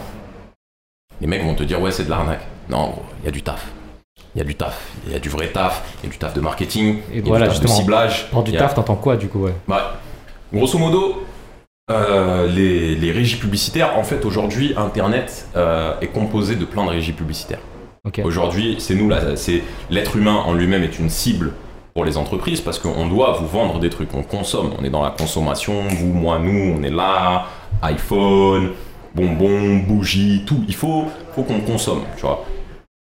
les 1.21 1.27
mecs 1.27 1.43
vont 1.45 1.55
te 1.55 1.63
dire 1.63 1.81
ouais, 1.81 1.91
c'est 1.93 2.05
de 2.05 2.11
l'arnaque. 2.11 2.47
Non, 2.69 2.95
il 3.23 3.27
y 3.27 3.29
a 3.29 3.33
du 3.33 3.43
taf. 3.43 3.67
Il 4.35 4.39
y 4.39 4.41
a 4.43 4.45
du 4.45 4.55
taf, 4.55 4.81
il 5.07 5.13
y 5.13 5.17
a 5.17 5.19
du 5.19 5.29
vrai 5.29 5.49
taf, 5.49 5.83
il 6.03 6.07
y 6.07 6.09
a 6.09 6.13
du 6.13 6.19
taf 6.19 6.35
de 6.35 6.41
marketing, 6.41 6.99
Et 7.13 7.19
il 7.19 7.27
y 7.27 7.33
a 7.33 7.39
du 7.41 7.47
taf 7.49 7.61
de 7.61 7.67
ciblage. 7.67 8.31
Pour 8.31 8.45
du 8.45 8.55
a- 8.57 8.61
taf, 8.61 8.75
t'entends 8.75 8.95
quoi 8.97 9.17
du 9.17 9.29
coup 9.29 9.41
ouais? 9.41 9.55
bah, 9.67 9.97
grosso 10.53 10.79
modo, 10.79 11.25
euh, 11.91 12.47
les, 12.47 12.95
les 12.95 13.11
régies 13.13 13.37
publicitaires, 13.37 13.99
en 13.99 14.05
fait, 14.05 14.25
aujourd'hui, 14.25 14.73
Internet 14.77 15.49
euh, 15.57 15.95
est 16.01 16.07
composé 16.07 16.55
de 16.55 16.65
plein 16.65 16.85
de 16.85 16.91
régies 16.91 17.13
publicitaires. 17.13 17.59
Aujourd'hui, 18.23 18.77
c'est 18.79 18.95
nous, 18.95 19.09
là, 19.09 19.37
c'est 19.37 19.63
l'être 19.91 20.17
humain 20.17 20.37
en 20.47 20.55
lui-même 20.55 20.85
est 20.85 20.99
une 20.99 21.11
cible 21.11 21.53
pour 21.95 22.05
les 22.05 22.17
entreprises 22.17 22.61
parce 22.61 22.79
qu'on 22.79 23.09
doit 23.09 23.33
vous 23.41 23.47
vendre 23.47 23.79
des 23.79 23.91
trucs, 23.91 24.15
on 24.15 24.23
consomme, 24.23 24.73
on 24.79 24.85
est 24.85 24.91
dans 24.91 25.03
la 25.03 25.11
consommation, 25.11 25.83
vous, 25.89 26.13
moi, 26.13 26.39
nous, 26.39 26.75
on 26.79 26.83
est 26.83 26.91
là, 26.91 27.47
iPhone, 27.83 28.71
bonbons, 29.15 29.79
bougies, 29.79 30.45
tout. 30.47 30.65
Il 30.69 30.75
faut, 30.75 31.05
faut 31.35 31.43
qu'on 31.43 31.61
consomme, 31.61 32.03
tu 32.17 32.23
vois. 32.23 32.45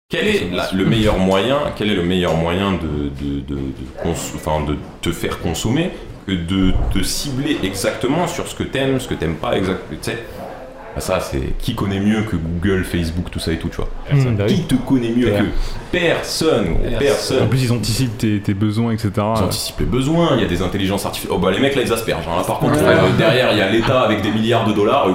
Quel 0.09 0.27
est 0.27 0.47
le 0.73 0.85
meilleur 0.85 1.19
moyen 1.19 1.57
Quel 1.75 1.91
est 1.91 1.95
le 1.95 2.03
meilleur 2.03 2.35
moyen 2.35 2.71
de, 2.73 3.09
de, 3.23 3.41
de, 3.41 3.55
de 3.55 4.71
de 4.71 4.77
te 5.01 5.11
faire 5.11 5.39
consommer 5.39 5.91
que 6.25 6.31
de 6.31 6.73
te 6.91 7.03
cibler 7.03 7.59
exactement 7.63 8.27
sur 8.27 8.47
ce 8.47 8.55
que 8.55 8.63
t'aimes, 8.63 8.99
ce 8.99 9.07
que 9.07 9.13
t'aimes 9.13 9.35
pas, 9.35 9.55
exact, 9.55 9.81
tu 9.89 9.97
sais? 10.01 10.17
Bah, 10.95 11.01
ça, 11.01 11.19
c'est 11.19 11.55
qui 11.59 11.75
connaît 11.75 11.99
mieux 11.99 12.23
que 12.23 12.35
Google, 12.35 12.83
Facebook, 12.83 13.29
tout 13.31 13.39
ça 13.39 13.51
et 13.53 13.57
tout, 13.57 13.69
tu 13.69 13.77
vois. 13.77 13.89
Mmh, 14.11 14.35
bah. 14.35 14.45
Qui 14.47 14.63
te 14.63 14.75
connaît 14.75 15.11
mieux 15.15 15.27
que 15.29 15.43
personne, 15.91 16.73
gros, 16.73 16.97
personne. 16.99 17.43
En 17.43 17.47
plus, 17.47 17.63
ils 17.65 17.71
anticipent 17.71 18.17
tes, 18.17 18.39
tes 18.39 18.53
besoins, 18.53 18.91
etc. 18.91 19.11
Ils 19.17 19.21
anticipent 19.43 19.79
les 19.81 19.85
besoins, 19.85 20.31
il 20.35 20.41
y 20.41 20.45
a 20.45 20.47
des 20.47 20.61
intelligences 20.61 21.05
artificielles. 21.05 21.33
Oh 21.35 21.39
bah 21.39 21.51
les 21.51 21.59
mecs 21.59 21.75
là 21.75 21.81
ils 21.85 21.93
aspergent. 21.93 22.27
hein. 22.27 22.37
Là, 22.37 22.43
par 22.43 22.59
contre, 22.59 22.79
euh, 22.81 23.17
derrière 23.17 23.51
il 23.51 23.57
y 23.57 23.61
a 23.61 23.69
l'État 23.69 24.01
avec 24.01 24.21
des 24.21 24.31
milliards 24.31 24.65
de 24.67 24.73
dollars. 24.73 25.07
Euh, 25.09 25.13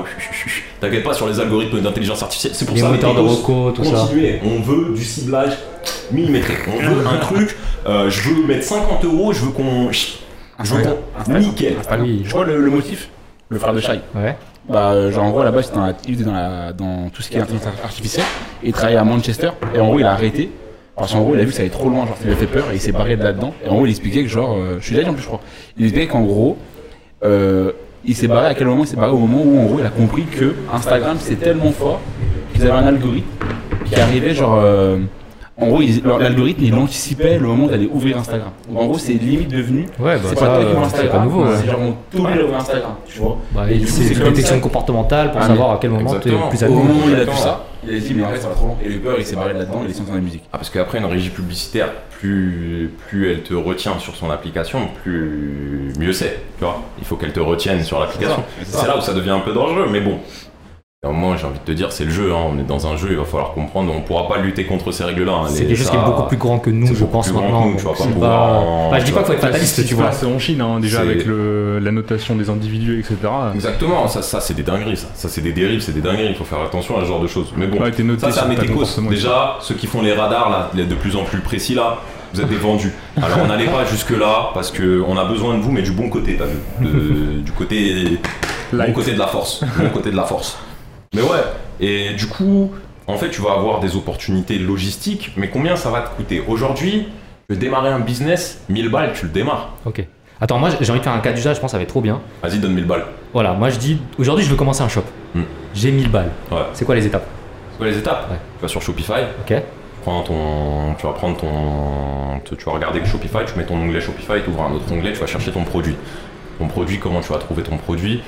T'inquiète 0.80 1.02
pas 1.04 1.14
sur 1.14 1.26
les 1.28 1.40
algorithmes 1.40 1.80
d'intelligence 1.80 2.22
artificielle. 2.22 2.52
C'est 2.54 2.66
pour 2.66 2.74
Les 2.74 2.82
ça 2.82 2.88
moteurs 2.90 3.14
de 3.14 3.20
les 3.20 3.26
gosses, 3.26 3.38
reco, 3.40 3.70
tout 3.72 3.84
ça. 3.84 3.90
continuez. 3.92 4.40
On 4.44 4.60
veut 4.60 4.94
du 4.94 5.02
ciblage 5.04 5.52
millimétré. 6.12 6.54
On 6.68 6.78
veut 6.78 7.06
un 7.06 7.16
truc. 7.18 7.56
euh, 7.86 8.10
je 8.10 8.28
veux 8.30 8.46
mettre 8.46 8.64
50 8.64 9.04
euros. 9.04 9.32
Je 9.32 9.44
veux 9.44 9.50
qu'on. 9.52 9.90
Je 9.90 10.06
veux 10.74 10.82
qu'on. 10.82 11.32
Nickel. 11.38 11.76
Oui. 12.00 12.22
Je 12.24 12.30
vois 12.30 12.44
le, 12.44 12.60
le 12.60 12.70
motif, 12.70 13.08
le 13.48 13.58
frère 13.58 13.72
de 13.72 13.80
Shai. 13.80 14.00
Ouais. 14.14 14.36
Bah, 14.68 15.10
genre 15.10 15.24
en 15.24 15.30
gros 15.30 15.42
là-bas, 15.42 15.62
c'était 15.62 15.78
il 16.08 16.14
était 16.14 16.24
dans, 16.24 16.32
la- 16.32 16.72
dans 16.72 17.10
tout 17.10 17.20
ce 17.22 17.28
qui 17.30 17.36
est 17.36 17.40
intelligence 17.40 17.68
artificielle. 17.84 18.24
Et 18.62 18.68
il 18.68 18.72
travaillait 18.72 18.98
à 18.98 19.04
Manchester. 19.04 19.50
Et 19.74 19.80
en 19.80 19.86
gros, 19.88 19.98
il 20.00 20.06
a 20.06 20.12
arrêté. 20.12 20.50
Parce 20.96 21.12
qu'en 21.12 21.22
gros, 21.22 21.34
il 21.34 21.40
a 21.40 21.44
vu 21.44 21.48
que 21.50 21.54
ça 21.54 21.62
allait 21.62 21.70
trop 21.70 21.88
loin, 21.88 22.06
genre 22.06 22.16
ça 22.16 22.24
lui 22.24 22.32
a 22.32 22.36
fait 22.36 22.46
peur 22.46 22.64
et 22.70 22.74
il 22.76 22.80
s'est 22.80 22.92
barré 22.92 23.16
de 23.16 23.22
là-dedans. 23.24 23.52
Et 23.64 23.68
en 23.68 23.74
gros, 23.74 23.84
il 23.86 23.90
expliquait 23.90 24.22
que 24.22 24.28
genre, 24.28 24.54
euh, 24.56 24.76
je 24.80 24.84
suis 24.86 24.94
là 24.94 25.08
en 25.08 25.12
plus, 25.12 25.22
je 25.22 25.26
crois. 25.26 25.40
Il 25.76 25.84
expliquait 25.84 26.06
qu'en 26.06 26.22
gros, 26.22 26.56
euh, 27.24 27.72
il 28.04 28.14
s'est 28.14 28.28
barré 28.28 28.46
à 28.46 28.54
quel 28.54 28.68
moment 28.68 28.84
Il 28.84 28.86
s'est 28.86 28.96
barré 28.96 29.10
au 29.10 29.18
moment 29.18 29.42
où 29.44 29.58
en 29.60 29.64
gros, 29.64 29.80
il 29.80 29.86
a 29.86 29.90
compris 29.90 30.22
que 30.24 30.54
Instagram 30.72 31.16
c'est 31.18 31.34
tellement 31.40 31.72
fort 31.72 32.00
qu'ils 32.52 32.62
avaient 32.62 32.70
un 32.72 32.86
algorithme 32.86 33.26
qui 33.86 33.96
arrivait 34.00 34.34
genre. 34.34 34.60
euh, 34.62 34.98
en 35.60 35.68
gros, 35.68 35.80
l'algorithme 36.18 36.64
il 36.64 36.74
anticipait 36.74 37.38
le 37.38 37.46
moment 37.46 37.66
d'aller 37.68 37.88
ouvrir 37.92 38.18
Instagram. 38.18 38.50
Donc 38.68 38.80
en 38.80 38.86
gros, 38.86 38.98
c'est 38.98 39.12
limite 39.12 39.48
devenu. 39.48 39.86
Ouais, 40.00 40.16
bah 40.16 40.20
c'est 40.28 40.34
pas 40.34 40.46
toi 40.46 40.58
qui 40.58 40.64
ouvres 40.64 40.70
euh, 40.70 40.74
c'est 40.74 40.84
Instagram, 40.96 41.18
pas 41.18 41.24
nouveau. 41.24 41.44
c'est 41.56 41.66
genre 41.70 41.80
on 41.80 41.94
t'oblige 42.16 42.38
à 42.38 42.42
ouvrir 42.42 42.58
Instagram, 42.58 42.92
tu 43.06 43.18
vois. 43.20 43.38
Bah, 43.54 43.62
c'est 43.68 43.86
c'est 43.86 44.14
une 44.14 44.34
ça. 44.42 44.58
comportementale 44.58 45.30
pour 45.30 45.40
Ah, 45.40 45.46
savoir 45.46 45.70
à 45.72 45.78
quel 45.80 45.90
moment 45.90 46.10
tu 46.18 46.28
es 46.28 46.32
plus 46.32 46.62
Au 46.62 46.64
admis. 46.66 46.76
moment 46.76 46.94
où 47.06 47.08
il 47.08 47.14
a 47.14 47.24
vu 47.24 47.36
ça, 47.36 47.64
il 47.86 47.94
a 47.94 47.98
dit 48.00 48.14
mais 48.16 48.24
en 48.24 48.30
fait 48.30 48.40
ça 48.40 48.48
va 48.48 48.54
trop 48.54 48.66
long. 48.66 48.76
Et 48.84 48.88
le 48.88 48.98
peur 48.98 49.14
il 49.18 49.24
s'est 49.24 49.36
barré 49.36 49.52
là-dedans, 49.52 49.82
il 49.84 49.90
est 49.90 49.94
sorti 49.94 50.10
dans 50.10 50.16
la 50.16 50.22
musique. 50.22 50.42
Ah, 50.52 50.58
parce 50.58 50.70
qu'après 50.70 50.98
une 50.98 51.04
régie 51.04 51.30
publicitaire, 51.30 51.88
plus, 52.18 52.90
plus 53.08 53.30
elle 53.30 53.42
te 53.42 53.54
retient 53.54 53.98
sur 54.00 54.16
son 54.16 54.30
application, 54.30 54.88
plus 55.04 55.92
mieux 56.00 56.12
c'est. 56.12 56.40
Tu 56.58 56.64
vois, 56.64 56.80
il 56.98 57.04
faut 57.04 57.14
qu'elle 57.14 57.32
te 57.32 57.40
retienne 57.40 57.82
sur 57.84 58.00
l'application. 58.00 58.42
C'est. 58.64 58.76
C'est 58.78 58.86
là 58.88 58.96
où 58.98 59.00
ça 59.00 59.12
devient 59.14 59.30
un 59.30 59.40
peu 59.40 59.52
dangereux, 59.52 59.86
mais 59.90 60.00
bon. 60.00 60.18
Au 61.06 61.12
moins, 61.12 61.36
j'ai 61.36 61.46
envie 61.46 61.58
de 61.58 61.64
te 61.64 61.72
dire, 61.72 61.92
c'est 61.92 62.04
le 62.04 62.10
jeu. 62.10 62.32
hein. 62.32 62.38
On 62.54 62.58
est 62.58 62.62
dans 62.66 62.86
un 62.86 62.96
jeu, 62.96 63.08
il 63.10 63.16
va 63.16 63.24
falloir 63.24 63.52
comprendre. 63.52 63.92
On 63.96 64.00
pourra 64.00 64.26
pas 64.28 64.38
lutter 64.38 64.64
contre 64.64 64.90
ces 64.92 65.04
règles-là. 65.04 65.32
hein. 65.32 65.46
C'est 65.48 65.66
quelque 65.66 65.76
chose 65.76 65.90
qui 65.90 65.96
est 65.96 66.04
beaucoup 66.04 66.22
plus 66.24 66.36
grand 66.36 66.58
que 66.58 66.70
nous, 66.70 66.86
c'est 66.86 66.94
je 66.94 67.00
beaucoup 67.00 67.12
pense 67.12 67.26
plus 67.26 67.34
grand 67.34 67.42
que 67.48 67.52
maintenant. 67.52 67.66
nous, 67.70 67.76
tu 67.76 68.20
pas 68.20 68.50
en- 68.58 68.90
Bah, 68.90 68.98
je 68.98 69.04
dis 69.04 69.10
tu 69.10 69.12
pas 69.14 69.20
qu'il 69.20 69.26
faut 69.26 69.32
être 69.34 69.40
fataliste, 69.40 69.86
tu 69.86 69.94
vois. 69.94 70.12
C'est 70.12 70.26
en 70.26 70.38
Chine, 70.38 70.60
hein, 70.60 70.80
déjà, 70.80 71.00
avec 71.00 71.24
le, 71.26 71.78
la 71.78 71.92
notation 71.92 72.36
des 72.36 72.48
individus, 72.50 72.98
etc. 73.00 73.16
Exactement, 73.54 74.08
ça, 74.08 74.22
ça 74.22 74.40
c'est 74.40 74.54
des 74.54 74.62
dingueries, 74.62 74.96
ça. 74.96 75.08
Ça, 75.14 75.28
c'est 75.28 75.40
des 75.42 75.52
dérives, 75.52 75.80
c'est 75.80 75.92
des 75.92 76.00
dingueries. 76.00 76.28
Il 76.30 76.34
faut 76.36 76.44
faire 76.44 76.60
attention 76.62 76.96
à 76.98 77.02
ce 77.02 77.06
genre 77.06 77.20
de 77.20 77.26
choses. 77.26 77.52
Mais 77.56 77.66
bon, 77.66 77.78
Ouais, 77.80 77.90
t'es 77.90 78.02
noté 78.02 78.30
ça, 78.32 78.46
Métécos. 78.46 78.72
comportement, 78.72 79.10
Déjà, 79.10 79.56
ceux 79.60 79.74
qui 79.74 79.86
font 79.86 80.00
les 80.02 80.12
radars, 80.12 80.48
là, 80.50 80.70
les 80.74 80.84
de 80.86 80.94
plus 80.94 81.16
en 81.16 81.24
plus 81.24 81.40
précis, 81.40 81.74
là, 81.74 81.98
vous 82.32 82.40
êtes 82.40 82.48
des 82.48 82.56
vendus. 82.56 82.92
Alors, 83.22 83.38
on 83.44 83.46
n'allait 83.46 83.66
pas 83.66 83.84
jusque-là 83.84 84.50
parce 84.54 84.72
qu'on 84.72 85.16
a 85.16 85.24
besoin 85.24 85.56
de 85.56 85.60
vous, 85.62 85.70
mais 85.70 85.82
du 85.82 85.92
bon 85.92 86.08
côté, 86.08 86.36
t'as 86.36 86.46
vu 86.46 86.56
De- 86.80 87.40
Du 87.40 87.52
côté. 87.52 88.18
Bon 88.72 88.92
côté 88.92 89.12
de 89.12 89.18
la 89.18 89.26
force. 89.28 89.62
Bon 89.78 89.88
côté 89.90 90.10
de 90.10 90.16
la 90.16 90.24
force. 90.24 90.58
Mais 91.14 91.22
ouais, 91.22 91.44
et 91.80 92.14
du 92.14 92.26
coup, 92.26 92.72
en 93.06 93.16
fait, 93.16 93.30
tu 93.30 93.40
vas 93.40 93.52
avoir 93.52 93.80
des 93.80 93.96
opportunités 93.96 94.58
logistiques, 94.58 95.32
mais 95.36 95.48
combien 95.48 95.76
ça 95.76 95.90
va 95.90 96.00
te 96.02 96.14
coûter? 96.16 96.42
Aujourd'hui, 96.46 97.06
tu 97.48 97.54
veux 97.54 97.56
démarrer 97.56 97.90
un 97.90 98.00
business, 98.00 98.62
1000 98.68 98.88
balles, 98.90 99.12
tu 99.14 99.26
le 99.26 99.32
démarres. 99.32 99.74
Ok. 99.84 100.04
Attends, 100.40 100.58
moi 100.58 100.70
j'ai 100.80 100.90
envie 100.90 100.98
de 100.98 101.04
faire 101.04 101.12
un 101.12 101.20
cas 101.20 101.32
d'usage, 101.32 101.56
je 101.56 101.60
pense 101.60 101.68
que 101.68 101.72
ça 101.72 101.76
va 101.76 101.84
être 101.84 101.88
trop 101.90 102.00
bien. 102.00 102.20
Vas-y, 102.42 102.58
donne 102.58 102.74
1000 102.74 102.86
balles. 102.86 103.04
Voilà, 103.32 103.52
moi 103.52 103.70
je 103.70 103.78
dis, 103.78 104.00
aujourd'hui 104.18 104.44
je 104.44 104.50
veux 104.50 104.56
commencer 104.56 104.82
un 104.82 104.88
shop. 104.88 105.04
Hmm. 105.34 105.42
J'ai 105.74 105.92
1000 105.92 106.10
balles. 106.10 106.30
Ouais. 106.50 106.58
C'est 106.72 106.84
quoi 106.84 106.94
les 106.94 107.06
étapes? 107.06 107.26
C'est 107.72 107.78
quoi 107.78 107.86
les 107.86 107.98
étapes? 107.98 108.30
Ouais. 108.30 108.36
Tu 108.58 108.62
vas 108.62 108.68
sur 108.68 108.82
Shopify, 108.82 109.22
Ok. 109.42 109.54
prends 110.02 110.22
ton, 110.22 110.94
tu 110.98 111.06
vas 111.06 111.12
prendre 111.12 111.36
ton, 111.36 112.40
tu, 112.44 112.64
vas 112.64 112.72
regarder 112.72 112.98
le 112.98 113.06
Shopify, 113.06 113.38
tu 113.46 113.56
mets 113.58 113.64
ton 113.64 113.76
onglet 113.76 114.00
Shopify, 114.00 114.42
tu 114.42 114.50
ouvres 114.50 114.64
un 114.64 114.72
autre 114.72 114.90
onglet, 114.92 115.12
tu 115.12 115.20
vas 115.20 115.26
chercher 115.26 115.52
ton 115.52 115.64
produit. 115.64 115.96
Ton 116.58 116.66
produit, 116.66 116.98
comment 116.98 117.20
tu 117.20 117.32
vas 117.32 117.38
trouver 117.38 117.62
ton 117.62 117.76
produit? 117.76 118.22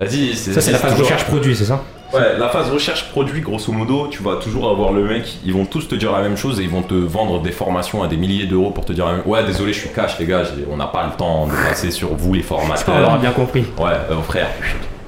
Vas-y, 0.00 0.34
Ça 0.34 0.60
c'est 0.60 0.72
la 0.72 0.78
phase 0.78 0.92
toujours- 0.92 1.06
recherche 1.06 1.24
produit, 1.26 1.54
c'est 1.54 1.64
ça 1.66 1.82
Ouais, 2.12 2.36
la 2.38 2.48
phase 2.48 2.70
recherche 2.70 3.10
produit, 3.10 3.40
grosso 3.40 3.70
modo, 3.72 4.08
tu 4.10 4.22
vas 4.22 4.36
toujours 4.36 4.68
avoir 4.70 4.92
le 4.92 5.04
mec, 5.04 5.38
ils 5.44 5.52
vont 5.52 5.64
tous 5.66 5.86
te 5.86 5.94
dire 5.94 6.10
la 6.10 6.22
même 6.22 6.36
chose 6.36 6.58
et 6.58 6.64
ils 6.64 6.68
vont 6.70 6.82
te 6.82 6.94
vendre 6.94 7.40
des 7.40 7.52
formations 7.52 8.02
à 8.02 8.08
des 8.08 8.16
milliers 8.16 8.46
d'euros 8.46 8.70
pour 8.70 8.84
te 8.84 8.92
dire 8.92 9.06
la 9.06 9.12
même- 9.12 9.22
Ouais, 9.26 9.44
désolé, 9.44 9.72
je 9.72 9.78
suis 9.80 9.90
cash, 9.90 10.18
les 10.18 10.26
gars, 10.26 10.42
on 10.72 10.76
n'a 10.76 10.86
pas 10.86 11.04
le 11.06 11.12
temps 11.16 11.46
de 11.46 11.52
passer 11.52 11.90
sur 11.92 12.14
vous 12.16 12.32
les 12.34 12.42
Ça, 12.42 12.54
on 12.54 12.58
formateurs. 12.58 12.98
l'aura 13.00 13.18
bien 13.18 13.30
compris. 13.30 13.60
Ouais, 13.78 13.92
euh, 14.10 14.20
frère, 14.22 14.48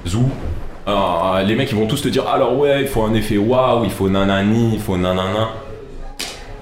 Zou. 0.07 0.29
euh, 0.87 1.41
les 1.43 1.55
mecs 1.55 1.71
ils 1.71 1.77
vont 1.77 1.87
tous 1.87 2.01
te 2.03 2.07
dire 2.09 2.27
alors 2.27 2.57
ouais 2.57 2.81
il 2.81 2.87
faut 2.87 3.03
un 3.03 3.13
effet 3.15 3.37
waouh, 3.37 3.83
il 3.85 3.89
faut 3.91 4.07
nanani, 4.09 4.71
il 4.75 4.79
faut 4.79 4.95
nanana. 4.95 5.49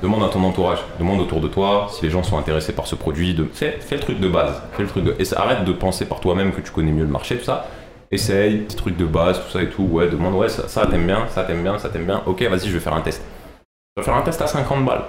Demande 0.02 0.24
à 0.24 0.30
ton 0.30 0.44
entourage, 0.44 0.80
demande 1.00 1.20
autour 1.20 1.42
de 1.42 1.48
toi 1.48 1.88
si 1.92 2.04
les 2.06 2.10
gens 2.10 2.24
sont 2.24 2.38
intéressés 2.40 2.72
par 2.74 2.88
ce 2.88 2.96
produit. 2.96 3.36
De... 3.36 3.48
Fais, 3.54 3.78
fais 3.80 3.96
le 3.98 4.02
truc 4.02 4.20
de 4.20 4.28
base, 4.28 4.60
fais 4.76 4.82
le 4.82 4.90
truc 4.90 5.04
de... 5.04 5.16
et 5.20 5.26
ça- 5.26 5.40
arrête 5.42 5.64
de 5.64 5.72
penser 5.74 6.06
par 6.06 6.20
toi-même 6.20 6.52
que 6.54 6.62
tu 6.62 6.72
connais 6.72 6.92
mieux 6.92 7.04
le 7.04 7.10
marché, 7.12 7.38
tout 7.38 7.46
ça. 7.46 7.68
Essaye, 8.12 8.58
petit 8.58 8.76
truc 8.76 8.98
de 8.98 9.06
base, 9.06 9.42
tout 9.42 9.50
ça 9.52 9.64
et 9.64 9.70
tout. 9.70 9.84
Ouais, 9.84 10.10
demande 10.10 10.34
ouais 10.36 10.50
ça, 10.50 10.68
ça 10.68 10.86
t'aime 10.86 11.08
bien, 11.08 11.28
ça 11.30 11.44
t'aime 11.44 11.64
bien, 11.64 11.80
ça 11.80 11.90
t'aime 11.90 12.06
bien. 12.06 12.22
Ok, 12.26 12.44
vas-y 12.44 12.68
je 12.68 12.74
vais 12.74 12.80
faire 12.80 12.94
un 12.94 13.02
test. 13.02 13.22
Je 13.96 14.02
vais 14.02 14.06
faire 14.06 14.16
un 14.16 14.22
test 14.22 14.42
à 14.42 14.48
50 14.48 14.86
balles. 14.86 15.04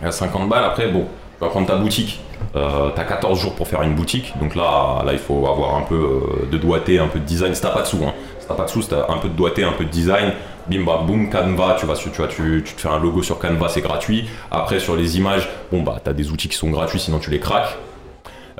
Et 0.00 0.06
à 0.06 0.12
50 0.12 0.48
balles 0.48 0.64
après 0.64 0.88
bon, 0.88 1.06
tu 1.38 1.44
vas 1.44 1.48
prendre 1.48 1.66
ta 1.66 1.76
boutique. 1.76 2.20
Euh, 2.54 2.90
t'as 2.94 3.04
14 3.04 3.40
jours 3.40 3.54
pour 3.54 3.66
faire 3.66 3.82
une 3.82 3.94
boutique, 3.94 4.34
donc 4.38 4.54
là, 4.54 5.02
là 5.04 5.12
il 5.12 5.18
faut 5.18 5.46
avoir 5.46 5.76
un 5.76 5.82
peu 5.82 5.94
euh, 5.94 6.46
de 6.50 6.58
doigté, 6.58 6.98
un 6.98 7.08
peu 7.08 7.18
de 7.18 7.24
design. 7.24 7.54
Si 7.54 7.62
t'as 7.62 7.70
pas 7.70 7.82
de 7.82 7.86
sous, 7.86 8.04
hein. 8.04 8.12
si 8.38 8.46
t'as 8.46 8.54
pas 8.54 8.64
de 8.64 8.70
sous, 8.70 8.82
si 8.82 8.88
t'as 8.88 9.10
un 9.10 9.18
peu 9.18 9.28
de 9.28 9.34
doigté, 9.34 9.64
un 9.64 9.72
peu 9.72 9.84
de 9.84 9.90
design, 9.90 10.32
bim 10.68 10.84
bam 10.84 11.06
boum, 11.06 11.30
Canva, 11.30 11.76
tu 11.78 11.86
vas, 11.86 11.94
tu, 11.94 12.08
vois, 12.10 12.28
tu, 12.28 12.62
tu 12.64 12.74
te 12.74 12.80
fais 12.80 12.88
un 12.88 12.98
logo 12.98 13.22
sur 13.22 13.38
Canva, 13.38 13.68
c'est 13.68 13.80
gratuit. 13.80 14.28
Après 14.50 14.80
sur 14.80 14.96
les 14.96 15.16
images, 15.16 15.48
bon 15.72 15.82
bah 15.82 15.96
t'as 16.02 16.12
des 16.12 16.30
outils 16.30 16.48
qui 16.48 16.56
sont 16.56 16.70
gratuits, 16.70 17.00
sinon 17.00 17.18
tu 17.18 17.30
les 17.30 17.40
craques. 17.40 17.76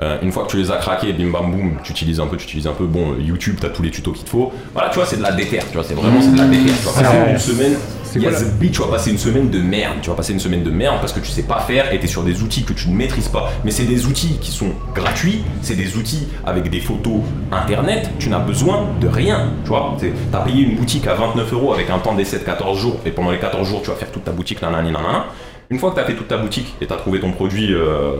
Euh, 0.01 0.17
une 0.21 0.31
fois 0.31 0.43
que 0.45 0.49
tu 0.51 0.57
les 0.57 0.71
as 0.71 0.77
craqués, 0.77 1.13
bim 1.13 1.29
bam 1.31 1.51
boum, 1.51 1.77
tu 1.83 1.91
utilises 1.91 2.19
un 2.19 2.27
peu, 2.27 2.35
tu 2.37 2.45
utilises 2.45 2.67
un 2.67 2.73
peu. 2.73 2.85
Bon, 2.85 3.15
YouTube, 3.19 3.57
t'as 3.61 3.69
tous 3.69 3.83
les 3.83 3.91
tutos 3.91 4.11
qu'il 4.11 4.23
te 4.23 4.29
faut. 4.29 4.51
Voilà, 4.73 4.89
tu 4.89 4.95
vois, 4.95 5.05
c'est 5.05 5.17
de 5.17 5.21
la 5.21 5.31
déterre, 5.31 5.63
tu 5.67 5.73
vois, 5.75 5.83
c'est 5.83 5.93
vraiment 5.93 6.19
c'est 6.21 6.31
de 6.33 6.37
la 6.37 6.45
déterre. 6.45 6.73
Tu 6.75 6.85
vas 6.85 6.91
passer 7.03 7.31
une 7.31 7.37
semaine, 7.39 7.73
C'est 8.03 8.19
quoi 8.19 8.31
Yes, 8.31 8.43
bitch, 8.59 8.71
tu 8.73 8.81
vas 8.81 8.87
passer 8.87 9.11
une 9.11 9.17
semaine 9.17 9.49
de 9.49 9.59
merde. 9.59 9.97
Tu 10.01 10.09
vas 10.09 10.15
passer 10.15 10.33
une 10.33 10.39
semaine 10.39 10.63
de 10.63 10.71
merde 10.71 10.97
parce 10.99 11.13
que 11.13 11.19
tu 11.19 11.27
sais 11.29 11.43
pas 11.43 11.59
faire 11.59 11.93
et 11.93 11.99
t'es 11.99 12.07
sur 12.07 12.23
des 12.23 12.41
outils 12.41 12.63
que 12.63 12.73
tu 12.73 12.89
ne 12.89 12.95
maîtrises 12.95 13.27
pas. 13.27 13.51
Mais 13.63 13.71
c'est 13.71 13.85
des 13.85 14.05
outils 14.07 14.37
qui 14.41 14.51
sont 14.51 14.71
gratuits, 14.95 15.43
c'est 15.61 15.75
des 15.75 15.95
outils 15.95 16.27
avec 16.45 16.69
des 16.69 16.79
photos 16.79 17.21
internet. 17.51 18.09
Tu 18.19 18.29
n'as 18.29 18.39
besoin 18.39 18.87
de 18.99 19.07
rien, 19.07 19.51
tu 19.63 19.69
vois. 19.69 19.95
T'as 20.31 20.39
payé 20.41 20.63
une 20.63 20.75
boutique 20.75 21.05
à 21.07 21.13
29 21.13 21.53
euros 21.53 21.71
avec 21.73 21.89
un 21.91 21.99
temps 21.99 22.13
d'essai 22.15 22.39
de 22.39 22.43
14 22.43 22.79
jours 22.79 22.99
et 23.05 23.11
pendant 23.11 23.31
les 23.31 23.39
14 23.39 23.67
jours, 23.67 23.81
tu 23.83 23.89
vas 23.89 23.95
faire 23.95 24.11
toute 24.11 24.23
ta 24.25 24.31
boutique, 24.31 24.61
nanani, 24.61 24.91
nanana. 24.91 25.25
Une 25.69 25.79
fois 25.79 25.91
que 25.91 25.95
t'as 25.95 26.03
fait 26.05 26.15
toute 26.15 26.27
ta 26.27 26.37
boutique 26.37 26.75
et 26.81 26.87
t'as 26.87 26.97
trouvé 26.97 27.19
ton 27.19 27.31
produit. 27.31 27.73
euh, 27.73 28.13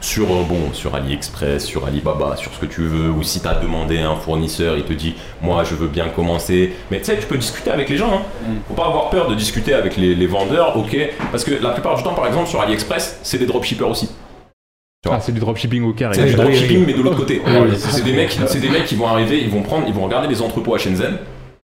sur 0.00 0.30
euh, 0.30 0.42
bon 0.48 0.72
sur 0.72 0.94
AliExpress, 0.94 1.64
sur 1.64 1.86
Alibaba, 1.86 2.36
sur 2.36 2.52
ce 2.52 2.60
que 2.60 2.66
tu 2.66 2.82
veux, 2.82 3.10
ou 3.10 3.22
si 3.22 3.40
tu 3.40 3.48
as 3.48 3.54
demandé 3.54 3.98
à 3.98 4.10
un 4.10 4.16
fournisseur, 4.16 4.76
il 4.76 4.84
te 4.84 4.92
dit 4.92 5.14
moi 5.42 5.64
je 5.64 5.74
veux 5.74 5.88
bien 5.88 6.08
commencer. 6.08 6.72
Mais 6.90 6.98
tu 6.98 7.06
sais, 7.06 7.18
tu 7.18 7.26
peux 7.26 7.38
discuter 7.38 7.70
avec 7.70 7.88
les 7.88 7.96
gens. 7.96 8.12
Hein. 8.12 8.52
Faut 8.68 8.74
pas 8.74 8.86
avoir 8.86 9.10
peur 9.10 9.28
de 9.28 9.34
discuter 9.34 9.74
avec 9.74 9.96
les, 9.96 10.14
les 10.14 10.26
vendeurs, 10.26 10.76
ok 10.76 10.96
Parce 11.30 11.44
que 11.44 11.52
la 11.62 11.70
plupart 11.70 11.96
du 11.96 12.02
temps, 12.02 12.14
par 12.14 12.26
exemple, 12.26 12.48
sur 12.48 12.60
AliExpress, 12.60 13.20
c'est 13.22 13.38
des 13.38 13.46
dropshippers 13.46 13.88
aussi. 13.88 14.08
Ah, 15.08 15.20
c'est 15.20 15.32
du 15.32 15.40
dropshipping 15.40 15.84
au 15.84 15.92
carré. 15.92 16.14
C'est 16.16 16.26
du 16.26 16.34
dropshipping, 16.34 16.84
mais 16.84 16.92
de 16.92 17.02
l'autre 17.02 17.16
côté. 17.16 17.40
C'est 17.76 18.04
des 18.04 18.12
mecs, 18.12 18.36
c'est 18.46 18.60
des 18.60 18.68
mecs 18.68 18.84
qui 18.86 18.96
vont 18.96 19.06
arriver, 19.06 19.40
ils 19.40 19.50
vont 19.50 19.62
prendre, 19.62 19.84
ils 19.86 19.94
vont 19.94 20.04
regarder 20.04 20.28
les 20.28 20.42
entrepôts 20.42 20.74
à 20.74 20.78
Shenzhen. 20.78 21.18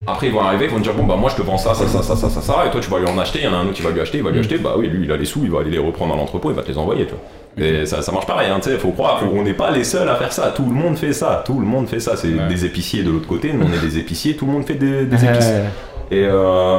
Après, 0.06 0.26
ils 0.26 0.32
vont 0.32 0.40
arriver, 0.40 0.64
ils 0.64 0.70
vont 0.70 0.80
dire 0.80 0.94
bon 0.94 1.04
bah 1.04 1.14
moi 1.16 1.30
je 1.30 1.36
te 1.40 1.42
vends 1.42 1.56
ça, 1.58 1.74
ça, 1.74 1.86
ça, 1.86 2.02
ça, 2.02 2.16
ça, 2.16 2.28
ça, 2.28 2.40
ça, 2.42 2.66
et 2.66 2.70
toi 2.70 2.80
tu 2.80 2.90
vas 2.90 2.98
lui 2.98 3.06
en 3.06 3.16
acheter. 3.18 3.38
Il 3.38 3.44
y 3.44 3.48
en 3.48 3.52
a 3.54 3.56
un 3.58 3.64
autre 3.66 3.74
qui 3.74 3.82
va 3.82 3.90
lui 3.90 4.00
acheter, 4.00 4.18
il 4.18 4.24
va 4.24 4.30
lui 4.30 4.40
acheter. 4.40 4.58
Bah 4.58 4.74
oui, 4.76 4.88
lui 4.88 5.04
il 5.04 5.12
a 5.12 5.16
les 5.16 5.24
sous, 5.24 5.40
il 5.44 5.50
va 5.50 5.60
aller 5.60 5.70
les 5.70 5.78
reprendre 5.78 6.12
dans 6.14 6.20
l'entrepôt, 6.20 6.50
il 6.50 6.56
va 6.56 6.62
te 6.62 6.68
les 6.68 6.76
envoyer, 6.78 7.06
tu 7.06 7.12
vois. 7.12 7.64
Et 7.64 7.86
ça, 7.86 8.02
ça 8.02 8.10
marche 8.10 8.26
pareil, 8.26 8.50
hein, 8.50 8.58
tu 8.60 8.68
sais, 8.70 8.78
faut 8.78 8.90
croire, 8.90 9.20
faut- 9.20 9.26
on 9.32 9.42
n'est 9.42 9.54
pas 9.54 9.70
les 9.70 9.84
seuls 9.84 10.08
à 10.08 10.16
faire 10.16 10.32
ça. 10.32 10.50
Tout 10.56 10.64
le 10.64 10.72
monde 10.72 10.96
fait 10.96 11.12
ça, 11.12 11.44
tout 11.46 11.60
le 11.60 11.66
monde 11.66 11.86
fait 11.86 12.00
ça. 12.00 12.16
C'est 12.16 12.28
Ouais. 12.34 12.48
des 12.48 12.64
épiciers 12.64 13.04
de 13.04 13.10
l'autre 13.10 13.28
côté, 13.28 13.52
nous 13.52 13.64
on 13.64 13.72
est 13.72 13.80
des 13.80 13.98
épiciers, 13.98 14.34
tout 14.34 14.46
le 14.46 14.52
monde 14.52 14.64
fait 14.66 14.74
des, 14.74 15.04
des 15.04 15.24
épices. 15.24 15.52
Et 16.10 16.24
euh, 16.24 16.78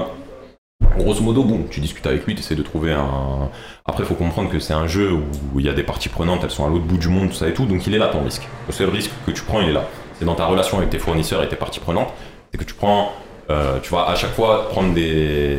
grosso 0.98 1.22
modo, 1.24 1.44
bon, 1.44 1.62
tu 1.70 1.80
discutes 1.80 2.06
avec 2.06 2.26
lui, 2.26 2.36
tu 2.36 2.42
essaies 2.42 2.56
de 2.56 2.62
trouver 2.64 2.92
un. 2.92 3.50
Après, 3.86 4.04
il 4.04 4.06
faut 4.06 4.16
comprendre 4.16 4.50
que 4.50 4.60
c'est 4.60 4.74
un 4.74 4.88
jeu 4.88 5.12
où 5.14 5.60
il 5.60 5.66
y 5.66 5.70
a 5.70 5.74
des 5.74 5.84
parties 5.84 6.10
prenantes, 6.10 6.42
elles 6.44 6.52
sont 6.52 6.66
à 6.66 6.70
l'autre 6.70 6.84
bout 6.86 6.98
du 6.98 7.08
monde, 7.08 7.30
tout 7.30 7.36
ça 7.36 7.48
et 7.48 7.54
tout, 7.54 7.66
donc 7.66 7.88
il 7.88 7.96
est 7.96 8.00
là 8.00 8.08
ton 8.08 8.22
risque. 8.24 8.48
Le 8.68 8.74
seul 8.74 8.90
risque 8.90 9.12
que 9.26 9.32
tu 9.32 9.44
prends, 9.44 9.62
il 9.62 9.70
est 9.70 9.74
là. 9.74 9.86
C'est 10.20 10.26
dans 10.26 10.36
ta 10.36 10.46
relation 10.46 10.78
avec 10.78 10.90
tes 10.90 11.00
fournisseurs 11.00 11.42
et 11.44 11.48
tes 11.48 11.56
parties 11.56 11.80
prenantes, 11.80 12.10
c'est 12.54 12.60
que 12.60 12.64
tu 12.64 12.76
prends. 12.76 13.12
euh, 13.50 13.80
tu 13.82 13.92
vas 13.92 14.08
à 14.08 14.16
chaque 14.16 14.32
fois 14.34 14.70
prendre 14.70 14.94
des. 14.94 15.58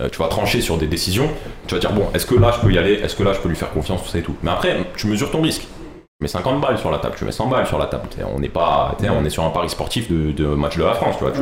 euh, 0.00 0.08
tu 0.10 0.18
vas 0.18 0.28
trancher 0.28 0.60
sur 0.62 0.78
des 0.78 0.86
décisions, 0.86 1.28
tu 1.66 1.74
vas 1.74 1.80
dire 1.80 1.92
bon, 1.92 2.06
est-ce 2.14 2.24
que 2.26 2.34
là 2.34 2.50
je 2.56 2.60
peux 2.66 2.72
y 2.72 2.78
aller, 2.78 2.94
est-ce 2.94 3.14
que 3.14 3.22
là 3.22 3.32
je 3.34 3.40
peux 3.40 3.48
lui 3.48 3.56
faire 3.56 3.70
confiance, 3.70 4.02
tout 4.02 4.08
ça 4.08 4.18
et 4.18 4.22
tout? 4.22 4.34
Mais 4.42 4.50
après, 4.50 4.76
tu 4.96 5.06
mesures 5.06 5.30
ton 5.30 5.42
risque. 5.42 5.62
Tu 5.62 6.24
mets 6.24 6.28
50 6.28 6.60
balles 6.60 6.78
sur 6.78 6.90
la 6.90 6.98
table, 6.98 7.14
tu 7.18 7.24
mets 7.24 7.32
100 7.32 7.46
balles 7.48 7.66
sur 7.66 7.78
la 7.78 7.86
table. 7.86 8.08
T'sais, 8.08 8.22
On 8.24 8.38
n'est 8.38 8.48
pas, 8.48 8.96
on 9.10 9.24
est 9.24 9.30
sur 9.30 9.44
un 9.44 9.50
pari 9.50 9.68
sportif 9.68 10.10
de, 10.10 10.32
de 10.32 10.46
match 10.46 10.76
de 10.78 10.84
la 10.84 10.94
France, 10.94 11.16
tu 11.18 11.24
vois. 11.24 11.32
Tu 11.32 11.40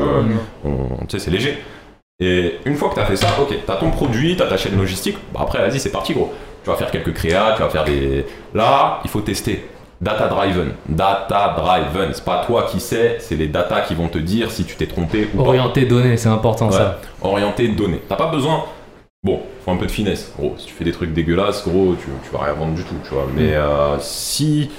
sais, 1.10 1.18
c'est 1.18 1.30
léger. 1.30 1.58
Et 2.22 2.56
une 2.66 2.74
fois 2.76 2.88
que 2.90 2.94
tu 2.94 3.00
as 3.00 3.06
fait 3.06 3.16
ça, 3.16 3.28
ok, 3.40 3.48
tu 3.64 3.70
as 3.72 3.76
ton 3.76 3.90
produit, 3.90 4.36
tu 4.36 4.42
as 4.42 4.46
ta 4.46 4.56
chaîne 4.58 4.76
logistique, 4.76 5.16
bah 5.32 5.40
après, 5.42 5.58
vas-y, 5.66 5.80
c'est 5.80 5.90
parti, 5.92 6.12
gros. 6.12 6.32
Tu 6.64 6.68
vas 6.68 6.76
faire 6.76 6.90
quelques 6.90 7.14
créas, 7.14 7.54
tu 7.56 7.62
vas 7.62 7.70
faire 7.70 7.84
des. 7.84 8.26
Là, 8.52 9.00
il 9.04 9.10
faut 9.10 9.20
tester. 9.22 9.64
Data 10.00 10.28
driven. 10.28 10.72
Data 10.88 11.54
driven. 11.58 12.12
C'est 12.14 12.24
pas 12.24 12.44
toi 12.46 12.62
qui 12.70 12.80
sais, 12.80 13.18
c'est 13.20 13.36
les 13.36 13.48
data 13.48 13.82
qui 13.82 13.94
vont 13.94 14.08
te 14.08 14.18
dire 14.18 14.50
si 14.50 14.64
tu 14.64 14.74
t'es 14.76 14.86
trompé 14.86 15.28
ou 15.34 15.36
pas. 15.38 15.42
Orienté 15.48 15.84
données, 15.84 16.16
c'est 16.16 16.28
important 16.30 16.66
Ouais. 16.68 16.72
ça. 16.76 17.00
Orienté 17.20 17.68
données. 17.68 18.00
T'as 18.08 18.16
pas 18.16 18.28
besoin. 18.30 18.64
Bon, 19.22 19.42
faut 19.64 19.70
un 19.72 19.76
peu 19.76 19.84
de 19.86 19.90
finesse. 19.90 20.32
Gros, 20.38 20.54
si 20.56 20.66
tu 20.66 20.72
fais 20.72 20.84
des 20.84 20.92
trucs 20.92 21.12
dégueulasses, 21.12 21.62
gros, 21.68 21.94
tu, 21.94 22.06
tu 22.24 22.30
vas 22.30 22.44
rien 22.44 22.54
vendre 22.54 22.74
du 22.74 22.82
tout, 22.84 22.94
tu 23.04 23.10
vois. 23.12 23.26
Mais 23.34 23.54
euh, 23.54 23.98
si 24.00 24.70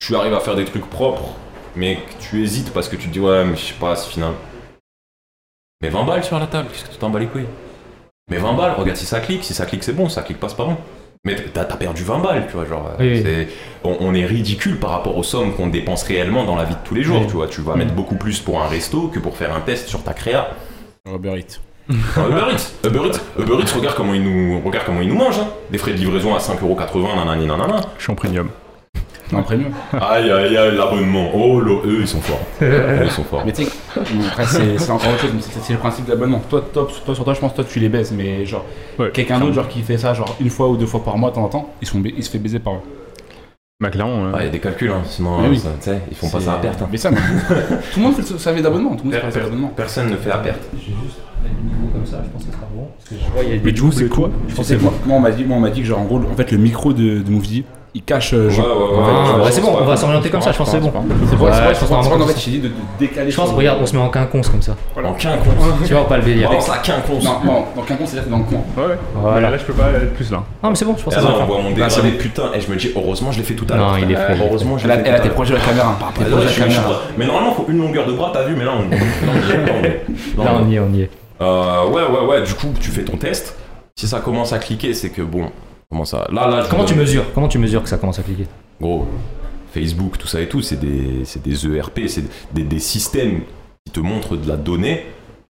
tu 0.00 0.16
arrives 0.16 0.32
à 0.32 0.40
faire 0.40 0.54
des 0.56 0.64
trucs 0.64 0.88
propres, 0.88 1.28
mais 1.76 1.96
que 1.96 2.22
tu 2.22 2.42
hésites 2.42 2.72
parce 2.72 2.88
que 2.88 2.96
tu 2.96 3.08
te 3.08 3.12
dis, 3.12 3.20
ouais, 3.20 3.44
mais 3.44 3.56
je 3.56 3.66
sais 3.66 3.74
pas, 3.78 3.94
c'est 3.94 4.08
final. 4.10 4.32
Mais 5.82 5.90
20 5.90 6.04
balles 6.04 6.24
sur 6.24 6.38
la 6.38 6.46
table, 6.46 6.68
qu'est-ce 6.72 6.84
que 6.86 6.90
tu 6.92 6.96
t'en 6.96 7.10
bats 7.10 7.18
les 7.18 7.26
couilles? 7.26 7.44
Mais 8.30 8.38
20 8.38 8.54
balles, 8.54 8.72
regarde 8.78 8.96
si 8.96 9.04
ça 9.04 9.20
clique. 9.20 9.44
Si 9.44 9.52
ça 9.52 9.66
clique, 9.66 9.84
c'est 9.84 9.92
bon. 9.92 10.08
Si 10.08 10.14
ça 10.14 10.22
clique 10.22 10.40
pas, 10.40 10.48
c'est 10.48 10.56
pas 10.56 10.64
bon. 10.64 10.76
Mais 11.24 11.36
t'as 11.54 11.64
t'as 11.64 11.76
perdu 11.76 12.02
20 12.02 12.18
balles, 12.18 12.46
tu 12.48 12.56
vois, 12.56 12.64
genre. 12.66 12.90
Oui, 12.98 13.22
On, 13.84 13.96
on 14.00 14.12
est 14.14 14.26
ridicule 14.26 14.80
par 14.80 14.90
rapport 14.90 15.16
aux 15.16 15.22
sommes 15.22 15.54
qu'on 15.54 15.68
dépense 15.68 16.02
réellement 16.02 16.42
dans 16.44 16.56
la 16.56 16.64
vie 16.64 16.74
de 16.74 16.80
tous 16.84 16.96
les 16.96 17.04
jours, 17.04 17.20
Oui. 17.20 17.26
tu 17.28 17.34
vois. 17.34 17.46
Tu 17.46 17.60
vas 17.60 17.76
mettre 17.76 17.94
beaucoup 17.94 18.16
plus 18.16 18.40
pour 18.40 18.60
un 18.60 18.66
resto 18.66 19.06
que 19.06 19.20
pour 19.20 19.36
faire 19.36 19.54
un 19.54 19.60
test 19.60 19.88
sur 19.88 20.02
ta 20.02 20.14
créa. 20.14 20.48
Uber 21.06 21.38
Eats. 21.38 21.60
Uber 21.88 22.44
Eats, 22.52 22.72
Uber 22.84 23.00
Eats, 23.08 23.20
Uber 23.38 23.54
Eats, 23.62 23.72
regarde 23.76 23.96
comment 23.96 24.14
ils 24.14 24.22
nous, 24.22 24.60
regarde 24.64 24.84
comment 24.86 25.00
ils 25.00 25.08
nous 25.08 25.14
mangent. 25.16 25.38
Hein. 25.38 25.48
Des 25.70 25.78
frais 25.78 25.92
de 25.92 25.98
livraison 25.98 26.34
à 26.34 26.38
5,80€, 26.38 27.14
nanani 27.16 27.46
nanana. 27.46 27.80
Je 27.98 28.02
suis 28.04 28.12
en 29.36 29.42
premium. 29.42 29.70
Aïe 29.92 30.30
aïe 30.30 30.56
aïe, 30.56 30.76
l'abonnement. 30.76 31.30
Oh, 31.34 31.60
là, 31.60 31.74
eux, 31.84 31.98
ils 32.00 32.08
sont 32.08 32.20
forts. 32.20 32.40
Eux, 32.62 33.00
ils 33.04 33.10
sont 33.10 33.24
forts. 33.24 33.42
Mais 33.46 33.52
tu 33.52 33.64
sais, 33.64 33.70
après 34.30 34.44
c'est 34.46 34.90
encore 34.90 35.10
autre 35.12 35.20
chose, 35.20 35.30
mais 35.34 35.40
c'est 35.40 35.72
le 35.72 35.78
principe 35.78 36.04
de 36.06 36.10
l'abonnement. 36.10 36.40
Toi, 36.50 36.64
toi, 36.72 36.88
toi, 37.04 37.14
sur 37.14 37.24
toi, 37.24 37.34
je 37.34 37.40
pense 37.40 37.52
que 37.52 37.56
toi 37.56 37.64
tu 37.64 37.78
les 37.80 37.88
baises, 37.88 38.12
mais 38.12 38.44
genre 38.46 38.64
Ouais, 38.98 39.10
quelqu'un 39.12 39.38
d'autre 39.40 39.54
genre 39.54 39.68
qui 39.68 39.80
fait 39.82 39.96
ça 39.98 40.14
genre 40.14 40.36
une 40.40 40.50
fois 40.50 40.68
ou 40.68 40.76
deux 40.76 40.86
fois 40.86 41.02
par 41.02 41.16
mois 41.18 41.30
de 41.30 41.34
temps 41.36 41.44
en 41.44 41.48
temps, 41.48 41.70
ils, 41.80 41.88
sont, 41.88 41.98
ba- 42.00 42.10
il 42.16 42.22
se 42.22 42.30
fait 42.30 42.38
baiser 42.38 42.58
par 42.58 42.74
eux. 42.74 42.80
Bah, 43.80 43.90
clairement. 43.90 44.26
euh, 44.26 44.32
Il 44.38 44.44
y 44.44 44.48
a 44.48 44.50
des 44.50 44.60
calculs, 44.60 44.90
hein. 44.90 45.02
sinon, 45.04 45.48
oui. 45.48 45.58
ça, 45.58 45.70
tu 45.80 45.90
sais, 45.90 45.98
ils 46.10 46.16
font 46.16 46.28
pas 46.30 46.38
ça 46.40 46.52
à 46.54 46.56
perte. 46.58 46.80
hein. 46.82 46.88
Mais 46.90 46.98
ça, 46.98 47.10
mais 47.10 47.16
tout 47.92 47.98
le 47.98 48.02
monde 48.02 48.14
fait 48.14 48.30
le 48.32 48.38
savait 48.38 48.62
d'abonnement, 48.62 48.90
tout 48.94 49.04
le 49.04 49.10
monde 49.10 49.20
fait 49.20 49.38
le 49.38 49.44
d'abonnement. 49.44 49.72
Personne 49.74 50.08
ne 50.10 50.16
fait 50.16 50.30
à 50.30 50.38
perte. 50.38 50.60
Je 50.74 50.78
vais 50.78 50.84
juste 51.02 51.16
mettre 51.42 51.54
le 51.56 51.68
niveau 51.68 51.88
comme 51.92 52.06
ça, 52.06 52.22
je 52.24 52.30
pense 52.30 52.42
que 52.44 52.50
ce 52.52 52.56
sera 52.56 52.66
bon. 52.72 52.86
Parce 52.96 53.08
que 53.10 53.14
je 53.16 53.32
vois, 53.32 53.42
il 53.42 53.56
y 53.56 53.58
a 53.58 53.60
Mais 53.64 53.72
du 53.72 53.82
coup, 53.82 53.90
c'est 53.90 54.08
quoi 54.08 54.28
tout. 54.28 54.34
Je 54.48 54.54
pensais, 54.54 54.76
moi, 54.76 54.92
moi, 55.04 55.16
on 55.16 55.20
m'a 55.20 55.32
dit, 55.32 55.44
moi, 55.44 55.56
on 55.56 55.60
m'a 55.60 55.70
dit 55.70 55.80
que 55.80 55.86
genre 55.88 55.98
en 55.98 56.04
gros, 56.04 56.18
en 56.18 56.36
fait 56.36 56.52
le 56.52 56.58
micro 56.58 56.92
de, 56.92 57.22
de 57.22 57.30
Moufdi, 57.30 57.64
il 57.94 58.02
cache 58.02 58.32
euh, 58.32 58.48
genre. 58.48 58.66
Ouais, 58.66 58.72
ouais, 58.72 59.02
ouais, 59.02 59.12
Ah, 59.34 59.42
ouais, 59.44 59.50
c'est 59.50 59.60
bon, 59.60 59.76
on 59.80 59.84
va 59.84 59.96
s'orienter 59.96 60.30
comme 60.30 60.40
ça, 60.40 60.50
je 60.52 60.56
pense 60.58 60.70
que 60.70 60.76
c'est 60.76 60.80
bon. 60.80 60.92
C'est 61.28 61.36
pour 61.36 61.46
Ouais, 61.46 61.52
c'est 61.52 61.58
je 61.60 61.64
pense 61.68 61.78
c'est 61.78 61.78
pour- 61.80 61.88
vraiment 61.88 62.02
c'est 62.02 62.08
pour- 62.08 62.16
en 62.16 62.18
comme 62.20 62.28
fait, 62.34 62.40
j'ai 62.40 62.50
dit 62.52 62.58
de, 62.60 62.68
de 62.68 62.72
décaler. 62.98 63.30
Je 63.30 63.36
pense, 63.36 63.48
sur- 63.48 63.56
regarde, 63.56 63.78
on 63.82 63.86
se 63.86 63.94
met 63.96 64.02
en 64.02 64.08
quinconce 64.08 64.48
comme 64.48 64.62
ça. 64.62 64.76
En 64.96 65.12
quinconce. 65.12 65.54
Tu 65.86 65.92
vois, 65.92 66.08
pas 66.08 66.16
le 66.16 66.22
délire. 66.22 66.48
Balance 66.48 66.70
à 66.70 66.78
quinconce. 66.78 67.24
Non, 67.24 67.40
non, 67.44 67.62
con, 67.76 67.82
c'est-à-dire 68.06 68.24
que 68.24 68.30
dans 68.30 68.38
le 68.38 68.44
coin. 68.44 68.60
Ouais, 68.78 68.84
ouais. 68.92 68.98
Voilà. 69.14 69.36
Mais 69.36 69.50
là, 69.52 69.58
je 69.58 69.64
peux 69.64 69.72
pas 69.74 69.88
être 69.90 70.14
plus 70.14 70.30
là. 70.30 70.42
Non, 70.62 70.70
mais 70.70 70.74
c'est 70.76 70.84
bon, 70.84 70.94
je 70.96 71.02
pense 71.04 71.12
Et 71.12 71.16
que 71.16 71.22
ça 71.22 71.28
là, 71.28 71.34
va 71.34 71.34
on 71.34 71.38
faire. 71.38 71.46
voit 71.54 71.62
mon 71.62 71.70
Bah, 71.72 71.88
c'est 71.90 71.96
dégradé, 72.02 72.10
bon. 72.16 72.22
putain, 72.22 72.42
et 72.54 72.60
je 72.60 72.70
me 72.70 72.76
dis, 72.76 72.90
heureusement, 72.96 73.32
je 73.32 73.38
l'ai 73.38 73.44
fait 73.44 73.54
tout 73.54 73.66
à 73.70 73.76
Non, 73.76 73.86
l'heure. 73.88 73.98
il 73.98 74.10
est 74.10 74.14
frais, 74.14 74.36
Heureusement, 74.40 74.78
je 74.78 74.84
Elle 74.84 74.90
l'ai 74.90 74.96
a, 74.96 75.02
fait 75.04 75.08
elle 75.08 75.14
a 75.14 75.18
tout 75.18 75.20
à 75.20 75.22
tes 75.22 75.28
l'heure. 75.28 75.34
projets 75.34 75.54
de 75.54 75.58
la 75.58 75.64
caméra. 75.64 75.98
Ah, 76.00 76.04
Tes 76.16 76.24
là, 76.24 76.28
je 76.30 76.48
suis- 76.48 76.60
la 76.62 76.68
je 76.68 76.72
suis- 76.72 76.80
caméra. 76.82 77.00
Mais 77.18 77.26
normalement, 77.26 77.52
faut 77.52 77.66
une 77.68 77.78
longueur 77.78 78.06
de 78.06 78.12
bras, 78.12 78.30
t'as 78.32 78.44
vu, 78.44 78.54
mais 78.56 78.64
là, 78.64 78.72
on, 78.78 78.82
là, 78.82 78.86
on 78.90 79.48
y 79.48 79.52
est. 79.52 79.66
Là, 79.66 79.72
on 79.78 79.84
est. 79.84 80.04
Là, 80.38 80.44
Là, 80.44 80.60
on 80.62 80.68
y 80.70 80.76
est, 80.76 80.80
on 80.80 80.92
y 80.94 81.02
est. 81.02 81.10
Euh, 81.40 81.86
ouais, 81.88 82.02
ouais, 82.02 82.26
ouais, 82.26 82.42
du 82.42 82.54
coup, 82.54 82.68
tu 82.80 82.90
fais 82.90 83.02
ton 83.02 83.16
test. 83.16 83.56
Si 83.96 84.08
ça 84.08 84.20
commence 84.20 84.52
à 84.52 84.58
cliquer, 84.58 84.94
c'est 84.94 85.10
que 85.10 85.22
bon. 85.22 85.50
Comment 85.92 86.06
ça 86.06 86.26
Là, 86.32 86.48
là, 86.48 86.62
je 86.62 86.70
Comment 86.70 86.84
vous 86.84 86.88
tu 86.88 86.94
mesures 86.94 87.24
Comment 87.34 87.48
tu 87.48 87.58
mesures 87.58 87.82
que 87.82 87.88
ça 87.90 87.98
commence 87.98 88.18
à 88.18 88.22
cliquer 88.22 88.46
Gros, 88.80 89.06
Facebook, 89.74 90.16
tout 90.16 90.26
ça 90.26 90.40
et 90.40 90.48
tout, 90.48 90.62
c'est 90.62 90.80
des, 90.80 91.26
c'est 91.26 91.42
des 91.42 91.66
ERP, 91.66 92.00
c'est 92.06 92.24
des, 92.54 92.62
des 92.64 92.78
systèmes 92.78 93.42
qui 93.84 93.92
te 93.92 94.00
montrent 94.00 94.36
de 94.38 94.48
la 94.48 94.56
donnée, 94.56 95.04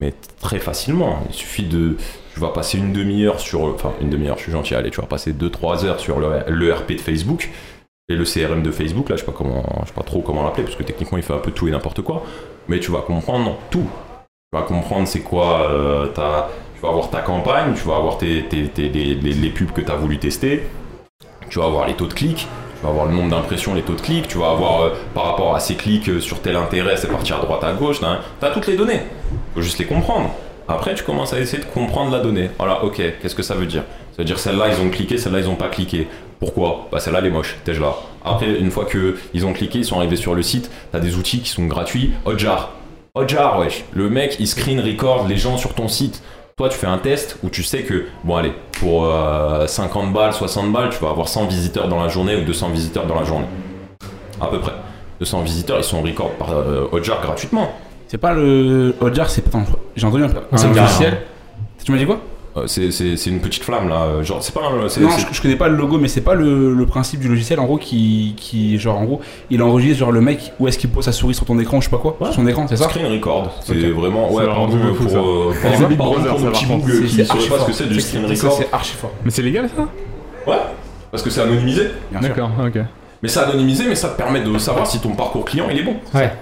mais 0.01 0.15
très 0.41 0.59
facilement. 0.59 1.19
Il 1.29 1.35
suffit 1.35 1.65
de. 1.65 1.99
Tu 2.33 2.41
vas 2.41 2.49
passer 2.49 2.79
une 2.79 2.95
demi-heure 2.95 3.41
sur. 3.41 3.61
Enfin, 3.65 3.93
une 4.01 4.09
demi-heure, 4.09 4.39
je 4.39 4.45
suis 4.45 4.53
gentil, 4.53 4.75
allez, 4.75 4.91
tu 4.91 5.03
vas 5.03 5.07
passer 5.07 5.35
2-3 5.35 5.85
heures 5.85 6.01
sur 6.01 6.19
le- 6.19 6.45
l'ERP 6.49 6.93
de 6.93 7.01
Facebook. 7.03 7.51
Et 8.09 8.17
le 8.17 8.25
CRM 8.25 8.63
de 8.63 8.71
Facebook, 8.71 9.11
là, 9.11 9.17
je 9.17 9.21
sais 9.21 9.27
pas 9.27 9.37
comment, 9.37 9.63
je 9.83 9.89
sais 9.89 9.95
pas 9.95 10.03
trop 10.03 10.23
comment 10.23 10.45
l'appeler, 10.45 10.63
parce 10.65 10.77
que 10.77 10.83
techniquement, 10.83 11.19
il 11.19 11.25
fait 11.25 11.35
un 11.35 11.39
peu 11.39 11.51
tout 11.51 11.69
et 11.69 11.71
n'importe 11.71 12.01
quoi. 12.01 12.25
Mais 12.69 12.81
tu 12.81 12.91
vas 12.91 13.03
comprendre 13.03 13.59
tout. 13.71 13.87
Tu 14.51 14.59
vas 14.59 14.63
comprendre 14.63 15.07
c'est 15.07 15.21
quoi 15.21 15.71
euh, 15.71 16.07
ta, 16.07 16.49
vas 16.83 16.89
avoir 16.89 17.11
ta 17.11 17.21
campagne, 17.21 17.75
tu 17.75 17.87
vas 17.87 17.97
avoir 17.97 18.19
tes, 18.19 18.45
tes- 18.45 18.69
tes- 18.69 18.89
les, 18.89 19.51
pubs 19.51 19.73
que 19.73 19.81
tu 19.81 19.91
as 19.91 19.97
voulu 19.97 20.19
tester, 20.19 20.65
tu 21.49 21.59
vas 21.59 21.67
avoir 21.67 21.87
les 21.87 21.95
taux 21.95 22.07
de 22.07 22.15
clics, 22.15 22.49
tu 22.77 22.83
vas 22.83 22.91
avoir 22.91 23.07
le 23.07 23.15
nombre 23.15 23.31
d'impressions, 23.31 23.75
les 23.75 23.83
taux 23.83 23.95
de 23.95 24.01
clics, 24.01 24.29
tu 24.29 24.39
vas 24.39 24.51
avoir 24.51 24.83
euh, 24.83 24.91
par 25.15 25.25
rapport 25.25 25.55
à 25.55 25.61
ces 25.61 25.75
clics 25.75 26.09
euh, 26.09 26.21
sur 26.21 26.41
tel 26.41 26.57
intérêt, 26.57 26.97
c'est 26.97 27.09
parti 27.11 27.33
à 27.33 27.39
droite, 27.39 27.63
à 27.65 27.73
gauche, 27.73 28.01
tu 28.01 28.07
as 28.07 28.51
toutes 28.51 28.67
les 28.67 28.77
données. 28.77 29.01
faut 29.55 29.63
juste 29.63 29.79
les 29.79 29.87
comprendre. 29.87 30.31
Après, 30.69 30.95
tu 30.95 31.03
commences 31.05 31.33
à 31.33 31.41
essayer 31.41 31.63
de 31.63 31.69
comprendre 31.69 32.13
la 32.13 32.21
donnée. 32.21 32.51
Voilà, 32.59 32.85
ok, 32.85 33.01
qu'est-ce 33.21 33.35
que 33.35 33.43
ça 33.43 33.55
veut 33.55 33.67
dire? 33.67 33.83
Ça 34.13 34.19
veut 34.19 34.25
dire 34.25 34.39
celle-là, 34.39 34.69
ils 34.69 34.81
ont 34.85 34.91
cliqué, 34.91 35.19
celle-là, 35.19 35.41
ils 35.41 35.49
ont 35.49 35.55
pas 35.55 35.69
cliqué. 35.69 36.07
Pourquoi? 36.39 36.89
Bah 36.91 36.99
celle-là, 36.99 37.21
elle 37.21 37.27
est 37.27 37.31
moche, 37.31 37.57
t'es 37.65 37.75
là. 37.75 37.95
Après, 38.25 38.59
une 38.59 38.71
fois 38.71 38.87
qu'ils 38.87 39.47
ont 39.47 39.53
cliqué, 39.53 39.79
ils 39.79 39.85
sont 39.85 39.99
arrivés 39.99 40.17
sur 40.17 40.35
le 40.35 40.43
site, 40.43 40.71
t'as 40.91 41.01
des 41.01 41.17
outils 41.17 41.41
qui 41.41 41.49
sont 41.49 41.67
gratuits. 41.67 42.13
Hotjar. 42.25 42.73
Hotjar, 43.15 43.59
wesh. 43.59 43.85
Le 43.93 44.09
mec, 44.09 44.37
il 44.41 44.49
screen 44.49 44.81
record 44.81 45.29
les 45.29 45.37
gens 45.37 45.57
sur 45.57 45.75
ton 45.75 45.89
site. 45.89 46.23
Toi, 46.57 46.69
tu 46.69 46.77
fais 46.77 46.87
un 46.87 46.99
test 46.99 47.39
où 47.43 47.49
tu 47.49 47.63
sais 47.63 47.83
que, 47.83 48.05
bon, 48.25 48.37
allez, 48.37 48.53
pour 48.79 49.07
euh, 49.07 49.67
50 49.67 50.13
balles, 50.13 50.35
60 50.35 50.71
balles, 50.71 50.91
tu 50.91 50.99
vas 51.03 51.11
avoir 51.11 51.27
100 51.29 51.47
visiteurs 51.47 51.89
dans 51.89 52.03
la 52.03 52.09
journée 52.09 52.37
ou 52.37 52.45
200 52.45 52.69
visiteurs 52.71 53.07
dans 53.07 53.15
la 53.15 53.25
journée. 53.25 53.47
À 54.41 54.47
peu 54.49 54.61
près. 54.61 54.73
200 55.21 55.41
visiteurs, 55.43 55.79
ils 55.79 55.85
sont 55.85 56.03
record 56.03 56.31
par 56.33 56.51
euh, 56.53 56.89
Hotjar 56.93 57.23
gratuitement. 57.23 57.71
C'est 58.09 58.19
pas 58.19 58.35
le 58.35 58.95
Hotjar, 59.01 59.31
c'est. 59.31 59.47
Attends, 59.47 59.65
j'ai 59.97 60.07
entendu 60.07 60.25
un, 60.25 60.29
un 60.53 60.57
C'est 60.57 60.69
logiciel. 60.69 61.23
Tu 61.83 61.91
m'as 61.91 61.99
dit 61.99 62.07
quoi? 62.07 62.17
Euh, 62.17 62.19
c'est- 62.67 62.91
c'est 62.91 63.17
c'est 63.17 63.31
une 63.31 63.41
petite 63.41 63.63
flamme 63.65 63.89
là, 63.89 64.03
euh, 64.03 64.23
genre 64.23 64.43
c'est 64.43 64.53
pas 64.55 64.61
un. 64.67 64.77
Non, 64.83 64.89
je, 64.89 65.27
je 65.33 65.41
connais 65.43 65.57
pas 65.57 65.69
le 65.69 65.77
logo, 65.77 65.99
mais 65.99 66.09
c'est 66.09 66.21
pas 66.21 66.35
le, 66.35 66.75
le 66.75 66.87
principe 66.87 67.21
du 67.21 67.29
logiciel 67.29 67.59
en 67.61 67.65
gros 67.65 67.79
qui, 67.79 68.35
qui. 68.37 68.79
Genre 68.79 68.97
en 68.99 69.05
gros, 69.05 69.21
il 69.51 69.63
enregistre 69.63 69.99
genre 70.01 70.13
le 70.13 70.21
mec 70.21 70.53
où 70.61 70.69
est-ce 70.69 70.77
qu'il 70.79 70.91
pose 70.91 71.05
sa 71.05 71.13
souris 71.13 71.35
sur 71.35 71.47
ton 71.47 71.59
écran, 71.59 71.81
je 71.81 71.87
sais 71.87 71.91
pas 71.91 71.99
quoi. 71.99 72.17
Sur 72.27 72.35
son 72.35 72.47
écran, 72.47 72.67
c'est 72.69 72.77
ça 72.77 72.85
Screen 72.91 73.07
record, 73.07 73.51
c'est 73.65 73.75
vraiment. 73.91 74.31
Ouais, 74.33 74.45
pardon 74.45 74.79
pour, 74.97 75.09
ça. 75.11 75.17
euh, 75.17 75.53
pardon 75.63 75.97
Brother, 75.97 76.37
pour 76.37 76.47
le 76.47 76.53
petit 76.53 77.09
C'est- 77.09 77.23
qui 77.23 77.27
saurait 77.27 77.47
pas 77.49 77.59
ce 77.61 77.67
que 77.67 77.73
c'est 77.73 77.89
du 77.89 78.01
screen 78.01 78.27
record. 78.27 78.53
C'est 78.59 78.69
archi 78.73 78.95
fort. 78.97 79.13
Mais 79.25 79.31
c'est 79.31 79.43
légal 79.43 79.69
ça? 79.75 79.83
Ouais, 80.47 80.59
parce 81.11 81.23
que 81.23 81.31
c'est 81.31 81.41
anonymisé. 81.41 81.89
D'accord, 82.21 82.51
ok. 82.67 82.79
Mais 83.23 83.29
c'est 83.29 83.41
anonymisé, 83.41 83.85
mais 83.89 83.95
ça 83.95 84.09
te 84.09 84.17
permet 84.17 84.41
de 84.41 84.59
savoir 84.59 84.87
si 84.87 84.99
ton 85.01 85.11
parcours 85.11 85.45
client 85.45 85.67
il 85.71 85.79
est 85.79 85.85
bon. 85.85 85.95
Ouais. 86.13 86.33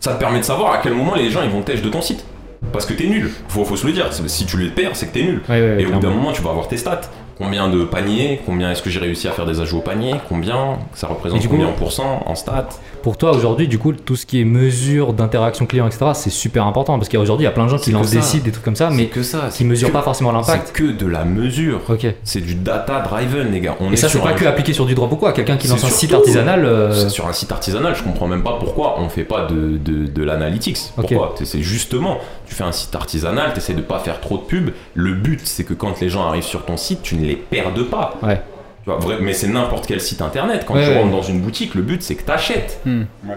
Ça 0.00 0.12
te 0.14 0.20
permet 0.20 0.38
de 0.38 0.44
savoir 0.44 0.72
à 0.74 0.78
quel 0.78 0.94
moment 0.94 1.16
les 1.16 1.28
gens 1.30 1.40
ils 1.42 1.50
vont 1.50 1.60
tèche 1.62 1.82
de 1.82 1.88
ton 1.88 2.00
site. 2.00 2.24
Parce 2.72 2.86
que 2.86 2.92
t'es 2.94 3.06
nul. 3.06 3.30
Faut, 3.48 3.64
faut 3.64 3.76
se 3.76 3.86
le 3.86 3.92
dire. 3.92 4.12
Si 4.12 4.46
tu 4.46 4.56
les 4.58 4.70
perds, 4.70 4.94
c'est 4.94 5.06
que 5.06 5.14
t'es 5.14 5.22
nul. 5.22 5.40
Ouais, 5.48 5.60
ouais, 5.60 5.76
ouais, 5.76 5.82
Et 5.82 5.86
au 5.86 5.92
bout 5.92 6.00
d'un 6.00 6.10
moment, 6.10 6.32
tu 6.32 6.42
vas 6.42 6.50
avoir 6.50 6.68
tes 6.68 6.76
stats. 6.76 7.02
Combien 7.38 7.68
de 7.68 7.84
paniers 7.84 8.40
Combien 8.44 8.70
est-ce 8.72 8.82
que 8.82 8.90
j'ai 8.90 8.98
réussi 8.98 9.28
à 9.28 9.30
faire 9.32 9.46
des 9.46 9.60
ajouts 9.60 9.78
au 9.78 9.82
panier 9.82 10.14
Combien 10.28 10.78
Ça 10.94 11.06
représente 11.06 11.46
combien 11.46 11.66
coup- 11.66 11.72
en 11.72 11.74
pourcent 11.74 12.22
en 12.26 12.34
stats 12.34 12.68
Pour 13.02 13.16
toi, 13.16 13.30
aujourd'hui, 13.32 13.68
du 13.68 13.78
coup, 13.78 13.92
tout 13.92 14.16
ce 14.16 14.26
qui 14.26 14.40
est 14.40 14.44
mesure 14.44 15.12
d'interaction 15.12 15.64
client, 15.66 15.86
etc., 15.86 16.06
c'est 16.14 16.30
super 16.30 16.66
important 16.66 16.98
parce 16.98 17.08
qu'aujourd'hui, 17.08 17.44
il 17.44 17.48
y 17.48 17.50
a 17.50 17.52
plein 17.52 17.64
de 17.66 17.70
gens 17.70 17.76
qui 17.78 17.86
C'est 17.86 17.90
lancent 17.92 18.10
des 18.10 18.22
sites, 18.22 18.42
des 18.42 18.50
trucs 18.50 18.64
comme 18.64 18.74
ça, 18.76 18.88
C'est 18.90 18.96
mais 18.96 19.06
que 19.06 19.22
ça. 19.22 19.50
qui 19.52 19.64
mesurent 19.64 19.88
que- 19.90 19.92
pas 19.92 20.02
forcément 20.02 20.30
C'est 20.42 20.52
l'impact. 20.52 20.72
que 20.72 20.84
de 20.90 21.06
la 21.06 21.24
mesure. 21.24 21.80
Ok. 21.88 22.06
C'est 22.24 22.40
du 22.40 22.56
data 22.56 23.00
driven, 23.00 23.52
les 23.52 23.60
gars. 23.60 23.76
On 23.80 23.90
Et 23.90 23.92
est 23.92 23.96
ça, 23.96 24.08
c'est 24.08 24.18
pas 24.20 24.30
un- 24.30 24.32
que 24.32 24.44
appliqué 24.44 24.72
sur 24.72 24.84
du 24.86 24.94
drop 24.96 25.12
ou 25.12 25.16
quoi. 25.16 25.32
Quelqu'un 25.32 25.56
qui 25.56 25.68
C'est 25.68 25.74
lance 25.74 25.84
un 25.84 25.88
site 25.88 26.12
artisanal. 26.12 26.64
euh, 26.64 26.92
C'est 26.92 27.08
Sur 27.10 27.28
un 27.28 27.32
site 27.32 27.52
artisanal, 27.52 27.94
je 27.94 28.02
comprends 28.02 28.26
même 28.26 28.42
pas 28.42 28.56
pourquoi 28.58 28.96
on 29.00 29.08
fait 29.08 29.22
pas 29.24 29.46
de, 29.46 29.76
de, 29.78 30.06
de 30.06 30.22
l'analytics. 30.24 30.78
Pourquoi? 30.96 31.34
C'est 31.44 31.62
justement, 31.62 32.18
tu 32.48 32.54
fais 32.56 32.64
un 32.64 32.72
site 32.72 32.94
artisanal, 32.96 33.52
tu 33.52 33.58
essaies 33.58 33.74
de 33.74 33.80
pas 33.82 34.00
faire 34.00 34.20
trop 34.20 34.38
de 34.38 34.42
pub. 34.42 34.70
Le 34.94 35.12
but, 35.14 35.40
c'est 35.44 35.62
que 35.64 35.74
quand 35.74 36.00
les 36.00 36.08
gens 36.08 36.26
arrivent 36.26 36.42
sur 36.42 36.64
ton 36.64 36.76
site, 36.76 37.02
tu 37.02 37.14
ne 37.16 37.27
les 37.28 37.36
perdes 37.36 37.84
pas. 37.84 38.14
Ouais. 38.22 38.40
Tu 38.84 38.90
vois, 38.90 38.98
vrai- 38.98 39.18
mais 39.20 39.32
c'est 39.32 39.48
n'importe 39.48 39.86
quel 39.86 40.00
site 40.00 40.20
internet. 40.22 40.64
Quand 40.66 40.74
Ouais, 40.74 40.84
tu 40.84 40.90
ouais. 40.90 40.98
rentres 40.98 41.12
dans 41.12 41.22
une 41.22 41.40
boutique, 41.40 41.74
le 41.74 41.82
but, 41.82 42.02
c'est 42.02 42.14
que 42.16 42.24
tu 42.24 42.30
achètes. 42.30 42.80
Hmm. 42.84 43.02
Ouais. 43.26 43.36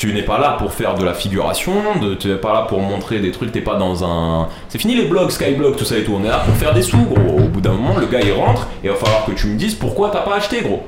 Tu 0.00 0.12
n'es 0.12 0.22
pas 0.22 0.38
là 0.38 0.52
pour 0.58 0.72
faire 0.72 0.94
de 0.94 1.04
la 1.04 1.12
figuration, 1.12 1.72
de, 2.00 2.14
tu 2.14 2.28
n'es 2.28 2.36
pas 2.36 2.52
là 2.52 2.62
pour 2.62 2.80
montrer 2.80 3.18
des 3.18 3.32
trucs, 3.32 3.50
t'es 3.50 3.60
pas 3.60 3.74
dans 3.74 4.04
un... 4.04 4.48
C'est 4.68 4.78
fini 4.78 4.94
les 4.94 5.06
blogs, 5.06 5.30
Skyblog, 5.30 5.74
tout 5.76 5.84
ça 5.84 5.98
et 5.98 6.04
tout, 6.04 6.12
on 6.14 6.24
est 6.24 6.28
là 6.28 6.38
pour 6.44 6.54
faire 6.54 6.72
des 6.72 6.82
sous, 6.82 7.02
gros. 7.02 7.36
Au 7.38 7.48
bout 7.48 7.60
d'un 7.60 7.72
moment, 7.72 7.98
le 7.98 8.06
gars, 8.06 8.20
il 8.20 8.32
rentre, 8.32 8.68
et 8.82 8.86
il 8.86 8.90
va 8.90 8.96
falloir 8.96 9.24
que 9.24 9.32
tu 9.32 9.48
me 9.48 9.56
dises 9.56 9.74
pourquoi 9.74 10.10
t'as 10.10 10.20
pas 10.20 10.36
acheté, 10.36 10.60
gros. 10.62 10.84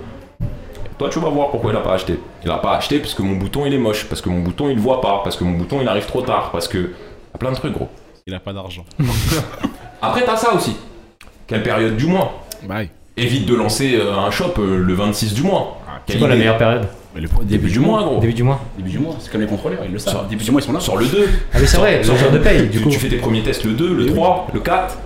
Toi, 0.97 1.09
tu 1.11 1.19
vas 1.19 1.29
voir 1.29 1.51
pourquoi 1.51 1.73
il 1.73 1.77
a 1.77 1.81
pas 1.81 1.95
acheté. 1.95 2.21
Il 2.45 2.51
a 2.53 2.59
pas 2.59 2.77
acheté 2.77 3.01
parce 3.01 3.15
que 3.15 3.23
mon 3.23 3.35
bouton, 3.35 3.67
il 3.67 3.75
est 3.75 3.79
moche, 3.79 4.05
parce 4.09 4.21
que 4.21 4.29
mon 4.29 4.41
bouton, 4.43 4.69
il 4.71 4.79
voit 4.79 5.01
pas, 5.01 5.23
parce 5.25 5.35
que 5.37 5.43
mon 5.43 5.59
bouton, 5.59 5.79
il 5.81 5.89
arrive 5.89 6.07
trop 6.07 6.23
tard, 6.23 6.51
parce 6.53 6.69
que... 6.69 6.79
Y 6.79 6.91
a 7.35 7.39
plein 7.39 7.51
de 7.51 7.57
trucs, 7.57 7.73
gros. 7.73 7.89
Il 8.29 8.35
a 8.35 8.39
pas 8.39 8.53
d'argent. 8.53 8.85
Après, 10.03 10.23
t'as 10.25 10.37
ça 10.37 10.55
aussi. 10.55 10.77
Quelle 11.51 11.63
période 11.63 11.97
du 11.97 12.07
mois 12.07 12.43
Bye. 12.67 12.89
Évite 13.17 13.45
de 13.47 13.55
lancer 13.55 13.97
euh, 13.97 14.15
un 14.17 14.31
shop 14.31 14.55
euh, 14.59 14.79
le 14.79 14.95
26 14.95 15.35
du 15.35 15.43
mois. 15.43 15.79
C'est 16.07 16.13
Quelle 16.15 16.19
quoi 16.21 16.29
la 16.29 16.35
idée 16.37 16.45
meilleure 16.45 16.57
période 16.59 16.87
Mais 17.15 17.21
le 17.21 17.29
Début 17.43 17.69
du 17.71 17.79
mois, 17.81 18.03
gros. 18.03 18.19
Début 18.21 18.33
du 18.33 18.43
mois. 18.43 18.61
Début 18.79 18.91
du 18.91 18.99
mois, 18.99 19.15
c'est 19.21 19.31
comme 19.31 19.41
les 19.43 19.47
contrôleurs, 19.47 19.81
ils 19.85 19.93
le 19.93 19.99
savent. 19.99 20.15
Sur- 20.15 20.23
Début 20.25 20.45
du 20.45 20.51
mois, 20.51 20.61
ils 20.61 20.65
sont 20.65 20.73
là. 20.73 20.81
Sur 20.81 20.97
le 20.97 21.05
2. 21.07 21.29
Ah, 21.53 21.59
mais 21.61 21.67
c'est 21.67 21.77
vrai, 21.77 21.99
le 21.99 22.05
jour 22.05 22.31
de 22.33 22.39
paye, 22.39 22.63
du 22.69 22.79
tu, 22.79 22.81
coup. 22.85 22.89
tu 22.89 22.99
fais 22.99 23.09
tes 23.09 23.17
premiers 23.17 23.43
tests 23.43 23.65
le 23.65 23.73
2, 23.73 23.95
le 23.95 24.05
Oui. 24.05 24.13
3, 24.15 24.47
le 24.55 24.61
4. 24.61 24.99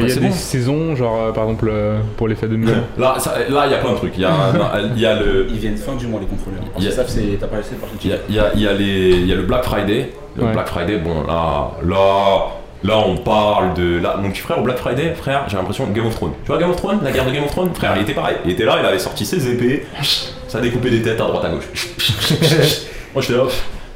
Et 0.00 0.02
il 0.02 0.08
y 0.08 0.12
a 0.12 0.14
des 0.14 0.20
bon. 0.28 0.32
saisons, 0.32 0.94
genre 0.94 1.16
euh, 1.20 1.32
par 1.32 1.42
exemple 1.44 1.68
euh, 1.72 1.98
pour 2.16 2.28
les 2.28 2.36
fêtes 2.36 2.50
de 2.50 2.56
Noël. 2.58 2.82
Là, 2.98 3.16
ça- 3.18 3.34
là, 3.48 3.64
il 3.66 3.72
y 3.72 3.74
a 3.74 3.78
plein 3.78 3.92
de 3.92 3.96
trucs. 3.96 4.12
Il 4.16 4.22
y 4.22 4.24
a, 4.24 4.30
non, 4.54 4.64
il 4.94 5.00
y 5.00 5.06
a 5.06 5.18
le, 5.20 5.46
Ils 5.50 5.58
viennent 5.58 5.76
fin 5.76 5.94
du 5.96 6.06
mois, 6.06 6.20
les 6.20 6.26
contrôleurs. 6.26 6.60
Il 6.76 6.84
y 6.84 6.86
a- 6.86 6.90
Ils 6.90 6.94
savent, 6.94 7.08
c'est. 7.08 7.36
T'as 7.40 7.46
pas 7.48 7.56
laissé 7.56 7.74
par 7.76 7.88
il 8.04 8.10
y 8.10 8.12
a, 8.12 8.16
il 8.28 8.34
y 8.34 8.38
a- 8.38 8.50
il 8.54 8.60
y 8.62 8.68
a 8.68 8.72
les, 8.74 9.10
il 9.10 9.26
y 9.26 9.32
a 9.32 9.36
le 9.36 9.42
Black 9.42 9.64
Friday. 9.64 10.10
Le 10.36 10.44
Ouais. 10.44 10.52
Black 10.52 10.68
Friday, 10.68 10.98
bon, 10.98 11.22
là, 11.26 11.72
là, 11.84 12.46
Là, 12.84 12.98
on 12.98 13.16
parle 13.16 13.74
de. 13.74 13.98
Là, 14.00 14.16
mon 14.22 14.30
petit 14.30 14.40
frère 14.40 14.58
au 14.58 14.62
Black 14.62 14.78
Friday, 14.78 15.12
frère, 15.14 15.44
j'ai 15.48 15.56
l'impression 15.56 15.86
Game 15.86 16.06
of 16.06 16.14
Thrones. 16.14 16.32
Tu 16.44 16.46
vois 16.48 16.58
Game 16.58 16.70
of 16.70 16.76
Thrones 16.76 17.00
La 17.02 17.10
guerre 17.10 17.26
de 17.26 17.32
Game 17.32 17.44
of 17.44 17.50
Thrones? 17.50 17.74
Frère, 17.74 17.94
il 17.96 18.02
était 18.02 18.14
pareil. 18.14 18.36
Il 18.44 18.52
était 18.52 18.64
là, 18.64 18.76
il 18.80 18.86
avait 18.86 18.98
sorti 19.00 19.26
ses 19.26 19.48
épées, 19.50 19.84
ça 20.46 20.60
découpait 20.60 20.90
des 20.90 21.02
têtes 21.02 21.20
à 21.20 21.24
droite 21.24 21.44
à 21.44 21.48
gauche. 21.48 21.64
Moi, 23.14 23.22
j'étais 23.22 23.34
là, 23.38 23.44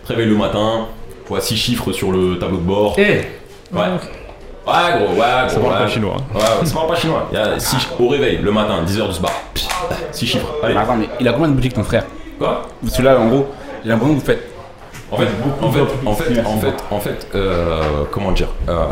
réveille 0.09 0.27
le 0.27 0.37
matin, 0.37 0.87
vois 1.29 1.41
6 1.41 1.57
chiffres 1.57 1.93
sur 1.93 2.11
le 2.13 2.39
tableau 2.39 2.57
de 2.59 2.63
bord. 2.63 2.95
Eh 2.99 3.03
Ouais. 3.73 3.81
Ouais, 4.65 4.73
gros, 4.97 5.15
ouais, 5.15 5.49
Ça 5.49 5.57
gros. 5.57 5.69
parle 5.69 5.73
ouais. 5.75 5.79
pas 5.87 5.89
chinois. 5.89 6.17
hein. 6.19 6.25
Ouais, 6.35 6.41
ouais, 6.61 6.67
ça 6.67 6.75
parle 6.75 6.89
pas 6.89 6.95
chinois. 6.97 7.29
Il 7.33 7.39
y 7.39 7.41
a 7.41 7.59
six, 7.59 7.89
au 7.99 8.09
réveil, 8.09 8.39
le 8.43 8.53
matin, 8.53 8.83
10h 8.87 9.13
du 9.15 9.21
bar. 9.21 9.33
6 10.13 10.27
chiffres. 10.27 10.47
Allez. 10.63 10.75
Mais 10.75 10.81
Attends, 10.81 10.97
mais 10.97 11.09
il 11.21 11.27
a 11.29 11.33
combien 11.33 11.49
de 11.49 11.55
boutiques 11.55 11.75
ton 11.75 11.83
frère? 11.85 12.05
Quoi? 12.39 12.69
Parce 12.83 12.97
que 12.97 13.03
là, 13.03 13.19
en 13.19 13.27
gros, 13.29 13.47
j'ai 13.83 13.91
l'impression 13.91 14.15
que 14.15 14.21
vous 14.21 14.25
faites. 14.27 14.52
En 15.13 15.19
fait, 15.19 15.29
en 15.61 15.71
fait, 15.71 15.81
en 16.07 16.15
fait, 16.15 16.41
en 16.41 16.57
fait, 16.59 16.85
en 16.91 17.01
fait, 17.01 17.29
euh, 17.35 18.05
comment 18.11 18.33
dire 18.33 18.49
euh, 18.69 18.87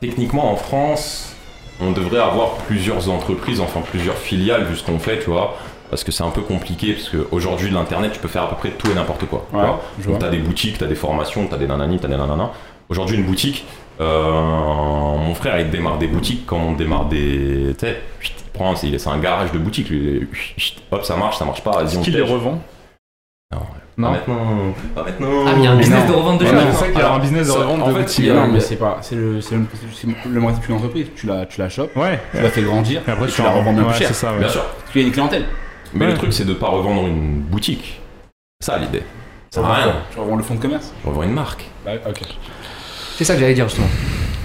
Techniquement, 0.00 0.52
en 0.52 0.56
France, 0.56 1.34
on 1.80 1.92
devrait 1.92 2.20
avoir 2.20 2.50
plusieurs 2.66 3.08
entreprises, 3.08 3.60
enfin 3.60 3.80
plusieurs 3.80 4.16
filiales, 4.18 4.64
vu 4.64 4.76
ce 4.76 4.84
qu'on 4.84 4.98
fait, 4.98 5.20
tu 5.20 5.30
vois. 5.30 5.56
Parce 5.88 6.04
que 6.04 6.12
c'est 6.12 6.24
un 6.24 6.30
peu 6.30 6.42
compliqué, 6.42 6.92
parce 6.92 7.08
qu'aujourd'hui, 7.08 7.70
l'internet, 7.70 8.12
tu 8.12 8.18
peux 8.18 8.28
faire 8.28 8.42
à 8.42 8.48
peu 8.50 8.56
près 8.56 8.70
tout 8.70 8.90
et 8.90 8.94
n'importe 8.94 9.24
quoi. 9.24 9.46
tu 9.50 9.56
vois. 9.56 9.80
Donc, 10.06 10.18
t'as 10.18 10.28
des 10.28 10.38
boutiques, 10.38 10.78
t'as 10.78 10.86
des 10.86 10.94
formations, 10.94 11.46
t'as 11.46 11.56
des 11.56 11.66
nananis, 11.66 11.98
t'as 11.98 12.08
des 12.08 12.16
nananas. 12.16 12.50
Aujourd'hui, 12.88 13.16
une 13.16 13.24
boutique, 13.24 13.64
euh, 14.00 14.30
mon 14.30 15.34
frère, 15.34 15.58
il 15.60 15.70
démarre 15.70 15.98
des 15.98 16.08
boutiques 16.08 16.44
comme 16.44 16.62
on 16.62 16.72
démarre 16.72 17.06
des. 17.06 17.74
Tu 17.78 17.86
sais, 17.86 18.98
c'est 18.98 19.08
un 19.08 19.18
garage 19.18 19.52
de 19.52 19.58
boutique, 19.58 19.88
lui. 19.88 20.26
Hop, 20.90 21.04
ça 21.04 21.16
marche, 21.16 21.38
ça 21.38 21.44
marche 21.44 21.62
pas, 21.62 21.82
vas-y, 21.82 21.96
on 21.96 22.02
Qui 22.02 22.10
les 22.10 22.22
revend? 22.22 22.60
Non, 23.98 24.10
maintenant. 24.10 24.74
Pas 24.94 25.04
maintenant. 25.04 25.28
Ah, 25.46 25.52
mais 25.54 25.60
il 25.62 25.64
y 25.64 25.66
a 25.66 25.70
un 25.72 25.76
business 25.76 26.04
non. 26.04 26.08
de 26.10 26.12
revente 26.12 26.40
de 26.40 26.44
Ouais, 26.44 26.50
choses. 26.50 26.60
je 26.70 26.76
sais 26.76 26.90
qu'il 26.90 26.98
y 26.98 27.02
a 27.02 27.12
un 27.14 27.18
business 27.18 27.46
de 27.46 27.52
ça, 27.52 27.58
revente 27.60 27.82
en 27.82 27.88
de 27.88 27.98
boutiques. 27.98 28.28
non, 28.28 28.34
euh, 28.42 28.46
mais 28.52 28.60
c'est 28.60 28.76
pas. 28.76 28.98
C'est 29.00 29.14
le, 29.16 29.40
c'est 29.40 29.54
le, 29.54 29.64
c'est 29.94 30.06
le 30.28 30.40
moyen 30.40 30.58
d'une 30.58 30.74
entreprise. 30.76 31.06
Tu 31.16 31.26
la, 31.26 31.46
tu 31.46 31.58
la 31.60 31.68
chopes, 31.70 31.96
Ouais. 31.96 32.20
tu 32.34 32.42
la 32.42 32.50
fais 32.50 32.62
grandir, 32.62 33.00
Et 33.08 33.10
après, 33.10 33.26
et 33.26 33.32
tu 33.32 33.42
la 33.42 33.50
revends 33.52 33.74
plus 33.74 33.94
cher. 33.98 34.08
c'est 34.08 34.14
ça, 34.14 34.32
ouais. 34.32 34.38
Bien 34.40 34.48
sûr. 34.48 34.62
Parce 34.64 34.92
qu'il 34.92 35.00
y 35.00 35.04
a 35.04 35.06
une 35.06 35.12
clientèle. 35.14 35.44
Mais 35.94 36.04
Ouais. 36.04 36.10
le 36.12 36.18
truc, 36.18 36.32
c'est 36.34 36.44
de 36.44 36.52
pas 36.52 36.68
revendre 36.68 37.06
une 37.06 37.40
boutique. 37.40 38.00
C'est 38.60 38.70
ça 38.72 38.78
l'idée. 38.78 39.02
Ça 39.50 39.60
sert 39.62 39.70
à 39.70 39.74
rien. 39.74 39.94
Tu 40.12 40.18
revends 40.20 40.36
le 40.36 40.42
fonds 40.42 40.54
de 40.56 40.60
commerce. 40.60 40.92
Je 41.02 41.08
revends 41.08 41.22
une 41.22 41.32
marque. 41.32 41.64
Bah, 41.84 41.92
ok. 42.06 42.20
C'est 43.16 43.24
ça 43.24 43.32
que 43.34 43.40
j'allais 43.40 43.54
dire 43.54 43.66
justement. 43.68 43.86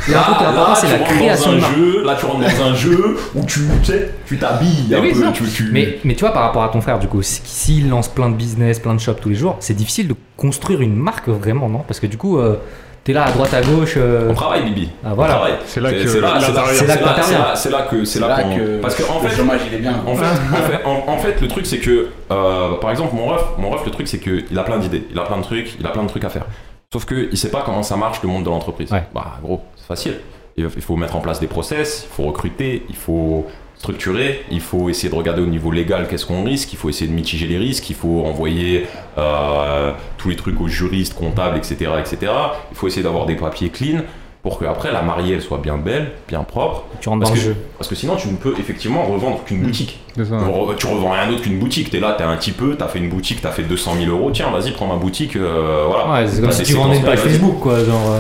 Il 0.08 0.14
truc 0.14 0.16
Là, 0.16 0.22
important, 0.50 0.70
là, 0.70 0.76
c'est 0.76 0.88
tu 0.88 0.92
la 0.94 0.98
rentres 1.00 1.12
création 1.12 1.52
de 1.54 1.58
marque. 1.60 1.76
jeu, 1.76 2.04
là 2.04 2.16
tu 2.20 2.26
rentres 2.26 2.40
dans 2.40 2.64
un 2.66 2.74
jeu 2.76 3.18
où 3.36 3.46
tu 3.46 3.60
tu 3.84 3.86
sais, 3.92 4.12
tu 4.26 4.38
t'habilles 4.40 4.86
Mais 4.90 4.96
un 4.96 5.02
oui, 5.02 5.14
peu, 5.14 5.32
tu, 5.34 5.44
tu- 5.46 5.70
Mais, 5.72 6.00
mais 6.04 6.16
tu 6.16 6.22
vois, 6.22 6.34
par 6.34 6.44
rapport 6.44 6.64
à 6.64 6.70
ton 6.70 6.82
frère, 6.82 6.98
du 7.00 7.08
coup, 7.08 7.22
s'il 7.22 7.90
lance 7.90 8.08
plein 8.08 8.30
de 8.30 8.36
business, 8.36 8.80
plein 8.80 8.94
de 8.96 9.00
shops 9.00 9.20
tous 9.22 9.30
les 9.30 9.36
jours, 9.36 9.58
c'est 9.60 9.76
difficile 9.76 10.08
de 10.08 10.16
construire 10.38 10.82
une 10.82 10.96
marque 10.96 11.28
vraiment, 11.30 11.70
non? 11.70 11.80
Parce 11.88 12.00
que 12.00 12.08
du 12.08 12.18
coup, 12.18 12.40
euh, 12.40 12.56
t'es 13.04 13.14
là 13.14 13.26
à 13.26 13.32
droite 13.32 13.54
à 13.54 13.62
gauche. 13.62 13.94
euh, 13.98 14.28
on 14.30 14.34
travaille 14.34 14.64
Bibi. 14.64 14.90
Ah, 15.04 15.10
On 15.12 15.16
voilà. 15.16 15.34
travaille. 15.36 15.54
C'est 15.68 15.80
là 15.82 15.92
que 15.92 16.08
c'est 16.08 16.20
là, 16.20 16.34
c'est 16.40 16.52
là, 16.52 16.64
c'est 16.74 16.88
là 16.88 16.98
que 16.98 17.56
c'est 17.56 17.70
là, 17.70 17.82
que 17.84 18.06
c'est 18.06 18.14
C'est 18.14 18.20
là 18.20 18.28
là 18.28 18.44
qu'on 18.44 18.56
que. 18.56 18.82
parce 18.82 18.96
que 18.96 19.04
en 19.04 19.22
le 19.22 19.30
fait 19.30 19.36
chômage, 19.38 19.60
il 19.68 19.76
est 19.76 19.80
bien. 19.82 20.02
En 20.06 20.16
fait, 20.16 20.26
en, 20.26 20.56
fait, 20.68 20.82
en- 20.86 21.12
en 21.14 21.18
fait, 21.20 21.40
le 21.42 21.48
truc 21.48 21.66
c'est 21.68 21.78
que, 21.80 22.08
euh, 22.32 22.74
par 22.82 22.90
exemple, 22.90 23.14
mon 23.16 23.28
ref, 23.28 23.44
mon 23.60 23.70
ref, 23.70 23.86
le 23.86 23.92
truc 23.92 24.08
c'est 24.08 24.20
qu'il 24.20 24.58
a 24.58 24.64
plein 24.64 24.80
d'idées, 24.80 25.06
il 25.12 25.20
a 25.20 25.24
plein 25.24 25.38
de 25.38 25.44
trucs, 25.44 25.76
il 25.80 25.86
a 25.86 25.90
plein 25.90 26.04
de 26.04 26.10
trucs 26.10 26.24
à 26.26 26.30
faire. 26.30 26.46
Sauf 26.94 27.06
que 27.06 27.30
il 27.32 27.38
sait 27.38 27.50
pas 27.52 27.62
comment 27.66 27.84
ça 27.84 27.96
marche 27.96 28.22
le 28.22 28.28
monde 28.28 28.44
de 28.44 28.50
l'entreprise. 28.50 28.92
Ouais. 28.92 29.04
Bah, 29.16 29.38
gros, 29.42 29.62
facile. 29.96 30.16
Il 30.58 30.70
faut 30.70 30.96
mettre 30.98 31.16
en 31.16 31.22
place 31.22 31.40
des 31.40 31.48
process, 31.48 32.06
il 32.10 32.14
faut 32.16 32.24
recruter, 32.24 32.84
il 32.90 32.96
faut 32.96 33.46
structurer, 33.78 34.44
il 34.52 34.60
faut 34.60 34.90
essayer 34.90 35.10
de 35.10 35.16
regarder 35.16 35.42
au 35.42 35.48
niveau 35.48 35.72
légal 35.72 36.08
qu'est-ce 36.08 36.26
qu'on 36.26 36.44
risque, 36.44 36.72
il 36.74 36.78
faut 36.78 36.90
essayer 36.90 37.08
de 37.10 37.16
mitiger 37.16 37.48
les 37.48 37.58
risques, 37.58 37.90
il 37.90 37.96
faut 37.96 38.24
envoyer 38.26 38.86
euh, 39.18 39.92
tous 40.18 40.30
les 40.30 40.36
trucs 40.36 40.60
aux 40.62 40.68
juristes, 40.68 41.14
comptables, 41.16 41.58
etc., 41.58 41.76
etc. 42.00 42.32
Il 42.72 42.78
faut 42.78 42.88
essayer 42.88 43.02
d'avoir 43.04 43.26
des 43.26 43.36
papiers 43.36 43.70
clean 43.70 44.02
pour 44.44 44.60
que 44.60 44.66
après 44.66 44.92
la 44.92 45.02
mariée 45.04 45.36
elle 45.36 45.42
soit 45.42 45.58
bien 45.60 45.78
belle, 45.78 46.12
bien 46.28 46.44
propre. 46.44 46.84
Tu 47.00 47.10
rentres 47.10 47.22
Parce 47.22 47.32
dans 47.32 47.36
que, 47.38 47.42
le 47.42 47.54
jeu. 47.54 47.58
parce 47.78 47.88
que 47.90 47.96
sinon 47.96 48.16
tu 48.18 48.28
ne 48.28 48.36
peux 48.36 48.54
effectivement 48.60 49.04
revendre 49.04 49.44
qu'une 49.46 49.62
boutique. 49.64 50.00
Ça. 50.18 50.24
Re- 50.24 50.76
Tu 50.76 50.86
revends 50.88 51.12
rien 51.12 51.28
d'autre 51.30 51.42
qu'une 51.44 51.60
boutique. 51.60 51.90
T'es 51.92 52.00
là, 52.00 52.14
t'es 52.18 52.24
un 52.24 52.36
petit 52.38 52.52
peu, 52.52 52.76
t'as 52.76 52.88
fait 52.88 53.00
une 53.00 53.10
boutique, 53.10 53.40
t'as 53.42 53.52
fait 53.52 53.64
200 53.64 53.94
000 54.04 54.12
euros. 54.12 54.30
Tiens, 54.32 54.50
vas-y, 54.52 54.72
prends 54.72 54.88
ma 54.88 54.96
boutique. 54.96 55.36
euh, 55.38 55.86
voilà. 55.88 56.12
Ouais, 56.24 56.28
c'est 56.28 56.42
comme 56.42 56.52
si 56.52 56.64
tu 56.64 56.74
vendais 56.74 56.98
une 56.98 57.04
page. 57.04 57.20
Facebook, 57.20 57.60
quoi. 57.60 57.84
Genre. 57.84 58.12
euh, 58.12 58.20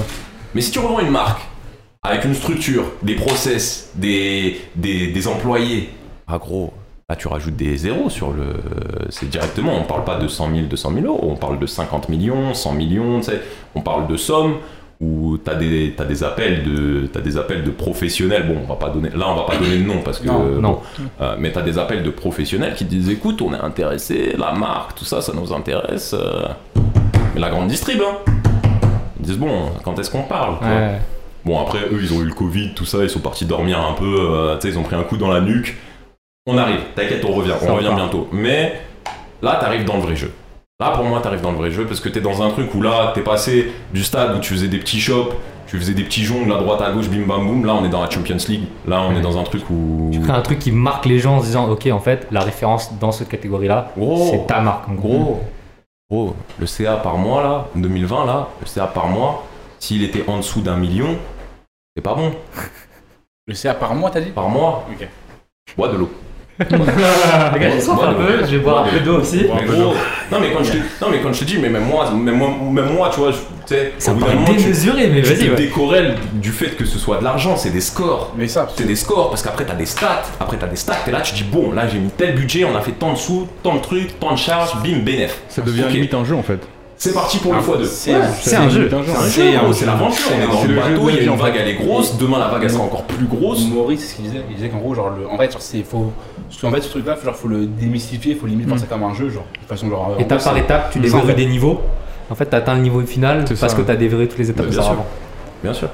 Mais 0.56 0.62
si 0.62 0.72
tu 0.72 0.80
revends 0.80 1.00
une 1.00 1.10
marque 1.12 1.42
avec 2.04 2.26
une 2.26 2.34
structure, 2.34 2.86
des 3.04 3.14
process, 3.16 3.92
des, 3.96 4.60
des, 4.76 5.08
des 5.12 5.28
employés, 5.28 5.90
ah 6.28 6.40
gros, 6.40 6.74
là 7.08 7.16
tu 7.16 7.28
rajoutes 7.28 7.56
des 7.56 7.78
zéros 7.78 8.10
sur 8.10 8.32
le. 8.32 8.56
C'est 9.12 9.30
directement, 9.30 9.74
on 9.78 9.84
parle 9.84 10.04
pas 10.04 10.18
de 10.18 10.28
100 10.28 10.50
000, 10.52 10.66
200 10.66 10.94
000 10.96 11.06
euros, 11.06 11.30
on 11.32 11.36
parle 11.36 11.60
de 11.60 11.66
50 11.68 12.10
millions, 12.10 12.56
100 12.56 12.74
millions, 12.74 13.20
tu 13.20 13.26
sais, 13.28 13.42
on 13.76 13.82
parle 13.82 14.08
de 14.08 14.18
sommes 14.18 14.56
où 15.00 15.38
t'as 15.38 15.54
des, 15.56 15.94
t'as 15.96 16.06
des 16.06 16.24
appels 16.24 16.64
de 16.64 17.08
t'as 17.12 17.22
des 17.22 17.36
appels 17.38 17.64
de 17.64 17.72
professionnels 17.72 18.48
bon 18.48 18.58
on 18.64 18.68
va 18.68 18.76
pas 18.76 18.90
donner 18.92 19.10
là 19.10 19.30
on 19.30 19.36
va 19.36 19.44
pas 19.46 19.58
donner 19.58 19.80
de 19.80 19.84
nom 19.84 20.02
parce 20.06 20.20
que 20.20 20.28
Non, 20.28 20.44
euh, 20.46 20.60
non. 20.62 20.80
euh, 21.22 21.36
mais 21.40 21.52
t'as 21.52 21.64
des 21.64 21.80
appels 21.80 22.04
de 22.04 22.12
professionnels 22.12 22.76
qui 22.76 22.86
te 22.86 22.92
disent 22.92 23.10
écoute 23.10 23.42
on 23.42 23.52
est 23.52 23.60
intéressé 23.60 24.36
la 24.38 24.52
marque 24.52 24.94
tout 25.00 25.04
ça 25.06 25.20
ça 25.22 25.34
nous 25.34 25.52
intéresse 25.54 26.14
euh. 26.14 26.44
mais 27.34 27.40
la 27.42 27.50
grande 27.50 27.68
distrib 27.68 28.00
hein 28.00 28.16
ils 29.20 29.26
disent 29.26 29.40
bon 29.40 29.72
quand 29.84 29.98
est-ce 29.98 30.12
qu'on 30.12 30.22
parle 30.22 30.60
quoi? 30.60 30.68
Ouais. 30.68 31.00
Bon, 31.46 31.60
après, 31.60 31.80
eux, 31.92 32.00
ils 32.02 32.14
ont 32.14 32.22
eu 32.22 32.26
le 32.26 32.34
Covid, 32.34 32.74
tout 32.76 32.86
ça, 32.86 33.00
ils 33.02 33.10
sont 33.10 33.20
partis 33.20 33.46
dormir 33.46 33.80
un 33.80 33.94
peu, 33.94 34.16
euh, 34.20 34.56
tu 34.58 34.62
sais, 34.68 34.74
ils 34.74 34.80
ont 34.80 34.84
pris 34.84 34.96
un 34.96 35.04
coup 35.04 35.18
dans 35.18 35.30
la 35.30 35.42
nuque. 35.42 35.76
On 36.48 36.58
arrive, 36.58 36.80
t'inquiète, 36.96 37.24
on 37.28 37.34
revient, 37.34 37.54
Ça 37.60 37.72
on 37.72 37.76
revient 37.76 37.94
bientôt. 37.96 38.28
Mais 38.32 38.74
là, 39.42 39.58
t'arrives 39.60 39.86
dans 39.86 39.96
le 39.96 40.02
vrai 40.02 40.16
jeu. 40.16 40.32
Là, 40.80 40.92
pour 40.92 41.06
moi, 41.06 41.20
t'arrives 41.22 41.42
dans 41.42 41.52
le 41.52 41.58
vrai 41.58 41.70
jeu 41.72 41.86
parce 41.86 42.00
que 42.00 42.10
t'es 42.10 42.22
dans 42.22 42.42
un 42.42 42.50
truc 42.50 42.74
où 42.74 42.82
là, 42.82 43.12
t'es 43.14 43.22
passé 43.22 43.72
du 43.94 44.04
stade 44.04 44.36
où 44.36 44.40
tu 44.40 44.54
faisais 44.54 44.68
des 44.68 44.80
petits 44.80 45.00
shops, 45.00 45.30
tu 45.68 45.78
faisais 45.78 45.94
des 45.94 46.04
petits 46.04 46.24
jongles 46.24 46.52
à 46.52 46.58
droite, 46.58 46.82
à 46.82 46.92
gauche, 46.92 47.08
bim 47.08 47.26
bam 47.28 47.46
boum. 47.46 47.66
Là, 47.66 47.76
on 47.76 47.86
est 47.86 47.90
dans 47.90 48.02
la 48.02 48.10
Champions 48.10 48.38
League. 48.48 48.64
Là, 48.88 49.04
on 49.08 49.16
est 49.16 49.22
dans 49.22 49.38
un 49.40 49.44
truc 49.44 49.64
où. 49.70 50.10
Tu 50.12 50.20
crées 50.20 50.32
un 50.32 50.42
truc 50.42 50.58
qui 50.60 50.72
marque 50.72 51.06
les 51.06 51.20
gens 51.20 51.36
en 51.38 51.40
se 51.42 51.46
disant, 51.46 51.70
ok, 51.70 51.88
en 51.92 52.00
fait, 52.00 52.28
la 52.32 52.42
référence 52.42 52.92
dans 53.00 53.12
cette 53.12 53.30
catégorie-là, 53.30 53.92
Gros. 53.96 54.30
c'est 54.32 54.48
ta 54.48 54.60
marque, 54.60 54.90
en 54.90 54.94
gros. 54.94 55.10
Gros, 55.20 55.40
gros, 56.12 56.36
le 56.60 56.66
CA 56.66 56.96
par 56.98 57.18
mois, 57.18 57.44
là, 57.44 57.68
2020, 57.76 58.26
là, 58.26 58.48
le 58.60 58.66
CA 58.66 58.88
par 58.88 59.08
mois, 59.08 59.46
s'il 59.82 60.04
était 60.04 60.24
en 60.28 60.38
dessous 60.38 60.62
d'un 60.62 60.78
million, 60.78 61.18
c'est 61.96 62.04
pas 62.04 62.14
bon. 62.14 62.32
Le 63.48 63.54
CA 63.56 63.74
par 63.74 63.94
mois, 63.96 64.12
t'as 64.12 64.22
dit 64.22 64.30
Par 64.30 64.48
mois, 64.48 64.88
Ok. 64.92 65.08
bois 65.76 65.88
de 65.90 65.98
l'eau. 65.98 66.12
Les 66.60 66.66
gars, 66.78 67.70
un 67.74 68.14
peu, 68.14 68.40
je 68.46 68.56
vais 68.56 68.60
boire 68.60 68.86
un 68.86 68.90
peu 68.90 69.00
d'eau 69.00 69.20
aussi. 69.20 69.48
Mais 69.52 69.66
gros, 69.66 69.96
non 70.32 70.40
mais 70.40 70.52
quand 70.52 70.64
je 70.64 70.74
te, 70.74 70.78
non 71.02 71.10
mais 71.10 71.20
quand 71.20 71.34
je 71.34 71.40
te 71.40 71.46
dis, 71.46 71.58
mais 71.58 71.70
même 71.70 71.86
moi, 71.86 72.12
même 72.12 72.36
moi, 72.38 72.50
même 72.72 72.94
moi, 72.94 73.10
tu 73.12 73.20
vois, 73.20 73.32
je- 73.32 73.38
tu 73.38 73.44
sais, 73.66 73.94
Ça 73.98 74.12
au 74.12 74.16
me 74.16 74.20
bout 74.20 74.26
d'un 74.28 74.32
paraît 74.34 74.44
moment, 74.46 74.58
tu, 74.58 74.64
démesuré, 74.66 75.08
mais 75.08 75.24
tu 75.24 75.30
vas-y, 75.34 75.50
te 75.56 75.80
ouais. 75.80 76.16
du 76.34 76.52
fait 76.52 76.76
que 76.78 76.86
ce 76.86 77.00
soit 77.00 77.18
de 77.18 77.24
l'argent, 77.24 77.58
c'est 77.58 77.72
des 77.72 77.82
scores. 77.82 78.34
Mais 78.38 78.48
ça, 78.48 78.68
C'est 78.76 78.86
des 78.86 78.96
scores 78.96 79.30
parce 79.32 79.42
qu'après 79.42 79.66
t'as 79.66 79.74
des 79.74 79.88
stats, 79.88 80.22
après 80.40 80.58
t'as 80.58 80.68
des 80.68 80.76
stats, 80.76 80.98
t'es 81.04 81.12
là, 81.12 81.22
tu 81.22 81.34
dis 81.34 81.44
bon, 81.44 81.72
là 81.72 81.88
j'ai 81.88 81.98
mis 81.98 82.12
tel 82.12 82.36
budget, 82.36 82.64
on 82.66 82.76
a 82.76 82.82
fait 82.82 82.92
tant 82.92 83.14
de 83.14 83.18
sous, 83.18 83.48
tant 83.64 83.76
de 83.78 83.82
trucs, 83.82 84.20
tant 84.20 84.34
de 84.34 84.38
charges, 84.38 84.76
bim, 84.84 85.00
bénéf. 85.00 85.42
Ça 85.50 85.64
devient 85.64 85.86
Ok. 85.86 85.94
limite 85.94 86.14
un 86.14 86.26
jeu 86.26 86.36
en 86.36 86.44
fait. 86.44 86.60
C'est 87.04 87.14
parti 87.16 87.40
pour 87.40 87.52
le 87.52 87.58
Ah, 87.58 87.62
x2. 87.64 87.84
c'est 87.88 88.14
un- 88.14 88.22
jeu. 88.70 88.88
C'est 89.24 89.56
un 89.56 89.74
C'est 89.74 89.86
l'aventure, 89.88 90.24
on 90.38 90.40
est 90.40 90.48
dans 90.48 90.64
le 90.68 90.76
bateau, 90.76 91.10
il 91.10 91.16
y 91.16 91.18
a 91.18 91.22
une 91.24 91.30
en 91.32 91.36
vague, 91.36 91.56
elle 91.60 91.68
est 91.70 91.74
grosse, 91.74 92.16
demain 92.20 92.38
la 92.38 92.48
vague 92.50 92.62
elle 92.62 92.70
sera 92.70 92.84
encore 92.84 93.06
plus 93.06 93.26
grosse. 93.26 93.66
Maurice, 93.68 94.02
c'est 94.02 94.08
ce 94.12 94.16
qu'il 94.18 94.26
disait. 94.26 94.44
Il 94.52 94.56
disait 94.58 94.70
qu'en 94.70 94.78
gros, 94.78 94.94
genre, 94.94 95.10
le... 95.18 95.28
en 95.28 95.36
fait, 95.36 95.52
genre, 95.52 95.64
c'est 95.64 95.82
faux. 95.82 96.12
Parce 96.48 96.62
qu'en 96.62 96.70
fait, 96.70 96.82
ce 96.82 96.90
truc-là, 96.90 97.18
genre, 97.26 97.36
faut 97.36 97.48
le 97.48 97.66
démystifier, 97.66 98.36
faut 98.36 98.46
limite 98.46 98.68
voir 98.68 98.78
ça 98.78 98.86
comme 98.86 99.02
un 99.02 99.16
jeu, 99.16 99.30
genre, 99.32 99.46
de 99.60 99.66
façon, 99.68 99.90
genre. 99.90 100.16
en 100.16 100.20
Étape 100.20 100.44
par 100.44 100.56
étape, 100.56 100.92
tu 100.92 101.00
en 101.12 101.22
fait- 101.22 101.34
des 101.34 101.48
niveaux. 101.48 101.82
En 102.30 102.36
fait, 102.36 102.46
t'atteins 102.46 102.76
le 102.76 102.82
niveau 102.82 103.02
final 103.02 103.46
parce 103.60 103.74
que 103.74 103.82
t'as 103.82 103.96
déverrouillé 103.96 104.28
toutes 104.30 104.38
les 104.38 104.52
étapes 104.52 104.68
de 104.68 104.70
bien 104.72 104.80
ça 104.82 104.84
sûr. 104.84 104.92
avant. 104.92 105.08
Bien 105.64 105.74
sûr. 105.74 105.90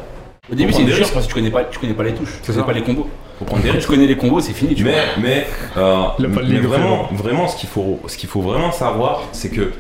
Au 0.51 0.55
début, 0.55 0.73
c'est 0.73 0.83
dur 0.83 0.97
parce 1.13 1.25
que 1.25 1.29
tu 1.29 1.35
connais 1.35 1.51
pas, 1.51 1.63
tu 1.63 1.79
connais 1.79 1.93
pas 1.93 2.03
les 2.03 2.15
touches, 2.15 2.39
tu 2.43 2.51
connais 2.51 2.65
pas 2.65 2.73
les 2.73 2.81
combos. 2.83 3.07
Faut 3.39 3.45
prendre 3.45 3.61
des 3.63 3.69
Quand 3.69 3.75
risques. 3.75 3.87
tu 3.87 3.93
connais 3.95 4.07
les 4.07 4.17
combos, 4.17 4.41
c'est 4.41 4.51
fini, 4.53 4.75
tu 4.75 4.83
Mais, 4.83 4.91
vois. 4.91 5.01
mais, 5.21 5.47
euh, 5.77 5.95
Il 6.19 6.27
mais 6.27 6.59
vraiment, 6.59 7.07
vraiment, 7.13 7.47
ce 7.47 7.55
qu'il 7.55 7.69
faut, 7.69 7.99
ce 8.07 8.17
qu'il 8.17 8.27
faut 8.27 8.41
vraiment 8.41 8.73
savoir, 8.73 9.23
c'est 9.31 9.49
que, 9.49 9.71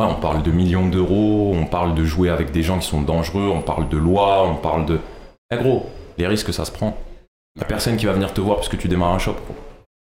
ouais, 0.00 0.06
on 0.10 0.20
parle 0.20 0.42
de 0.42 0.50
millions 0.50 0.88
d'euros, 0.88 1.52
on 1.54 1.66
parle 1.66 1.94
de 1.94 2.04
jouer 2.04 2.30
avec 2.30 2.50
des 2.52 2.62
gens 2.62 2.78
qui 2.78 2.88
sont 2.88 3.02
dangereux, 3.02 3.48
on 3.54 3.60
parle 3.62 3.88
de 3.88 3.96
loi, 3.96 4.44
on 4.46 4.54
parle 4.56 4.86
de. 4.86 4.98
Eh 5.52 5.56
gros, 5.56 5.86
les 6.18 6.26
risques, 6.26 6.52
ça 6.52 6.64
se 6.64 6.72
prend. 6.72 6.96
Y 7.58 7.62
a 7.62 7.64
personne 7.64 7.96
qui 7.96 8.06
va 8.06 8.12
venir 8.12 8.32
te 8.32 8.40
voir 8.40 8.56
parce 8.56 8.68
que 8.68 8.76
tu 8.76 8.88
démarres 8.88 9.12
un 9.14 9.18
shop. 9.18 9.32
gros. 9.32 9.54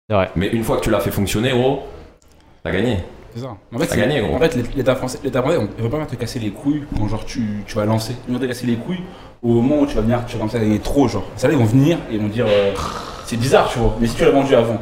C'est 0.08 0.14
vrai. 0.14 0.30
Mais 0.36 0.48
une 0.48 0.62
fois 0.64 0.76
que 0.78 0.82
tu 0.82 0.90
l'as 0.90 1.00
fait 1.00 1.10
fonctionner, 1.10 1.50
gros, 1.50 1.82
t'as 2.62 2.70
gagné. 2.72 2.98
C'est 3.34 3.42
ça. 3.42 3.56
En 3.74 3.78
fait, 3.78 3.86
T'as 3.86 3.96
gagné, 3.96 4.20
gros. 4.20 4.34
En 4.34 4.38
fait, 4.38 4.56
l'État 4.74 4.96
français, 4.96 5.18
l'État 5.22 5.42
français, 5.42 5.58
on- 5.58 5.68
il 5.76 5.82
veut 5.84 5.90
pas 5.90 6.04
te 6.06 6.16
casser 6.16 6.38
les 6.38 6.50
couilles 6.50 6.84
quand 6.96 7.06
genre 7.06 7.24
tu, 7.24 7.62
tu 7.66 7.74
vas 7.76 7.84
lancer. 7.84 8.14
Ils 8.28 8.34
vont 8.34 8.40
te 8.40 8.46
casser 8.46 8.66
les 8.66 8.76
couilles 8.76 9.02
au 9.42 9.48
moment 9.60 9.80
où 9.80 9.86
tu 9.86 9.94
vas 9.94 10.00
venir, 10.00 10.24
tu 10.26 10.32
vas 10.34 10.38
commencer 10.40 10.56
à 10.56 10.60
gagner 10.60 10.78
trop, 10.78 11.06
genre. 11.06 11.24
C'est 11.36 11.46
là 11.46 11.52
ils 11.52 11.58
vont 11.58 11.64
venir 11.66 11.98
et 12.10 12.14
ils 12.14 12.20
vont 12.20 12.28
dire, 12.28 12.46
euh, 12.48 12.72
c'est 13.26 13.36
bizarre, 13.36 13.68
tu 13.68 13.78
vois. 13.78 13.94
Mais 14.00 14.06
si 14.06 14.16
tu 14.16 14.24
l'as 14.24 14.30
vendu 14.30 14.54
avant, 14.54 14.78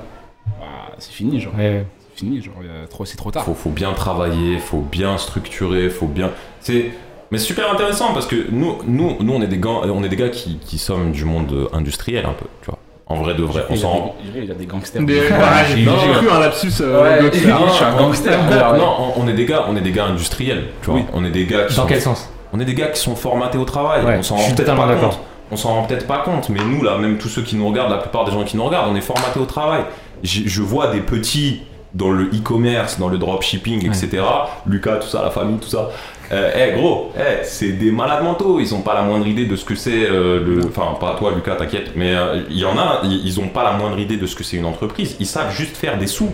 bah, 0.61 0.67
c'est 0.99 1.13
fini, 1.13 1.41
genre. 1.41 1.55
Ouais. 1.57 1.85
Fini, 2.15 2.43
genre. 2.43 2.55
trop, 2.91 3.05
c'est 3.05 3.17
trop 3.17 3.31
tard. 3.31 3.45
Faut, 3.45 3.55
faut 3.55 3.71
bien 3.71 3.93
travailler, 3.93 4.59
faut 4.59 4.81
bien 4.81 5.19
structurer, 5.19 5.89
faut 5.91 6.07
bien. 6.07 6.31
C'est. 6.61 6.91
Mais 7.31 7.39
c'est 7.39 7.47
super 7.47 7.73
intéressant 7.73 8.13
parce 8.13 8.27
que 8.27 8.37
nous, 8.53 8.77
nous, 8.87 9.17
nous 9.21 9.33
on 9.33 9.43
est 9.43 9.47
des 9.49 9.59
gars, 9.59 9.81
on 9.93 10.05
est 10.05 10.09
des 10.09 10.17
gars 10.17 10.29
qui, 10.29 10.59
qui 10.59 10.79
sommes 10.79 11.11
du 11.13 11.25
monde 11.25 11.69
industriel 11.73 12.27
un 12.27 12.33
peu, 12.33 12.47
tu 12.63 12.67
vois. 12.71 12.79
En 13.07 13.17
vrai 13.17 13.35
de 13.35 13.43
vrai, 13.43 13.65
on 13.69 13.77
s'en 13.77 13.93
des- 13.93 13.99
rend. 14.01 14.17
il 14.37 14.45
y 14.47 14.51
a 14.51 14.55
des 14.55 14.67
gangsters. 14.67 15.03
Des- 15.03 15.21
Ouais, 15.21 15.29
j'ai- 15.75 15.85
cru 15.85 16.31
un 16.31 16.39
lapsus. 16.41 16.73
euh, 16.81 17.03
Ouais, 17.03 17.23
gangster. 17.23 17.59
j'ai- 17.59 17.69
je 17.69 17.73
suis 17.75 17.85
un 17.85 17.97
gangster. 17.97 18.39
Non, 18.51 18.79
non, 18.79 18.95
on- 19.17 19.23
on 19.23 19.29
est 19.29 19.35
des 19.35 19.45
gars, 19.45 19.65
on 19.69 19.77
est 19.77 19.81
des 19.83 19.91
gars 19.93 20.07
industriels, 20.07 20.65
tu 20.81 20.91
vois. 20.91 21.01
Oui. 21.01 21.07
On 21.13 21.25
est 21.25 21.31
des 21.31 21.45
gars 21.45 21.65
qui 21.65 21.75
Dans 21.77 21.83
sont- 21.83 21.89
quel 21.89 22.01
sens? 22.01 22.31
On 22.53 22.61
est 22.61 22.65
des 22.65 22.75
gars 22.75 22.87
qui 22.89 23.01
sont 23.01 23.17
formatés 23.17 23.59
au 23.59 23.65
travail. 23.65 24.05
Ouais, 24.05 24.17
on 24.19 24.23
s'en 24.23 24.37
je 24.37 24.41
rend 24.43 24.47
suis 24.47 24.55
peut-être 24.57 24.77
pas 24.77 24.95
compte. 24.95 25.19
On 25.51 25.57
s'en 25.57 25.75
rend 25.75 25.83
peut-être 25.85 26.07
pas 26.07 26.19
compte, 26.19 26.49
mais 26.49 26.61
nous 26.65 26.83
là, 26.83 26.97
même 26.99 27.19
tous 27.19 27.29
ceux 27.29 27.43
qui 27.43 27.57
nous 27.57 27.69
regardent, 27.69 27.91
la 27.91 27.99
plupart 27.99 28.25
des 28.25 28.31
gens 28.33 28.45
qui 28.45 28.57
nous 28.57 28.65
regardent, 28.65 28.91
on 28.91 28.97
est 28.97 29.01
formatés 29.03 29.39
au 29.41 29.45
travail. 29.45 29.83
Je 30.23 30.63
vois 30.63 30.87
des 30.89 31.01
petits 31.01 31.63
dans 31.95 32.11
le 32.11 32.25
e-commerce, 32.25 32.99
dans 32.99 33.09
le 33.09 33.19
dropshipping, 33.19 33.87
etc. 33.87 34.23
Lucas, 34.67 34.97
tout 34.97 35.09
ça, 35.09 35.23
la 35.23 35.31
famille, 35.31 35.59
tout 35.59 35.69
ça. 35.69 35.91
Euh, 36.33 36.51
Eh 36.57 36.73
gros, 36.79 37.13
eh, 37.17 37.45
c'est 37.45 37.73
des 37.73 37.91
malades 37.91 38.25
mentaux. 38.25 38.59
Ils 38.59 38.75
ont 38.75 38.81
pas 38.81 38.95
la 38.95 39.03
moindre 39.03 39.27
idée 39.27 39.47
de 39.47 39.57
ce 39.57 39.65
que 39.65 39.75
c'est 39.75 40.05
euh, 40.11 40.43
le. 40.45 40.67
Enfin, 40.67 40.97
pas 40.99 41.15
toi, 41.19 41.33
Lucas, 41.35 41.57
t'inquiète. 41.57 41.93
Mais 41.95 42.15
euh, 42.15 42.43
il 42.51 42.59
y 42.59 42.65
en 42.65 42.77
a, 42.79 43.01
ils 43.05 43.25
ils 43.27 43.41
ont 43.41 43.49
pas 43.49 43.63
la 43.63 43.73
moindre 43.73 43.99
idée 43.99 44.17
de 44.17 44.27
ce 44.27 44.35
que 44.35 44.43
c'est 44.43 44.57
une 44.57 44.65
entreprise. 44.65 45.17
Ils 45.21 45.27
savent 45.27 45.55
juste 45.55 45.77
faire 45.77 45.99
des 45.99 46.07
sous. 46.07 46.31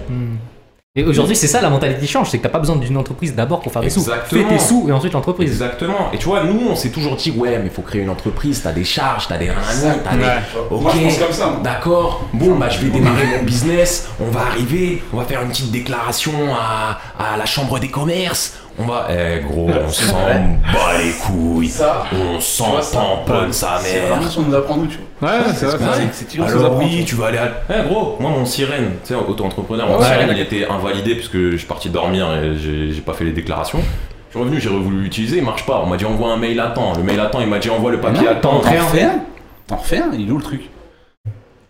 Et 0.97 1.05
aujourd'hui, 1.05 1.37
c'est 1.37 1.47
ça 1.47 1.61
la 1.61 1.71
mentalité 1.71 2.01
qui 2.01 2.09
change, 2.09 2.31
c'est 2.31 2.39
que 2.39 2.43
t'as 2.43 2.49
pas 2.49 2.59
besoin 2.59 2.75
d'une 2.75 2.97
entreprise 2.97 3.33
d'abord 3.33 3.61
pour 3.61 3.71
faire 3.71 3.81
des 3.81 3.91
sous. 3.91 4.01
Exactement. 4.01 4.49
Fais 4.49 4.57
tes 4.57 4.59
sous 4.59 4.87
et 4.89 4.93
ensuite 4.93 5.13
l'entreprise. 5.13 5.49
Exactement. 5.53 6.11
Et 6.13 6.19
tu 6.19 6.25
vois, 6.27 6.43
nous, 6.43 6.63
on 6.69 6.75
s'est 6.75 6.89
toujours 6.91 7.15
dit, 7.15 7.31
ouais, 7.31 7.61
mais 7.61 7.67
il 7.67 7.71
faut 7.71 7.83
créer 7.83 8.03
une 8.03 8.11
entreprise, 8.11 8.61
t'as 8.61 8.73
des 8.73 8.83
charges, 8.83 9.29
t'as 9.29 9.39
des 9.39 9.47
nanani, 9.47 10.01
t'as 10.03 10.17
des. 10.17 10.25
Ok, 10.69 10.81
Moi, 10.83 10.93
je 10.97 11.05
pense 11.05 11.19
comme 11.19 11.33
ça. 11.33 11.61
D'accord, 11.63 12.25
bon, 12.33 12.57
bah 12.57 12.69
je 12.71 12.81
vais 12.81 12.89
démarrer 12.91 13.25
mon 13.39 13.45
business, 13.45 14.09
on 14.21 14.33
va 14.33 14.41
arriver, 14.41 15.01
on 15.13 15.19
va 15.19 15.25
faire 15.27 15.43
une 15.43 15.51
petite 15.51 15.71
déclaration 15.71 16.33
à, 16.53 16.99
à 17.21 17.37
la 17.37 17.47
chambre 17.47 17.79
des 17.79 17.89
commerces. 17.89 18.55
On 18.81 18.87
va. 18.87 19.09
Eh 19.11 19.41
gros, 19.41 19.69
on 19.69 19.89
s'en 19.91 20.15
bat 20.17 20.99
les 21.03 21.11
couilles. 21.13 21.69
Ça, 21.69 22.05
On 22.13 22.41
s'en 22.41 22.81
tamponne 22.81 23.53
sa 23.53 23.79
c'est 23.79 24.01
mère. 24.01 24.09
vraiment 24.09 24.29
ce 24.31 24.37
qu'on 24.37 24.43
nous 24.47 24.55
apprend 24.55 24.77
nous, 24.79 24.87
tu 24.87 24.99
vois. 25.21 25.31
Ouais, 25.31 25.39
c'est 25.55 25.67
vrai. 25.67 25.77
C'est- 26.13 26.27
C'est 26.31 26.41
Alors 26.43 26.65
apprend. 26.67 26.79
oui, 26.79 27.05
tu 27.07 27.15
vas 27.15 27.27
aller 27.27 27.39
à... 27.39 27.51
Eh 27.69 27.89
gros, 27.89 28.17
moi 28.21 28.31
mon 28.31 28.45
sirène, 28.47 28.93
tu 29.05 29.09
sais, 29.09 29.15
auto-entrepreneur, 29.15 29.87
mon 29.87 29.99
Ouais, 29.99 30.05
sirène, 30.07 30.31
il 30.33 30.41
était 30.41 30.67
invalidé 30.67 31.15
puisque 31.15 31.37
je 31.37 31.57
suis 31.57 31.67
parti 31.67 31.91
dormir 31.91 32.27
et 32.35 32.55
j'ai 32.57 33.01
pas 33.03 33.13
fait 33.13 33.25
les 33.25 33.33
déclarations. 33.33 33.81
Je 34.29 34.37
suis 34.37 34.39
revenu, 34.45 34.61
j'ai 34.61 34.71
voulu 34.71 35.03
l'utiliser, 35.03 35.39
il 35.39 35.45
marche 35.45 35.67
pas. 35.67 35.83
On 35.85 35.87
m'a 35.89 35.97
dit 35.97 36.05
envoie 36.07 36.33
un 36.33 36.37
mail 36.37 36.59
à 36.61 36.69
temps. 36.69 36.93
Le 36.97 37.03
mail 37.03 37.19
à 37.21 37.27
temps, 37.27 37.41
il 37.41 37.49
m'a 37.49 37.59
dit 37.59 37.69
envoie 37.69 37.91
le 37.91 38.01
papier 38.01 38.29
à 38.29 38.37
temps. 38.37 38.61
T'en 38.61 38.71
refais 38.71 39.03
un 39.03 39.21
T'en 39.67 39.77
refais 39.77 39.99
un 39.99 40.11
Il 40.15 40.29
est 40.29 40.33
où 40.33 40.39
le 40.39 40.43
truc 40.45 40.71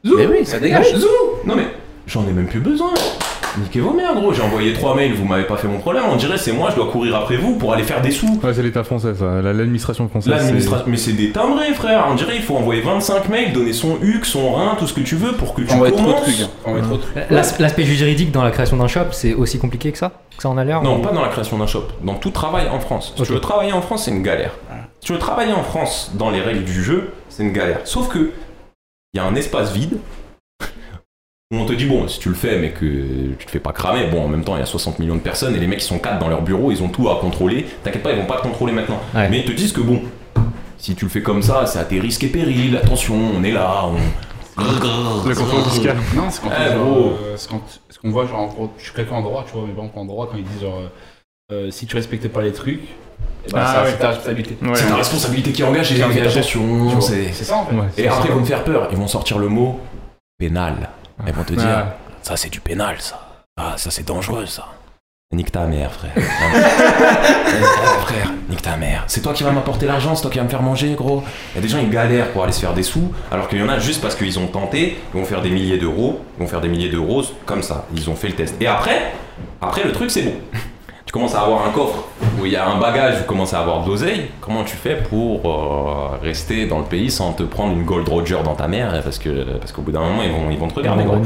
Mais 0.05 0.27
oui, 0.27 0.45
ça 0.45 0.59
dégage. 0.61 0.95
Zou 0.95 1.09
Non 1.45 1.55
mais, 1.57 1.67
j'en 2.11 2.27
ai 2.29 2.33
même 2.33 2.47
plus 2.47 2.61
besoin. 2.61 2.91
Niquez 3.59 3.81
vos 3.81 3.93
mères, 3.93 4.15
gros. 4.15 4.33
J'ai 4.33 4.43
envoyé 4.43 4.73
trois 4.73 4.95
mails, 4.95 5.13
vous 5.15 5.25
m'avez 5.25 5.43
pas 5.45 5.57
fait 5.57 5.67
mon 5.67 5.79
problème. 5.79 6.05
On 6.09 6.15
dirait 6.17 6.39
c'est 6.39 6.53
moi, 6.53 6.69
je 6.71 6.77
dois 6.77 6.87
courir 6.91 7.17
après 7.17 7.37
vous 7.37 7.57
pour 7.57 7.73
aller 7.73 7.83
faire 7.83 8.01
des 8.01 8.13
sous. 8.13 8.39
Ouais, 8.45 8.55
c'est 8.55 8.63
l'État 8.63 8.85
français, 8.85 9.13
ça. 9.15 9.43
La- 9.43 9.53
L'administration 9.53 10.09
française. 10.09 10.33
L'administration, 10.33 10.87
mais 10.89 10.97
c'est 10.97 11.15
des 11.15 11.31
timbrés, 11.33 11.73
frère. 11.75 12.07
On 12.09 12.15
dirait 12.15 12.37
il 12.37 12.43
faut 12.43 12.57
envoyer 12.57 12.81
25 12.81 13.29
mails, 13.29 13.53
donner 13.53 13.73
son 13.73 13.97
HUC, 14.03 14.25
son 14.25 14.53
rein, 14.53 14.77
tout 14.79 14.87
ce 14.87 14.95
que 14.95 15.01
tu 15.01 15.17
veux 15.17 15.33
pour 15.33 15.55
que 15.55 15.63
tu 15.63 15.67
de 15.67 15.73
commences. 15.91 16.23
trucs. 16.23 16.37
T'envoies 16.65 16.81
trop 16.83 16.97
de 16.97 17.01
trucs. 17.03 17.17
L'as- 17.31 17.59
L'aspect 17.59 17.83
juridique 17.85 18.31
dans 18.31 18.43
la 18.45 18.53
création 18.53 18.77
d'un 18.77 18.87
shop, 18.87 19.07
c'est 19.13 19.35
aussi 19.35 19.59
compliqué 19.59 19.91
que 19.91 19.99
ça? 19.99 20.13
Que 20.37 20.43
ça 20.43 20.49
en 20.49 20.57
a 20.57 20.65
l'air 20.65 20.83
Non, 20.83 20.99
ou- 20.99 21.03
pas 21.03 21.11
dans 21.11 21.23
la 21.23 21.29
création 21.29 21.59
d'un 21.59 21.67
shop. 21.67 21.89
Dans 22.05 22.15
tout 22.15 22.31
travail 22.31 22.69
en 22.69 22.79
France. 22.79 23.13
Si 23.17 23.23
tu 23.25 23.33
veux 23.33 23.41
travailler 23.41 23.73
en 23.73 23.83
France, 23.83 24.05
c'est 24.05 24.11
une 24.13 24.23
galère. 24.23 24.53
Si 25.01 25.07
tu 25.07 25.13
veux 25.13 25.19
travailler 25.19 25.53
en 25.53 25.63
France 25.65 26.13
dans 26.15 26.31
les 26.31 26.41
règles 26.41 26.63
du 26.65 26.85
jeu, 26.85 27.11
c'est 27.29 27.43
une 27.43 27.53
galère. 27.53 27.81
Sauf 27.85 28.09
que 28.09 28.31
il 29.13 29.17
y 29.17 29.21
a 29.21 29.25
un 29.25 29.35
espace 29.35 29.73
vide 29.73 29.97
où 31.53 31.57
on 31.57 31.67
te 31.67 31.73
dit 31.73 31.87
bon, 31.87 32.07
si 32.07 32.21
tu 32.21 32.29
le 32.29 32.37
fais, 32.37 32.59
mais 32.59 32.71
que 32.71 33.35
tu 33.37 33.45
te 33.45 33.51
fais 33.51 33.59
pas 33.59 33.73
cramer, 33.73 34.07
bon, 34.07 34.23
en 34.25 34.29
même 34.29 34.45
temps, 34.45 34.55
il 34.57 34.61
y 34.61 34.63
a 34.63 34.67
60 34.67 35.01
millions 35.01 35.17
de 35.17 35.21
personnes 35.21 35.57
et 35.57 35.59
les 35.59 35.67
mecs 35.67 35.81
ils 35.81 35.85
sont 35.87 35.99
quatre 35.99 36.21
dans 36.21 36.29
leur 36.29 36.43
bureau, 36.43 36.71
ils 36.71 36.81
ont 36.83 36.89
tout 36.89 37.09
à 37.11 37.17
contrôler. 37.21 37.67
T'inquiète 37.83 38.05
pas, 38.05 38.13
ils 38.13 38.21
vont 38.21 38.27
pas 38.27 38.37
te 38.37 38.43
contrôler 38.43 38.73
maintenant. 38.73 39.01
Ouais. 39.15 39.29
Mais 39.29 39.41
ils 39.41 39.45
te 39.45 39.51
disent 39.51 39.73
que 39.73 39.81
bon, 39.81 40.01
si 40.79 40.95
tu 40.95 41.07
le 41.07 41.11
fais 41.11 41.23
comme 41.23 41.43
ça, 41.43 41.67
c'est 41.67 41.81
à 41.81 41.85
tes 41.85 41.99
risques 41.99 42.23
et 42.23 42.29
périls. 42.29 42.77
Attention, 42.77 43.17
on 43.37 43.43
est 43.43 43.51
là. 43.51 43.85
On... 43.85 43.97
Le 45.29 45.35
contrôle 45.35 45.63
fiscal. 45.65 45.97
Non, 46.15 46.31
c'est 46.31 46.41
quand, 46.43 46.51
Eh, 46.55 46.73
genre, 46.73 47.19
euh, 47.21 47.37
ce 47.37 47.49
qu'on 47.99 48.11
voit, 48.11 48.27
genre, 48.27 48.41
en 48.41 48.47
gros, 48.47 48.71
je 48.79 48.85
suis 48.85 48.93
quelqu'un 48.95 49.17
en 49.17 49.23
droit, 49.23 49.45
tu 49.47 49.53
vois, 49.55 49.63
mais 49.65 49.71
exemple 49.73 49.99
en 49.99 50.05
droit, 50.05 50.29
quand 50.31 50.39
ils 50.39 50.45
disent, 50.45 50.61
genre, 50.63 50.79
euh, 50.79 50.89
euh, 51.53 51.71
si 51.73 51.87
tu 51.87 51.97
respectes 51.97 52.29
pas 52.29 52.43
les 52.43 52.53
trucs, 52.53 52.81
eh 53.49 53.51
ben, 53.53 53.59
Ah, 53.61 53.83
ouais. 53.83 53.91
c'est 53.91 53.99
ta 53.99 54.09
responsabilité. 54.11 54.57
Ouais. 54.63 54.71
C'est 54.75 54.87
ta 54.89 54.97
responsabilité 54.97 55.51
qui 55.51 55.63
est 55.63 55.65
engagée. 55.65 55.97
Qui 55.97 56.03
c'est. 57.01 57.33
Ça 57.33 57.57
en 57.57 57.67
fait. 57.67 57.75
Ouais, 57.75 57.87
Et 57.99 58.07
après, 58.07 58.29
ils 58.29 58.35
vont 58.35 58.43
te 58.43 58.47
faire 58.47 58.63
peur. 58.63 58.89
Ils 58.93 58.99
vont 58.99 59.09
sortir 59.09 59.39
le 59.39 59.49
mot 59.49 59.81
pénal. 60.39 60.91
Ils 61.27 61.33
vont 61.33 61.45
te 61.45 61.53
dire 61.55 61.67
Ah. 61.69 61.97
ça, 62.23 62.37
c'est 62.37 62.51
du 62.51 62.61
pénal, 62.61 62.97
ça. 62.99 63.21
Ah, 63.57 63.75
ça, 63.77 63.91
c'est 63.91 64.07
dangereux, 64.07 64.47
ça. 64.47 64.67
Nique 65.33 65.53
ta 65.53 65.65
mère, 65.67 65.93
frère. 65.93 66.11
Frère, 68.03 68.33
nique 68.49 68.63
ta 68.63 68.77
mère. 68.77 69.05
C'est 69.07 69.21
toi 69.21 69.33
qui 69.33 69.45
vas 69.45 69.53
m'apporter 69.53 69.87
l'argent, 69.87 70.17
c'est 70.17 70.23
toi 70.23 70.31
qui 70.31 70.39
vas 70.39 70.45
me 70.45 70.49
faire 70.49 70.63
manger, 70.63 70.95
gros. 70.95 71.23
Il 71.53 71.57
y 71.57 71.59
a 71.59 71.63
des 71.63 71.69
gens, 71.69 71.79
ils 71.79 71.89
galèrent 71.91 72.33
pour 72.33 72.43
aller 72.43 72.53
se 72.53 72.61
faire 72.61 72.75
des 72.75 72.83
sous, 72.83 73.13
alors 73.31 73.49
qu'il 73.49 73.61
y 73.61 73.63
en 73.63 73.69
a 73.69 73.79
juste 73.79 74.03
parce 74.03 74.17
qu'ils 74.17 74.39
ont 74.41 74.49
tenté, 74.49 74.99
ils 75.15 75.21
vont 75.21 75.25
faire 75.25 75.41
des 75.41 75.51
milliers 75.51 75.79
d'euros, 75.79 76.21
ils 76.37 76.43
vont 76.43 76.49
faire 76.49 76.61
des 76.61 76.69
milliers 76.69 76.89
d'euros 76.89 77.23
comme 77.47 77.63
ça. 77.63 77.87
Ils 77.95 78.11
ont 78.11 78.17
fait 78.17 78.27
le 78.29 78.35
test. 78.35 78.57
Et 78.61 78.67
après, 78.67 79.13
après 79.61 79.85
le 79.85 79.93
truc, 79.93 80.11
c'est 80.11 80.23
bon. 80.23 80.35
Tu 81.11 81.15
commences 81.15 81.35
à 81.35 81.41
avoir 81.41 81.67
un 81.67 81.71
coffre 81.73 82.05
où 82.41 82.47
il 82.47 82.53
y 82.53 82.57
a 82.57 82.69
un 82.71 82.79
bagage, 82.79 83.19
tu 83.19 83.25
commences 83.25 83.53
à 83.53 83.59
avoir 83.59 83.83
de 83.83 83.89
l'oseille. 83.89 84.27
Comment 84.41 84.63
tu 84.63 84.77
fais 84.77 84.95
pour 84.95 85.41
euh, 85.45 86.17
rester 86.23 86.67
dans 86.67 86.79
le 86.79 86.85
pays 86.85 87.11
sans 87.11 87.33
te 87.33 87.43
prendre 87.43 87.73
une 87.73 87.83
Gold 87.83 88.09
Roger 88.09 88.37
dans 88.45 88.55
ta 88.55 88.69
mère? 88.69 88.93
Parce 89.03 89.19
que 89.19 89.59
parce 89.59 89.73
qu'au 89.73 89.83
bout 89.83 89.91
d'un 89.91 90.03
moment, 90.03 90.23
ils 90.23 90.31
vont, 90.31 90.49
ils 90.53 90.57
vont 90.57 90.69
te 90.69 90.75
regarder. 90.77 91.03
gros. 91.03 91.17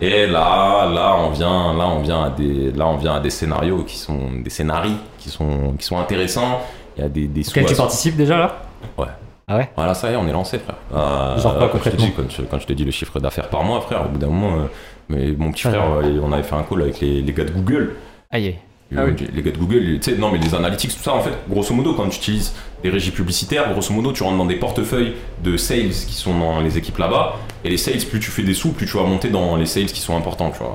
Et 0.00 0.28
là, 0.28 0.88
là, 0.88 1.16
on 1.18 1.30
vient, 1.30 1.74
là, 1.76 1.84
on 1.88 1.98
vient 1.98 2.22
à 2.26 2.30
des, 2.30 2.70
là, 2.70 2.86
on 2.86 2.96
vient 2.96 3.14
à 3.16 3.18
des 3.18 3.30
scénarios 3.30 3.82
qui 3.82 3.98
sont 3.98 4.20
des 4.40 4.50
scénarios 4.50 4.94
qui 5.18 5.30
sont, 5.30 5.74
qui 5.80 5.84
sont 5.84 5.98
intéressants. 5.98 6.60
Il 6.96 7.02
y 7.02 7.04
a 7.04 7.08
des, 7.08 7.26
des 7.26 7.48
Auquel 7.48 7.66
tu 7.66 7.74
participes 7.74 8.16
déjà 8.16 8.38
là? 8.38 8.56
Ouais. 8.96 9.08
Ah 9.48 9.56
ouais? 9.56 9.68
Voilà, 9.76 9.94
ça 9.94 10.10
y 10.10 10.12
est, 10.12 10.16
on 10.16 10.28
est 10.28 10.32
lancé, 10.32 10.60
frère. 10.60 10.76
Euh, 10.94 11.38
Genre 11.38 11.58
quoi, 11.58 11.70
quand 11.72 11.78
je 11.84 11.90
te 11.90 11.96
dis- 11.96 12.12
quand, 12.16 12.22
je, 12.30 12.42
quand 12.42 12.60
je 12.60 12.66
te 12.68 12.72
dis 12.72 12.84
le 12.84 12.92
chiffre 12.92 13.18
d'affaires 13.18 13.48
par 13.48 13.64
mois, 13.64 13.80
frère, 13.80 14.02
au 14.06 14.10
bout 14.10 14.18
d'un 14.18 14.28
moment, 14.28 14.58
euh, 14.58 14.66
mais 15.08 15.32
mon 15.36 15.50
petit 15.50 15.66
Ah, 15.66 15.70
frère, 15.70 15.82
euh, 16.04 16.20
on 16.22 16.30
avait 16.30 16.44
fait 16.44 16.54
un 16.54 16.62
call 16.62 16.82
avec 16.82 17.00
les, 17.00 17.20
les 17.20 17.32
gars 17.32 17.42
de 17.42 17.50
Google. 17.50 17.96
Aïe. 18.30 18.54
Ah 18.96 19.04
oui. 19.06 19.26
Les 19.34 19.42
gars 19.42 19.50
de 19.50 19.58
Google, 19.58 19.98
tu 20.00 20.10
sais, 20.10 20.16
non, 20.16 20.30
mais 20.30 20.38
les 20.38 20.54
analytics, 20.54 20.96
tout 20.96 21.02
ça, 21.02 21.14
en 21.14 21.20
fait, 21.20 21.32
grosso 21.48 21.74
modo, 21.74 21.94
quand 21.94 22.08
tu 22.08 22.18
utilises 22.18 22.52
des 22.82 22.90
régies 22.90 23.10
publicitaires, 23.10 23.70
grosso 23.72 23.92
modo, 23.92 24.12
tu 24.12 24.22
rentres 24.22 24.36
dans 24.38 24.46
des 24.46 24.56
portefeuilles 24.56 25.14
de 25.42 25.56
sales 25.56 25.88
qui 25.90 26.14
sont 26.14 26.38
dans 26.38 26.60
les 26.60 26.76
équipes 26.78 26.98
là-bas. 26.98 27.36
Et 27.64 27.70
les 27.70 27.76
sales, 27.76 27.98
plus 28.10 28.20
tu 28.20 28.30
fais 28.30 28.42
des 28.42 28.54
sous, 28.54 28.70
plus 28.72 28.86
tu 28.86 28.96
vas 28.96 29.04
monter 29.04 29.28
dans 29.30 29.56
les 29.56 29.66
sales 29.66 29.86
qui 29.86 30.00
sont 30.00 30.16
importants, 30.16 30.50
tu 30.50 30.58
vois. 30.58 30.74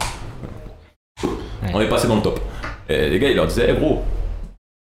On 1.73 1.81
est 1.81 1.89
passé 1.89 2.07
dans 2.07 2.15
le 2.15 2.21
top. 2.21 2.39
Et 2.89 3.09
les 3.09 3.19
gars, 3.19 3.29
ils 3.29 3.35
leur 3.35 3.47
disaient, 3.47 3.67
Eh, 3.69 3.79
gros, 3.79 4.01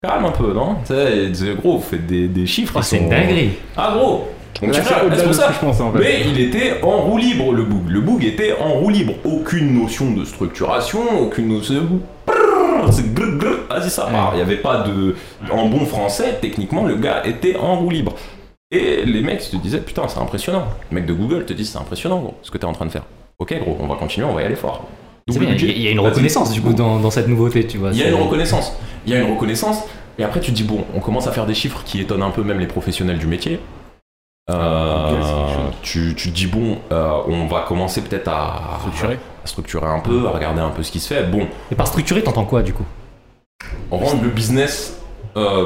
calme 0.03 0.25
un 0.25 0.31
peu, 0.31 0.53
non? 0.53 0.77
Tu 0.87 0.93
sais, 0.95 1.25
ils 1.25 1.33
disaient, 1.33 1.55
gros, 1.55 1.77
vous 1.79 1.83
faites 1.85 2.07
des, 2.07 2.27
des 2.29 2.47
chiffres. 2.47 2.75
Oh, 2.77 2.83
c'est 2.83 2.97
sont- 2.99 3.05
une 3.05 3.11
dinguerie. 3.11 3.51
Ah, 3.77 3.93
gros 3.97 4.29
donc 4.63 4.73
Là, 4.73 4.83
c'est 4.85 4.95
de 4.95 5.01
que 5.11 5.15
responsable. 5.17 5.55
je 5.55 5.67
pense, 5.67 5.81
en 5.81 5.93
fait. 5.93 5.99
Mais 5.99 6.21
il 6.27 6.41
était 6.41 6.81
en 6.83 6.99
roue 7.03 7.19
libre, 7.19 7.53
le 7.53 7.65
boug. 7.65 7.89
Le 7.89 8.01
boug 8.01 8.25
était 8.25 8.55
en 8.61 8.75
roue 8.75 8.89
libre. 8.89 9.15
Aucune 9.25 9.75
notion 9.75 10.13
de 10.13 10.25
structuration, 10.25 11.01
aucune 11.21 11.49
notion. 11.49 12.01
C'est 12.95 13.13
grr, 13.15 13.39
grr, 13.39 13.55
Vas-y, 13.69 13.91
ça 13.91 14.05
part. 14.05 14.31
Il 14.33 14.37
n'y 14.37 14.43
avait 14.43 14.57
pas 14.57 14.83
de. 14.83 15.17
En 15.51 15.67
bon 15.67 15.85
français, 15.87 16.39
techniquement, 16.41 16.85
le 16.85 16.97
gars 16.97 17.23
était 17.25 17.57
en 17.57 17.77
roue 17.79 17.91
libre. 17.91 18.15
Et 18.71 19.05
les 19.05 19.21
mecs 19.21 19.41
te 19.51 19.57
disaient, 19.57 19.81
putain, 19.81 20.09
c'est 20.09 20.19
impressionnant. 20.19 20.65
Les 20.91 20.97
mecs 20.97 21.07
de 21.07 21.13
Google 21.13 21.45
te 21.45 21.53
disent, 21.53 21.71
c'est 21.71 21.79
impressionnant, 21.79 22.19
gros, 22.21 22.35
ce 22.43 22.51
que 22.51 22.59
tu 22.59 22.65
es 22.65 22.69
en 22.69 22.73
train 22.73 22.87
de 22.87 22.91
faire. 22.91 23.05
Ok, 23.39 23.55
gros, 23.61 23.77
on 23.81 23.87
va 23.87 23.97
continuer, 23.97 24.27
on 24.27 24.35
va 24.35 24.43
y 24.43 24.45
aller 24.45 24.57
fort. 24.57 24.87
Il 25.27 25.83
y 25.83 25.89
a 25.89 25.91
une 25.91 26.01
reconnaissance 26.01 26.53
du 26.53 26.61
coup 26.61 26.73
dans, 26.75 26.99
dans 26.99 27.11
cette 27.11 27.29
nouveauté, 27.29 27.67
tu 27.67 27.79
vois. 27.79 27.91
Il 27.93 27.99
y 27.99 28.03
a 28.03 28.09
une 28.09 28.15
reconnaissance. 28.15 28.77
Il 29.07 29.13
y 29.13 29.17
a 29.17 29.21
une 29.21 29.33
reconnaissance. 29.33 29.85
Et 30.19 30.25
après, 30.25 30.41
tu 30.41 30.53
te 30.53 30.57
dis, 30.57 30.63
bon, 30.65 30.85
on 30.95 31.01
commence 31.01 31.27
à 31.27 31.33
faire 31.33 31.47
des 31.47 31.55
chiffres 31.55 31.83
qui 31.85 32.01
étonnent 32.01 32.23
un 32.23 32.31
peu 32.31 32.43
même 32.43 32.59
les 32.59 32.67
professionnels 32.67 33.19
du 33.19 33.27
métier. 33.27 33.59
Euh, 34.51 35.11
quelque 35.11 35.25
chose. 35.25 35.73
tu, 35.83 36.15
tu 36.17 36.29
te 36.31 36.35
dis, 36.35 36.47
bon, 36.47 36.79
euh, 36.93 37.13
on 37.29 37.47
va 37.47 37.61
commencer 37.63 38.03
peut-être 38.03 38.29
à, 38.29 38.77
Structuré. 38.81 39.19
à 39.43 39.47
structurer 39.47 39.87
un 39.87 40.01
peu, 40.01 40.27
à 40.27 40.31
regarder 40.31 40.61
un 40.61 40.69
peu 40.71 40.83
ce 40.83 40.93
qui 40.93 41.01
se 41.01 41.13
fait. 41.15 41.23
Bon, 41.25 41.47
Et 41.71 41.75
par 41.75 41.87
structuré, 41.87 42.23
t'entends 42.23 42.45
quoi 42.45 42.63
du 42.63 42.75
coup? 42.75 42.85
On 43.91 43.97
rend 43.99 44.21
le 44.23 44.29
business, 44.29 45.01
euh, 45.37 45.65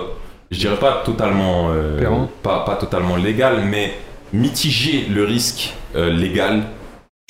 je 0.50 0.58
dirais 0.58 0.76
pas 0.76 1.02
totalement, 1.04 1.70
euh, 1.70 2.26
pas, 2.42 2.60
pas 2.64 2.76
totalement 2.76 3.16
légal, 3.16 3.62
mais 3.64 3.94
mitiger 4.32 5.06
le 5.08 5.24
risque 5.24 5.74
euh, 5.96 6.10
légal 6.10 6.62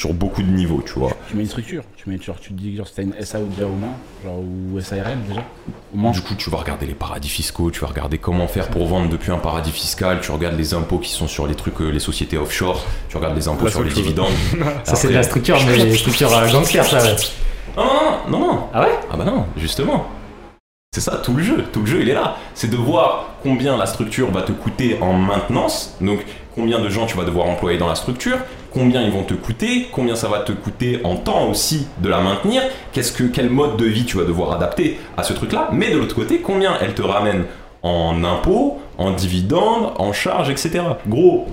sur 0.00 0.14
beaucoup 0.14 0.44
de 0.44 0.48
niveaux, 0.48 0.80
tu 0.86 0.92
vois. 0.92 1.10
Tu 1.28 1.34
mets 1.34 1.42
une 1.42 1.48
structure. 1.48 1.82
Tu 1.96 2.08
mets, 2.08 2.22
genre, 2.22 2.38
tu 2.38 2.50
te 2.50 2.54
dis, 2.54 2.76
genre, 2.76 2.86
si 2.86 2.94
t'as 2.94 3.02
une 3.02 3.14
SA 3.20 3.40
ou 3.40 3.46
déjà 3.46 3.66
au 3.66 3.70
moins, 3.70 3.94
genre, 4.24 4.38
ou 4.38 4.80
SARL 4.80 5.18
déjà. 5.28 5.42
Au 5.92 5.96
moins. 5.96 6.12
Du 6.12 6.20
coup, 6.20 6.36
tu 6.36 6.50
vas 6.50 6.58
regarder 6.58 6.86
les 6.86 6.94
paradis 6.94 7.28
fiscaux, 7.28 7.72
tu 7.72 7.80
vas 7.80 7.88
regarder 7.88 8.18
comment 8.18 8.46
faire 8.46 8.68
pour 8.68 8.86
vendre 8.86 9.08
depuis 9.08 9.32
un 9.32 9.38
paradis 9.38 9.72
fiscal, 9.72 10.20
tu 10.22 10.30
regardes 10.30 10.56
les 10.56 10.72
impôts 10.72 10.98
qui 10.98 11.10
sont 11.10 11.26
sur 11.26 11.48
les 11.48 11.56
trucs, 11.56 11.80
euh, 11.80 11.90
les 11.90 11.98
sociétés 11.98 12.38
offshore, 12.38 12.86
tu 13.08 13.16
regardes 13.16 13.34
les 13.34 13.48
impôts 13.48 13.68
sur 13.68 13.82
les 13.82 13.90
dividendes. 13.90 14.30
Ça 14.84 14.94
c'est 14.94 15.08
de 15.08 15.14
la 15.14 15.24
structure, 15.24 15.58
mais 15.66 15.76
les 15.76 15.96
structures 15.96 16.32
euh, 16.32 16.46
ça 16.46 17.02
ouais. 17.02 17.16
Non, 17.76 17.84
non, 17.84 18.30
non, 18.30 18.38
non. 18.38 18.68
Ah 18.72 18.82
ouais? 18.82 18.94
Ah 19.10 19.16
bah 19.16 19.24
non, 19.24 19.46
justement. 19.56 20.06
C'est 20.94 21.00
ça, 21.00 21.16
tout 21.16 21.34
le 21.34 21.42
jeu. 21.42 21.64
Tout 21.72 21.80
le 21.80 21.86
jeu, 21.86 22.00
il 22.02 22.08
est 22.08 22.14
là. 22.14 22.36
C'est 22.54 22.70
de 22.70 22.76
voir 22.76 23.34
combien 23.42 23.76
la 23.76 23.86
structure 23.86 24.30
va 24.30 24.42
te 24.42 24.52
coûter 24.52 24.98
en 25.00 25.12
maintenance. 25.12 25.96
Donc, 26.00 26.24
combien 26.58 26.80
de 26.80 26.88
gens 26.88 27.06
tu 27.06 27.16
vas 27.16 27.24
devoir 27.24 27.46
employer 27.46 27.78
dans 27.78 27.86
la 27.86 27.94
structure. 27.94 28.38
Combien 28.72 29.02
ils 29.02 29.12
vont 29.12 29.22
te 29.22 29.34
coûter. 29.34 29.86
Combien 29.92 30.16
ça 30.16 30.26
va 30.28 30.40
te 30.40 30.50
coûter 30.50 31.00
en 31.04 31.14
temps 31.14 31.48
aussi 31.48 31.86
de 32.02 32.08
la 32.08 32.20
maintenir. 32.20 32.62
Quel 32.92 33.48
mode 33.48 33.76
de 33.76 33.84
vie 33.84 34.04
tu 34.04 34.16
vas 34.16 34.24
devoir 34.24 34.52
adapter 34.52 34.98
à 35.16 35.22
ce 35.22 35.32
truc-là. 35.32 35.68
Mais 35.72 35.90
de 35.90 35.98
l'autre 35.98 36.16
côté, 36.16 36.40
combien 36.40 36.76
elle 36.80 36.94
te 36.94 37.02
ramène 37.02 37.44
en 37.84 38.24
impôts, 38.24 38.80
en 38.98 39.12
dividendes, 39.12 39.92
en 39.98 40.12
charges, 40.12 40.50
etc. 40.50 40.80
Gros, 41.06 41.46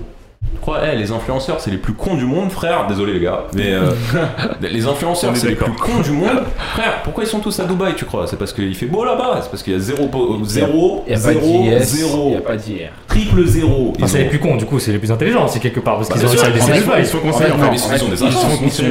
Je 0.54 0.60
crois, 0.72 0.80
eh, 0.92 0.96
les 0.96 1.12
influenceurs, 1.12 1.60
c'est 1.60 1.70
les 1.70 1.76
plus 1.76 1.92
cons 1.92 2.16
du 2.16 2.24
monde, 2.24 2.50
frère. 2.50 2.86
Désolé 2.88 3.12
les 3.12 3.20
gars, 3.20 3.44
mais 3.54 3.72
euh, 3.72 3.92
les 4.60 4.84
influenceurs, 4.86 5.36
c'est 5.36 5.48
les 5.48 5.54
plus 5.54 5.70
cons 5.72 6.00
du 6.02 6.10
monde, 6.10 6.42
frère. 6.74 7.02
Pourquoi 7.04 7.22
ils 7.22 7.28
sont 7.28 7.38
tous 7.38 7.60
à 7.60 7.64
Dubaï, 7.64 7.94
tu 7.94 8.04
crois? 8.04 8.26
C'est 8.26 8.36
parce 8.36 8.52
qu'il 8.52 8.74
fait 8.74 8.86
beau 8.86 9.04
là-bas? 9.04 9.38
C'est 9.42 9.50
parce 9.50 9.62
qu'il 9.62 9.74
y 9.74 9.76
a 9.76 9.78
zéro, 9.78 10.10
zéro, 10.44 11.04
a 11.08 11.14
zéro, 11.16 11.64
zéro, 11.80 12.30
n'y 12.30 12.36
a 12.36 12.40
pas 12.40 12.56
d'IR. 12.56 12.88
triple 13.06 13.44
zéro. 13.46 13.92
Enfin, 13.96 14.06
c'est 14.08 14.16
ont- 14.18 14.22
les 14.22 14.28
plus 14.28 14.38
cons, 14.40 14.56
du 14.56 14.64
coup, 14.64 14.80
c'est 14.80 14.90
les 14.90 14.98
plus 14.98 15.12
intelligents, 15.12 15.46
c'est 15.46 15.60
quelque 15.60 15.78
part, 15.80 15.96
parce 15.98 16.08
Bah, 16.08 16.16
qu'ils 16.16 16.26
ont 16.26 16.30
réussi 16.30 16.90
à. 16.90 16.98
Ils 16.98 17.06
sont 17.06 17.18
conseillés. 17.18 17.50
fait. 17.50 17.52
en 17.54 17.72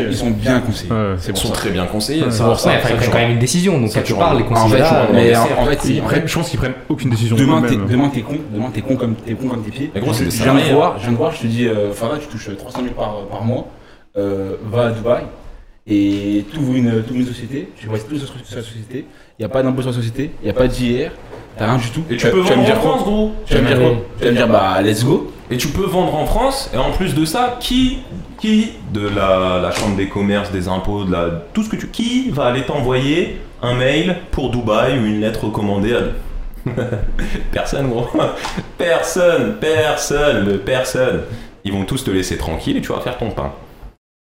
ils 0.09 0.15
sont 0.15 0.29
bien 0.31 0.59
conseillés. 0.61 0.89
Ils 1.29 1.35
sont 1.35 1.49
très 1.51 1.71
bien 1.71 1.85
conseillés. 1.87 2.23
Ouais, 2.23 2.31
ça, 2.31 2.37
c'est 2.37 2.43
pour 2.43 2.59
ça. 2.59 2.69
Ouais, 2.69 2.75
enfin, 2.77 2.89
ils 2.91 2.95
prennent 2.97 3.09
quand 3.11 3.17
même 3.17 3.31
une 3.31 3.39
décision, 3.39 3.79
donc 3.79 3.89
Ça, 3.89 3.95
quelque 3.95 4.07
tu 4.07 4.13
part, 4.13 4.33
les 4.35 4.43
conseillers 4.43 4.81
mais 5.13 5.35
en 5.35 5.45
fait, 5.65 6.21
Je 6.25 6.33
pense 6.35 6.49
qu'ils 6.49 6.59
prennent 6.59 6.73
aucune 6.87 7.09
décision. 7.09 7.35
Demain, 7.35 7.61
t'es, 7.61 7.75
eux-mêmes. 7.75 7.87
demain, 7.89 8.09
t'es 8.13 8.21
con, 8.21 8.35
demain, 8.53 8.69
t'es 8.73 8.81
con 8.81 8.95
comme, 8.95 9.15
t'es 9.15 9.33
con 9.33 9.47
comme 9.49 9.63
tes 9.63 9.71
pieds. 9.71 9.91
Mais 9.93 10.01
gros, 10.01 10.13
c'est 10.13 10.25
je, 10.29 10.43
viens 10.43 10.53
de 10.53 10.73
voir, 10.73 10.95
je 10.97 11.03
viens 11.03 11.11
de 11.11 11.17
voir, 11.17 11.31
te 11.45 11.51
dis, 11.51 11.67
euh, 11.67 11.93
Farah, 11.93 12.17
tu 12.17 12.27
touches 12.27 12.55
300 12.55 12.81
000 12.83 12.93
par, 12.93 13.25
par 13.27 13.43
mois, 13.43 13.67
euh, 14.17 14.55
va 14.63 14.87
à 14.87 14.91
Dubaï 14.91 15.23
et 15.87 16.45
tu 16.51 16.57
ouvres 16.57 16.75
une, 16.75 17.03
t'ouvres 17.03 17.19
une 17.19 17.27
société, 17.27 17.69
tu 17.77 17.87
vois 17.87 17.99
tout 17.99 18.17
sur 18.17 18.27
sur 18.27 18.55
la 18.55 18.63
société, 18.63 19.05
il 19.37 19.41
n'y 19.41 19.45
a 19.45 19.49
pas 19.49 19.61
d'impôt 19.61 19.81
sur 19.81 19.91
la 19.91 19.95
société, 19.95 20.31
il 20.41 20.45
n'y 20.45 20.49
a 20.49 20.53
pas 20.53 20.67
d'IR, 20.67 21.11
t'as 21.57 21.67
rien 21.67 21.77
du 21.77 21.89
tout. 21.91 22.03
Et 22.09 22.17
tu 22.17 22.27
peux 22.27 22.39
vendre 22.39 22.61
en 22.61 22.75
France, 22.75 23.03
gros. 23.03 23.31
Tu 23.45 23.53
vas 23.53 23.61
me 23.61 23.67
dire 23.67 23.79
quoi 23.79 23.91
Tu 24.17 24.25
vas 24.25 24.31
me 24.31 24.35
dire, 24.35 24.47
bah, 24.47 24.81
let's 24.81 25.05
go. 25.05 25.31
Et 25.51 25.57
tu 25.57 25.67
peux 25.67 25.85
vendre 25.85 26.15
en 26.15 26.25
France, 26.25 26.71
et 26.73 26.77
en 26.77 26.91
plus 26.91 27.13
de 27.13 27.23
ça, 27.23 27.57
qui, 27.59 27.99
qui 28.39 28.71
de 28.93 29.07
la, 29.07 29.59
la 29.61 29.71
chambre 29.71 29.95
des 29.95 30.07
commerces, 30.07 30.51
des 30.51 30.67
impôts, 30.67 31.03
de 31.03 31.11
la, 31.11 31.43
tout 31.53 31.61
ce 31.61 31.69
que 31.69 31.75
tu, 31.75 31.87
qui 31.89 32.31
va 32.31 32.45
aller 32.45 32.63
t'envoyer 32.63 33.39
un 33.61 33.75
mail 33.75 34.17
pour 34.31 34.49
Dubaï 34.49 34.97
ou 34.97 35.05
une 35.05 35.21
lettre 35.21 35.45
recommandée 35.45 35.93
à 35.93 36.01
personne, 37.51 37.89
gros, 37.89 38.07
personne, 38.77 39.57
personne, 39.59 40.59
personne. 40.59 41.23
Ils 41.63 41.73
vont 41.73 41.85
tous 41.85 42.03
te 42.03 42.11
laisser 42.11 42.37
tranquille 42.37 42.77
et 42.77 42.81
tu 42.81 42.91
vas 42.91 42.99
faire 42.99 43.17
ton 43.17 43.31
pain. 43.31 43.53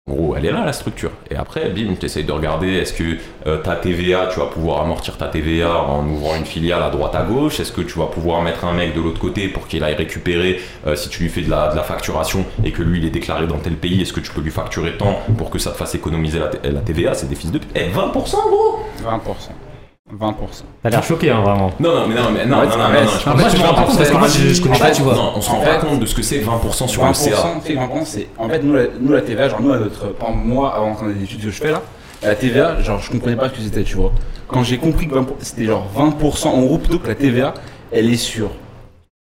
Gros, 0.07 0.35
elle 0.35 0.45
est 0.45 0.51
là 0.51 0.63
la 0.63 0.73
structure. 0.73 1.09
Et 1.31 1.35
après, 1.35 1.69
bim, 1.69 1.95
tu 1.99 2.05
essayes 2.05 2.25
de 2.25 2.31
regarder 2.31 2.73
est-ce 2.73 2.93
que 2.93 3.17
euh, 3.47 3.57
ta 3.57 3.75
TVA, 3.75 4.27
tu 4.31 4.39
vas 4.39 4.45
pouvoir 4.45 4.83
amortir 4.83 5.17
ta 5.17 5.25
TVA 5.25 5.81
en 5.81 6.07
ouvrant 6.07 6.35
une 6.35 6.45
filiale 6.45 6.83
à 6.83 6.91
droite 6.91 7.15
à 7.15 7.23
gauche? 7.23 7.59
Est-ce 7.59 7.71
que 7.71 7.81
tu 7.81 7.97
vas 7.97 8.05
pouvoir 8.05 8.43
mettre 8.43 8.65
un 8.65 8.73
mec 8.73 8.93
de 8.93 9.01
l'autre 9.01 9.19
côté 9.19 9.47
pour 9.47 9.67
qu'il 9.67 9.83
aille 9.83 9.95
récupérer 9.95 10.61
euh, 10.85 10.95
si 10.95 11.09
tu 11.09 11.23
lui 11.23 11.29
fais 11.29 11.41
de 11.41 11.49
la, 11.49 11.71
facturation 11.81 12.45
et 12.63 12.71
que 12.71 12.83
lui 12.83 12.99
il 12.99 13.05
est 13.05 13.09
déclaré 13.09 13.47
dans 13.47 13.57
tel 13.57 13.73
pays 13.73 13.99
Est-ce 14.03 14.13
que 14.13 14.19
tu 14.19 14.31
peux 14.31 14.41
lui 14.41 14.51
facturer 14.51 14.95
tant 14.95 15.21
pour 15.39 15.49
que 15.49 15.57
ça 15.57 15.71
te 15.71 15.77
fasse 15.77 15.95
économiser 15.95 16.37
la, 16.37 16.51
la 16.69 16.81
TVA 16.81 17.15
C'est 17.15 17.27
des 17.27 17.35
fils 17.35 17.51
de 17.51 17.57
pute. 17.57 17.71
Eh, 17.73 17.89
20% 17.89 18.11
gros 18.13 18.85
20%. 19.03 19.64
20%. 20.13 20.35
T'as 20.83 20.89
l'air 20.91 21.03
choqué, 21.03 21.31
hein, 21.31 21.41
vraiment. 21.41 21.71
Non, 21.79 22.01
non, 22.01 22.07
mais 22.07 22.13
non, 22.13 22.21
mais 22.31 22.45
non, 22.45 22.59
Ouais, 22.59 22.65
non, 22.65 22.71
c'est 22.71 22.77
non, 22.77 22.83
non, 22.83 23.37
non, 23.37 23.41
moi, 23.41 23.49
je 23.49 23.57
me 23.57 23.61
rends 23.63 23.73
pas 23.73 23.83
compte 23.85 23.97
parce 23.97 24.09
que 24.11 24.17
moi, 24.17 24.27
je, 24.27 24.53
je 24.53 24.61
connais 24.61 24.77
pas, 24.77 24.91
tu 24.91 25.01
vois. 25.01 25.15
Non, 25.15 25.31
on 25.35 25.41
se 25.41 25.49
rend 25.49 25.57
En 25.57 25.65
pas 25.65 25.77
compte 25.77 25.99
de 25.99 26.05
ce 26.05 26.13
que 26.13 26.21
c'est 26.21 26.41
20% 26.41 26.87
sur 26.87 27.03
le 27.03 27.09
20%, 27.09 27.13
CA. 27.13 27.35
tu 27.65 27.73
sais, 27.73 27.79
20%, 27.79 28.05
c'est. 28.05 28.27
En 28.37 28.47
fait, 28.47 28.61
nous, 28.61 29.11
la, 29.11 29.21
TVA, 29.21 29.49
genre, 29.49 29.61
nous, 29.61 29.73
à 29.73 29.79
notre. 29.79 30.13
Moi, 30.45 30.71
avant 30.75 30.95
les 31.07 31.23
études 31.23 31.39
que 31.41 31.49
je 31.49 31.59
fais 31.59 31.71
là, 31.71 31.81
la 32.21 32.35
TVA, 32.35 32.81
genre, 32.83 33.01
je 33.01 33.09
comprenais 33.09 33.35
pas 33.35 33.49
ce 33.49 33.53
que 33.55 33.61
c'était, 33.61 33.81
tu 33.81 33.95
vois. 33.95 34.11
Quand 34.47 34.63
j'ai 34.63 34.77
compris 34.77 35.07
que 35.07 35.15
20% 35.15 35.25
c'était 35.39 35.65
genre 35.65 35.87
20% 35.97 36.47
en 36.49 36.61
gros, 36.61 36.77
plutôt 36.77 36.99
que 36.99 37.07
la 37.07 37.15
TVA, 37.15 37.55
elle 37.91 38.07
est 38.13 38.15
sur 38.15 38.51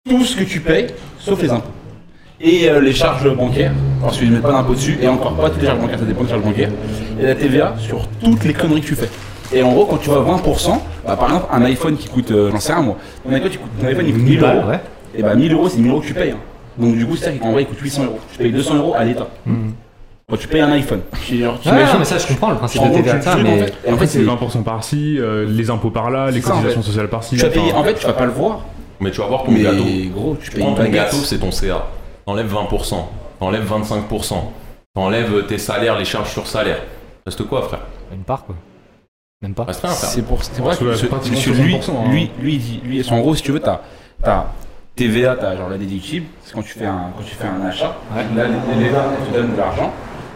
tout 0.07 0.23
ce 0.23 0.35
que 0.35 0.43
tu 0.43 0.59
payes, 0.59 0.85
sauf 1.17 1.41
les 1.41 1.49
impôts. 1.49 1.71
Et 2.39 2.69
euh, 2.69 2.79
les 2.79 2.93
charges 2.93 3.27
bancaires, 3.35 3.71
parce 4.03 4.19
qu'ils 4.19 4.29
ne 4.29 4.35
mettent 4.35 4.43
pas 4.43 4.51
d'impôt 4.51 4.75
dessus, 4.75 4.99
et 5.01 5.07
encore 5.07 5.33
pas 5.35 5.49
toutes 5.49 5.61
les 5.61 5.67
charges 5.67 5.79
bancaires, 5.79 5.97
ça 5.97 6.05
dépend 6.05 6.23
des 6.23 6.29
charges 6.29 6.43
bancaires. 6.43 6.69
Et 7.19 7.23
la 7.23 7.33
TVA 7.33 7.73
sur 7.79 8.07
toutes 8.23 8.43
les 8.43 8.53
conneries 8.53 8.81
que 8.81 8.85
tu 8.87 8.95
fais. 8.95 9.09
Et 9.53 9.61
en 9.63 9.71
gros, 9.73 9.85
quand 9.85 9.97
tu 9.97 10.09
vois 10.09 10.21
20%, 10.23 10.81
bah, 11.05 11.15
par 11.15 11.27
exemple, 11.29 11.45
un 11.51 11.61
iPhone 11.63 11.95
qui 11.97 12.07
coûte, 12.09 12.31
euh, 12.31 12.49
j'en 12.51 12.59
sais 12.59 12.73
rien 12.73 12.81
moi, 12.81 12.97
ton 13.23 13.31
iPhone, 13.33 13.49
qui 13.49 13.57
coûte- 13.57 13.69
ton 13.79 13.87
iPhone 13.87 14.05
il 14.07 14.13
coûte 14.13 14.23
1000 14.23 14.43
euros. 14.43 14.67
ouais. 14.69 14.79
Et 15.17 15.21
bah 15.23 15.35
1000 15.35 15.53
euros, 15.53 15.69
c'est 15.69 15.77
1000 15.77 15.91
euros 15.91 16.01
que 16.01 16.07
tu 16.07 16.13
payes. 16.13 16.31
hein. 16.31 16.37
Donc 16.77 16.95
du 16.95 17.05
coup, 17.05 17.15
c'est-à-dire 17.15 17.39
qu'en 17.41 17.51
vrai, 17.53 17.61
il 17.63 17.67
coûte 17.67 17.79
800 17.79 18.03
euros. 18.05 18.19
Tu 18.31 18.37
payes 18.39 18.51
200 18.51 18.75
euros 18.75 18.93
à 18.97 19.03
l'État. 19.05 19.27
Quand 20.27 20.37
tu 20.37 20.47
payes 20.47 20.61
un 20.61 20.71
iPhone. 20.71 21.01
Tu, 21.23 21.37
genre, 21.43 21.59
tu 21.61 21.69
Ouais, 21.69 21.75
imagines- 21.75 21.93
non, 21.93 21.99
mais 21.99 22.05
ça, 22.05 22.17
je 22.17 22.25
comprends 22.27 22.49
le 22.49 22.55
principe 22.57 22.81
en 22.81 22.85
de 22.85 22.89
gros, 22.93 22.97
tu- 23.01 23.03
mais. 23.05 23.11
en 23.11 23.57
fait, 23.57 23.73
et 23.85 23.91
en 23.93 23.97
fait, 23.97 24.07
C'est 24.07 24.17
c'est 24.19 24.23
20% 24.25 24.63
par-ci, 24.63 25.17
euh, 25.19 25.45
les 25.47 25.69
impôts 25.69 25.91
par-là, 25.91 26.31
les 26.31 26.41
C'est 26.41 26.47
ça, 26.47 26.53
en 26.53 26.55
cotisations 26.57 26.81
fait. 26.81 26.87
sociales 26.87 27.09
par-ci. 27.09 27.35
tu 27.35 27.41
vas 27.43 27.49
payer. 27.49 27.71
enfin, 27.71 27.79
En 27.79 27.83
fait, 27.83 27.93
tu 27.93 28.05
vas 28.07 28.13
pas 28.13 28.25
le 28.25 28.31
voir. 28.31 28.61
Mais 28.99 29.11
tu 29.11 29.21
vas 29.21 29.27
voir 29.27 29.43
ton 29.43 29.51
Mais 29.51 29.61
gâteau. 29.61 29.83
gros, 30.15 30.35
tu 30.41 30.45
Tu 30.45 30.51
payes 30.51 30.61
prends 30.61 30.71
une 30.71 30.75
ton 30.77 30.81
baguette. 30.83 30.95
gâteau, 31.03 31.17
c'est 31.17 31.37
ton 31.37 31.51
CA. 31.51 31.85
T'enlèves 32.25 32.51
20%, 32.51 33.07
t'enlèves 33.39 33.65
25%, 33.71 34.51
t'enlèves 34.95 35.45
tes 35.45 35.59
salaires, 35.59 35.97
les 35.99 36.05
charges 36.05 36.31
sur 36.31 36.47
salaire. 36.47 36.79
Reste 37.27 37.43
quoi, 37.43 37.61
frère? 37.61 37.81
Une 38.11 38.23
part, 38.23 38.45
quoi. 38.45 38.55
Même 39.41 39.53
pas. 39.53 39.67
C'est 39.73 40.21
pour 40.25 40.43
c'est 40.43 40.59
vrai 40.61 40.75
que 40.77 40.93
ce- 40.95 41.05
ce- 41.07 41.49
lui, 41.61 41.73
60%, 41.75 41.91
hein. 41.91 42.09
lui, 42.09 42.31
lui, 42.41 42.53
il 42.53 42.59
dit, 42.59 42.81
lui, 42.85 43.05
en 43.11 43.19
gros, 43.19 43.35
si 43.35 43.43
tu 43.43 43.51
veux, 43.51 43.59
t'as, 43.59 43.81
t'as 44.23 44.45
TVA, 44.95 45.35
t'as 45.35 45.57
genre 45.57 45.69
la 45.69 45.77
déductible, 45.77 46.27
c'est 46.43 46.53
quand 46.53 46.61
tu 46.61 46.69
fais 46.73 46.85
un, 46.85 47.11
quand 47.17 47.23
tu 47.23 47.35
fais 47.35 47.45
un 47.47 47.65
achat. 47.67 47.97
Ouais. 48.15 48.23
Là, 48.35 48.47
l'État 48.47 49.11
te 49.29 49.37
donne 49.37 49.51
de 49.51 49.57
l'argent, 49.57 49.91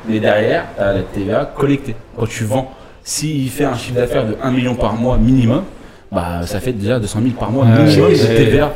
mais 0.08 0.20
derrière, 0.20 0.66
t'as 0.78 0.94
la 0.94 1.02
TVA 1.02 1.46
collectée. 1.56 1.96
Quand 2.18 2.28
tu 2.28 2.44
vends, 2.44 2.72
s'il 3.04 3.50
fait 3.50 3.64
un 3.64 3.76
chiffre 3.76 3.96
d'affaires 3.96 4.26
de 4.28 4.36
1 4.44 4.52
million 4.52 4.76
par 4.76 4.94
mois 4.96 5.18
minimum, 5.18 5.64
bah 6.12 6.42
ça 6.46 6.60
fait 6.60 6.74
déjà 6.74 7.00
200 7.00 7.20
000 7.22 7.34
par 7.40 7.52
mois 7.52 7.64
minimum 7.66 8.12
de. 8.12 8.16
TVA 8.36 8.74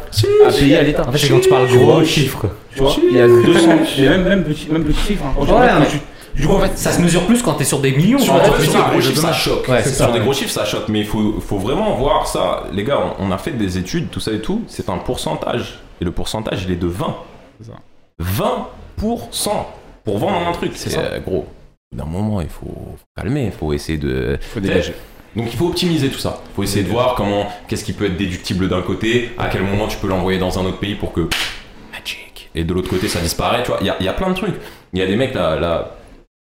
à 0.48 0.52
payer 0.52 0.78
à 0.78 0.84
l'État. 0.84 1.06
En 1.06 1.12
fait, 1.12 1.18
c'est 1.18 1.28
quand 1.30 1.42
tu 1.42 1.50
parles 1.50 1.68
gros 1.68 2.02
chiffres. 2.06 2.46
Tu 2.74 2.80
vois, 2.80 2.96
il 3.12 3.18
y 3.18 3.20
a 3.22 3.28
200, 3.28 3.70
et 3.98 4.08
même, 4.08 4.24
même 4.24 4.44
petit, 4.46 4.70
même 4.72 4.86
petit 4.86 5.00
chiffre. 5.02 5.26
hein. 5.28 5.34
Quand 5.36 5.60
Ouais, 5.60 5.68
tu- 5.92 6.00
du 6.36 6.48
coup, 6.48 6.54
en 6.54 6.60
fait, 6.60 6.78
Ça 6.78 6.92
se 6.92 7.02
mesure 7.02 7.26
plus 7.26 7.42
quand 7.42 7.54
t'es 7.54 7.64
sur 7.64 7.80
des 7.80 7.92
millions, 7.92 8.20
Sur, 8.20 8.34
vois, 8.34 8.44
veux 8.50 8.66
des 8.66 8.74
gros 8.74 9.02
chiffres, 9.02 9.22
ça 9.22 9.34
choque. 9.34 9.68
Ouais, 9.68 9.84
sur 9.84 9.92
ça, 9.92 10.08
des 10.08 10.14
ouais. 10.14 10.20
gros 10.20 10.34
chiffres, 10.34 10.52
ça 10.52 10.66
choque. 10.66 10.88
Mais 10.90 11.00
il 11.02 11.06
faut, 11.06 11.40
faut 11.40 11.58
vraiment 11.58 11.96
voir 11.96 12.28
ça. 12.28 12.64
Les 12.74 12.84
gars, 12.84 13.00
on, 13.20 13.28
on 13.28 13.32
a 13.32 13.38
fait 13.38 13.52
des 13.52 13.78
études, 13.78 14.10
tout 14.10 14.20
ça 14.20 14.32
et 14.32 14.42
tout. 14.42 14.64
C'est 14.68 14.90
un 14.90 14.98
pourcentage. 14.98 15.80
Et 16.02 16.06
le 16.06 16.12
pourcentage, 16.12 16.64
il 16.64 16.72
est 16.72 16.78
de 16.78 16.88
20. 16.88 17.16
C'est 17.62 17.68
ça. 17.72 17.78
20% 18.22 19.50
pour 20.04 20.18
vendre 20.18 20.48
un 20.48 20.52
truc. 20.52 20.72
C'est 20.76 20.98
euh, 20.98 21.20
gros. 21.20 21.46
D'un 21.96 22.06
moment, 22.06 22.42
il 22.42 22.50
faut, 22.50 22.66
faut 22.66 23.06
calmer. 23.16 23.46
Il 23.46 23.52
faut 23.52 23.74
essayer 23.74 23.98
de. 23.98 24.38
faut 24.42 24.60
dégager. 24.60 24.94
Donc 25.36 25.48
il 25.52 25.58
faut 25.58 25.68
optimiser 25.68 26.10
tout 26.10 26.20
ça. 26.20 26.42
Il 26.52 26.56
faut 26.56 26.64
essayer 26.64 26.84
de 26.84 26.90
voir 26.90 27.16
comment, 27.16 27.48
qu'est-ce 27.68 27.84
qui 27.84 27.94
peut 27.94 28.06
être 28.06 28.18
déductible 28.18 28.70
d'un 28.70 28.82
côté, 28.82 29.32
à 29.40 29.48
quel 29.48 29.64
moment 29.64 29.88
tu 29.88 29.98
peux 29.98 30.08
l'envoyer 30.08 30.38
dans 30.38 30.60
un 30.60 30.66
autre 30.66 30.78
pays 30.78 30.94
pour 30.96 31.12
que 31.12 31.28
magic. 31.92 32.52
Et 32.54 32.64
de 32.64 32.72
l'autre 32.72 32.90
côté 32.90 33.08
ça 33.08 33.20
disparaît. 33.20 33.64
Tu 33.64 33.70
vois, 33.70 33.80
il 33.82 33.88
y 33.88 33.90
a, 33.90 33.96
il 34.00 34.06
y 34.06 34.10
a 34.10 34.14
plein 34.14 34.30
de 34.30 34.36
trucs. 34.36 34.54
Il 34.94 35.00
y 35.00 35.02
a 35.02 35.08
des 35.08 35.16
mecs 35.16 35.34
là, 35.34 35.56
là, 35.56 35.96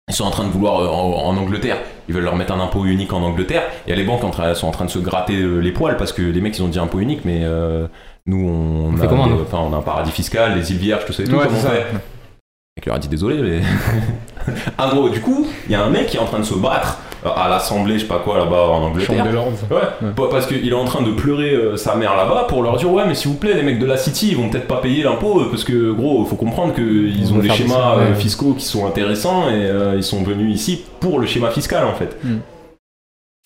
ils 0.09 0.15
sont 0.15 0.25
en 0.25 0.31
train 0.31 0.45
de 0.45 0.51
vouloir 0.51 0.81
euh, 0.81 0.89
en, 0.89 1.29
en 1.29 1.37
Angleterre. 1.37 1.79
Ils 2.09 2.15
veulent 2.15 2.25
leur 2.25 2.37
mettre 2.37 2.53
un 2.53 2.61
impôt 2.61 2.85
unique 2.85 3.13
en 3.13 3.23
Angleterre. 3.23 3.63
A 3.89 3.95
les 3.95 4.05
banques 4.05 4.25
en 4.25 4.55
sont 4.55 4.67
en 4.67 4.71
train 4.73 4.85
de 4.85 4.91
se 4.91 4.99
gratter 4.99 5.37
euh, 5.41 5.59
les 5.61 5.73
poils 5.73 5.97
parce 5.97 6.13
que 6.13 6.23
les 6.23 6.41
mecs 6.41 6.57
ils 6.59 6.63
ont 6.63 6.69
dit 6.69 6.79
impôt 6.79 6.99
unique, 7.01 7.25
mais 7.25 7.41
euh, 7.45 7.87
nous 8.27 8.49
on, 8.49 9.01
a, 9.01 9.07
comment, 9.07 9.27
des- 9.27 9.33
nous 9.35 9.43
enfin, 9.43 9.59
on 9.61 9.73
a 9.73 9.77
un 9.77 9.83
paradis 9.83 10.11
fiscal, 10.11 10.55
les 10.57 10.73
îles 10.73 10.79
Vierges, 10.79 11.05
tout 11.07 11.13
ça 11.13 11.23
et 11.23 11.27
tout. 11.27 11.37
Ouais, 11.37 11.47
comment 11.47 11.59
c'est 11.61 11.67
on 11.69 11.71
fait? 11.71 11.87
Mec 12.77 12.87
leur 12.87 12.97
a 12.97 12.99
dit 12.99 13.09
désolé, 13.09 13.41
mais. 13.43 13.61
ah 14.79 14.91
gros, 14.93 15.09
du 15.11 15.21
coup, 15.21 15.47
il 15.67 15.73
y 15.73 15.75
a 15.75 15.83
un 15.85 15.91
mec 15.91 16.07
qui 16.07 16.17
est 16.17 16.21
en 16.21 16.25
train 16.27 16.39
de 16.39 16.45
se 16.45 16.55
battre 16.55 16.99
à 17.25 17.49
l'Assemblée, 17.49 17.95
je 17.95 18.01
sais 18.01 18.07
pas 18.09 18.19
quoi 18.19 18.39
là-bas 18.39 18.67
en 18.69 18.83
Angleterre. 18.85 19.17
Chambre 19.19 19.29
des 19.29 19.33
Lords. 19.33 19.53
Ouais, 19.71 20.11
pas- 20.17 20.29
parce 20.31 20.47
qu'il 20.47 20.69
est 20.69 20.73
en 20.75 20.85
train 20.85 21.03
de 21.03 21.13
pleurer 21.13 21.53
euh, 21.55 21.77
sa 21.77 21.95
mère 21.95 22.17
là-bas 22.17 22.47
pour 22.49 22.63
leur 22.63 22.77
dire 22.77 22.91
ouais 22.91 23.05
mais 23.07 23.15
s'il 23.15 23.31
vous 23.31 23.37
plaît 23.37 23.55
les 23.55 23.63
mecs 23.63 23.79
de 23.79 23.87
la 23.87 23.97
City 23.97 24.29
ils 24.31 24.37
vont 24.37 24.49
peut-être 24.49 24.67
pas 24.67 24.79
payer 24.79 25.03
l'impôt 25.05 25.41
euh, 25.41 25.49
parce 25.51 25.65
que 25.65 25.93
gros 25.93 26.25
faut 26.25 26.37
comprendre 26.37 26.75
qu'ils 26.75 27.33
On 27.33 27.37
ont 27.37 27.39
des 27.39 27.51
schémas 27.51 27.97
euh, 27.99 28.09
ouais. 28.11 28.15
fiscaux 28.15 28.55
qui 28.55 28.65
sont 28.65 28.87
intéressants 28.87 29.49
et 29.49 29.53
euh, 29.67 29.95
ils 29.97 30.03
sont 30.05 30.23
venus 30.23 30.55
ici 30.55 30.83
pour 31.01 31.19
le 31.21 31.27
schéma 31.27 31.51
fiscal 31.51 31.85
en 31.87 31.95
fait. 31.95 32.17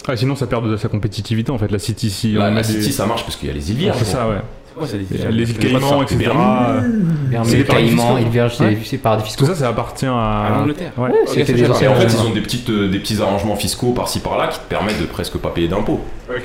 Ah, 0.09 0.17
sinon, 0.17 0.37
ça 0.37 0.47
perd 0.47 0.71
de 0.71 0.77
sa 0.77 0.89
compétitivité 0.89 1.51
en 1.51 1.59
fait. 1.59 1.71
La 1.73 1.79
City, 1.81 2.11
si 2.11 2.33
La, 2.33 2.49
on 2.49 2.55
la 2.55 2.61
a 2.61 2.63
des- 2.63 2.69
City 2.81 2.93
ça 2.93 3.07
marche 3.07 3.25
parce 3.25 3.35
qu'il 3.37 3.49
y 3.49 3.51
a 3.51 3.55
les 3.55 3.71
îles 3.73 3.77
Vierges. 3.79 3.97
C'est 3.99 4.05
ça, 4.05 4.29
ouais. 4.29 4.37
C'est 4.85 5.31
Les 5.31 5.51
îles 5.51 5.59
Caïmans, 5.59 6.03
etc. 6.03 6.31
C'est 7.45 7.57
les 7.57 7.65
Caïmans, 7.65 8.19
îles 8.19 8.29
Vierges, 8.29 8.57
c'est 8.57 8.77
c'est 8.85 8.99
paradis 8.99 9.25
fiscaux. 9.25 9.47
Tout 9.47 9.53
ça, 9.53 9.59
ça 9.59 9.69
appartient 9.69 10.07
à. 10.07 10.13
À 10.13 10.51
l'Angleterre. 10.59 10.93
Ouais. 10.97 11.11
c'était 11.27 11.53
des 11.53 11.69
en 11.71 11.75
fait 11.75 12.05
ils 12.05 12.21
ont 12.27 12.31
des, 12.31 12.41
petites, 12.41 12.71
euh, 12.71 12.89
des 12.89 12.99
petits 12.99 13.21
arrangements 13.21 13.57
fiscaux 13.57 13.93
par-ci 13.93 14.21
par-là 14.21 14.49
qui 14.49 14.59
te 14.59 14.65
permettent 14.69 15.01
de 15.01 15.07
presque 15.07 15.37
pas 15.39 15.51
payer 15.51 15.69
d'impôts. 15.69 16.01
Ok. 16.29 16.43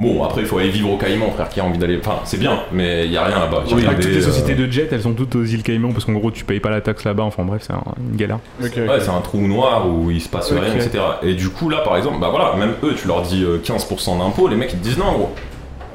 Bon 0.00 0.22
après 0.22 0.42
il 0.42 0.46
faut 0.46 0.58
aller 0.58 0.68
vivre 0.70 0.92
au 0.92 0.96
Caïmans 0.96 1.30
frère 1.32 1.48
qui 1.48 1.58
a 1.58 1.64
envie 1.64 1.78
d'aller... 1.78 1.98
Enfin 1.98 2.20
c'est 2.24 2.38
bien 2.38 2.60
mais 2.70 3.06
il 3.06 3.10
y 3.12 3.16
a 3.16 3.24
rien 3.24 3.40
là-bas. 3.40 3.64
Oui, 3.72 3.84
toutes 3.84 4.04
les 4.04 4.18
euh, 4.18 4.22
sociétés 4.22 4.54
de 4.54 4.70
jet, 4.70 4.88
elles 4.92 5.02
sont 5.02 5.12
toutes 5.12 5.34
aux 5.34 5.44
îles 5.44 5.64
Caïmans 5.64 5.90
parce 5.92 6.04
qu'en 6.04 6.12
gros, 6.12 6.30
tu 6.30 6.44
payes 6.44 6.60
pas 6.60 6.70
la 6.70 6.80
taxe 6.80 7.04
là-bas. 7.04 7.24
Enfin 7.24 7.42
bref, 7.42 7.62
c'est 7.66 7.72
un- 7.72 7.82
une 8.10 8.16
galère. 8.16 8.38
Ouais, 8.60 8.70
c'est 9.00 9.08
un 9.08 9.20
trou 9.20 9.38
noir 9.40 9.88
où 9.88 10.12
il 10.12 10.20
se 10.20 10.28
passe 10.28 10.52
rien, 10.52 10.72
etc. 10.72 11.02
Et 11.24 11.34
du 11.34 11.48
coup, 11.48 11.68
là, 11.68 11.78
par 11.78 11.96
exemple, 11.96 12.18
bah 12.20 12.28
voilà, 12.30 12.54
même 12.54 12.74
eux, 12.84 12.94
tu 12.96 13.08
leur 13.08 13.22
dis 13.22 13.42
euh, 13.42 13.58
15% 13.58 14.18
d'impôts, 14.18 14.46
les 14.46 14.54
mecs 14.54 14.72
ils 14.72 14.78
te 14.78 14.84
disent 14.84 14.98
non, 14.98 15.10
gros. 15.12 15.34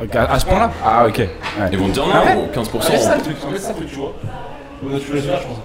Ok, 0.01 0.15
à 0.15 0.23
à 0.31 0.39
ce 0.39 0.45
point-là 0.45 0.71
Ah, 0.83 1.05
ok. 1.07 1.17
Ouais. 1.17 1.27
Ils 1.71 1.77
vont 1.77 1.87
te 1.87 1.91
dire 1.93 2.05
non, 2.05 2.11
Ah 2.15 2.25
ouais 2.25 2.35
gros, 2.35 2.63
15%. 2.63 2.81
C'est 2.81 2.97
ça 2.97 3.15
le 3.15 3.21
truc, 3.21 3.35
c'est 3.51 3.57
ça 3.59 3.69
le 3.69 3.75
truc, 3.75 3.89
tu 3.89 3.95
vois. 3.95 4.13
Tu 4.99 5.13
le 5.13 5.19
faire, 5.21 5.39
je 5.41 5.47
pense. 5.47 5.57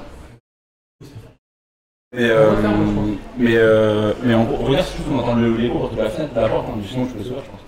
Mais, 2.14 2.22
euh, 2.30 2.52
mais, 3.38 3.52
euh, 3.56 4.12
mais 4.24 4.34
en 4.34 4.44
gros, 4.44 4.64
regarde 4.66 4.86
si 4.86 4.94
on 5.12 5.18
entend 5.18 5.34
le- 5.34 5.55
la 5.96 6.09
fenêtre 6.09 6.34
de 6.34 6.40
la 6.40 6.48
porte, 6.48 6.66
hein, 6.68 6.78
sinon 6.88 7.05
je 7.05 7.10
peux 7.12 7.18
le 7.18 7.24
faire, 7.24 7.44
je 7.44 7.50
pense. 7.50 7.60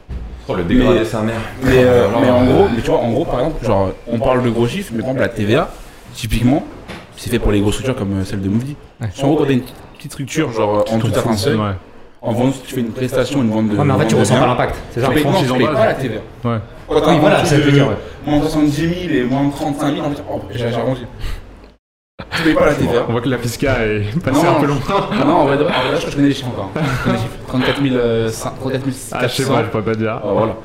Oh, 0.49 0.55
le 0.55 0.65
dégradé, 0.65 1.05
sa 1.05 1.21
mère. 1.21 1.41
Mais, 1.63 1.85
euh, 1.85 2.09
mais 2.21 2.31
en 2.31 2.43
euh, 2.43 2.53
gros, 2.53 2.69
mais 2.75 2.81
tu 2.83 2.91
vois, 2.91 3.01
en 3.01 3.11
gros, 3.13 3.25
par 3.27 3.41
exemple, 3.41 3.65
genre, 3.65 3.91
on 4.09 4.19
parle 4.19 4.43
de 4.43 4.49
gros 4.51 4.67
chiffres, 4.67 4.93
mais 4.95 5.01
par 5.01 5.11
exemple, 5.11 5.21
la 5.21 5.29
TVA, 5.29 5.71
typiquement, 6.15 6.65
c'est 7.17 7.29
fait 7.31 7.39
pour 7.39 7.53
les 7.53 7.61
grosses 7.61 7.75
structures 7.75 7.97
comme 7.97 8.21
euh, 8.21 8.25
celle 8.25 8.41
de 8.41 8.49
Moody. 8.49 8.77
Ouais. 9.01 9.09
En 9.23 9.27
gros, 9.29 9.37
quand 9.37 9.45
t'as 9.45 9.53
une 9.53 9.63
petite 9.97 10.13
structure, 10.13 10.51
genre, 10.53 10.85
en 10.91 10.99
tout 10.99 11.13
certain 11.13 11.37
seuil, 11.37 11.57
Ouais. 11.57 11.73
En 12.23 12.33
vente, 12.33 12.55
tu 12.67 12.75
fais 12.75 12.81
une 12.81 12.93
prestation, 12.93 13.43
une 13.43 13.51
vente 13.51 13.69
de. 13.71 13.77
Ouais, 13.77 13.85
mais 13.85 13.93
en 13.95 13.99
fait, 13.99 14.07
tu 14.09 14.15
ressens 14.15 14.39
pas 14.39 14.47
l'impact. 14.47 14.77
C'est 14.93 15.01
ça. 15.01 15.09
Non, 15.09 15.15
base. 15.15 15.73
pas 15.75 15.87
la 15.87 15.95
TVA. 15.95 16.21
Ouais. 16.45 16.59
Quand 16.89 17.13
Oui, 17.13 17.19
voilà, 17.21 17.45
ça 17.45 17.57
veut 17.57 17.73
dire, 17.73 17.89
ouais. 17.89 17.95
Moins 18.27 18.41
70 18.43 18.73
000 18.77 18.91
et 19.13 19.23
moins 19.25 19.49
35 19.49 19.95
000, 19.95 20.07
en 20.07 20.11
fait, 20.11 20.23
oh, 20.31 20.41
j'ai 20.51 20.67
arrondi. 20.75 21.07
tu 22.37 22.43
payes 22.43 22.55
pas 22.55 22.67
la 22.67 22.75
TVA. 22.75 23.05
On 23.09 23.13
voit 23.13 23.21
que 23.23 23.29
la 23.29 23.39
fisca 23.39 23.87
est 23.87 24.03
passée 24.23 24.43
Non. 24.45 24.57
un 24.57 24.61
peu 24.61 24.67
loin. 24.67 24.77
Non, 25.25 25.33
en 25.33 25.47
vrai, 25.47 25.57
de- 25.57 25.65
en 25.65 25.67
vrai, 25.67 26.01
je 26.07 26.15
connais 26.15 26.29
les 26.29 26.35
chiffres 26.35 26.49
encore. 26.51 26.71
Je 26.75 27.03
connais 27.05 27.17
les 27.17 27.23
chiffres. 27.23 27.37
34 27.49 27.83
000, 27.83 27.95
euh, 27.97 28.29
cin- 28.29 28.53
34 28.61 28.83
Ah, 29.13 29.19
je 29.23 29.29
sais 29.29 29.43
400. 29.45 29.55
pas, 29.55 29.63
je 29.65 29.69
peux 29.71 29.83
pas 29.83 29.95
dire. 29.95 30.21
Oh, 30.25 30.29
voilà. 30.37 30.57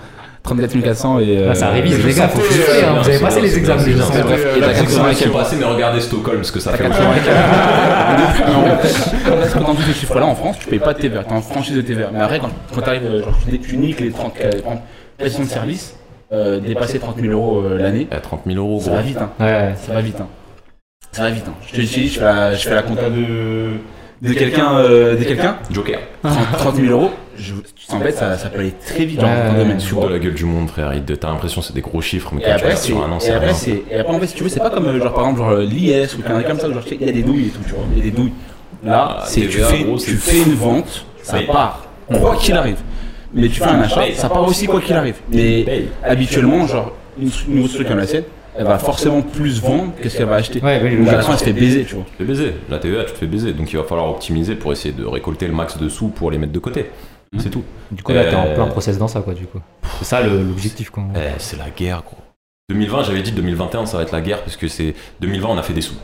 34 0.45 0.81
400 0.81 1.19
et. 1.19 1.37
euh, 1.37 1.47
Là, 1.47 1.55
ça 1.55 1.69
révise, 1.69 2.05
les 2.05 2.13
gars, 2.13 2.27
faut 2.27 2.39
souffler, 2.41 2.63
euh, 2.83 2.89
hein. 2.89 3.01
Vous 3.01 3.09
avez 3.09 3.19
passé 3.19 3.41
les 3.41 3.57
examens 3.57 3.83
déjà. 3.83 4.03
Bref, 4.05 4.47
Et 4.55 5.23
est 5.23 5.29
passé, 5.31 5.55
mais 5.59 5.65
regardez 5.65 5.99
Stockholm, 5.99 6.43
ce 6.43 6.51
que 6.51 6.59
ça 6.59 6.71
T'as 6.71 6.77
fait. 6.77 6.83
84. 6.83 8.47
Non, 8.47 8.63
quand 9.25 9.35
là, 9.35 9.65
quand 9.65 9.75
ces 9.85 9.93
chiffres-là 9.93 10.25
en 10.25 10.35
France, 10.35 10.57
tu 10.59 10.67
payes 10.67 10.79
pas 10.79 10.93
de 10.93 10.99
TVA. 10.99 11.23
T'es 11.23 11.33
en 11.33 11.41
franchise 11.41 11.75
de 11.75 11.81
TVA. 11.81 12.09
Mais 12.13 12.21
après, 12.21 12.39
quand, 12.39 12.81
t'arrives, 12.81 13.03
euh, 13.05 13.23
genre, 13.23 13.33
tu, 13.49 13.59
tu 13.59 13.77
niques 13.77 13.99
les 13.99 14.11
30 14.11 14.33
euh, 14.39 14.49
par 14.49 14.53
exemple, 14.59 14.81
prestation 15.17 15.43
de 15.45 15.49
service, 15.49 15.95
euh, 16.31 16.59
dépasser 16.59 16.99
30 16.99 17.19
000 17.19 17.33
euros 17.33 17.61
euh, 17.63 17.77
l'année, 17.77 18.07
Eh, 18.11 18.19
30 18.21 18.41
000 18.45 18.57
euros, 18.57 18.79
ça 18.79 18.87
gros. 18.87 18.95
va 18.97 19.01
vite, 19.01 19.17
hein. 19.19 19.29
Ouais, 19.39 19.73
Ça 19.85 19.93
va 19.93 20.01
vite, 20.01 20.19
hein. 20.21 20.27
Ça 21.11 21.23
va 21.23 21.29
vite, 21.31 21.45
hein. 21.47 21.53
Je 21.67 21.75
te 21.75 21.81
dis, 21.81 22.07
je 22.09 22.19
fais 22.19 22.25
la, 22.25 22.53
je 22.53 22.67
fais 22.67 22.75
la 22.75 22.83
compta 22.83 23.09
de, 23.09 23.77
de 24.21 24.33
quelqu'un, 24.33 24.77
euh, 24.77 25.15
de 25.15 25.23
quelqu'un, 25.23 25.57
Joker. 25.71 25.99
30, 26.23 26.33
30 26.57 26.75
000 26.75 26.87
euros, 26.87 27.11
je, 27.37 27.53
tu 27.75 27.87
t'embêtes, 27.87 28.15
ça, 28.17 28.37
ça 28.37 28.49
peut 28.49 28.59
aller 28.61 28.71
très 28.85 29.05
vite, 29.05 29.19
dans 29.19 29.27
ton 29.27 29.53
domaine, 29.57 29.77
Tu 29.77 29.87
tu 29.87 29.93
vois. 29.95 30.07
de 30.07 30.13
la 30.13 30.19
gueule 30.19 30.33
du 30.33 30.45
monde, 30.45 30.69
frère. 30.69 30.91
T'as 31.19 31.27
l'impression 31.29 31.61
que 31.61 31.67
c'est 31.67 31.73
des 31.73 31.81
gros 31.81 32.01
chiffres, 32.01 32.31
mais 32.33 32.41
Et 32.41 32.45
quand 32.45 32.49
tu 32.51 32.55
après, 32.63 32.75
c'est, 32.75 32.87
sur 32.87 33.03
un 33.03 33.11
an, 33.11 33.17
et 33.17 33.19
c'est 33.19 33.31
après, 33.33 33.45
rien. 33.47 33.53
c'est, 33.55 33.83
et 33.91 33.95
après, 33.99 34.13
en 34.15 34.19
fait, 34.19 34.27
si 34.27 34.35
tu 34.35 34.43
veux, 34.43 34.49
c'est 34.49 34.59
pas 34.59 34.69
comme, 34.69 34.85
euh, 34.85 34.99
genre, 35.01 35.13
par 35.13 35.23
exemple, 35.29 35.39
genre, 35.39 35.57
l'IS 35.59 36.15
ou 36.15 36.21
un 36.27 36.33
truc 36.33 36.47
comme 36.47 36.59
ça, 36.59 36.69
où, 36.69 36.73
genre, 36.73 36.83
tu 36.85 36.95
il 36.95 37.05
y 37.05 37.09
a 37.09 37.13
des 37.13 37.23
douilles 37.23 37.47
et 37.47 37.49
tout, 37.49 37.59
tu 37.65 37.71
vois. 37.71 37.83
Il 37.91 37.97
y 37.97 38.01
a 38.01 38.03
des 38.05 38.11
douilles. 38.11 38.33
Là, 38.83 39.17
Ah, 39.19 39.23
c'est, 39.25 39.41
tu 39.41 39.49
fais, 39.59 39.83
gros, 39.83 39.97
tu 39.97 40.11
c'est- 40.11 40.31
fais 40.31 40.37
une 40.49 40.55
vente, 40.55 41.05
ça 41.23 41.37
part. 41.51 41.85
Quoi 42.07 42.35
qu'il 42.37 42.55
arrive. 42.55 42.77
Mais 43.33 43.47
tu 43.49 43.55
fais 43.59 43.65
un 43.65 43.81
achat, 43.81 44.01
ça 44.15 44.29
part 44.29 44.47
aussi 44.47 44.65
quoi 44.67 44.79
qu'il 44.79 44.95
arrive. 44.95 45.15
Mais 45.31 45.65
habituellement, 46.03 46.65
genre, 46.67 46.93
une, 47.19 47.29
une 47.49 47.59
grosse 47.59 47.71
structure 47.71 47.89
comme 47.89 47.99
la 47.99 48.07
sienne, 48.07 48.23
elle 48.57 48.65
va 48.65 48.79
forcément 48.79 49.21
plus 49.21 49.61
vendre 49.61 49.93
que 50.01 50.09
ce 50.09 50.17
qu'elle 50.17 50.27
va 50.27 50.35
acheter. 50.35 50.61
Ouais, 50.61 50.79
oui, 50.83 50.97
Donc, 50.97 51.07
à 51.09 51.13
la 51.17 51.21
fin, 51.21 51.33
elle 51.33 51.39
se 51.39 51.43
fait 51.43 51.53
baiser, 51.53 51.85
tu 51.85 51.95
vois. 51.95 52.03
Tu 52.05 52.11
te 52.11 52.17
fais 52.17 52.23
baiser. 52.25 52.53
La 52.69 52.79
TVA, 52.79 53.03
tu 53.05 53.13
te 53.13 53.17
fais 53.17 53.27
baiser. 53.27 53.53
Donc 53.53 53.71
il 53.71 53.77
va 53.77 53.83
falloir 53.83 54.09
optimiser 54.09 54.55
pour 54.55 54.71
essayer 54.71 54.93
de 54.93 55.05
récolter 55.05 55.47
le 55.47 55.53
max 55.53 55.77
de 55.77 55.89
sous 55.89 56.07
pour 56.09 56.31
les 56.31 56.37
mettre 56.37 56.53
de 56.53 56.59
côté. 56.59 56.85
C'est 57.37 57.49
tout. 57.49 57.63
Du 57.91 58.01
coup, 58.01 58.13
là, 58.13 58.25
t'es 58.25 58.35
en 58.35 58.45
Euh, 58.45 58.55
plein 58.55 58.67
process 58.67 58.97
dans 58.97 59.09
ça, 59.09 59.19
quoi, 59.19 59.33
du 59.33 59.45
coup. 59.45 59.59
C'est 59.99 60.05
ça 60.05 60.21
l'objectif, 60.21 60.89
quoi. 60.89 61.03
Eh, 61.15 61.19
c'est 61.37 61.57
la 61.57 61.69
guerre, 61.69 62.01
gros. 62.05 62.15
2020, 62.69 63.03
j'avais 63.03 63.21
dit 63.21 63.31
2021, 63.33 63.85
ça 63.85 63.97
va 63.97 64.03
être 64.03 64.13
la 64.13 64.21
guerre 64.21 64.41
parce 64.41 64.55
que 64.55 64.67
c'est 64.69 64.95
2020, 65.19 65.49
on 65.49 65.57
a 65.57 65.61
fait 65.63 65.73
des 65.73 65.81
sous. 65.81 65.95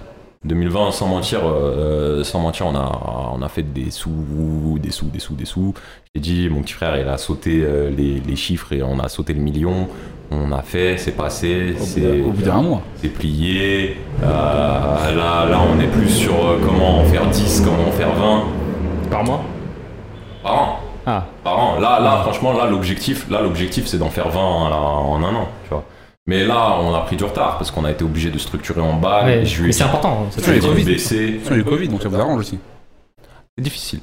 2020, 0.44 0.92
sans 0.92 1.08
mentir, 1.08 1.40
euh, 1.46 2.24
sans 2.24 2.40
mentir, 2.40 2.66
on 2.68 2.76
a, 2.76 3.32
on 3.36 3.42
a 3.42 3.48
fait 3.48 3.64
des 3.64 3.92
sous, 3.92 4.78
des 4.82 4.92
sous, 4.92 5.06
des 5.06 5.20
sous, 5.20 5.36
des 5.36 5.46
sous. 5.46 5.74
J'ai 6.14 6.22
dit, 6.22 6.50
mon 6.50 6.62
petit 6.64 6.74
frère, 6.74 6.98
il 7.00 7.08
a 7.08 7.18
sauté 7.18 7.62
euh, 7.64 7.90
les, 7.90 8.20
les 8.20 8.36
chiffres 8.36 8.74
et 8.74 8.84
on 8.84 9.00
a 9.00 9.08
sauté 9.08 9.34
le 9.34 9.40
million. 9.40 9.88
On 10.34 10.52
a 10.54 10.62
fait, 10.62 10.98
c'est 10.98 11.12
passé, 11.12 11.76
c'est 11.80 12.00
d'un- 12.00 12.24
Au 12.26 12.32
bout 12.32 12.42
d'un 12.42 12.62
mois. 12.62 12.82
c'est 13.02 13.10
plié. 13.10 13.98
Euh, 14.24 14.28
là, 14.28 15.46
là, 15.46 15.60
on 15.70 15.78
est 15.82 15.88
plus 15.88 16.08
sur 16.10 16.34
euh, 16.34 16.58
comment 16.66 17.00
en 17.00 17.04
faire 17.04 17.28
10, 17.28 17.62
comment 17.66 17.90
en 17.90 17.92
faire 17.92 18.14
20 18.16 18.44
Par 19.10 19.24
mois? 19.26 19.42
Par 20.42 20.54
an. 20.54 20.80
Ah. 21.06 21.26
Par 21.44 21.60
an. 21.60 21.80
Là, 21.82 22.00
là, 22.00 22.20
franchement, 22.24 22.54
là, 22.54 22.66
l'objectif, 22.70 23.30
là, 23.30 23.42
l'objectif, 23.42 23.88
c'est 23.88 23.98
d'en 23.98 24.10
faire 24.10 24.30
20 24.30 24.40
en, 24.40 25.12
en 25.14 25.18
un 25.24 25.36
an, 25.36 25.48
tu 25.64 25.70
vois. 25.72 25.84
Mais 26.28 26.46
là, 26.46 26.78
on 26.80 26.94
a 26.94 27.00
pris 27.02 27.18
du 27.18 27.26
retard 27.26 27.58
parce 27.58 27.70
qu'on 27.72 27.84
a 27.84 27.92
été 27.92 28.06
obligé 28.06 28.30
de 28.30 28.38
structurer 28.38 28.80
en 28.80 28.94
bas. 28.94 29.26
Ouais, 29.26 29.44
je 29.46 29.58
lui 29.58 29.64
ai 29.64 29.68
mais 29.68 29.74
c'est 29.74 29.84
important. 29.84 30.28
dit 30.38 30.42
de 30.42 30.60
Covid. 30.62 30.84
baisser. 30.86 31.42
Il 31.46 31.52
y 31.52 31.54
a 31.56 31.58
eu 31.58 31.64
Covid, 31.66 31.88
donc 31.90 32.02
ça 32.04 32.08
vous 32.10 32.16
arrange 32.20 32.40
aussi. 32.40 32.58
C'est 33.58 33.64
difficile. 33.64 34.00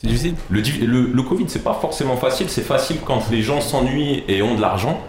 C'est 0.00 0.06
difficile? 0.06 0.34
Le, 0.50 0.60
le, 0.86 1.10
le 1.12 1.22
Covid, 1.22 1.46
c'est 1.48 1.64
pas 1.64 1.74
forcément 1.74 2.16
facile. 2.16 2.48
C'est 2.50 2.62
facile 2.62 2.98
quand 3.04 3.28
les 3.32 3.42
gens 3.42 3.60
s'ennuient 3.60 4.22
et 4.28 4.42
ont 4.42 4.54
de 4.54 4.60
l'argent. 4.60 5.00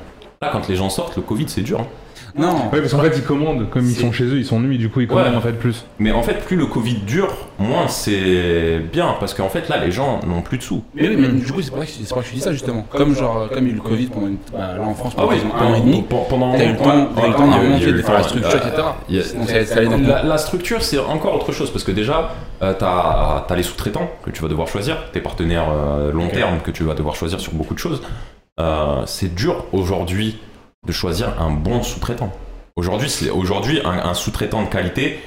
Là, 0.43 0.49
quand 0.51 0.67
les 0.67 0.75
gens 0.75 0.89
sortent, 0.89 1.15
le 1.15 1.21
Covid, 1.21 1.45
c'est 1.47 1.61
dur. 1.61 1.79
hein. 1.79 1.87
Non. 2.35 2.69
Ouais, 2.71 2.79
parce 2.81 2.91
qu'en 2.93 2.99
fait, 3.01 3.13
ils 3.15 3.23
commandent, 3.23 3.69
comme 3.69 3.85
ils 3.87 3.95
sont 3.95 4.11
chez 4.11 4.23
eux, 4.23 4.37
ils 4.37 4.45
sont 4.45 4.59
nus, 4.59 4.77
du 4.79 4.89
coup, 4.89 5.01
ils 5.01 5.07
commandent 5.07 5.27
Ouais. 5.27 5.35
en 5.37 5.41
fait 5.41 5.53
plus. 5.53 5.85
Mais 5.99 6.11
en 6.11 6.23
fait, 6.23 6.43
plus 6.43 6.55
le 6.57 6.65
Covid 6.65 6.95
dure, 7.05 7.31
moins 7.59 7.87
c'est 7.87 8.79
bien. 8.91 9.15
Parce 9.19 9.35
qu'en 9.35 9.49
fait, 9.49 9.69
là, 9.69 9.77
les 9.77 9.91
gens 9.91 10.19
n'ont 10.25 10.41
plus 10.41 10.57
de 10.57 10.63
sous. 10.63 10.83
Mais 10.95 11.07
oui, 11.09 11.15
mais 11.15 11.27
du 11.27 11.51
coup, 11.51 11.61
c'est 11.61 11.69
pour 11.69 11.79
ça 11.79 11.85
que 11.85 11.91
c'est 11.91 12.07
pour 12.09 12.17
ça 12.17 12.23
que 12.23 12.29
je 12.29 12.33
dis 12.33 12.41
ça 12.41 12.51
justement. 12.51 12.87
Comme 12.89 13.15
genre, 13.15 13.49
comme 13.53 13.65
il 13.65 13.67
y 13.67 13.69
a 13.69 13.73
eu 13.73 13.75
le 13.75 13.81
Covid 13.81 14.07
pendant 14.07 14.27
une, 14.27 14.37
bah, 14.51 14.73
là 14.77 14.81
en 14.83 14.95
France 14.95 15.13
pendant 15.13 15.27
quasiment 15.29 15.55
un 15.55 15.65
an 15.65 15.75
et 15.75 15.81
demi. 15.81 16.03
pendant, 16.27 16.55
eu 16.55 16.57
le 16.57 16.75
temps, 16.75 17.07
le 17.15 17.33
temps 17.35 17.79
de 17.85 17.91
le 17.91 18.01
faire 18.01 18.13
la 18.15 18.23
structure, 18.23 18.59
euh, 19.11 19.61
etc. 19.61 19.77
la 20.23 20.37
structure, 20.39 20.81
c'est 20.81 20.97
encore 20.97 21.35
autre 21.35 21.51
chose 21.51 21.69
parce 21.69 21.83
que 21.83 21.91
déjà, 21.91 22.31
euh, 22.63 22.73
t'as 22.77 23.45
as 23.47 23.55
les 23.55 23.63
sous-traitants 23.63 24.09
que 24.25 24.31
tu 24.31 24.41
vas 24.41 24.47
devoir 24.47 24.67
choisir, 24.67 24.97
tes 25.11 25.19
partenaires 25.19 25.67
euh, 25.71 26.11
long 26.11 26.29
terme 26.29 26.59
que 26.63 26.71
tu 26.71 26.83
vas 26.83 26.95
devoir 26.95 27.15
choisir 27.15 27.39
sur 27.39 27.53
beaucoup 27.53 27.75
de 27.75 27.79
choses. 27.79 28.01
Euh, 28.59 29.03
c'est 29.05 29.33
dur 29.33 29.65
aujourd'hui 29.73 30.39
de 30.85 30.91
choisir 30.91 31.41
un 31.41 31.51
bon 31.51 31.81
sous-traitant. 31.81 32.31
Aujourd'hui, 32.75 33.09
aujourd'hui 33.33 33.79
un, 33.83 33.91
un 33.91 34.13
sous-traitant 34.13 34.63
de 34.63 34.67
qualité. 34.69 35.19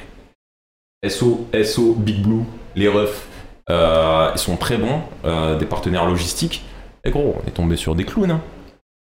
SO, 1.08 1.46
SO, 1.64 1.94
Big 1.94 2.22
Blue, 2.22 2.44
les 2.74 2.88
refs, 2.88 3.26
euh, 3.70 4.30
ils 4.34 4.38
sont 4.38 4.56
très 4.56 4.76
bons, 4.76 5.00
euh, 5.24 5.56
des 5.58 5.66
partenaires 5.66 6.06
logistiques. 6.06 6.64
Et 7.04 7.10
gros, 7.10 7.36
on 7.42 7.46
est 7.48 7.52
tombé 7.52 7.76
sur 7.76 7.94
des 7.94 8.04
clowns. 8.04 8.30
hein. 8.30 8.40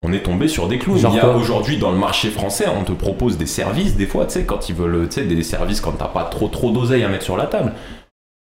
On 0.03 0.13
est 0.13 0.21
tombé 0.23 0.47
sur 0.47 0.67
des 0.67 0.77
clowns. 0.77 0.97
Genre 0.99 1.13
Il 1.13 1.17
y 1.17 1.19
a 1.19 1.29
aujourd'hui 1.29 1.77
dans 1.77 1.91
le 1.91 1.97
marché 1.97 2.29
français, 2.29 2.65
on 2.69 2.83
te 2.83 2.91
propose 2.93 3.37
des 3.37 3.45
services 3.47 3.95
des 3.97 4.05
fois, 4.05 4.25
tu 4.25 4.33
sais, 4.33 4.43
quand 4.45 4.69
ils 4.69 4.75
veulent, 4.75 5.09
tu 5.09 5.15
sais, 5.15 5.23
des 5.25 5.43
services 5.43 5.81
quand 5.81 5.91
t'as 5.93 6.07
pas 6.07 6.23
trop 6.23 6.47
trop 6.47 6.71
d'oseille 6.71 7.03
à 7.03 7.09
mettre 7.09 7.25
sur 7.25 7.35
la 7.37 7.47
table. 7.47 7.73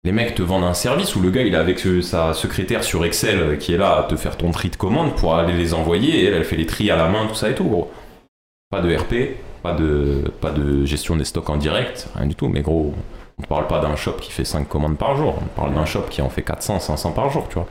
Les 0.03 0.11
mecs 0.11 0.33
te 0.33 0.41
vendent 0.41 0.63
un 0.63 0.73
service 0.73 1.15
où 1.15 1.21
le 1.21 1.29
gars 1.29 1.43
il 1.43 1.53
est 1.53 1.57
avec 1.57 1.85
sa 2.01 2.33
secrétaire 2.33 2.83
sur 2.83 3.05
Excel 3.05 3.39
euh, 3.39 3.55
qui 3.55 3.71
est 3.71 3.77
là 3.77 3.99
à 3.99 4.03
te 4.03 4.15
faire 4.15 4.35
ton 4.35 4.49
tri 4.49 4.71
de 4.71 4.75
commande 4.75 5.15
pour 5.15 5.35
aller 5.35 5.53
les 5.53 5.75
envoyer 5.75 6.21
et 6.21 6.25
elle, 6.25 6.33
elle 6.33 6.43
fait 6.43 6.55
les 6.55 6.65
tris 6.65 6.89
à 6.89 6.95
la 6.95 7.07
main, 7.07 7.27
tout 7.27 7.35
ça 7.35 7.51
et 7.51 7.53
tout, 7.53 7.65
gros. 7.65 7.91
Pas 8.71 8.81
de 8.81 8.95
RP, 8.95 9.37
pas 9.61 9.73
de, 9.73 10.23
pas 10.41 10.49
de 10.49 10.85
gestion 10.85 11.15
des 11.17 11.23
stocks 11.23 11.51
en 11.51 11.57
direct, 11.57 12.09
rien 12.15 12.25
du 12.25 12.33
tout, 12.33 12.47
mais 12.47 12.61
gros, 12.61 12.95
on 13.37 13.41
ne 13.43 13.45
parle 13.45 13.67
pas 13.67 13.79
d'un 13.79 13.95
shop 13.95 14.13
qui 14.13 14.31
fait 14.31 14.43
5 14.43 14.67
commandes 14.67 14.97
par 14.97 15.15
jour, 15.15 15.35
on 15.39 15.45
parle 15.61 15.75
d'un 15.75 15.85
shop 15.85 16.05
qui 16.09 16.23
en 16.23 16.29
fait 16.29 16.41
400, 16.41 16.79
500 16.79 17.11
par 17.11 17.29
jour, 17.29 17.47
tu 17.47 17.55
vois. 17.55 17.67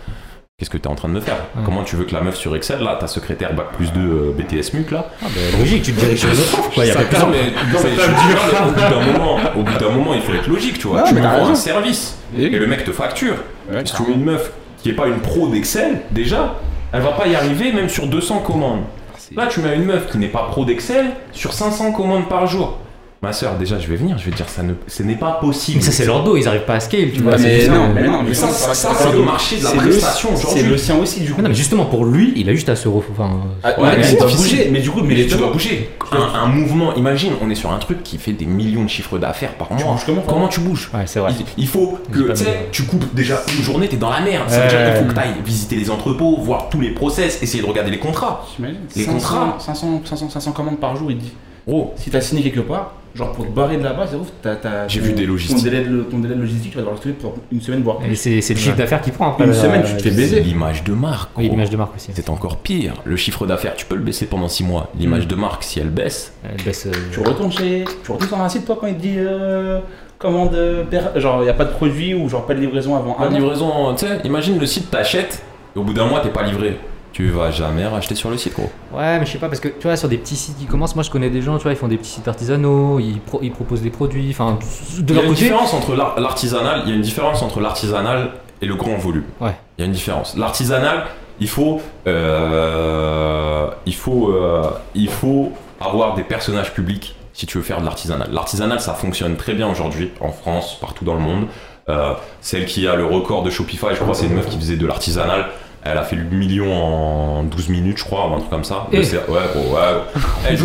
Qu'est-ce 0.61 0.69
que 0.69 0.77
tu 0.77 0.85
es 0.85 0.89
en 0.89 0.95
train 0.95 1.09
de 1.09 1.15
me 1.15 1.21
faire. 1.21 1.37
Comment 1.65 1.83
tu 1.85 1.97
veux 1.97 2.05
que 2.05 2.13
la 2.13 2.21
meuf 2.21 2.37
sur 2.37 2.55
Excel, 2.55 2.81
là, 2.83 2.97
ta 3.01 3.07
secrétaire 3.07 3.55
bac 3.55 3.69
plus 3.73 3.91
2 3.95 4.35
BTS 4.37 4.75
MUC, 4.75 4.91
là, 4.91 5.07
Ah, 5.23 5.27
bah, 5.35 5.59
logique, 5.59 5.83
tu 5.85 5.93
te 5.95 6.01
diriges 6.01 6.21
sur 6.21 6.29
une 6.29 6.35
autre 6.39 6.59
offre, 6.59 6.71
quoi. 6.75 6.85
Y 6.85 6.91
a 6.91 6.93
ça 6.93 6.99
pas 6.99 7.05
de 7.07 7.11
perd, 7.11 7.23
plan. 7.23 7.31
mais, 7.33 7.51
non, 7.51 7.81
mais 7.83 7.91
je 7.91 8.01
veux 8.01 8.07
dire, 8.07 8.67
au 8.67 8.71
bout 8.71 8.81
d'un 8.81 9.13
moment, 9.19 9.39
au 9.57 9.63
bout 9.63 9.79
d'un 9.79 9.89
moment, 9.89 10.13
il 10.15 10.21
faut 10.21 10.35
être 10.35 10.47
logique, 10.49 10.79
tu 10.79 10.89
vois. 10.89 11.03
Tu 11.05 11.15
me 11.15 11.23
t'as 11.23 11.39
vends 11.39 11.49
un 11.49 11.55
service 11.55 12.19
Et 12.39 12.43
et 12.45 12.51
le 12.51 12.67
mec 12.67 12.85
te 12.85 12.93
facture. 12.93 13.37
Ouais, 13.73 13.81
Si 13.87 13.95
tu 13.95 14.03
mets 14.03 14.13
une 14.15 14.25
meuf 14.25 14.53
qui 14.83 14.91
est 14.91 14.95
pas 14.95 15.07
une 15.07 15.21
pro 15.21 15.49
d'Excel, 15.49 16.03
déjà, 16.11 16.57
elle 16.93 17.01
va 17.01 17.13
pas 17.13 17.27
y 17.27 17.35
arriver 17.35 17.73
même 17.73 17.89
sur 17.89 18.07
200 18.07 18.41
commandes. 18.41 18.83
Là, 19.35 19.47
tu 19.47 19.61
mets 19.61 19.75
une 19.77 19.85
meuf 19.85 20.11
qui 20.11 20.19
n'est 20.19 20.27
pas 20.29 20.49
pro 20.51 20.67
d'Excel 20.67 21.07
sur 21.33 21.55
500 21.55 21.93
commandes 21.93 22.29
par 22.29 22.47
jour. 22.47 22.77
Ma 23.23 23.35
soeur, 23.35 23.59
déjà, 23.59 23.79
je 23.79 23.87
vais 23.87 23.97
venir, 23.97 24.17
je 24.17 24.25
vais 24.25 24.31
te 24.31 24.37
dire, 24.37 24.49
ça 24.49 24.63
ne, 24.63 24.73
ce 24.87 25.03
n'est 25.03 25.15
pas 25.15 25.33
possible. 25.33 25.77
Mais 25.77 25.85
ça, 25.85 25.93
c'est 25.93 26.07
leur 26.07 26.25
dos, 26.25 26.39
ils 26.39 26.49
arrivent 26.49 26.65
pas 26.65 26.77
à 26.77 26.81
scale, 26.81 27.11
tu 27.13 27.21
vois. 27.21 27.37
C'est 27.37 27.69
mais 27.69 27.69
non, 27.69 27.89
mais 27.95 28.03
non, 28.09 28.23
mais 28.23 28.33
ça, 28.33 28.49
ça, 28.49 28.73
ça, 28.73 28.95
c'est 28.99 29.13
le 29.13 29.23
marché 29.23 29.59
de 29.59 29.65
la 29.65 29.69
c'est 29.71 29.77
le- 29.77 29.83
prestation 29.91 30.29
C'est 30.35 30.47
aujourd'hui. 30.47 30.71
le 30.71 30.79
sien 30.79 30.97
aussi, 30.97 31.21
du 31.21 31.29
coup. 31.33 31.35
Mais 31.37 31.43
non, 31.43 31.49
mais 31.51 31.55
justement, 31.55 31.85
pour 31.85 32.07
lui, 32.07 32.33
il 32.37 32.49
a 32.49 32.55
juste 32.55 32.71
à 32.71 32.77
se 32.77 32.89
ref... 32.89 33.05
enfin, 33.13 33.31
Ah, 33.63 33.79
Ouais, 33.79 33.89
ouais, 33.89 33.97
mais 33.99 34.05
c'est 34.05 34.17
bouger. 34.19 34.71
Mais 34.73 34.81
du 34.81 34.91
coup, 34.91 35.03
mais 35.03 35.17
tu 35.17 35.27
deux 35.27 35.37
dois 35.37 35.53
bouger. 35.53 35.91
Un, 36.13 36.41
un 36.41 36.47
mouvement, 36.47 36.95
imagine, 36.95 37.35
on 37.43 37.51
est 37.51 37.55
sur 37.55 37.71
un 37.71 37.79
truc 37.79 38.03
qui 38.03 38.17
fait 38.17 38.33
des 38.33 38.47
millions 38.47 38.85
de 38.85 38.89
chiffres 38.89 39.19
d'affaires 39.19 39.53
par 39.53 39.71
mois. 39.71 39.99
comment, 40.07 40.23
Comment 40.27 40.49
tu 40.49 40.61
bouges 40.61 40.91
Ouais, 40.95 41.03
c'est 41.05 41.21
vrai. 41.21 41.33
il, 41.39 41.45
il 41.65 41.69
faut 41.69 41.99
que 42.11 42.31
tu 42.31 42.37
sais, 42.37 42.45
mis- 42.47 42.51
tu 42.73 42.85
coupes 42.85 43.15
déjà 43.15 43.43
une 43.55 43.63
journée, 43.63 43.87
t'es 43.87 43.99
dans 43.99 44.09
la 44.09 44.21
merde. 44.21 44.49
Ça 44.49 44.63
veut 44.63 44.69
dire 44.71 44.83
qu'il 44.95 45.03
faut 45.03 45.09
que 45.11 45.15
t'ailles 45.15 45.35
visiter 45.45 45.77
les 45.77 45.91
entrepôts, 45.91 46.39
voir 46.41 46.71
tous 46.71 46.81
les 46.81 46.93
process, 46.93 47.43
essayer 47.43 47.63
de 47.63 47.69
regarder 47.69 47.91
les 47.91 47.99
contrats. 47.99 48.47
Les 48.97 49.05
500, 49.05 49.13
contrats. 49.13 49.57
500, 49.59 50.01
500, 50.07 50.31
500 50.31 50.53
commandes 50.53 50.81
par 50.81 50.97
jour, 50.97 51.11
il 51.11 51.19
dit. 51.19 51.33
Gros, 51.69 51.93
Si 51.99 52.09
t'as 52.09 52.23
signé 52.23 52.43
quelque 52.43 52.61
part, 52.61 52.95
genre 53.15 53.33
pour 53.33 53.47
te 53.47 53.51
barrer 53.51 53.77
de 53.77 53.83
là-bas, 53.85 54.07
c'est 54.09 54.17
ouf, 54.17 54.29
t'as. 54.43 54.87
J'ai 54.89 55.01
ton- 55.01 55.07
vu 55.07 55.13
des 55.13 55.27
logistiques. 55.27 55.57
Ton 55.59 55.63
délai, 55.65 55.85
de, 55.85 56.01
ton 56.03 56.19
délai 56.19 56.35
de 56.35 56.41
logistique, 56.41 56.71
tu 56.71 56.77
vas 56.77 56.83
devoir 56.83 56.95
le 56.95 57.01
trouver 57.01 57.15
pour 57.15 57.35
une 57.51 57.61
semaine, 57.61 57.83
voire 57.83 57.99
Et 58.03 58.09
plus. 58.09 58.17
c'est 58.17 58.41
c'est 58.41 58.55
le 58.55 58.61
chiffre 58.61 58.77
d'affaires 58.77 59.01
qui 59.01 59.11
prend 59.11 59.31
après. 59.31 59.45
Une 59.45 59.51
la- 59.51 59.57
semaine, 59.57 59.83
tu 59.85 59.93
te 59.97 60.03
fais 60.03 60.11
c'est 60.11 60.17
baiser. 60.17 60.41
l'image 60.41 60.85
de 60.85 60.93
marque. 60.93 61.31
Oui, 61.37 61.49
l'image 61.49 61.71
de 61.71 61.77
marque 61.77 61.97
aussi. 61.97 62.11
C'est 62.15 62.31
encore 62.31 62.57
pire. 62.59 62.95
Le 63.05 63.17
chiffre 63.17 63.47
d'affaires, 63.47 63.75
tu 63.77 63.87
peux 63.87 63.97
le 63.97 64.03
baisser 64.03 64.27
pendant 64.27 64.49
6 64.49 64.65
mois. 64.65 64.91
L'image 64.99 65.25
Mm. 65.25 65.29
de 65.29 65.35
marque, 65.35 65.63
si 65.65 65.81
elle 65.81 65.91
baisse, 65.91 66.33
Elle 66.45 66.65
baisse. 66.65 66.87
euh, 66.87 66.93
Tu 67.13 67.21
retournes 67.21 67.53
chez. 67.53 67.85
Tu 68.05 68.13
retournes 68.13 68.29
sur 68.29 68.41
un 68.41 68.49
site, 68.49 68.65
toi, 68.67 68.79
quand 68.81 68.87
il 68.87 68.95
te 68.97 69.03
dit. 69.03 69.15
Euh, 69.19 69.81
commande. 70.19 70.55
euh, 70.55 70.85
per- 70.85 71.19
Genre, 71.19 71.43
y 71.45 71.49
a 71.49 71.55
pas 71.55 71.65
de 71.65 71.71
produit 71.73 72.13
ou 72.15 72.29
genre 72.29 72.45
pas 72.47 72.53
de 72.55 72.61
livraison 72.61 72.95
avant 72.95 73.17
un 73.19 73.29
an? 73.29 73.31
livraison, 73.31 73.95
tu 73.95 74.07
sais, 74.07 74.19
imagine 74.25 74.59
le 74.59 74.67
site 74.67 74.91
t'achètes 74.91 75.43
et 75.75 75.79
au 75.79 75.83
bout 75.83 75.95
d'un 75.95 76.05
mois 76.07 76.21
t'es 76.21 76.29
pas 76.29 76.43
livré. 76.43 76.79
Tu 77.13 77.29
vas 77.31 77.51
jamais 77.51 77.87
racheter 77.87 78.15
sur 78.15 78.31
le 78.31 78.37
site, 78.39 78.55
gros. 78.55 78.71
Ouais, 78.95 79.19
mais 79.19 79.27
je 79.27 79.33
sais 79.33 79.39
pas, 79.39 79.49
parce 79.49 79.61
que 79.61 79.69
tu 79.69 79.83
vois, 79.83 79.97
sur 79.97 80.09
des 80.09 80.17
petits 80.19 80.37
sites 80.37 80.57
qui 80.59 80.67
commencent, 80.67 80.95
moi 80.95 81.03
je 81.05 81.11
connais 81.11 81.29
des 81.31 81.43
gens, 81.43 81.57
tu 81.59 81.65
vois, 81.65 81.73
ils 81.73 81.77
font 81.79 81.89
des 81.89 81.97
petits 81.97 82.11
sites 82.11 82.29
artisanaux, 82.29 82.99
ils, 83.01 83.19
pro- 83.21 83.41
ils 83.43 83.51
proposent 83.51 83.83
des 83.83 83.91
produits, 83.91 84.29
enfin, 84.31 84.59
de 84.99 85.03
Il 85.03 85.09
y 85.09 85.13
a 85.13 85.15
leur 85.15 85.25
une 85.25 85.31
côté. 85.31 85.43
différence 85.45 85.75
entre 85.75 85.95
l'ar- 85.97 86.19
l'artisanal, 86.21 86.83
il 86.85 86.91
y 86.91 86.93
a 86.93 86.95
une 86.97 87.03
différence 87.03 87.43
entre 87.43 87.61
l'artisanal 87.61 88.31
et 88.63 88.67
le 88.67 88.77
grand 88.77 88.97
volume. 88.97 89.25
Ouais. 89.41 89.55
Il 89.77 89.81
y 89.81 89.85
a 89.85 89.87
une 89.87 89.93
différence. 89.93 90.37
L'artisanal, 90.37 91.05
il 91.41 91.49
faut, 91.49 91.81
euh, 92.07 93.67
il 93.87 93.95
faut, 93.95 94.31
euh, 94.33 94.63
il 94.95 95.09
faut 95.09 95.53
avoir 95.81 96.15
des 96.15 96.23
personnages 96.23 96.73
publics 96.73 97.17
si 97.33 97.47
tu 97.47 97.59
veux 97.59 97.65
faire 97.65 97.81
de 97.81 97.85
l'artisanal. 97.87 98.29
L'artisanal, 98.33 98.81
ça 98.81 98.95
fonctionne 98.95 99.37
très 99.37 99.55
bien 99.55 99.69
aujourd'hui 99.69 100.11
en 100.21 100.31
France, 100.31 100.77
partout 100.81 101.05
dans 101.05 101.15
le 101.15 101.21
monde. 101.21 101.47
Euh, 101.89 102.13
celle 102.41 102.67
qui 102.67 102.87
a 102.87 102.95
le 102.95 103.05
record 103.07 103.43
de 103.43 103.51
Shopify, 103.51 103.87
je 103.93 103.97
crois, 104.01 104.15
c'est 104.15 104.27
une 104.27 104.35
meuf 104.35 104.49
qui 104.49 104.59
faisait 104.59 104.77
de 104.77 104.87
l'artisanal. 104.87 105.47
Elle 105.83 105.97
a 105.97 106.03
fait 106.03 106.17
le 106.17 106.25
million 106.25 106.71
en 106.75 107.43
12 107.43 107.71
minutes, 107.71 107.97
je 107.99 108.05
crois, 108.05 108.29
ou 108.29 108.35
un 108.35 108.39
truc 108.39 108.51
comme 108.51 108.65
ça. 108.65 108.87
Eh. 108.93 108.99
Ouais, 108.99 109.05
gros, 109.55 109.75
ouais. 109.75 109.81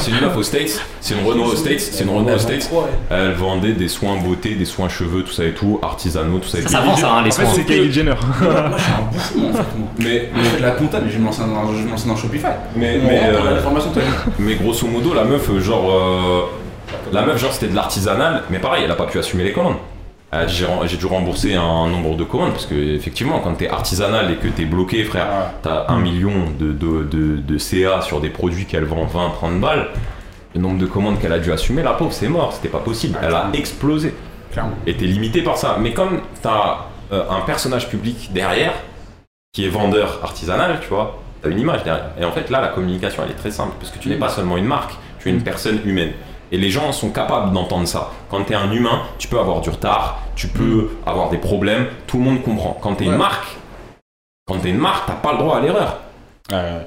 C'est 0.00 0.10
une 0.10 0.20
meuf 0.20 0.36
aux 0.36 0.42
States, 0.42 0.80
c'est 1.00 1.14
une 1.14 1.26
Renault 1.26 1.44
aux 1.44 1.56
States, 1.56 1.80
c'est 1.80 2.04
une 2.04 2.10
Renault 2.10 2.34
aux 2.34 2.38
States. 2.38 2.70
Elle 3.10 3.32
vendait 3.32 3.72
des 3.72 3.88
soins 3.88 4.16
beauté, 4.16 4.54
des 4.54 4.66
soins 4.66 4.90
cheveux, 4.90 5.22
tout 5.22 5.32
ça 5.32 5.44
et 5.44 5.52
tout, 5.52 5.78
artisanaux, 5.82 6.38
tout 6.40 6.48
ça 6.48 6.58
et 6.58 6.62
tout. 6.62 6.68
Ça 6.68 6.78
avance, 6.80 7.02
hein, 7.02 7.22
les 7.24 7.30
soins. 7.30 7.46
c'est 7.54 7.64
Kylie 7.64 7.90
Jenner. 7.92 8.14
Moi, 8.42 8.70
je 8.76 8.82
suis 8.82 8.92
un 8.92 9.02
bouffon 9.10 9.48
en 9.48 9.52
fait, 9.54 9.78
moi. 9.78 9.88
Mais, 9.98 10.28
la 10.60 10.70
compta, 10.72 11.00
mais 11.00 11.08
je 11.08 11.14
vais 11.14 11.20
me 11.20 11.26
lancer 11.26 12.08
dans, 12.08 12.16
Shopify. 12.16 12.46
mais, 12.76 13.20
euh, 13.28 13.60
mais 14.38 14.54
grosso 14.56 14.86
modo, 14.86 15.14
la 15.14 15.24
meuf, 15.24 15.48
euh, 15.48 15.60
genre. 15.60 15.90
euh, 15.90 16.40
la 17.12 17.22
meuf, 17.22 17.38
genre, 17.40 17.52
c'était 17.52 17.68
de 17.68 17.74
l'artisanal, 17.76 18.42
mais 18.50 18.58
pareil, 18.58 18.82
elle 18.84 18.90
a 18.90 18.94
pas 18.96 19.06
pu 19.06 19.18
assumer 19.18 19.44
les 19.44 19.52
commandes. 19.52 19.76
Dit, 20.46 20.64
J'ai 20.86 20.96
dû 20.96 21.06
rembourser 21.06 21.54
un 21.54 21.88
nombre 21.88 22.16
de 22.16 22.24
commandes 22.24 22.52
parce 22.52 22.66
que, 22.66 22.74
effectivement, 22.74 23.40
quand 23.40 23.54
t'es 23.54 23.68
artisanal 23.68 24.30
et 24.30 24.36
que 24.36 24.48
t'es 24.48 24.64
bloqué, 24.64 25.04
frère, 25.04 25.26
t'as 25.62 25.86
un 25.88 25.98
million 25.98 26.50
de, 26.58 26.72
de, 26.72 27.04
de, 27.04 27.36
de 27.36 27.58
CA 27.58 28.00
sur 28.00 28.20
des 28.20 28.30
produits 28.30 28.64
qu'elle 28.66 28.84
vend 28.84 29.04
20, 29.04 29.30
30 29.30 29.60
balles. 29.60 29.88
Le 30.54 30.60
nombre 30.60 30.78
de 30.78 30.86
commandes 30.86 31.18
qu'elle 31.20 31.32
a 31.32 31.38
dû 31.38 31.52
assumer, 31.52 31.82
la 31.82 31.92
pauvre, 31.94 32.12
c'est 32.12 32.28
mort, 32.28 32.52
c'était 32.52 32.68
pas 32.68 32.78
possible. 32.78 33.18
Elle 33.22 33.34
a 33.34 33.50
explosé. 33.54 34.14
Et 34.86 34.94
t'es 34.94 35.06
limité 35.06 35.42
par 35.42 35.56
ça. 35.56 35.76
Mais 35.80 35.92
comme 35.92 36.20
t'as 36.42 36.86
euh, 37.12 37.24
un 37.28 37.40
personnage 37.40 37.88
public 37.88 38.30
derrière, 38.32 38.72
qui 39.52 39.66
est 39.66 39.68
vendeur 39.68 40.20
artisanal, 40.22 40.78
tu 40.80 40.88
vois, 40.88 41.20
t'as 41.42 41.50
une 41.50 41.58
image 41.58 41.82
derrière. 41.84 42.10
Et 42.20 42.24
en 42.24 42.32
fait, 42.32 42.50
là, 42.50 42.60
la 42.60 42.68
communication, 42.68 43.22
elle 43.24 43.32
est 43.32 43.38
très 43.38 43.50
simple, 43.50 43.72
parce 43.78 43.90
que 43.90 43.98
tu 43.98 44.08
n'es 44.08 44.16
pas 44.16 44.28
seulement 44.28 44.56
une 44.56 44.66
marque, 44.66 44.94
tu 45.18 45.28
es 45.28 45.32
une 45.32 45.42
personne 45.42 45.80
humaine. 45.84 46.12
Et 46.52 46.58
les 46.58 46.70
gens 46.70 46.92
sont 46.92 47.10
capables 47.10 47.52
d'entendre 47.52 47.86
ça. 47.88 48.10
Quand 48.30 48.42
t'es 48.44 48.54
un 48.54 48.70
humain, 48.70 49.02
tu 49.18 49.28
peux 49.28 49.38
avoir 49.38 49.60
du 49.60 49.70
retard, 49.70 50.20
tu 50.36 50.48
peux 50.48 50.90
avoir 51.06 51.30
des 51.30 51.38
problèmes, 51.38 51.86
tout 52.06 52.18
le 52.18 52.24
monde 52.24 52.42
comprend. 52.42 52.76
Quand 52.80 52.94
t'es 52.94 53.04
une 53.04 53.12
Ouais. 53.12 53.16
marque, 53.18 53.56
quand 54.46 54.58
t'es 54.58 54.70
une 54.70 54.78
marque, 54.78 55.06
t'as 55.06 55.14
pas 55.14 55.32
le 55.32 55.38
droit 55.38 55.56
à 55.56 55.60
l'erreur. 55.60 55.98
Euh, 56.52 56.82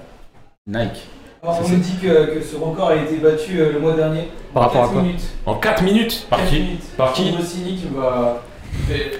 Nike. 0.67 1.07
Alors, 1.43 1.59
on 1.63 1.69
nous 1.69 1.77
dit 1.77 1.95
que, 2.01 2.35
que 2.35 2.41
ce 2.41 2.55
record 2.55 2.89
a 2.89 2.95
été 2.95 3.17
battu 3.17 3.59
euh, 3.59 3.73
le 3.73 3.79
mois 3.79 3.93
dernier. 3.93 4.29
Par 4.53 4.63
rapport 4.63 4.81
à 4.81 4.85
4 4.85 4.93
quoi 4.93 5.01
minutes. 5.01 5.23
En 5.45 5.55
4 5.55 5.83
minutes 5.83 6.27
Par 6.29 6.45
qui 6.45 6.63
Par 6.97 7.13
qui 7.13 7.31
Rossini 7.31 7.75
qui 7.75 7.87
va. 7.95 8.41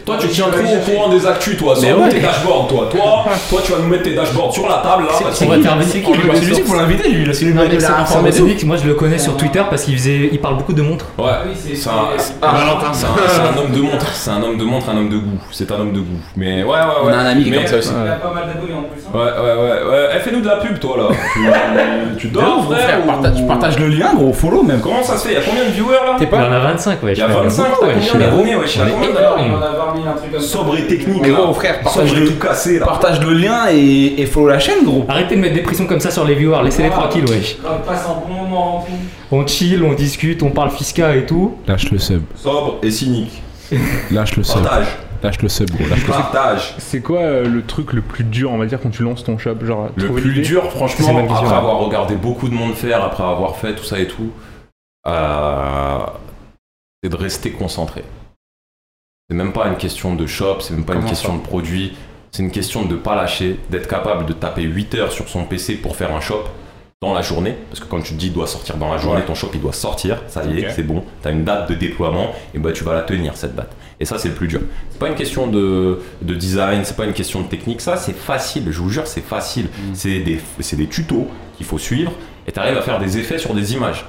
Toi, 0.06 0.16
tu 0.20 0.28
tiens 0.30 0.46
trop 0.46 0.62
au 0.76 0.80
courant 0.80 1.10
des 1.10 1.26
actus, 1.28 1.58
toi. 1.58 1.74
Mais 1.82 1.92
ouais. 1.94 2.10
tes 2.10 2.20
dashboards, 2.22 2.68
toi. 2.68 2.88
Toi, 2.90 3.26
toi, 3.50 3.62
tu 3.66 3.72
vas 3.74 3.80
nous 3.80 3.88
mettre 3.90 4.04
tes 4.04 4.16
dashboards 4.16 4.54
sur 4.54 4.68
la 4.68 4.76
table, 4.78 5.04
là. 5.04 5.10
parce 5.22 5.42
On 5.42 5.46
que- 5.46 5.56
va 5.56 5.62
faire 5.62 5.76
venir 5.76 5.88
C'est 5.92 6.02
qui 6.02 6.12
lui 6.14 6.22
C'est 6.36 6.46
lui 6.46 6.56
faut 6.66 6.76
l'inviter, 6.76 7.10
lui. 7.10 7.36
C'est 7.36 7.46
lui. 7.46 7.54
Médonic, 7.54 8.64
moi 8.66 8.78
je 8.78 8.88
le 8.88 8.94
connais 8.94 9.18
sur 9.18 9.36
Twitter 9.38 9.62
parce 9.70 9.84
qu'il 9.84 9.96
faisait, 9.98 10.30
il 10.32 10.40
parle 10.40 10.56
beaucoup 10.58 10.74
de 10.74 10.82
montres. 10.82 11.06
Ouais, 11.18 11.26
oui, 11.48 11.54
c'est- 11.56 11.90
un, 11.90 13.58
homme 13.58 13.72
de 13.72 13.82
montre, 13.82 14.08
c'est 14.14 14.30
un 14.32 14.42
homme 14.44 14.58
de 14.58 14.64
montre, 14.64 14.90
un 14.90 14.98
homme 14.98 15.10
de 15.10 15.18
goût. 15.18 15.40
C'est 15.52 15.72
un 15.72 15.76
homme 15.76 15.92
de 15.94 16.00
goût. 16.00 16.20
Mais 16.36 16.64
ouais, 16.64 16.70
ouais, 16.70 16.76
ouais. 16.76 16.82
On 17.06 17.08
a 17.10 17.16
un 17.18 17.26
ami 17.26 17.44
qui 17.44 17.54
est 17.54 17.58
comme 17.58 17.68
ça 17.68 17.78
aussi. 17.78 17.92
Il 18.04 18.10
a 18.10 18.14
pas 18.16 18.32
mal 18.34 18.44
d'abonnés 18.48 18.74
en 18.74 18.84
plus. 18.84 19.02
hein. 19.06 19.12
Ouais, 19.14 19.20
ouais, 19.24 19.56
ouais, 19.56 19.90
ouais. 19.92 20.10
Eh, 20.16 20.20
fais-nous 20.20 20.42
de 20.42 20.48
la 20.48 20.58
pub, 20.58 20.80
toi, 20.80 20.98
là. 20.98 21.16
tu, 22.18 22.28
dors, 22.30 22.66
frère, 22.72 23.00
Tu 23.36 23.44
partages 23.44 23.80
le 23.80 23.88
lien, 23.90 24.14
gros, 24.16 24.34
follow 24.34 24.64
même. 24.64 24.80
Comment 24.82 25.04
ça 25.04 25.18
se 25.18 25.28
fait? 25.28 25.34
Y'a 25.36 25.42
combien 25.42 25.66
de 25.66 25.70
viewers, 25.72 25.92
là? 25.94 26.18
Il 26.20 26.28
y 26.28 26.36
en 26.40 26.52
a 26.52 26.60
25, 26.60 27.04
ouais. 27.04 27.14
Il 27.14 27.20
y 27.20 27.22
a 27.22 27.28
25, 27.28 27.64
t'as 27.80 27.88
combien 27.94 28.14
d'abonnés, 28.28 28.56
ouais, 28.56 28.66
combien 28.66 29.10
il 29.10 29.14
d'abonnés. 29.14 29.18
en 29.18 29.34
a 29.34 29.36
20 29.38 29.44
000, 29.44 29.47
Sobre 30.40 30.78
et 30.78 30.88
technique, 30.88 31.22
Mais 31.22 31.30
là. 31.30 31.36
gros, 31.42 31.54
frère, 31.54 31.82
partage 31.82 32.08
Sobre 32.10 32.18
et 32.18 32.26
le, 32.26 32.28
tout 32.34 32.40
cassé, 32.40 32.80
là. 32.80 32.86
partage 32.86 33.20
le 33.26 33.34
lien 33.34 33.66
et, 33.72 34.22
et 34.22 34.26
follow 34.26 34.48
la 34.48 34.60
chaîne, 34.60 34.84
gros. 34.86 35.06
Arrêtez 35.08 35.36
de 35.36 35.42
mettre 35.42 35.56
des 35.56 35.62
pressions 35.62 35.86
comme 35.88 36.00
ça 36.00 36.12
sur 36.12 36.26
les 36.26 36.36
viewers, 36.36 36.64
laissez-les 36.64 36.90
Ah. 36.92 36.98
tranquilles, 37.00 37.26
wesh. 37.30 37.58
On 37.66 37.86
passe 37.88 38.06
un 38.08 38.28
bon 38.28 38.34
moment. 38.44 38.86
On 39.32 39.46
chill, 39.48 39.84
on 39.84 39.94
discute, 39.94 40.42
on 40.44 40.52
parle 40.52 40.72
fiscal 40.72 41.18
et 41.18 41.26
tout. 41.26 41.56
Lâche 41.68 41.92
le 41.92 41.98
sub. 42.00 42.24
Sobre 42.36 42.78
et 42.84 42.92
cynique. 42.92 43.42
Lâche 44.12 44.36
le 44.38 44.44
sub. 44.44 44.62
Partage. 44.64 44.88
Lâche 45.24 45.42
le 45.42 45.50
sub, 45.50 45.70
gros. 45.72 45.88
Lâche 45.90 46.00
le 46.08 46.14
sub. 46.14 46.22
Partage. 46.22 46.76
C'est 46.78 47.02
quoi 47.02 47.20
euh, 47.20 47.46
le 47.48 47.64
truc 47.64 47.94
le 47.94 48.02
plus 48.02 48.24
dur, 48.24 48.52
on 48.52 48.58
va 48.58 48.66
dire, 48.68 48.80
quand 48.82 48.90
tu 48.92 49.04
lances 49.04 49.24
ton 49.24 49.38
shop 49.38 49.56
Genre, 49.66 49.90
Le 49.96 50.08
plus 50.12 50.30
l'idée 50.30 50.42
dur, 50.48 50.62
C'est 50.66 50.78
franchement, 50.78 51.18
après 51.30 51.48
ouais. 51.48 51.54
avoir 51.54 51.80
regardé 51.80 52.16
beaucoup 52.16 52.48
de 52.50 52.54
monde 52.54 52.74
faire, 52.76 53.04
après 53.04 53.24
avoir 53.24 53.56
fait 53.58 53.74
tout 53.76 53.84
ça 53.84 54.00
et 54.00 54.08
tout, 54.08 54.30
euh, 55.08 55.98
c'est 57.04 57.10
de 57.10 57.16
rester 57.16 57.52
concentré. 57.52 58.04
C'est 59.30 59.36
même 59.36 59.52
pas 59.52 59.68
une 59.68 59.76
question 59.76 60.16
de 60.16 60.26
shop, 60.26 60.60
c'est 60.62 60.74
même 60.74 60.86
pas 60.86 60.94
une 60.96 61.04
question 61.04 61.36
de 61.36 61.42
produit, 61.42 61.98
c'est 62.32 62.44
une 62.44 62.50
question 62.52 62.86
de 62.86 62.96
pas 62.96 63.14
lâcher, 63.14 63.60
d'être 63.70 63.90
capable 63.90 64.26
de 64.26 64.32
taper 64.32 64.62
8 64.62 64.96
heures 64.96 65.12
sur 65.12 65.28
son 65.28 65.44
PC 65.44 65.76
pour 65.76 65.98
faire 65.98 66.16
un 66.16 66.22
shop 66.22 66.46
dans 67.02 67.14
la 67.14 67.22
journée, 67.22 67.58
parce 67.70 67.82
que 67.82 67.86
quand 67.88 68.00
tu 68.00 68.14
te 68.14 68.18
dis 68.20 68.28
il 68.28 68.34
doit 68.34 68.48
sortir 68.48 68.78
dans 68.78 68.90
la 68.90 68.98
journée, 68.98 69.20
Ouais. 69.20 69.26
ton 69.26 69.36
shop 69.36 69.50
il 69.54 69.60
doit 69.60 69.74
sortir, 69.74 70.24
ça 70.28 70.46
y 70.46 70.60
est, 70.62 70.70
c'est 70.72 70.82
bon, 70.84 71.04
tu 71.22 71.28
as 71.28 71.32
une 71.32 71.44
date 71.44 71.70
de 71.70 71.76
déploiement, 71.76 72.32
et 72.54 72.58
bah 72.60 72.72
tu 72.72 72.86
vas 72.86 72.94
la 72.94 73.02
tenir 73.02 73.36
cette 73.36 73.54
date. 73.54 73.76
Et 74.00 74.06
ça 74.06 74.18
c'est 74.18 74.30
le 74.30 74.34
plus 74.34 74.48
dur. 74.48 74.62
C'est 74.92 74.98
pas 75.00 75.10
une 75.10 75.16
question 75.16 75.48
de, 75.48 76.00
de 76.22 76.34
design, 76.34 76.86
c'est 76.86 76.96
pas 76.96 77.04
une 77.06 77.12
question 77.14 77.42
de 77.42 77.48
technique, 77.48 77.82
ça 77.82 77.98
c'est 77.98 78.16
facile, 78.16 78.68
je 78.72 78.80
vous 78.80 78.90
jure 78.90 79.08
c'est 79.08 79.20
facile. 79.26 79.66
Mm. 79.66 79.94
C'est 79.94 80.20
des, 80.20 80.40
c'est 80.62 80.78
des 80.78 80.88
tutos 80.88 81.28
qu'il 81.58 81.66
faut 81.66 81.78
suivre, 81.78 82.14
et 82.48 82.54
tu 82.54 82.60
arrives 82.60 82.78
à 82.78 82.82
faire 82.82 82.98
des 83.00 83.18
effets 83.18 83.40
sur 83.40 83.54
des 83.54 83.74
images. 83.74 84.06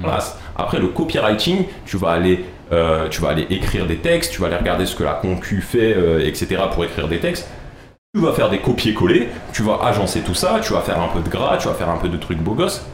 Voilà. 0.00 0.18
Après 0.56 0.80
le 0.80 0.88
copywriting, 0.88 1.64
tu 1.86 1.96
vas 1.96 2.10
aller 2.10 2.44
euh, 2.72 3.08
tu 3.08 3.20
vas 3.20 3.28
aller 3.28 3.46
écrire 3.50 3.86
des 3.86 3.96
textes, 3.96 4.32
tu 4.32 4.40
vas 4.40 4.46
aller 4.46 4.56
regarder 4.56 4.86
ce 4.86 4.96
que 4.96 5.04
la 5.04 5.12
concu 5.12 5.60
fait, 5.60 5.94
euh, 5.94 6.26
etc. 6.26 6.62
pour 6.72 6.84
écrire 6.84 7.08
des 7.08 7.18
textes. 7.18 7.48
Tu 8.14 8.20
vas 8.20 8.32
faire 8.32 8.50
des 8.50 8.58
copier-coller, 8.58 9.28
tu 9.52 9.62
vas 9.62 9.80
agencer 9.82 10.20
tout 10.20 10.34
ça, 10.34 10.60
tu 10.62 10.72
vas 10.72 10.80
faire 10.80 11.00
un 11.00 11.08
peu 11.08 11.20
de 11.20 11.28
gras, 11.28 11.56
tu 11.56 11.68
vas 11.68 11.74
faire 11.74 11.88
un 11.88 11.96
peu 11.96 12.08
de 12.08 12.16
trucs 12.16 12.38
beau 12.38 12.54
gosse. 12.54 12.84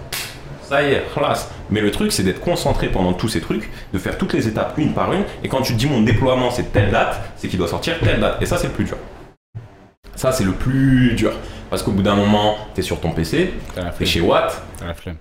Ça 0.62 0.82
y 0.82 0.92
est, 0.92 1.04
classe. 1.14 1.50
Mais 1.70 1.80
le 1.80 1.90
truc, 1.90 2.12
c'est 2.12 2.22
d'être 2.22 2.40
concentré 2.40 2.88
pendant 2.88 3.14
tous 3.14 3.28
ces 3.28 3.40
trucs, 3.40 3.70
de 3.92 3.98
faire 3.98 4.18
toutes 4.18 4.32
les 4.34 4.46
étapes 4.48 4.74
une 4.76 4.92
par 4.92 5.12
une. 5.12 5.22
Et 5.42 5.48
quand 5.48 5.62
tu 5.62 5.72
te 5.72 5.78
dis 5.78 5.86
mon 5.86 6.02
déploiement, 6.02 6.50
c'est 6.50 6.72
telle 6.72 6.90
date, 6.90 7.20
c'est 7.36 7.48
qu'il 7.48 7.58
doit 7.58 7.68
sortir 7.68 7.98
telle 8.00 8.20
date. 8.20 8.42
Et 8.42 8.46
ça, 8.46 8.58
c'est 8.58 8.66
le 8.66 8.72
plus 8.72 8.84
dur. 8.84 8.96
Ça, 10.14 10.30
c'est 10.30 10.44
le 10.44 10.52
plus 10.52 11.14
dur. 11.14 11.32
Parce 11.70 11.82
qu'au 11.82 11.90
bout 11.90 12.02
d'un 12.02 12.14
moment, 12.14 12.56
t'es 12.74 12.82
sur 12.82 12.98
ton 13.00 13.10
PC, 13.10 13.52
t'es 13.98 14.06
chez 14.06 14.20
Watt, 14.20 14.62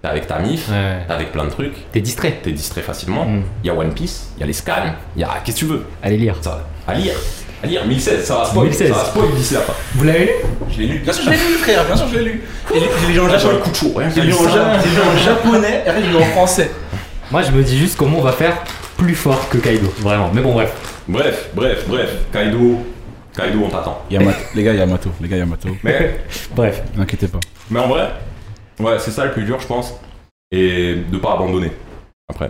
t'es 0.02 0.08
avec 0.08 0.28
ta 0.28 0.40
mif, 0.40 0.70
Ouais. 0.70 1.00
t'es 1.08 1.14
avec 1.14 1.32
plein 1.32 1.44
de 1.46 1.50
trucs, 1.50 1.92
T'es 1.92 2.00
distrait. 2.00 2.40
t'es 2.42 2.52
distrait 2.52 2.82
facilement. 2.82 3.26
Mm. 3.26 3.42
Il 3.64 3.68
y 3.68 3.70
a 3.70 3.74
One 3.74 3.94
Piece, 3.94 4.30
il 4.38 4.42
y 4.42 4.44
a 4.44 4.48
les 4.48 4.54
scans, 4.54 4.74
il 5.16 5.22
y 5.22 5.24
a. 5.26 5.30
Qu'est-ce 5.44 5.56
que 5.58 5.60
tu 5.60 5.66
veux? 5.66 5.86
Allez 6.02 6.18
lire. 6.18 6.36
ça, 6.42 6.66
À 6.88 6.94
lire. 6.94 7.14
À 7.64 7.66
lire, 7.66 7.86
1016, 7.88 8.24
ça 8.24 8.36
va 8.38 8.46
spoil. 8.46 8.66
1016. 8.68 8.90
Ça 8.92 8.94
va 9.00 9.06
spoil 9.06 9.32
d'ici 9.36 9.56
fin. 9.56 9.74
Vous 9.96 10.04
l'avez 10.04 10.26
lu? 10.26 10.32
Je 10.72 10.78
l'ai 10.80 10.86
lu. 10.88 11.00
Bien 11.00 11.12
sûr, 11.12 11.24
je 11.26 11.30
l'ai 11.32 11.36
lu, 11.38 11.54
frère. 11.56 11.86
Bien 11.86 11.96
sûr, 11.96 12.08
je 12.08 12.18
l'ai 12.20 12.24
lu. 12.26 12.44
J'ai 12.72 12.80
lu 13.14 13.20
en 13.20 13.26
Là, 13.28 13.34
un 13.34 13.38
japonais. 13.40 13.60
coup 13.62 13.70
de 13.72 13.76
chaud, 13.76 13.94
rien 13.96 14.10
J'ai 14.14 14.22
lu 14.22 14.34
en 14.34 14.38
ça. 14.44 14.50
ja- 14.52 14.80
j'ai 14.84 14.90
lu 14.92 15.02
en 15.02 15.18
japonais 15.18 15.84
et 15.88 16.02
lu 16.08 16.16
en 16.16 16.26
français. 16.26 16.70
Moi 17.32 17.42
je 17.42 17.52
me 17.52 17.62
dis 17.64 17.78
juste 17.78 17.98
comment 17.98 18.20
on 18.20 18.22
va 18.22 18.32
faire 18.32 18.58
plus 18.96 19.16
fort 19.16 19.50
que 19.50 19.58
Kaido. 19.58 19.92
Vraiment. 20.00 20.30
Mais 20.34 20.42
bon, 20.42 20.54
bref. 20.54 20.72
Bref, 21.08 21.50
bref, 21.56 21.84
bref. 21.88 22.10
Kaido, 22.32 22.86
Kaido, 23.38 23.60
on 23.64 23.70
t'attend. 23.70 24.02
Yamato. 24.10 24.40
Les 24.56 24.64
gars, 24.64 24.74
Yamato. 24.74 25.12
Les 25.22 25.28
gars, 25.28 25.38
Yamato. 25.38 25.70
Mais, 25.84 26.22
Bref. 26.56 26.82
N'inquiétez 26.96 27.28
pas. 27.28 27.40
mais 27.70 27.80
en 27.80 27.88
vrai, 27.88 28.10
ouais, 28.80 28.98
c'est 28.98 29.12
ça 29.12 29.26
le 29.26 29.32
plus 29.32 29.44
dur, 29.44 29.60
je 29.60 29.68
pense. 29.68 29.94
Et 30.52 30.96
de 30.96 31.18
pas 31.20 31.34
abandonner. 31.34 31.72
Après. 32.28 32.50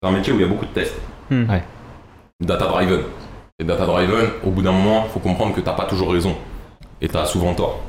C'est 0.00 0.08
un 0.08 0.12
métier 0.12 0.32
où 0.32 0.36
il 0.36 0.42
y 0.42 0.44
a 0.44 0.48
beaucoup 0.48 0.64
de 0.66 0.70
tests. 0.70 0.94
Hmm. 1.28 1.50
Ouais. 1.50 1.62
Data 2.40 2.66
driven. 2.66 3.00
Et 3.58 3.64
data 3.64 3.84
driven, 3.84 4.28
au 4.44 4.50
bout 4.50 4.62
d'un 4.62 4.72
moment, 4.72 5.04
il 5.06 5.10
faut 5.10 5.18
comprendre 5.18 5.54
que 5.54 5.60
t'as 5.60 5.72
pas 5.72 5.86
toujours 5.86 6.12
raison. 6.12 6.36
Et 7.00 7.08
t'as 7.08 7.24
souvent 7.24 7.54
tort. 7.54 7.80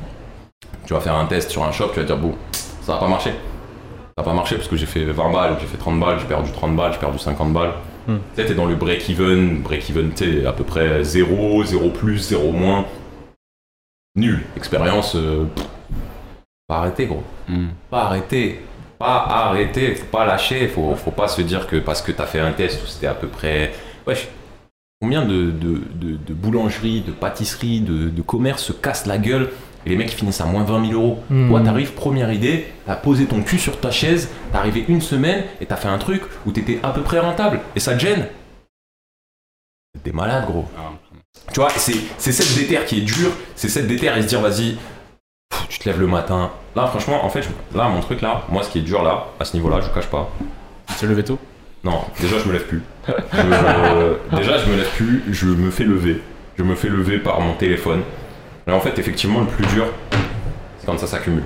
Tu 0.85 0.93
vas 0.93 1.01
faire 1.01 1.15
un 1.15 1.25
test 1.25 1.51
sur 1.51 1.63
un 1.63 1.71
shop, 1.71 1.89
tu 1.93 1.99
vas 1.99 2.05
dire, 2.05 2.17
bon, 2.17 2.33
ça 2.81 2.93
va 2.93 2.99
pas 2.99 3.07
marcher. 3.07 3.31
Ça 3.31 4.23
va 4.23 4.23
pas 4.23 4.33
marché 4.33 4.55
parce 4.55 4.67
que 4.67 4.75
j'ai 4.75 4.85
fait 4.87 5.03
20 5.03 5.31
balles, 5.31 5.57
j'ai 5.59 5.67
fait 5.67 5.77
30 5.77 5.99
balles, 5.99 6.19
j'ai 6.19 6.25
perdu 6.25 6.51
30 6.51 6.75
balles, 6.75 6.93
j'ai 6.93 6.99
perdu 6.99 7.19
50 7.19 7.53
balles. 7.53 7.73
Hmm. 8.07 8.19
Tu 8.35 8.45
t'es 8.45 8.53
dans 8.55 8.65
le 8.65 8.75
break-even, 8.75 9.61
break-even, 9.61 10.15
sais, 10.15 10.45
à 10.45 10.53
peu 10.53 10.63
près 10.63 11.03
0, 11.03 11.63
0 11.65 11.89
plus, 11.89 12.17
0 12.29 12.51
moins. 12.53 12.85
Nul. 14.15 14.43
Expérience, 14.55 15.15
euh, 15.15 15.45
pas 16.67 16.77
arrêter, 16.77 17.05
gros. 17.05 17.23
Hmm. 17.47 17.67
Pas 17.89 18.03
arrêter. 18.05 18.61
Pas 18.97 19.25
arrêter, 19.27 19.93
faut 19.93 20.05
pas 20.07 20.25
lâcher, 20.25 20.67
faut, 20.67 20.95
faut 20.95 21.11
pas 21.11 21.27
se 21.27 21.41
dire 21.41 21.67
que 21.67 21.75
parce 21.75 22.01
que 22.01 22.11
t'as 22.11 22.25
fait 22.25 22.39
un 22.39 22.51
test 22.51 22.81
où 22.83 22.87
c'était 22.87 23.07
à 23.07 23.13
peu 23.13 23.27
près. 23.27 23.71
Wesh, 24.07 24.27
combien 24.99 25.23
de, 25.23 25.51
de, 25.51 25.81
de, 25.93 26.17
de 26.17 26.33
boulangeries, 26.33 27.01
de 27.01 27.11
pâtisseries, 27.11 27.81
de, 27.81 28.09
de 28.09 28.21
commerces 28.23 28.63
se 28.63 28.73
cassent 28.73 29.05
la 29.05 29.19
gueule 29.19 29.51
et 29.87 29.89
les 29.89 29.95
mecs 29.95 30.11
finissent 30.11 30.41
à 30.41 30.45
moins 30.45 30.65
20 30.65 30.89
000 30.89 31.01
euros 31.01 31.23
Hmm. 31.29 31.47
Toi, 31.47 31.61
t'arrives, 31.61 31.93
première 31.93 32.29
idée, 32.33 32.67
t'as 32.85 32.95
posé 32.97 33.25
ton 33.25 33.41
cul 33.41 33.57
sur 33.57 33.79
ta 33.79 33.89
chaise, 33.89 34.27
t'es 34.51 34.57
arrivé 34.57 34.83
une 34.89 34.99
semaine 34.99 35.45
et 35.61 35.65
t'as 35.65 35.77
fait 35.77 35.87
un 35.87 35.97
truc 35.97 36.23
où 36.45 36.51
t'étais 36.51 36.79
à 36.83 36.89
peu 36.89 37.01
près 37.03 37.19
rentable 37.19 37.61
et 37.75 37.79
ça 37.79 37.93
te 37.93 37.99
gêne? 37.99 38.27
T'es 40.03 40.11
malade, 40.11 40.45
gros. 40.45 40.65
Tu 41.53 41.59
vois, 41.61 41.69
c'est 41.77 41.93
cette 42.19 42.55
déterre 42.55 42.85
qui 42.85 42.97
est 42.99 43.01
dure, 43.01 43.31
c'est 43.55 43.69
cette 43.69 43.87
déterre 43.87 44.17
et 44.17 44.21
se 44.23 44.27
dire, 44.27 44.41
vas-y, 44.41 44.75
tu 45.69 45.79
te 45.79 45.87
lèves 45.87 45.99
le 45.99 46.07
matin. 46.07 46.51
Là, 46.75 46.87
franchement, 46.87 47.23
en 47.23 47.29
fait, 47.29 47.41
je- 47.43 47.77
là, 47.77 47.87
mon 47.87 48.01
truc 48.01 48.21
là, 48.21 48.43
moi, 48.49 48.63
ce 48.63 48.69
qui 48.69 48.79
est 48.79 48.81
dur 48.81 49.01
là, 49.03 49.27
à 49.39 49.45
ce 49.45 49.55
niveau-là, 49.55 49.79
je 49.81 49.87
vous 49.87 49.93
cache 49.93 50.07
pas. 50.07 50.29
Tu 50.99 51.07
le 51.07 51.13
veto 51.13 51.39
Non, 51.83 52.01
déjà, 52.19 52.37
je 52.39 52.47
me 52.47 52.53
lève 52.53 52.65
plus. 52.67 52.81
Je- 53.07 54.35
déjà, 54.35 54.57
je 54.57 54.69
me 54.69 54.75
lève 54.77 54.89
plus, 54.95 55.23
je 55.31 55.45
me 55.47 55.71
fais 55.71 55.83
lever. 55.85 56.21
Je 56.57 56.63
me 56.63 56.75
fais 56.75 56.89
lever 56.89 57.19
par 57.19 57.39
mon 57.39 57.53
téléphone. 57.53 58.01
Et 58.67 58.71
en 58.71 58.79
fait, 58.79 58.97
effectivement, 58.99 59.39
le 59.41 59.45
plus 59.47 59.65
dur, 59.67 59.85
c'est 60.79 60.85
quand 60.85 60.97
ça 60.97 61.07
s'accumule. 61.07 61.43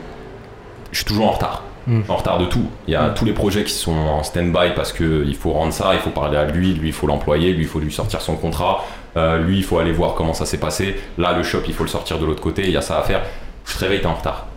Je 0.91 0.97
suis 0.97 1.05
toujours 1.05 1.27
en 1.27 1.31
retard. 1.31 1.63
Mm. 1.87 1.99
Je 1.99 2.03
suis 2.03 2.11
en 2.11 2.15
retard 2.15 2.37
de 2.39 2.45
tout. 2.45 2.65
Il 2.87 2.93
y 2.93 2.95
a 2.95 3.09
tous 3.09 3.25
les 3.25 3.33
projets 3.33 3.63
qui 3.63 3.73
sont 3.73 3.93
en 3.93 4.23
stand-by 4.23 4.73
parce 4.75 4.91
qu'il 4.93 5.35
faut 5.35 5.51
rendre 5.51 5.73
ça, 5.73 5.93
il 5.93 5.99
faut 5.99 6.09
parler 6.09 6.37
à 6.37 6.45
lui, 6.45 6.73
lui 6.73 6.89
il 6.89 6.93
faut 6.93 7.07
l'employer, 7.07 7.53
lui 7.53 7.63
il 7.63 7.67
faut 7.67 7.79
lui 7.79 7.91
sortir 7.91 8.21
son 8.21 8.35
contrat, 8.35 8.83
euh, 9.17 9.39
lui 9.39 9.57
il 9.57 9.63
faut 9.63 9.79
aller 9.79 9.91
voir 9.91 10.15
comment 10.15 10.33
ça 10.33 10.45
s'est 10.45 10.59
passé. 10.59 10.95
Là 11.17 11.35
le 11.35 11.43
shop 11.43 11.61
il 11.67 11.73
faut 11.73 11.83
le 11.83 11.89
sortir 11.89 12.19
de 12.19 12.25
l'autre 12.25 12.41
côté, 12.41 12.63
il 12.63 12.71
y 12.71 12.77
a 12.77 12.81
ça 12.81 12.99
à 12.99 13.03
faire. 13.03 13.21
Tu 13.65 13.73
te 13.75 13.79
réveilles, 13.79 14.01
t'es 14.01 14.07
en 14.07 14.15
retard. 14.15 14.47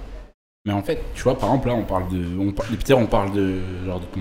Mais 0.67 0.73
en 0.73 0.83
fait, 0.83 0.99
tu 1.15 1.23
vois, 1.23 1.39
par 1.39 1.51
exemple, 1.51 1.69
là, 1.69 1.75
on 1.75 1.83
parle 1.83 2.09
de. 2.09 2.25
On 2.39 2.55
l'heure, 2.89 2.99
on 2.99 3.07
parle 3.07 3.33
de. 3.33 3.61
Genre, 3.85 4.01
de 4.01 4.07
ton. 4.07 4.21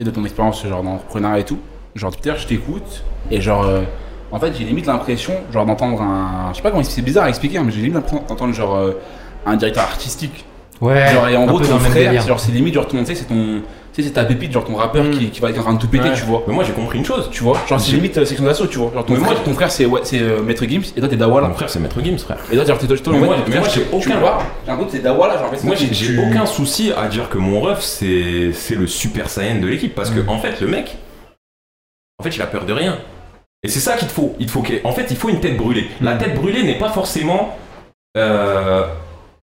et 0.00 0.04
de 0.04 0.10
ton 0.10 0.24
expérience, 0.24 0.66
genre, 0.66 0.82
d'entrepreneuriat 0.82 1.38
et 1.38 1.44
tout. 1.44 1.60
Genre, 1.94 2.12
l'heure, 2.24 2.36
je 2.36 2.48
t'écoute. 2.48 3.04
Et 3.30 3.40
genre. 3.40 3.62
euh, 3.62 3.82
en 4.32 4.38
fait, 4.40 4.52
j'ai 4.58 4.64
limite 4.64 4.86
l'impression, 4.86 5.34
genre, 5.52 5.66
d'entendre 5.66 6.00
un. 6.02 6.48
Je 6.52 6.56
sais 6.56 6.62
pas 6.62 6.70
comment 6.70 6.82
c'est 6.82 7.02
bizarre 7.02 7.24
à 7.24 7.28
expliquer, 7.28 7.58
hein, 7.58 7.62
mais 7.64 7.70
j'ai 7.72 7.78
limite 7.80 7.94
l'impression 7.94 8.24
d'entendre, 8.28 8.52
genre, 8.54 8.74
euh, 8.76 8.92
un 9.46 9.56
directeur 9.56 9.84
artistique. 9.84 10.44
Ouais, 10.80 11.12
genre, 11.12 11.28
et 11.28 11.36
en 11.36 11.42
un 11.42 11.46
gros, 11.46 11.60
ton 11.60 11.78
frère, 11.78 11.92
délire. 12.10 12.26
genre, 12.26 12.40
c'est 12.40 12.50
limite, 12.50 12.74
genre, 12.74 12.88
ton, 12.88 12.98
tu 12.98 13.06
sais, 13.06 13.14
c'est 13.14 13.24
ton. 13.26 13.60
Tu 13.94 14.00
sais, 14.02 14.08
c'est 14.08 14.14
ta 14.14 14.24
pépite, 14.24 14.50
genre, 14.52 14.64
ton 14.64 14.74
rappeur 14.74 15.04
Mm. 15.04 15.10
qui, 15.10 15.28
qui 15.30 15.40
va 15.40 15.50
être 15.50 15.58
en 15.58 15.64
train 15.64 15.74
de 15.74 15.78
tout 15.78 15.86
péter, 15.86 16.08
Ouais. 16.08 16.14
tu 16.14 16.22
vois. 16.24 16.42
Mais 16.48 16.54
moi 16.54 16.64
j'ai 16.64 16.72
compris 16.72 16.96
une 16.98 17.04
chose. 17.04 17.28
Tu 17.30 17.42
vois, 17.44 17.58
genre, 17.68 17.78
c'est 17.78 17.92
limite 17.92 18.16
euh, 18.16 18.24
section 18.24 18.46
d'assaut, 18.46 18.66
tu 18.66 18.78
vois. 18.78 18.90
Genre, 18.94 19.04
ton 19.04 19.12
Mais 19.12 19.18
moi, 19.18 19.28
frère, 19.28 19.42
ton 19.44 19.52
frère 19.52 19.70
c'est 19.70 19.84
ouais, 19.84 20.00
c'est, 20.02 20.18
euh, 20.18 20.40
Maître 20.42 20.64
Gims, 20.66 20.80
et 20.96 21.00
toi, 21.00 21.10
t'es 21.10 21.16
Dawala. 21.16 21.48
Mon 21.48 21.54
frère 21.54 21.68
c'est 21.68 21.78
Maître 21.78 22.00
Gims 22.02 22.16
frère. 22.16 22.38
Et 22.50 22.56
toi, 22.56 22.64
genre, 22.64 22.78
t'es 22.78 22.86
toi, 22.86 22.96
toi, 22.96 23.12
Mais 23.12 23.18
moi, 23.18 23.36
j'ai 23.36 23.82
aucun- 23.92 24.08
l'impression 24.66 24.84
que 24.86 24.90
c'est 24.92 24.98
Dawala, 25.00 25.34
genre, 25.34 25.50
Moi 25.64 25.76
c'est- 25.76 25.92
j'ai 25.92 26.18
aucun 26.18 26.46
souci 26.46 26.90
à 26.96 27.06
dire 27.08 27.28
que 27.28 27.36
mon 27.36 27.60
ref 27.60 27.80
c'est 27.82 28.52
c'est 28.54 28.76
le 28.76 28.86
super 28.86 29.28
saiyan 29.28 29.60
de 29.60 29.66
l'équipe 29.66 29.94
parce 29.94 30.08
que 30.10 30.20
Mm. 30.20 30.28
en 30.30 30.38
fait 30.38 30.58
le 30.62 30.68
mec 30.68 30.96
en 32.18 32.22
fait 32.24 32.34
il 32.34 32.40
a 32.40 32.46
peur 32.46 32.64
de 32.64 32.72
rien. 32.72 32.96
Et 33.64 33.68
c'est 33.68 33.80
ça 33.80 33.96
qu'il 33.96 34.08
te 34.08 34.12
faut. 34.12 34.34
Il 34.40 34.46
te 34.46 34.50
faut 34.52 34.64
en 34.84 34.92
fait 34.92 35.06
il 35.10 35.16
faut 35.16 35.28
une 35.28 35.40
tête 35.40 35.56
brûlée. 35.56 35.88
La 36.00 36.14
tête 36.16 36.34
brûlée 36.34 36.62
n'est 36.64 36.78
pas 36.78 36.90
forcément 36.90 37.56
euh, 38.16 38.84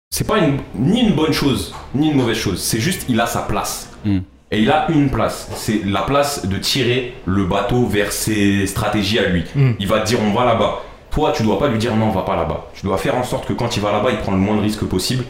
c'est 0.09 0.27
pas 0.27 0.39
une- 0.39 0.59
ni 0.75 1.01
une 1.01 1.13
bonne 1.15 1.33
chose 1.33 1.73
ni 1.95 2.09
une 2.11 2.17
mauvaise 2.17 2.37
chose. 2.37 2.61
C'est 2.61 2.79
juste 2.79 3.05
il 3.09 3.19
a 3.21 3.25
sa 3.27 3.41
place. 3.41 3.89
Mm. 4.05 4.19
Et 4.51 4.59
il 4.61 4.71
a 4.71 4.87
une 4.89 5.09
place. 5.09 5.49
C'est 5.55 5.81
la 5.85 6.01
place 6.01 6.45
de 6.45 6.57
tirer 6.57 7.13
le 7.25 7.45
bateau 7.45 7.85
vers 7.85 8.11
ses 8.11 8.65
stratégies 8.67 9.19
à 9.19 9.27
lui. 9.29 9.45
Mm. 9.55 9.71
Il 9.79 9.87
va 9.87 9.99
te 10.01 10.07
dire 10.07 10.19
on 10.21 10.33
va 10.33 10.45
là-bas. 10.45 10.79
Toi 11.11 11.31
tu 11.35 11.43
dois 11.43 11.57
pas 11.59 11.67
lui 11.69 11.77
dire 11.77 11.95
non 11.95 12.07
on 12.07 12.11
va 12.11 12.23
pas 12.23 12.35
là-bas. 12.35 12.67
Tu 12.73 12.85
dois 12.85 12.97
faire 12.97 13.15
en 13.15 13.23
sorte 13.23 13.45
que 13.47 13.53
quand 13.53 13.75
il 13.77 13.81
va 13.81 13.91
là-bas 13.91 14.11
il 14.11 14.17
prend 14.17 14.31
le 14.33 14.37
moins 14.37 14.55
de 14.57 14.61
risques 14.61 14.85
possible 14.85 15.23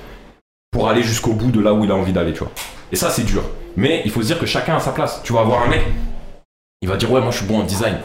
pour 0.72 0.90
aller 0.90 1.04
jusqu'au 1.04 1.34
bout 1.34 1.52
de 1.52 1.60
là 1.62 1.74
où 1.74 1.84
il 1.84 1.92
a 1.92 1.96
envie 1.96 2.14
d'aller, 2.14 2.32
tu 2.34 2.40
vois. 2.40 2.52
Et 2.92 2.96
ça, 2.96 3.10
c'est 3.10 3.24
dur. 3.24 3.42
Mais 3.76 4.02
il 4.06 4.12
faut 4.12 4.22
se 4.22 4.28
dire 4.28 4.40
que 4.40 4.46
chacun 4.46 4.76
a 4.76 4.80
sa 4.80 4.92
place. 4.92 5.22
Tu 5.24 5.34
vas 5.34 5.40
avoir 5.42 5.64
un 5.64 5.68
mec, 5.68 5.82
il 6.82 6.90
va 6.90 6.96
dire 6.96 7.12
ouais, 7.12 7.22
moi 7.22 7.32
je 7.32 7.38
suis 7.38 7.46
bon 7.46 7.60
en 7.60 7.64
design. 7.64 7.98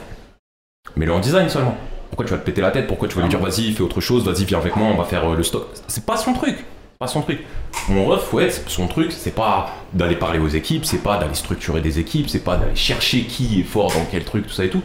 Mais 0.96 1.06
le 1.06 1.12
en 1.12 1.20
design 1.20 1.48
seulement. 1.48 1.76
Pourquoi 2.10 2.26
tu 2.26 2.32
vas 2.32 2.38
te 2.38 2.44
péter 2.44 2.60
la 2.60 2.70
tête? 2.70 2.86
Pourquoi 2.86 3.08
tu 3.08 3.16
vas 3.16 3.22
lui 3.22 3.28
dire 3.28 3.40
vas-y, 3.40 3.72
fais 3.72 3.82
autre 3.82 4.00
chose, 4.00 4.24
vas-y, 4.24 4.44
viens 4.44 4.58
avec 4.58 4.76
moi, 4.76 4.88
on 4.88 4.96
va 4.96 5.04
faire 5.04 5.28
euh, 5.28 5.36
le 5.36 5.42
stock 5.42 5.66
C'est 5.88 6.06
pas 6.06 6.16
son 6.16 6.32
truc. 6.32 6.64
Pas 6.98 7.08
son 7.08 7.22
truc. 7.22 7.40
Mon 7.88 8.04
ref, 8.06 8.32
ouais, 8.32 8.50
c'est- 8.50 8.68
son 8.68 8.86
truc, 8.86 9.10
c'est 9.10 9.34
pas 9.34 9.70
d'aller 9.92 10.14
parler 10.14 10.38
aux 10.38 10.46
équipes, 10.48 10.84
c'est 10.84 11.02
pas 11.02 11.18
d'aller 11.18 11.34
structurer 11.34 11.80
des 11.80 11.98
équipes, 11.98 12.28
c'est 12.28 12.44
pas 12.44 12.56
d'aller 12.56 12.76
chercher 12.76 13.22
qui 13.22 13.60
est 13.60 13.64
fort 13.64 13.88
dans 13.92 14.04
quel 14.10 14.22
truc, 14.24 14.46
tout 14.46 14.52
ça 14.52 14.64
et 14.64 14.68
tout. 14.70 14.82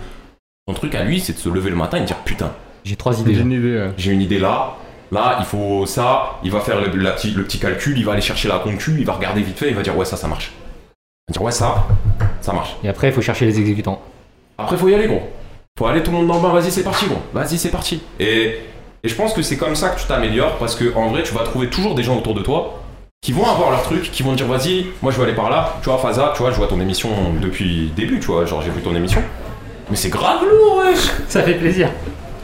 Son 0.67 0.73
truc 0.73 0.95
à 0.95 1.03
lui, 1.03 1.19
c'est 1.19 1.33
de 1.33 1.37
se 1.37 1.49
lever 1.49 1.69
le 1.69 1.75
matin 1.75 1.97
et 1.97 2.01
de 2.01 2.05
dire 2.07 2.17
putain, 2.25 2.51
J'ai 2.83 2.95
trois 2.95 3.19
idées. 3.19 3.35
J'ai 3.35 3.41
une 3.41 3.51
idée. 3.51 3.77
ouais. 3.77 3.91
j'ai 3.97 4.11
une 4.11 4.21
idée 4.21 4.39
là, 4.39 4.75
là 5.11 5.37
il 5.39 5.45
faut 5.45 5.85
ça, 5.85 6.39
il 6.43 6.51
va 6.51 6.61
faire 6.61 6.81
le, 6.81 6.95
la 6.97 7.11
petit, 7.11 7.29
le 7.31 7.43
petit 7.43 7.59
calcul, 7.59 7.95
il 7.97 8.05
va 8.05 8.13
aller 8.13 8.21
chercher 8.21 8.47
la 8.47 8.57
concu, 8.57 8.95
il 8.97 9.05
va 9.05 9.13
regarder 9.13 9.41
vite 9.43 9.57
fait, 9.59 9.69
il 9.69 9.75
va 9.75 9.83
dire 9.83 9.95
ouais 9.95 10.05
ça 10.05 10.17
ça 10.17 10.27
marche. 10.27 10.51
Il 11.27 11.33
va 11.33 11.33
dire 11.33 11.41
ouais 11.43 11.51
ça, 11.51 11.85
ça 12.41 12.53
marche. 12.53 12.75
Et 12.83 12.89
après, 12.89 13.09
il 13.09 13.13
faut 13.13 13.21
chercher 13.21 13.45
les 13.45 13.59
exécutants. 13.59 14.01
Après 14.57 14.77
faut 14.77 14.89
y 14.89 14.95
aller 14.95 15.07
gros. 15.07 15.21
Faut 15.79 15.85
aller 15.87 16.03
tout 16.03 16.11
le 16.11 16.17
monde 16.17 16.27
dans 16.27 16.35
le 16.35 16.41
bain, 16.41 16.49
vas-y 16.49 16.71
c'est 16.71 16.83
parti 16.83 17.05
gros, 17.05 17.19
vas-y 17.33 17.57
c'est 17.57 17.69
parti. 17.69 18.01
Et, 18.19 18.55
et 19.01 19.07
je 19.07 19.15
pense 19.15 19.31
que 19.33 19.41
c'est 19.41 19.55
comme 19.55 19.75
ça 19.75 19.87
que 19.89 19.99
tu 20.01 20.05
t'améliores 20.07 20.57
parce 20.57 20.75
que 20.75 20.93
en 20.93 21.07
vrai 21.07 21.23
tu 21.23 21.33
vas 21.33 21.43
trouver 21.45 21.69
toujours 21.69 21.95
des 21.95 22.03
gens 22.03 22.17
autour 22.17 22.35
de 22.35 22.41
toi 22.41 22.81
qui 23.21 23.31
vont 23.31 23.45
avoir 23.45 23.71
leur 23.71 23.81
truc, 23.83 24.11
qui 24.11 24.21
vont 24.21 24.31
te 24.33 24.37
dire 24.43 24.47
vas-y, 24.47 24.87
moi 25.01 25.11
je 25.13 25.17
vais 25.17 25.23
aller 25.23 25.33
par 25.35 25.49
là, 25.49 25.77
tu 25.81 25.87
vois 25.89 25.97
Faza, 25.97 26.33
tu 26.35 26.41
vois 26.41 26.51
je 26.51 26.57
vois 26.57 26.67
ton 26.67 26.81
émission 26.81 27.09
depuis 27.41 27.85
le 27.85 27.89
début, 27.95 28.19
tu 28.19 28.27
vois, 28.27 28.45
genre 28.45 28.61
j'ai 28.61 28.71
vu 28.71 28.81
ton 28.81 28.93
émission. 28.93 29.21
Mais 29.89 29.95
c'est 29.95 30.09
grave 30.09 30.41
lourd 30.43 30.79
wesh 30.85 30.99
Ça 31.29 31.43
fait 31.43 31.53
plaisir. 31.55 31.89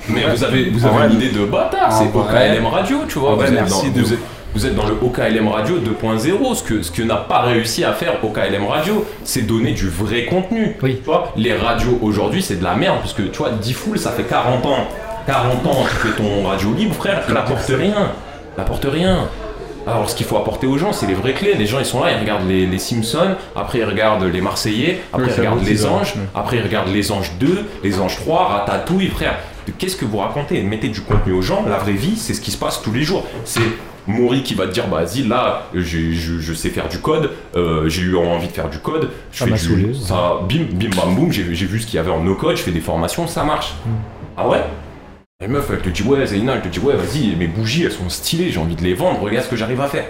mais 0.07 0.23
vous 0.33 0.43
avez, 0.43 0.69
vous 0.69 0.85
avez 0.85 1.07
une 1.13 1.21
idée 1.21 1.29
de 1.31 1.43
bâtard, 1.45 1.91
c'est 1.91 2.05
vrai- 2.05 2.51
OKLM 2.53 2.65
Radio, 2.67 2.99
tu 3.07 3.19
vois. 3.19 3.35
vous, 3.35 3.41
êtes 3.43 3.53
dans, 3.69 3.83
de- 3.83 4.01
vous, 4.01 4.13
êtes, 4.13 4.19
vous 4.55 4.65
êtes 4.65 4.73
dans 4.73 4.87
le 4.87 4.93
OKLM 5.01 5.49
Radio 5.49 5.79
2.0, 5.79 6.55
ce 6.55 6.63
que, 6.63 6.81
ce 6.81 6.89
que 6.89 7.01
n'a 7.01 7.17
pas 7.17 7.41
réussi 7.41 7.83
à 7.83 7.91
faire 7.91 8.23
OKLM 8.23 8.65
Radio, 8.65 9.05
c'est 9.25 9.41
donner 9.41 9.73
du 9.73 9.89
vrai 9.89 10.23
contenu. 10.25 10.77
Oui. 10.81 10.95
Tu 10.95 11.03
vois, 11.03 11.33
les 11.35 11.53
radios 11.53 11.99
aujourd'hui, 12.01 12.41
c'est 12.41 12.55
de 12.55 12.63
la 12.63 12.73
merde, 12.73 12.99
parce 12.99 13.11
que 13.11 13.23
tu 13.23 13.37
vois, 13.37 13.49
Diffoul, 13.51 13.99
ça 13.99 14.11
fait 14.11 14.23
40 14.23 14.65
ans. 14.65 14.87
40 15.27 15.67
ans, 15.67 15.83
tu 15.89 16.07
fais 16.07 16.15
ton 16.15 16.47
radio 16.47 16.73
libre, 16.73 16.95
frère, 16.95 17.21
il 17.27 17.35
apporte 17.35 17.67
rien. 17.67 18.11
Il 18.57 18.61
apporte 18.61 18.87
rien. 18.89 19.27
Alors, 19.85 20.09
ce 20.09 20.15
qu'il 20.15 20.25
faut 20.25 20.37
apporter 20.37 20.67
aux 20.67 20.77
gens, 20.77 20.93
c'est 20.93 21.05
les 21.05 21.15
vraies 21.15 21.33
clés. 21.33 21.55
Les 21.55 21.65
gens, 21.65 21.79
ils 21.79 21.85
sont 21.85 22.01
là, 22.01 22.11
ils 22.13 22.19
regardent 22.19 22.47
les, 22.47 22.65
les 22.65 22.79
Simpsons, 22.79 23.35
après 23.57 23.79
ils 23.79 23.83
regardent 23.83 24.23
les 24.23 24.41
Marseillais, 24.41 25.01
après 25.11 25.27
Oui, 25.27 25.33
ils 25.35 25.39
regardent 25.41 25.65
les. 25.65 25.85
Anges, 25.85 26.13
après 26.33 26.57
ils 26.57 26.63
regardent 26.63 26.93
les 26.93 27.11
Anges 27.11 27.33
2, 27.41 27.65
les 27.83 27.99
Anges 27.99 28.15
3, 28.21 28.45
Ratatouille, 28.45 29.09
frère. 29.09 29.35
Qu'est-ce 29.77 29.97
que 29.97 30.05
vous 30.05 30.17
racontez? 30.17 30.61
Mettez 30.63 30.87
du 30.87 31.01
contenu 31.01 31.33
aux 31.33 31.41
gens. 31.41 31.65
La 31.67 31.77
vraie 31.77 31.91
vie, 31.91 32.15
c'est 32.15 32.33
ce 32.33 32.39
qui 32.39 32.51
se 32.51 32.57
passe 32.57 32.81
tous 32.81 32.93
les 32.93 33.03
jours. 33.03 33.25
C'est 33.43 33.61
Maury 34.07 34.43
qui 34.43 34.53
va 34.53 34.67
te 34.67 34.73
dire, 34.73 34.87
bah 34.87 35.03
vas-y, 35.03 35.23
là, 35.23 35.63
je, 35.73 36.11
je 36.11 36.53
sais 36.53 36.69
faire 36.69 36.87
du 36.87 36.99
code, 36.99 37.31
euh, 37.55 37.89
j'ai 37.89 38.03
eu 38.03 38.15
envie 38.15 38.47
de 38.47 38.53
faire 38.53 38.69
du 38.69 38.79
code, 38.79 39.09
je 39.31 39.39
Ça 39.39 39.45
fais 39.45 39.53
du, 39.53 39.95
ça, 39.95 40.39
bim, 40.47 40.65
bim, 40.71 40.89
bam, 40.95 41.15
boum, 41.15 41.31
j'ai 41.31 41.43
vu 41.43 41.79
ce 41.79 41.85
qu'il 41.87 41.95
y 41.95 41.99
avait 41.99 42.11
en 42.11 42.21
no-code, 42.21 42.55
je 42.55 42.61
fais 42.61 42.71
des 42.71 42.81
formations, 42.81 43.27
ça 43.27 43.43
marche. 43.43 43.73
Mm. 43.85 43.89
Ah 44.37 44.47
ouais? 44.47 44.63
Les 45.41 45.47
meufs, 45.47 45.69
elle 45.71 45.81
te 45.81 45.89
dit, 45.89 46.03
ouais, 46.03 46.25
Zaina, 46.25 46.55
elle 46.55 46.61
te 46.61 46.67
dit, 46.67 46.79
ouais, 46.79 46.95
vas-y, 46.95 47.35
mes 47.35 47.47
bougies, 47.47 47.83
elles 47.83 47.91
sont 47.91 48.09
stylées, 48.09 48.51
j'ai 48.51 48.59
envie 48.59 48.75
de 48.75 48.83
les 48.83 48.93
vendre, 48.93 49.21
regarde 49.21 49.45
ce 49.45 49.49
que 49.49 49.55
j'arrive 49.55 49.81
à 49.81 49.87
faire. 49.87 50.05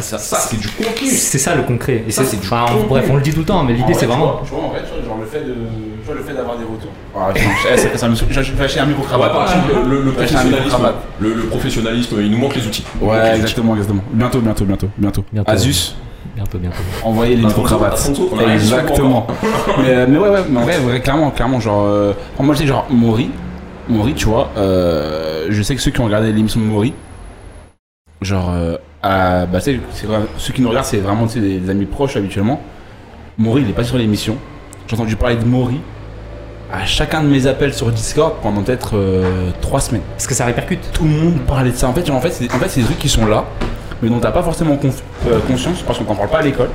Ça, 0.00 0.18
ça 0.18 0.36
c'est 0.36 0.58
du 0.58 0.68
contenu. 0.68 1.08
C'est 1.08 1.38
ça 1.38 1.54
le 1.54 1.62
concret. 1.62 2.04
Et 2.06 2.10
Ça, 2.10 2.24
c'est 2.24 2.36
du 2.36 2.46
enfin, 2.46 2.66
bref, 2.86 3.06
on 3.10 3.16
le 3.16 3.22
dit 3.22 3.32
tout 3.32 3.40
le 3.40 3.46
temps, 3.46 3.64
mais 3.64 3.72
l'idée 3.72 3.92
vrai, 3.92 3.94
c'est 3.94 4.06
vraiment. 4.06 4.42
Tu 4.44 4.50
vois, 4.50 4.64
en 4.64 4.68
vois, 4.68 4.78
genre 4.78 5.18
le 5.18 5.26
fait 5.26 5.40
de. 5.40 5.54
Le 6.14 6.22
fait 6.22 6.32
d'avoir 6.32 6.56
des 6.56 6.64
retours. 6.64 6.90
Ah. 7.14 7.28
Je 7.34 8.52
vais 8.54 8.64
acheter 8.64 8.80
un 8.80 8.86
micro 8.86 9.02
cravate. 9.02 9.32
le, 9.86 10.02
le- 10.02 10.12
professionnalisme, 10.12 10.76
le, 11.20 11.34
le 11.34 11.42
professionnalisme, 11.44 12.16
il 12.20 12.30
nous 12.30 12.38
manque 12.38 12.54
les 12.56 12.66
outils. 12.66 12.84
Ouais, 13.00 13.16
les 13.16 13.22
outils. 13.30 13.40
exactement, 13.40 13.74
exactement. 13.74 14.02
Bientôt, 14.12 14.40
bientôt, 14.40 14.64
bientôt, 14.64 14.88
bientôt. 14.96 15.24
Bientôt. 15.32 15.50
Asus, 15.50 15.94
Bientôt, 16.34 16.58
bientôt. 16.58 16.76
envoyez 17.04 17.36
les 17.36 17.44
micro 17.44 17.62
cravates. 17.62 17.94
Afonso, 17.94 18.30
on 18.32 18.38
a 18.38 18.42
rien 18.42 18.54
Exactement. 18.54 19.26
mais, 19.82 19.90
euh, 19.90 20.06
mais 20.08 20.18
ouais, 20.18 20.28
ouais, 20.30 20.40
mais 20.48 20.58
en 20.60 20.62
vrai, 20.62 20.78
vrai, 20.78 21.00
clairement, 21.00 21.30
clairement, 21.30 21.60
genre. 21.60 21.84
euh, 21.86 22.12
moi, 22.40 22.54
je 22.54 22.60
sais, 22.60 22.66
genre, 22.66 22.86
Maury, 22.90 23.30
Maury, 23.88 24.14
tu 24.14 24.26
vois, 24.26 24.50
euh, 24.56 25.46
je 25.50 25.62
sais 25.62 25.74
que 25.74 25.80
ceux 25.82 25.90
qui 25.90 26.00
ont 26.00 26.04
regardé 26.06 26.32
l'émission 26.32 26.60
de 26.60 26.64
Maury, 26.66 26.94
genre, 28.22 28.50
euh, 28.54 28.76
à- 29.02 29.46
bah, 29.46 29.60
ceux 29.60 29.78
qui 30.54 30.62
nous 30.62 30.68
regardent, 30.68 30.86
c'est 30.86 30.98
vraiment 30.98 31.26
des, 31.26 31.58
des 31.58 31.70
amis 31.70 31.86
proches 31.86 32.16
habituellement. 32.16 32.60
Maury, 33.36 33.62
il 33.62 33.70
est 33.70 33.74
pas 33.74 33.84
sur 33.84 33.98
l'émission. 33.98 34.36
J'ai 34.86 34.94
entendu 34.96 35.16
parler 35.16 35.36
de 35.36 35.44
Maury 35.44 35.80
à 36.72 36.84
chacun 36.84 37.22
de 37.22 37.28
mes 37.28 37.46
appels 37.46 37.72
sur 37.72 37.90
Discord 37.90 38.34
pendant 38.42 38.62
peut-être 38.62 38.96
euh, 38.96 39.50
trois 39.60 39.80
semaines. 39.80 40.02
Parce 40.16 40.26
que 40.26 40.34
ça 40.34 40.44
répercute. 40.44 40.80
Tout 40.92 41.04
le 41.04 41.10
monde 41.10 41.38
parlait 41.46 41.70
de 41.70 41.76
ça. 41.76 41.88
En 41.88 41.92
fait, 41.94 42.08
en 42.10 42.20
fait, 42.20 42.30
c'est 42.30 42.52
en 42.52 42.58
fait, 42.58 42.68
c'est 42.68 42.80
des 42.80 42.86
trucs 42.86 42.98
qui 42.98 43.08
sont 43.08 43.26
là, 43.26 43.44
mais 44.02 44.08
dont 44.10 44.18
t'as 44.18 44.32
pas 44.32 44.42
forcément 44.42 44.78
euh, 44.84 45.38
conscience 45.46 45.82
parce 45.86 45.98
qu'on 45.98 46.04
t'en 46.04 46.14
parle 46.14 46.28
pas 46.28 46.38
à 46.38 46.42
l'école 46.42 46.68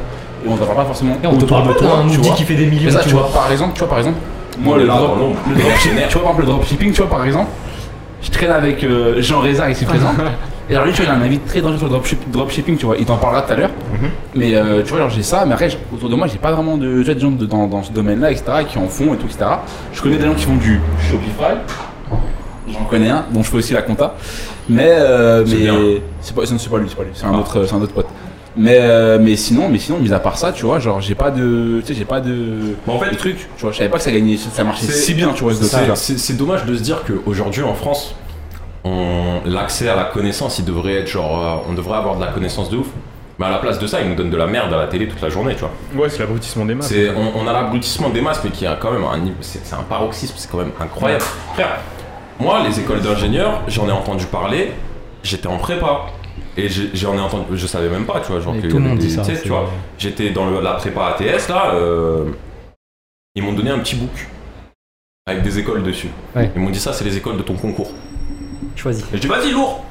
et 0.46 0.50
on 0.50 0.56
t'en 0.58 0.66
parle 0.66 0.78
pas 0.78 0.86
forcément 0.86 1.16
Et 1.24 1.28
on 1.28 1.38
te 1.38 1.46
parle 1.46 1.68
de 1.68 1.74
toi. 1.74 2.04
vois. 2.08 2.36
qui 2.36 2.44
fait 2.44 2.56
des 2.56 2.66
millions, 2.66 2.86
Mais 2.86 2.92
ça, 2.92 3.00
tu 3.02 3.10
tu 3.10 3.14
vois, 3.14 3.24
vois. 3.28 3.42
par 3.42 3.52
exemple, 3.52 3.74
tu 3.74 3.80
vois, 3.80 3.90
par 3.90 3.98
exemple, 4.00 4.18
moi, 4.60 4.76
On 4.76 4.78
le, 4.80 4.86
drop- 4.88 5.18
le 5.50 5.56
dropshipping, 5.62 6.08
tu 6.10 6.14
vois, 6.18 6.22
par 6.24 6.32
exemple, 6.32 6.42
le 6.42 6.46
dropshipping, 6.48 6.92
tu 6.92 7.02
vois, 7.02 7.10
par 7.10 7.26
exemple, 7.26 7.50
je 8.22 8.30
traîne 8.32 8.52
avec 8.52 8.84
euh, 8.84 9.22
Jean 9.22 9.42
Reza 9.42 9.70
ici 9.70 9.86
présent. 9.86 10.12
Et 10.70 10.74
alors 10.76 10.86
lui, 10.86 10.94
tu 10.94 11.02
vois, 11.02 11.14
il 11.14 11.18
a 11.18 11.22
un 11.22 11.26
avis 11.26 11.40
très 11.40 11.62
dangereux 11.62 11.78
sur 11.78 11.88
le 11.90 11.94
dropship- 11.94 12.32
dropshipping, 12.32 12.78
tu 12.78 12.86
vois, 12.86 12.96
il 12.98 13.06
t'en 13.06 13.18
parlera 13.18 13.42
tout 13.42 13.52
à 13.52 13.56
l'heure. 13.56 13.70
Mais 14.36 14.56
euh, 14.56 14.82
tu 14.84 14.90
vois, 14.90 15.00
genre 15.00 15.10
j'ai 15.10 15.24
ça, 15.24 15.46
mais 15.46 15.54
après, 15.54 15.70
autour 15.94 16.10
de 16.10 16.16
moi, 16.16 16.28
j'ai 16.28 16.38
pas 16.38 16.52
vraiment 16.54 16.78
de, 16.78 17.04
des 17.04 17.20
gens 17.20 17.32
de- 17.32 17.46
dans, 17.46 17.68
dans 17.68 17.84
ce 17.84 17.92
domaine-là, 17.92 18.32
etc., 18.32 18.46
qui 18.70 18.78
en 18.78 18.88
font 18.88 19.14
et 19.14 19.18
tout, 19.18 19.26
etc. 19.28 19.46
Je 19.94 20.02
connais 20.02 20.18
des 20.18 20.26
gens 20.26 20.34
qui 20.36 20.46
font 20.46 20.56
du 20.56 20.80
Shopify. 21.10 21.56
J'en 22.72 22.86
connais 22.86 23.10
un, 23.10 23.26
dont 23.32 23.44
je 23.44 23.50
fais 23.50 23.58
aussi 23.58 23.74
la 23.74 23.82
compta. 23.82 24.16
Mais, 24.70 24.88
euh, 24.90 25.46
C'est 25.46 25.56
mais 25.56 26.02
c'est 26.22 26.34
pas, 26.36 26.46
c'est 26.46 26.70
pas 26.70 26.78
lui, 26.78 26.88
c'est 26.88 26.96
pas 26.96 27.04
lui, 27.04 27.12
c'est 27.14 27.26
un 27.26 27.34
autre, 27.34 27.66
c'est 27.66 27.76
un 27.76 27.82
autre 27.82 27.94
pote. 27.94 28.08
Mais, 28.56 28.78
euh, 28.80 29.18
mais 29.20 29.36
sinon, 29.36 29.68
mais 29.68 29.80
sinon, 29.80 29.98
mis 30.00 30.14
à 30.14 30.20
part 30.20 30.38
ça, 30.38 30.52
tu 30.54 30.66
vois, 30.66 30.80
genre 30.80 31.02
j'ai 31.02 31.16
pas 31.16 31.32
de, 31.32 31.82
tu 31.82 31.88
sais, 31.88 32.00
j'ai 32.00 32.06
pas 32.06 32.22
de, 32.22 32.76
Mais 32.88 32.94
en 32.94 33.00
fait, 33.00 33.10
de 33.12 33.16
truc. 33.16 33.36
Tu 33.58 33.62
vois, 33.64 33.72
je 33.72 33.78
savais 33.80 33.90
pas 33.90 33.98
que 33.98 34.04
ça 34.04 34.12
gagnait, 34.12 34.38
ça 34.38 34.64
marchait 34.64 34.86
si 34.86 35.14
bien, 35.14 35.34
tu 35.34 35.44
vois, 35.44 35.54
ce 35.54 35.64
C'est- 35.64 35.76
dossier-là. 35.76 35.96
C'est 35.96 36.18
c'est 36.20 36.38
dommage 36.38 36.64
de 36.66 36.76
se 36.76 36.82
dire 36.84 37.02
qu'aujourd'hui 37.06 37.64
en 37.64 37.74
France, 37.74 38.16
l'accès 39.46 39.88
à 39.90 39.96
la 39.96 40.06
connaissance, 40.06 40.60
il 40.60 40.66
devrait 40.66 40.94
être 40.96 41.08
genre, 41.08 41.64
euh, 41.66 41.70
on 41.70 41.74
devrait 41.74 41.98
avoir 41.98 42.16
de 42.18 42.22
la 42.22 42.32
connaissance 42.32 42.70
de 42.70 42.78
ouf. 42.78 42.88
Mais 43.40 43.48
à 43.48 43.50
la 43.50 43.58
place 43.58 43.80
de 43.80 43.88
ça, 43.88 44.00
ils 44.02 44.08
nous 44.10 44.16
donnent 44.16 44.30
de 44.30 44.38
la 44.38 44.46
merde 44.46 44.72
à 44.74 44.78
la 44.78 44.88
télé 44.88 45.08
toute 45.08 45.22
la 45.22 45.30
journée, 45.30 45.56
tu 45.56 45.62
vois. 45.62 45.72
Ouais, 45.96 46.08
c'est 46.10 46.20
l'abrutissement 46.20 46.66
des 46.66 46.76
masses. 46.76 46.88
C'est, 46.88 47.10
on, 47.10 47.40
on 47.40 47.48
a 47.48 47.54
l'abrutissement 47.54 48.10
des 48.10 48.22
masses, 48.22 48.42
mais 48.44 48.52
qui 48.52 48.68
a 48.68 48.76
quand 48.76 48.92
même 48.92 49.04
un, 49.04 49.18
niveau- 49.18 49.38
c'est, 49.42 49.66
c'est 49.66 49.74
un 49.74 49.82
paroxysme, 49.84 50.36
c'est 50.38 50.50
quand 50.52 50.60
même 50.60 50.72
incroyable. 50.80 51.24
Frère, 51.56 51.80
moi, 52.40 52.62
les 52.68 52.80
écoles 52.80 53.02
d'ingénieurs, 53.02 53.62
j'en 53.68 53.88
ai 53.88 53.92
entendu 53.92 54.26
parler, 54.28 54.72
j'étais 55.24 55.48
en 55.48 55.58
prépa. 55.58 56.02
Et 56.56 56.68
j'en 56.70 57.16
ai 57.16 57.20
entendu, 57.20 57.46
je 57.58 57.66
savais 57.66 57.90
même 57.90 58.06
pas, 58.06 58.20
tu 58.20 58.32
vois, 58.32 58.40
genre 58.40 58.54
Et 58.56 58.60
que 58.62 58.68
tout 58.68 58.78
le 58.78 58.84
monde 58.84 59.00
des- 59.00 59.08
dit 59.08 59.12
ça. 59.12 59.24
tu 59.24 59.48
vois, 59.50 59.68
j'étais 59.98 60.30
dans 60.30 60.46
le- 60.48 60.62
la 60.62 60.74
prépa 60.74 61.08
ATS 61.08 61.48
là, 61.50 61.72
euh, 61.74 62.26
ils 63.34 63.42
m'ont 63.42 63.54
donné 63.54 63.72
un 63.72 63.80
petit 63.80 63.96
book 63.96 64.28
avec 65.26 65.42
des 65.42 65.58
écoles 65.58 65.82
dessus. 65.82 66.10
Ouais. 66.36 66.52
Ils 66.56 66.62
m'ont 66.62 66.70
dit 66.70 66.80
ça, 66.80 66.94
c'est 66.94 67.04
les 67.06 67.18
écoles 67.18 67.38
de 67.38 67.42
ton 67.42 67.56
concours. 67.56 67.92
Je 69.14 69.18
dis 69.18 69.28
vas-y 69.28 69.52
lourd. 69.52 69.84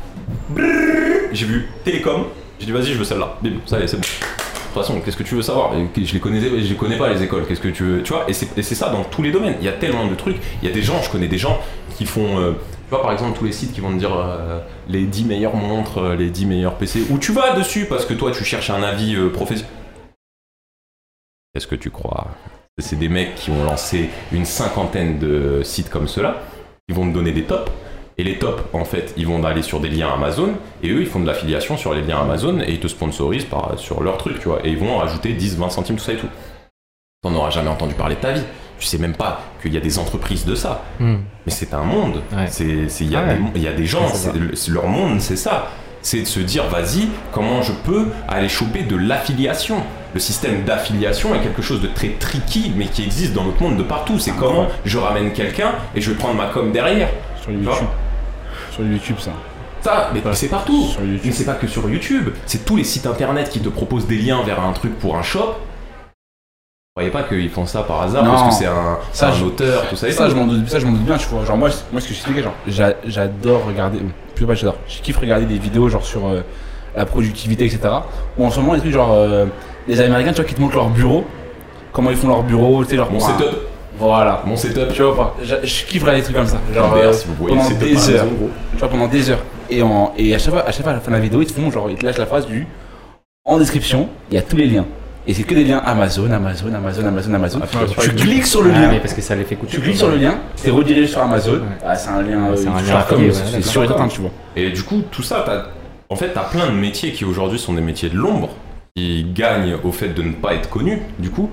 J'ai 1.32 1.46
vu 1.46 1.68
télécom, 1.84 2.26
J'ai 2.58 2.66
dit, 2.66 2.72
vas-y, 2.72 2.92
je 2.92 2.98
veux 2.98 3.04
celle-là. 3.04 3.36
Bim, 3.42 3.52
ça 3.66 3.80
y 3.80 3.82
est, 3.82 3.86
c'est 3.86 3.96
bon. 3.96 4.02
De 4.02 4.78
toute 4.78 4.86
façon, 4.86 5.00
qu'est-ce 5.00 5.16
que 5.16 5.22
tu 5.22 5.34
veux 5.34 5.42
savoir? 5.42 5.72
Je 5.96 6.12
les 6.12 6.20
connais, 6.20 6.40
je 6.40 6.68
les 6.68 6.76
connais 6.76 6.96
pas 6.96 7.12
les 7.12 7.22
écoles. 7.22 7.44
Qu'est-ce 7.46 7.60
que 7.60 7.68
tu 7.68 7.82
veux, 7.84 8.02
tu 8.02 8.12
vois 8.12 8.24
Et 8.28 8.32
c'est 8.32 8.74
ça 8.74 8.88
dans 8.88 9.04
tous 9.04 9.22
les 9.22 9.30
domaines. 9.30 9.56
Il 9.60 9.66
y 9.66 9.68
a 9.68 9.72
tellement 9.72 10.06
de 10.06 10.14
trucs. 10.14 10.36
Il 10.62 10.68
y 10.68 10.70
a 10.70 10.74
des 10.74 10.82
gens, 10.82 11.02
je 11.02 11.10
connais 11.10 11.28
des 11.28 11.38
gens 11.38 11.58
qui 11.96 12.06
font, 12.06 12.38
euh, 12.38 12.52
tu 12.52 12.90
vois, 12.90 13.02
par 13.02 13.12
exemple, 13.12 13.38
tous 13.38 13.44
les 13.44 13.52
sites 13.52 13.72
qui 13.72 13.80
vont 13.80 13.92
te 13.92 13.98
dire 13.98 14.14
euh, 14.14 14.60
les 14.88 15.04
10 15.04 15.24
meilleures 15.24 15.56
montres, 15.56 15.98
euh, 15.98 16.16
les 16.16 16.30
10 16.30 16.46
meilleurs 16.46 16.76
PC. 16.76 17.02
Où 17.10 17.18
tu 17.18 17.32
vas 17.32 17.52
dessus 17.52 17.84
parce 17.86 18.06
que 18.06 18.14
toi, 18.14 18.30
tu 18.30 18.44
cherches 18.44 18.70
un 18.70 18.82
avis 18.82 19.16
professionnel. 19.30 19.70
Qu'est-ce 21.52 21.66
que 21.66 21.74
tu 21.74 21.90
crois 21.90 22.28
C'est 22.78 22.98
des 22.98 23.10
mecs 23.10 23.34
qui 23.34 23.50
ont 23.50 23.64
lancé 23.64 24.08
une 24.32 24.46
cinquantaine 24.46 25.18
de 25.18 25.60
sites 25.62 25.90
comme 25.90 26.08
cela. 26.08 26.42
Ils 26.88 26.94
vont 26.94 27.06
te 27.06 27.12
donner 27.12 27.32
des 27.32 27.42
tops? 27.44 27.70
Et 28.18 28.24
les 28.24 28.38
tops, 28.38 28.62
en 28.72 28.84
fait, 28.84 29.14
ils 29.16 29.26
vont 29.26 29.42
aller 29.44 29.62
sur 29.62 29.80
des 29.80 29.88
liens 29.88 30.10
Amazon, 30.12 30.50
et 30.82 30.90
eux, 30.90 31.00
ils 31.00 31.06
font 31.06 31.20
de 31.20 31.26
l'affiliation 31.26 31.76
sur 31.76 31.94
les 31.94 32.02
liens 32.02 32.20
Amazon, 32.20 32.60
et 32.60 32.72
ils 32.72 32.80
te 32.80 32.88
sponsorisent 32.88 33.44
par, 33.46 33.72
sur 33.78 34.02
leur 34.02 34.18
truc, 34.18 34.38
tu 34.40 34.48
vois. 34.48 34.60
Et 34.64 34.70
ils 34.70 34.78
vont 34.78 34.98
rajouter 34.98 35.32
10, 35.32 35.56
20 35.58 35.70
centimes, 35.70 35.96
tout 35.96 36.04
ça 36.04 36.12
et 36.12 36.16
tout. 36.16 36.28
T'en 37.22 37.34
auras 37.34 37.50
jamais 37.50 37.68
entendu 37.70 37.94
parler 37.94 38.16
de 38.16 38.20
ta 38.20 38.32
vie. 38.32 38.42
Tu 38.78 38.86
sais 38.86 38.98
même 38.98 39.14
pas 39.14 39.40
qu'il 39.62 39.72
y 39.72 39.76
a 39.76 39.80
des 39.80 39.98
entreprises 39.98 40.44
de 40.44 40.54
ça. 40.56 40.82
Hmm. 40.98 41.18
Mais 41.46 41.52
c'est 41.52 41.72
un 41.72 41.84
monde. 41.84 42.20
Ouais. 42.32 42.46
C'est, 42.48 42.88
c'est- 42.88 43.04
il 43.04 43.12
y, 43.12 43.16
a 43.16 43.20
Ah 43.20 43.32
ouais. 43.32 43.38
il 43.54 43.62
y 43.62 43.68
a 43.68 43.72
des 43.72 43.86
gens, 43.86 44.06
le- 44.34 44.72
leur 44.74 44.88
monde, 44.88 45.20
c'est 45.20 45.36
ça. 45.36 45.68
C'est 46.04 46.22
de 46.22 46.26
se 46.26 46.40
dire, 46.40 46.64
vas-y, 46.66 47.06
comment 47.30 47.62
je 47.62 47.70
peux 47.84 48.08
aller 48.28 48.48
choper 48.48 48.82
de 48.82 48.96
l'affiliation 48.96 49.76
Le 50.14 50.18
système 50.20 50.64
d'affiliation 50.64 51.32
est 51.34 51.38
quelque 51.40 51.62
chose 51.62 51.80
de 51.80 51.86
très 51.86 52.08
tricky, 52.18 52.72
mais 52.76 52.86
qui 52.86 53.04
existe 53.04 53.34
dans 53.34 53.44
notre 53.44 53.62
monde 53.62 53.76
de 53.76 53.84
partout. 53.84 54.18
C'est 54.18 54.32
comment 54.32 54.66
je 54.84 54.98
ramène 54.98 55.32
quelqu'un 55.32 55.72
et 55.94 56.00
je 56.00 56.10
vais 56.10 56.16
prendre 56.16 56.34
ma 56.34 56.46
com 56.46 56.72
derrière. 56.72 57.08
Sur 57.42 57.50
YouTube. 57.52 57.88
Sur 58.70 58.84
YouTube, 58.84 59.16
ça. 59.18 59.30
Ça, 59.82 60.10
mais 60.14 60.22
c'est 60.34 60.48
partout. 60.48 60.84
Sur 60.86 61.00
YouTube. 61.02 61.20
Mais 61.24 61.32
c'est 61.32 61.44
pas 61.44 61.54
que 61.54 61.66
sur 61.66 61.88
YouTube, 61.90 62.30
c'est 62.46 62.64
tous 62.64 62.76
les 62.76 62.84
sites 62.84 63.06
internet 63.06 63.48
qui 63.50 63.60
te 63.60 63.68
proposent 63.68 64.06
des 64.06 64.16
liens 64.18 64.42
vers 64.44 64.60
un 64.60 64.72
truc 64.72 64.96
pour 64.98 65.16
un 65.16 65.22
shop. 65.22 65.54
Vous 66.94 67.00
croyez 67.00 67.10
pas 67.10 67.22
qu'ils 67.22 67.48
font 67.50 67.66
ça 67.66 67.82
par 67.82 68.02
hasard 68.02 68.22
Non. 68.22 68.32
parce 68.32 68.48
que 68.48 68.54
c'est 68.54 68.66
un, 68.66 68.98
Ça, 69.12 69.28
un 69.28 69.32
je- 69.32 69.44
auteur, 69.44 69.88
tout 69.88 69.96
ça 69.96 70.08
et 70.08 70.12
Ça, 70.12 70.24
tout. 70.26 70.30
je 70.32 70.36
m'en 70.36 70.46
doute, 70.46 70.68
ça, 70.68 70.78
je 70.78 70.84
m'en 70.86 70.92
doute 70.92 71.04
bien, 71.04 71.16
tu 71.16 71.26
vois. 71.28 71.44
Genre, 71.44 71.56
moi, 71.56 71.70
moi 71.90 72.00
ce 72.00 72.08
que 72.08 72.14
je 72.14 72.20
sais, 72.20 72.42
genre, 72.42 72.52
j'a- 72.68 72.94
j'adore 73.06 73.64
regarder. 73.66 73.98
Plus 74.34 74.46
pas, 74.46 74.54
j'adore. 74.54 74.76
Je 74.86 75.00
kiffe 75.00 75.16
regarder 75.16 75.46
des 75.46 75.58
vidéos, 75.58 75.88
genre, 75.88 76.04
sur 76.04 76.26
euh, 76.28 76.42
la 76.94 77.06
productivité, 77.06 77.64
etc. 77.64 77.80
Ou 78.38 78.44
en 78.46 78.50
ce 78.50 78.60
moment, 78.60 78.74
les 78.74 78.80
trucs, 78.80 78.92
genre, 78.92 79.12
euh, 79.12 79.46
les 79.88 80.00
Américains, 80.00 80.32
tu 80.32 80.42
vois, 80.42 80.44
qui 80.48 80.54
te 80.54 80.60
montrent 80.60 80.76
leur 80.76 80.90
bureau. 80.90 81.24
Comment 81.92 82.10
ils 82.10 82.16
font 82.16 82.28
leur 82.28 82.42
bureau, 82.42 82.84
tu 82.84 82.96
sais. 82.96 83.02
Voilà. 83.98 84.42
mon 84.46 84.56
setup. 84.56 84.92
Tu 84.92 85.02
vois 85.02 85.16
pas 85.16 85.36
Je 85.42 85.84
kiffe 85.84 86.02
regarder 86.02 86.20
des 86.20 86.24
trucs 86.24 86.36
comme 86.36 86.46
ça. 86.46 86.60
Genre, 86.74 86.94
euh, 86.96 87.12
si 87.12 87.26
vous 87.28 87.34
voyez 87.34 87.56
pendant 87.56 87.70
des 87.70 88.10
heures. 88.10 88.26
gros. 88.26 88.50
Tu 88.72 88.78
vois, 88.78 88.88
pendant 88.88 89.06
des 89.08 89.30
heures. 89.30 89.42
Et, 89.70 89.82
en, 89.82 90.12
et 90.18 90.34
à, 90.34 90.38
chaque 90.38 90.52
fois, 90.54 90.66
à 90.66 90.72
chaque 90.72 90.82
fois, 90.82 90.92
à 90.92 90.94
la 90.96 91.00
fin 91.00 91.10
de 91.10 91.16
la 91.16 91.22
vidéo, 91.22 91.40
ils 91.42 91.46
te 91.46 91.52
font, 91.52 91.70
genre, 91.70 91.88
ils 91.90 91.96
te 91.96 92.04
lâchent 92.04 92.18
la 92.18 92.26
phrase 92.26 92.46
du. 92.46 92.66
En 93.44 93.58
description, 93.58 94.08
il 94.30 94.34
y 94.34 94.38
a 94.38 94.42
tous 94.42 94.56
les 94.56 94.66
liens. 94.66 94.86
Et 95.26 95.34
c'est 95.34 95.44
que 95.44 95.54
des 95.54 95.64
liens 95.64 95.78
Amazon, 95.84 96.30
Amazon, 96.32 96.74
Amazon, 96.74 97.06
Amazon, 97.06 97.34
Amazon. 97.34 97.60
Tu 98.00 98.10
cliques 98.10 98.46
sur 98.46 98.62
le 98.62 98.72
Ah, 98.74 98.80
lien. 98.80 98.88
mais 98.90 98.98
parce 98.98 99.14
que 99.14 99.20
ça 99.22 99.36
les 99.36 99.44
fait 99.44 99.54
coûter. 99.54 99.76
Tu 99.76 99.80
cliques 99.80 99.96
sur 99.96 100.08
le 100.08 100.16
lien, 100.16 100.34
t'es 100.60 100.70
redirigé 100.70 101.06
sur 101.06 101.22
Amazon. 101.22 101.60
Ah, 101.86 101.94
c'est 101.94 102.10
un 102.10 102.22
lien, 102.22 102.48
C'est 102.56 102.66
euh, 102.66 102.70
un 102.72 102.78
tu 102.82 102.86
lien 102.90 103.02
comme- 103.08 103.32
c'est 103.32 103.58
et 103.58 103.62
certain, 103.62 104.08
tu 104.08 104.20
vois. 104.20 104.30
Et 104.56 104.70
du 104.70 104.82
coup, 104.82 105.02
tout 105.12 105.22
ça, 105.22 105.44
t'as, 105.46 105.66
en 106.10 106.16
fait, 106.16 106.30
t'as 106.34 106.42
plein 106.44 106.66
de 106.66 106.72
métiers 106.72 107.12
qui 107.12 107.24
aujourd'hui 107.24 107.58
sont 107.60 107.72
des 107.72 107.80
métiers 107.82 108.08
de 108.08 108.16
l'ombre, 108.16 108.50
qui 108.96 109.24
gagnent 109.32 109.76
au 109.84 109.92
fait 109.92 110.08
de 110.08 110.22
ne 110.22 110.32
pas 110.32 110.54
être 110.54 110.68
connus, 110.68 111.00
du 111.20 111.30
coup. 111.30 111.48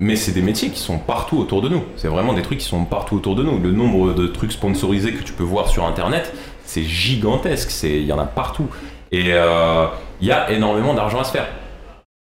Mais 0.00 0.16
c'est 0.16 0.32
des 0.32 0.42
métiers 0.42 0.70
qui 0.70 0.80
sont 0.80 0.98
partout 0.98 1.38
autour 1.38 1.62
de 1.62 1.68
nous. 1.68 1.82
C'est 1.96 2.08
vraiment 2.08 2.32
des 2.32 2.42
trucs 2.42 2.58
qui 2.58 2.66
sont 2.66 2.84
partout 2.84 3.16
autour 3.16 3.36
de 3.36 3.44
nous. 3.44 3.58
Le 3.60 3.70
nombre 3.70 4.12
de 4.12 4.26
trucs 4.26 4.52
sponsorisés 4.52 5.12
que 5.12 5.22
tu 5.22 5.32
peux 5.32 5.44
voir 5.44 5.68
sur 5.68 5.86
Internet, 5.86 6.34
c'est 6.64 6.82
gigantesque. 6.82 7.70
Il 7.84 8.04
y 8.04 8.12
en 8.12 8.18
a 8.18 8.24
partout. 8.24 8.66
Et 9.12 9.28
euh, 9.28 9.86
il 10.20 10.26
y 10.26 10.32
a 10.32 10.50
énormément 10.50 10.94
d'argent 10.94 11.20
à 11.20 11.24
se 11.24 11.30
faire. 11.30 11.46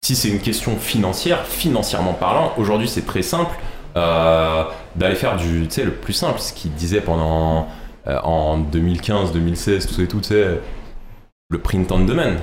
Si 0.04 0.14
c'est 0.14 0.28
une 0.28 0.40
question 0.40 0.76
financière, 0.76 1.46
financièrement 1.46 2.12
parlant, 2.12 2.52
aujourd'hui 2.58 2.88
c'est 2.88 3.06
très 3.06 3.22
simple 3.22 3.56
euh, 3.96 4.64
d'aller 4.96 5.14
faire 5.14 5.36
du, 5.36 5.66
tu 5.66 5.70
sais, 5.70 5.84
le 5.84 5.92
plus 5.92 6.12
simple, 6.12 6.40
ce 6.40 6.52
qu'il 6.52 6.72
disait 6.74 7.00
pendant 7.00 7.68
euh, 8.06 8.20
en 8.22 8.58
2015, 8.58 9.32
2016, 9.32 9.86
tout 9.86 9.94
ça 9.94 10.02
et 10.02 10.06
tout, 10.08 10.20
tu 10.20 10.34
le 11.48 11.58
print 11.58 11.90
on 11.90 12.00
demand. 12.00 12.36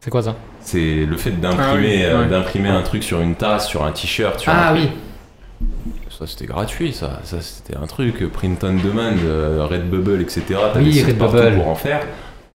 C'est 0.00 0.10
quoi 0.10 0.22
ça? 0.22 0.36
C'est 0.70 1.06
le 1.06 1.16
fait 1.16 1.30
d'imprimer, 1.30 1.64
Ah 1.70 1.74
oui, 1.76 2.02
euh, 2.04 2.22
ouais. 2.24 2.28
d'imprimer 2.28 2.68
un 2.68 2.82
truc 2.82 3.02
sur 3.02 3.20
une 3.22 3.34
tasse, 3.36 3.68
sur 3.68 3.84
un 3.84 3.90
t-shirt, 3.92 4.38
sur 4.38 4.52
Ah 4.54 4.68
un... 4.70 4.74
oui. 4.74 4.90
Ça 6.10 6.26
c'était 6.26 6.44
gratuit, 6.46 6.92
ça. 6.92 7.20
Ça 7.24 7.40
c'était 7.40 7.76
un 7.76 7.86
truc, 7.86 8.30
print 8.32 8.62
on 8.64 8.74
demand, 8.74 9.14
euh, 9.24 9.64
Redbubble, 9.64 10.20
etc. 10.20 10.42
T'as 10.74 10.78
Oui, 10.80 11.02
des 11.02 11.14
partout 11.14 11.38
pour 11.56 11.68
en 11.68 11.74
faire. 11.74 12.02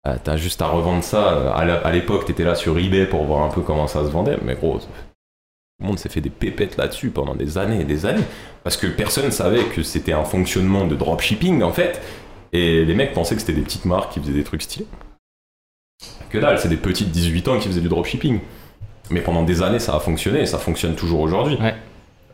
Euh, 0.06 0.16
T'as 0.24 0.36
juste 0.38 0.62
à 0.62 0.68
revendre 0.68 1.04
ça. 1.04 1.34
euh, 1.34 1.80
À 1.84 1.92
l'époque, 1.92 2.26
t'étais 2.26 2.44
là 2.44 2.54
sur 2.56 2.78
eBay 2.78 3.08
pour 3.08 3.24
voir 3.24 3.42
un 3.44 3.50
peu 3.50 3.62
comment 3.62 3.88
ça 3.88 4.04
se 4.06 4.10
vendait, 4.10 4.38
mais 4.44 4.54
gros, 4.56 4.78
tout 4.80 4.86
le 5.80 5.88
monde 5.88 5.98
s'est 5.98 6.10
fait 6.10 6.22
des 6.22 6.30
pépettes 6.30 6.78
là-dessus 6.78 7.10
pendant 7.10 7.34
des 7.36 7.58
années 7.58 7.82
et 7.82 7.86
des 7.86 8.06
années. 8.06 8.24
Parce 8.64 8.78
que 8.78 8.86
personne 8.86 9.32
savait 9.32 9.64
que 9.64 9.82
c'était 9.82 10.14
un 10.14 10.24
fonctionnement 10.24 10.86
de 10.86 10.96
dropshipping 10.96 11.64
en 11.64 11.72
fait. 11.72 12.00
Et 12.52 12.86
les 12.86 12.94
mecs 12.94 13.14
pensaient 13.14 13.34
que 13.34 13.42
c'était 13.42 13.54
des 13.54 13.62
petites 13.62 13.86
marques 13.86 14.12
qui 14.14 14.20
faisaient 14.20 14.34
des 14.34 14.44
trucs 14.44 14.62
stylés. 14.62 14.86
Que 16.34 16.40
dalle, 16.40 16.58
c'est 16.58 16.68
des 16.68 16.78
petites 16.78 17.12
18 17.12 17.48
ans 17.48 17.60
qui 17.60 17.68
faisaient 17.68 17.80
du 17.80 17.90
dropshipping. 17.90 18.40
Mais 19.12 19.20
pendant 19.20 19.44
des 19.44 19.62
années, 19.62 19.78
ça 19.78 19.96
a 19.96 20.00
fonctionné 20.00 20.42
et 20.42 20.46
ça 20.48 20.58
fonctionne 20.58 20.96
toujours 20.96 21.20
aujourd'hui. 21.20 21.58
Ouais. 21.62 21.76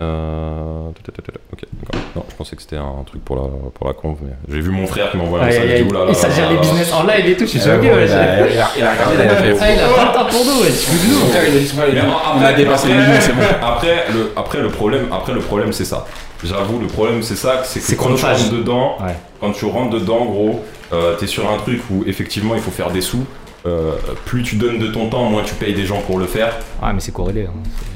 Euh... 0.02 0.88
Ok, 0.88 1.66
d'accord. 1.74 2.02
Non, 2.16 2.24
je 2.30 2.36
pensais 2.36 2.56
que 2.56 2.62
c'était 2.62 2.78
un 2.78 3.04
truc 3.06 3.26
pour 3.26 3.36
la, 3.36 3.42
pour 3.74 3.86
la 3.88 3.94
conf, 3.94 4.18
mais 4.22 4.32
j'ai 4.48 4.62
vu 4.62 4.70
mon 4.70 4.88
frère 4.88 5.12
qui 5.12 5.18
m'envoie 5.18 5.42
un 5.42 5.48
message. 5.48 5.84
Il 6.08 6.16
s'agit 6.16 6.40
là 6.42 6.48
des 6.48 6.56
là. 6.56 6.62
business 6.62 6.94
en 6.94 7.04
live 7.04 7.26
et 7.28 7.34
tout, 7.36 7.44
je 7.46 7.50
suis 7.50 7.60
choqué. 7.60 7.88
il, 7.88 7.92
a, 7.92 8.48
il, 8.48 8.54
il 8.78 8.84
regardé, 8.86 9.16
il 9.16 9.22
a 9.22 9.36
fait. 9.36 9.58
Ah, 9.60 9.74
il 9.74 9.80
a 9.82 9.88
pas 9.90 10.06
le 10.06 10.14
temps 10.14 10.26
pour 10.30 10.46
nous, 10.46 10.62
ouais. 10.62 10.70
tu 10.70 10.92
veux 10.92 11.08
de 11.10 11.14
nous. 11.14 11.20
Son 11.20 11.28
frère, 11.28 11.44
il 11.50 11.58
a 11.98 12.02
il 12.02 12.54
on 12.54 12.58
dépassé 12.58 12.88
le 12.88 12.94
après- 12.94 13.08
million, 13.08 13.20
c'est 13.22 13.34
bon. 13.34 13.42
Après 13.62 14.06
le, 14.14 14.32
après 14.38 14.62
le 14.62 14.70
problème, 14.70 15.08
après 15.12 15.34
le 15.34 15.42
problème 15.42 15.74
c'est 15.74 15.84
ça. 15.86 16.06
J'avoue, 16.46 16.80
le 16.80 16.88
problème 16.88 17.22
c'est 17.22 17.36
ça, 17.36 17.64
c'est 17.66 17.82
que 17.82 17.86
quand 17.86 17.92
tu 17.92 17.96
chronophage. 18.16 18.44
rentres 18.44 18.54
dedans, 18.54 18.98
quand 19.42 19.52
tu 19.52 19.66
rentres 19.66 19.90
dedans, 19.96 20.24
gros, 20.24 20.64
euh, 20.94 21.16
t'es 21.18 21.28
sur 21.28 21.50
un 21.52 21.58
truc 21.58 21.82
où 21.92 22.04
effectivement 22.08 22.56
il 22.56 22.62
faut 22.62 22.72
faire 22.72 22.92
des 22.92 23.02
sous. 23.02 23.26
Euh, 23.66 23.92
plus 24.26 24.42
tu 24.44 24.56
donnes 24.56 24.80
de 24.80 24.88
ton 24.88 25.10
temps, 25.10 25.30
moins 25.30 25.44
tu 25.44 25.54
payes 25.56 25.74
des 25.74 25.86
gens 25.86 26.00
pour 26.02 26.18
le 26.18 26.26
faire. 26.28 26.58
Ah, 26.82 26.94
mais 26.94 27.02
c'est 27.02 27.12
corrélé. 27.12 27.46
hein. 27.46 27.54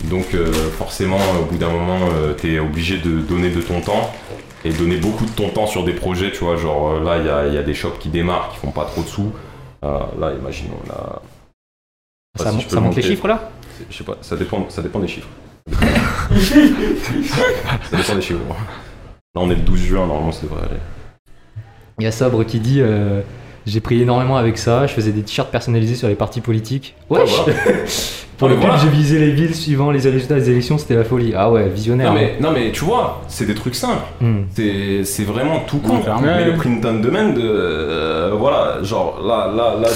Donc 0.09 0.33
euh, 0.33 0.51
forcément, 0.77 1.19
au 1.41 1.45
bout 1.45 1.57
d'un 1.57 1.69
moment, 1.69 1.99
euh, 2.13 2.33
t'es 2.33 2.59
obligé 2.59 2.97
de 2.97 3.21
donner 3.21 3.49
de 3.49 3.61
ton 3.61 3.79
temps 3.79 4.11
et 4.65 4.73
donner 4.73 4.97
beaucoup 4.97 5.25
de 5.25 5.31
ton 5.31 5.47
temps 5.49 5.67
sur 5.67 5.85
des 5.85 5.93
projets. 5.93 6.31
Tu 6.31 6.43
vois, 6.43 6.57
genre 6.57 6.95
euh, 6.95 7.03
là, 7.03 7.17
il 7.17 7.25
y 7.25 7.29
a, 7.29 7.47
il 7.47 7.53
y 7.53 7.57
a 7.57 7.63
des 7.63 7.73
shops 7.73 7.97
qui 7.99 8.09
démarrent, 8.09 8.49
qui 8.51 8.57
font 8.57 8.71
pas 8.71 8.85
trop 8.85 9.01
de 9.03 9.07
sous. 9.07 9.31
Là, 9.81 10.31
imaginons 10.39 10.79
là. 10.87 11.21
Ça, 12.39 12.51
si 12.51 12.61
ça 12.69 12.79
monte 12.79 12.95
les 12.95 13.01
chiffres 13.01 13.27
là? 13.27 13.49
C'est- 13.77 13.85
Je 13.89 13.97
sais 13.97 14.03
pas, 14.03 14.17
ça 14.21 14.35
dépend, 14.37 14.65
ça 14.69 14.81
dépend 14.81 14.99
des 14.99 15.07
chiffres. 15.07 15.27
ça 15.71 15.87
dépend 17.97 18.15
des 18.15 18.21
chiffres. 18.21 18.39
Là, 18.49 18.55
on 19.41 19.49
est 19.49 19.55
le 19.55 19.61
12 19.61 19.79
juin, 19.79 20.05
normalement, 20.07 20.31
ça 20.31 20.43
devrait 20.43 20.61
aller. 20.65 20.79
Il 21.99 22.05
y 22.05 22.07
a 22.07 22.11
Sobre 22.11 22.43
qui 22.45 22.59
dit 22.59 22.81
euh, 22.81 23.21
J'ai 23.65 23.79
pris 23.79 24.01
énormément 24.01 24.35
avec 24.37 24.57
ça, 24.57 24.87
je 24.87 24.93
faisais 24.93 25.11
des 25.11 25.21
t-shirts 25.21 25.49
personnalisés 25.49 25.95
sur 25.95 26.07
les 26.09 26.15
partis 26.15 26.41
politiques. 26.41 26.95
Wesh 27.09 27.29
voilà. 27.29 27.53
Pour 28.37 28.47
Ah, 28.47 28.51
le 28.51 28.57
mais 28.57 28.61
pub, 28.65 28.71
voilà. 28.71 28.83
j'ai 28.83 28.89
visé 28.89 29.19
les 29.19 29.29
villes 29.31 29.53
suivant 29.55 29.91
les 29.91 29.99
résultats 30.01 30.35
des 30.35 30.49
élections, 30.49 30.77
c'était 30.79 30.95
la 30.95 31.03
folie. 31.03 31.33
Ah 31.37 31.51
ouais, 31.51 31.69
visionnaire. 31.69 32.11
Non 32.11 32.19
mais, 32.19 32.33
non, 32.41 32.51
mais 32.51 32.71
tu 32.71 32.83
vois, 32.83 33.21
c'est 33.27 33.45
des 33.45 33.53
trucs 33.53 33.75
simples. 33.75 34.01
hein. 34.21 34.25
Hmm. 34.25 34.37
C'est 34.53 35.03
c'est 35.05 35.23
vraiment 35.23 35.59
tout 35.67 35.77
con. 35.77 35.97
Ouais, 35.97 36.01
mais 36.21 36.27
Ouais. 36.27 36.45
le 36.45 36.53
print 36.55 36.83
on 36.83 36.95
demand, 36.99 37.35
euh, 37.37 38.31
voilà, 38.37 38.79
genre 38.83 39.21
là, 39.23 39.47
là, 39.55 39.75
là, 39.79 39.87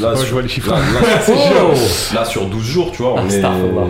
là, 0.00 0.08
Moi, 0.08 0.14
je 0.16 0.20
sur- 0.24 0.32
vois 0.32 0.42
les 0.42 0.48
chiffres. 0.48 0.70
Là, 0.72 0.78
là, 0.78 1.24
Oh 1.28 2.14
là, 2.14 2.24
sur 2.24 2.46
12 2.46 2.64
jours, 2.64 2.90
tu 2.92 3.02
vois, 3.02 3.14
on 3.14 3.18
est. 3.28 3.36
Astaghfirullah. 3.36 3.86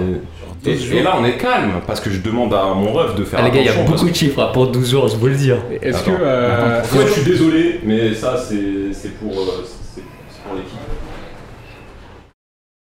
Et, 0.67 0.97
et 0.97 1.03
là, 1.03 1.15
on 1.19 1.25
est 1.25 1.37
calme 1.37 1.81
parce 1.87 2.01
que 2.01 2.11
je 2.11 2.21
demande 2.21 2.53
à 2.55 2.65
mon 2.75 2.93
ref 2.93 3.15
de 3.15 3.25
faire 3.25 3.39
Ah, 3.41 3.45
les 3.45 3.51
gars, 3.51 3.61
il 3.61 3.67
y 3.67 3.69
a 3.69 3.83
beaucoup 3.85 4.09
de 4.09 4.15
chiffres 4.15 4.41
hein, 4.43 4.51
pour 4.53 4.69
12 4.69 4.91
jours, 4.91 5.09
je 5.09 5.17
vous 5.17 5.27
le 5.29 5.35
dis. 5.35 5.53
hein. 5.53 5.59
Est-ce 5.83 6.03
que. 6.05 6.11
Euh, 6.19 6.83
Ouais, 6.95 7.07
je 7.07 7.13
suis 7.13 7.25
désolé, 7.25 7.81
mais 7.85 8.15
ça, 8.15 8.37
c'est 8.37 8.93
c'est 8.93 9.19
pour, 9.19 9.33
euh, 9.33 9.65
c'est 9.95 10.03
pour 10.47 10.55
l'équipe. 10.57 10.79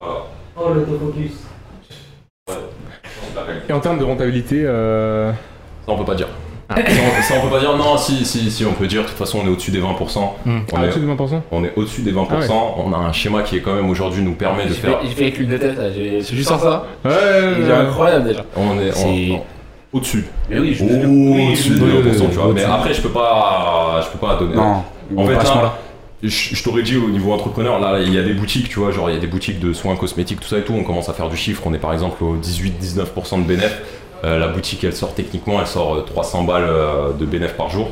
Voilà. 0.01 0.21
Oh, 0.57 0.75
l'autofocus. 0.75 1.33
Ouais. 2.49 2.55
Et 3.69 3.73
en 3.73 3.81
termes 3.81 3.99
de 3.99 4.05
rentabilité, 4.05 4.63
euh, 4.65 5.33
Ça, 5.33 5.37
on 5.89 5.97
peut 5.99 6.05
pas 6.05 6.15
dire. 6.15 6.29
Ah. 6.77 6.91
Ça, 6.91 6.97
on- 7.19 7.23
ça, 7.23 7.35
on 7.39 7.47
peut 7.49 7.55
pas 7.55 7.61
dire. 7.61 7.77
Non, 7.77 7.97
si, 7.97 8.25
si, 8.25 8.51
si, 8.51 8.65
on 8.65 8.73
peut 8.73 8.87
dire. 8.87 9.03
De 9.03 9.09
toute 9.09 9.17
façon, 9.17 9.41
on 9.43 9.47
est 9.47 9.51
au-dessus 9.51 9.71
des 9.71 9.81
20%. 9.81 9.85
Hmm. 10.45 10.61
On, 10.73 10.77
ah, 10.77 10.81
est, 10.81 10.85
au-dessus 10.85 11.01
de 11.01 11.07
20% 11.07 11.43
on 11.51 11.65
est 11.65 11.73
au-dessus 11.77 12.01
des 12.03 12.13
20%. 12.13 12.27
Ah 12.31 12.37
ouais. 12.39 12.47
On 12.85 12.93
a 12.93 12.97
un 12.97 13.13
schéma 13.13 13.43
qui 13.43 13.57
est 13.57 13.61
quand 13.61 13.75
même 13.75 13.89
aujourd'hui 13.91 14.23
nous 14.23 14.35
permet 14.35 14.65
de 14.65 14.69
J'ai 14.69 14.75
faire. 14.75 15.01
fait, 15.01 15.07
j'ai 15.09 15.15
fait 15.15 15.23
avec 15.23 15.41
une 15.41 15.49
de 15.51 15.57
tête, 15.59 15.77
là, 15.79 15.91
j'ai- 15.93 16.23
c'est 16.23 16.35
juste 16.37 16.49
sur 16.49 16.59
ça. 16.61 16.85
Ouais, 17.05 17.11
Il 17.61 17.69
est 17.69 17.73
incroyable 17.73 18.25
déjà. 18.29 18.45
On 18.57 18.79
est 18.81 18.93
C'est- 18.93 19.31
on- 19.33 19.35
on- 19.37 19.43
au-dessus. 19.99 20.25
Mais 20.51 20.59
oui, 20.59 20.75
je 20.75 20.85
Oh, 20.85 20.87
au-dessus 20.87 21.71
de 21.71 21.85
oui, 21.85 21.91
20%, 22.03 22.25
oui, 22.25 22.31
tu 22.31 22.37
vois. 22.39 22.53
Mais 22.55 22.65
après, 22.65 22.95
je 22.95 23.01
peux 23.03 23.11
pas, 23.11 24.01
je 24.05 24.09
peux 24.11 24.27
pas 24.27 24.37
donner. 24.37 24.55
Non, 24.55 24.83
En 25.17 25.27
fait, 25.27 25.35
pas 25.35 25.41
à 25.41 25.45
ce 25.45 25.49
là, 25.51 25.55
moment-là. 25.57 25.79
je, 26.23 26.29
je 26.55 26.63
t'aurais 26.65 26.83
dit 26.83 26.97
au 26.97 27.09
niveau 27.11 27.33
entrepreneur, 27.33 27.79
là, 27.79 27.99
il 28.01 28.13
y 28.15 28.19
a 28.19 28.23
des 28.23 28.33
boutiques, 28.33 28.69
tu 28.71 28.79
vois, 28.81 28.91
genre 28.93 29.11
il 29.11 29.15
y 29.15 29.19
a 29.19 29.21
des 29.21 29.27
boutiques 29.27 29.61
de 29.61 29.73
soins 29.75 29.97
cosmétiques, 29.97 30.41
tout 30.41 30.49
ça 30.49 30.59
et 30.59 30.63
tout. 30.63 30.73
On 30.73 30.83
commence 30.85 31.09
à 31.11 31.13
faire 31.13 31.29
du 31.29 31.37
chiffre. 31.37 31.63
On 31.67 31.75
est 31.75 31.79
par 31.79 31.93
exemple 31.93 32.23
au 32.25 32.37
18-19% 32.37 33.39
de 33.39 33.43
bénéf. 33.45 33.83
Euh, 34.25 34.39
la 34.39 34.49
boutique, 34.49 34.85
elle 34.85 34.95
sort 34.95 35.15
techniquement, 35.15 35.61
elle 35.61 35.67
sort 35.67 35.97
euh, 35.97 36.03
300 36.03 36.45
balles 36.45 36.65
euh, 36.67 37.13
de 37.13 37.27
bénéf 37.27 37.55
par 37.55 37.71
jour. 37.71 37.89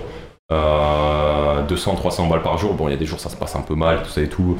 Euh, 0.52 1.62
200-300 1.66 2.28
balles 2.28 2.43
par 2.43 2.59
jour. 2.59 2.74
Bon, 2.74 2.89
il 2.89 2.93
y 2.93 2.94
a 2.94 2.97
des 2.97 3.07
jours, 3.07 3.20
ça 3.20 3.28
se 3.31 3.36
passe 3.36 3.57
un 3.57 3.61
peu 3.62 3.74
mal, 3.74 4.02
tout 4.02 4.11
ça 4.11 4.20
et 4.20 4.28
tout. 4.28 4.59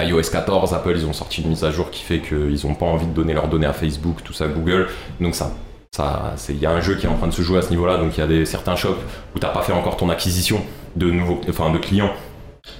iOS 0.00 0.22
14, 0.30 0.74
Apple, 0.74 0.94
ils 0.96 1.06
ont 1.06 1.12
sorti 1.12 1.42
une 1.42 1.48
mise 1.48 1.64
à 1.64 1.70
jour 1.70 1.90
qui 1.90 2.02
fait 2.02 2.20
qu'ils 2.20 2.66
n'ont 2.66 2.74
pas 2.74 2.86
envie 2.86 3.06
de 3.06 3.12
donner 3.12 3.34
leurs 3.34 3.48
données 3.48 3.66
à 3.66 3.72
Facebook, 3.72 4.22
tout 4.24 4.32
ça, 4.32 4.46
Google. 4.48 4.88
Donc 5.20 5.34
ça, 5.34 5.52
ça, 5.94 6.34
il 6.48 6.58
y 6.58 6.66
a 6.66 6.70
un 6.70 6.80
jeu 6.80 6.96
qui 6.96 7.06
est 7.06 7.08
en 7.08 7.16
train 7.16 7.26
de 7.26 7.32
se 7.32 7.42
jouer 7.42 7.58
à 7.58 7.62
ce 7.62 7.70
niveau-là. 7.70 7.98
Donc 7.98 8.16
il 8.16 8.20
y 8.20 8.22
a 8.22 8.26
des 8.26 8.46
certains 8.46 8.76
shops 8.76 8.98
où 9.34 9.38
t'as 9.38 9.48
pas 9.48 9.62
fait 9.62 9.72
encore 9.72 9.96
ton 9.96 10.08
acquisition 10.10 10.60
de 10.96 11.10
nouveaux, 11.10 11.40
enfin 11.48 11.70
de 11.70 11.78
clients, 11.78 12.12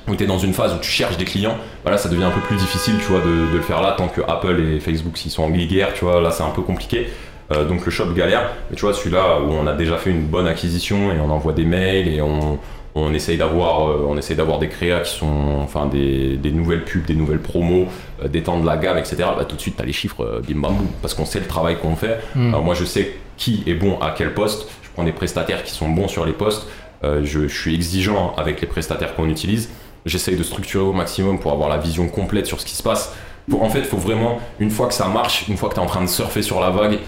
où 0.09 0.15
tu 0.15 0.25
es 0.25 0.27
dans 0.27 0.39
une 0.39 0.53
phase 0.53 0.75
où 0.75 0.79
tu 0.79 0.91
cherches 0.91 1.17
des 1.17 1.25
clients. 1.25 1.57
Voilà, 1.83 1.99
ça 1.99 2.09
devient 2.09 2.25
un 2.25 2.31
peu 2.31 2.41
plus 2.41 2.57
difficile, 2.57 2.95
tu 2.99 3.07
vois, 3.07 3.21
de, 3.21 3.53
de 3.53 3.57
le 3.57 3.63
faire 3.63 3.83
là 3.83 3.93
tant 3.97 4.09
que 4.09 4.21
Apple 4.21 4.61
et 4.61 4.81
Facebook 4.81 5.17
s'ils 5.17 5.31
sont 5.31 5.43
en 5.43 5.51
guerre, 5.51 5.95
tu 5.95 6.05
vois, 6.05 6.21
là 6.21 6.31
c'est 6.31 6.43
un 6.45 6.51
peu 6.51 6.63
compliqué. 6.63 7.09
Euh, 7.53 7.65
donc 7.65 7.85
le 7.85 7.91
shop 7.91 8.13
galère. 8.15 8.51
Mais 8.71 8.77
tu 8.77 8.83
vois, 8.83 8.95
celui-là 8.95 9.41
où 9.41 9.51
on 9.53 9.67
a 9.67 9.75
déjà 9.75 9.97
fait 9.97 10.11
une 10.11 10.27
bonne 10.27 10.47
acquisition 10.47 11.13
et 11.13 11.21
on 11.21 11.31
envoie 11.31 11.53
des 11.53 11.65
mails 11.65 12.09
et 12.09 12.21
on, 12.23 12.59
on 12.95 13.13
essaye 13.15 13.39
d'avoir 13.39 13.89
euh, 13.89 14.07
on 14.07 14.17
essaye 14.19 14.37
d'avoir 14.37 14.59
des 14.59 14.69
créas 14.69 15.01
qui 15.01 15.17
sont 15.17 15.61
enfin 15.63 15.87
des, 15.87 16.37
des 16.37 16.53
nouvelles 16.53 16.85
pubs, 16.85 17.05
des 17.05 17.15
nouvelles 17.15 17.41
promos, 17.41 17.87
euh, 18.23 18.29
d'étendre 18.29 18.65
la 18.65 18.77
gamme, 18.77 18.99
etc. 18.99 19.17
Bah, 19.37 19.45
tout 19.47 19.57
de 19.57 19.61
suite, 19.61 19.77
tu 19.77 19.83
as 19.83 19.87
les 19.87 19.93
chiffres 19.93 20.25
euh, 20.25 20.43
bim 20.47 20.61
bam 20.61 20.75
parce 21.01 21.15
qu'on 21.15 21.25
sait 21.25 21.41
le 21.41 21.47
travail 21.47 21.79
qu'on 21.79 21.97
fait. 21.97 22.21
Mm. 22.35 22.49
Alors 22.49 22.63
moi, 22.63 22.75
je 22.75 22.85
sais 22.85 23.15
qui 23.37 23.63
est 23.67 23.75
bon 23.75 23.99
à 24.01 24.15
quel 24.17 24.35
poste. 24.35 24.69
Je 24.83 24.89
prends 24.93 25.05
des 25.05 25.13
prestataires 25.13 25.65
qui 25.65 25.73
sont 25.73 25.89
bons 25.89 26.09
sur 26.09 26.27
les 26.27 26.33
postes. 26.33 26.67
Je, 27.03 27.49
je 27.49 27.61
suis 27.61 27.75
exigeant 27.75 28.33
avec 28.37 28.61
les 28.61 28.69
prestataires 28.69 29.17
qu'on 29.17 29.29
utilise. 29.29 29.71
J'essaye 30.07 30.37
de 30.37 30.43
structurer 30.45 30.85
au 30.85 30.93
maximum 30.93 31.41
pour 31.41 31.51
avoir 31.51 31.69
la 31.69 31.79
vision 31.79 32.07
complète 32.07 32.47
sur 32.47 32.61
ce 32.61 32.67
qui 32.67 32.77
se 32.77 32.83
passe. 32.83 33.13
Pour, 33.51 33.65
en 33.65 33.71
fait, 33.71 33.81
il 33.81 33.87
faut 33.87 33.97
vraiment, 33.97 34.39
une 34.61 34.71
fois 34.71 34.87
que 34.87 34.95
ça 34.95 35.09
marche, 35.09 35.49
une 35.49 35.57
fois 35.57 35.69
que 35.69 35.75
tu 35.75 35.81
es 35.81 35.83
en 35.83 35.87
train 35.87 36.03
de 36.03 36.07
surfer 36.07 36.43
sur 36.43 36.61
la 36.61 36.71
vague, 36.71 36.99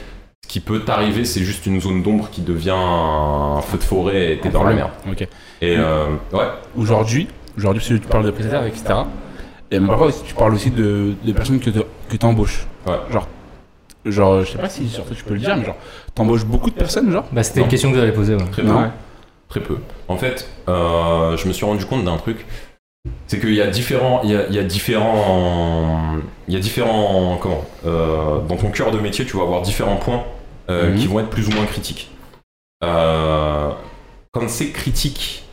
qui 0.55 0.61
peut 0.61 0.79
t'arriver, 0.83 1.25
c'est 1.25 1.43
juste 1.43 1.67
une 1.67 1.81
zone 1.81 2.05
d'ombre 2.05 2.29
qui 2.31 2.41
devient 2.41 2.77
un 2.77 3.61
feu 3.61 3.77
de 3.77 3.83
forêt 3.83 4.35
et 4.35 4.39
t'es 4.39 4.51
dans 4.51 4.63
la 4.63 4.73
merde. 4.73 4.93
Ok. 5.11 5.23
Et 5.23 5.77
euh, 5.77 6.07
ouais, 6.33 6.45
Aujourd'hui, 6.77 7.27
aujourd'hui, 7.59 7.81
parce 7.81 7.89
que 7.89 7.95
tu 7.97 8.07
parles 8.07 8.25
de 8.27 8.31
prestataires, 8.31 8.65
etc. 8.65 8.85
Et 9.73 9.81
parfois, 9.81 10.13
tu 10.13 10.33
parles 10.33 10.55
aussi 10.55 10.71
de, 10.71 11.15
de 11.25 11.33
personnes 11.33 11.59
que 11.59 11.71
tu 12.17 12.25
embauches. 12.25 12.69
Ouais. 12.87 12.95
Genre, 13.11 13.27
genre, 14.07 14.45
je 14.45 14.53
sais 14.53 14.59
pas 14.59 14.69
si 14.69 14.89
sur 14.89 15.05
toi 15.05 15.17
tu 15.17 15.25
peux 15.25 15.35
le 15.35 15.41
dire, 15.41 15.57
mais 15.57 15.65
genre, 15.65 15.75
t'embauches 16.15 16.45
beaucoup 16.45 16.71
de 16.71 16.77
personnes, 16.77 17.11
genre 17.11 17.25
Bah, 17.33 17.43
c'était 17.43 17.61
une 17.61 17.67
question 17.67 17.91
que 17.91 17.99
j'allais 17.99 18.13
poser. 18.13 18.37
Ouais. 18.37 18.45
très 18.53 18.63
peu. 18.63 18.71
Très 19.49 19.61
peu. 19.61 19.79
En 20.07 20.17
fait, 20.17 20.49
euh, 20.69 21.37
je 21.37 21.49
me 21.49 21.53
suis 21.53 21.67
rendu 21.67 21.85
compte 21.85 22.05
d'un 22.05 22.17
truc. 22.17 22.47
C'est 23.27 23.41
qu'il 23.41 23.55
y 23.55 23.61
a 23.61 23.67
différents, 23.67 24.21
il 24.23 24.31
y 24.31 24.37
a, 24.37 24.47
il 24.49 24.55
y 24.55 24.61
a 24.61 24.63
différents, 24.63 26.15
il 26.47 26.55
y 26.55 26.57
a 26.57 26.61
différents, 26.61 27.39
comment, 27.43 27.65
euh, 27.85 28.39
dans 28.49 28.57
ton 28.57 28.71
cœur 28.71 28.93
de 28.93 29.01
métier, 29.01 29.25
tu 29.27 29.37
vas 29.37 29.43
avoir 29.43 29.63
différents 29.63 29.97
points 29.97 30.23
euh, 30.71 30.91
Mhm. 30.91 30.99
qui 30.99 31.07
vont 31.07 31.21
être 31.21 31.31
plus 31.31 31.49
ou 31.49 31.53
moins 31.53 31.67
critiques. 31.67 32.11
Euh, 32.83 33.71
quand 34.33 34.49
c'est 34.49 34.71
critique 34.71 35.45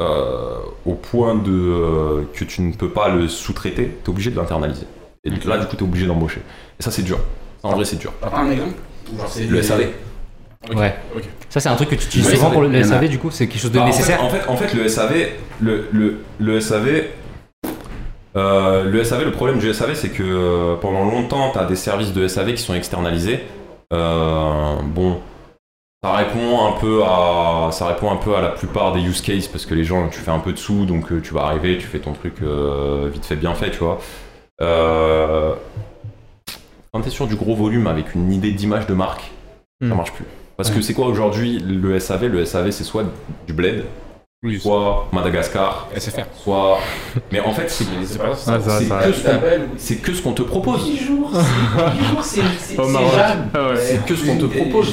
euh, 0.00 0.58
au 0.86 0.94
point 0.94 1.34
de 1.36 1.50
euh, 1.52 2.22
que 2.34 2.44
tu 2.44 2.62
ne 2.62 2.72
peux 2.72 2.88
pas 2.90 3.08
le 3.08 3.28
sous-traiter, 3.28 3.96
tu 4.02 4.06
es 4.06 4.10
obligé 4.10 4.30
de 4.30 4.36
l'internaliser. 4.36 4.86
Et 5.24 5.30
là, 5.30 5.58
du 5.58 5.66
coup, 5.66 5.76
tu 5.76 5.84
es 5.84 5.86
obligé 5.86 6.06
d'embaucher. 6.06 6.40
Et 6.78 6.82
ça, 6.82 6.90
c'est 6.90 7.02
dur. 7.02 7.18
En 7.62 7.72
vrai, 7.72 7.84
c'est 7.84 7.96
dur. 7.96 8.12
T'as 8.20 8.28
pas 8.30 8.38
un 8.38 8.50
exemple 8.50 8.74
Le 9.48 9.62
SAV. 9.62 9.88
Ouais. 10.74 10.94
Ça, 11.48 11.60
c'est 11.60 11.68
un 11.68 11.76
truc 11.76 11.90
que 11.90 11.94
tu 11.94 12.06
utilises 12.06 12.30
souvent 12.30 12.50
pour 12.50 12.62
le. 12.62 12.82
SAV, 12.82 13.08
du 13.08 13.18
coup, 13.18 13.30
c'est 13.30 13.46
quelque 13.46 13.60
chose 13.60 13.70
de 13.70 13.76
Bah, 13.78 13.84
en 13.84 13.86
nécessaire. 13.86 14.18
fait- 14.18 14.24
En 14.24 14.28
fait, 14.30 14.48
en 14.48 14.56
fait, 14.56 14.74
le 14.74 14.88
SAV, 14.88 15.28
le, 15.60 15.86
le, 15.92 16.18
le 16.38 16.60
SAV, 16.60 17.04
euh, 18.36 18.84
le 18.84 19.04
SAV, 19.04 19.24
le 19.24 19.30
problème 19.32 19.58
du 19.58 19.72
SAV, 19.72 19.94
c'est 19.94 20.08
que 20.10 20.22
euh, 20.22 20.74
pendant 20.76 21.04
longtemps, 21.04 21.50
tu 21.52 21.58
as 21.58 21.64
des 21.66 21.76
services 21.76 22.12
de 22.12 22.26
SAV 22.26 22.54
qui 22.54 22.62
sont 22.62 22.74
externalisés. 22.74 23.44
Euh, 23.92 24.76
bon, 24.82 25.20
ça 26.02 26.12
répond 26.16 26.66
un 26.66 26.72
peu 26.80 27.02
à, 27.04 27.68
ça 27.72 27.86
répond 27.88 28.10
un 28.10 28.16
peu 28.16 28.34
à 28.36 28.40
la 28.40 28.50
plupart 28.50 28.92
des 28.92 29.00
use 29.00 29.20
cases 29.22 29.48
parce 29.48 29.66
que 29.66 29.74
les 29.74 29.84
gens, 29.84 30.08
tu 30.08 30.20
fais 30.20 30.30
un 30.30 30.38
peu 30.40 30.52
de 30.52 30.58
sous, 30.58 30.84
donc 30.86 31.12
euh, 31.12 31.20
tu 31.20 31.32
vas 31.34 31.42
arriver, 31.44 31.78
tu 31.78 31.86
fais 31.86 31.98
ton 32.00 32.12
truc 32.12 32.34
euh, 32.42 33.08
vite 33.12 33.24
fait, 33.24 33.36
bien 33.36 33.54
fait, 33.54 33.70
tu 33.70 33.78
vois. 33.78 34.00
Euh, 34.60 35.54
quand 36.92 37.00
tu 37.00 37.08
es 37.08 37.10
sur 37.10 37.26
du 37.26 37.36
gros 37.36 37.54
volume 37.54 37.86
avec 37.86 38.14
une 38.14 38.32
idée 38.32 38.52
d'image 38.52 38.86
de 38.86 38.94
marque, 38.94 39.32
ça 39.82 39.88
Hmm. 39.88 39.96
marche 39.96 40.12
plus. 40.12 40.24
Parce 40.56 40.70
que 40.70 40.80
c'est 40.80 40.94
quoi 40.94 41.06
aujourd'hui 41.08 41.58
le 41.58 41.98
SAV 41.98 42.26
Le 42.26 42.44
SAV, 42.44 42.70
c'est 42.70 42.84
soit 42.84 43.04
du 43.46 43.52
bled, 43.52 43.84
Oui, 44.44 44.60
soit 44.60 45.08
Madagascar, 45.10 45.88
SFR. 45.96 46.24
soit. 46.42 46.78
Mais 47.32 47.40
en 47.40 47.52
fait, 47.52 47.70
c'est. 47.70 47.86
Ah, 48.22 48.34
ça, 48.36 48.60
ça 48.60 49.00
que, 49.06 49.12
ce 49.78 49.94
que 49.94 50.12
ce 50.12 50.20
qu'on 50.20 50.32
te 50.32 50.42
propose. 50.42 50.84
10 50.84 50.98
jours, 50.98 51.30
c'est 51.32 51.98
10 51.98 52.08
jours, 52.10 52.22
c'est 52.22 52.40
c'est-. 52.58 52.76
Ah 52.78 53.68
ouais. 53.68 54.00
Que 54.06 54.14
ce 54.14 54.26
qu'on 54.26 54.36
te 54.36 54.44
propose. 54.44 54.92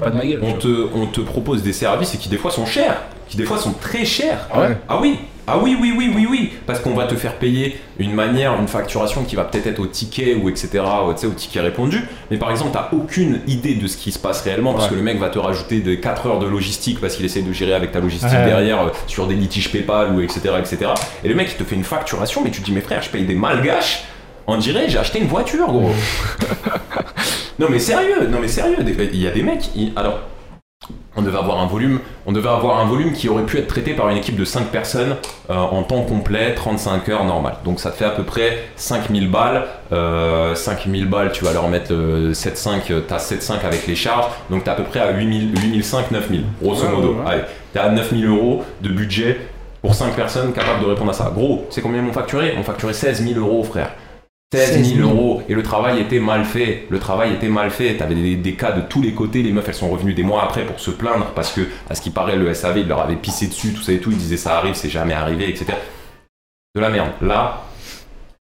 Pas 0.00 0.10
de 0.10 0.16
ma 0.16 0.26
gueule. 0.26 0.40
On 0.42 0.54
te, 0.54 0.88
on 0.94 1.06
te 1.06 1.20
propose 1.20 1.62
des 1.62 1.72
services 1.72 2.14
et 2.14 2.18
qui 2.18 2.28
des 2.28 2.36
fois 2.38 2.50
sont 2.50 2.66
chers, 2.66 3.02
qui 3.28 3.36
des 3.36 3.44
fois 3.44 3.58
sont 3.58 3.72
très 3.72 4.04
chers. 4.04 4.48
Ah 4.52 4.60
ouais 4.62 4.76
Ah 4.88 4.98
oui, 5.00 5.16
ah 5.46 5.58
oui, 5.58 5.76
oui, 5.80 5.92
oui, 5.96 6.10
oui, 6.14 6.26
oui, 6.30 6.52
parce 6.66 6.80
qu'on 6.80 6.94
va 6.94 7.06
te 7.06 7.14
faire 7.14 7.34
payer 7.36 7.76
une 7.98 8.12
manière, 8.14 8.58
une 8.58 8.66
facturation 8.68 9.24
qui 9.24 9.36
va 9.36 9.44
peut-être 9.44 9.66
être 9.66 9.78
au 9.80 9.86
ticket 9.86 10.34
ou 10.34 10.48
etc. 10.48 10.82
ou, 11.06 11.12
tu 11.12 11.20
sais, 11.20 11.26
au 11.26 11.32
ticket 11.32 11.60
répondu. 11.60 12.02
Mais 12.30 12.36
par 12.38 12.50
exemple, 12.50 12.70
t'as 12.72 12.88
aucune 12.92 13.40
idée 13.46 13.74
de 13.74 13.86
ce 13.86 13.96
qui 13.96 14.10
se 14.12 14.18
passe 14.18 14.40
réellement 14.42 14.72
parce 14.72 14.84
Ouais. 14.84 14.90
que 14.90 14.94
le 14.96 15.02
mec 15.02 15.18
va 15.18 15.28
te 15.28 15.38
rajouter 15.38 15.80
des 15.80 16.00
4 16.00 16.26
heures 16.26 16.38
de 16.38 16.46
logistique 16.46 17.00
parce 17.00 17.16
qu'il 17.16 17.24
essaie 17.26 17.42
de 17.42 17.52
gérer 17.52 17.74
avec 17.74 17.92
ta 17.92 18.00
logistique 18.00 18.30
Ouais. 18.32 18.44
derrière 18.46 18.80
euh, 18.82 18.90
sur 19.06 19.26
des 19.26 19.34
litiges 19.34 19.70
PayPal 19.70 20.12
ou 20.12 20.20
etc. 20.20 20.40
etc. 20.58 20.90
Et 21.24 21.28
le 21.28 21.34
mec 21.34 21.48
il 21.52 21.56
te 21.56 21.64
fait 21.64 21.76
une 21.76 21.84
facturation, 21.84 22.40
mais 22.42 22.50
tu 22.50 22.60
te 22.60 22.64
dis 22.66 22.72
mais 22.72 22.80
frère, 22.80 23.02
je 23.02 23.10
paye 23.10 23.24
des 23.24 23.34
malgaches. 23.34 24.04
On 24.46 24.56
dirait 24.56 24.88
j'ai 24.88 24.98
acheté 24.98 25.20
une 25.20 25.26
voiture 25.28 25.66
gros. 25.66 25.90
non 27.58 27.66
mais 27.70 27.78
sérieux, 27.78 28.26
non 28.28 28.38
mais 28.40 28.48
sérieux, 28.48 28.76
il 28.80 29.20
y 29.20 29.26
a 29.26 29.30
des 29.30 29.42
mecs. 29.42 29.70
ils- 29.76 29.92
alors 29.96 30.20
on 31.16 31.22
devait 31.22 31.38
avoir 31.38 31.60
un 31.60 31.66
volume, 31.66 32.00
on 32.26 32.32
devait 32.32 32.48
avoir 32.48 32.80
un 32.80 32.86
volume 32.86 33.12
qui 33.12 33.28
aurait 33.28 33.44
pu 33.44 33.58
être 33.58 33.68
traité 33.68 33.94
par 33.94 34.08
une 34.08 34.16
équipe 34.16 34.36
de 34.36 34.44
5 34.44 34.66
personnes 34.68 35.16
euh, 35.50 35.54
en 35.54 35.82
temps 35.82 36.02
complet, 36.02 36.54
35 36.54 37.08
heures 37.08 37.24
normal. 37.24 37.56
Donc 37.64 37.80
ça 37.80 37.90
te 37.90 37.96
fait 37.96 38.04
à 38.04 38.10
peu 38.10 38.24
près 38.24 38.64
5000 38.76 39.30
balles. 39.30 39.64
Euh, 39.92 40.54
5000 40.54 41.08
balles, 41.08 41.32
tu 41.32 41.44
vas 41.44 41.52
leur 41.52 41.68
mettre 41.68 41.92
euh, 41.92 42.32
7,5, 42.32 42.90
euh, 42.90 43.00
t'as 43.06 43.18
7,5 43.18 43.64
avec 43.64 43.86
les 43.86 43.94
charges, 43.94 44.26
donc 44.50 44.64
t'es 44.64 44.70
à 44.70 44.74
peu 44.74 44.84
près 44.84 45.00
à 45.00 45.12
8000, 45.12 45.52
8005, 45.54 46.10
9000, 46.10 46.44
grosso 46.60 46.88
modo. 46.88 47.16
Allez, 47.26 47.42
t'es 47.72 47.78
à 47.78 47.90
9000 47.90 48.26
euros 48.26 48.64
de 48.82 48.88
budget 48.88 49.40
pour 49.82 49.94
5 49.94 50.16
personnes 50.16 50.52
capables 50.52 50.80
de 50.80 50.86
répondre 50.86 51.10
à 51.10 51.14
ça. 51.14 51.30
Gros, 51.34 51.66
c'est 51.70 51.80
combien 51.82 52.00
ils 52.00 52.04
m'ont 52.04 52.12
facturé? 52.12 52.54
M'ont 52.56 52.62
facturé 52.62 52.92
16 52.92 53.22
000 53.22 53.38
euros, 53.38 53.62
frère. 53.62 53.90
16 54.56 54.96
000 54.96 55.08
euros 55.08 55.42
et 55.48 55.54
le 55.54 55.62
travail 55.62 56.00
était 56.00 56.20
mal 56.20 56.44
fait. 56.44 56.86
Le 56.90 56.98
travail 56.98 57.32
était 57.32 57.48
mal 57.48 57.70
fait. 57.70 57.96
T'avais 57.96 58.14
des, 58.14 58.36
des 58.36 58.54
cas 58.54 58.72
de 58.72 58.80
tous 58.80 59.02
les 59.02 59.12
côtés. 59.12 59.42
Les 59.42 59.52
meufs, 59.52 59.68
elles 59.68 59.74
sont 59.74 59.90
revenues 59.90 60.14
des 60.14 60.22
mois 60.22 60.44
après 60.44 60.64
pour 60.64 60.80
se 60.80 60.90
plaindre 60.90 61.26
parce 61.34 61.52
que, 61.52 61.62
à 61.88 61.94
ce 61.94 62.00
qui 62.00 62.10
paraît, 62.10 62.36
le 62.36 62.52
SAV, 62.54 62.78
il 62.78 62.88
leur 62.88 63.00
avait 63.00 63.16
pissé 63.16 63.46
dessus, 63.46 63.72
tout 63.72 63.82
ça 63.82 63.92
et 63.92 63.98
tout. 63.98 64.10
Ils 64.10 64.18
disaient 64.18 64.36
ça 64.36 64.58
arrive, 64.58 64.74
c'est 64.74 64.90
jamais 64.90 65.14
arrivé, 65.14 65.48
etc. 65.48 65.66
De 66.74 66.80
la 66.80 66.90
merde. 66.90 67.10
Là, 67.20 67.62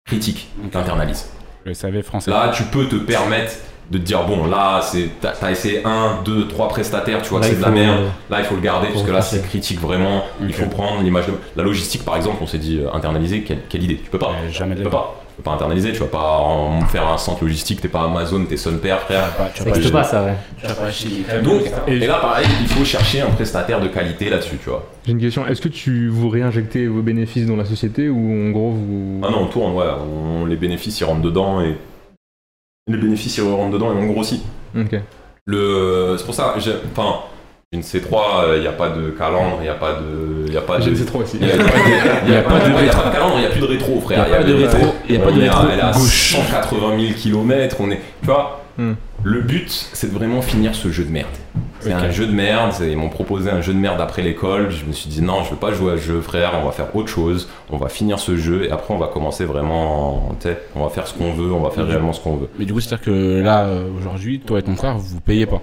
critique. 0.05 0.49
T'internalises. 0.71 1.29
Le 1.65 1.73
SAV 1.73 2.01
français. 2.01 2.31
Là, 2.31 2.51
tu 2.53 2.63
peux 2.63 2.87
te 2.87 2.95
permettre 2.95 3.53
de 3.89 3.97
te 3.97 4.03
dire 4.03 4.25
bon, 4.25 4.45
là, 4.47 4.81
c'est 4.81 5.09
t'as 5.21 5.51
essayé 5.51 5.81
un, 5.85 6.19
deux, 6.25 6.47
trois 6.47 6.67
prestataires, 6.67 7.21
tu 7.21 7.29
vois 7.29 7.39
que 7.39 7.45
c'est 7.45 7.57
de 7.57 7.61
la 7.61 7.69
merde. 7.69 8.05
Là, 8.29 8.39
il 8.39 8.45
faut 8.45 8.55
le 8.55 8.61
garder 8.61 8.87
parce 8.91 9.05
que 9.05 9.11
là, 9.11 9.21
c'est 9.21 9.45
critique 9.47 9.79
vraiment. 9.79 10.23
Il 10.41 10.53
faut 10.53 10.65
prendre 10.67 11.01
l'image 11.01 11.27
de 11.27 11.33
la 11.55 11.63
logistique, 11.63 12.03
par 12.03 12.15
exemple. 12.15 12.37
On 12.41 12.47
s'est 12.47 12.57
dit 12.57 12.79
euh, 12.79 12.93
internaliser. 12.93 13.43
Quelle, 13.43 13.61
quelle 13.69 13.83
idée 13.83 13.97
Tu 13.97 14.09
peux 14.09 14.19
pas. 14.19 14.31
Euh, 14.31 14.51
jamais 14.51 14.75
Tu 14.75 14.83
peux 14.83 14.89
pas. 14.89 15.23
Tu 15.37 15.43
peux 15.43 15.49
pas 15.51 15.55
internaliser. 15.55 15.91
Tu 15.91 15.99
vas 15.99 16.07
pas 16.07 16.37
en 16.39 16.81
faire 16.81 17.07
un 17.07 17.17
centre 17.19 17.43
logistique. 17.43 17.79
T'es 17.79 17.89
pas 17.89 18.05
Amazon, 18.05 18.43
t'es 18.45 18.55
Père, 18.81 19.01
frère. 19.01 19.21
Ça 19.53 19.63
vas 19.63 19.69
pas 19.69 19.71
n'existe 19.75 19.93
pas, 19.93 20.03
ça, 20.03 20.23
ouais. 20.23 21.41
Donc, 21.43 21.61
et 21.87 21.99
là, 21.99 22.17
pareil, 22.19 22.47
il 22.59 22.67
faut 22.67 22.83
chercher 22.83 23.21
un 23.21 23.29
prestataire 23.29 23.79
de 23.79 23.87
qualité 23.87 24.31
là-dessus, 24.31 24.57
tu 24.57 24.69
vois. 24.69 24.83
J'ai 25.05 25.11
une 25.11 25.19
question. 25.19 25.45
Est-ce 25.45 25.61
que 25.61 25.69
tu 25.69 26.07
vous 26.09 26.29
réinjectez 26.29 26.87
vos 26.87 27.03
bénéfices 27.03 27.45
dans 27.45 27.55
la 27.55 27.65
société 27.65 28.09
ou 28.09 28.47
en 28.47 28.49
gros 28.49 28.71
vous. 28.71 29.21
Ah 29.23 29.29
non, 29.29 29.43
on 29.43 29.45
tourne, 29.45 29.73
ouais. 29.75 29.85
On, 30.11 30.45
les 30.47 30.55
bénéfices, 30.55 30.99
ils 31.01 31.03
rentrent 31.03 31.21
dedans 31.21 31.61
et 31.61 31.77
les 32.87 32.97
bénéfices, 32.97 33.37
ils 33.37 33.43
rentrent 33.43 33.73
dedans 33.73 33.91
et 33.93 33.95
on 33.95 34.07
grossit. 34.07 34.41
Ok. 34.75 34.99
Le, 35.45 36.15
c'est 36.17 36.25
pour 36.25 36.33
ça, 36.33 36.55
j'ai- 36.57 36.73
enfin, 36.91 37.19
une 37.73 37.81
C3, 37.81 38.55
il 38.55 38.61
n'y 38.61 38.67
a 38.67 38.71
pas 38.71 38.87
de 38.89 39.09
calandre, 39.09 39.57
il 39.59 39.63
n'y 39.63 39.67
a 39.67 39.73
pas 39.73 39.95
de, 39.99 40.49
y 40.49 40.55
a 40.55 40.61
pas 40.61 40.77
de, 40.77 40.83
J'ai 40.83 40.95
c'est 40.95 41.03
trop 41.05 41.19
aussi. 41.19 41.37
il 41.41 41.47
y 41.47 41.51
a, 41.51 41.55
a- 41.55 41.57
a 41.57 42.41
pas 42.43 42.59
de, 42.65 42.69
il 42.79 42.85
y 42.85 42.89
a 42.89 42.93
pas 42.93 43.09
de 43.09 43.13
calandre, 43.13 43.33
il 43.35 43.39
n'y 43.41 43.45
a 43.45 43.49
plus 43.49 43.59
de 43.59 43.65
rétro, 43.65 43.99
frère. 43.99 44.25
Il 44.25 44.31
y 44.31 44.33
a 44.33 44.37
pas 44.37 44.43
de 44.45 44.53
rétro, 44.53 44.95
il 45.09 45.15
y 45.15 45.17
a 45.17 45.19
pas 45.19 45.31
de 45.31 45.37
on 45.37 45.43
est 45.43 45.47
à- 45.49 45.59
rétro 45.59 45.67
Elle 45.73 45.79
est 45.79 45.81
à 45.81 45.91
gauche. 45.91 46.33
180 46.35 46.99
000 46.99 47.13
km, 47.17 47.75
on 47.81 47.91
est, 47.91 47.99
tu 48.21 48.25
vois. 48.27 48.61
Hmm. 48.77 48.93
Le 49.23 49.41
but, 49.41 49.69
c'est 49.91 50.13
de 50.13 50.17
vraiment 50.17 50.41
finir 50.41 50.75
ce 50.75 50.89
jeu 50.91 51.03
de 51.03 51.09
merde. 51.11 51.27
C'est 51.81 51.93
Ok. 51.93 51.99
un 52.03 52.09
jeu 52.11 52.25
de 52.27 52.31
merde. 52.31 52.71
c'est- 52.71 52.89
Ils 52.89 52.97
m'ont 52.97 53.09
proposé 53.09 53.49
un 53.49 53.59
jeu 53.59 53.73
de 53.73 53.79
merde 53.79 53.99
après 53.99 54.21
l'école. 54.21 54.69
Je 54.71 54.85
me 54.85 54.93
suis 54.93 55.09
dit 55.09 55.21
non, 55.21 55.43
je 55.43 55.49
veux 55.49 55.55
pas 55.57 55.73
jouer 55.73 55.91
à 55.93 55.97
ce 55.97 56.03
jeu, 56.03 56.21
frère. 56.21 56.53
On 56.61 56.65
va 56.65 56.71
faire 56.71 56.95
autre 56.95 57.09
chose. 57.09 57.49
On 57.69 57.75
va 57.77 57.89
finir 57.89 58.19
ce 58.19 58.37
jeu 58.37 58.63
et 58.65 58.71
après 58.71 58.93
on 58.93 58.97
va 58.97 59.07
commencer 59.07 59.43
vraiment. 59.43 60.29
On 60.75 60.83
va 60.83 60.89
faire 60.89 61.05
ce 61.07 61.13
qu'on 61.15 61.33
veut. 61.33 61.51
On 61.51 61.59
va 61.59 61.71
faire 61.71 61.85
réellement 61.85 62.13
ce 62.13 62.21
qu'on 62.21 62.37
veut. 62.37 62.47
Mais 62.57 62.65
du 62.65 62.71
coup, 62.73 62.79
c'est-à-dire 62.79 63.05
que 63.05 63.41
là, 63.41 63.65
euh, 63.65 63.89
aujourd'hui, 63.99 64.39
toi 64.39 64.59
et 64.59 64.63
ton 64.63 64.75
frère, 64.77 64.97
vous 64.97 65.19
payez 65.19 65.45
pas. 65.47 65.61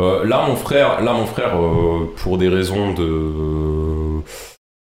Euh, 0.00 0.24
là, 0.24 0.44
mon 0.46 0.56
frère, 0.56 1.02
là, 1.02 1.12
mon 1.12 1.26
frère, 1.26 1.56
euh, 1.56 2.12
pour 2.16 2.38
des 2.38 2.48
raisons 2.48 2.92
de 2.92 4.22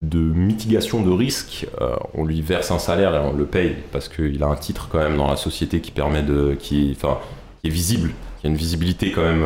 de 0.03 0.19
mitigation 0.19 1.01
de 1.01 1.09
risque, 1.09 1.65
euh, 1.81 1.95
on 2.13 2.23
lui 2.23 2.41
verse 2.43 2.69
un 2.69 2.77
salaire 2.77 3.15
et 3.15 3.17
on 3.19 3.33
le 3.33 3.45
paye 3.45 3.75
parce 3.91 4.07
qu'il 4.09 4.43
a 4.43 4.45
un 4.47 4.55
titre 4.55 4.89
quand 4.91 4.99
même 4.99 5.17
dans 5.17 5.27
la 5.27 5.35
société 5.37 5.81
qui 5.81 5.89
permet 5.89 6.21
de, 6.21 6.55
qui, 6.59 6.95
enfin, 6.95 7.17
qui 7.61 7.67
est 7.67 7.71
visible, 7.71 8.11
qui 8.39 8.45
a 8.45 8.49
une 8.51 8.55
visibilité 8.55 9.11
quand 9.11 9.23
même. 9.23 9.43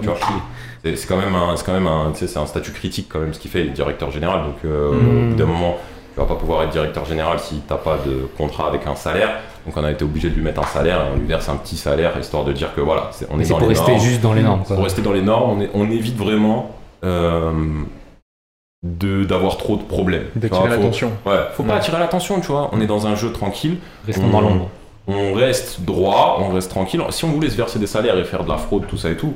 tu 0.00 0.06
vois, 0.06 0.16
c'est 0.82 1.06
quand 1.06 1.18
même 1.18 1.34
un, 1.34 1.56
c'est 1.56 1.66
quand 1.66 1.74
même 1.74 1.86
un, 1.86 2.14
statut 2.46 2.72
critique 2.72 3.08
quand 3.10 3.18
même 3.18 3.34
ce 3.34 3.38
qu'il 3.38 3.50
fait, 3.50 3.64
directeur 3.66 4.10
général. 4.10 4.44
Donc, 4.44 4.64
Mhm. 4.64 5.26
au 5.26 5.28
bout 5.30 5.36
d'un 5.36 5.46
moment, 5.46 5.78
Tu 6.14 6.20
vas 6.20 6.26
pas 6.26 6.34
pouvoir 6.34 6.62
être 6.64 6.70
directeur 6.72 7.06
général 7.06 7.38
si 7.38 7.62
t'as 7.66 7.76
pas 7.76 7.96
de 8.04 8.26
contrat 8.36 8.68
avec 8.68 8.86
un 8.86 8.94
salaire. 8.94 9.40
Donc 9.66 9.76
on 9.76 9.84
a 9.84 9.90
été 9.92 10.04
obligé 10.04 10.28
de 10.30 10.34
lui 10.34 10.42
mettre 10.42 10.60
un 10.60 10.66
salaire 10.66 10.98
et 11.06 11.14
on 11.14 11.18
lui 11.18 11.26
verse 11.26 11.48
un 11.48 11.56
petit 11.56 11.76
salaire 11.76 12.18
histoire 12.18 12.44
de 12.44 12.52
dire 12.52 12.74
que 12.74 12.80
voilà, 12.80 13.08
c'est- 13.12 13.26
on 13.30 13.36
Mais 13.36 13.42
est 13.42 13.46
c'est 13.46 13.52
dans 13.52 13.58
pour 13.58 13.68
les 13.68 13.74
rester 13.74 13.92
normes. 13.92 14.04
juste 14.04 14.20
dans 14.20 14.32
les 14.32 14.42
normes. 14.42 14.62
quoi. 14.64 14.74
Pour 14.76 14.84
rester 14.84 15.02
dans 15.02 15.12
les 15.12 15.22
normes, 15.22 15.58
on, 15.58 15.60
est- 15.62 15.70
on 15.74 15.90
évite 15.90 16.16
vraiment 16.16 16.70
euh, 17.04 17.52
de 18.84 19.24
d'avoir 19.24 19.56
trop 19.58 19.76
de 19.76 19.82
problèmes. 19.82 20.24
D'attirer 20.34 20.60
vois, 20.60 20.70
faut- 20.70 20.76
l'attention. 20.76 21.12
Ouais, 21.26 21.38
faut 21.54 21.62
pas 21.62 21.76
attirer 21.76 21.98
l'attention, 22.00 22.40
tu 22.40 22.48
vois. 22.48 22.68
On 22.72 22.80
est 22.80 22.86
dans 22.86 23.06
un 23.06 23.14
jeu 23.14 23.30
tranquille, 23.32 23.76
Restons 24.06 24.28
dans 24.28 24.40
l'ombre. 24.40 24.68
on 25.06 25.32
reste 25.34 25.82
droit, 25.82 26.38
on 26.40 26.52
reste 26.52 26.70
tranquille. 26.70 27.00
Si 27.10 27.24
on 27.24 27.28
voulait 27.28 27.50
se 27.50 27.56
verser 27.56 27.78
des 27.78 27.86
salaires 27.86 28.16
et 28.18 28.24
faire 28.24 28.42
de 28.44 28.48
la 28.48 28.56
fraude, 28.56 28.86
tout 28.88 28.96
ça 28.96 29.10
et 29.10 29.16
tout, 29.16 29.34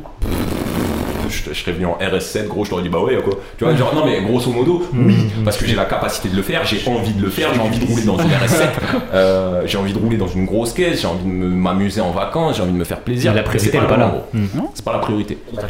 je, 1.29 1.53
je 1.53 1.55
serais 1.61 1.73
venu 1.73 1.87
en 1.87 1.99
RS7, 2.01 2.47
gros, 2.47 2.65
je 2.65 2.71
t'aurais 2.71 2.83
dit 2.83 2.89
bah 2.89 3.01
ouais, 3.01 3.17
quoi. 3.23 3.35
Tu 3.59 3.65
vois, 3.65 3.75
genre, 3.77 3.95
non 3.95 4.05
mais 4.07 4.21
grosso 4.23 4.51
modo, 4.51 4.83
oui, 4.93 5.15
Mm, 5.39 5.45
parce 5.45 5.57
que 5.57 5.67
j'ai 5.67 5.75
la 5.75 5.85
capacité 5.85 6.29
de 6.29 6.37
le 6.37 6.43
faire, 6.43 6.65
j'ai 6.65 6.81
envie 6.89 7.13
de 7.13 7.23
le 7.23 7.31
faire, 7.31 7.53
j'ai 7.55 7.61
envie 7.61 7.79
de 7.79 7.87
rouler 7.87 8.03
dans 8.05 8.19
une 8.19 8.29
RS7, 8.31 8.69
euh, 9.15 9.63
j'ai 9.67 9.79
envie 9.79 9.93
de 9.93 9.99
rouler 9.99 10.17
dans 10.17 10.29
une 10.29 10.47
grosse 10.47 10.73
caisse, 10.73 11.01
j'ai 11.03 11.07
envie 11.07 11.25
de 11.25 11.31
m'amuser 11.31 12.01
en 12.01 12.11
vacances, 12.11 12.57
j'ai 12.57 12.63
envie 12.63 12.73
de 12.73 12.79
me 12.79 12.85
faire 12.85 13.01
plaisir. 13.01 13.35
La 13.35 13.43
priorité 13.43 13.71
c'est 13.71 13.77
elle 13.79 13.85
est 13.85 13.89
pas 13.89 13.97
là. 13.97 14.15
Mm. 14.33 14.47
C'est 14.75 14.85
pas 14.85 14.93
la 14.93 14.99
priorité, 15.01 15.39
bien 15.53 15.63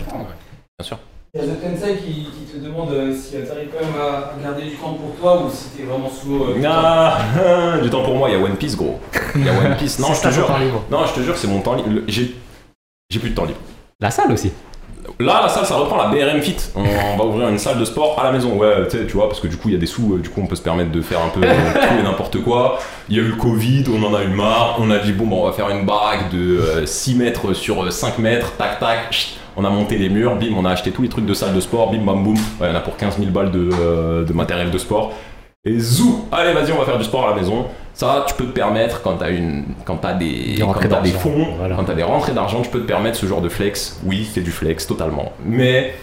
sûr. 0.83 0.99
Il 1.35 1.43
y 1.43 1.45
a 1.45 1.49
The 1.53 1.61
Tensei 1.61 1.97
qui, 1.99 2.13
qui 2.25 2.51
te 2.51 2.65
demande 2.65 2.91
euh, 2.93 3.15
si 3.15 3.33
tu 3.33 3.37
arrives 3.37 3.69
quand 3.71 3.85
même 3.85 3.95
à 4.01 4.33
garder 4.43 4.63
du 4.63 4.77
temps 4.77 4.95
pour 4.95 5.15
toi 5.21 5.43
ou 5.45 5.51
si 5.51 5.69
t'es 5.77 5.83
vraiment 5.83 6.09
sous. 6.09 6.35
euh, 6.45 6.63
Ah, 6.67 7.19
du 7.83 7.91
temps 7.91 8.03
pour 8.03 8.15
moi, 8.15 8.31
il 8.31 8.39
y 8.39 8.41
a 8.41 8.43
One 8.43 8.57
Piece, 8.57 8.75
gros. 8.75 8.99
Il 9.35 9.45
y 9.45 9.49
a 9.49 9.53
One 9.53 9.77
Piece. 9.77 9.99
Non, 10.01 10.15
je 10.15 10.23
te 10.23 10.33
jure. 10.33 10.49
Non, 10.91 11.05
je 11.07 11.13
te 11.13 11.21
jure, 11.21 11.37
c'est 11.37 11.47
mon 11.49 11.61
temps 11.61 11.75
libre. 11.75 11.89
J'ai 12.09 12.35
j'ai 13.11 13.19
plus 13.19 13.31
de 13.31 13.35
temps 13.35 13.45
libre. 13.45 13.59
La 14.01 14.11
salle 14.11 14.33
aussi. 14.33 14.51
Là, 15.21 15.41
la 15.43 15.49
salle, 15.49 15.65
ça 15.67 15.77
reprend 15.77 15.97
la 15.97 16.09
BRM 16.09 16.41
Fit. 16.41 16.57
On, 16.75 16.81
on 16.83 17.17
va 17.17 17.25
ouvrir 17.25 17.49
une 17.49 17.59
salle 17.59 17.79
de 17.79 17.85
sport 17.85 18.19
à 18.21 18.25
la 18.25 18.33
maison. 18.33 18.57
Ouais, 18.57 18.87
tu 18.91 18.97
sais, 18.99 19.07
tu 19.07 19.13
vois, 19.15 19.29
parce 19.29 19.41
que 19.41 19.47
du 19.47 19.57
coup, 19.57 19.69
il 19.69 19.73
y 19.73 19.77
a 19.77 19.81
des 19.81 19.87
sous, 19.87 20.15
euh, 20.15 20.19
du 20.19 20.29
coup, 20.29 20.41
on 20.43 20.47
peut 20.47 20.57
se 20.57 20.63
permettre 20.63 20.91
de 20.93 21.01
faire 21.01 21.21
un 21.21 21.29
peu 21.29 21.41
euh, 21.45 21.53
tout 21.75 21.99
et 22.01 22.03
n'importe 22.03 22.43
quoi. 22.43 22.79
Il 23.09 23.17
y 23.17 23.21
a 23.21 23.23
eu 23.23 23.27
le 23.29 23.37
Covid, 23.37 23.85
on 23.89 24.03
en 24.05 24.15
a 24.15 24.23
eu 24.23 24.29
marre. 24.29 24.77
On 24.81 24.91
a 24.91 24.99
dit, 24.99 25.13
bon, 25.13 25.27
bah, 25.27 25.37
on 25.39 25.47
va 25.47 25.53
faire 25.53 25.69
une 25.71 25.87
baraque 25.87 26.31
de 26.31 26.59
euh, 26.61 26.87
6 26.87 27.15
mètres 27.15 27.53
sur 27.55 27.85
euh, 27.85 27.91
5 27.91 28.19
mètres, 28.19 28.53
tac, 28.57 28.79
tac. 28.81 29.13
chut. 29.13 29.39
On 29.59 29.65
a 29.65 29.71
monté 29.71 29.97
les 29.97 30.11
murs, 30.11 30.37
bim, 30.37 30.49
on 30.55 30.67
a 30.67 30.71
acheté 30.73 30.91
tous 30.91 31.01
les 31.01 31.09
trucs 31.09 31.25
de 31.25 31.33
salle 31.33 31.55
de 31.55 31.61
sport, 31.61 31.91
bim, 31.91 32.05
bam, 32.05 32.23
boum. 32.23 32.35
Ouais, 32.61 32.69
on 32.71 32.75
a 32.75 32.81
pour 32.81 32.99
15 32.99 33.17
000 33.19 33.31
balles 33.31 33.51
de, 33.51 33.71
euh, 33.73 34.23
de 34.23 34.33
matériel 34.35 34.71
de 34.71 34.77
sport. 34.77 35.15
Et 35.67 35.79
zou 35.81 36.27
Allez, 36.33 36.53
vas-y, 36.53 36.73
on 36.73 36.79
va 36.79 36.85
faire 36.85 36.97
du 36.99 37.05
sport 37.05 37.27
à 37.27 37.31
la 37.31 37.37
maison. 37.37 37.67
Ça, 37.93 38.25
tu 38.29 38.35
peux 38.35 38.45
te 38.45 38.51
permettre 38.53 39.03
quand 39.03 39.15
t'as 39.17 39.31
une, 39.31 39.65
quand 39.85 39.97
t'as 39.97 40.13
des, 40.13 40.55
Des 40.57 40.61
quand 40.61 40.75
t'as 40.89 41.01
des 41.01 41.11
fonds, 41.11 41.49
voilà. 41.59 41.75
quand 41.77 41.85
t'as 41.85 41.95
des 41.95 42.03
rentrées 42.03 42.33
d'argent, 42.33 42.61
tu 42.63 42.71
peux 42.71 42.81
te 42.81 42.87
permettre 42.87 43.17
ce 43.17 43.27
genre 43.27 43.41
de 43.41 43.49
flex. 43.49 43.99
Oui, 44.05 44.29
c'est 44.33 44.43
du 44.43 44.51
flex 44.53 44.87
totalement. 44.87 45.33
Mais 45.45 45.95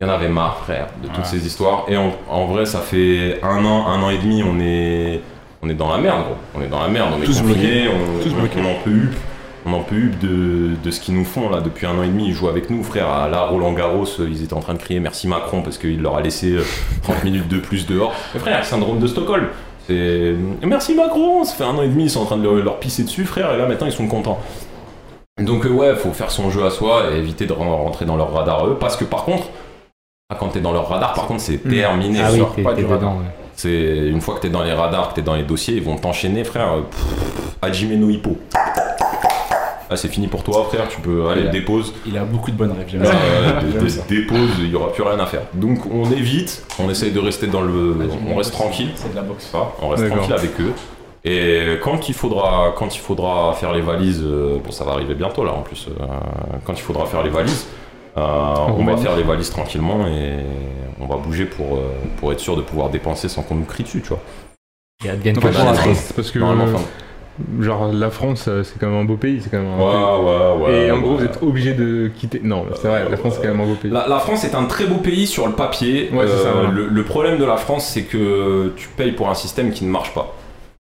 il 0.00 0.06
y 0.06 0.10
en 0.10 0.12
avait 0.12 0.28
marre, 0.28 0.58
frère, 0.64 0.86
de 1.02 1.06
toutes 1.08 1.18
Ouais. 1.18 1.24
ces 1.24 1.46
histoires. 1.46 1.84
Et 1.88 1.96
en, 1.96 2.12
en 2.28 2.46
vrai, 2.46 2.64
ça 2.66 2.80
fait 2.80 3.38
un 3.42 3.64
an, 3.64 3.86
un 3.86 4.02
an 4.02 4.10
et 4.10 4.18
demi, 4.18 4.42
on 4.42 4.58
est, 4.58 5.20
on 5.62 5.68
est 5.68 5.74
dans 5.74 5.92
la 5.92 5.98
merde, 5.98 6.24
gros. 6.24 6.36
On 6.56 6.62
est 6.62 6.68
dans 6.68 6.80
la 6.82 6.88
merde, 6.88 7.10
on 7.16 7.22
est 7.22 7.26
Tous 7.26 7.40
confinés, 7.40 7.88
on, 7.88 8.22
Tous 8.22 8.30
on- 8.34 8.40
bloqués. 8.40 8.58
on 8.60 8.70
en 8.70 8.82
peut. 8.82 9.08
On 9.66 9.72
en 9.72 9.80
peut 9.80 9.94
plus 9.96 10.10
de, 10.20 10.70
de 10.82 10.90
ce 10.90 11.00
qu'ils 11.00 11.14
nous 11.14 11.24
font 11.24 11.48
là 11.48 11.60
depuis 11.60 11.86
un 11.86 11.96
an 11.98 12.02
et 12.02 12.08
demi. 12.08 12.26
Ils 12.28 12.34
jouent 12.34 12.48
avec 12.48 12.68
nous, 12.68 12.82
frère. 12.82 13.08
À 13.08 13.28
Là, 13.28 13.46
Roland 13.46 13.72
Garros, 13.72 14.04
euh, 14.20 14.28
ils 14.30 14.42
étaient 14.44 14.52
en 14.54 14.60
train 14.60 14.74
de 14.74 14.78
crier 14.78 15.00
merci 15.00 15.26
Macron 15.26 15.62
parce 15.62 15.78
qu'il 15.78 16.02
leur 16.02 16.16
a 16.16 16.20
laissé 16.20 16.52
euh, 16.52 16.62
30 17.02 17.24
minutes 17.24 17.48
de 17.48 17.58
plus 17.58 17.86
dehors. 17.86 18.12
Mais 18.34 18.40
frère, 18.40 18.64
syndrome 18.64 18.98
de 18.98 19.06
Stockholm. 19.06 19.46
C'est 19.86 20.34
merci 20.62 20.94
Macron. 20.94 21.44
Ça 21.44 21.54
fait 21.54 21.64
un 21.64 21.76
an 21.76 21.82
et 21.82 21.88
demi, 21.88 22.04
ils 22.04 22.10
sont 22.10 22.20
en 22.20 22.24
train 22.26 22.36
de 22.36 22.42
leur, 22.42 22.54
leur 22.54 22.78
pisser 22.78 23.04
dessus, 23.04 23.24
frère. 23.24 23.52
Et 23.54 23.56
là, 23.58 23.66
maintenant, 23.66 23.86
ils 23.86 23.92
sont 23.92 24.06
contents. 24.08 24.38
Donc 25.40 25.64
euh, 25.66 25.70
ouais, 25.70 25.94
faut 25.96 26.12
faire 26.12 26.30
son 26.30 26.50
jeu 26.50 26.64
à 26.64 26.70
soi 26.70 27.04
et 27.12 27.18
éviter 27.18 27.46
de 27.46 27.52
ren- 27.52 27.76
rentrer 27.76 28.04
dans 28.04 28.16
leur 28.16 28.32
radar 28.32 28.66
eux. 28.66 28.76
Parce 28.78 28.96
que 28.96 29.04
par 29.04 29.24
contre, 29.24 29.44
ah, 30.30 30.36
quand 30.38 30.48
t'es 30.48 30.60
dans 30.60 30.72
leur 30.72 30.88
radar, 30.88 31.12
par 31.14 31.26
contre, 31.26 31.40
c'est 31.40 31.64
Mm. 31.64 31.70
terminé. 31.70 32.20
Ah 32.22 32.28
oui, 32.32 32.38
sors 32.38 32.54
pas 32.56 32.74
du 32.74 32.84
radar. 32.84 32.98
dedans. 32.98 33.12
ouais. 33.18 33.30
C'est 33.56 34.08
une 34.08 34.20
fois 34.20 34.34
que 34.34 34.40
t'es 34.40 34.48
dans 34.50 34.62
les 34.64 34.72
radars, 34.72 35.10
que 35.10 35.14
t'es 35.14 35.22
dans 35.22 35.36
les 35.36 35.42
dossiers, 35.44 35.76
ils 35.76 35.82
vont 35.82 35.96
t'enchaîner, 35.96 36.44
frère. 36.44 36.72
euh, 36.72 36.80
pff, 36.82 37.04
Hajime 37.62 37.98
no 37.98 38.10
Hippo. 38.10 38.36
Ah, 39.94 39.96
c'est 39.96 40.08
fini 40.08 40.26
pour 40.26 40.42
toi, 40.42 40.66
frère. 40.68 40.88
Tu 40.88 41.00
peux 41.00 41.28
aller 41.28 41.48
dépose. 41.50 41.94
Il 42.04 42.18
a 42.18 42.24
beaucoup 42.24 42.50
de 42.50 42.56
bonnes 42.56 42.72
rêves, 42.72 42.88
j'aime 42.88 43.02
Euh, 43.04 43.60
dépose. 44.08 44.50
Il 44.58 44.68
y 44.70 44.74
aura 44.74 44.92
plus 44.92 45.02
rien 45.04 45.18
à 45.20 45.26
faire. 45.26 45.42
Donc 45.54 45.86
on 45.86 46.10
évite. 46.10 46.64
On 46.78 46.90
essaye 46.90 47.12
de 47.12 47.20
rester 47.20 47.46
dans 47.46 47.62
le. 47.62 47.96
On 48.28 48.34
reste 48.36 48.52
tranquille. 48.52 48.90
C'est 48.96 49.10
de 49.10 49.16
la 49.16 49.22
boxe. 49.22 49.52
On 49.80 49.88
reste 49.88 50.08
tranquille 50.08 50.34
avec 50.34 50.60
eux. 50.60 50.72
Et 51.26 51.78
quand 51.82 52.08
il 52.08 52.14
faudra, 52.14 52.74
quand 52.76 52.94
il 52.94 52.98
faudra 52.98 53.54
faire 53.54 53.72
les 53.72 53.80
valises, 53.80 54.22
euh, 54.22 54.58
bon 54.62 54.70
ça 54.70 54.84
va 54.84 54.92
arriver 54.92 55.14
bientôt 55.14 55.42
là 55.42 55.52
en 55.52 55.62
plus. 55.62 55.86
euh, 55.88 56.04
quand 56.66 56.74
il 56.74 56.82
faudra 56.82 57.06
faire 57.06 57.22
les 57.22 57.30
valises, 57.30 57.66
euh, 58.18 58.54
on 58.76 58.84
va 58.84 58.96
faire 58.98 59.16
les 59.16 59.22
valises 59.22 59.48
tranquillement 59.48 60.06
et 60.06 60.34
on 61.00 61.06
va 61.06 61.16
bouger 61.16 61.46
pour, 61.46 61.76
euh, 61.76 61.80
pour 62.18 62.30
être 62.32 62.40
sûr 62.40 62.56
de 62.56 62.62
pouvoir 62.62 62.90
dépenser 62.90 63.30
sans 63.30 63.42
qu'on 63.42 63.54
nous 63.54 63.64
crie 63.64 63.84
dessus, 63.84 64.02
tu 64.02 64.08
vois. 64.08 64.20
Et 65.04 65.08
advienne 65.08 65.34
Non, 65.36 65.40
que 65.40 65.46
parce 65.48 66.32
bah, 66.32 66.32
que 66.32 66.78
genre 67.60 67.92
la 67.92 68.10
France 68.10 68.46
euh, 68.46 68.62
c'est 68.62 68.78
quand 68.78 68.86
même 68.88 69.00
un 69.00 69.04
beau 69.04 69.16
pays, 69.16 69.40
c'est 69.42 69.50
quand 69.50 69.58
même 69.58 69.72
un 69.72 69.78
ouais, 69.78 69.84
ouais, 69.84 70.66
pays. 70.66 70.74
ouais. 70.74 70.86
Et 70.86 70.90
en 70.90 71.00
gros 71.00 71.12
ouais. 71.12 71.18
vous 71.18 71.24
êtes 71.24 71.42
obligé 71.42 71.74
de 71.74 72.10
quitter. 72.14 72.40
Non, 72.42 72.64
c'est 72.80 72.88
vrai, 72.88 73.08
la 73.08 73.16
France 73.16 73.34
c'est 73.36 73.42
quand 73.42 73.54
même 73.54 73.60
un 73.60 73.66
beau 73.66 73.74
pays. 73.74 73.90
La, 73.90 74.06
la 74.06 74.18
France 74.18 74.44
est 74.44 74.54
un 74.54 74.66
très 74.66 74.86
beau 74.86 74.96
pays 74.96 75.26
sur 75.26 75.46
le 75.46 75.54
papier. 75.54 76.10
Ouais, 76.12 76.26
ça, 76.28 76.52
voilà. 76.52 76.70
le, 76.70 76.86
le 76.86 77.02
problème 77.02 77.38
de 77.38 77.44
la 77.44 77.56
France, 77.56 77.86
c'est 77.86 78.04
que 78.04 78.72
tu 78.76 78.88
payes 78.88 79.12
pour 79.12 79.28
un 79.28 79.34
système 79.34 79.72
qui 79.72 79.84
ne 79.84 79.90
marche 79.90 80.14
pas. 80.14 80.34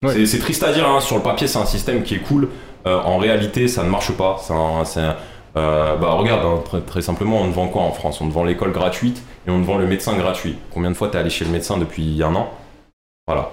Ouais. 0.03 0.25
C'est- 0.25 0.39
triste 0.39 0.63
à 0.63 0.71
dire, 0.73 0.87
hein, 0.89 1.01
sur 1.01 1.17
le 1.17 1.21
papier, 1.21 1.45
c'est 1.47 1.59
un 1.59 1.65
système 1.65 2.03
qui 2.03 2.15
est 2.15 2.19
cool. 2.19 2.47
Euh, 2.87 2.97
en 3.01 3.17
réalité, 3.17 3.67
ça 3.67 3.83
ne 3.83 3.89
marche 3.89 4.11
pas. 4.13 4.37
C'est 4.85 5.01
euh, 5.57 5.95
bah 5.97 6.11
regarde, 6.11 6.45
hein, 6.45 6.61
très, 6.63 6.79
très 6.81 7.01
simplement, 7.01 7.41
on 7.41 7.49
te 7.49 7.55
vend 7.55 7.67
quoi 7.67 7.81
en 7.81 7.91
France? 7.91 8.21
On 8.21 8.29
te 8.29 8.33
vend 8.33 8.43
l'école 8.43 8.71
gratuite 8.71 9.21
et 9.47 9.51
on 9.51 9.59
te 9.61 9.65
vend 9.65 9.77
le 9.77 9.87
médecin 9.87 10.15
gratuit. 10.15 10.55
Combien 10.71 10.89
de 10.91 10.95
fois 10.95 11.09
t'es 11.09 11.17
allé 11.17 11.29
chez 11.29 11.43
le 11.43 11.51
médecin 11.51 11.77
depuis 11.77 12.21
un 12.23 12.33
an? 12.35 12.49
Voilà. 13.27 13.51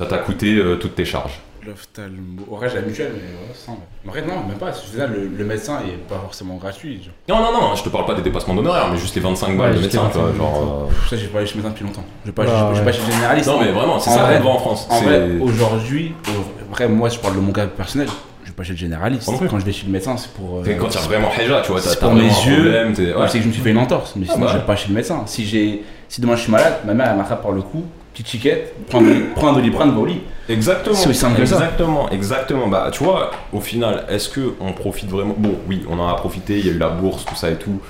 Ça 0.00 0.06
t'a 0.06 0.18
coûté 0.18 0.56
euh, 0.56 0.76
toutes 0.76 0.94
tes 0.94 1.04
charges. 1.04 1.40
L'ophtalmo. 1.66 2.42
Vrai, 2.50 2.68
j'ai 2.68 2.76
la 2.76 2.82
mutuelle, 2.82 3.12
mais 3.14 3.20
ouais, 3.22 3.54
ça. 3.54 3.72
En 3.72 4.10
vrai, 4.10 4.22
non, 4.22 4.46
même 4.48 4.58
pas. 4.58 4.72
Je 4.72 4.98
le, 5.00 5.28
le 5.36 5.44
médecin 5.44 5.78
est 5.86 5.96
pas 6.08 6.16
forcément 6.16 6.56
gratuit. 6.56 7.00
genre. 7.02 7.14
Non, 7.40 7.52
non, 7.52 7.52
non, 7.60 7.74
je 7.76 7.82
te 7.84 7.88
parle 7.88 8.04
pas 8.06 8.14
des 8.14 8.22
dépassements 8.22 8.54
d'honoraires, 8.54 8.88
mais 8.90 8.98
juste 8.98 9.14
les 9.14 9.20
25 9.20 9.56
balles 9.56 9.70
Ouais, 9.70 9.76
de 9.76 9.82
médecin, 9.82 10.08
tu 10.12 10.18
vois, 10.18 10.28
25 10.28 10.36
genre, 10.38 10.88
Pff, 10.88 11.10
Ça, 11.10 11.16
j'ai 11.16 11.26
pas 11.28 11.38
allé 11.38 11.46
chez 11.46 11.54
le 11.54 11.62
médecin 11.62 11.70
depuis 11.72 11.84
longtemps. 11.84 12.04
Je 12.24 12.30
vais 12.30 12.34
pas, 12.34 12.44
Bah, 12.44 12.50
je- 12.70 12.76
je 12.76 12.80
vais 12.82 12.86
ouais. 12.86 12.92
pas 12.92 12.98
chez 12.98 13.06
le 13.06 13.12
généraliste. 13.12 13.48
Non, 13.48 13.60
mais 13.60 13.70
vraiment, 13.72 13.98
c'est 14.00 14.10
En 14.10 14.14
ça 14.14 14.22
vrai- 14.24 14.40
qu'on 14.40 14.48
en 14.48 14.58
France. 14.58 14.86
En 14.90 15.00
vrai, 15.02 15.30
aujourd'hui, 15.40 16.14
au- 16.28 16.62
après, 16.70 16.88
moi, 16.88 17.08
je 17.08 17.18
parle 17.18 17.36
de 17.36 17.40
mon 17.40 17.52
cas 17.52 17.66
personnel. 17.66 18.08
Je 18.44 18.48
vais 18.50 18.54
pas 18.56 18.64
chez 18.64 18.72
le 18.72 18.78
généraliste. 18.78 19.30
Quand 19.48 19.58
je 19.60 19.64
vais 19.64 19.72
chez 19.72 19.86
le 19.86 19.92
médecin, 19.92 20.16
c'est 20.16 20.32
pour. 20.32 20.58
euh, 20.58 20.62
C'est 20.64 20.76
quand 20.76 20.88
il 20.92 20.98
a 20.98 21.00
vraiment 21.02 21.28
Heja, 21.38 21.60
tu 21.64 21.70
vois, 21.72 21.80
t'as 21.80 21.94
pour 21.96 22.12
mes 22.12 22.22
yeux. 22.22 22.72
ouais. 23.16 23.28
C'est 23.28 23.38
que 23.38 23.42
je 23.44 23.48
me 23.48 23.52
suis 23.52 23.62
fait 23.62 23.70
une 23.70 23.78
entorse, 23.78 24.14
mais 24.16 24.26
Ah 24.28 24.32
sinon 24.34 24.46
bah. 24.46 24.52
je 24.52 24.58
vais 24.58 24.64
pas 24.66 24.76
chez 24.76 24.88
le 24.88 24.94
médecin. 24.94 25.22
Si 25.26 25.46
j'ai, 25.46 25.84
si 26.08 26.20
demain 26.20 26.34
je 26.36 26.42
suis 26.42 26.50
malade, 26.52 26.80
ma 26.84 26.92
mère 26.92 27.08
elle 27.10 27.16
m'attrape 27.18 27.40
par 27.42 27.52
le 27.52 27.62
cou, 27.62 27.84
petite 28.12 28.28
chiquette, 28.28 28.74
prends 28.88 29.48
un 29.48 29.52
doliprane, 29.52 29.92
va 29.92 29.98
au 29.98 30.06
lit. 30.06 30.20
Exactement. 30.48 30.94
C'est 30.94 31.10
aussi 31.10 31.18
simple 31.18 31.38
que 31.40 31.46
ça. 31.46 31.56
Exactement, 31.56 32.10
exactement. 32.10 32.68
Bah, 32.68 32.90
tu 32.92 33.02
vois, 33.04 33.30
au 33.52 33.60
final, 33.60 34.04
est-ce 34.08 34.28
que 34.28 34.54
on 34.60 34.72
profite 34.72 35.08
vraiment? 35.08 35.34
Bon, 35.36 35.56
oui, 35.68 35.84
on 35.88 35.98
en 35.98 36.08
a 36.08 36.14
profité. 36.14 36.58
Il 36.58 36.66
y 36.66 36.70
a 36.70 36.72
eu 36.72 36.78
la 36.78 36.90
bourse, 36.90 37.24
tout 37.24 37.34
ça 37.34 37.50
et 37.50 37.56
tout. 37.56 37.80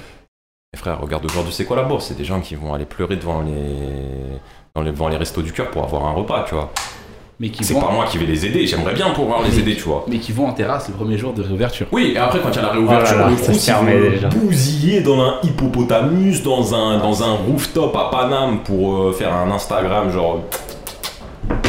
Mais 0.73 0.79
frère, 0.79 1.01
regarde 1.01 1.25
aujourd'hui, 1.25 1.53
c'est 1.53 1.65
quoi 1.65 1.77
la 1.77 1.83
bourse? 1.83 2.07
C'est 2.07 2.17
des 2.17 2.25
gens 2.25 2.41
qui 2.41 2.55
vont 2.55 2.73
aller 2.73 2.85
pleurer 2.85 3.17
devant 3.17 3.43
les, 3.43 4.39
dans 4.75 4.83
les, 4.83 4.93
devant 4.93 5.09
les 5.09 5.17
restos 5.17 5.43
du 5.43 5.53
cœur 5.53 5.71
pour 5.71 5.85
avoir 5.85 6.07
un 6.07 6.13
repas, 6.13 6.45
tu 6.49 6.55
vois. 6.55 6.73
Mais 7.43 7.49
qui 7.49 7.65
C'est 7.65 7.75
vont, 7.75 7.81
pas 7.81 7.91
moi 7.91 8.05
qui 8.09 8.19
vais 8.19 8.25
les 8.25 8.47
aider. 8.47 8.65
J'aimerais 8.69 8.95
bien 8.95 9.11
pouvoir 9.11 9.43
les 9.43 9.49
Mais- 9.51 9.59
aider, 9.59 9.75
tu 9.75 9.83
vois. 9.83 10.05
mais 10.09 10.19
qui 10.19 10.31
vont 10.31 10.47
en 10.47 10.53
terrasse 10.53 10.87
le 10.87 10.95
premier 10.95 11.19
jour 11.19 11.33
de 11.33 11.43
réouverture. 11.43 11.89
Oui, 11.91 12.13
et 12.15 12.17
après, 12.17 12.39
quand 12.39 12.51
il 12.53 12.55
y 12.55 12.59
a 12.61 12.63
la 12.63 12.69
réouverture, 12.69 13.17
Oh 13.17 13.19
là 13.19 13.25
là, 13.25 13.31
le 13.33 13.37
ça 13.37 13.53
se 14.31 14.37
bousiller 14.39 15.01
dans 15.01 15.21
un 15.21 15.35
hippopotamus, 15.43 16.41
dans 16.45 16.73
un, 16.73 16.99
dans 16.99 17.25
un 17.25 17.33
rooftop 17.33 17.97
à 17.97 18.11
Paname 18.13 18.61
pour 18.63 18.95
euh, 18.97 19.13
faire 19.13 19.35
un 19.35 19.51
Instagram, 19.51 20.09
genre. 20.13 20.43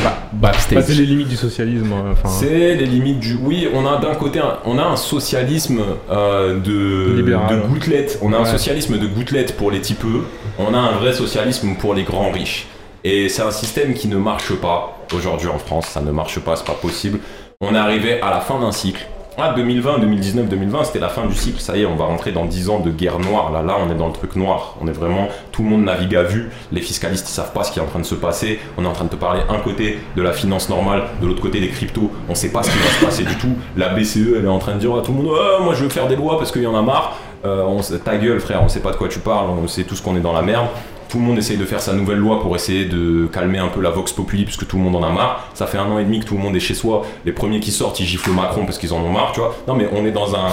Bah, 0.04 0.16
backstage. 0.34 0.78
Bah, 0.78 0.84
c'est 0.86 0.94
les 0.94 1.08
limites 1.08 1.30
du 1.30 1.36
socialisme. 1.38 1.92
euh, 1.92 2.12
Enfin, 2.12 2.30
C'est 2.30 2.76
les 2.76 2.86
limites 2.86 3.20
du. 3.20 3.36
Oui, 3.42 3.68
on 3.74 3.88
a 3.88 3.98
d'un 3.98 4.14
côté, 4.14 4.38
un, 4.38 4.58
on 4.66 4.78
a 4.78 4.84
un 4.84 4.96
socialisme 4.96 5.82
euh, 6.12 6.60
de, 6.60 7.16
Libéral. 7.16 7.50
de 7.62 7.68
gouttelettes. 7.68 8.20
On 8.22 8.32
a 8.32 8.38
un 8.38 8.46
socialisme 8.46 9.00
de 9.00 9.08
gouttelettes 9.08 9.58
pour 9.58 9.72
les 9.72 9.82
typeux. 9.82 10.24
On 10.60 10.72
a 10.76 10.78
un 10.78 10.92
vrai 10.98 11.14
socialisme 11.14 11.76
pour 11.80 11.96
les 11.96 12.04
grands 12.04 12.30
riches. 12.32 12.68
Et 13.04 13.28
c'est 13.28 13.42
un 13.42 13.52
système 13.52 13.94
qui 13.94 14.08
ne 14.08 14.18
marche 14.18 14.54
pas 14.56 14.98
aujourd'hui 15.14 15.48
en 15.48 15.60
France. 15.60 15.88
Ça 15.88 16.02
ne 16.02 16.12
marche 16.12 16.40
pas, 16.40 16.56
c'est 16.56 16.66
pas 16.66 16.74
possible. 16.74 17.20
On 17.60 17.76
est 17.76 17.78
arrivé 17.78 18.22
à 18.22 18.30
la 18.30 18.40
fin 18.40 18.60
d'un 18.60 18.72
cycle. 18.72 19.06
Ah, 19.38 19.54
2020, 19.56 19.98
2019, 19.98 20.48
2020, 20.48 20.84
c'était 20.84 21.00
la 21.00 21.10
fin 21.10 21.26
du 21.26 21.34
cycle. 21.34 21.60
Ça 21.60 21.76
y 21.76 21.82
est, 21.82 21.86
on 21.86 21.96
va 21.96 22.06
rentrer 22.06 22.32
dans 22.32 22.46
10 22.46 22.70
ans 22.70 22.80
de 22.80 22.92
guerre 22.92 23.20
noire. 23.20 23.52
Là, 23.52 23.64
là, 23.64 23.78
on 23.84 23.92
est 23.92 23.96
dans 23.96 24.08
le 24.08 24.14
truc 24.14 24.36
noir. 24.36 24.76
On 24.80 24.88
est 24.88 24.92
vraiment. 24.92 25.28
Tout 25.52 25.64
le 25.64 25.70
monde 25.70 25.84
navigue 25.84 26.16
à 26.16 26.24
vue. 26.24 26.50
Les 26.72 26.82
fiscalistes, 26.82 27.28
ils 27.28 27.34
savent 27.34 27.52
pas 27.52 27.64
ce 27.64 27.72
qui 27.72 27.80
est 27.80 27.82
en 27.82 27.88
train 27.88 28.00
de 28.00 28.06
se 28.06 28.16
passer. 28.16 28.60
On 28.78 28.86
est 28.86 28.88
en 28.88 28.94
train 28.94 29.06
de 29.06 29.10
te 29.10 29.16
parler 29.16 29.42
un 29.50 29.58
côté 29.58 29.98
de 30.16 30.22
la 30.22 30.32
finance 30.32 30.70
normale, 30.70 31.04
de 31.20 31.28
l'autre 31.28 31.42
côté 31.42 31.60
des 31.60 31.70
cryptos. 31.70 32.12
On 32.30 32.36
sait 32.36 32.52
pas 32.52 32.64
ce 32.64 32.72
qui 32.72 32.78
va 32.78 32.90
se 32.90 33.06
passer 33.06 33.24
du 33.24 33.36
tout. 33.38 33.56
La 33.76 33.90
BCE, 33.90 34.36
elle 34.38 34.46
est 34.46 34.48
en 34.48 34.60
train 34.60 34.76
de 34.76 34.80
dire 34.80 34.96
à 34.96 35.02
tout 35.02 35.12
le 35.12 35.24
monde 35.24 35.36
Ah, 35.36 35.62
Moi, 35.62 35.74
je 35.74 35.84
veux 35.84 35.90
faire 35.90 36.08
des 36.08 36.16
lois 36.16 36.38
parce 36.38 36.52
qu'il 36.52 36.62
y 36.62 36.68
en 36.68 36.76
a 36.76 36.82
marre. 36.84 37.18
Euh, 37.46 37.82
ta 38.06 38.18
gueule, 38.18 38.40
frère, 38.40 38.64
on 38.64 38.70
sait 38.70 38.80
pas 38.80 38.92
de 38.92 38.98
quoi 38.98 39.10
tu 39.10 39.20
parles. 39.20 39.50
On 39.50 39.68
sait 39.68 39.84
tous 39.84 40.00
qu'on 40.00 40.16
est 40.16 40.22
dans 40.22 40.32
la 40.32 40.42
merde. 40.44 40.68
Tout 41.14 41.20
le 41.20 41.26
monde 41.26 41.38
essaye 41.38 41.58
de 41.58 41.66
faire 41.66 41.80
sa 41.80 41.94
nouvelle 41.94 42.18
loi 42.18 42.42
pour 42.42 42.56
essayer 42.56 42.86
de 42.86 43.28
calmer 43.32 43.60
un 43.60 43.68
peu 43.68 43.82
la 43.82 43.92
vox 43.92 44.12
populi 44.14 44.46
puisque 44.46 44.66
tout 44.68 44.78
le 44.78 44.82
monde 44.84 44.96
en 44.96 45.04
a 45.04 45.12
marre. 45.12 45.48
Ça 45.54 45.68
fait 45.68 45.78
un 45.78 45.86
an 45.92 46.00
et 46.00 46.04
demi 46.06 46.20
que 46.22 46.26
tout 46.26 46.34
le 46.36 46.42
monde 46.42 46.56
est 46.56 46.60
chez 46.60 46.74
soi. 46.74 47.04
Les 47.24 47.32
premiers 47.32 47.60
qui 47.60 47.70
sortent, 47.70 48.00
ils 48.00 48.06
giflent 48.08 48.32
Macron 48.32 48.66
parce 48.66 48.80
qu'ils 48.80 48.96
en 48.96 48.98
ont 48.98 49.12
marre, 49.12 49.32
tu 49.32 49.40
vois. 49.40 49.56
Non 49.68 49.76
mais 49.76 49.88
on 49.94 50.08
est 50.08 50.12
dans 50.12 50.36
un 50.36 50.50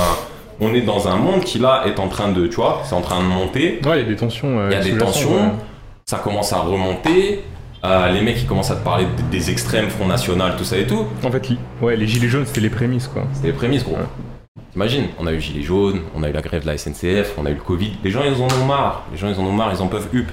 on 0.60 0.74
est 0.74 0.82
dans 0.82 1.08
un 1.08 1.16
monde 1.16 1.40
qui 1.44 1.58
là 1.58 1.84
est 1.86 1.98
en 1.98 2.08
train 2.08 2.30
de, 2.30 2.46
tu 2.46 2.56
vois, 2.56 2.82
c'est 2.84 2.94
en 2.94 3.00
train 3.00 3.20
de 3.20 3.24
monter. 3.26 3.80
Ouais, 3.86 4.00
il 4.00 4.02
y 4.02 4.06
a 4.06 4.08
des 4.10 4.16
tensions. 4.16 4.58
euh, 4.58 4.68
Il 4.70 4.74
y 4.76 4.78
a 4.78 4.84
des 4.84 4.98
tensions. 4.98 5.32
ouais. 5.32 5.52
Ça 6.04 6.18
commence 6.18 6.52
à 6.52 6.58
remonter. 6.58 7.42
euh, 7.82 8.12
les 8.12 8.20
mecs 8.20 8.36
qui 8.36 8.44
commencent 8.44 8.70
à 8.70 8.76
te 8.76 8.84
parler 8.84 9.06
des 9.30 9.50
extrêmes, 9.50 9.88
Front 9.88 10.06
National, 10.08 10.56
tout 10.58 10.64
ça 10.64 10.76
et 10.76 10.86
tout, 10.86 11.06
En 11.24 11.30
fait, 11.30 11.52
ouais, 11.80 11.96
les 11.96 12.06
gilets 12.06 12.28
jaunes, 12.28 12.44
c'était 12.44 12.60
les 12.60 12.68
prémices, 12.68 13.08
quoi. 13.08 13.22
c'était 13.32 13.46
les 13.46 13.54
prémices, 13.54 13.82
gros. 13.82 13.94
Ouais. 13.94 14.62
T'imagines, 14.72 15.06
on 15.18 15.26
a 15.26 15.32
eu 15.32 15.40
Gilets 15.40 15.62
jaunes, 15.62 16.00
on 16.14 16.22
a 16.22 16.28
eu 16.28 16.32
la 16.32 16.42
grève 16.42 16.62
de 16.62 16.66
la 16.66 16.76
SNCF, 16.76 17.32
on 17.38 17.46
a 17.46 17.50
eu 17.50 17.54
le 17.54 17.60
Covid. 17.60 17.92
Les 18.04 18.10
gens, 18.10 18.20
ils 18.24 18.40
en 18.40 18.46
ont 18.62 18.66
marre. 18.66 19.04
Les 19.10 19.16
gens, 19.18 19.28
ils 19.28 19.40
en 19.40 19.44
ont 19.44 19.52
marre, 19.52 19.72
ils 19.74 19.80
en 19.82 19.88
peuvent 19.88 20.08
up. 20.14 20.26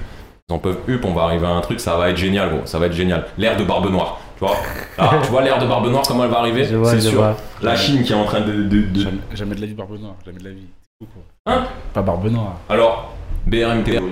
Ils 0.50 0.54
en 0.54 0.58
peuvent 0.60 0.78
up, 0.88 1.04
on 1.04 1.12
va 1.12 1.24
arriver 1.24 1.46
à 1.46 1.50
un 1.50 1.60
truc, 1.60 1.78
ça 1.78 1.98
va 1.98 2.08
être 2.08 2.16
génial, 2.16 2.48
gros. 2.48 2.60
Ça 2.64 2.78
va 2.78 2.86
être 2.86 2.94
génial. 2.94 3.26
L'ère 3.36 3.54
de 3.58 3.64
Barbe 3.64 3.90
Noire, 3.90 4.18
tu 4.38 4.46
vois. 4.46 4.56
Là, 4.96 5.10
tu 5.22 5.30
vois 5.30 5.42
l'ère 5.42 5.58
de 5.58 5.66
Barbe 5.66 5.86
Noire, 5.90 6.02
comment 6.08 6.24
elle 6.24 6.30
va 6.30 6.38
arriver 6.38 6.64
Je 6.64 6.74
vois, 6.76 6.90
C'est 6.92 7.00
je 7.00 7.08
sûr. 7.10 7.18
vois. 7.18 7.36
La 7.60 7.76
Chine 7.76 8.02
qui 8.02 8.12
est 8.12 8.16
en 8.16 8.24
train 8.24 8.40
de. 8.40 8.52
de- 8.62 8.80
de- 8.86 9.00
Jamais, 9.00 9.18
jamais 9.34 9.54
de 9.56 9.60
la 9.60 9.66
vie 9.66 9.74
Barbe 9.74 10.00
Noire, 10.00 10.14
jamais 10.24 10.38
de 10.38 10.44
la 10.44 10.50
vie. 10.52 10.66
Hein 11.44 11.64
Pas 11.92 12.00
Barbe 12.00 12.28
Noire. 12.30 12.54
Alors, 12.70 13.12
BRM 13.46 13.82
théorie. 13.82 14.06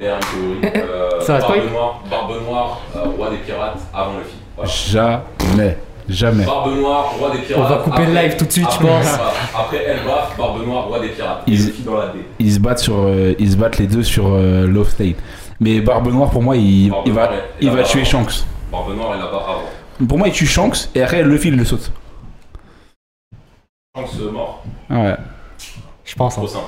BRM 0.00 0.18
théorie. 0.60 0.74
Euh, 0.82 1.20
Ça 1.20 1.38
Barbe 1.40 1.56
Noire, 1.70 2.00
Barbe 2.10 2.32
Noire, 2.48 2.80
euh, 2.96 3.00
roi 3.14 3.28
des 3.28 3.36
pirates 3.36 3.78
avant 3.92 4.12
le 4.16 4.24
film. 4.24 4.38
Voilà. 4.56 4.70
Jamais. 4.70 5.76
Jamais. 6.08 6.44
Barbe 6.46 6.74
Noire, 6.74 7.12
roi 7.18 7.30
des 7.32 7.38
pirates. 7.40 7.62
On 7.62 7.68
va 7.68 7.76
couper 7.82 8.06
le 8.06 8.14
live 8.14 8.36
tout 8.38 8.46
de 8.46 8.50
suite, 8.50 8.68
je 8.72 8.78
pense. 8.78 9.18
Après 9.56 9.84
Elbaf, 9.84 10.36
Barbe 10.38 10.64
Noire, 10.66 10.86
roi 10.88 11.00
des 11.00 11.08
pirates. 11.08 11.42
Et 11.46 11.50
Ils- 11.52 11.66
le 11.66 11.72
film 11.72 11.84
dans 11.86 11.98
la 11.98 12.06
D. 12.06 12.18
Ils 12.38 12.52
se 12.54 12.58
battent 12.60 12.78
sur, 12.78 12.94
euh, 12.98 13.34
ils 13.38 13.52
se 13.52 13.56
battent 13.56 13.76
les 13.78 13.86
deux 13.86 14.02
sur 14.02 14.32
euh, 14.32 14.66
Love 14.66 14.88
State. 14.88 15.16
Mais 15.62 15.80
Barbe 15.80 16.08
Noire 16.12 16.30
pour 16.30 16.42
moi, 16.42 16.56
il, 16.56 16.90
Barbe 16.90 17.02
il 17.06 17.12
va, 17.12 17.30
il 17.60 17.70
va 17.70 17.82
tuer 17.84 18.00
avant. 18.00 18.10
Shanks. 18.10 18.44
Barbe 18.72 18.96
Noire 18.96 19.14
est 19.14 19.18
là-bas 19.18 19.44
avant. 19.48 20.06
Pour 20.08 20.18
moi, 20.18 20.26
il 20.26 20.32
tue 20.34 20.46
Shanks 20.46 20.88
et 20.94 21.02
après 21.02 21.22
Luffy 21.22 21.48
il 21.48 21.56
le 21.56 21.64
saute. 21.64 21.92
Chance 23.96 24.18
mort. 24.32 24.64
Ouais. 24.90 25.14
Je 26.04 26.14
pense. 26.16 26.36
hein. 26.36 26.40
Trop 26.40 26.48
simple. 26.48 26.64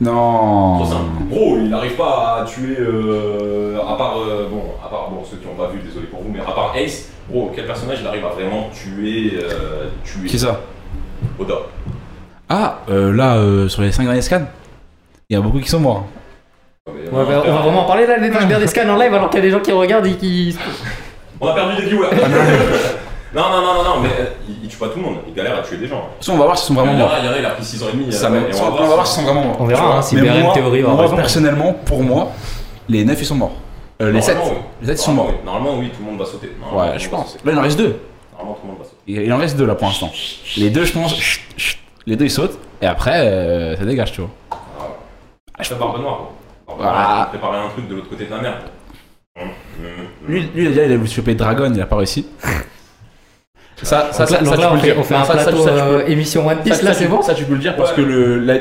Non. 0.00 0.78
Trop 0.80 0.86
simple. 0.90 1.04
Gros, 1.30 1.56
il 1.56 1.68
n'arrive 1.70 1.96
pas 1.96 2.40
à 2.40 2.44
tuer. 2.44 2.76
euh, 2.78 3.78
à 3.80 3.96
part. 3.96 4.18
euh, 4.18 4.48
bon, 4.50 4.62
à 4.84 4.88
part. 4.88 5.08
Bon, 5.10 5.24
ceux 5.24 5.36
qui 5.38 5.46
n'ont 5.46 5.54
pas 5.54 5.68
vu, 5.70 5.78
désolé 5.80 6.06
pour 6.08 6.20
vous, 6.20 6.28
mais 6.30 6.40
à 6.40 6.52
part 6.52 6.74
Ace, 6.76 7.10
gros, 7.30 7.50
quel 7.54 7.66
personnage 7.66 7.98
il 8.02 8.06
arrive 8.06 8.24
à 8.26 8.30
vraiment 8.30 8.68
tuer. 8.70 9.38
euh, 9.42 9.88
tuer 10.04 10.26
Qui 10.28 10.38
ça? 10.38 10.60
Oda. 11.38 11.54
Ah, 12.48 12.80
euh, 12.90 13.12
là, 13.14 13.36
euh, 13.36 13.68
sur 13.68 13.80
les 13.82 13.90
5 13.92 14.04
derniers 14.04 14.20
scans, 14.20 14.44
il 15.30 15.34
y 15.34 15.36
a 15.36 15.40
beaucoup 15.40 15.60
qui 15.60 15.68
sont 15.68 15.80
morts. 15.80 16.04
On 16.86 16.92
va, 16.92 17.40
on 17.40 17.54
va 17.54 17.60
vraiment 17.62 17.84
en 17.84 17.86
parler 17.86 18.06
là, 18.06 18.18
des 18.18 18.28
des 18.28 18.66
scans 18.66 18.86
en 18.90 18.96
live 18.96 19.14
alors 19.14 19.30
qu'il 19.30 19.38
y 19.38 19.42
a 19.42 19.46
des 19.46 19.50
gens 19.50 19.60
qui 19.60 19.72
regardent 19.72 20.04
et 20.06 20.16
qui. 20.16 20.54
On 21.40 21.48
a 21.48 21.54
perdu 21.54 21.76
des 21.80 21.88
viewers. 21.88 22.08
non, 23.34 23.42
non, 23.42 23.62
non, 23.62 23.74
non, 23.74 23.84
non, 23.84 24.00
mais 24.02 24.10
euh, 24.20 24.26
il, 24.62 24.68
tue 24.68 24.76
pas 24.76 24.88
tout 24.88 24.98
le 24.98 25.04
monde. 25.04 25.16
Il 25.26 25.32
galère 25.32 25.60
à 25.60 25.62
tuer 25.62 25.78
des 25.78 25.86
gens. 25.86 26.10
On 26.28 26.36
va 26.36 26.44
voir 26.44 26.58
s'ils 26.58 26.68
sont 26.68 26.74
vraiment 26.74 26.92
morts. 26.92 27.10
Il 27.20 27.24
y 27.24 27.28
en 27.28 27.32
a, 27.32 27.38
il 27.38 27.46
a 27.46 27.50
pris 27.50 27.64
6 27.64 27.82
ans 27.82 27.86
et 27.90 27.96
demi. 27.96 28.12
Ça 28.12 28.28
me- 28.28 28.50
et 28.50 28.54
on 28.54 28.70
va 28.70 28.84
voir 28.84 29.06
s'ils 29.06 29.22
sont 29.24 29.32
vraiment 29.32 29.46
morts. 29.46 29.56
On 29.60 29.64
verra 29.64 29.96
hein, 29.96 30.02
si 30.02 30.16
Mais 30.16 30.28
BRM 30.28 30.42
moi, 30.42 30.52
théorie 30.52 30.82
aura 30.82 31.06
moi, 31.06 31.16
personnellement, 31.16 31.72
pour 31.72 32.02
moi, 32.02 32.32
les 32.90 33.02
9 33.06 33.18
ils 33.18 33.24
sont 33.24 33.34
morts. 33.34 33.56
Euh, 34.02 34.12
les 34.12 34.20
7. 34.20 34.36
Normalement, 34.36 34.58
oui. 34.58 34.62
Les 34.82 34.86
7 34.88 34.98
ils 34.98 35.02
sont 35.02 35.12
morts. 35.14 35.24
Normalement, 35.24 35.38
oui. 35.38 35.46
Normalement, 35.46 35.78
oui, 35.80 35.90
tout 35.96 36.04
le 36.04 36.10
monde 36.10 36.18
va 36.18 36.26
sauter. 36.26 36.52
Ouais, 36.70 36.98
je 36.98 37.08
va 37.08 37.16
pense. 37.16 37.38
Là, 37.46 37.52
il 37.52 37.58
en 37.58 37.62
reste 37.62 37.78
2. 37.78 37.84
Normalement, 38.32 38.58
tout 38.60 38.66
le 38.66 38.72
monde 38.72 38.78
va 38.80 38.84
sauter. 38.84 38.96
Il 39.06 39.32
en 39.32 39.38
reste 39.38 39.56
2 39.56 39.64
là 39.64 39.74
pour 39.74 39.88
l'instant. 39.88 40.10
Les 40.58 40.68
deux, 40.68 40.84
je 40.84 40.92
pense, 40.92 41.16
chut, 41.16 41.40
chut, 41.56 41.78
les 42.06 42.16
deux 42.16 42.26
ils 42.26 42.30
sautent. 42.30 42.58
Et 42.82 42.86
après, 42.86 43.20
euh, 43.20 43.74
ça 43.74 43.84
dégage, 43.86 44.12
tu 44.12 44.20
vois. 44.20 44.30
Ah, 44.50 45.62
je 45.62 45.68
fais 45.68 45.76
Barbe 45.76 45.98
Noire. 45.98 46.28
Ah. 46.80 46.82
Noire, 46.82 47.16
il 47.18 47.22
a 47.22 47.26
préparé 47.38 47.58
un 47.58 47.68
truc 47.68 47.88
de 47.88 47.94
l'autre 47.94 48.08
côté 48.08 48.24
de 48.26 48.30
la 48.30 48.40
mer. 48.40 48.54
Hum, 49.40 49.48
hum. 49.80 49.84
Lui, 50.28 50.48
lui 50.54 50.68
déjà, 50.68 50.84
il 50.84 50.92
a 50.92 50.96
voulu 50.96 51.08
choper 51.10 51.34
Dragon, 51.34 51.70
il 51.74 51.80
a 51.80 51.86
pas 51.86 51.96
réussi. 51.96 52.26
Ça, 53.82 54.12
ça, 54.12 54.24
tu 54.24 54.34
on 54.34 54.38
peux 54.38 54.76
le 54.76 54.80
dire. 54.82 54.94
on 54.98 55.02
fait 55.02 55.16
un 55.16 55.24
Ça, 55.24 55.36
ça, 55.36 55.42
plateau 55.50 55.58
ça, 55.64 55.70
tu 55.70 55.76
peux- 55.76 55.82
euh, 55.82 56.06
émission 56.06 56.46
One 56.46 56.58
Piece 56.62 56.76
Ça, 56.76 56.84
là, 56.84 56.92
ça, 56.92 56.98
c'est 57.00 57.04
tu- 57.06 57.10
bon 57.10 57.22
Ça, 57.22 57.34
tu 57.34 57.44
peux 57.44 57.54
le 57.54 57.58
dire 57.58 57.74
parce 57.74 57.92
que 57.92 58.00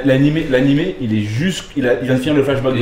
l'animé, 0.06 0.48
l'animé, 0.50 0.96
il 1.00 1.16
est 1.16 1.22
juste, 1.22 1.66
il, 1.78 1.88
a, 1.88 1.94
il 2.02 2.06
vient 2.08 2.16
de 2.16 2.20
finir 2.20 2.34
le 2.36 2.44
flashback 2.44 2.74
de, 2.74 2.80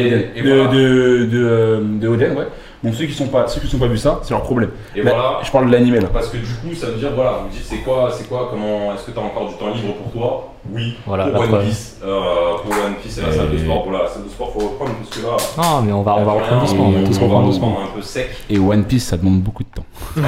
de, 1.26 1.30
euh, 1.34 2.08
Oden, 2.10 2.38
ouais. 2.38 2.48
Donc 2.84 2.96
ceux 2.96 3.06
qui 3.06 3.12
sont 3.14 3.28
pas, 3.28 3.48
ceux 3.48 3.60
qui 3.60 3.68
sont 3.68 3.78
pas 3.78 3.88
vu 3.88 3.98
ça, 3.98 4.22
c'est 4.24 4.32
leur 4.32 4.42
problème. 4.44 4.72
Et 4.96 5.04
Là, 5.04 5.12
voilà. 5.12 5.40
Je 5.44 5.52
parle 5.52 5.68
de 5.68 5.72
l'animé 5.74 6.00
là. 6.00 6.08
Parce 6.12 6.30
que 6.30 6.38
du 6.38 6.46
coup, 6.46 6.74
ça 6.74 6.88
veut 6.88 6.98
dire, 6.98 7.12
voilà, 7.14 7.32
vous 7.42 7.48
me 7.48 7.52
dites, 7.52 7.64
c'est 7.66 7.80
quoi, 7.80 8.10
c'est 8.18 8.28
quoi, 8.30 8.48
comment, 8.50 8.94
est-ce 8.96 9.04
que 9.06 9.12
t'as 9.12 9.22
encore 9.22 9.50
du 9.50 9.56
temps 9.56 9.72
libre 9.74 9.94
pour 9.96 10.12
toi 10.14 10.51
Oui. 10.70 10.96
Voilà, 11.08 11.28
pour 11.28 11.44
la 11.44 11.52
One. 11.60 11.66
Piece, 11.66 11.98
euh, 12.04 12.54
pour 12.64 12.72
One 12.72 12.96
Piece 13.02 13.18
et 13.18 13.22
la 13.22 13.32
salle 13.34 13.50
de 13.52 13.58
sport. 13.58 13.84
Voilà, 13.84 14.04
la 14.04 14.10
salle 14.10 14.24
de 14.26 14.30
sport, 14.30 14.54
faut 14.54 14.60
reprendre 14.60 14.92
parce 14.94 15.10
que 15.10 15.26
là. 15.26 15.38
Non, 15.64 15.82
mais 15.82 15.92
on 15.92 16.02
va, 16.04 16.16
on 16.18 16.24
va 16.24 16.32
reprendre 16.34 16.62
doucement, 16.62 16.88
on 16.88 16.92
va 16.92 16.98
on- 17.00 17.28
va 17.28 17.48
reprendre 17.48 17.82
un 17.82 17.96
peu 17.96 18.02
sec. 18.02 18.30
Et 18.50 18.60
One 18.60 18.84
Piece, 18.86 19.06
ça 19.08 19.18
demande 19.18 19.42
beaucoup 19.42 19.64
de 19.64 19.70
temps. 19.70 19.86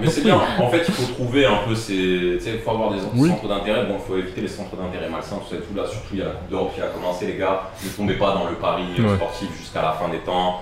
Mais 0.00 0.08
c'est 0.08 0.22
bien. 0.22 0.40
En 0.60 0.68
fait, 0.68 0.82
il 0.88 0.94
faut 0.94 1.12
trouver 1.12 1.44
un 1.44 1.58
peu 1.66 1.74
ces. 1.74 1.92
Tu 1.92 2.40
sais, 2.40 2.50
il 2.54 2.60
faut 2.60 2.70
avoir 2.70 2.90
des 2.92 3.00
Oui. 3.14 3.28
centres 3.28 3.48
d'intérêt. 3.48 3.84
Bon, 3.86 3.96
il 3.98 4.06
faut 4.10 4.16
éviter 4.18 4.40
les 4.40 4.48
centres 4.48 4.74
d'intérêt 4.76 5.08
malsains, 5.10 5.36
tout 5.36 5.50
ça 5.50 5.56
et 5.56 5.60
tout. 5.60 5.74
Là, 5.76 5.84
surtout, 5.86 6.14
il 6.14 6.18
y 6.20 6.22
a 6.22 6.26
la 6.26 6.30
Coupe 6.32 6.48
d'Europe 6.50 6.72
qui 6.74 6.80
a 6.80 6.86
commencé, 6.86 7.26
les 7.26 7.36
gars. 7.36 7.62
Ne 7.84 7.90
tombez 7.90 8.14
pas 8.14 8.32
dans 8.34 8.48
le 8.48 8.54
pari 8.56 8.84
euh, 8.98 9.02
Ouais. 9.02 9.16
sportif 9.16 9.48
jusqu'à 9.58 9.82
la 9.82 9.92
fin 9.92 10.08
des 10.08 10.18
temps. 10.18 10.60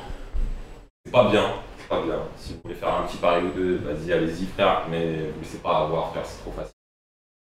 C'est 1.04 1.12
pas 1.12 1.28
bien. 1.30 1.44
C'est 1.78 1.88
pas 1.88 2.02
bien. 2.04 2.16
Si 2.36 2.52
vous 2.54 2.58
voulez 2.64 2.74
faire 2.74 2.88
un 2.88 3.06
petit 3.06 3.18
pari 3.18 3.42
ou 3.44 3.56
deux, 3.56 3.80
vas-y, 3.84 4.12
allez-y, 4.12 4.46
frère. 4.46 4.82
Mais 4.90 5.30
vous 5.32 5.40
laissez 5.40 5.58
pas 5.58 5.78
avoir, 5.86 6.12
faire, 6.12 6.22
c'est 6.24 6.42
trop 6.42 6.52
facile. 6.56 6.72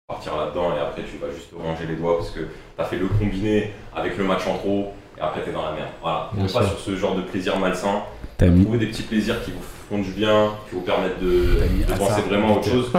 Partir 0.07 0.35
là-dedans 0.35 0.75
et 0.75 0.79
après, 0.81 1.03
tu 1.03 1.17
vas 1.17 1.31
juste 1.33 1.49
te 1.49 1.55
ranger 1.55 1.85
les 1.87 1.95
doigts 1.95 2.17
parce 2.17 2.31
que 2.31 2.41
t'as 2.75 2.83
fait 2.83 2.97
le 2.97 3.07
combiné 3.07 3.71
avec 3.95 4.17
le 4.17 4.25
match 4.25 4.45
en 4.47 4.57
trop 4.57 4.93
et 5.17 5.21
après, 5.21 5.41
t'es 5.43 5.53
dans 5.53 5.63
la 5.63 5.71
merde. 5.71 5.87
Voilà. 6.01 6.29
Tombez 6.35 6.51
pas 6.51 6.65
sur 6.67 6.77
ce 6.77 6.95
genre 6.97 7.15
de 7.15 7.21
plaisir 7.21 7.57
malsain. 7.57 8.03
T'as 8.37 8.47
mis. 8.47 8.63
Trouver 8.65 8.79
des 8.79 8.87
petits 8.87 9.03
plaisirs 9.03 9.41
qui 9.45 9.51
vous 9.51 9.61
font 9.61 9.99
du 9.99 10.11
bien, 10.11 10.55
qui 10.67 10.75
vous 10.75 10.81
permettent 10.81 11.21
de, 11.21 11.57
T'as 11.87 11.95
penser 11.95 12.21
vraiment 12.23 12.49
à 12.55 12.57
autre 12.57 12.67
chose. 12.69 12.91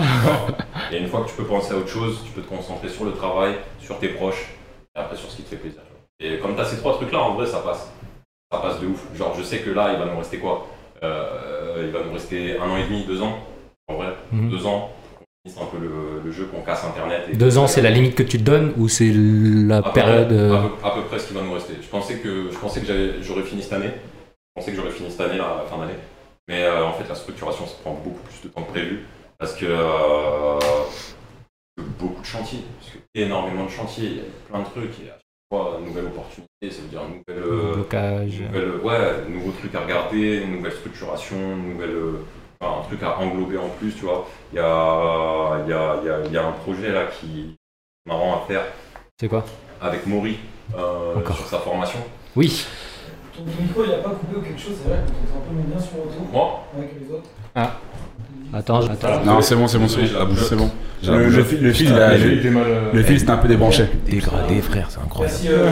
et 0.93 0.97
une 0.97 1.09
fois 1.09 1.21
que 1.25 1.29
tu 1.29 1.35
peux 1.35 1.45
penser 1.45 1.75
à 1.75 1.77
autre 1.77 1.89
chose, 1.89 2.23
tu 2.25 2.31
peux 2.33 2.41
te 2.41 2.49
concentrer 2.49 2.89
sur 2.89 3.05
le 3.05 3.13
travail, 3.13 3.57
sur 3.81 3.99
tes 3.99 4.09
proches, 4.09 4.55
et 4.97 4.99
après 4.99 5.17
sur 5.17 5.31
ce 5.31 5.37
qui 5.37 5.43
te 5.43 5.51
fait 5.51 5.57
plaisir. 5.57 5.81
Et 6.21 6.39
comme 6.39 6.55
tu 6.55 6.61
as 6.63 6.65
ces 6.65 6.79
trois 6.79 6.95
trucs-là, 6.95 7.21
en 7.21 7.35
vrai, 7.35 7.45
ça 7.45 7.59
passe. 7.59 7.93
Ça 8.51 8.59
passe 8.61 8.81
de 8.81 8.87
ouf. 8.87 9.05
Genre, 9.15 9.35
je 9.37 9.43
sais 9.43 9.59
que 9.59 9.69
là, 9.71 9.91
il 9.93 9.99
va 9.99 10.07
nous 10.07 10.17
rester 10.17 10.39
quoi? 10.39 10.67
Euh, 11.03 11.83
Il 11.85 11.91
va 11.91 11.99
nous 12.03 12.13
rester 12.15 12.57
un 12.59 12.71
an 12.71 12.77
et 12.79 12.85
demi, 12.85 13.05
deux 13.05 13.21
ans. 13.21 13.41
En 13.89 13.95
vrai, 13.97 14.07
Mhm. 14.33 14.49
deux 14.49 14.65
ans. 14.67 14.91
Finisse 15.45 15.61
un 15.61 15.67
peu 15.67 15.79
le, 15.79 16.23
le 16.25 16.33
jeu, 16.33 16.47
qu'on 16.47 16.63
casse 16.63 16.85
Internet. 16.85 17.25
Et 17.31 17.37
Deux 17.37 17.59
ans, 17.59 17.67
c'est 17.67 17.83
la 17.83 17.91
limite 17.91 18.15
que 18.15 18.23
tu 18.23 18.39
te 18.39 18.43
donnes 18.43 18.73
ou 18.79 18.89
c'est 18.89 19.13
la 19.13 19.79
à 19.79 19.91
période. 19.93 20.33
euh, 20.33 20.55
à, 20.57 20.63
peu, 20.63 20.87
à 20.87 20.91
peu 20.93 21.03
près 21.03 21.19
ce 21.19 21.29
qui 21.29 21.35
va 21.35 21.43
nous 21.43 21.53
rester. 21.53 21.75
Je 21.81 21.87
pensais 21.89 22.15
que, 22.17 22.51
je 22.51 22.57
pensais 22.59 22.81
que 22.81 23.21
j'aurais 23.23 23.43
fini 23.43 23.63
cette 23.63 23.75
année. 23.75 23.91
Je 23.91 24.61
pensais 24.61 24.71
que 24.71 24.77
j'aurais 24.79 24.91
fini 24.93 25.11
cette 25.11 25.21
année, 25.21 25.37
là, 25.39 25.45
à 25.45 25.63
la 25.65 25.69
fin 25.69 25.79
d'année. 25.79 25.99
Mais 26.49 26.65
euh, 26.65 26.85
en 26.87 26.93
fait, 26.95 27.07
la 27.09 27.15
structuration, 27.15 27.67
ça 27.67 27.75
prend 27.83 27.93
beaucoup 27.93 28.21
plus 28.23 28.43
de 28.49 28.49
temps 28.55 28.63
que 28.63 28.71
prévu. 28.71 29.01
Parce 29.39 29.55
que 29.55 29.67
euh, 29.69 30.59
beaucoup 31.99 32.21
de 32.23 32.27
chantiers. 32.27 32.61
Parce 32.81 32.93
que 32.93 32.99
énormément 33.15 33.65
de 33.67 33.71
chantiers. 33.71 34.07
Il 34.07 34.17
y 34.17 34.21
a 34.21 34.25
plein 34.51 34.61
de 34.61 34.65
trucs. 34.67 34.99
Et 35.05 35.11
à 35.11 35.15
chaque 35.15 35.51
fois, 35.51 35.79
nouvelle 35.85 36.07
opportunité, 36.07 36.71
ça 36.71 36.81
veut 36.83 36.89
dire 36.89 37.03
nouvelle. 37.03 37.73
blocage. 37.75 38.41
nouvelle- 38.41 38.81
ouais, 38.83 39.29
nouveaux 39.29 39.53
trucs 39.53 39.75
à 39.75 39.81
regarder, 39.81 40.43
une 40.45 40.53
nouvelle 40.57 40.73
structuration, 40.73 41.37
nouvelle, 41.57 41.97
un 42.67 42.83
truc 42.83 43.03
à 43.03 43.19
englober 43.19 43.59
en 43.59 43.69
plus, 43.79 43.93
tu 43.95 44.05
vois. 44.05 44.27
Il 44.53 44.57
y 44.57 44.59
a, 44.61 45.59
il 45.65 45.71
y, 45.71 45.73
a, 45.73 45.97
il 46.03 46.07
y, 46.07 46.11
a, 46.11 46.21
il 46.27 46.33
y 46.33 46.37
a 46.37 46.47
un 46.47 46.53
projet 46.53 46.91
là 46.93 47.07
qui 47.07 47.41
est 47.41 48.09
marrant 48.09 48.43
à 48.43 48.47
faire 48.47 48.63
C'est 49.21 49.29
quoi? 49.29 49.45
Avec 49.81 50.07
Maury 50.07 50.39
euh, 50.77 51.25
sur 51.35 51.47
sa 51.47 51.59
formation. 51.59 51.99
Oui. 52.37 52.67
Ton 53.37 53.43
micro 53.61 53.85
il 53.85 53.93
a 53.93 53.99
pas 53.99 54.11
coupé 54.11 54.37
ou 54.37 54.41
quelque 54.43 54.61
chose, 54.61 54.77
c'est 54.83 54.89
vrai 54.89 54.99
qu'on 54.99 55.39
un 55.39 55.41
peu 55.49 55.55
moins 55.55 55.65
bien 55.65 55.81
sur 55.81 55.97
le 55.97 56.03
retour 56.03 56.27
Moi? 56.33 56.65
Avec 56.77 56.91
les 57.01 57.15
autres. 57.15 57.29
Attends, 58.57 58.81
attends. 58.83 59.25
Non, 59.25 59.41
c'est 59.41 59.57
bon, 59.57 59.67
c'est 59.67 59.79
bon, 59.79 59.89
c'est 59.89 60.01
bon. 60.03 60.25
bougeotte. 60.27 60.47
C'est 60.49 60.57
bon. 60.57 60.71
Le, 61.07 61.19
le, 61.19 61.25
bougeotte. 61.27 61.47
fil- 61.47 61.61
le 61.63 61.73
fil, 61.73 61.91
le, 61.93 62.97
le 62.97 63.03
fil, 63.03 63.19
c'était 63.21 63.31
un 63.33 63.37
peu 63.37 63.49
débranché. 63.49 63.85
Dégradé, 64.09 64.61
frère, 64.63 64.87
c'est 64.89 65.01
incroyable. 65.01 65.37
Merci. 65.43 65.49
Euh, 65.53 65.71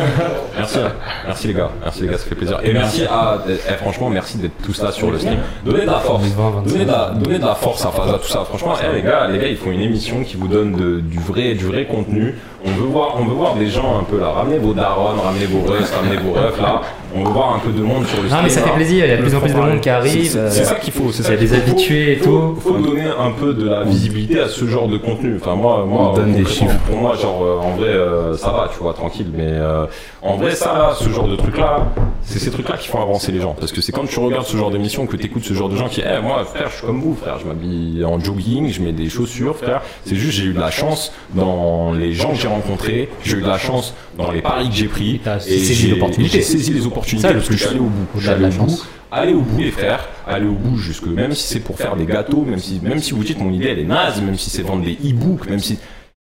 Merci, 0.58 0.78
merci 1.26 1.46
les 1.48 1.54
gars, 1.54 1.70
merci 1.82 2.02
les 2.02 2.08
gars, 2.08 2.18
ça 2.18 2.24
fait 2.26 2.34
plaisir. 2.34 2.60
Et 2.62 2.72
merci 2.74 3.04
à, 3.04 3.38
eh, 3.48 3.72
franchement, 3.74 4.10
merci 4.10 4.36
d'être 4.38 4.60
tous 4.62 4.82
là 4.82 4.92
sur 4.92 5.10
le 5.10 5.18
stream. 5.18 5.38
Donnez 5.64 5.82
de 5.82 5.86
la 5.86 6.00
force. 6.00 6.22
Donnez 6.66 6.84
de 6.84 6.90
la, 6.90 7.12
donnez 7.16 7.38
de 7.38 7.44
la 7.46 7.54
force 7.54 7.84
à 7.86 7.90
Faza, 7.90 8.18
tout 8.18 8.28
ça. 8.28 8.44
Franchement, 8.44 8.74
eh, 8.82 8.94
les 8.96 9.02
gars, 9.02 9.26
les 9.28 9.38
gars, 9.38 9.46
ils 9.46 9.56
font 9.56 9.70
une 9.70 9.80
émission 9.80 10.22
qui 10.22 10.36
vous 10.36 10.48
donne 10.48 10.72
de- 10.72 11.00
du 11.00 11.18
vrai, 11.18 11.54
du 11.54 11.64
vrai 11.64 11.86
contenu. 11.86 12.34
On 12.64 12.70
veut 12.70 12.86
voir, 12.86 13.16
on 13.18 13.24
veut 13.24 13.34
voir 13.34 13.54
des 13.56 13.66
gens 13.68 13.98
un 13.98 14.04
peu 14.04 14.20
là. 14.20 14.28
Ramenez 14.30 14.58
vos 14.58 14.72
darons, 14.72 15.20
ramenez 15.20 15.46
vos 15.46 15.60
refs, 15.62 15.92
ramenez 15.94 16.16
vos 16.16 16.32
refs 16.32 16.60
là. 16.60 16.80
On 17.14 17.24
veut 17.24 17.32
voir 17.32 17.56
un 17.56 17.58
peu 17.58 17.72
de 17.72 17.82
monde 17.82 18.06
sur 18.06 18.22
le 18.22 18.28
stream. 18.28 18.36
Non, 18.36 18.42
mais 18.44 18.48
ça 18.48 18.62
fait 18.62 18.70
plaisir, 18.70 19.04
il 19.04 19.10
y 19.10 19.12
a 19.12 19.16
de 19.16 19.22
plus 19.22 19.34
en 19.34 19.40
plus 19.40 19.52
de 19.52 19.58
monde 19.58 19.80
qui 19.80 19.90
arrive. 19.90 20.30
C'est 20.30 20.38
euh, 20.38 20.50
c'est 20.50 20.64
ça 20.64 20.76
qu'il 20.76 20.92
faut. 20.92 21.10
C'est 21.10 21.22
il 21.22 21.24
y 21.24 21.26
ça 21.26 21.32
a 21.32 21.36
des 21.36 21.54
habitués 21.54 22.12
et 22.12 22.18
tout. 22.18 22.56
Faut 22.60 22.78
donner 22.78 23.04
un 23.18 23.32
peu 23.32 23.52
de 23.52 23.68
la 23.68 23.82
visibilité 23.82 24.40
à 24.40 24.48
ce 24.48 24.64
genre 24.66 24.86
de 24.88 24.96
contenu. 24.96 25.38
Enfin 25.40 25.56
moi, 25.56 25.84
moi, 25.86 26.10
On 26.10 26.16
donne 26.16 26.32
des 26.34 26.44
chiffres. 26.44 26.78
Pour 26.88 26.98
moi, 26.98 27.16
genre 27.16 27.42
euh, 27.42 27.58
en 27.60 27.70
vrai, 27.76 27.88
euh, 27.88 28.36
ça 28.36 28.50
va, 28.50 28.70
tu 28.72 28.78
vois, 28.78 28.94
tranquille. 28.94 29.30
Mais 29.34 29.48
euh, 29.48 29.86
en 30.22 30.36
vrai, 30.36 30.54
ça, 30.54 30.96
ce 31.00 31.08
genre 31.08 31.26
de 31.28 31.36
truc 31.36 31.58
là, 31.58 31.92
c'est 32.22 32.38
ces 32.38 32.50
trucs 32.50 32.68
là 32.68 32.76
qui 32.76 32.88
font 32.88 33.00
avancer 33.02 33.32
les 33.32 33.40
gens. 33.40 33.54
Parce 33.58 33.72
que 33.72 33.80
c'est 33.80 33.90
quand 33.92 34.06
tu 34.06 34.18
regardes 34.20 34.46
ce 34.46 34.56
genre 34.56 34.70
d'émission 34.70 35.06
que 35.06 35.16
tu 35.16 35.26
écoutes 35.26 35.44
ce 35.44 35.54
genre 35.54 35.68
de 35.68 35.76
gens 35.76 35.88
qui, 35.88 36.00
eh 36.00 36.22
moi, 36.22 36.44
frère, 36.44 36.68
je 36.70 36.76
suis 36.76 36.86
comme 36.86 37.00
vous, 37.00 37.14
frère, 37.14 37.38
je 37.40 37.46
m'habille 37.46 38.04
en 38.04 38.20
jogging, 38.20 38.68
je 38.72 38.80
mets 38.82 38.92
des 38.92 39.08
chaussures, 39.08 39.56
frère. 39.56 39.82
C'est 40.06 40.14
juste, 40.16 40.38
j'ai 40.38 40.44
eu 40.44 40.52
de 40.52 40.60
la 40.60 40.70
chance 40.70 41.12
dans 41.34 41.92
les 41.92 42.12
gens 42.12 42.30
que 42.30 42.36
j'ai 42.38 42.48
rencontrés, 42.48 43.08
j'ai 43.24 43.38
eu 43.38 43.42
de 43.42 43.46
la 43.46 43.58
chance 43.58 43.94
dans 44.16 44.30
les 44.30 44.42
paris 44.42 44.68
que 44.68 44.74
j'ai 44.76 44.86
pris. 44.88 45.20
Et 45.24 45.38
saisi 45.58 45.74
j'ai- 45.74 45.88
l'opportunité. 45.90 46.38
J'ai 46.38 46.42
saisi 46.44 46.72
les 46.72 46.86
opportunités 46.86 47.26
Ça, 47.28 47.34
parce 47.34 47.48
que 47.48 47.54
je 47.54 47.58
suis 47.58 47.68
allé 47.70 47.80
au 47.80 47.84
bout. 47.84 48.06
Au-delà 48.16 48.34
de 48.36 48.42
la 48.42 48.48
au 48.48 48.50
bout. 48.52 48.56
chance. 48.70 48.86
Allez 49.14 49.34
au 49.34 49.40
bout 49.42 49.60
les 49.60 49.70
frères, 49.70 50.08
allez 50.26 50.46
au 50.46 50.52
bout 50.54 50.78
jusque 50.78 51.04
même 51.06 51.32
si 51.34 51.46
c'est 51.46 51.60
pour 51.60 51.76
faire 51.76 51.96
des 51.96 52.06
gâteaux, 52.06 52.46
même 52.48 52.58
si 52.58 52.80
même 52.82 52.98
si 52.98 53.12
vous 53.12 53.22
dites 53.22 53.38
mon 53.38 53.50
idée 53.52 53.66
elle 53.66 53.78
est 53.80 53.84
naze, 53.84 54.22
même 54.22 54.38
si 54.38 54.48
c'est 54.48 54.62
vendre 54.62 54.84
des 54.84 54.92
e-books, 55.04 55.50
même 55.50 55.58
si 55.58 55.78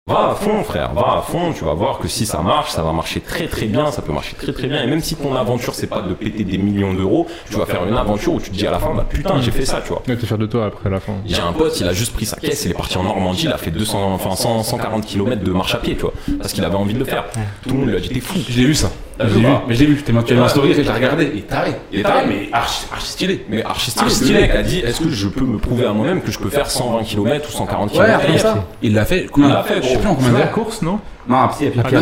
Va 0.08 0.30
à 0.32 0.36
fond, 0.36 0.64
frère, 0.64 0.94
va 0.94 1.18
à 1.18 1.22
fond. 1.22 1.52
Tu 1.52 1.66
vas 1.66 1.74
voir 1.74 2.00
que 2.00 2.08
si 2.08 2.26
ça 2.26 2.40
marche, 2.42 2.72
ça 2.72 2.82
va 2.82 2.94
marcher 2.94 3.20
très 3.20 3.48
très 3.48 3.66
bien. 3.66 3.92
Ça 3.92 4.02
peut 4.02 4.14
marcher 4.14 4.38
très 4.38 4.54
très 4.54 4.68
bien. 4.68 4.82
Et 4.82 4.88
même 4.88 5.02
si 5.02 5.16
ton 5.16 5.36
aventure, 5.36 5.76
c'est 5.76 5.88
pas 5.88 6.02
de 6.02 6.14
péter 6.14 6.46
des 6.46 6.58
millions 6.58 6.94
d'euros, 6.94 7.28
tu 7.50 7.58
vas 7.58 7.66
faire 7.66 7.86
une 7.86 7.98
aventure 7.98 8.34
où 8.34 8.40
tu 8.40 8.50
te 8.50 8.56
dis 8.56 8.66
à 8.66 8.72
la 8.72 8.80
fin, 8.80 8.94
bah 8.94 9.06
putain, 9.08 9.42
j'ai 9.42 9.52
fait 9.52 9.66
ça, 9.66 9.82
tu 9.82 9.90
vois. 9.90 10.02
Ouais, 10.08 10.16
t'es 10.16 10.26
fier 10.26 10.38
de 10.38 10.46
toi 10.46 10.68
après 10.68 10.90
la 10.90 11.02
fin. 11.02 11.16
J'ai 11.26 11.42
un 11.42 11.52
pote, 11.52 11.78
il 11.82 11.88
a 11.90 11.94
juste 11.94 12.14
pris 12.14 12.26
sa 12.26 12.38
caisse, 12.38 12.64
il 12.64 12.72
est 12.72 12.74
parti 12.74 12.98
en 12.98 13.04
Normandie, 13.04 13.44
il 13.46 13.52
a 13.52 13.58
fait 13.58 13.72
200, 13.72 14.14
enfin 14.14 14.34
100, 14.34 14.64
140 14.64 15.06
km 15.06 15.44
de 15.44 15.52
marche 15.52 15.76
à 15.76 15.80
pied, 15.80 15.96
tu 15.96 16.04
vois, 16.04 16.14
parce 16.40 16.54
qu'il 16.54 16.64
avait 16.64 16.76
envie 16.76 16.94
de 16.94 17.00
le 17.00 17.06
faire. 17.06 17.26
Tout 17.64 17.72
le 17.72 17.76
monde 17.76 17.90
lui 17.90 17.98
a 17.98 18.00
dit 18.00 18.08
t'es 18.08 18.22
fou. 18.22 18.40
Je 18.48 18.62
l'ai 18.62 18.66
vu 18.66 18.76
ça. 18.76 18.90
Je 19.19 19.26
vu 19.26 19.44
pas 19.44 19.64
mais 19.68 19.73
je 19.73 19.80
l'ai 19.80 19.85
vu. 19.88 20.02
T'es 20.03 20.11
mis 20.11 20.19
en 20.39 20.48
story, 20.48 20.73
j'ai 20.73 20.84
regardé. 20.89 21.31
Il 21.34 21.39
est 21.39 21.41
taré. 21.44 21.72
Il 21.91 21.99
est 21.99 22.03
taré. 22.03 22.26
mais 22.27 22.49
archi, 22.52 22.85
archi 22.91 23.07
stylé. 23.07 23.45
Mais 23.49 23.64
archi 23.64 23.91
stylé, 23.91 24.06
Archi 24.06 24.19
le 24.19 24.26
stylé. 24.26 24.41
mec 24.41 24.52
a 24.52 24.64
dit 24.64 24.80
est-ce 24.80 25.02
que 25.02 25.10
je 25.10 25.27
peux 25.27 25.45
me 25.45 25.57
prouver 25.57 25.85
à 25.85 25.94
moi-même 25.94 26.22
que 26.22 26.31
je 26.31 26.39
peux 26.39 26.49
faire 26.49 26.69
120 26.69 27.03
km 27.03 27.49
ou 27.49 27.52
140 27.52 27.91
Ouais, 27.91 28.06
km 28.06 28.39
ça. 28.39 28.65
Il 28.81 28.94
l'a 28.94 29.06
fait. 29.06 29.27
Combien 29.31 29.49
Il 29.49 29.53
l'a 29.53 29.64
fait, 29.64 29.81
Je 29.81 29.88
sais 29.88 29.98
plus 29.98 30.07
en 30.07 30.15
combien 30.15 30.31
C'est 30.31 30.39
la 30.39 30.48
course, 30.48 30.81
non 30.81 30.99
Non, 31.27 31.35
et 31.35 31.39
Ah, 31.39 31.52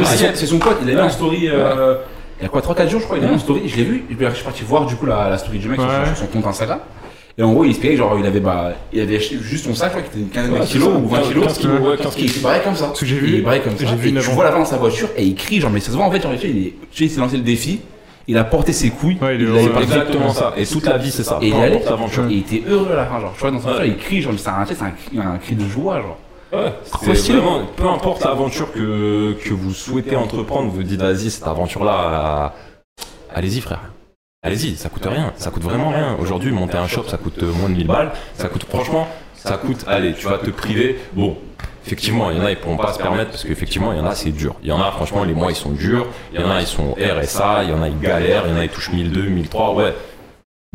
c'est- 0.05 0.45
son 0.45 0.59
pote, 0.59 0.77
il 0.83 0.89
a 0.91 0.93
mis 0.93 1.01
en 1.01 1.09
story. 1.09 1.47
euh, 1.47 1.95
Il 2.39 2.43
y 2.43 2.45
a 2.45 2.49
quoi, 2.49 2.61
3-4 2.61 2.89
jours, 2.89 2.99
je 2.99 3.05
crois, 3.05 3.17
il 3.17 3.23
a 3.23 3.27
mis 3.29 3.35
en 3.35 3.39
story. 3.39 3.61
Je 3.65 3.77
l'ai 3.77 3.83
vu. 3.85 4.05
Et 4.11 4.15
puis, 4.15 4.25
je 4.29 4.33
suis 4.35 4.43
parti 4.43 4.63
voir 4.63 4.85
du 4.85 4.95
coup 4.95 5.05
la, 5.05 5.37
story 5.37 5.59
du 5.59 5.69
mec 5.69 5.79
sur 5.79 6.17
son 6.17 6.27
compte 6.27 6.47
Instagram. 6.47 6.79
Et 7.37 7.43
en 7.43 7.51
gros, 7.51 7.65
il 7.65 7.71
expliquait, 7.71 7.97
genre, 7.97 8.17
il 8.17 8.25
avait, 8.25 8.39
bah, 8.39 8.71
il 8.93 9.01
avait 9.01 9.17
acheté 9.17 9.37
juste 9.41 9.65
son 9.65 9.75
sac, 9.75 9.91
je 9.93 9.97
crois, 9.97 10.03
qui 10.03 10.09
était 10.17 10.19
une 10.19 10.29
quinzaine 10.29 10.53
de 10.61 10.65
kilos 10.65 10.89
ça. 10.93 10.95
ou 10.99 11.07
20 11.07 11.17
15 11.17 11.27
kilos. 11.27 11.45
15 11.47 11.57
kilos, 11.59 11.79
ouais, 11.81 11.97
15 11.97 12.17
Et 12.17 12.21
il 12.21 12.61
comme 12.63 12.75
ça. 12.75 12.91
Ce 12.93 12.99
que 13.01 13.05
j'ai 13.05 13.15
vu, 13.17 13.27
Il 13.37 13.43
barrait 13.43 13.59
comme 13.61 13.77
ça. 13.77 13.85
j'ai 13.85 13.95
vu 13.97 14.09
Et 14.09 14.21
tu 14.21 14.29
vois 14.31 14.43
là-bas 14.45 14.59
dans 14.59 14.65
sa 14.65 14.77
voiture 14.77 15.09
et 15.17 15.23
il 15.25 15.35
crie, 15.35 15.59
genre, 15.59 15.69
mais 15.71 15.81
ça 15.81 15.91
se 15.91 15.97
voit 15.97 16.05
en 16.05 16.11
fait, 16.11 16.21
genre, 16.21 16.31
tu 16.33 16.39
sais, 16.39 16.47
il 16.49 16.73
il 16.97 17.09
s'est 17.09 17.19
lancé 17.19 17.35
le 17.35 17.43
défi. 17.43 17.81
Il 18.27 18.37
a 18.37 18.43
porté 18.45 18.71
ses 18.73 18.89
couilles. 18.89 19.17
Ouais, 19.21 19.35
il 19.35 19.41
est 19.41 19.45
l'avait 19.45 19.59
heureux. 19.59 19.69
pas 19.69 19.77
fait. 19.79 19.83
Exactement 19.83 20.29
ça. 20.33 20.53
Et 20.57 20.65
toute 20.65 20.85
la 20.85 20.97
vie, 20.97 21.11
c'est 21.11 21.23
ça. 21.23 21.37
Et 21.41 21.49
il 21.49 21.53
l'aventure. 21.53 22.23
et 22.27 22.33
il 22.33 22.39
était 22.39 22.63
heureux 22.69 22.91
à 22.93 22.95
la 22.95 23.05
fin, 23.05 23.19
genre, 23.19 23.33
tu 23.35 23.41
vois, 23.41 23.51
dans 23.51 23.57
sa 23.59 23.63
voiture, 23.65 23.81
Ouais. 23.83 23.89
il 23.89 23.97
crie, 23.97 24.21
genre, 24.21 24.31
mais 24.31 24.37
c'est 24.39 24.49
un, 24.49 24.65
c'est 24.65 24.81
un, 24.81 24.89
cri- 24.91 25.19
un 25.19 25.37
cri 25.37 25.55
de 25.55 25.67
joie, 25.67 26.01
genre. 26.01 26.17
Ouais, 26.53 26.71
c'est 27.15 27.33
vraiment, 27.33 27.63
peu 27.75 27.85
importe 27.87 28.23
l'aventure 28.23 28.71
que, 28.71 29.33
que 29.43 29.53
vous 29.53 29.73
souhaitez 29.73 30.15
entreprendre, 30.15 30.71
vous 30.71 30.83
dites 30.83 31.01
vas-y, 31.01 31.29
cette 31.29 31.45
aventure-là, 31.45 32.53
euh, 33.01 33.03
allez-y 33.35 33.59
frère. 33.59 33.81
Allez-y, 34.45 34.75
ça 34.75 34.89
coûte 34.89 35.07
rien, 35.07 35.33
ça 35.37 35.49
coûte 35.49 35.63
vraiment 35.63 35.89
rien. 35.89 36.15
Aujourd'hui, 36.21 36.51
monter 36.51 36.77
un 36.77 36.87
shop, 36.87 37.05
ça 37.07 37.17
coûte 37.17 37.41
euh, 37.41 37.51
moins 37.51 37.67
de 37.67 37.73
1000 37.73 37.87
balles. 37.87 38.11
Ça 38.35 38.47
coûte, 38.47 38.63
franchement, 38.69 39.07
ça 39.33 39.57
coûte, 39.57 39.83
allez, 39.87 40.13
tu 40.13 40.27
vas 40.27 40.37
te 40.37 40.51
priver. 40.51 40.99
Bon, 41.13 41.35
effectivement, 41.83 42.29
il 42.29 42.37
y 42.37 42.39
en 42.39 42.45
a, 42.45 42.51
ils 42.51 42.57
pourront 42.57 42.77
pas 42.77 42.93
se 42.93 42.99
permettre 42.99 43.31
parce 43.31 43.43
qu'effectivement, 43.43 43.91
il 43.91 43.97
y 43.97 44.01
en 44.01 44.05
a, 44.05 44.13
c'est 44.13 44.29
dur. 44.29 44.53
Il 44.61 44.69
y 44.69 44.71
en 44.71 44.79
a, 44.79 44.91
franchement, 44.91 45.23
les 45.23 45.33
mois, 45.33 45.51
ils 45.51 45.55
sont 45.55 45.71
durs. 45.71 46.05
Il 46.31 46.39
y 46.39 46.43
en 46.43 46.51
a, 46.51 46.61
ils 46.61 46.67
sont 46.67 46.91
RSA, 46.93 47.63
il 47.63 47.71
y 47.71 47.73
en 47.73 47.81
a, 47.81 47.87
ils 47.87 47.99
galèrent, 47.99 48.43
il 48.45 48.51
y 48.51 48.55
en 48.55 48.59
a, 48.59 48.63
ils 48.65 48.69
touchent 48.69 48.91
1002, 48.91 49.23
1003, 49.23 49.73
ouais. 49.73 49.95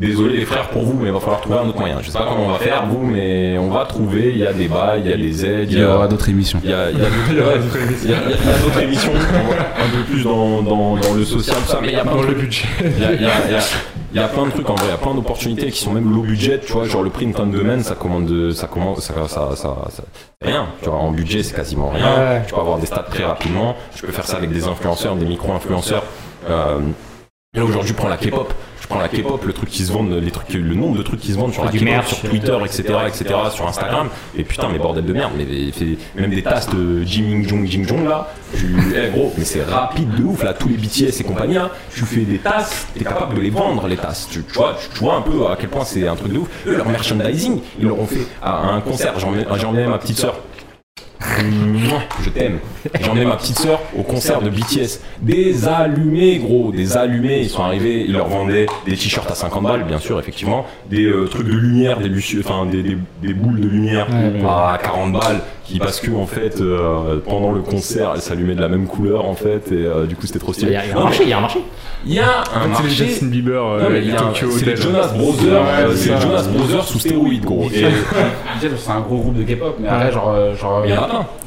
Désolé 0.01 0.37
les 0.37 0.45
frères 0.45 0.67
pour 0.69 0.81
vous, 0.83 0.97
mais 0.99 1.09
il 1.09 1.13
va 1.13 1.19
falloir 1.19 1.41
trouver 1.41 1.59
un 1.59 1.67
autre 1.67 1.77
moyen. 1.79 1.97
Je 2.01 2.09
sais 2.09 2.17
pas 2.17 2.25
comment 2.27 2.45
on 2.47 2.51
va 2.53 2.57
faire, 2.57 2.87
vous, 2.87 3.05
mais 3.05 3.57
on 3.59 3.69
va 3.69 3.85
trouver. 3.85 4.31
Il 4.31 4.39
y 4.39 4.47
a 4.47 4.51
des 4.51 4.67
bails, 4.67 5.01
il 5.05 5.11
y 5.11 5.13
a 5.13 5.17
des 5.17 5.45
aides, 5.45 5.71
Il 5.71 5.77
y 5.79 5.83
aura 5.83 6.07
d'autres 6.07 6.27
émissions. 6.29 6.59
il 6.63 6.71
y 6.71 6.73
a, 6.73 6.91
d'autres- 6.91 7.05
il 7.29 7.37
y 7.37 7.39
a- 7.39 7.43
il 8.03 8.09
y 8.09 8.13
a- 8.13 8.17
il 8.43 8.49
y 8.49 8.53
a 8.53 8.57
d'autres 8.63 8.81
émissions, 8.81 9.11
un 9.13 9.89
peu 9.95 10.03
plus 10.11 10.23
dans, 10.23 10.63
dans, 10.63 10.95
dans 10.97 11.13
le 11.13 11.23
social, 11.23 11.55
tout 11.63 11.67
ça, 11.71 11.79
mais 11.81 11.89
il 11.89 11.93
y 11.93 11.97
a 11.97 12.01
plein 12.01 12.13
de 12.13 12.17
Dans 12.17 12.21
le 12.23 12.27
trucs. 12.29 12.39
budget. 12.39 12.63
Il 12.83 12.99
y 13.01 13.05
a, 13.05 13.13
il 13.13 13.21
y 13.21 13.25
a- 13.25 13.31
il 13.47 13.51
y 13.51 13.55
a- 13.55 13.59
il 14.13 14.17
y 14.19 14.23
a 14.23 14.27
plein 14.27 14.45
de 14.47 14.51
trucs 14.51 14.69
en 14.69 14.73
vrai, 14.75 14.85
il 14.87 14.89
y 14.89 14.93
a 14.93 14.97
plein 14.97 15.13
d'opportunités 15.13 15.69
qui 15.69 15.79
sont 15.79 15.91
même 15.93 16.11
low 16.13 16.23
budget, 16.23 16.59
tu 16.65 16.73
vois, 16.73 16.85
genre 16.85 17.03
le 17.03 17.11
prix 17.11 17.25
d'une 17.25 17.35
tonne 17.35 17.51
de 17.51 17.61
men, 17.61 17.83
ça 17.83 17.93
commande, 17.95 18.25
de- 18.25 18.49
ça 18.51 18.65
commence, 18.67 19.01
ça, 19.01 19.13
ça, 19.27 19.49
ça, 19.55 19.77
ça- 19.89 20.03
rien, 20.43 20.65
tu 20.81 20.89
vois, 20.89 20.97
en 20.97 21.11
budget 21.11 21.43
c'est 21.43 21.55
quasiment 21.55 21.89
rien, 21.89 22.05
Ouais. 22.05 22.41
tu 22.47 22.53
peux 22.55 22.59
avoir 22.59 22.79
des 22.79 22.87
stats 22.87 23.05
très 23.09 23.23
rapidement, 23.23 23.75
je 23.95 24.01
peux 24.01 24.11
faire 24.11 24.25
ça 24.25 24.37
avec 24.37 24.51
des 24.51 24.67
influenceurs, 24.67 25.15
des 25.15 25.25
micro-influenceurs, 25.27 26.03
euh, 26.49 26.79
et 27.55 27.59
là 27.59 27.65
aujourd'hui 27.65 27.89
je 27.89 27.93
prends 27.93 28.09
la 28.09 28.17
K-pop, 28.17 28.51
prends 28.91 28.99
la 28.99 29.07
K-pop, 29.07 29.43
le 29.45 29.53
truc 29.53 29.69
qui 29.69 29.83
se 29.83 29.91
vendent, 29.91 30.11
les 30.11 30.31
trucs, 30.31 30.53
le 30.53 30.75
nombre 30.75 30.97
de 30.97 31.03
trucs 31.03 31.19
qui 31.19 31.31
se 31.31 31.37
vendent 31.37 31.53
sur 31.53 31.63
la 31.65 31.71
K-pop, 31.71 32.05
sur 32.05 32.29
Twitter, 32.29 32.57
etc., 32.65 32.83
etc., 33.07 33.35
sur 33.53 33.67
Instagram, 33.67 34.09
et 34.37 34.43
putain 34.43 34.69
mais 34.71 34.77
bordel 34.77 35.05
de 35.05 35.13
merde, 35.13 35.31
mais 35.37 35.71
fait- 35.71 35.97
même 36.15 36.29
des 36.31 36.43
tasses 36.43 36.69
de 36.69 37.03
Jimmy 37.03 37.47
Jong 37.47 37.65
Jing 37.65 37.87
Jong 37.87 38.07
là, 38.07 38.33
tu, 38.55 38.75
eh 38.95 39.09
gros, 39.11 39.33
mais 39.37 39.45
c'est 39.45 39.63
rapide 39.63 40.13
de 40.15 40.23
ouf 40.23 40.43
là, 40.43 40.53
tous 40.53 40.67
les 40.67 40.77
BTS 40.77 41.19
et 41.19 41.23
compagnie 41.23 41.55
là, 41.55 41.71
tu 41.93 42.01
fais 42.05 42.21
des 42.21 42.37
tasses, 42.37 42.87
t'es 42.93 43.03
capable 43.03 43.35
de 43.35 43.41
les 43.41 43.49
vendre 43.49 43.87
les 43.87 43.97
tasses, 43.97 44.27
tu, 44.29 44.43
tu 44.43 44.53
vois, 44.53 44.77
tu, 44.93 44.99
vois 44.99 45.15
un 45.15 45.21
peu 45.21 45.47
à 45.47 45.55
quel 45.59 45.69
point 45.69 45.85
c'est 45.85 46.07
un 46.07 46.15
truc 46.15 46.33
de 46.33 46.39
ouf. 46.39 46.47
Eux 46.67 46.75
leur 46.77 46.89
merchandising, 46.89 47.61
ils 47.79 47.87
l'auront 47.87 48.05
fait 48.07 48.27
à 48.41 48.73
un 48.73 48.81
concert, 48.81 49.13
j'en 49.19 49.33
ai, 49.35 49.81
ai 49.81 49.87
ma 49.87 49.97
petite 49.97 50.17
sœur. 50.17 50.35
Je 52.23 52.29
t'aime. 52.29 52.59
J'en 53.01 53.15
ai 53.15 53.25
ma 53.25 53.35
petite 53.35 53.59
sœur 53.59 53.79
au 53.97 54.01
concert 54.03 54.41
de 54.41 54.49
BTS. 54.49 54.99
Des 55.21 55.67
allumés, 55.67 56.37
gros, 56.39 56.71
des 56.71 56.97
allumés. 56.97 57.41
Ils 57.41 57.49
sont 57.49 57.63
arrivés, 57.63 58.05
ils 58.07 58.13
leur 58.13 58.27
vendaient 58.27 58.65
des 58.85 58.95
t-shirts 58.95 59.29
à 59.29 59.35
50 59.35 59.63
balles, 59.63 59.83
bien 59.83 59.99
sûr, 59.99 60.19
effectivement. 60.19 60.65
Des 60.89 61.05
euh, 61.05 61.25
trucs 61.27 61.47
de 61.47 61.53
lumière, 61.53 61.99
des, 61.99 62.09
enfin, 62.39 62.65
des, 62.65 62.81
des- 62.83 62.97
des 63.21 63.33
boules 63.33 63.59
de 63.59 63.67
lumière 63.67 64.07
à 64.47 64.77
40 64.81 65.13
balles. 65.13 65.41
Qui, 65.63 65.77
parce 65.79 66.01
que, 66.01 66.11
en 66.11 66.25
fait, 66.25 66.59
euh, 66.59 67.19
pendant 67.25 67.51
le 67.53 67.61
concert, 67.61 68.11
elles 68.15 68.21
s'allumaient 68.21 68.55
de 68.55 68.61
la 68.61 68.67
même 68.67 68.87
couleur, 68.87 69.25
en 69.25 69.35
fait. 69.35 69.71
Et 69.71 69.85
euh, 69.85 70.05
du 70.05 70.15
coup, 70.15 70.25
c'était 70.25 70.39
trop 70.39 70.51
stylé. 70.51 70.71
il 70.71 70.73
y 70.73 70.77
a 70.77 70.81
un 70.95 70.95
Non, 70.99 71.03
marché, 71.05 71.23
il 71.23 71.29
y 71.29 71.33
a 71.33 71.37
un 71.37 71.41
marché. 71.41 71.59
Il 72.05 72.13
y 72.13 72.19
a 72.19 72.25
un 72.25 72.43
C'est 72.53 72.59
les 72.63 72.67
marché. 72.89 72.89
Justin 73.05 73.25
Bieber, 73.27 73.63
euh, 73.65 73.83
Non, 73.83 73.89
mais 73.91 73.99
il 74.01 74.07
y 74.09 74.11
a 74.11 74.15
un- 74.15 74.31
Tokyo 74.31 74.47
c'est 74.51 74.65
les 74.65 74.71
Hotel. 74.73 74.83
Jonas 74.83 75.07
Brothers, 75.15 75.61
Ouais, 75.61 75.95
c'est. 75.95 76.19
Jonas 76.19 76.47
Brothers 76.49 76.83
sous 76.83 76.99
stéroïdes, 76.99 77.45
gros. 77.45 77.69
Et 77.73 77.83
Déjà, 78.61 78.75
c'est 78.77 78.91
un 78.91 78.99
gros 79.01 79.17
groupe 79.19 79.35
de 79.37 79.43
K-pop, 79.43 79.77
mais 79.79 79.87
après, 79.87 80.11
genre, 80.11 80.35
genre, 80.59 80.83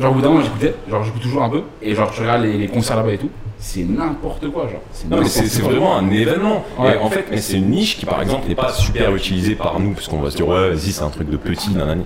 genre, 0.00 0.10
au 0.10 0.14
bout 0.14 0.20
d'un 0.20 0.28
moment, 0.28 0.42
j'écoutais, 0.42 0.74
genre, 0.88 1.04
j'écoute 1.04 1.22
toujours 1.22 1.42
un 1.42 1.50
peu, 1.50 1.62
et 1.82 1.94
genre, 1.94 2.12
je 2.12 2.20
regarde 2.20 2.42
les, 2.42 2.58
les 2.58 2.68
concerts 2.68 2.96
là-bas 2.96 3.12
et 3.12 3.18
tout, 3.18 3.30
c'est 3.58 3.82
n'importe 3.84 4.50
quoi, 4.50 4.68
genre. 4.68 4.80
C'est 4.92 5.08
Non 5.08 5.18
mais 5.20 5.26
c'est 5.26 5.62
vraiment 5.62 5.96
un 5.96 6.10
événement. 6.10 6.64
Ouais. 6.78 6.94
Et 6.94 6.98
en 6.98 7.08
fait, 7.08 7.26
mais 7.30 7.40
c'est 7.40 7.56
une 7.56 7.70
niche 7.70 7.96
qui 7.96 8.04
par 8.04 8.20
exemple 8.20 8.46
n'est 8.46 8.54
pas 8.54 8.72
super 8.72 9.14
utilisée 9.14 9.54
par 9.54 9.80
nous 9.80 9.92
parce 9.92 10.06
qu'on 10.06 10.20
va 10.20 10.30
se 10.30 10.36
dire 10.36 10.46
ouais 10.46 10.70
vas-y 10.70 10.92
c'est 10.92 11.02
un 11.02 11.08
truc 11.08 11.30
de 11.30 11.36
petit 11.38 11.70
nanani. 11.70 12.04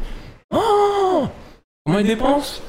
Oh 0.54 1.24
Comment 1.84 1.98
ils 1.98 2.06
dépensent 2.06 2.60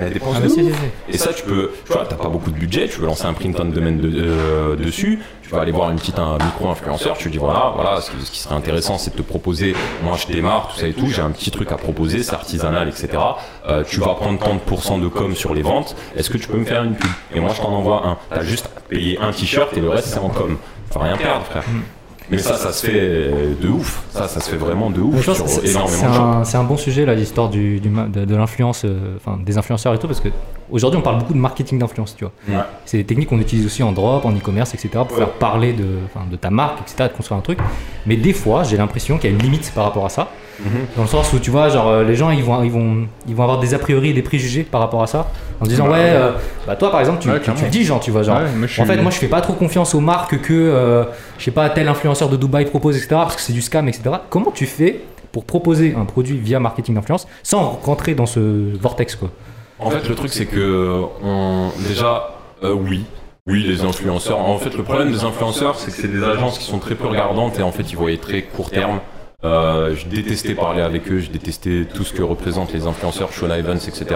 Elle 0.00 0.12
dépense 0.12 0.36
Ah, 0.38 0.40
de 0.42 0.48
si, 0.48 0.60
ouf. 0.62 0.66
si, 0.66 0.72
si. 0.72 1.14
Et 1.14 1.18
ça 1.18 1.32
tu 1.32 1.42
peux, 1.42 1.72
tu 1.84 1.92
vois, 1.92 2.06
t'as 2.08 2.14
pas 2.16 2.28
beaucoup 2.28 2.50
de 2.52 2.56
budget, 2.56 2.88
tu 2.88 3.00
veux 3.00 3.06
lancer 3.06 3.24
un 3.24 3.32
print 3.32 3.58
on 3.58 3.64
demand 3.64 3.90
de- 4.00 4.10
euh, 4.14 4.76
dessus, 4.76 5.18
tu 5.42 5.50
vas 5.50 5.60
aller 5.62 5.72
voir 5.72 5.90
une 5.90 5.98
petite 5.98 6.18
un 6.20 6.34
micro-influenceur, 6.38 7.16
tu 7.18 7.30
dis 7.30 7.38
voilà, 7.38 7.72
voilà, 7.74 8.00
ce 8.00 8.12
qui, 8.12 8.16
ce 8.24 8.30
qui 8.30 8.38
serait 8.38 8.54
intéressant 8.54 8.96
c'est 8.96 9.10
de 9.12 9.16
te 9.16 9.22
proposer, 9.26 9.74
moi 10.04 10.16
je 10.16 10.32
démarre, 10.32 10.68
tout 10.72 10.78
ça 10.78 10.86
et 10.86 10.92
tout, 10.92 11.08
j'ai 11.08 11.20
un 11.22 11.30
petit 11.30 11.50
truc 11.50 11.72
à 11.72 11.76
proposer, 11.76 12.22
c'est 12.22 12.34
artisanal, 12.34 12.88
etc. 12.88 13.08
Euh, 13.68 13.82
tu 13.82 13.98
vas 13.98 14.14
prendre 14.14 14.38
tant 14.38 14.54
de 14.54 14.60
pourcents 14.60 14.98
de 14.98 15.08
com 15.08 15.34
sur 15.34 15.52
les 15.52 15.62
ventes, 15.62 15.96
est-ce 16.16 16.30
que 16.30 16.38
tu 16.38 16.46
peux 16.46 16.58
me 16.58 16.64
faire 16.64 16.84
une 16.84 16.94
pub? 16.94 17.10
Et 17.34 17.40
moi 17.40 17.50
je 17.56 17.60
t'en 17.60 17.70
envoie 17.72 18.06
un, 18.06 18.18
t'as 18.30 18.42
juste 18.44 18.70
à 18.76 18.80
payer 18.80 19.18
un 19.18 19.32
t-shirt 19.32 19.76
et 19.76 19.80
le 19.80 19.88
reste 19.88 20.08
c'est 20.08 20.18
en 20.20 20.28
com. 20.28 20.58
Faut 20.92 21.00
rien 21.00 21.16
perdre 21.16 21.44
frère. 21.44 21.64
Mais 22.30 22.38
ça, 22.38 22.56
ça 22.56 22.72
se 22.72 22.86
fait 22.86 23.30
de 23.60 23.68
ouf. 23.68 24.04
Ça, 24.10 24.28
ça 24.28 24.40
se 24.40 24.50
fait 24.50 24.56
vraiment 24.56 24.90
de 24.90 25.00
ouf 25.00 25.22
sur 25.22 25.46
énormément 25.64 26.44
c'est 26.44 26.56
un, 26.56 26.64
bon 26.64 26.76
sujet 26.76 27.04
là, 27.04 27.14
l'histoire 27.14 27.48
du, 27.48 27.80
de, 27.80 28.24
de 28.24 28.36
l'influence, 28.36 28.82
euh, 28.84 29.16
enfin 29.16 29.38
des 29.44 29.58
influenceurs 29.58 29.94
et 29.94 29.98
tout, 29.98 30.06
parce 30.06 30.20
que 30.20 30.28
aujourd'hui 30.70 30.98
on 30.98 31.02
parle 31.02 31.18
beaucoup 31.18 31.34
de 31.34 31.38
marketing 31.38 31.78
d'influence, 31.78 32.16
tu 32.16 32.24
vois. 32.24 32.32
Ouais. 32.48 32.64
C'est 32.84 32.98
des 32.98 33.04
techniques 33.04 33.28
qu'on 33.28 33.40
utilise 33.40 33.66
aussi 33.66 33.82
en 33.82 33.92
drop, 33.92 34.24
en 34.24 34.32
e-commerce, 34.32 34.74
etc. 34.74 34.90
pour 35.06 35.16
faire 35.16 35.30
parler 35.30 35.72
de, 35.72 35.86
de 36.30 36.36
ta 36.36 36.50
marque, 36.50 36.80
etc. 36.80 37.08
de 37.10 37.16
construire 37.16 37.38
un 37.38 37.42
truc. 37.42 37.58
Mais 38.06 38.16
des 38.16 38.32
fois, 38.32 38.64
j'ai 38.64 38.76
l'impression 38.76 39.18
qu'il 39.18 39.30
y 39.30 39.32
a 39.32 39.36
une 39.36 39.42
limite 39.42 39.72
par 39.74 39.84
rapport 39.84 40.04
à 40.04 40.10
ça. 40.10 40.28
Dans 40.96 41.02
le 41.02 41.08
sens 41.08 41.32
où 41.32 41.38
tu 41.38 41.50
vois, 41.50 41.68
genre 41.68 41.88
euh, 41.88 42.04
les 42.04 42.14
gens 42.16 42.30
ils 42.30 42.42
vont, 42.42 42.62
ils 42.62 42.70
vont, 42.70 43.06
ils 43.28 43.34
vont 43.34 43.42
avoir 43.44 43.58
des 43.60 43.74
a 43.74 43.78
priori 43.78 44.10
et 44.10 44.12
des 44.12 44.22
préjugés 44.22 44.64
par 44.64 44.80
rapport 44.80 45.02
à 45.02 45.06
ça, 45.06 45.30
en 45.60 45.64
se 45.64 45.70
disant 45.70 45.84
Bah, 45.86 45.92
ouais, 45.92 45.98
euh, 46.00 46.32
bah 46.66 46.76
toi 46.76 46.90
par 46.90 47.00
exemple 47.00 47.20
tu, 47.20 47.30
Ouais, 47.30 47.40
tu- 47.40 47.50
dis 47.70 47.84
genre 47.84 48.00
tu 48.00 48.10
vois 48.10 48.22
genre. 48.22 48.38
Ouais, 48.38 48.50
moi, 48.56 48.68
En 48.78 48.84
fait, 48.84 48.96
moi, 49.02 49.10
je 49.10 49.18
fais 49.18 49.28
pas 49.28 49.40
trop 49.40 49.52
confiance 49.52 49.94
aux 49.94 50.00
marques 50.00 50.40
que, 50.40 50.52
euh, 50.52 51.04
je 51.38 51.44
sais 51.44 51.50
pas, 51.50 51.70
tel 51.70 51.86
influenceur 51.88 52.28
de 52.28 52.36
Dubaï 52.36 52.64
propose, 52.64 52.96
etc. 52.96 53.08
Parce 53.10 53.36
que 53.36 53.42
c'est 53.42 53.52
du 53.52 53.62
scam, 53.62 53.88
etc. 53.88 54.10
Comment 54.30 54.50
tu 54.50 54.66
fais 54.66 55.00
pour 55.32 55.44
proposer 55.44 55.94
un 55.96 56.04
produit 56.04 56.38
via 56.38 56.58
marketing 56.58 56.94
d'influence 56.94 57.28
sans 57.42 57.78
rentrer 57.84 58.14
dans 58.14 58.26
ce 58.26 58.40
vortex, 58.80 59.14
quoi? 59.14 59.30
En 59.78 59.90
fait, 59.90 60.08
le 60.08 60.14
truc, 60.16 60.32
c'est 60.32 60.46
que 60.46 61.02
on... 61.22 61.70
déjà, 61.86 62.34
euh, 62.64 62.72
oui. 62.72 63.04
Oui, 63.46 63.62
les 63.62 63.82
influenceurs. 63.84 64.40
En 64.40 64.58
fait, 64.58 64.76
le 64.76 64.82
problème 64.82 65.10
des 65.12 65.24
influenceurs, 65.24 65.76
c'est 65.78 65.90
que 65.90 65.96
c'est 65.96 66.08
des 66.08 66.22
agences 66.22 66.58
qui 66.58 66.64
sont 66.64 66.78
très 66.78 66.94
peu 66.96 67.06
regardantes 67.06 67.58
et 67.58 67.62
en 67.62 67.70
fait, 67.72 67.90
ils 67.92 67.96
voyaient 67.96 68.16
très 68.18 68.42
court 68.42 68.70
terme. 68.70 68.98
Euh, 69.44 69.94
je 69.94 70.08
détestais 70.08 70.56
parler 70.56 70.82
avec 70.82 71.08
eux, 71.12 71.20
je 71.20 71.30
détestais 71.30 71.86
tout 71.94 72.02
ce 72.02 72.12
que 72.12 72.22
représentent 72.22 72.72
les 72.72 72.86
influenceurs, 72.86 73.32
Shona 73.32 73.56
Evans, 73.58 73.76
etc. 73.76 74.06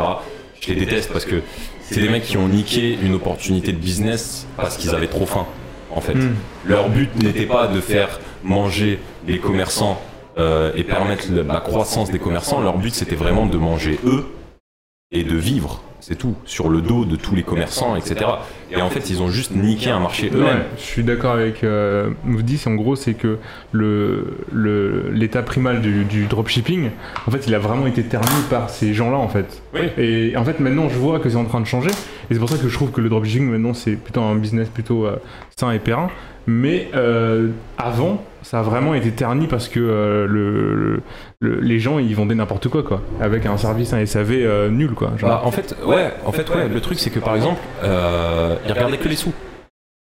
Je 0.61 0.73
les 0.73 0.81
déteste 0.81 1.13
parce 1.13 1.25
que 1.25 1.43
c'est 1.81 2.01
des 2.01 2.09
mecs 2.09 2.25
qui 2.25 2.37
ont 2.37 2.49
niqué 2.49 2.99
une 3.01 3.15
opportunité 3.15 3.73
de 3.73 3.79
business 3.79 4.49
parce 4.57 4.77
qu'ils 4.77 4.91
avaient 4.91 5.07
trop 5.07 5.27
faim, 5.27 5.47
en 5.95 6.01
fait. 6.01 6.15
Hmm. 6.15 6.35
Leur 6.65 6.89
but 6.89 7.15
n'était 7.23 7.47
pas 7.47 7.69
de 7.69 7.81
faire 7.81 8.19
manger 8.43 8.99
les 9.29 9.39
commerçants 9.39 10.01
euh, 10.39 10.73
et 10.75 10.83
permettre 10.83 11.31
la 11.31 11.61
croissance 11.61 12.11
des 12.11 12.19
commerçants. 12.19 12.61
Leur 12.61 12.79
but, 12.79 12.93
c'était 12.93 13.15
vraiment 13.15 13.47
de 13.47 13.59
manger 13.59 14.01
eux 14.05 14.27
et 15.13 15.23
de 15.23 15.37
vivre, 15.37 15.83
c'est 16.05 16.17
tout, 16.17 16.35
sur 16.45 16.69
le 16.69 16.81
dos 16.81 17.05
de 17.05 17.15
tous 17.15 17.37
les 17.37 17.45
commerçants, 17.45 17.95
etc. 17.95 18.17
Et 18.73 18.83
en 18.83 18.91
fait, 18.91 19.09
ils 19.09 19.23
ont 19.23 19.29
juste 19.29 19.53
niqué 19.55 19.91
un 19.91 20.01
marché 20.01 20.31
Ouais, 20.31 20.37
eux-mêmes. 20.37 20.63
je 20.77 20.83
suis 20.83 21.05
d'accord 21.05 21.33
avec 21.35 21.63
euh, 21.63 22.11
c'est 22.57 22.67
en 22.69 22.75
gros 22.75 22.97
c'est 22.97 23.15
que 23.15 23.39
le 23.71 24.37
le- 24.53 25.11
l'état 25.13 25.43
primal 25.43 25.81
du, 25.81 26.05
du 26.05 26.27
dropshipping, 26.27 26.91
en 27.27 27.31
fait, 27.31 27.47
il 27.47 27.55
a 27.55 27.59
vraiment 27.59 27.87
été 27.87 28.03
terni 28.03 28.27
par 28.51 28.69
ces 28.69 28.95
gens-là 28.95 29.17
en 29.17 29.29
fait. 29.29 29.63
Oui. 29.75 29.81
Et 29.97 30.37
en 30.37 30.45
fait, 30.45 30.59
maintenant, 30.59 30.89
je 30.89 30.99
vois 30.99 31.21
que 31.21 31.29
c'est 31.31 31.37
en 31.37 31.45
train 31.45 31.61
de 31.61 31.67
changer, 31.67 31.91
et 31.91 32.35
c'est 32.35 32.39
pour 32.41 32.49
ça 32.51 32.59
que 32.59 32.69
je 32.69 32.75
trouve 32.75 32.91
que 32.91 33.01
le 33.01 33.09
dropshipping 33.09 33.49
maintenant 33.49 33.75
c'est 33.75 33.93
plutôt 33.93 34.23
un 34.23 34.35
business 34.35 34.69
plutôt 34.69 35.07
euh, 35.07 35.17
sain 35.59 35.71
et 35.73 35.79
périn. 35.79 36.09
Mais 36.49 36.89
euh, 36.97 37.51
avant, 37.79 38.25
ça 38.43 38.59
a 38.59 38.63
vraiment 38.63 38.95
été 38.95 39.13
terni 39.13 39.47
parce 39.47 39.69
que 39.69 39.79
euh, 39.79 40.27
le, 40.27 40.75
le- 40.75 41.03
le- 41.41 41.61
les 41.61 41.79
gens 41.79 42.01
ils 42.01 42.17
vendaient 42.17 42.35
n'importe 42.35 42.67
quoi 42.69 42.83
quoi, 42.83 43.01
avec 43.21 43.47
un 43.47 43.57
service 43.57 43.93
un 43.93 44.05
SAV 44.05 44.33
euh, 44.33 44.69
nul 44.69 44.91
quoi. 44.91 45.13
Bah, 45.21 45.43
en 45.45 45.53
fait, 45.53 45.77
ouais, 45.87 46.13
en 46.27 46.33
fait, 46.33 46.49
ouais. 46.51 46.69
Le 46.69 46.81
truc, 46.81 46.99
c'est 46.99 47.11
que 47.11 47.21
par 47.21 47.37
exemple, 47.37 47.61
ils 47.85 48.73
regardaient 48.73 48.99
que 48.99 49.09
les 49.09 49.15
sous. 49.17 49.33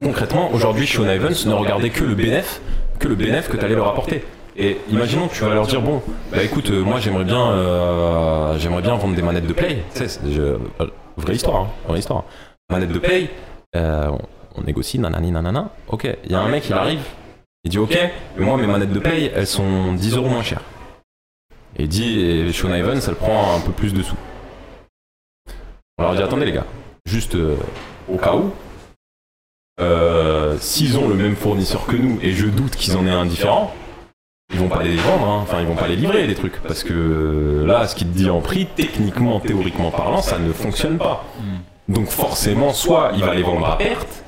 Concrètement, 0.02 0.52
aujourd'hui, 0.54 0.88
Sean 0.88 1.06
Evans 1.10 1.34
ne 1.46 1.54
regardait 1.54 1.90
que 1.90 2.04
le 2.04 2.16
bénéf, 2.16 2.62
que 3.00 3.08
le 3.10 3.16
bénéf 3.16 3.50
que 3.50 3.58
tu 3.58 3.66
allais 3.66 3.76
leur 3.76 3.88
apporter. 3.90 4.24
Et 4.56 4.78
imaginons 4.92 5.28
que 5.28 5.34
tu 5.34 5.44
vas 5.44 5.54
leur 5.54 5.66
dire 5.68 5.82
bon, 5.82 6.02
bah 6.32 6.44
écoute, 6.44 6.70
moi 6.72 7.00
j'aimerais 7.02 7.24
bien, 7.26 8.54
j'aimerais 8.60 8.82
bien 8.82 8.96
vendre 8.96 9.16
des 9.16 9.22
manettes 9.22 9.48
de 9.48 9.54
play. 9.54 9.84
C'est- 9.94 10.22
vraie 11.18 11.36
histoire, 11.36 11.64
hein, 11.64 11.68
vraie 11.88 12.00
histoire. 12.00 12.24
Manettes 12.72 12.92
de 12.94 13.00
play, 13.00 13.30
on, 14.56 14.62
négocie, 14.62 15.00
nanani 15.00 15.32
nanana. 15.32 15.70
Ok, 15.88 16.08
il 16.24 16.32
y 16.32 16.36
a 16.36 16.40
un 16.40 16.48
mec, 16.48 16.66
il 16.68 16.74
arrive, 16.74 17.04
il 17.64 17.72
dit 17.72 17.80
ok, 17.80 17.98
mais 18.38 18.46
moi 18.46 18.58
mes 18.58 18.68
manettes 18.68 18.94
de 18.94 19.00
play, 19.00 19.32
elles 19.36 19.48
sont 19.48 19.94
10 19.94 20.16
euros 20.16 20.30
moins 20.30 20.44
chères. 20.44 20.64
Et 21.78 21.84
il 21.84 21.90
dit, 21.90 22.20
et 22.20 22.52
Sean 22.54 22.74
Evans, 22.74 23.00
elle 23.08 23.16
prend 23.16 23.56
un 23.56 23.60
peu 23.60 23.72
plus 23.72 23.94
de 23.94 24.04
sous. 24.04 24.16
On 25.98 26.04
leur 26.04 26.16
dit 26.16 26.22
attendez 26.22 26.46
les 26.46 26.52
gars, 26.52 26.66
juste 27.06 27.36
euh, 27.36 27.56
au 28.08 28.18
cas 28.18 28.36
où, 28.36 28.52
euh, 29.80 30.58
s'ils 30.60 30.98
ont 30.98 31.08
le 31.08 31.16
même 31.16 31.36
fournisseur 31.36 31.86
que 31.86 31.96
nous 31.96 32.20
et 32.22 32.32
je 32.32 32.48
doute 32.48 32.76
qu'ils 32.76 32.96
en 32.96 33.08
aient 33.08 33.12
un 33.12 33.26
différent, 33.26 33.74
ils 34.52 34.60
vont 34.60 34.70
pas 34.70 34.84
les 34.84 34.96
vendre, 34.96 35.28
hein. 35.28 35.40
enfin 35.42 35.62
ils 35.62 35.68
vont 35.68 35.76
pas 35.76 35.88
les 35.88 35.96
livrer 35.96 36.28
les 36.28 36.36
trucs 36.36 36.62
parce 36.62 36.84
que 36.84 37.64
là 37.66 37.88
ce 37.88 37.96
qu'il 37.96 38.08
te 38.08 38.16
dit 38.16 38.30
en 38.30 38.40
prix, 38.40 38.68
techniquement, 38.76 39.40
théoriquement 39.40 39.90
parlant, 39.90 40.22
ça 40.22 40.38
ne 40.38 40.52
fonctionne 40.52 40.98
pas. 40.98 41.26
Donc 41.90 42.08
forcément, 42.08 42.72
soit 42.72 43.12
il 43.16 43.24
va 43.24 43.34
les 43.34 43.44
vendre 43.44 43.66
à 43.66 43.78
perte, 43.78 44.23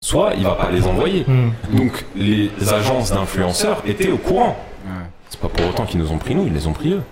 soit 0.00 0.32
il 0.36 0.44
va 0.44 0.52
pas 0.52 0.70
les 0.70 0.86
envoyer. 0.86 1.24
Hmm. 1.26 1.50
Donc 1.72 2.04
les 2.16 2.50
agences 2.72 3.10
d'influenceurs 3.10 3.82
étaient 3.86 4.10
au 4.10 4.18
courant. 4.18 4.56
Ouais. 4.84 5.06
C'est 5.30 5.40
pas 5.40 5.48
pour 5.48 5.66
autant 5.68 5.86
qu'ils 5.86 6.00
nous 6.00 6.10
ont 6.12 6.18
pris 6.18 6.34
nous, 6.34 6.46
ils 6.46 6.54
les 6.54 6.66
ont 6.66 6.72
pris 6.72 6.92
eux. 6.92 7.02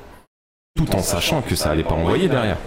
Tout 0.77 0.95
en 0.95 1.03
sachant 1.03 1.43
que 1.43 1.55
ça 1.55 1.71
allait 1.71 1.83
pas 1.85 1.95
envoyer 1.95 2.29
derrière. 2.29 2.59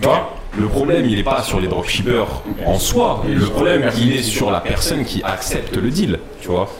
Tu 0.00 0.08
vois 0.08 0.34
Le 0.58 0.68
problème, 0.68 1.04
il 1.06 1.18
est 1.18 1.24
pas 1.24 1.42
sur 1.42 1.60
les 1.60 1.68
dropshippers 1.68 2.42
en 2.64 2.78
soi. 2.78 3.22
Le 3.28 3.46
problème, 3.46 3.90
il 3.98 4.12
est 4.12 4.22
sur 4.22 4.50
la 4.50 4.60
personne 4.60 5.04
qui 5.04 5.22
accepte 5.22 5.76
le 5.76 5.90
deal. 5.90 6.18
Tu 6.40 6.48
vois 6.48 6.70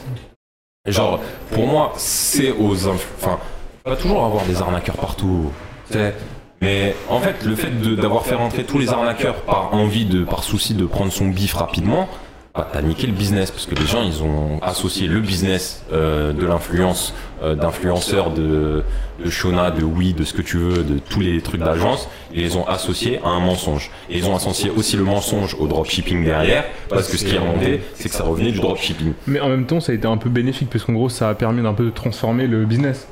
Genre, 0.87 1.21
pour 1.53 1.67
moi, 1.67 1.93
c'est 1.97 2.51
aux 2.53 2.89
Enfin, 2.89 3.39
il 3.85 3.91
va 3.91 3.97
toujours 3.97 4.25
avoir 4.25 4.45
des 4.45 4.61
arnaqueurs 4.61 4.97
partout. 4.97 5.53
tu 5.89 5.95
sais. 5.95 6.15
Mais 6.63 6.95
en 7.11 7.19
fait, 7.19 7.45
le 7.45 7.57
fait 7.57 7.71
d'avoir 7.97 8.25
fait 8.25 8.37
rentrer 8.37 8.63
tous 8.63 8.79
les 8.79 8.91
arnaqueurs 8.91 9.43
par 9.43 9.75
envie, 9.75 10.07
de, 10.07 10.25
par 10.25 10.45
souci 10.45 10.75
de 10.75 10.87
prendre 10.87 11.13
son 11.13 11.27
bif 11.27 11.55
rapidement, 11.55 12.09
bah, 12.55 12.69
t'as 12.71 12.83
niqué 12.83 13.07
le 13.07 13.15
business 13.15 13.51
parce 13.51 13.67
que 13.67 13.75
les 13.75 13.87
gens 13.87 14.03
ils 14.03 14.23
ont 14.23 14.61
associé 14.61 15.09
le 15.09 15.21
business 15.21 15.85
euh, 15.93 16.33
de 16.35 16.47
l'influence, 16.47 17.15
euh, 17.43 17.55
d'influenceurs, 17.55 18.31
de, 18.31 18.85
Shona, 19.29 19.71
de 19.71 19.83
oui, 19.83 20.13
de 20.13 20.23
ce 20.23 20.35
que 20.35 20.43
tu 20.43 20.59
veux, 20.59 20.85
de 20.85 20.99
tous 20.99 21.21
les 21.21 21.41
trucs 21.41 21.63
d'agence, 21.63 22.09
et 22.33 22.41
ils 22.41 22.43
les 22.43 22.57
ont 22.57 22.69
associés 22.69 23.21
à 23.25 23.29
un 23.29 23.41
mensonge. 23.41 23.91
Et 24.09 24.19
ils 24.19 24.27
ont 24.27 24.37
associé 24.37 24.71
aussi 24.71 24.97
le 24.97 25.05
mensonge 25.05 25.57
au 25.59 25.67
dropshipping 25.67 26.25
derrière 26.25 26.65
parce 26.89 27.09
que 27.09 27.17
ce 27.17 27.25
qui 27.25 27.35
est 27.35 27.39
remonté, 27.39 27.81
c'est 27.95 28.09
que 28.09 28.15
ça 28.15 28.23
revenait 28.25 28.53
du 28.53 28.61
dropshipping. 28.61 29.15
Mais 29.27 29.41
en 29.41 29.49
même 29.49 29.67
temps, 29.67 29.81
ça 29.81 29.91
a 29.91 29.95
été 29.97 30.07
un 30.07 30.17
peu 30.19 30.29
bénéfique 30.29 30.69
parce 30.71 30.85
qu'en 30.85 30.93
gros, 30.93 31.09
ça 31.09 31.29
a 31.29 31.35
permis 31.35 31.63
d'un 31.63 31.75
peu 31.75 31.87
de 31.87 31.91
transformer 31.91 32.47
le 32.47 32.67
business. 32.67 33.09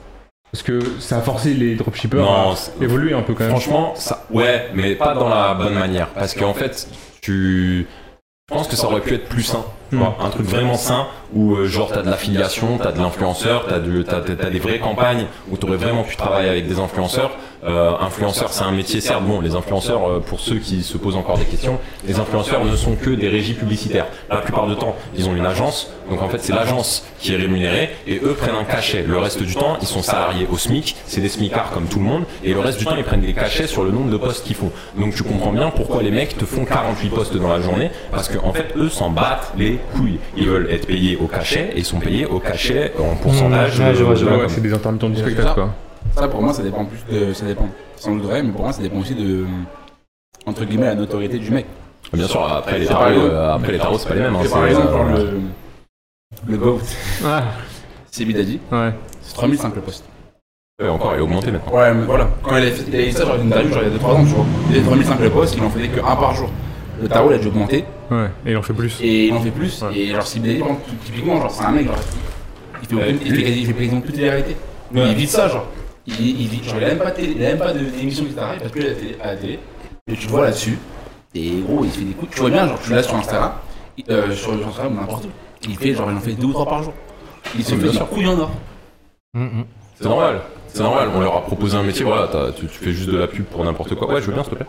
Parce 0.52 0.62
que 0.64 0.80
ça 0.98 1.18
a 1.18 1.20
forcé 1.20 1.54
les 1.54 1.76
dropshippers 1.76 2.18
Non, 2.20 2.52
à 2.52 2.54
évoluer 2.82 3.14
un 3.14 3.22
peu 3.22 3.34
quand 3.34 3.44
même. 3.44 3.50
Franchement, 3.50 3.92
ça, 3.94 4.24
ouais, 4.30 4.68
mais 4.74 4.94
pas 4.96 5.14
dans 5.14 5.28
la 5.28 5.54
bonne 5.54 5.74
manière. 5.74 6.08
Parce 6.08 6.34
qu'en 6.34 6.54
fait, 6.54 6.88
tu. 7.20 7.86
Je 8.50 8.54
pense 8.56 8.66
que 8.66 8.74
ça 8.74 8.88
aurait 8.88 9.00
pu 9.00 9.14
être 9.14 9.28
plus 9.28 9.44
sain. 9.44 9.64
Tu 9.90 9.96
vois, 9.96 10.16
un 10.20 10.28
truc 10.28 10.44
vraiment 10.46 10.74
sain 10.74 11.06
où, 11.32 11.54
euh, 11.54 11.66
genre, 11.66 11.88
t'as 11.92 12.02
de 12.02 12.10
l'affiliation, 12.10 12.78
t'as 12.78 12.90
de 12.90 12.98
l'influenceur, 12.98 13.66
t'as 13.68 13.78
de- 13.78 14.02
t'as- 14.02 14.20
t'as- 14.22 14.34
t'as 14.34 14.50
des 14.50 14.58
vraies 14.58 14.80
campagnes 14.80 15.26
où 15.52 15.56
t'aurais 15.56 15.76
vraiment 15.76 16.02
pu 16.02 16.16
travailler 16.16 16.48
avec 16.48 16.66
des 16.66 16.80
influenceurs. 16.80 17.30
Euh, 17.62 17.92
influenceur, 18.00 18.50
c'est 18.52 18.64
un 18.64 18.70
métier, 18.72 19.00
certes. 19.02 19.22
Bon, 19.22 19.40
les 19.42 19.54
influenceurs, 19.54 20.08
euh, 20.08 20.20
pour 20.20 20.40
ceux 20.40 20.56
qui 20.56 20.82
se 20.82 20.96
posent 20.96 21.16
encore 21.16 21.36
des 21.36 21.44
questions, 21.44 21.78
les 22.06 22.18
influenceurs 22.18 22.64
ne 22.64 22.74
sont 22.74 22.94
que 22.96 23.10
des 23.10 23.28
régies 23.28 23.52
publicitaires. 23.52 24.06
La 24.30 24.36
plupart 24.38 24.66
du 24.66 24.76
temps, 24.76 24.96
ils 25.16 25.28
ont 25.28 25.36
une 25.36 25.44
agence. 25.44 25.90
Donc, 26.08 26.22
en 26.22 26.28
fait, 26.30 26.38
c'est 26.40 26.54
l'agence 26.54 27.04
qui 27.18 27.34
est 27.34 27.36
rémunérée 27.36 27.90
et 28.06 28.16
eux 28.24 28.32
prennent 28.32 28.54
un 28.58 28.64
cachet. 28.64 29.04
Le 29.06 29.18
reste 29.18 29.42
du 29.42 29.54
temps, 29.54 29.76
ils 29.82 29.86
sont 29.86 30.02
salariés 30.02 30.46
au 30.50 30.56
SMIC. 30.56 30.96
C'est 31.06 31.20
des 31.20 31.28
SMICards 31.28 31.70
comme 31.72 31.84
tout 31.86 31.98
le 31.98 32.04
monde. 32.06 32.24
Et 32.42 32.54
le 32.54 32.60
reste 32.60 32.78
du 32.78 32.86
temps, 32.86 32.96
ils 32.96 33.04
prennent 33.04 33.20
des 33.20 33.34
cachets 33.34 33.66
sur 33.66 33.84
le 33.84 33.90
nombre 33.90 34.10
de 34.10 34.16
postes 34.16 34.44
qu'ils 34.46 34.56
font. 34.56 34.72
Donc, 34.98 35.14
tu 35.14 35.22
comprends 35.22 35.52
bien 35.52 35.68
pourquoi 35.70 36.02
les 36.02 36.10
mecs 36.10 36.38
te 36.38 36.46
font 36.46 36.64
48 36.64 37.10
postes 37.10 37.36
dans 37.36 37.48
la 37.48 37.60
journée. 37.60 37.90
Parce 38.10 38.28
qu'en 38.30 38.48
en 38.48 38.52
fait, 38.54 38.68
eux 38.76 38.88
s'en 38.88 39.10
battent 39.10 39.52
les 39.58 39.78
couilles. 39.94 40.18
Ils 40.36 40.46
veulent 40.48 40.68
être 40.70 40.86
payés 40.86 41.18
au 41.20 41.26
cachet 41.26 41.70
et 41.74 41.78
ils 41.80 41.84
sont 41.84 42.00
payés 42.00 42.24
au 42.24 42.38
cachet 42.40 42.92
en 42.98 43.14
pourcentage. 43.16 43.78
Mmh, 43.78 43.82
ouais, 43.84 43.90
de- 43.90 43.94
je 43.96 44.04
vois, 44.04 44.14
je 44.14 44.24
de 44.24 44.30
Ouais, 44.30 44.48
c'est 44.48 44.62
des 44.62 44.72
intermittents 44.72 45.10
du 45.10 45.18
spectacle 45.18 45.52
quoi. 45.54 45.70
Ça, 46.16 46.28
pour 46.28 46.42
moi, 46.42 46.52
ça 46.52 46.62
dépend 46.62 46.84
plus 46.84 47.00
de. 47.10 47.32
Ça 47.32 47.46
dépend. 47.46 47.68
Sans 47.96 48.14
doute 48.14 48.24
vrai, 48.24 48.42
mais 48.42 48.50
pour 48.50 48.62
moi, 48.62 48.72
ça 48.72 48.82
dépend 48.82 48.98
aussi 48.98 49.14
de. 49.14 49.44
Entre 50.46 50.64
guillemets, 50.64 50.86
la 50.86 50.94
notoriété 50.94 51.38
du 51.38 51.50
mec. 51.50 51.66
Bien 52.12 52.26
sûr, 52.26 52.42
après 52.50 52.78
les 52.78 52.86
tarots, 52.86 53.04
euh, 53.10 53.54
après 53.54 53.72
les 53.72 53.78
tarots, 53.78 53.98
c'est 53.98 54.08
pas 54.08 54.14
les 54.14 54.22
mêmes. 54.22 54.34
hein, 54.36 54.40
par 54.50 54.66
exemple, 54.66 54.88
euh, 55.16 55.30
le. 55.32 55.40
Le 56.52 56.56
GOAT, 56.56 56.78
Ah, 57.24 57.42
c'est 58.10 58.24
Bidadi, 58.24 58.60
ouais. 58.72 58.92
c'est 59.20 59.34
3005 59.34 59.74
le 59.74 59.80
poste. 59.82 60.04
ouais, 60.80 60.88
encore, 60.88 61.12
il 61.14 61.18
est 61.18 61.20
augmenté 61.22 61.50
maintenant. 61.50 61.72
Ouais, 61.76 61.92
mais 61.92 62.04
voilà. 62.04 62.28
Quand 62.42 62.56
il 62.56 62.66
a 62.68 62.70
fait, 62.70 62.84
il 62.88 62.94
a 62.94 62.98
fait 63.04 63.10
ça, 63.12 63.26
genre 63.26 63.34
une 63.36 63.48
interview, 63.48 63.72
genre 63.74 63.82
il 63.82 63.92
y 63.92 63.94
a 63.94 63.98
2-3 63.98 64.12
ans, 64.14 64.24
tu 64.24 64.30
vois. 64.30 64.44
Il 64.70 64.76
avait 64.76 64.84
3005 64.86 65.20
le 65.20 65.30
poste, 65.30 65.54
il 65.56 65.62
en 65.64 65.70
faisait 65.70 65.88
que 65.88 65.98
un 66.00 66.16
par 66.16 66.34
jour. 66.34 66.48
Le 67.02 67.08
tarot, 67.08 67.30
il 67.32 67.34
a 67.34 67.38
dû 67.38 67.48
augmenter, 67.48 67.84
Ouais, 68.10 68.26
et 68.46 68.52
il 68.52 68.56
en 68.56 68.62
fait 68.62 68.72
plus. 68.72 68.98
et 69.02 69.26
il 69.26 69.32
en 69.34 69.40
fait 69.40 69.50
plus. 69.50 69.82
Ouais. 69.82 69.96
Et 69.98 70.06
genre, 70.14 70.22
si 70.26 70.38
Bidadi, 70.40 70.60
par 70.60 70.68
exemple, 70.68 70.90
typiquement, 71.04 71.40
genre, 71.40 71.50
c'est 71.50 71.64
un 71.64 71.72
mec, 71.72 71.86
genre, 71.86 71.96
il 72.82 72.88
fait, 72.88 72.94
aucune, 72.94 73.18
il 73.26 73.34
fait, 73.34 73.42
quasi- 73.42 73.60
il 73.60 73.66
fait 73.66 73.72
quasiment 73.74 74.00
toutes 74.00 74.16
les 74.16 74.22
vérités. 74.24 74.56
Mais 74.92 75.08
il 75.10 75.14
vit 75.16 75.26
de 75.26 75.30
ça, 75.30 75.48
genre. 75.48 75.66
Il, 76.18 76.40
il 76.40 76.48
vit, 76.48 76.64
genre, 76.64 76.76
il 76.78 76.84
a 76.84 76.88
même 76.88 76.98
pas, 76.98 77.10
télé- 77.10 77.34
il 77.36 77.44
a 77.44 77.48
même 77.50 77.58
pas 77.58 77.72
de- 77.72 77.78
d'émission 77.84 78.24
qui 78.24 78.32
t'arrive 78.32 78.60
parce 78.60 78.72
que 78.72 78.78
la 78.80 78.94
télé, 78.94 79.16
à 79.22 79.26
la 79.28 79.36
télé. 79.36 79.58
Et 80.10 80.14
tu 80.14 80.26
le 80.26 80.30
vois 80.32 80.42
là-dessus. 80.44 80.78
Et 81.34 81.60
gros, 81.60 81.84
il 81.84 81.90
fait 81.90 82.00
des 82.04 82.12
coups. 82.14 82.32
Tu 82.34 82.40
vois 82.40 82.50
bien, 82.50 82.66
genre, 82.66 82.78
tu 82.82 82.90
l'as 82.90 83.02
sur 83.02 83.14
Instagram, 83.16 83.52
il- 83.96 84.04
euh, 84.10 84.34
sur 84.34 84.52
sur 84.58 84.68
Instagram 84.68 84.96
ou 84.96 85.00
n'importe 85.00 85.24
où. 85.26 85.28
Il 85.68 85.76
fait, 85.76 85.94
genre, 85.94 86.10
il 86.10 86.16
en 86.16 86.20
fait 86.20 86.32
deux 86.32 86.46
ou 86.46 86.52
trois 86.52 86.66
par 86.66 86.82
jour. 86.82 86.92
Il 87.56 87.64
se 87.64 87.74
Oui, 87.74 87.80
fait 87.82 87.92
sûr. 87.92 88.08
couilles 88.08 88.26
en 88.26 88.38
or. 88.38 88.50
C'est 89.94 90.04
normal. 90.08 90.40
C'est 90.68 90.82
normal, 90.82 91.08
on 91.14 91.20
leur 91.20 91.36
a 91.36 91.42
proposé 91.42 91.76
un 91.76 91.82
métier, 91.82 92.04
voilà, 92.04 92.28
t'as- 92.28 92.52
tu, 92.52 92.66
tu 92.66 92.78
fais 92.78 92.92
juste 92.92 93.10
de 93.10 93.16
la 93.18 93.26
pub 93.26 93.44
pour 93.44 93.64
n'importe 93.64 93.94
quoi. 93.96 94.08
Ouais, 94.12 94.20
je 94.20 94.26
veux 94.26 94.32
bien, 94.32 94.42
s'il 94.44 94.52
te 94.52 94.56
plaît. 94.56 94.66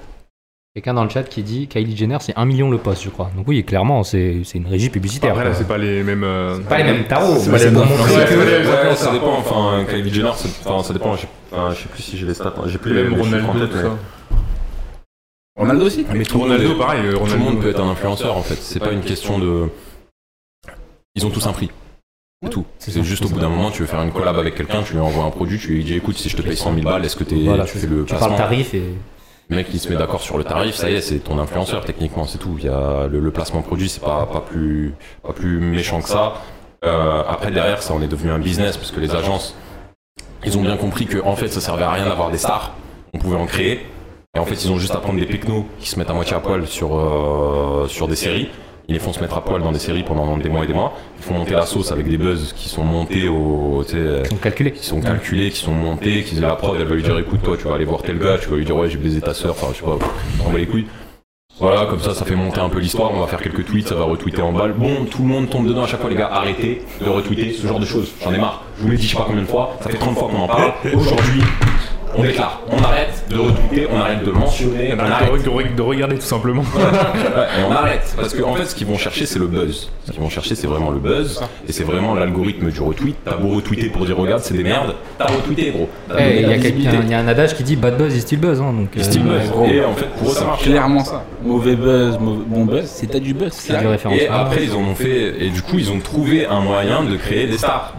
Quelqu'un 0.74 0.94
dans 0.94 1.04
le 1.04 1.10
chat 1.10 1.24
qui 1.24 1.44
dit 1.44 1.68
Kylie 1.68 1.98
Jenner, 1.98 2.18
c'est 2.22 2.34
1 2.38 2.46
million 2.46 2.70
le 2.72 2.78
poste, 2.78 3.04
je 3.04 3.10
crois. 3.10 3.30
Donc 3.36 3.46
oui, 3.46 3.62
clairement, 3.66 4.04
c'est 4.04 4.44
c'est 4.46 4.58
une 4.58 4.68
régie 4.68 4.90
publicitaire. 4.90 5.32
Après 5.32 5.44
là, 5.44 5.54
c'est 5.54 5.68
pas 5.68 5.78
les 5.78 6.02
mêmes. 6.02 6.24
euh, 6.24 6.60
pas 6.60 6.78
les 6.78 6.86
mêmes 6.86 7.04
tarots, 7.04 7.36
C'est 7.40 7.52
pas 7.52 7.58
les 7.58 7.72
mêmes 7.72 8.96
ça 8.96 9.12
dépend, 9.12 9.34
enfin, 9.38 9.84
Kylie 9.90 10.14
Jenner, 10.14 10.32
c'est- 10.38 10.48
enfin, 10.66 10.82
ça 10.82 10.94
dépend, 10.94 11.18
je 11.18 11.22
sais 11.24 11.88
plus 11.92 12.02
si 12.02 12.18
j'ai 12.18 12.26
les 12.26 12.34
stats, 12.34 12.54
hein, 12.58 12.62
j'ai 12.68 12.78
plus 12.78 12.94
les, 12.94 13.04
Même 13.04 13.18
les 13.18 13.24
chiffres 13.24 13.36
en 13.36 13.52
Ronaldo, 13.52 13.60
tête, 13.68 13.70
tout 13.72 13.76
mais- 13.78 13.84
ça. 13.84 14.38
Ronaldo 15.58 15.86
aussi. 15.86 16.06
Mais 16.14 16.24
tout 16.24 16.36
le 16.36 16.40
monde 16.40 16.52
Ronaldo, 16.54 16.74
est- 16.74 16.78
pareil, 16.78 17.02
Tout 17.14 17.26
le 17.26 17.38
monde 17.38 17.62
peut 17.62 17.70
être 17.70 17.82
un 17.82 17.90
influenceur 17.90 18.38
en 18.38 18.42
fait, 18.42 18.56
c'est 18.56 18.80
pas 18.80 18.94
une 18.94 19.02
question 19.02 19.40
de. 19.40 19.68
Ils 21.16 21.26
ont 21.26 21.30
tous 21.32 21.46
un 21.48 21.52
prix. 21.52 21.70
C'est 22.44 22.50
tout. 22.50 22.66
c'est 22.80 23.04
juste 23.04 23.26
au 23.26 23.28
bout 23.28 23.40
d'un 23.42 23.50
moment, 23.50 23.72
tu 23.72 23.82
veux 23.82 23.88
faire 23.88 24.02
une 24.02 24.12
collab 24.14 24.40
avec 24.40 24.56
quelqu'un, 24.56 24.84
tu 24.84 24.94
lui 24.94 25.02
envoies 25.02 25.26
un 25.26 25.32
produit, 25.32 25.60
tu 25.60 25.74
lui 25.74 25.84
dis 25.84 25.96
écoute, 25.96 26.18
si 26.18 26.30
je 26.30 26.38
te 26.38 26.42
paye 26.42 26.56
100 26.56 26.74
000 26.74 26.86
balles, 26.86 27.04
est-ce 27.04 27.18
que 27.18 27.26
tu 27.26 27.36
fais 27.36 27.88
le 27.88 28.06
Tu 28.06 28.16
parles 28.16 28.38
tarif 28.38 28.74
et. 28.74 28.84
Le 29.50 29.58
mec 29.58 29.68
il 29.74 29.80
se 29.80 29.90
met 29.90 29.98
d'accord 29.98 30.22
sur 30.22 30.38
le 30.38 30.44
tarif, 30.44 30.76
ça 30.76 30.90
y 30.90 30.96
est, 30.96 31.02
c'est 31.02 31.20
ton 31.20 31.38
influenceur 31.38 31.84
techniquement, 31.84 32.26
c'est 32.26 32.38
tout. 32.38 32.56
Il 32.58 32.66
y 32.66 32.70
a 32.70 33.08
le, 33.08 33.32
placement 33.32 33.62
produit, 33.62 33.90
c'est 33.90 34.02
pas, 34.02 34.26
pas, 34.26 34.42
plus, 34.42 34.94
méchant 35.44 36.02
que 36.02 36.10
ça. 36.10 36.34
Euh, 36.84 37.24
après 37.28 37.52
derrière, 37.52 37.84
ça 37.84 37.94
en 37.94 38.02
est 38.02 38.08
devenu 38.08 38.32
un 38.32 38.40
business 38.40 38.78
parce 38.78 38.92
que 38.92 39.00
les 39.00 39.14
agences, 39.14 39.56
ils 40.46 40.58
ont 40.58 40.62
bien 40.62 40.78
compris 40.78 41.06
que 41.06 41.22
en 41.24 41.36
fait, 41.36 41.50
ça 41.50 41.62
servait 41.62 41.84
à 41.84 41.92
rien 41.92 42.06
d'avoir 42.06 42.32
des 42.32 42.38
stars. 42.38 42.74
On 43.14 43.20
pouvait 43.20 43.38
en 43.38 43.46
créer. 43.46 43.86
Et 44.36 44.40
en 44.40 44.46
fait, 44.46 44.64
ils 44.64 44.72
ont 44.72 44.78
juste 44.78 44.96
à 44.96 45.00
prendre 45.00 45.20
des 45.20 45.28
technos 45.28 45.66
qui 45.80 45.90
se 45.90 46.00
mettent 46.00 46.10
à 46.10 46.14
moitié 46.14 46.36
à 46.36 46.40
poil 46.40 46.66
sur, 46.66 46.98
euh, 46.98 47.88
sur 47.90 48.08
des 48.08 48.16
séries. 48.16 48.50
Ils 48.92 48.96
les 48.96 49.00
font 49.00 49.14
se 49.14 49.22
mettre 49.22 49.38
à 49.38 49.42
poil 49.42 49.64
dans 49.64 49.72
des 49.72 49.80
séries 49.80 50.04
pendant 50.04 50.36
des 50.36 50.50
mois 50.50 50.66
et 50.66 50.68
des 50.68 50.74
mois. 50.74 50.92
Ils 51.18 51.24
font 51.24 51.34
monter 51.34 51.54
la 51.54 51.66
sauce 51.66 51.94
avec 51.94 52.10
des 52.10 52.18
buzz 52.18 52.52
qui 52.52 52.68
sont 52.68 52.84
montés 52.84 53.30
au, 53.30 53.86
Ils 53.88 54.28
sont 54.28 54.36
calculés. 54.36 54.74
qui 54.74 54.86
sont 54.86 55.00
calculés, 55.00 55.50
qui 55.50 55.60
sont 55.60 55.72
montés, 55.72 56.24
qui 56.24 56.36
la 56.36 56.56
prod, 56.56 56.76
elle 56.78 56.88
va 56.88 56.96
lui 56.96 57.02
dire 57.02 57.18
écoute 57.18 57.40
toi 57.42 57.56
tu 57.56 57.70
vas 57.70 57.76
aller 57.76 57.86
voir 57.86 58.02
tel 58.02 58.20
gars, 58.20 58.38
tu 58.38 58.50
vas 58.50 58.58
lui 58.58 58.66
dire 58.66 58.76
ouais 58.76 58.90
j'ai 58.90 58.98
baisé 58.98 59.22
ta 59.22 59.34
sœur, 59.34 59.52
enfin 59.52 59.68
je 59.72 59.78
sais 59.80 59.86
pas, 59.86 59.98
on 60.46 60.50
va 60.50 60.58
les 60.60 60.66
couilles. 60.66 60.88
Voilà, 61.58 61.86
comme 61.86 62.02
ça 62.02 62.14
ça 62.14 62.26
fait 62.26 62.36
monter 62.36 62.60
un 62.60 62.68
peu 62.68 62.80
l'histoire, 62.80 63.12
on 63.14 63.22
va 63.22 63.28
faire 63.28 63.42
quelques 63.42 63.66
tweets, 63.66 63.88
ça 63.88 63.96
va 63.96 64.04
retweeter 64.04 64.42
en 64.42 64.52
balle. 64.52 64.74
Bon, 64.74 65.06
tout 65.06 65.22
le 65.22 65.30
monde 65.30 65.50
tombe 65.50 65.70
dedans 65.70 65.84
à 65.84 65.88
chaque 65.88 66.02
fois 66.02 66.10
les 66.10 66.18
gars, 66.18 66.30
arrêtez 66.30 66.82
de 67.00 67.10
retweeter 67.10 67.54
ce 67.54 67.68
genre 67.68 67.80
de 67.80 67.86
choses, 67.86 68.12
j'en 68.22 68.34
ai 68.34 68.40
marre. 68.40 68.66
Je 68.78 68.84
vous 68.84 68.90
l'ai 68.92 68.98
dit 68.98 69.04
je 69.04 69.12
sais 69.12 69.18
pas 69.18 69.24
combien 69.26 69.44
de 69.44 69.48
fois, 69.48 69.78
ça 69.80 69.90
fait 69.90 70.00
30 70.00 70.18
fois 70.18 70.28
qu'on 70.28 70.42
en 70.42 70.48
parle. 70.48 70.74
Aujourd'hui, 70.94 71.44
on 72.18 72.24
déclare, 72.24 72.62
on 72.70 72.84
arrête 72.84 73.24
de 73.30 73.38
retweeter, 73.38 73.88
on 73.94 74.00
arrête 74.00 74.24
de 74.26 74.32
mentionner, 74.32 74.94
on 74.96 75.00
Arrête 75.00 75.12
arrête. 75.30 75.32
de, 75.44 75.70
de- 75.70 75.76
de 75.76 75.82
regarder 75.82 76.16
tout 76.18 76.22
simplement. 76.26 76.62
Ouais, 76.76 76.82
et 76.84 77.64
on 77.68 77.72
arrête. 77.72 78.14
Parce 78.18 78.34
qu'en 78.34 78.52
en 78.52 78.56
fait, 78.56 78.66
ce 78.66 78.76
qu'ils 78.76 78.88
vont 78.88 78.98
chercher, 78.98 79.26
c'est 79.26 79.40
le 79.40 79.48
buzz. 79.48 79.90
Ce 80.06 80.12
qu'ils 80.12 80.20
vont 80.22 80.30
chercher, 80.30 80.56
c'est 80.56 80.68
vraiment 80.68 80.90
le 80.92 81.00
buzz. 81.00 81.42
Et 81.68 81.72
c'est 81.72 81.84
vraiment 81.84 82.14
l'algorithme 82.16 82.70
du 82.70 82.80
retweet. 82.82 83.16
T'as 83.24 83.38
beau 83.38 83.56
retweeter 83.56 83.90
pour 83.90 84.06
dire 84.06 84.18
regarde, 84.18 84.42
c'est 84.42 84.54
des 84.56 84.64
merdes. 84.64 84.96
T'as 85.18 85.28
retweeté, 85.28 85.72
gros. 85.72 85.90
Eh, 86.18 86.42
Il 86.42 86.50
y, 86.50 86.88
a 86.88 87.00
y 87.02 87.14
un 87.14 87.28
adage 87.28 87.56
qui 87.56 87.64
dit 87.64 87.76
bad 87.76 87.98
buzz 87.98 88.16
is 88.16 88.22
still 88.22 88.40
buzz. 88.40 88.60
Hein, 88.62 88.74
donc, 88.74 88.90
euh, 88.98 89.00
Buzz. 89.00 89.50
gros. 89.52 89.66
Et 89.66 89.84
en 89.84 89.94
fait, 89.94 90.08
pour 90.18 90.30
eux, 90.32 90.34
ça 90.34 90.46
marche. 90.46 90.64
Clairement 90.64 91.04
ça. 91.04 91.24
Mauvais 91.44 91.76
buzz, 91.76 92.18
mauvais- 92.20 92.44
bon 92.48 92.66
buzz, 92.66 92.86
c'est 92.86 93.08
t'as 93.08 93.20
du 93.20 93.34
buzz. 93.34 93.52
c'est 93.54 93.74
du 93.78 93.86
Et 94.16 94.28
après, 94.28 94.64
ils 94.64 94.74
en 94.74 94.80
ont 94.82 94.96
fait. 94.96 95.36
Et 95.40 95.50
du 95.50 95.62
coup, 95.62 95.78
ils 95.78 95.92
ont 95.92 96.00
trouvé 96.00 96.46
un 96.46 96.60
moyen 96.62 97.04
de 97.04 97.16
créer 97.16 97.48
des 97.48 97.58
stars. 97.58 97.94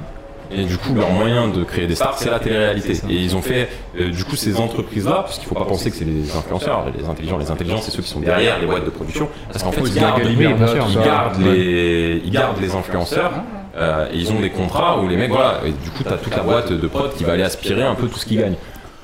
Et 0.55 0.65
du 0.65 0.77
coup, 0.79 0.95
leur 0.95 1.11
moyen 1.11 1.49
de 1.49 1.65
créer 1.65 1.87
des 1.87 1.95
stars, 1.95 2.17
c'est 2.19 2.31
la 2.31 2.39
télé-réalité. 2.41 2.93
Et 3.09 3.15
ils 3.15 3.35
ont 3.37 3.43
fait, 3.43 3.69
euh, 3.99 4.11
du 4.11 4.25
coup, 4.25 4.37
ces 4.37 4.59
entreprises-là, 4.59 5.23
parce 5.25 5.39
qu'il 5.39 5.49
faut 5.49 5.55
pas 5.55 5.65
penser 5.65 5.91
que 5.91 5.97
c'est 5.97 6.05
les 6.05 6.35
influenceurs, 6.37 6.85
les 6.97 7.05
intelligents, 7.07 7.39
les 7.39 7.51
intelligents, 7.51 7.79
c'est 7.81 7.91
ceux 7.91 8.03
qui 8.03 8.09
sont 8.11 8.21
derrière 8.21 8.59
les 8.59 8.67
boîtes 8.67 8.85
de 8.85 8.91
production, 8.91 9.29
parce 9.51 9.63
qu'en 9.65 9.73
fait, 9.73 9.81
ils 9.81 9.95
gardent, 9.95 10.21
ils 10.25 11.05
gardent 11.05 11.41
les, 11.43 12.23
ils 12.25 12.31
gardent 12.31 12.61
les 12.61 12.75
influenceurs. 12.75 13.33
euh, 13.77 14.07
et 14.13 14.17
ils 14.19 14.31
ont 14.33 14.41
des 14.41 14.51
contrats 14.51 14.99
où 15.01 15.09
les 15.09 15.17
mecs, 15.17 15.31
voilà, 15.31 15.61
et 15.65 15.71
du 15.73 15.91
coup, 15.91 16.03
t'as 16.05 16.19
toute 16.19 16.37
la 16.37 16.43
boîte 16.43 16.73
de 16.73 16.87
prod 16.87 17.13
qui 17.15 17.25
va 17.25 17.33
aller 17.33 17.43
aspirer 17.43 17.83
un 17.83 17.95
peu 17.95 18.07
tout 18.09 18.19
ce 18.19 18.27
qu'ils 18.27 18.39
gagnent. 18.41 18.57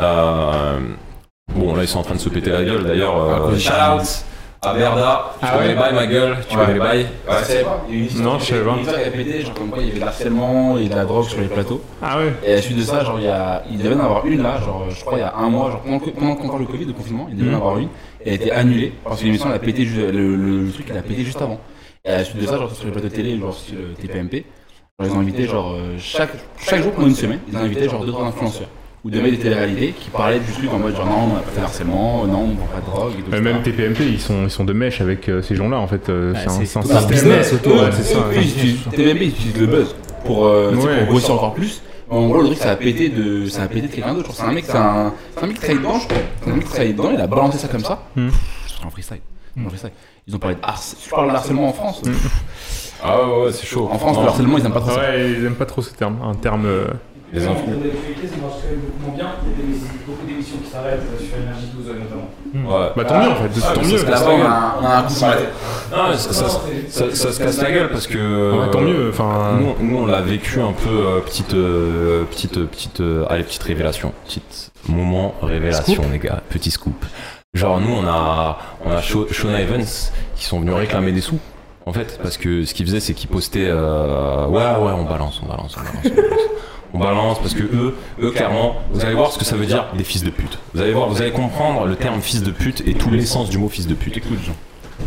Euh, 0.03 0.79
bon, 1.55 1.75
là, 1.75 1.83
ils 1.83 1.89
sont 1.89 1.99
en 2.01 2.03
train 2.03 2.15
de 2.15 2.21
se 2.21 2.29
péter 2.29 2.51
la 2.51 2.63
gueule, 2.65 2.85
d'ailleurs. 2.85 3.17
Euh, 3.17 3.57
shout 3.59 3.73
out 3.73 4.03
à 4.61 4.75
Berda, 4.75 5.35
tu 5.39 5.47
Ah 5.47 5.51
connais 5.53 5.63
ouais 5.63 5.69
les 5.69 5.75
bails, 5.79 5.95
ma 5.95 6.07
gueule, 6.07 6.37
tu 6.49 6.57
Ouais. 6.57 6.63
connais 6.63 6.75
les 6.75 6.81
bails. 6.81 6.99
Ouais, 7.29 7.35
je 7.41 7.45
savais 7.45 7.63
pas. 7.63 7.85
Il 7.89 7.95
y 7.95 7.97
a 7.97 7.97
eu 7.97 8.01
une 8.01 8.07
histoire 8.07 8.25
Non, 8.33 8.39
je 8.41 8.45
savais 8.45 8.65
pas. 8.65 8.73
une 8.73 8.79
histoire 8.81 8.97
qui 9.01 9.07
avait 9.07 9.17
pété, 9.25 9.41
genre 9.43 9.55
comme 9.55 9.69
quoi 9.71 9.79
il 9.81 9.87
y 9.87 9.91
avait 9.91 10.01
de 10.01 10.05
l'harcèlement 10.05 10.79
et 10.79 10.89
de 10.89 10.95
la 10.97 11.05
drogue 11.05 11.25
sur 11.25 11.41
les 11.41 11.47
plateaux. 11.47 11.81
Ah 12.03 12.19
ouais. 12.19 12.33
Et 12.45 12.53
à 12.53 12.57
la 12.57 12.63
suite 12.63 12.77
de 12.77 12.83
ça, 12.83 13.05
genre, 13.05 13.19
il, 13.21 13.25
y 13.27 13.29
a, 13.29 13.63
il 13.71 13.79
devait 13.79 13.95
en 13.95 14.01
avoir 14.01 14.27
une 14.27 14.43
là, 14.43 14.61
genre, 14.61 14.87
je 14.91 15.01
crois 15.01 15.19
il 15.19 15.21
y 15.21 15.23
a 15.23 15.35
un 15.37 15.49
mois, 15.49 15.71
genre, 15.71 15.81
pendant, 15.83 15.99
que- 16.01 16.11
pendant 16.11 16.33
encore 16.33 16.59
le 16.59 16.65
Covid, 16.67 16.85
le 16.87 16.93
confinement, 16.93 17.27
il 17.31 17.37
devait 17.37 17.51
en 17.51 17.53
Mhm. 17.53 17.57
avoir 17.61 17.79
une. 17.79 17.89
Et 18.25 18.27
elle 18.27 18.33
a 18.33 18.35
été 18.35 18.51
annulée 18.53 18.93
parce 19.05 19.21
que 19.21 19.25
l'émission 19.27 19.49
elle 19.49 19.55
a 19.55 19.59
pété, 19.61 19.85
le, 19.85 20.11
le, 20.11 20.37
le 20.65 20.73
truc 20.73 20.87
il 20.91 20.97
a 20.99 21.03
pété 21.03 21.23
juste 21.25 21.41
avant. 21.41 21.61
Et 22.05 22.09
à 22.11 22.17
la 22.19 22.25
suite 22.25 22.41
de 22.41 22.47
ça, 22.47 22.57
genre, 22.59 22.71
sur 22.75 22.85
les 22.87 22.91
plateaux 22.93 23.09
de 23.09 23.15
télé, 23.15 23.39
genre, 23.39 23.55
sur 23.55 23.77
le 23.77 23.95
TPMP, 23.95 24.45
genre, 24.99 25.09
ils 25.09 25.17
ont 25.17 25.21
invité, 25.21 25.45
genre, 25.47 25.73
euh, 25.75 25.95
chaque, 25.99 26.31
chaque 26.59 26.83
jour 26.83 26.93
pendant 26.93 27.07
une 27.07 27.15
semaine, 27.15 27.39
ils 27.49 27.57
ont 27.57 27.61
invité, 27.61 27.89
genre, 27.89 28.05
deux, 28.05 28.11
trois 28.13 28.27
influenceurs. 28.27 28.69
Ou 29.05 29.11
des 29.11 29.21
mecs 29.23 29.31
des 29.33 29.39
téléréalités 29.39 29.93
qui 29.93 30.11
parlaient 30.11 30.41
du 30.41 30.53
truc 30.53 30.73
en 30.73 30.79
mode, 30.79 30.97
genre, 30.97 31.07
non, 31.07 31.33
on 31.33 31.37
a 31.37 31.41
pas 31.41 31.51
fait 31.53 31.61
de 31.61 31.65
harcèlement, 31.65 32.27
non, 32.27 32.49
on 32.53 32.57
prend 32.57 32.67
pas 32.67 32.81
de 32.81 32.87
drogue 32.87 33.13
et 33.19 33.23
tout. 33.23 33.31
Mais 33.31 33.39
etc. 33.39 33.53
même 33.53 33.63
TPMP, 33.63 34.01
ils 34.13 34.21
sont, 34.21 34.43
ils 34.45 34.51
sont 34.51 34.65
de 34.65 34.73
mèche 34.73 35.01
avec 35.01 35.29
euh, 35.29 35.41
ces 35.41 35.55
gens-là 35.55 35.79
en 35.79 35.87
fait. 35.87 36.09
euh, 36.09 36.35
c'est 36.37 36.47
un, 36.47 36.51
c'est 36.51 36.67
c'est 36.67 36.79
un 36.79 36.83
tout 36.83 36.93
un 36.93 37.07
business 37.07 37.53
autour. 37.53 37.75
Ouais, 37.77 37.91
c'est 37.93 38.03
ça. 38.03 38.19
Eux, 38.19 38.35
ils 38.37 38.49
utilisent- 38.51 38.85
TPMP 38.91 39.21
ils 39.23 39.29
utilisent 39.29 39.61
le 39.61 39.67
buzz 39.67 39.95
pour, 40.25 40.47
euh, 40.47 40.75
Ouais. 40.75 41.07
grossir 41.07 41.35
encore 41.35 41.55
plus. 41.55 41.81
En 42.11 42.27
gros, 42.29 42.41
le 42.41 42.47
truc, 42.47 42.59
ça 42.59 42.71
a 42.73 42.77
pété 42.77 43.09
de, 43.11 43.47
ça 43.47 43.63
a 43.63 43.69
pété 43.69 43.83
de 43.89 43.93
quelqu'un 43.93 44.15
d'autre. 44.15 44.27
Genre, 44.29 44.37
C'est 44.37 44.43
un 44.43 44.53
mec, 44.53 44.65
c'est 44.67 44.77
un, 44.77 45.13
c'est 45.37 45.45
un 45.45 45.47
mec 45.47 45.57
qui 45.57 45.61
travaille 45.63 45.79
dedans, 45.79 45.99
je 46.01 46.07
crois. 46.09 46.19
C'est 46.43 46.51
un 46.51 46.55
mec 46.55 46.65
qui 46.65 46.71
travaille 46.71 46.93
dedans, 46.93 47.11
il 47.15 47.21
a 47.21 47.27
balancé 47.27 47.59
ça 47.59 47.69
comme 47.69 47.85
ça. 47.85 48.03
Hmm. 48.17 48.29
Pff, 48.29 48.85
En 48.87 48.91
freestyle. 48.91 49.21
Ils 50.27 50.35
ont 50.35 50.39
parlé 50.39 50.57
de 50.57 50.61
harcèlement. 50.63 51.03
Tu 51.05 51.11
parles 51.11 51.31
de 51.31 51.35
harcèlement 51.37 51.69
en 51.69 51.73
France 51.73 52.03
Ah 53.05 53.23
ouais, 53.29 53.45
ouais, 53.45 53.53
c'est 53.53 53.67
chaud. 53.67 53.89
En 53.93 53.99
France, 53.99 54.17
le 54.21 54.27
harcèlement, 54.27 54.59
ils 54.59 54.65
aiment 54.67 54.73
pas 54.73 54.81
trop 54.81 54.91
ça. 54.91 55.01
Ouais, 55.01 55.31
ils 55.39 55.45
aiment 55.45 55.55
pas 55.55 55.67
trop 55.67 55.83
ce 55.83 55.93
terme. 55.95 56.17
Un 56.25 56.35
terme. 56.35 56.67
Euh, 57.35 57.39
les 57.39 57.47
infos. 57.47 57.67
Dans 57.67 57.85
l'actualité, 57.85 58.27
ça 58.29 58.37
marche 58.43 58.57
quand 58.63 58.71
même 58.71 58.81
beaucoup 58.81 59.07
moins 59.07 59.17
bien. 59.17 59.29
Il 59.45 59.49
y 59.49 59.53
a 59.53 59.57
des- 59.57 59.81
beaucoup 60.07 60.27
d'émissions 60.27 60.57
qui 60.65 60.71
s'arrêtent 60.71 61.01
euh, 61.01 61.19
sur 61.23 61.37
Énergie 61.37 61.69
12 61.75 61.87
notamment. 61.87 62.29
Ouais. 62.79 62.89
Bah 62.97 63.05
tant 63.05 63.19
mieux 63.21 63.29
en 63.29 63.35
fait, 63.37 63.51
Ah, 63.63 63.73
tant 63.75 63.81
mieux. 63.83 63.99
ça 63.99 64.07
se 64.07 64.11
Là-bas, 64.11 64.31
on 64.31 64.43
a, 64.43 64.79
on 64.81 64.85
a 64.87 64.97
un 64.99 65.03
coup 65.03 65.13
sur 65.13 65.27
la 65.29 65.37
tête. 65.37 65.53
Non, 65.93 66.15
ça, 66.17 66.33
ça, 66.33 66.49
ça- 66.89 67.15
ça 67.15 67.33
se 67.33 67.39
casse 67.39 67.63
la 67.63 67.71
gueule 67.73 67.91
parce 67.91 68.07
que. 68.07 68.53
Ouais, 68.59 68.71
tant 68.71 68.81
mieux. 68.81 69.11
Enfin, 69.11 69.59
Nous, 69.61 69.75
nous, 69.87 69.97
on 69.99 70.07
l'a 70.07 70.21
vécu 70.23 70.61
un 70.61 70.73
peu 70.73 70.89
euh, 70.89 71.21
petite 71.21 71.55
euh, 71.55 72.25
petite 72.25 72.65
petite 72.67 73.01
euh, 73.01 73.25
allez 73.29 73.45
petite 73.45 73.63
révélation 73.63 74.13
petite 74.25 74.71
moment 74.89 75.35
révélation 75.43 76.03
les 76.11 76.19
gars 76.19 76.41
petit 76.49 76.71
scoop 76.71 77.05
genre 77.55 77.81
nous 77.81 77.93
on 77.93 78.07
a 78.07 78.59
on 78.85 78.91
a 78.91 79.01
Sho- 79.01 79.31
Shona 79.33 79.61
Evans 79.61 79.85
qui 80.37 80.45
sont 80.45 80.61
venus 80.61 80.75
réclamer 80.75 81.13
des 81.13 81.21
sous 81.21 81.39
en 81.87 81.93
fait 81.93 82.19
parce 82.23 82.37
que 82.39 82.65
ce 82.65 82.73
qu'ils 82.75 82.87
faisaient 82.87 83.01
c'est 83.01 83.13
qu'ils 83.15 83.29
postaient 83.29 83.67
euh, 83.69 84.47
ouais 84.47 84.63
ouais 84.63 84.93
on 84.97 85.05
balance 85.05 85.41
on 85.45 85.49
balance 85.49 85.77
on 85.77 86.09
balance 86.11 86.21
on 86.95 86.99
balance 86.99 87.39
parce 87.39 87.55
que 87.55 87.63
eux 87.63 87.95
eux 88.23 88.31
clairement 88.31 88.77
vous 88.93 89.05
allez 89.05 89.15
voir 89.15 89.33
ce 89.33 89.39
que 89.39 89.45
ça 89.45 89.57
veut 89.57 89.67
dire 89.67 89.87
des 89.97 90.05
fils 90.05 90.25
de 90.25 90.31
pute 90.31 90.59
vous 90.75 90.81
allez 90.81 90.93
voir 90.93 91.09
vous 91.09 91.21
allez 91.21 91.33
comprendre 91.33 91.87
le 91.87 91.97
terme 91.97 92.21
fils 92.21 92.43
de 92.43 92.51
pute 92.51 92.83
et 92.87 92.95
tout 92.95 93.11
l'essence 93.11 93.51
du 93.51 93.59
mot 93.59 93.69
fils 93.69 93.87
de 93.87 93.95
pute 93.95 94.17
écoute 94.17 94.39
Jean 94.45 94.55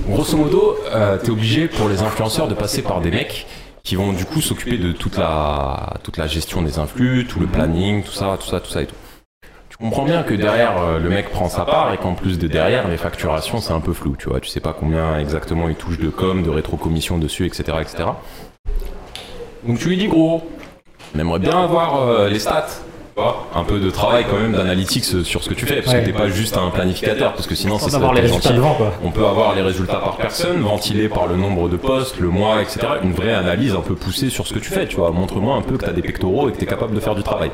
Grosso 0.07 0.37
modo, 0.37 0.77
euh, 0.93 1.17
t'es 1.17 1.29
obligé 1.29 1.67
pour 1.67 1.89
les 1.89 2.01
influenceurs 2.01 2.47
de 2.47 2.53
passer 2.53 2.81
par 2.81 3.01
des 3.01 3.11
mecs 3.11 3.45
qui 3.83 3.95
vont 3.95 4.13
du 4.13 4.25
coup 4.25 4.41
s'occuper 4.41 4.77
de 4.77 4.91
toute 4.91 5.17
la, 5.17 5.97
toute 6.03 6.17
la 6.17 6.27
gestion 6.27 6.61
des 6.61 6.79
influx, 6.79 7.25
tout 7.27 7.39
le 7.39 7.47
planning, 7.47 8.03
tout 8.03 8.11
ça, 8.11 8.37
tout 8.39 8.47
ça, 8.47 8.59
tout 8.59 8.69
ça 8.69 8.81
et 8.81 8.85
tout. 8.85 8.95
Tu 9.69 9.77
comprends 9.77 10.05
bien 10.05 10.23
que 10.23 10.33
derrière, 10.33 10.77
euh, 10.77 10.99
le 10.99 11.09
mec 11.09 11.29
prend 11.29 11.49
sa 11.49 11.65
part 11.65 11.93
et 11.93 11.97
qu'en 11.97 12.13
plus 12.13 12.37
de 12.37 12.47
derrière, 12.47 12.87
les 12.87 12.97
facturations, 12.97 13.59
c'est 13.59 13.73
un 13.73 13.79
peu 13.79 13.93
flou, 13.93 14.15
tu 14.17 14.29
vois. 14.29 14.39
Tu 14.39 14.49
sais 14.49 14.59
pas 14.59 14.73
combien 14.73 15.19
exactement 15.19 15.69
il 15.69 15.75
touche 15.75 15.97
de 15.97 16.09
com, 16.09 16.43
de 16.43 16.49
rétrocommission 16.49 17.17
dessus, 17.17 17.45
etc., 17.45 17.77
etc. 17.81 18.03
Donc 19.65 19.79
tu 19.79 19.89
lui 19.89 19.97
dis, 19.97 20.07
gros, 20.07 20.43
on 21.15 21.19
aimerait 21.19 21.39
bien 21.39 21.63
avoir 21.63 22.01
euh, 22.01 22.29
les 22.29 22.39
stats. 22.39 22.67
Un 23.53 23.63
peu 23.65 23.79
de 23.79 23.91
travail 23.91 24.25
quand 24.27 24.37
même 24.39 24.53
d'analytics 24.53 25.05
euh, 25.13 25.23
sur 25.23 25.43
ce 25.43 25.49
que 25.49 25.53
tu 25.53 25.67
fais, 25.67 25.81
parce 25.81 25.93
Ouais. 25.93 25.99
que 26.01 26.05
t'es 26.07 26.13
pas 26.13 26.29
juste 26.29 26.57
un 26.57 26.69
planificateur, 26.71 27.33
parce 27.33 27.45
que 27.45 27.53
sinon 27.53 27.77
c'est 27.77 27.91
ça 27.91 27.99
les 27.99 28.05
t'es 28.15 28.21
résultats 28.21 28.47
gentil. 28.49 28.55
devant 28.55 28.73
quoi. 28.73 28.93
On 29.03 29.11
peut 29.11 29.25
avoir 29.27 29.53
les 29.53 29.61
résultats 29.61 29.97
par 29.97 30.15
personne, 30.17 30.59
ventilés 30.61 31.07
par 31.07 31.27
le 31.27 31.35
nombre 31.35 31.69
de 31.69 31.75
postes, 31.77 32.19
le 32.19 32.29
mois, 32.29 32.61
etc. 32.63 32.79
Une 33.03 33.11
vraie 33.13 33.33
analyse 33.33 33.75
un 33.75 33.81
peu 33.81 33.93
poussée 33.93 34.29
sur 34.31 34.47
ce 34.47 34.53
que 34.55 34.59
tu 34.59 34.71
fais, 34.71 34.87
tu 34.87 34.95
vois. 34.95 35.11
Montre-moi 35.11 35.55
un 35.55 35.61
peu 35.61 35.77
que 35.77 35.83
tu 35.83 35.89
as 35.89 35.93
des 35.93 36.01
pectoraux 36.01 36.49
et 36.49 36.53
que 36.53 36.57
tu 36.57 36.63
es 36.63 36.67
capable 36.67 36.95
de 36.95 36.99
faire 36.99 37.13
du 37.13 37.21
travail. 37.21 37.51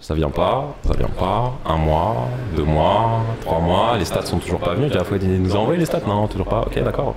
Ça 0.00 0.14
vient 0.14 0.30
pas, 0.30 0.74
ça 0.86 0.94
vient 0.96 1.08
pas. 1.18 1.52
Un 1.66 1.76
mois, 1.76 2.28
deux 2.56 2.62
mois, 2.64 3.20
trois 3.42 3.58
mois, 3.60 3.96
les 3.98 4.06
stats 4.06 4.24
sont 4.24 4.38
toujours 4.38 4.60
pas 4.60 4.72
venus. 4.74 4.94
La 4.94 5.04
fois, 5.04 5.18
nous 5.20 5.54
a 5.54 5.58
envoyé 5.58 5.78
les 5.78 5.86
stats, 5.86 6.00
non, 6.06 6.26
toujours 6.28 6.48
pas. 6.48 6.62
Ok, 6.66 6.82
d'accord. 6.82 7.14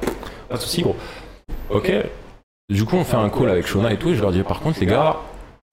Pas 0.50 0.58
de 0.58 0.62
soucis, 0.62 0.82
gros. 0.82 0.96
Ok. 1.70 1.90
Du 2.70 2.86
coup, 2.86 2.96
on 2.96 3.04
fait 3.04 3.18
un 3.18 3.30
call 3.30 3.50
avec 3.50 3.68
Shona 3.68 3.92
et 3.92 3.98
tout, 3.98 4.10
et 4.10 4.16
je 4.16 4.22
leur 4.22 4.32
dis, 4.32 4.42
par 4.44 4.62
contre, 4.62 4.80
les 4.80 4.86
gars, 4.86 5.18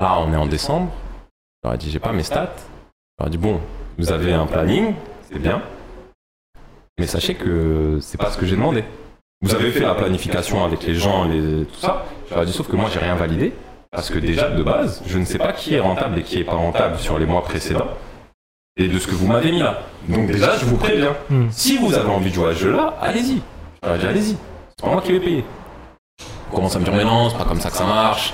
là, 0.01 0.19
on 0.21 0.33
est 0.33 0.37
en 0.37 0.47
décembre. 0.47 0.91
Je 1.63 1.69
leur 1.69 1.75
ai 1.75 1.79
dit, 1.79 1.91
j'ai 1.91 2.01
pas 2.01 2.13
mes 2.13 2.23
stats. 2.23 2.53
Je 2.57 3.23
leur 3.23 3.29
ai 3.29 3.31
dit, 3.31 3.39
bon, 3.39 3.61
vous 3.99 4.13
avez 4.13 4.33
un 4.33 4.47
planning, 4.47 4.95
c'est 5.31 5.39
bien. 5.39 5.63
Mais 6.99 7.07
sachez 7.07 7.35
que 7.35 7.99
c'est 8.01 8.19
pas 8.19 8.31
ce 8.31 8.39
que 8.39 8.47
j'ai 8.47 8.57
demandé. 8.57 8.85
Vous 9.43 9.55
avez 9.55 9.71
fait 9.71 9.81
la 9.81 9.95
planification 9.95 10.65
avec 10.65 10.83
les 10.83 10.95
gens, 10.95 11.25
les... 11.25 11.65
tout 11.65 11.79
ça. 11.79 12.05
Je 12.29 12.35
leur 12.35 12.43
ai 12.43 12.47
dit, 12.47 12.53
sauf 12.53 12.69
que 12.69 12.77
moi, 12.77 12.91
j'ai 12.93 12.99
rien 12.99 13.15
validé. 13.15 13.55
Parce 13.91 14.11
que 14.11 14.19
déjà, 14.19 14.51
de 14.51 14.63
base, 14.63 15.03
je 15.07 15.19
ne 15.19 15.25
sais 15.25 15.39
pas 15.39 15.53
qui 15.53 15.75
est 15.75 15.81
rentable 15.81 16.19
et 16.19 16.23
qui 16.23 16.39
est 16.39 16.45
pas 16.45 16.55
rentable 16.55 16.99
sur 16.99 17.19
les 17.19 17.27
mois 17.27 17.43
précédents. 17.43 17.89
Et 18.77 18.87
de 18.87 18.99
ce 18.99 19.07
que 19.07 19.15
vous 19.15 19.27
m'avez 19.27 19.51
mis 19.51 19.59
là. 19.59 19.81
Donc 20.09 20.27
déjà, 20.27 20.57
je 20.57 20.65
vous 20.65 20.77
préviens. 20.77 21.17
Hmm. 21.29 21.49
Si 21.51 21.77
vous 21.77 21.95
avez 21.95 22.09
envie 22.09 22.31
de 22.31 22.35
jouer 22.35 22.51
à 22.51 22.55
ce 22.55 22.61
jeu-là, 22.61 22.97
allez-y. 23.01 23.43
Je 23.83 23.89
leur 23.89 23.97
ai 23.97 23.99
dit, 23.99 24.07
allez-y. 24.07 24.37
C'est 24.69 24.85
pas 24.85 24.93
moi 24.93 25.03
qui 25.03 25.13
vais 25.13 25.21
payer. 25.21 25.45
On 26.51 26.55
commence 26.57 26.75
à 26.77 26.79
me 26.79 26.85
dire, 26.85 26.95
mais 26.95 27.05
non, 27.05 27.29
c'est 27.31 27.39
pas 27.39 27.45
comme 27.45 27.61
ça 27.61 27.71
que 27.71 27.77
ça 27.77 27.85
marche. 27.85 28.33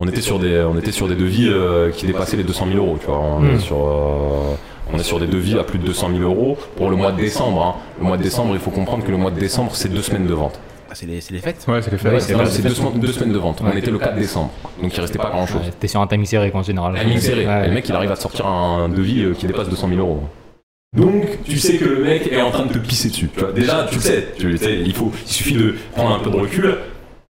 On 0.00 0.06
était 0.08 0.20
sur 0.20 0.38
des, 0.38 0.60
on 0.62 0.78
était 0.78 0.92
sur 0.92 1.08
des 1.08 1.16
devis 1.16 1.48
euh, 1.48 1.90
qui 1.90 2.06
dépassaient 2.06 2.36
les 2.36 2.44
200 2.44 2.66
000 2.72 2.78
euros, 2.78 2.96
tu 3.00 3.06
vois. 3.06 3.18
On, 3.18 3.44
est 3.44 3.54
Hmm. 3.54 3.60
sur, 3.60 3.76
euh, 3.76 4.54
on 4.92 4.98
est 4.98 5.02
sur 5.02 5.18
des 5.18 5.26
devis 5.26 5.58
à 5.58 5.64
plus 5.64 5.78
de 5.78 5.84
200 5.86 6.10
000 6.16 6.22
euros 6.22 6.56
pour 6.76 6.88
le 6.88 6.96
mois 6.96 7.10
de 7.12 7.16
décembre. 7.16 7.62
hein. 7.62 7.74
Le 8.00 8.06
mois 8.06 8.16
de 8.16 8.22
décembre, 8.22 8.52
il 8.54 8.60
faut 8.60 8.70
comprendre 8.70 9.04
que 9.04 9.10
le 9.10 9.16
mois 9.16 9.30
de 9.32 9.40
décembre, 9.40 9.72
c'est 9.74 9.88
deux 9.92 10.02
semaines 10.02 10.26
de 10.26 10.34
vente. 10.34 10.58
Ah, 10.90 10.94
c'est 10.94 11.04
les, 11.06 11.20
c'est 11.20 11.34
les 11.34 11.40
fêtes? 11.40 11.64
ouais, 11.68 11.82
c'est 11.82 11.90
les. 11.90 12.10
Ouais, 12.10 12.20
C'est 12.20 12.34
deux, 12.62 12.70
semaines- 12.74 12.98
deux 13.00 13.12
semaines 13.12 13.32
de 13.32 13.38
vente. 13.38 13.60
On 13.62 13.76
était 13.76 13.90
le 13.90 13.98
4 13.98 14.14
décembre, 14.16 14.50
donc 14.80 14.96
il 14.96 15.00
restait 15.00 15.18
pas 15.18 15.30
grand 15.30 15.46
chose. 15.46 15.60
Ouais, 15.62 15.72
T'es 15.78 15.88
sur 15.88 16.00
un 16.00 16.06
timing 16.06 16.24
serré 16.26 16.50
en 16.54 16.62
général. 16.62 16.94
Timing 16.98 17.18
serré. 17.18 17.46
Ouais. 17.46 17.64
Et 17.64 17.68
le 17.68 17.74
mec, 17.74 17.86
il 17.88 17.94
arrive 17.94 18.12
à 18.12 18.16
sortir 18.16 18.46
un 18.46 18.88
devis 18.88 19.24
euh, 19.24 19.34
qui 19.34 19.46
dépasse 19.46 19.68
200 19.68 19.88
000 19.88 20.00
euros. 20.00 20.22
Donc, 20.96 21.42
tu 21.44 21.58
sais 21.58 21.76
que 21.76 21.84
le 21.84 22.02
mec 22.04 22.32
est 22.32 22.40
en 22.40 22.50
train 22.50 22.64
de 22.64 22.72
te 22.72 22.78
pisser 22.78 23.08
dessus. 23.10 23.28
Tu 23.34 23.40
vois. 23.40 23.52
Déjà, 23.52 23.86
tu 23.90 23.96
le 23.96 24.00
sais. 24.00 24.28
Tu 24.38 24.48
le 24.48 24.56
sais. 24.56 24.76
Il, 24.76 24.94
faut, 24.94 25.12
il 25.26 25.30
suffit 25.30 25.54
de 25.54 25.74
prendre 25.94 26.14
un 26.14 26.20
peu 26.20 26.30
de 26.30 26.36
recul. 26.36 26.78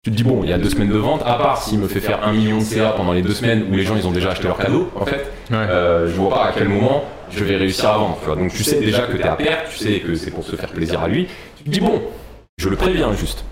Tu 0.04 0.10
te 0.10 0.16
dis, 0.16 0.22
bon, 0.22 0.42
il 0.44 0.50
y 0.50 0.52
a 0.52 0.58
deux 0.58 0.68
semaines 0.68 0.90
de 0.90 0.98
vente, 0.98 1.22
à 1.24 1.34
part 1.38 1.62
s'il 1.62 1.78
me 1.78 1.88
fait 1.88 2.00
faire 2.00 2.22
un 2.28 2.32
million 2.34 2.58
de 2.58 2.62
CA 2.64 2.90
pendant 2.90 3.12
les 3.14 3.22
deux 3.22 3.32
semaines 3.32 3.66
où 3.70 3.74
les 3.74 3.84
gens 3.84 3.96
ils 3.96 4.06
ont 4.06 4.10
déjà 4.12 4.32
acheté 4.32 4.46
leur 4.46 4.58
cadeau, 4.58 4.90
en 4.96 5.06
fait, 5.06 5.32
Ouais. 5.50 5.56
euh, 5.56 6.06
je 6.08 6.12
vois 6.12 6.28
pas 6.28 6.44
à 6.48 6.52
quel 6.52 6.68
moment 6.68 7.04
je 7.30 7.42
vais 7.42 7.56
réussir 7.56 7.88
à 7.88 7.96
vendre. 7.96 8.18
Tu 8.20 8.26
vois. 8.26 8.36
Donc, 8.36 8.52
tu 8.52 8.62
sais 8.62 8.80
déjà 8.80 9.06
que 9.06 9.16
t'es 9.16 9.22
à 9.26 9.34
perte, 9.34 9.70
tu 9.70 9.78
sais 9.78 10.00
que 10.00 10.14
c'est 10.14 10.30
pour 10.30 10.44
se 10.44 10.56
faire 10.56 10.70
plaisir 10.70 11.00
à 11.02 11.08
lui. 11.08 11.26
Tu 11.56 11.64
te 11.64 11.70
dis, 11.70 11.80
bon, 11.80 12.02
je 12.58 12.68
le 12.68 12.76
préviens 12.76 13.14
juste. 13.14 13.46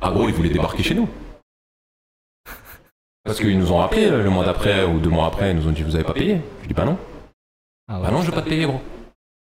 Ah, 0.00 0.10
gros, 0.10 0.26
il 0.26 0.34
voulait 0.34 0.48
débarquer 0.48 0.82
chez 0.82 0.94
nous. 0.94 1.08
Parce 3.24 3.38
qu'ils 3.38 3.58
nous 3.58 3.70
ont 3.72 3.76
rappelé 3.78 4.06
euh, 4.06 4.22
le 4.22 4.30
mois 4.30 4.46
d'après 4.46 4.84
ou 4.84 4.98
deux 5.00 5.10
mois 5.10 5.26
après, 5.26 5.50
ils 5.50 5.56
nous 5.56 5.68
ont 5.68 5.72
dit 5.72 5.82
vous 5.82 5.94
avez 5.94 6.02
pas 6.04 6.14
payé? 6.14 6.40
Je 6.62 6.68
dis 6.68 6.74
bah 6.74 6.84
non. 6.86 6.96
Ah 7.88 7.98
ouais. 7.98 8.06
Bah 8.06 8.10
non, 8.10 8.22
je 8.22 8.30
vais 8.30 8.34
pas 8.34 8.42
te 8.42 8.48
payer 8.48 8.64
gros. 8.64 8.80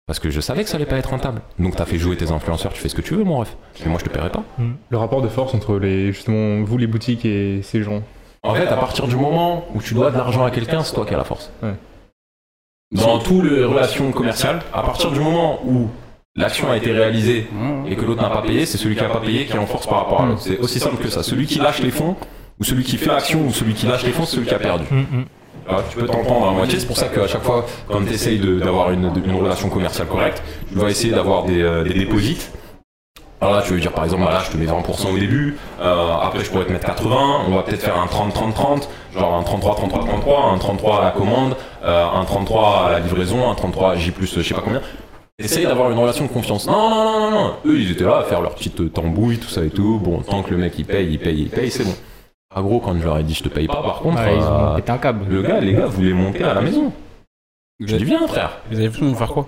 Parce 0.06 0.20
que 0.20 0.30
je 0.30 0.42
savais 0.42 0.64
que 0.64 0.70
ça 0.70 0.76
allait 0.76 0.86
pas 0.86 0.98
être 0.98 1.12
rentable. 1.12 1.42
Donc 1.60 1.78
t'as 1.78 1.86
fait 1.86 1.98
jouer 1.98 2.18
tes 2.18 2.32
influenceurs, 2.32 2.74
tu 2.74 2.82
fais 2.82 2.90
ce 2.90 2.96
que 2.96 3.02
tu 3.02 3.14
veux 3.16 3.24
mon 3.24 3.38
ref. 3.38 3.56
Mais 3.84 3.90
moi 3.90 4.00
je 4.00 4.06
te 4.06 4.10
paierai 4.10 4.30
pas. 4.30 4.44
Le 4.90 4.98
rapport 4.98 5.22
de 5.22 5.30
force 5.30 5.54
entre 5.54 5.78
les, 5.80 6.12
justement, 6.12 6.62
vous 6.64 6.78
les 6.78 6.88
boutiques 6.88 7.24
et 7.26 7.62
ces 7.64 7.84
gens. 7.84 8.02
En 8.44 8.54
fait, 8.54 8.68
à 8.68 8.76
partir 8.76 9.08
du 9.08 9.16
moment 9.16 9.66
où 9.74 9.82
tu 9.82 9.94
dois 9.94 10.12
de 10.12 10.18
l'argent 10.18 10.44
à 10.44 10.52
quelqu'un, 10.52 10.84
c'est 10.84 10.94
toi 10.94 11.06
qui 11.06 11.14
as 11.14 11.18
la 11.18 11.24
force. 11.24 11.52
Ouais. 11.62 11.74
Dans 12.92 13.18
toutes 13.20 13.46
les 13.46 13.64
relations 13.64 14.12
commerciales, 14.12 14.62
à 14.74 14.84
partir 14.84 15.10
du 15.12 15.20
moment 15.22 15.62
où 15.66 15.88
l'action 16.36 16.70
a 16.70 16.76
été 16.76 16.92
réalisée 16.92 17.48
et 17.88 17.96
que 17.96 18.04
l'autre 18.04 18.22
n'a 18.22 18.30
pas 18.30 18.42
payé, 18.42 18.66
c'est 18.66 18.78
celui 18.78 18.96
qui 18.96 19.02
n'a 19.04 19.10
pas 19.10 19.22
payé 19.22 19.46
qui 19.46 19.54
est 19.54 19.58
en 19.60 19.66
force 19.66 19.88
par 19.88 20.00
rapport 20.00 20.22
à 20.22 20.26
l'autre. 20.26 20.42
C'est 20.42 20.60
aussi 20.60 20.80
simple 20.82 20.98
que 21.02 21.08
ça. 21.10 21.24
Celui 21.24 21.46
qui 21.48 21.60
lâche 21.60 21.80
les 21.82 21.92
fonds, 21.92 22.18
ou 22.60 22.66
celui 22.66 22.84
qui 22.84 22.98
fait 22.98 23.08
l'action, 23.10 23.48
ou 23.48 23.54
celui 23.54 23.74
qui 23.74 23.86
lâche 23.88 24.04
les 24.04 24.12
fonds, 24.12 24.26
c'est 24.26 24.36
celui 24.36 24.48
qui 24.48 24.54
a 24.54 24.60
perdu. 24.60 24.84
Hum. 25.70 25.78
Tu 25.90 25.98
peux 25.98 26.08
t'en 26.08 26.24
prendre 26.24 26.48
à 26.48 26.52
moitié, 26.52 26.80
c'est 26.80 26.88
pour 26.88 26.98
ça 26.98 27.08
qu'à 27.08 27.28
chaque 27.28 27.44
fois, 27.44 27.66
quand 27.88 28.04
tu 28.06 28.14
essayes 28.14 28.40
d'avoir 28.40 28.92
une, 28.92 29.08
relation 29.36 29.70
commerciale 29.70 30.08
correcte, 30.08 30.42
tu 30.68 30.76
dois 30.76 30.90
essayer 30.90 31.14
d'avoir 31.14 31.44
des, 31.44 31.62
euh, 31.62 31.84
déposits. 31.84 32.50
Alors 33.42 33.56
là, 33.56 33.62
tu 33.62 33.74
veux 33.74 33.80
dire 33.80 33.92
par 33.92 34.06
exemple, 34.06 34.24
bah 34.24 34.32
là, 34.32 34.42
je 34.46 34.52
te 34.52 34.58
mets 34.58 34.66
20% 34.66 35.14
au 35.14 35.18
début, 35.18 35.58
euh, 35.82 36.14
après 36.22 36.46
je 36.46 36.50
pourrais 36.50 36.64
te 36.64 36.72
mettre 36.72 36.86
80, 36.86 37.42
on 37.48 37.56
va 37.56 37.64
peut-être 37.64 37.82
faire 37.82 37.98
un 38.00 38.06
30-30-30, 38.06 38.88
genre 39.14 39.34
un 39.34 39.42
33-33-33, 39.42 40.54
un 40.54 40.58
33 40.58 41.02
à 41.02 41.04
la 41.04 41.12
commande, 41.12 41.56
euh, 41.84 42.06
un 42.06 42.24
33 42.24 42.86
à 42.88 42.92
la 42.92 43.00
livraison, 43.00 43.50
un 43.52 43.56
33 43.56 43.96
J 43.98 44.12
plus 44.12 44.34
je 44.34 44.42
sais 44.42 44.54
pas 44.54 44.62
combien. 44.62 44.82
Essaye 45.40 45.66
d'avoir 45.66 45.92
une 45.92 45.98
relation 45.98 46.24
de 46.26 46.30
confiance. 46.30 46.68
Non, 46.68 46.90
non, 46.90 47.04
non, 47.04 47.20
non, 47.20 47.32
non. 47.32 47.54
Eux, 47.66 47.80
ils 47.80 47.92
étaient 47.92 48.04
là 48.06 48.20
à 48.20 48.24
faire 48.24 48.40
leur 48.40 48.54
petite 48.54 48.94
tambouille, 48.94 49.40
tout 49.40 49.50
ça 49.50 49.66
et 49.66 49.70
tout. 49.70 50.00
Bon, 50.02 50.22
tant 50.22 50.44
que 50.44 50.52
le 50.52 50.58
mec 50.58 50.76
il 50.78 50.86
paye, 50.86 51.12
il 51.12 51.20
paye, 51.20 51.42
il 51.42 51.50
paye, 51.50 51.72
c'est 51.72 51.84
bon. 51.84 51.96
Ah 52.56 52.62
gros, 52.62 52.80
quand 52.80 52.98
je 53.00 53.04
leur 53.04 53.18
ai 53.18 53.24
dit 53.24 53.34
je 53.34 53.44
te 53.44 53.50
paye 53.50 53.68
pas, 53.68 53.82
par 53.82 54.00
contre, 54.00 54.18
Ouais, 54.22 54.36
ils 54.36 54.42
euh, 54.42 54.72
ont 54.74 54.76
pété 54.76 54.92
un 54.92 54.98
câble. 54.98 55.26
le 55.30 55.42
gars, 55.42 55.60
les 55.60 55.74
gars 55.74 55.86
voulaient 55.88 56.14
monter 56.14 56.44
à 56.44 56.54
la 56.54 56.62
maison. 56.62 56.92
Je 57.80 57.96
dis 57.96 58.04
viens 58.06 58.26
frère. 58.28 58.60
Vous 58.72 58.78
avez 58.80 58.88
voulu 58.88 59.08
nous 59.12 59.16
faire 59.16 59.30
quoi? 59.30 59.48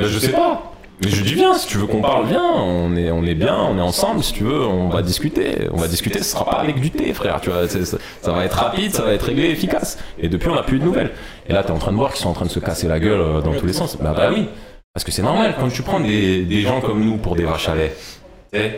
Euh, 0.00 0.04
je 0.08 0.18
sais 0.18 0.32
pas. 0.32 0.62
Mais 1.02 1.10
je 1.10 1.24
dis 1.24 1.34
viens, 1.34 1.54
si 1.54 1.66
tu 1.66 1.78
veux 1.78 1.86
qu'on 1.86 2.00
parle, 2.02 2.26
viens. 2.26 2.44
On 2.44 2.94
est, 2.94 3.10
on 3.10 3.24
est 3.24 3.34
bien, 3.34 3.56
on 3.56 3.76
est 3.78 3.82
ensemble. 3.82 4.22
Si 4.22 4.32
tu 4.34 4.44
veux, 4.44 4.64
on 4.66 4.88
va 4.88 5.02
discuter. 5.02 5.66
On 5.72 5.76
va 5.78 5.88
discuter. 5.88 6.18
Ce 6.18 6.24
sera 6.30 6.44
pas 6.44 6.58
avec 6.58 6.78
du 6.80 6.90
thé, 6.90 7.12
frère. 7.12 7.40
Tu 7.40 7.50
vois, 7.50 7.66
ça, 7.66 7.98
ça 8.20 8.32
va 8.32 8.44
être 8.44 8.52
rapide, 8.52 8.92
ça 8.92 9.02
va 9.02 9.12
être 9.12 9.22
réglé, 9.24 9.48
efficace. 9.50 9.98
Et 10.20 10.28
depuis, 10.28 10.48
on 10.48 10.54
n'a 10.54 10.62
plus 10.62 10.76
eu 10.76 10.80
de 10.80 10.84
nouvelles. 10.84 11.10
Et 11.48 11.52
là, 11.52 11.64
t'es 11.64 11.72
en 11.72 11.78
train 11.78 11.90
de 11.90 11.96
voir 11.96 12.12
qu'ils 12.12 12.20
sont 12.22 12.28
en 12.28 12.34
train 12.34 12.44
de 12.44 12.50
se 12.50 12.60
casser 12.60 12.86
la 12.86 13.00
gueule 13.00 13.20
euh, 13.20 13.40
dans 13.40 13.52
tous 13.54 13.66
les 13.66 13.72
sens. 13.72 13.96
Bah, 14.00 14.14
bah 14.16 14.28
oui. 14.32 14.46
Parce 14.94 15.02
que 15.02 15.10
c'est 15.10 15.22
normal 15.22 15.54
quand 15.58 15.70
tu 15.70 15.82
prends 15.82 15.98
des, 16.00 16.44
des 16.44 16.60
gens 16.60 16.80
comme 16.82 17.02
nous 17.04 17.16
pour 17.16 17.34
des 17.34 17.44
vaches 17.44 17.68
à 17.68 17.74
lait. 17.74 17.96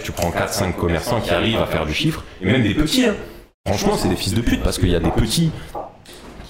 Tu 0.03 0.13
prends 0.13 0.31
4-5 0.31 0.73
commerçants 0.75 1.21
qui 1.21 1.31
arrivent 1.31 1.61
à 1.61 1.67
faire 1.67 1.85
du 1.85 1.93
chiffre, 1.93 2.23
et 2.41 2.47
même 2.47 2.63
des 2.63 2.75
petits. 2.75 3.05
hein. 3.07 3.15
Franchement, 3.67 3.97
c'est 3.97 4.09
des 4.11 4.17
fils 4.17 4.35
de 4.35 4.43
pute 4.43 4.63
parce 4.63 4.79
qu'il 4.79 4.91
y 4.91 4.95
a 4.95 5.01
des 5.01 5.11
petits 5.11 5.51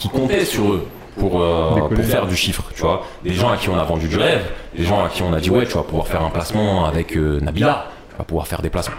qui 0.00 0.08
comptaient 0.08 0.44
sur 0.44 0.72
eux 0.72 0.88
pour, 1.16 1.40
euh, 1.40 1.88
pour 1.88 2.04
faire 2.04 2.26
du 2.26 2.34
chiffre, 2.34 2.64
tu 2.74 2.82
vois. 2.82 3.04
Des 3.22 3.32
gens 3.32 3.50
à 3.50 3.56
qui 3.56 3.68
on 3.68 3.78
a 3.78 3.84
vendu 3.84 4.08
du 4.08 4.16
rêve, 4.16 4.42
des 4.76 4.82
gens 4.82 5.04
à 5.04 5.08
qui 5.08 5.22
on 5.22 5.32
a 5.32 5.38
dit 5.38 5.48
ouais, 5.48 5.64
tu 5.64 5.74
vas 5.74 5.84
pouvoir 5.84 6.08
faire 6.08 6.24
un 6.24 6.30
placement 6.30 6.86
avec 6.86 7.16
euh, 7.16 7.38
Nabila, 7.38 7.86
tu 8.10 8.16
vas 8.18 8.24
pouvoir 8.24 8.48
faire 8.48 8.62
des 8.62 8.68
placements. 8.68 8.96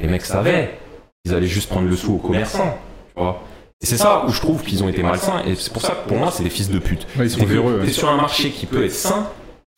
Les 0.00 0.06
mecs 0.06 0.24
savaient, 0.24 0.78
ils 1.24 1.34
allaient 1.34 1.48
juste 1.48 1.68
prendre 1.68 1.88
le 1.88 1.96
sou 1.96 2.14
aux 2.14 2.18
commerçants, 2.18 2.78
tu 3.16 3.20
vois. 3.20 3.42
Et 3.82 3.86
c'est 3.86 3.96
ça 3.96 4.24
où 4.24 4.30
je 4.30 4.40
trouve 4.40 4.62
qu'ils 4.62 4.84
ont 4.84 4.88
été 4.88 5.02
malsains, 5.02 5.42
et 5.44 5.56
c'est 5.56 5.72
pour 5.72 5.82
ça 5.82 5.94
que 5.94 6.08
pour 6.08 6.16
moi, 6.16 6.30
c'est 6.30 6.44
des 6.44 6.50
fils 6.50 6.70
de 6.70 6.78
pute. 6.78 7.08
Ouais, 7.18 7.26
ils 7.26 7.30
sont 7.30 7.44
véreux. 7.44 7.82
T'es 7.84 7.90
sur 7.90 8.08
un 8.08 8.16
marché 8.16 8.50
qui 8.50 8.66
peut 8.66 8.84
être 8.84 8.92
sain 8.92 9.26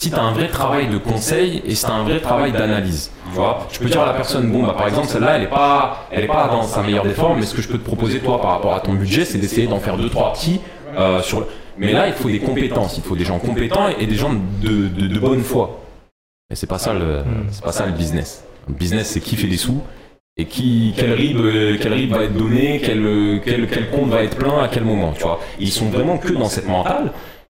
si 0.03 0.11
t'as 0.11 0.23
un 0.23 0.33
vrai 0.33 0.49
travail 0.49 0.89
de 0.89 0.97
conseil 0.97 1.63
et 1.67 1.75
si 1.75 1.85
t'as 1.85 1.93
un 1.93 2.05
vrai 2.05 2.21
travail 2.21 2.53
d'analyse. 2.53 3.11
Tu 3.29 3.35
vois, 3.37 3.67
je 3.71 3.79
peux 3.79 3.85
dire 3.85 4.01
à 4.01 4.07
la 4.07 4.15
personne, 4.15 4.51
bon 4.51 4.63
bah 4.67 4.75
par 4.77 4.89
exemple 4.89 5.09
celle-là 5.09 5.37
elle 5.37 5.43
est 5.43 5.47
pas, 5.47 6.07
elle 6.11 6.25
est 6.25 6.27
pas 6.27 6.49
dans 6.49 6.63
sa 6.63 6.83
meilleure 6.83 7.05
des 7.05 7.11
formes, 7.11 7.39
mais 7.39 7.45
ce 7.47 7.55
que 7.55 7.61
je 7.61 7.69
peux 7.69 7.79
te 7.79 7.85
proposer 7.85 8.19
toi 8.21 8.41
par 8.41 8.53
rapport 8.53 8.75
à 8.75 8.81
ton 8.81 8.95
budget, 8.95 9.25
c'est 9.27 9.39
d'essayer 9.39 9.67
d'en 9.67 9.79
faire 9.79 9.99
deux 9.99 10.09
trois 10.09 10.33
petits 10.33 10.61
euh, 10.99 11.21
sur. 11.21 11.41
le- 11.41 11.47
Mais 11.77 11.93
là 11.93 12.07
il 12.09 12.15
faut 12.15 12.31
des 12.31 12.39
compétences, 12.41 12.97
il 12.97 13.03
faut 13.03 13.15
des 13.15 13.25
gens 13.27 13.39
compétents 13.39 13.89
et 13.89 14.07
des 14.07 14.15
gens 14.17 14.33
de, 14.33 14.89
de, 14.89 15.07
de 15.07 15.19
bonne 15.19 15.43
foi. 15.43 15.81
Mais 16.49 16.57
c'est 16.57 16.67
pas 16.67 16.79
ça 16.79 16.95
le, 16.95 17.19
c'est 17.51 17.63
pas 17.63 17.73
ça 17.73 17.85
le 17.85 17.93
business. 17.93 18.43
Le 18.69 18.75
business 18.75 19.07
c'est 19.09 19.21
qui 19.21 19.37
fait 19.37 19.49
des 19.49 19.59
sous 19.59 19.83
et 20.39 20.47
qui, 20.47 20.95
quel 20.97 21.13
RIB, 21.13 21.79
quel 21.83 21.93
RIB 21.93 22.11
va 22.13 22.23
être 22.25 22.37
donné, 22.37 22.81
quel, 22.83 23.41
quel, 23.45 23.67
quel 23.69 23.91
compte 23.91 24.09
va 24.09 24.23
être 24.23 24.37
plein 24.39 24.63
à 24.63 24.69
quel 24.69 24.85
moment, 24.85 25.13
tu 25.13 25.23
vois. 25.25 25.41
Ils 25.59 25.71
sont 25.71 25.87
vraiment 25.91 26.17
que 26.17 26.33
dans 26.33 26.47
cette 26.49 26.67
mentale, 26.69 27.13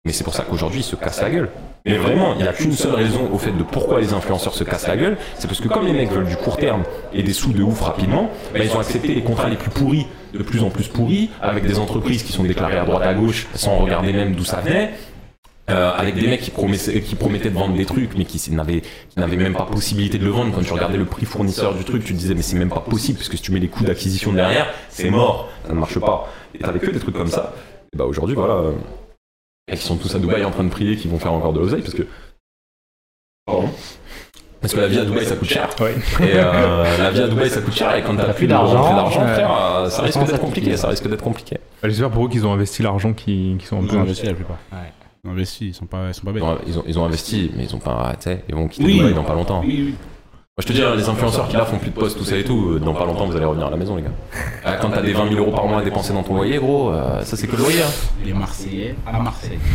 mais 0.04 0.12
c'est 0.12 0.24
pour 0.24 0.34
ça 0.34 0.42
qu'aujourd'hui 0.48 0.80
ils 0.80 0.84
se 0.84 0.96
cassent 0.96 1.22
la 1.22 1.30
gueule. 1.30 1.48
Mais 1.86 1.96
vraiment, 1.96 2.34
il 2.34 2.42
n'y 2.42 2.48
a 2.48 2.52
qu'une 2.52 2.72
seule 2.72 2.94
raison 2.94 3.28
au 3.32 3.38
fait 3.38 3.50
de 3.52 3.62
pourquoi 3.62 4.00
les 4.00 4.12
influenceurs 4.12 4.54
se 4.54 4.62
cassent 4.64 4.86
la 4.88 4.96
gueule, 4.96 5.16
c'est 5.38 5.46
parce 5.48 5.60
que 5.60 5.68
comme 5.68 5.86
les 5.86 5.92
mecs 5.92 6.10
veulent 6.10 6.26
du 6.26 6.36
court 6.36 6.56
terme 6.56 6.82
et 7.12 7.22
des 7.22 7.32
sous 7.32 7.52
de 7.52 7.62
ouf 7.62 7.80
rapidement, 7.80 8.30
bah, 8.52 8.60
ils 8.62 8.72
ont 8.76 8.80
accepté 8.80 9.08
les 9.14 9.22
contrats 9.22 9.48
les 9.48 9.56
plus 9.56 9.70
pourris, 9.70 10.06
de 10.32 10.42
plus 10.42 10.62
en 10.62 10.70
plus 10.70 10.88
pourris, 10.88 11.30
avec 11.40 11.64
des 11.66 11.78
entreprises 11.78 12.22
qui 12.22 12.32
sont 12.32 12.44
déclarées 12.44 12.78
à 12.78 12.84
droite 12.84 13.02
à 13.04 13.14
gauche 13.14 13.46
sans 13.54 13.76
regarder 13.78 14.12
même 14.12 14.34
d'où 14.34 14.44
ça 14.44 14.60
venait. 14.60 14.90
Euh, 15.70 15.92
avec 15.96 16.16
des 16.16 16.26
mecs 16.26 16.40
qui 16.40 16.50
promettaient, 16.50 17.00
qui 17.00 17.14
promettaient 17.14 17.48
de 17.50 17.54
vendre 17.54 17.74
des 17.76 17.84
trucs 17.86 18.18
mais 18.18 18.24
qui 18.24 18.38
s- 18.38 18.50
n'avaient 18.50 18.80
qui 18.80 19.18
n'avaient 19.20 19.36
même 19.36 19.54
pas 19.54 19.62
possibilité 19.64 20.18
de 20.18 20.24
le 20.24 20.30
vendre 20.32 20.52
quand 20.52 20.60
tu 20.60 20.72
regardais 20.72 20.98
le 20.98 21.04
prix 21.04 21.24
fournisseur 21.24 21.74
du 21.76 21.84
truc 21.84 22.02
tu 22.04 22.14
te 22.14 22.18
disais 22.18 22.34
mais 22.34 22.42
c'est 22.42 22.56
même 22.58 22.68
pas 22.68 22.80
possible 22.80 23.16
parce 23.18 23.28
que 23.28 23.36
si 23.36 23.44
tu 23.44 23.52
mets 23.52 23.60
les 23.60 23.68
coûts 23.68 23.84
d'acquisition 23.84 24.32
derrière 24.32 24.66
c'est 24.88 25.08
mort 25.08 25.48
ça 25.64 25.72
ne 25.72 25.78
marche 25.78 26.00
pas 26.00 26.28
et 26.56 26.58
t'avais 26.58 26.80
que 26.80 26.90
des 26.90 26.98
trucs 26.98 27.14
comme 27.14 27.28
ça 27.30 27.54
et 27.94 27.96
bah 27.96 28.06
aujourd'hui 28.06 28.34
voilà 28.34 28.54
euh, 28.54 28.72
et 29.68 29.76
qui 29.76 29.82
sont 29.82 29.96
tous 29.96 30.14
à 30.14 30.18
Dubaï 30.18 30.44
en 30.44 30.50
train 30.50 30.64
de 30.64 30.70
prier 30.70 30.96
qu'ils 30.96 31.10
vont 31.10 31.18
faire 31.18 31.32
encore 31.32 31.52
de 31.52 31.60
l'oseille 31.60 31.82
parce 31.82 31.94
que 31.94 32.02
Pardon. 33.46 33.68
parce 34.60 34.74
que 34.74 34.80
la 34.80 34.88
vie 34.88 34.98
à 34.98 35.04
Dubaï 35.04 35.24
ça 35.26 35.36
coûte 35.36 35.48
cher 35.48 35.68
Ouais. 35.80 35.94
et 36.20 36.32
euh, 36.36 36.98
la 36.98 37.10
vie 37.10 37.20
à 37.22 37.28
Dubaï 37.28 37.48
ça 37.50 37.60
coûte 37.60 37.74
cher 37.74 37.94
et 37.94 38.02
quand 38.02 38.16
t'as 38.16 38.32
plus 38.32 38.46
d'argent, 38.46 38.86
euh, 39.20 39.88
ça 39.90 40.02
risque 40.02 40.18
d'être 40.24 40.40
compliqué 40.40 40.76
ça 40.76 40.88
risque 40.88 41.08
d'être 41.08 41.22
compliqué 41.22 41.56
Bah, 41.82 41.88
J'espère 41.88 42.10
pour 42.10 42.26
eux 42.26 42.28
qu'ils 42.28 42.46
ont 42.46 42.52
investi 42.52 42.82
l'argent 42.82 43.12
qui, 43.12 43.56
qui 43.58 43.66
sont 43.66 43.78
un 43.78 43.82
Ils 43.82 43.88
peu. 43.88 43.96
ont 43.96 44.00
investi 44.00 44.26
la 44.26 44.34
plupart. 44.34 44.58
Ils 45.24 45.28
ont 45.28 45.32
investi, 45.32 45.68
ils 45.68 45.74
sont 45.74 45.86
pas, 45.86 46.08
ils 46.08 46.14
sont 46.14 46.24
pas 46.24 46.30
ils 46.30 46.34
bêtes. 46.34 46.42
ont, 46.42 46.58
ils 46.66 46.78
ont, 46.78 46.84
ils 46.86 46.98
ont 46.98 47.04
investi 47.04 47.52
mais 47.56 47.64
ils 47.64 47.74
ont 47.76 47.78
pas 47.78 48.12
tu 48.16 48.24
sais 48.24 48.44
ils 48.48 48.54
vont 48.56 48.66
quitter 48.68 48.84
Oui. 48.86 48.98
Dubaï 48.98 49.14
dans 49.14 49.24
pas 49.24 49.34
longtemps 49.34 49.60
Oui, 49.64 49.84
oui. 49.88 49.94
Moi, 50.58 50.64
je 50.64 50.66
te 50.66 50.72
dis, 50.74 50.82
hein, 50.82 50.92
les 50.94 51.08
influenceurs 51.08 51.48
qui 51.48 51.56
là 51.56 51.64
font 51.64 51.78
plus 51.78 51.88
de 51.88 51.94
posts, 51.98 52.18
tout 52.18 52.24
ça 52.26 52.36
et 52.36 52.44
tout, 52.44 52.72
euh, 52.74 52.78
dans 52.78 52.92
pas 52.92 53.06
longtemps 53.06 53.24
vous 53.24 53.34
allez 53.34 53.46
revenir 53.46 53.68
à 53.68 53.70
la 53.70 53.76
maison, 53.78 53.96
les 53.96 54.02
gars. 54.02 54.10
Euh, 54.66 54.76
Quand 54.82 54.90
t'as 54.90 55.00
des 55.00 55.14
20 55.14 55.30
000 55.30 55.40
euros 55.40 55.50
par 55.50 55.64
mois 55.66 55.78
à 55.80 55.82
dépenser 55.82 56.12
dans 56.12 56.22
ton 56.22 56.34
loyer, 56.34 56.58
gros, 56.58 56.90
euh, 56.90 57.22
ça 57.22 57.38
c'est 57.38 57.46
que 57.46 57.52
le 57.56 57.62
loyer. 57.62 57.80
hein. 57.80 57.90
Les 58.22 58.34
Marseillais 58.34 58.94
à 59.10 59.18
Marseille. 59.18 59.58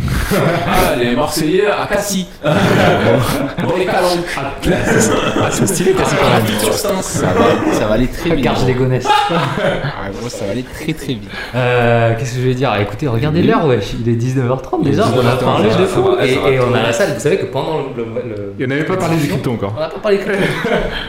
Ah, 0.70 0.94
les 0.96 1.16
Marseillais 1.16 1.66
à 1.66 1.86
Cassis. 1.86 2.26
Dans 2.44 3.76
les 3.76 3.86
calanques. 3.86 4.26
Ah, 4.36 5.48
c'est 5.50 5.66
stylé, 5.66 5.92
Cassis, 5.94 6.16
quand 6.20 6.30
même. 6.30 6.58
sur 6.60 6.72
Stins. 6.74 7.02
Ça 7.02 7.26
va, 7.26 7.72
ça 7.72 7.86
va 7.86 7.94
aller 7.94 8.06
très 8.06 8.30
vite. 8.36 8.44
Garge 8.44 8.64
les 8.66 8.74
Gonesse. 8.74 9.06
Ah, 9.08 10.10
gros, 10.16 10.28
ça 10.28 10.44
va 10.44 10.52
aller 10.52 10.62
très 10.62 10.92
très 10.92 11.14
vite. 11.14 11.28
Euh, 11.54 12.14
Qu'est-ce 12.18 12.34
que 12.34 12.40
je 12.40 12.46
vais 12.46 12.54
dire? 12.54 12.72
Écoutez, 12.80 13.08
regardez 13.08 13.42
l'heure, 13.42 13.66
wesh. 13.66 13.94
Il 13.98 14.08
est 14.08 14.12
19h30 14.16 14.84
déjà. 14.84 15.06
On 15.06 15.18
a 15.18 15.34
19h30, 15.34 15.44
parlé 15.44 15.70
de 15.70 15.86
fou. 15.86 16.04
Et, 16.22 16.60
on 16.60 16.74
a 16.74 16.82
la 16.82 16.92
salle. 16.92 17.14
Vous 17.14 17.20
savez 17.20 17.38
que 17.38 17.46
pendant 17.46 17.78
le. 17.96 18.52
Il 18.60 18.66
n'avait 18.66 18.84
pas 18.84 18.96
parlé 18.96 19.16
des 19.16 19.26
cryptos 19.28 19.52
encore. 19.52 19.72
On 19.76 19.80
n'a 19.80 19.88
pas 19.88 19.98
parlé 20.00 20.18
crypto. 20.18 20.38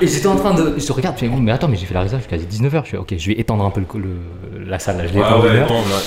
Et 0.01 0.07
j'étais 0.07 0.27
en 0.27 0.35
train 0.35 0.53
de. 0.53 0.75
Je 0.77 0.85
te 0.85 0.91
regarde, 0.93 1.15
je 1.19 1.25
fais, 1.25 1.31
mais 1.39 1.51
attends, 1.51 1.67
mais 1.67 1.75
j'ai 1.77 1.85
fait 1.85 1.93
la 1.93 2.01
réserve 2.01 2.21
jusqu'à 2.21 2.37
19h. 2.37 2.81
Je 2.85 2.89
fais, 2.91 2.97
ok, 2.97 3.13
je 3.17 3.27
vais 3.29 3.39
étendre 3.39 3.63
un 3.65 3.69
peu 3.69 3.81
le, 3.81 3.99
le- 3.99 4.65
la 4.69 4.79
salle 4.79 4.97
là. 4.97 5.07
Je 5.07 5.13
l'ai 5.13 5.21
Ah 5.23 5.37
ouais, 5.39 5.49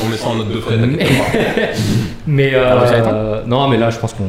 on 0.05 0.09
met 0.09 0.17
ça 0.17 0.29
en 0.29 0.35
note 0.37 0.49
de 0.53 0.61
frais. 0.61 0.77
Mais, 0.79 0.99
mais, 2.27 2.55
Ah 2.55 2.59
euh, 2.83 3.43
non, 3.47 3.69
mais 3.69 3.77
là, 3.77 3.91
je 3.91 3.99
pense 3.99 4.15
qu'on 4.15 4.25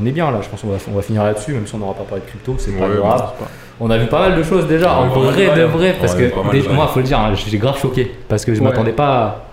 on 0.00 0.04
est 0.06 0.10
bien 0.12 0.30
là. 0.30 0.38
Je 0.42 0.48
pense 0.48 0.60
qu'on 0.62 0.68
va, 0.68 0.76
on 0.90 0.94
va 0.96 1.02
finir 1.02 1.24
là-dessus, 1.24 1.52
même 1.52 1.66
si 1.66 1.74
on 1.74 1.78
n'aura 1.78 1.94
pas 1.94 2.04
parlé 2.04 2.22
de 2.24 2.28
crypto, 2.30 2.54
c'est 2.58 2.72
pas 2.72 2.86
Ouais, 2.88 2.96
grave. 2.96 3.32
bon, 3.38 3.46
On 3.80 3.90
a 3.90 3.98
vu 3.98 4.06
pas 4.06 4.28
mal 4.28 4.36
de 4.38 4.42
choses 4.42 4.66
déjà, 4.66 4.86
Ouais, 5.00 5.06
en 5.06 5.10
pas 5.10 5.20
vrai 5.20 5.46
de 5.46 5.50
de 5.50 5.54
bails, 5.56 5.66
vrai, 5.66 5.88
hein. 5.90 5.94
parce 6.00 6.14
Ouais, 6.14 6.28
que 6.30 6.34
pas 6.34 6.42
de 6.56 6.62
bails. 6.62 6.74
moi, 6.74 6.86
faut 6.88 7.00
le 7.00 7.06
dire, 7.06 7.18
hein, 7.18 7.32
j'ai 7.34 7.58
grave 7.58 7.78
choqué 7.80 8.10
parce 8.28 8.44
que 8.44 8.54
je 8.54 8.60
Ouais. 8.60 8.66
m'attendais 8.66 8.92
pas 8.92 9.44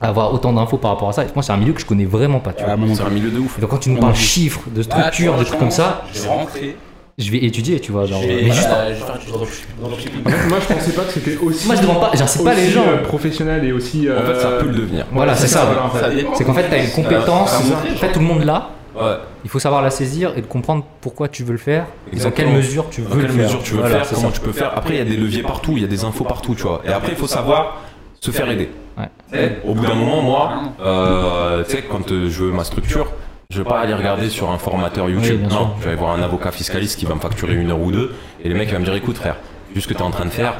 à 0.00 0.08
avoir 0.08 0.34
autant 0.34 0.52
d'infos 0.52 0.76
par 0.76 0.90
rapport 0.92 1.08
à 1.08 1.12
ça. 1.12 1.22
Et 1.24 1.28
moi, 1.34 1.42
c'est 1.42 1.52
un 1.52 1.56
milieu 1.56 1.72
que 1.72 1.80
je 1.80 1.86
connais 1.86 2.04
vraiment 2.04 2.40
pas. 2.40 2.52
Tu. 2.52 2.64
Ah, 2.66 2.76
C'est 2.94 3.02
un 3.02 3.10
milieu 3.10 3.30
de 3.30 3.38
ouf. 3.38 3.56
Et 3.58 3.60
donc, 3.60 3.70
quand 3.70 3.78
tu 3.78 3.90
nous 3.90 4.00
parles 4.00 4.14
chiffres, 4.14 4.60
de 4.74 4.82
structure, 4.82 5.34
des 5.38 5.44
trucs 5.44 5.58
comme 5.58 5.70
ça, 5.70 6.02
Je 6.12 6.20
vais 6.22 6.28
rentrer. 6.28 6.76
Je 7.18 7.30
vais 7.30 7.38
étudier, 7.44 7.78
tu 7.80 7.92
vois. 7.92 8.06
Genre, 8.06 8.20
mais 8.26 8.50
juste, 8.50 8.68
euh, 8.70 8.94
dropshipping. 9.28 9.74
dropshipping. 9.80 10.22
Moi, 10.48 10.58
je 10.60 10.74
pensais 10.74 10.92
pas 10.92 11.02
que 11.02 11.12
c'était 11.12 11.36
aussi. 11.36 11.66
moi, 11.66 11.76
je 11.76 11.82
demande 11.82 12.00
pas, 12.00 12.10
j'incite 12.14 12.44
pas 12.44 12.54
les 12.54 12.68
gens. 12.70 12.82
euh, 12.88 13.02
professionnel 13.02 13.64
et 13.64 13.72
aussi. 13.72 14.08
En 14.10 14.20
fait, 14.26 14.40
ça 14.40 14.48
euh, 14.48 14.60
peut 14.60 14.66
le 14.68 14.74
devenir. 14.74 15.06
Voilà, 15.12 15.34
c'est 15.36 15.46
ça. 15.46 15.64
en. 15.66 16.34
C'est 16.34 16.44
qu'en 16.44 16.54
fait, 16.54 16.68
tu 16.68 16.74
as 16.74 16.78
une 16.84 16.90
compétence, 16.90 17.54
en 17.54 17.96
fait, 17.98 18.12
tout 18.12 18.20
le 18.20 18.26
monde 18.26 18.44
l'a. 18.44 18.70
Ouais. 18.96 19.16
Il 19.42 19.50
faut 19.50 19.58
savoir 19.58 19.82
la 19.82 19.90
saisir 19.90 20.32
et 20.36 20.40
de 20.40 20.46
comprendre 20.46 20.84
pourquoi 21.00 21.26
tu 21.28 21.42
veux 21.42 21.50
le 21.50 21.58
faire 21.58 21.86
et 22.12 22.16
dans 22.16 22.30
quelle 22.30 22.50
mesure 22.50 22.86
tu 22.90 23.00
veux 23.00 23.08
Dans 23.08 23.16
le 23.16 23.22
quelle 23.22 23.30
faire. 23.32 23.42
mesure 23.42 23.62
tu 23.64 23.72
veux 23.74 23.80
Voilà, 23.80 23.98
le 23.98 24.04
faire, 24.04 24.14
comment 24.14 24.28
ça. 24.28 24.34
tu 24.34 24.40
peux 24.40 24.52
faire. 24.52 24.70
Après, 24.76 24.94
il 24.94 24.98
y 24.98 25.00
a 25.00 25.04
des 25.04 25.16
leviers 25.16 25.42
partout, 25.42 25.72
il 25.74 25.82
y 25.82 25.84
a 25.84 25.88
des 25.88 26.04
infos 26.04 26.22
partout, 26.22 26.54
tu 26.54 26.62
vois. 26.62 26.80
Et 26.86 26.90
après, 26.92 27.10
il 27.10 27.16
faut 27.18 27.26
savoir 27.26 27.82
se 28.20 28.30
faire 28.30 28.48
aider. 28.48 28.68
Ouais. 28.96 29.58
Au 29.66 29.74
bout 29.74 29.84
d'un 29.84 29.94
moment, 29.96 30.22
moi, 30.22 30.52
euh, 30.80 31.64
tu 31.64 31.72
sais, 31.72 31.82
quand 31.90 32.08
je 32.08 32.44
veux 32.44 32.52
ma 32.52 32.62
structure, 32.62 33.08
je 33.50 33.58
vais 33.58 33.68
pas 33.68 33.80
aller 33.80 33.94
regarder 33.94 34.28
sur 34.30 34.50
un 34.50 34.58
formateur 34.58 35.08
YouTube. 35.08 35.40
Oui, 35.42 35.48
non, 35.48 35.72
je 35.78 35.84
vais 35.84 35.90
aller 35.90 35.98
voir 35.98 36.12
un 36.12 36.22
avocat 36.22 36.52
fiscaliste 36.52 36.98
qui 36.98 37.06
va 37.06 37.14
me 37.14 37.20
facturer 37.20 37.54
une 37.54 37.70
heure 37.70 37.80
ou 37.80 37.92
deux. 37.92 38.14
Et 38.42 38.48
le 38.48 38.54
mec 38.54 38.70
va 38.70 38.78
me 38.78 38.84
dire 38.84 38.94
écoute, 38.94 39.16
frère, 39.16 39.36
vu 39.74 39.80
ce 39.80 39.88
que 39.88 39.94
tu 39.94 40.00
es 40.00 40.02
en 40.02 40.10
train 40.10 40.24
de 40.24 40.30
faire, 40.30 40.54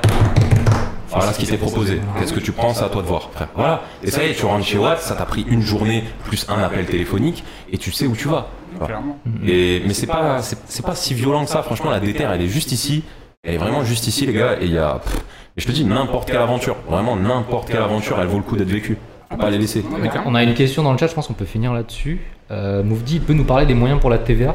voilà 1.10 1.32
ce 1.32 1.38
qui 1.38 1.46
t'est 1.46 1.56
proposé. 1.56 2.00
Qu'est-ce 2.18 2.32
que 2.32 2.40
tu 2.40 2.52
prends 2.52 2.74
C'est 2.74 2.84
à 2.84 2.88
toi 2.88 3.02
de 3.02 3.06
voir, 3.06 3.30
frère? 3.32 3.48
Voilà. 3.54 3.82
Et 4.02 4.10
ça 4.10 4.24
y 4.24 4.30
est, 4.30 4.34
tu 4.34 4.44
rentres 4.46 4.64
chez 4.66 4.78
Watt, 4.78 5.00
ça 5.00 5.14
t'a 5.14 5.24
pris 5.24 5.44
une 5.48 5.62
journée 5.62 6.04
plus 6.24 6.46
un 6.48 6.62
appel 6.62 6.86
téléphonique 6.86 7.44
et 7.72 7.78
tu 7.78 7.92
sais 7.92 8.06
où 8.06 8.14
tu 8.14 8.28
vas. 8.28 8.48
Voilà. 8.78 9.00
Et, 9.46 9.82
mais 9.86 9.94
c'est 9.94 10.06
pas, 10.06 10.42
c'est, 10.42 10.58
c'est 10.66 10.84
pas 10.84 10.94
si 10.94 11.14
violent 11.14 11.44
que 11.44 11.50
ça. 11.50 11.62
Franchement, 11.62 11.90
la 11.90 12.00
déterre, 12.00 12.32
elle 12.32 12.42
est 12.42 12.48
juste 12.48 12.72
ici. 12.72 13.04
Elle 13.44 13.54
est 13.54 13.58
vraiment 13.58 13.84
juste 13.84 14.06
ici, 14.08 14.26
les 14.26 14.32
gars. 14.32 14.56
Et 14.60 14.64
il 14.64 14.72
y 14.72 14.78
a. 14.78 15.00
pff, 15.04 15.24
et 15.56 15.60
je 15.60 15.66
te 15.66 15.72
dis, 15.72 15.84
n'importe 15.84 16.28
quelle 16.28 16.40
aventure, 16.40 16.76
vraiment 16.88 17.14
n'importe 17.14 17.70
quelle 17.70 17.82
aventure, 17.82 18.18
elle 18.20 18.26
vaut 18.26 18.38
le 18.38 18.42
coup 18.42 18.56
d'être 18.56 18.68
vécue. 18.68 18.98
Faut 19.30 19.36
pas 19.36 19.50
les 19.50 19.58
laisser. 19.58 19.84
On 20.26 20.34
a 20.34 20.42
une 20.42 20.54
question 20.54 20.82
dans 20.82 20.90
le 20.92 20.98
chat, 20.98 21.06
je 21.06 21.14
pense 21.14 21.28
qu'on 21.28 21.34
peut 21.34 21.44
finir 21.44 21.72
là-dessus. 21.72 22.20
Euh, 22.50 22.82
Moufdi, 22.82 23.16
il 23.16 23.20
peut 23.22 23.32
nous 23.32 23.44
parler 23.44 23.66
des 23.66 23.74
moyens 23.74 24.00
pour 24.00 24.10
la 24.10 24.18
TVA 24.18 24.54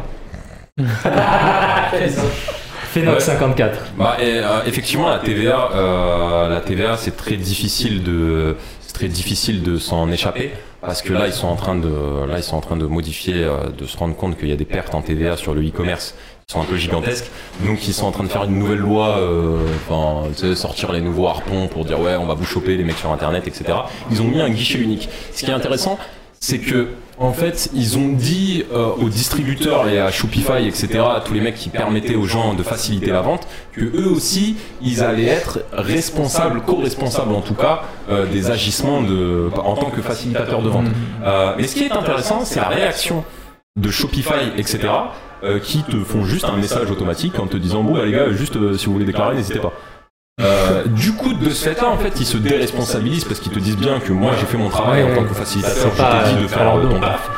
Fenox 2.93 3.24
54. 3.24 3.80
Bah, 3.98 4.18
et, 4.19 4.40
euh, 4.40 4.64
effectivement, 4.66 5.09
la 5.09 5.19
TVA, 5.19 5.69
euh, 5.74 6.50
la 6.50 6.61
TVA, 6.61 6.98
c'est 6.98 7.16
très 7.16 7.35
difficile 7.35 8.03
de, 8.03 8.56
c'est 8.82 8.93
très 8.93 9.08
difficile 9.08 9.61
de 9.61 9.77
s'en 9.77 10.11
échapper 10.11 10.51
parce 10.82 11.01
que 11.01 11.11
là, 11.14 11.27
ils 11.27 11.34
sont 11.34 11.48
en 11.48 11.56
train 11.56 11.76
de, 11.76 12.26
là, 12.27 12.38
ils 12.38 12.43
sont 12.43 12.56
en 12.56 12.61
train 12.61 12.77
de 12.77 12.85
modifier, 12.85 13.43
euh, 13.43 13.69
de 13.77 13.85
se 13.85 13.98
rendre 13.98 14.16
compte 14.16 14.38
qu'il 14.38 14.48
y 14.48 14.53
a 14.53 14.56
des 14.56 14.66
pertes 14.66 14.95
en 14.95 15.01
TVA 15.01 15.35
sur 15.35 15.53
le 15.53 15.61
e-commerce 15.61 16.16
qui 16.48 16.53
sont 16.53 16.61
un 16.61 16.66
peu 16.66 16.77
gigantesques. 16.77 17.30
Donc, 17.66 17.85
ils 17.88 17.93
sont 17.93 18.06
en 18.06 18.11
train 18.11 18.24
de 18.24 18.30
faire 18.30 18.45
une 18.45 18.58
nouvelle 18.58 18.80
loi, 18.80 19.18
euh, 19.18 19.68
enfin, 19.88 20.30
tu 20.35 20.48
sais, 20.48 20.56
sortir 20.56 20.92
les 20.93 21.01
nouveaux 21.01 21.27
harpons 21.27 21.68
pour 21.68 21.84
dire 21.85 22.00
ouais, 22.00 22.16
on 22.16 22.26
va 22.26 22.34
vous 22.34 22.45
choper 22.45 22.77
les 22.77 22.84
mecs 22.84 22.98
sur 22.98 23.11
Internet, 23.11 23.45
etc. 23.45 23.77
Ils 24.09 24.22
ont 24.22 24.26
mis 24.26 24.40
un 24.40 24.50
guichet 24.50 24.80
unique. 24.80 25.09
Ce 25.34 25.43
qui 25.43 25.51
est 25.51 25.53
intéressant. 25.53 26.00
c'est 26.40 26.59
que 26.59 26.88
en 27.19 27.33
fait, 27.33 27.69
ils 27.73 27.98
ont 27.98 28.09
dit 28.14 28.64
euh, 28.72 28.91
aux 29.01 29.09
distributeurs 29.09 29.88
et 29.89 29.99
à 29.99 30.09
Shopify, 30.09 30.65
etc., 30.65 30.99
à 30.99 31.22
tous 31.22 31.33
les 31.33 31.41
mecs 31.41 31.56
qui 31.56 31.69
permettaient 31.69 32.15
aux 32.15 32.25
gens 32.25 32.53
de 32.53 32.64
faciliter 32.64 33.11
la 33.11 33.22
vente, 33.22 33.45
que 33.73 33.81
eux 33.83 34.07
aussi, 34.09 34.56
ils 34.81 35.03
allaient 35.03 35.25
être 35.25 35.59
responsables, 35.73 36.61
co-responsables 36.61 37.33
en 37.33 37.41
tout 37.41 37.56
cas, 37.56 37.81
euh, 38.09 38.25
des 38.25 38.51
agissements 38.51 39.01
de, 39.01 39.49
en 39.57 39.75
tant 39.75 39.89
que 39.89 40.01
facilitateurs 40.01 40.61
de 40.61 40.69
vente. 40.69 40.88
Euh, 41.25 41.53
mais 41.57 41.67
ce 41.67 41.75
qui 41.75 41.83
est 41.83 41.91
intéressant, 41.91 42.45
c'est 42.45 42.61
la 42.61 42.69
réaction 42.69 43.25
de 43.75 43.89
Shopify, 43.89 44.53
etc., 44.57 44.89
euh, 45.41 45.59
qui 45.59 45.83
te 45.83 45.98
font 46.03 46.25
juste 46.25 46.43
un 46.45 46.57
message 46.57 46.91
automatique 46.91 47.39
en 47.39 47.48
te 47.48 47.56
disant 47.56 47.81
bon 47.81 47.93
bah, 47.93 48.06
les 48.06 48.11
gars, 48.11 48.30
juste 48.31 48.57
euh, 48.57 48.77
si 48.77 48.88
vous 48.88 48.93
voulez 48.93 49.06
déclarer, 49.06 49.35
n'hésitez 49.35 49.59
pas. 49.59 49.72
Euh, 50.40 50.84
du 50.85 51.14
coup, 51.14 51.34
de 51.34 51.50
ce 51.50 51.69
fait-là, 51.69 51.90
en 51.90 51.98
fait, 51.98 52.19
ils 52.19 52.26
se 52.26 52.38
déresponsabilisent 52.38 53.26
parce 53.26 53.40
qu'ils 53.40 53.51
te 53.51 53.59
disent 53.59 53.77
bien 53.77 54.00
que 54.00 54.14
moi 54.14 54.32
j'ai 54.40 54.45
fait 54.45 54.58
mon 54.58 54.69
travail 54.69 55.03
en 55.03 55.14
tant 55.16 55.24
que 55.26 55.34
facilitateur, 55.34 55.92
je 55.93 56.30
t'ai 56.30 56.35
dit 56.35 56.42
de 56.43 56.48
faire 56.48 56.64
leur 56.64 56.90
ton 56.90 57.00
taf. 57.00 57.30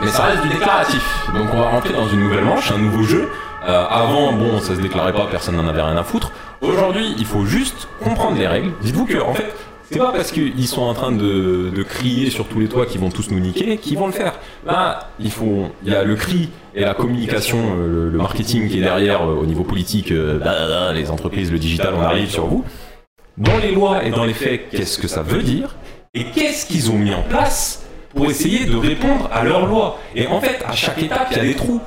Mais 0.00 0.08
ça 0.08 0.24
reste 0.24 0.42
du 0.42 0.48
déclaratif. 0.48 1.02
Donc 1.32 1.48
on 1.52 1.58
va 1.58 1.68
rentrer 1.68 1.92
dans 1.92 2.08
une 2.08 2.20
nouvelle 2.20 2.44
manche, 2.44 2.70
un 2.72 2.78
nouveau 2.78 3.04
jeu. 3.04 3.28
Euh, 3.68 3.84
avant, 3.88 4.32
bon, 4.32 4.60
ça 4.60 4.74
se 4.76 4.80
déclarait 4.80 5.12
pas, 5.12 5.26
personne 5.30 5.56
n'en 5.56 5.66
avait 5.66 5.82
rien 5.82 5.96
à 5.96 6.04
foutre. 6.04 6.30
Aujourd'hui, 6.60 7.14
il 7.18 7.24
faut 7.24 7.44
juste 7.44 7.88
comprendre 8.02 8.36
les 8.36 8.46
règles. 8.46 8.72
Dites-vous 8.80 9.06
que, 9.06 9.20
en 9.20 9.34
fait, 9.34 9.54
c'est 9.90 9.98
pas 9.98 10.12
parce 10.12 10.32
qu'ils 10.32 10.66
sont 10.66 10.82
en 10.82 10.94
train 10.94 11.12
de, 11.12 11.70
de 11.74 11.82
crier 11.82 12.30
sur 12.30 12.46
tous 12.46 12.60
les 12.60 12.68
toits 12.68 12.86
qu'ils 12.86 13.00
vont 13.00 13.10
tous 13.10 13.30
nous 13.30 13.38
niquer 13.38 13.76
qu'ils 13.78 13.98
vont 13.98 14.06
le 14.06 14.12
faire. 14.12 14.38
Là, 14.66 15.10
il 15.20 15.30
faut, 15.30 15.66
il 15.84 15.92
y 15.92 15.94
a 15.94 16.02
le 16.02 16.16
cri 16.16 16.48
et 16.74 16.80
la 16.80 16.94
communication, 16.94 17.58
euh, 17.78 18.10
le, 18.10 18.18
marketing 18.18 18.68
qui 18.68 18.78
est 18.78 18.82
derrière 18.82 19.22
euh, 19.22 19.34
au 19.34 19.46
niveau 19.46 19.62
politique, 19.62 20.10
euh, 20.10 20.38
bah, 20.38 20.54
bah, 20.68 20.92
les 20.92 21.10
entreprises, 21.10 21.52
le 21.52 21.58
digital, 21.58 21.94
on 21.94 22.02
arrive 22.02 22.30
sur 22.30 22.46
vous. 22.46 22.64
Dans 23.38 23.58
les 23.58 23.72
lois 23.72 24.04
et 24.04 24.10
dans 24.10 24.24
les 24.24 24.34
faits, 24.34 24.70
qu'est-ce 24.70 24.98
que 24.98 25.08
ça 25.08 25.22
veut 25.22 25.42
dire 25.42 25.76
et 26.14 26.24
qu'est-ce 26.24 26.66
qu'ils 26.66 26.90
ont 26.90 26.98
mis 26.98 27.14
en 27.14 27.22
place 27.22 27.84
pour 28.14 28.30
essayer 28.30 28.64
de 28.64 28.76
répondre 28.76 29.28
à 29.32 29.44
leurs 29.44 29.66
lois? 29.66 29.98
Et 30.14 30.26
en 30.26 30.40
fait, 30.40 30.64
à 30.66 30.72
chaque 30.72 31.02
étape, 31.02 31.28
il 31.30 31.36
y 31.36 31.40
a 31.40 31.42
des 31.44 31.54
trous. 31.54 31.80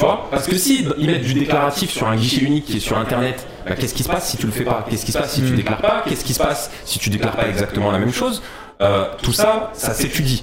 Tu 0.00 0.06
vois 0.06 0.28
Parce 0.30 0.46
que 0.46 0.56
si 0.56 0.86
ils 0.96 1.06
mettent 1.10 1.24
du 1.24 1.34
déclaratif 1.34 1.90
sur 1.90 2.08
un 2.08 2.16
guichet 2.16 2.40
unique 2.40 2.64
qui 2.64 2.78
est 2.78 2.80
sur 2.80 2.96
Internet, 2.96 3.46
bah, 3.66 3.74
qu'est-ce 3.76 3.92
qui 3.92 4.02
se 4.02 4.08
passe 4.08 4.30
si 4.30 4.38
tu 4.38 4.46
le 4.46 4.52
fais 4.52 4.64
pas? 4.64 4.86
Qu'est-ce 4.88 5.04
qui 5.04 5.12
se 5.12 5.18
passe 5.18 5.32
si 5.34 5.42
tu 5.42 5.50
déclares 5.54 5.82
pas? 5.82 6.02
Qu'est-ce 6.08 6.24
qui 6.24 6.32
se 6.32 6.38
passe 6.38 6.70
si 6.86 6.98
tu 6.98 7.10
déclares 7.10 7.36
pas 7.36 7.46
exactement 7.46 7.90
la 7.92 7.98
même 7.98 8.12
chose? 8.14 8.42
Euh, 8.80 9.04
Tout 9.22 9.34
ça, 9.34 9.70
ça 9.74 9.92
s'étudie. 9.92 10.42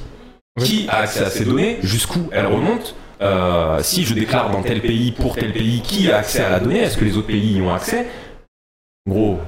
Qui 0.60 0.88
a 0.90 0.98
accès 0.98 1.24
à 1.24 1.32
ces 1.32 1.44
données? 1.44 1.80
Jusqu'où 1.82 2.30
elles 2.32 2.45
remontent? 2.45 2.92
Euh, 3.24 3.80
Si 3.82 4.06
je 4.06 4.14
déclare 4.14 4.52
dans 4.52 4.61
tel 4.61 4.80
pays 4.80 5.11
pour 5.11 5.34
tel 5.34 5.53
pays, 5.53 5.82
qui 5.82 6.11
a 6.11 6.18
accès 6.18 6.44
à 6.44 6.52
la 6.52 6.60
donnée? 6.60 6.82
Est-ce 6.82 6.98
que 6.98 7.06
les 7.06 7.18
autres 7.18 7.26
pays 7.26 7.53
y 7.58 7.61
ont 7.64 7.74
accès? 7.74 8.06
Gros, 9.10 9.40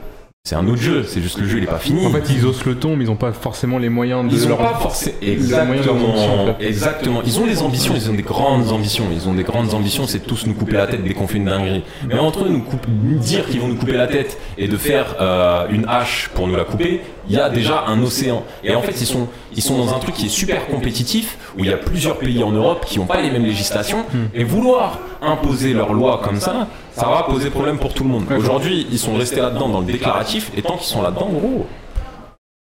c'est 0.46 0.56
un 0.56 0.66
autre 0.68 0.82
jeu. 0.82 1.04
C'est 1.04 1.22
juste 1.22 1.36
que 1.36 1.42
le 1.42 1.48
jeu 1.48 1.58
il 1.58 1.64
est 1.66 1.68
pas 1.68 1.78
fini. 1.80 2.06
En 2.08 2.12
fait, 2.12 2.24
ils 2.32 2.46
osent 2.46 2.66
le 2.66 2.76
ton, 2.76 2.96
mais 2.96 3.04
ils 3.04 3.12
ont 3.12 3.16
pas 3.16 3.34
forcément 3.34 3.78
les 3.78 3.90
moyens 3.90 4.28
de 4.28 4.34
Ils 4.36 4.46
ont 4.46 4.50
leur. 4.50 4.58
pas 4.58 4.80
forcément. 4.80 5.16
Exactement. 5.22 6.56
Exactement. 6.60 7.22
Ils 7.26 7.40
ont 7.40 7.46
des 7.46 7.62
ambitions, 7.62 7.94
ils 7.96 8.10
ont 8.10 8.14
des 8.14 8.24
grandes 8.24 8.70
ambitions. 8.72 9.06
Ils 9.14 9.28
ont 9.28 9.34
des 9.34 9.44
grandes 9.44 9.74
ambitions, 9.74 10.08
c'est 10.08 10.20
de 10.20 10.26
tous 10.26 10.48
nous 10.48 10.54
couper 10.54 10.74
la 10.74 10.88
tête 10.88 11.04
dès 11.04 11.14
qu'on 11.14 11.28
fait 11.28 11.38
une 11.38 11.46
dinguerie. 11.46 11.84
Mais 12.08 12.18
entre 12.20 12.46
eux, 12.46 12.50
nous 12.50 12.62
coupe- 12.62 12.88
dire 12.90 13.46
qu'ils 13.48 13.60
vont 13.60 13.68
nous 13.68 13.76
couper 13.76 13.94
la 13.98 14.08
tête 14.08 14.38
et 14.58 14.68
de 14.68 14.78
faire 14.78 15.16
euh, 15.20 15.68
une 15.70 15.86
hache 15.88 16.30
pour 16.34 16.48
nous 16.48 16.56
la 16.56 16.64
couper, 16.64 17.02
il 17.30 17.36
y 17.36 17.40
a 17.40 17.50
déjà 17.50 17.86
un 17.88 18.02
océan. 18.02 18.44
Et 18.64 18.74
en 18.76 18.82
fait, 18.82 19.00
ils 19.00 19.06
sont, 19.06 19.28
ils 19.56 19.62
sont 19.62 19.78
dans 19.78 19.94
un 19.94 20.00
truc 20.00 20.16
qui 20.16 20.26
est 20.26 20.30
super 20.30 20.68
compétitif, 20.68 21.38
où 21.58 21.64
il 21.64 21.70
y 21.70 21.74
a 21.74 21.78
plusieurs 21.78 22.18
pays 22.18 22.44
en 22.44 22.52
Europe 22.52 22.86
qui 22.86 22.98
n'ont 23.00 23.06
pas 23.06 23.22
les 23.22 23.30
mêmes 23.32 23.46
législations. 23.46 24.06
Et 24.34 24.44
vouloir 24.44 25.00
imposer 25.22 25.74
leurs 25.74 25.94
lois 25.94 26.22
comme 26.24 26.40
ça, 26.40 26.68
ça 26.96 27.08
va 27.08 27.24
poser 27.24 27.50
problème 27.50 27.78
pour 27.78 27.94
tout 27.94 28.04
le 28.04 28.10
monde. 28.10 28.26
Aujourd'hui, 28.38 28.88
ils 28.92 29.00
sont 29.00 29.14
restés 29.16 29.42
là-dedans 29.42 29.70
dans 29.70 29.80
le 29.82 29.86
déclaratif, 29.86 30.52
et 30.58 30.62
tant 30.62 30.76
qu'ils 30.78 30.88
sont 30.88 31.02
là-dedans, 31.02 31.30
gros, 31.32 31.68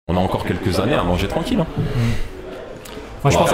on 0.09 0.17
a 0.17 0.21
encore 0.21 0.45
quelques 0.45 0.79
années 0.81 0.95
à 0.95 1.03
manger 1.03 1.29
tranquille. 1.29 1.61
hein. 1.61 1.67
Moi, 3.25 3.31
je 3.31 3.37
pense 3.39 3.51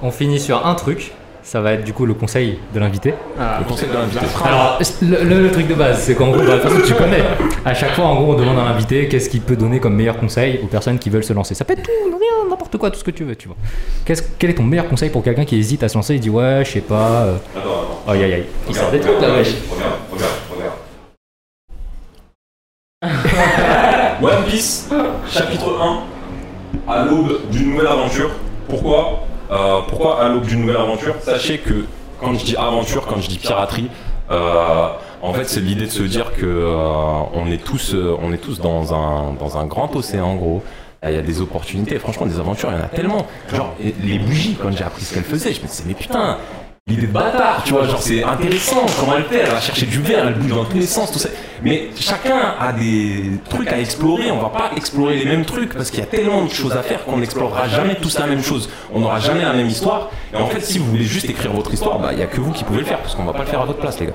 qu'on 0.00 0.10
finit 0.10 0.40
sur 0.40 0.66
un 0.66 0.74
truc. 0.74 1.12
Ça 1.48 1.62
va 1.62 1.72
être 1.72 1.82
du 1.82 1.94
coup 1.94 2.04
le 2.04 2.12
conseil 2.12 2.58
de 2.74 2.78
l'invité. 2.78 3.14
Le 3.38 3.64
conseil 3.66 3.88
de 3.88 3.94
l'invité. 3.94 4.20
Alors, 4.44 4.78
le, 5.00 5.24
le- 5.24 5.40
le 5.44 5.50
truc 5.50 5.66
de 5.66 5.72
base, 5.72 5.98
c'est 6.02 6.14
qu'en 6.14 6.26
gros, 6.28 6.42
bah, 6.42 6.56
de 6.58 6.60
toute 6.60 6.70
façon, 6.70 6.82
tu 6.86 6.92
connais. 6.92 7.22
À 7.64 7.72
chaque 7.72 7.92
fois, 7.94 8.04
en 8.04 8.16
gros, 8.16 8.34
on 8.34 8.36
demande 8.38 8.58
à 8.58 8.64
l'invité 8.64 9.08
qu'est-ce 9.08 9.30
qu'il 9.30 9.40
peut 9.40 9.56
donner 9.56 9.80
comme 9.80 9.94
meilleur 9.94 10.18
conseil 10.18 10.60
aux 10.62 10.66
personnes 10.66 10.98
qui 10.98 11.08
veulent 11.08 11.24
se 11.24 11.32
lancer. 11.32 11.54
Ça 11.54 11.64
peut 11.64 11.72
être 11.72 11.84
tout, 11.84 11.90
rien, 12.04 12.50
n'importe 12.50 12.76
quoi, 12.76 12.90
tout 12.90 12.98
ce 12.98 13.04
que 13.04 13.10
tu 13.12 13.24
veux, 13.24 13.34
tu 13.34 13.48
vois. 13.48 13.56
Qu'est-ce- 14.04 14.24
quel 14.38 14.50
est 14.50 14.54
ton 14.56 14.62
meilleur 14.62 14.88
conseil 14.90 15.08
pour 15.08 15.22
quelqu'un 15.22 15.46
qui 15.46 15.56
hésite 15.56 15.82
à 15.82 15.88
se 15.88 15.94
lancer 15.94 16.16
Il 16.16 16.20
dit 16.20 16.28
ouais, 16.28 16.62
je 16.66 16.70
sais 16.72 16.80
pas. 16.82 17.22
euh, 17.22 17.36
Attends, 17.56 17.60
attends. 18.04 18.12
Aïe 18.12 18.24
aïe 18.24 18.34
aïe. 18.34 18.44
Il 18.68 18.74
sort 18.74 18.90
des 18.90 19.00
trucs 19.00 19.18
là, 19.18 19.28
wesh. 19.32 19.54
Regarde, 19.72 19.94
regarde, 20.12 20.32
regarde. 24.20 24.38
One 24.38 24.44
Piece, 24.50 24.90
chapitre 25.30 25.78
1, 25.80 26.92
à 26.92 27.04
l'aube 27.06 27.40
d'une 27.50 27.70
nouvelle 27.70 27.86
aventure. 27.86 28.32
Pourquoi? 28.68 29.20
Euh, 29.50 29.80
Pourquoi 29.88 30.22
à 30.22 30.28
l'aube 30.28 30.46
d'une 30.46 30.60
nouvelle 30.62 30.76
aventure? 30.76 31.14
Sachez 31.20 31.58
que 31.58 31.84
quand 32.20 32.34
je 32.34 32.44
dis 32.44 32.56
aventure, 32.56 33.06
quand 33.06 33.20
je 33.20 33.28
dis 33.28 33.38
piraterie, 33.38 33.88
euh, 34.30 34.88
en 35.22 35.32
fait 35.32 35.44
c'est 35.48 35.60
l'idée 35.60 35.86
de 35.86 35.90
se 35.90 36.02
dire 36.02 36.32
que 36.32 36.44
euh, 36.44 36.76
on 37.34 37.50
est 37.50 37.62
tous, 37.62 37.94
on 38.22 38.32
est 38.32 38.38
tous 38.38 38.60
dans 38.60 38.94
un, 38.94 39.32
dans 39.34 39.56
un 39.56 39.66
grand 39.66 39.94
océan 39.96 40.26
en 40.26 40.34
gros. 40.36 40.62
Il 41.04 41.12
y 41.14 41.16
a 41.16 41.22
des 41.22 41.40
opportunités, 41.40 41.96
franchement 42.00 42.26
des 42.26 42.40
aventures, 42.40 42.70
il 42.72 42.76
y 42.76 42.80
en 42.80 42.84
a 42.84 42.88
tellement. 42.88 43.24
Genre 43.54 43.72
les 44.02 44.18
bougies, 44.18 44.56
quand 44.60 44.72
j'ai 44.76 44.82
appris 44.82 45.04
ce 45.04 45.14
qu'elles 45.14 45.22
faisaient, 45.22 45.52
je 45.52 45.62
me 45.62 45.66
disais 45.68 45.84
mais 45.86 45.94
putain, 45.94 46.38
l'idée 46.88 47.06
de 47.06 47.12
bâtard, 47.12 47.62
tu 47.64 47.72
vois, 47.74 47.86
genre 47.86 48.00
c'est 48.00 48.24
intéressant 48.24 48.86
comment 48.98 49.12
elle 49.16 49.24
fait, 49.24 49.44
elle 49.44 49.50
va 49.50 49.60
chercher 49.60 49.86
du 49.86 50.00
verre, 50.00 50.26
elle 50.26 50.34
bouge 50.34 50.50
dans 50.54 50.64
tous 50.64 50.78
les 50.78 50.86
sens, 50.86 51.12
tout 51.12 51.18
ça. 51.18 51.28
Mais 51.62 51.88
chacun 51.98 52.54
a 52.60 52.72
des 52.72 53.24
trucs 53.50 53.68
à 53.72 53.78
explorer, 53.80 54.30
on 54.30 54.38
va 54.38 54.48
pas 54.48 54.70
explorer 54.76 55.16
les 55.16 55.24
mêmes 55.26 55.44
trucs 55.44 55.74
parce 55.74 55.90
qu'il 55.90 56.00
y 56.00 56.02
a 56.02 56.06
tellement 56.06 56.44
de 56.44 56.50
choses 56.50 56.72
à 56.72 56.82
faire 56.82 57.04
qu'on 57.04 57.18
n'explorera 57.18 57.68
jamais 57.68 57.96
tous 57.96 58.18
la 58.18 58.26
même 58.26 58.42
chose. 58.42 58.70
On 58.94 59.00
n'aura 59.00 59.18
jamais 59.18 59.42
la 59.42 59.52
même 59.52 59.66
histoire. 59.66 60.10
Et 60.32 60.36
en 60.36 60.46
fait, 60.46 60.60
si 60.60 60.78
vous 60.78 60.86
voulez 60.86 61.04
juste 61.04 61.28
écrire 61.28 61.52
votre 61.52 61.74
histoire, 61.74 61.98
bah 61.98 62.10
il 62.12 62.18
y 62.20 62.22
a 62.22 62.26
que 62.26 62.40
vous 62.40 62.52
qui 62.52 62.62
pouvez 62.64 62.78
le 62.80 62.84
faire 62.86 62.98
parce 62.98 63.14
qu'on 63.16 63.24
va 63.24 63.32
pas 63.32 63.40
le 63.40 63.46
faire 63.46 63.60
à 63.60 63.64
votre 63.64 63.80
place, 63.80 63.98
les 63.98 64.06
gars. 64.06 64.12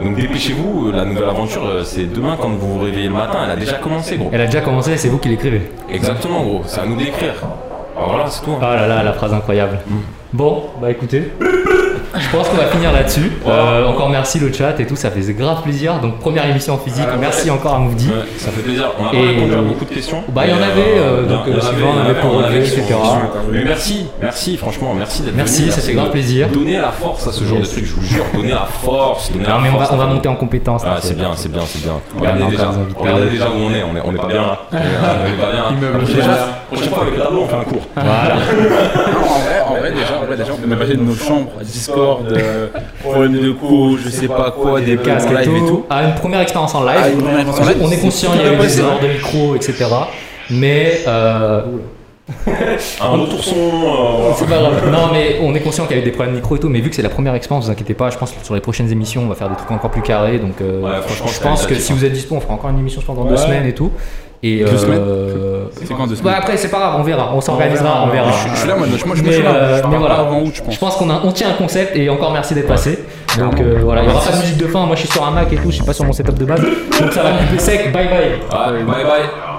Donc 0.00 0.16
dépêchez-vous, 0.16 0.88
euh, 0.88 0.92
la 0.92 1.04
nouvelle 1.04 1.28
aventure, 1.28 1.66
euh, 1.66 1.82
c'est 1.84 2.04
demain 2.12 2.36
quand 2.40 2.48
vous 2.50 2.74
vous 2.74 2.80
réveillez 2.80 3.08
le 3.08 3.14
matin, 3.14 3.40
elle 3.44 3.50
a 3.50 3.56
déjà 3.56 3.74
commencé, 3.78 4.16
gros. 4.16 4.30
Elle 4.32 4.40
a 4.40 4.46
déjà 4.46 4.60
commencé, 4.60 4.96
c'est 4.96 5.08
vous 5.08 5.18
qui 5.18 5.28
l'écrivez. 5.28 5.62
Exactement, 5.90 6.42
gros, 6.42 6.62
c'est 6.66 6.80
à 6.80 6.86
nous 6.86 6.96
d'écrire. 6.96 7.34
Alors 7.96 8.10
voilà, 8.10 8.30
c'est 8.30 8.42
tout. 8.44 8.52
hein. 8.52 8.58
Ah 8.62 8.74
là 8.76 8.86
là, 8.86 9.02
la 9.02 9.12
phrase 9.12 9.32
incroyable. 9.32 9.78
Bon, 10.32 10.64
bah 10.80 10.90
écoutez, 10.90 11.30
je 12.18 12.28
pense 12.36 12.48
qu'on 12.48 12.56
va 12.56 12.66
finir 12.66 12.92
là-dessus. 12.92 13.32
Euh, 13.46 13.86
encore 13.86 14.08
merci 14.10 14.38
le 14.38 14.52
chat 14.52 14.78
et 14.80 14.86
tout, 14.86 14.96
ça 14.96 15.10
faisait 15.10 15.32
grave 15.34 15.62
plaisir. 15.62 15.98
Donc 16.00 16.18
première 16.20 16.46
émission 16.48 16.74
en 16.74 16.78
physique, 16.78 17.04
Ah, 17.12 17.16
merci 17.18 17.50
encore 17.50 17.74
à 17.74 17.78
Moufdi. 17.78 18.08
Ouais, 18.08 18.14
ça 18.38 18.50
fait 18.50 18.62
plaisir. 18.62 18.90
On 18.98 19.06
a 19.08 19.12
Et- 19.14 19.26
répondu 19.34 19.54
à 19.54 19.62
beaucoup 19.62 19.84
de 19.84 19.90
questions. 19.94 20.22
Bah, 20.28 20.42
il 20.44 20.50
y 20.50 20.52
en 20.52 20.56
avait, 20.56 20.98
euh, 20.98 21.26
donc, 21.26 21.48
euh, 21.48 21.60
suivant, 21.60 21.92
il 21.94 21.98
y 21.98 21.98
on 21.98 22.04
avait 22.10 22.20
pour 22.20 22.34
on 22.34 22.38
relever, 22.38 22.58
etc. 22.58 22.84
Mais 23.52 23.64
merci, 23.64 24.06
merci, 24.20 24.56
franchement, 24.56 24.94
merci 24.96 25.22
d'être 25.22 25.36
Merci, 25.36 25.62
venu. 25.62 25.72
ça 25.72 25.80
fait 25.80 25.92
grave 25.94 26.10
plaisir. 26.10 26.48
Donner 26.48 26.78
la 26.78 26.90
force 26.92 27.26
à 27.26 27.32
ce 27.32 27.44
genre 27.44 27.58
Yes. 27.58 27.68
de 27.68 27.72
truc, 27.72 27.86
je 27.86 27.94
vous 27.94 28.02
jure, 28.04 28.24
donner 28.34 28.50
la 28.50 28.66
force. 28.82 29.30
Donner 29.32 29.44
Non 29.44 29.54
la 29.56 29.60
mais 29.60 29.68
on 29.74 29.78
va, 29.78 29.88
on 29.92 30.06
monter 30.14 30.28
en 30.28 30.36
compétence. 30.36 30.82
Ah, 30.86 30.96
c'est 31.00 31.16
bien, 31.16 31.30
c'est 31.36 31.50
bien, 31.50 31.62
c'est 31.66 31.82
bien. 31.82 31.94
on 32.16 32.20
Regardez 32.20 32.44
déjà, 33.30 33.48
où 33.48 33.54
on 33.58 33.70
est, 33.72 33.82
on 33.82 33.96
est, 33.96 34.02
on 34.04 34.12
est 34.14 34.18
pas 34.18 34.26
bien 34.28 34.42
là. 34.42 34.58
On 34.72 34.76
est 34.76 35.40
pas 35.40 35.52
bien. 35.52 35.90
Prochaine 36.72 36.88
fois- 36.90 37.02
avec 37.02 37.14
le 37.16 37.20
tableau, 37.22 37.42
on 37.42 37.46
fait 37.48 37.56
un 37.56 37.64
cours. 37.64 37.86
Voilà. 37.94 38.34
En 39.66 39.76
vrai, 39.78 39.90
déjà, 39.92 40.18
en 40.22 40.26
vrai, 40.26 40.36
déjà, 40.36 40.52
on 40.52 40.72
est 40.72 40.76
passé 40.76 40.94
de 40.94 41.02
nos 41.02 41.14
chambres, 41.14 41.50
Discord, 41.62 41.98
euh, 42.32 42.68
problème 43.02 43.32
de 43.40 43.50
cours, 43.52 43.98
je 43.98 44.08
sais 44.08 44.28
pas 44.28 44.50
quoi, 44.50 44.80
des 44.80 44.96
Casque 44.96 45.30
live 45.30 45.50
et 45.54 45.56
et 45.58 45.66
tout. 45.66 45.84
À 45.90 46.04
une 46.04 46.14
première 46.14 46.40
expérience 46.40 46.74
en 46.74 46.84
live. 46.84 46.98
Ah, 47.02 47.08
une 47.10 47.18
première 47.18 47.40
expérience 47.40 47.68
en 47.68 47.72
live, 47.72 47.82
on 47.82 47.90
est 47.90 48.00
conscient, 48.00 48.30
il 48.34 48.40
y 48.42 48.48
a 48.48 48.52
eu 48.54 48.56
des 48.56 48.80
erreurs 48.80 49.00
de 49.00 49.08
micro, 49.08 49.54
etc. 49.54 49.86
Mais 50.50 51.00
euh, 51.06 51.62
Un 53.00 53.08
retour 53.08 53.44
son. 53.44 53.54
euh, 53.56 54.32
c'est 54.36 54.48
pas 54.48 54.58
grave. 54.58 54.90
Non 54.90 55.08
mais 55.12 55.38
on 55.42 55.54
est 55.54 55.60
conscient 55.60 55.84
qu'il 55.86 55.96
y 55.96 55.98
a 55.98 56.02
eu 56.02 56.04
des 56.04 56.10
problèmes 56.10 56.34
de 56.34 56.40
micro 56.40 56.56
et 56.56 56.58
tout. 56.58 56.68
Mais 56.68 56.80
vu 56.80 56.88
que 56.90 56.96
c'est 56.96 57.02
la 57.02 57.08
première 57.10 57.34
expérience, 57.34 57.66
vous 57.66 57.70
inquiétez 57.70 57.94
pas. 57.94 58.10
Je 58.10 58.16
pense 58.18 58.32
que 58.32 58.44
sur 58.44 58.54
les 58.54 58.60
prochaines 58.60 58.90
émissions, 58.90 59.22
on 59.22 59.28
va 59.28 59.34
faire 59.34 59.48
des 59.50 59.56
trucs 59.56 59.70
encore 59.70 59.90
plus 59.90 60.02
carrés. 60.02 60.38
Donc 60.38 60.60
euh, 60.60 60.80
Ouais, 60.80 61.02
franchement, 61.02 61.26
je 61.28 61.40
pense 61.40 61.66
que 61.66 61.74
si 61.74 61.92
vous 61.92 62.04
êtes 62.04 62.12
dispo, 62.12 62.34
on 62.34 62.40
fera 62.40 62.54
encore 62.54 62.70
une 62.70 62.78
émission 62.78 63.00
je 63.00 63.06
pense, 63.06 63.16
dans 63.16 63.24
deux 63.24 63.36
semaines 63.36 63.66
et 63.66 63.74
tout. 63.74 63.90
Et 64.46 64.58
Deux 64.62 64.66
euh, 64.90 65.64
C'est 65.82 65.94
quand 65.94 66.06
deux 66.06 66.16
Bah 66.16 66.20
semaines 66.20 66.34
après 66.36 66.56
c'est 66.58 66.68
pas 66.68 66.78
grave, 66.78 66.96
on 66.98 67.02
verra, 67.02 67.32
on 67.34 67.40
s'organisera, 67.40 68.04
on 68.04 68.10
verra. 68.10 68.30
Je 68.30 68.50
je 68.50 68.56
suis 68.58 68.68
là, 68.68 68.76
moi, 68.76 68.86
je 68.94 69.04
moi, 69.06 69.16
je 69.16 69.22
Mais, 69.22 69.32
suis 69.32 69.42
là. 69.42 69.54
euh, 69.54 69.80
Je 69.82 69.88
mais 69.88 69.96
voilà. 69.96 70.16
avant 70.16 70.40
août, 70.42 70.52
je 70.54 70.62
pense. 70.62 70.74
Je 70.74 70.78
pense 70.78 70.96
qu'on 70.96 71.08
a, 71.08 71.20
on 71.24 71.32
tient 71.32 71.48
un 71.48 71.54
concept 71.54 71.96
et 71.96 72.10
encore 72.10 72.30
merci 72.30 72.52
d'être 72.54 72.68
passé. 72.68 72.98
Donc 73.38 73.58
euh, 73.58 73.78
voilà, 73.82 74.02
il 74.02 74.08
y 74.10 74.12
aura 74.12 74.22
pas 74.22 74.32
de 74.32 74.42
musique 74.42 74.58
de 74.58 74.66
fin. 74.66 74.84
Moi 74.84 74.96
je 74.96 75.00
suis 75.00 75.08
sur 75.10 75.24
un 75.26 75.30
Mac 75.30 75.50
et 75.50 75.56
tout, 75.56 75.70
je 75.70 75.76
suis 75.76 75.84
pas 75.84 75.94
sur 75.94 76.04
mon 76.04 76.12
setup 76.12 76.38
de 76.38 76.44
base. 76.44 76.60
Donc 76.60 77.12
ça 77.12 77.22
va 77.22 77.30
couper 77.38 77.58
sec. 77.58 77.90
Bye 77.90 78.08
bye. 78.08 78.74
Ouais, 78.74 78.82
bye 78.84 79.04
bye. 79.04 79.53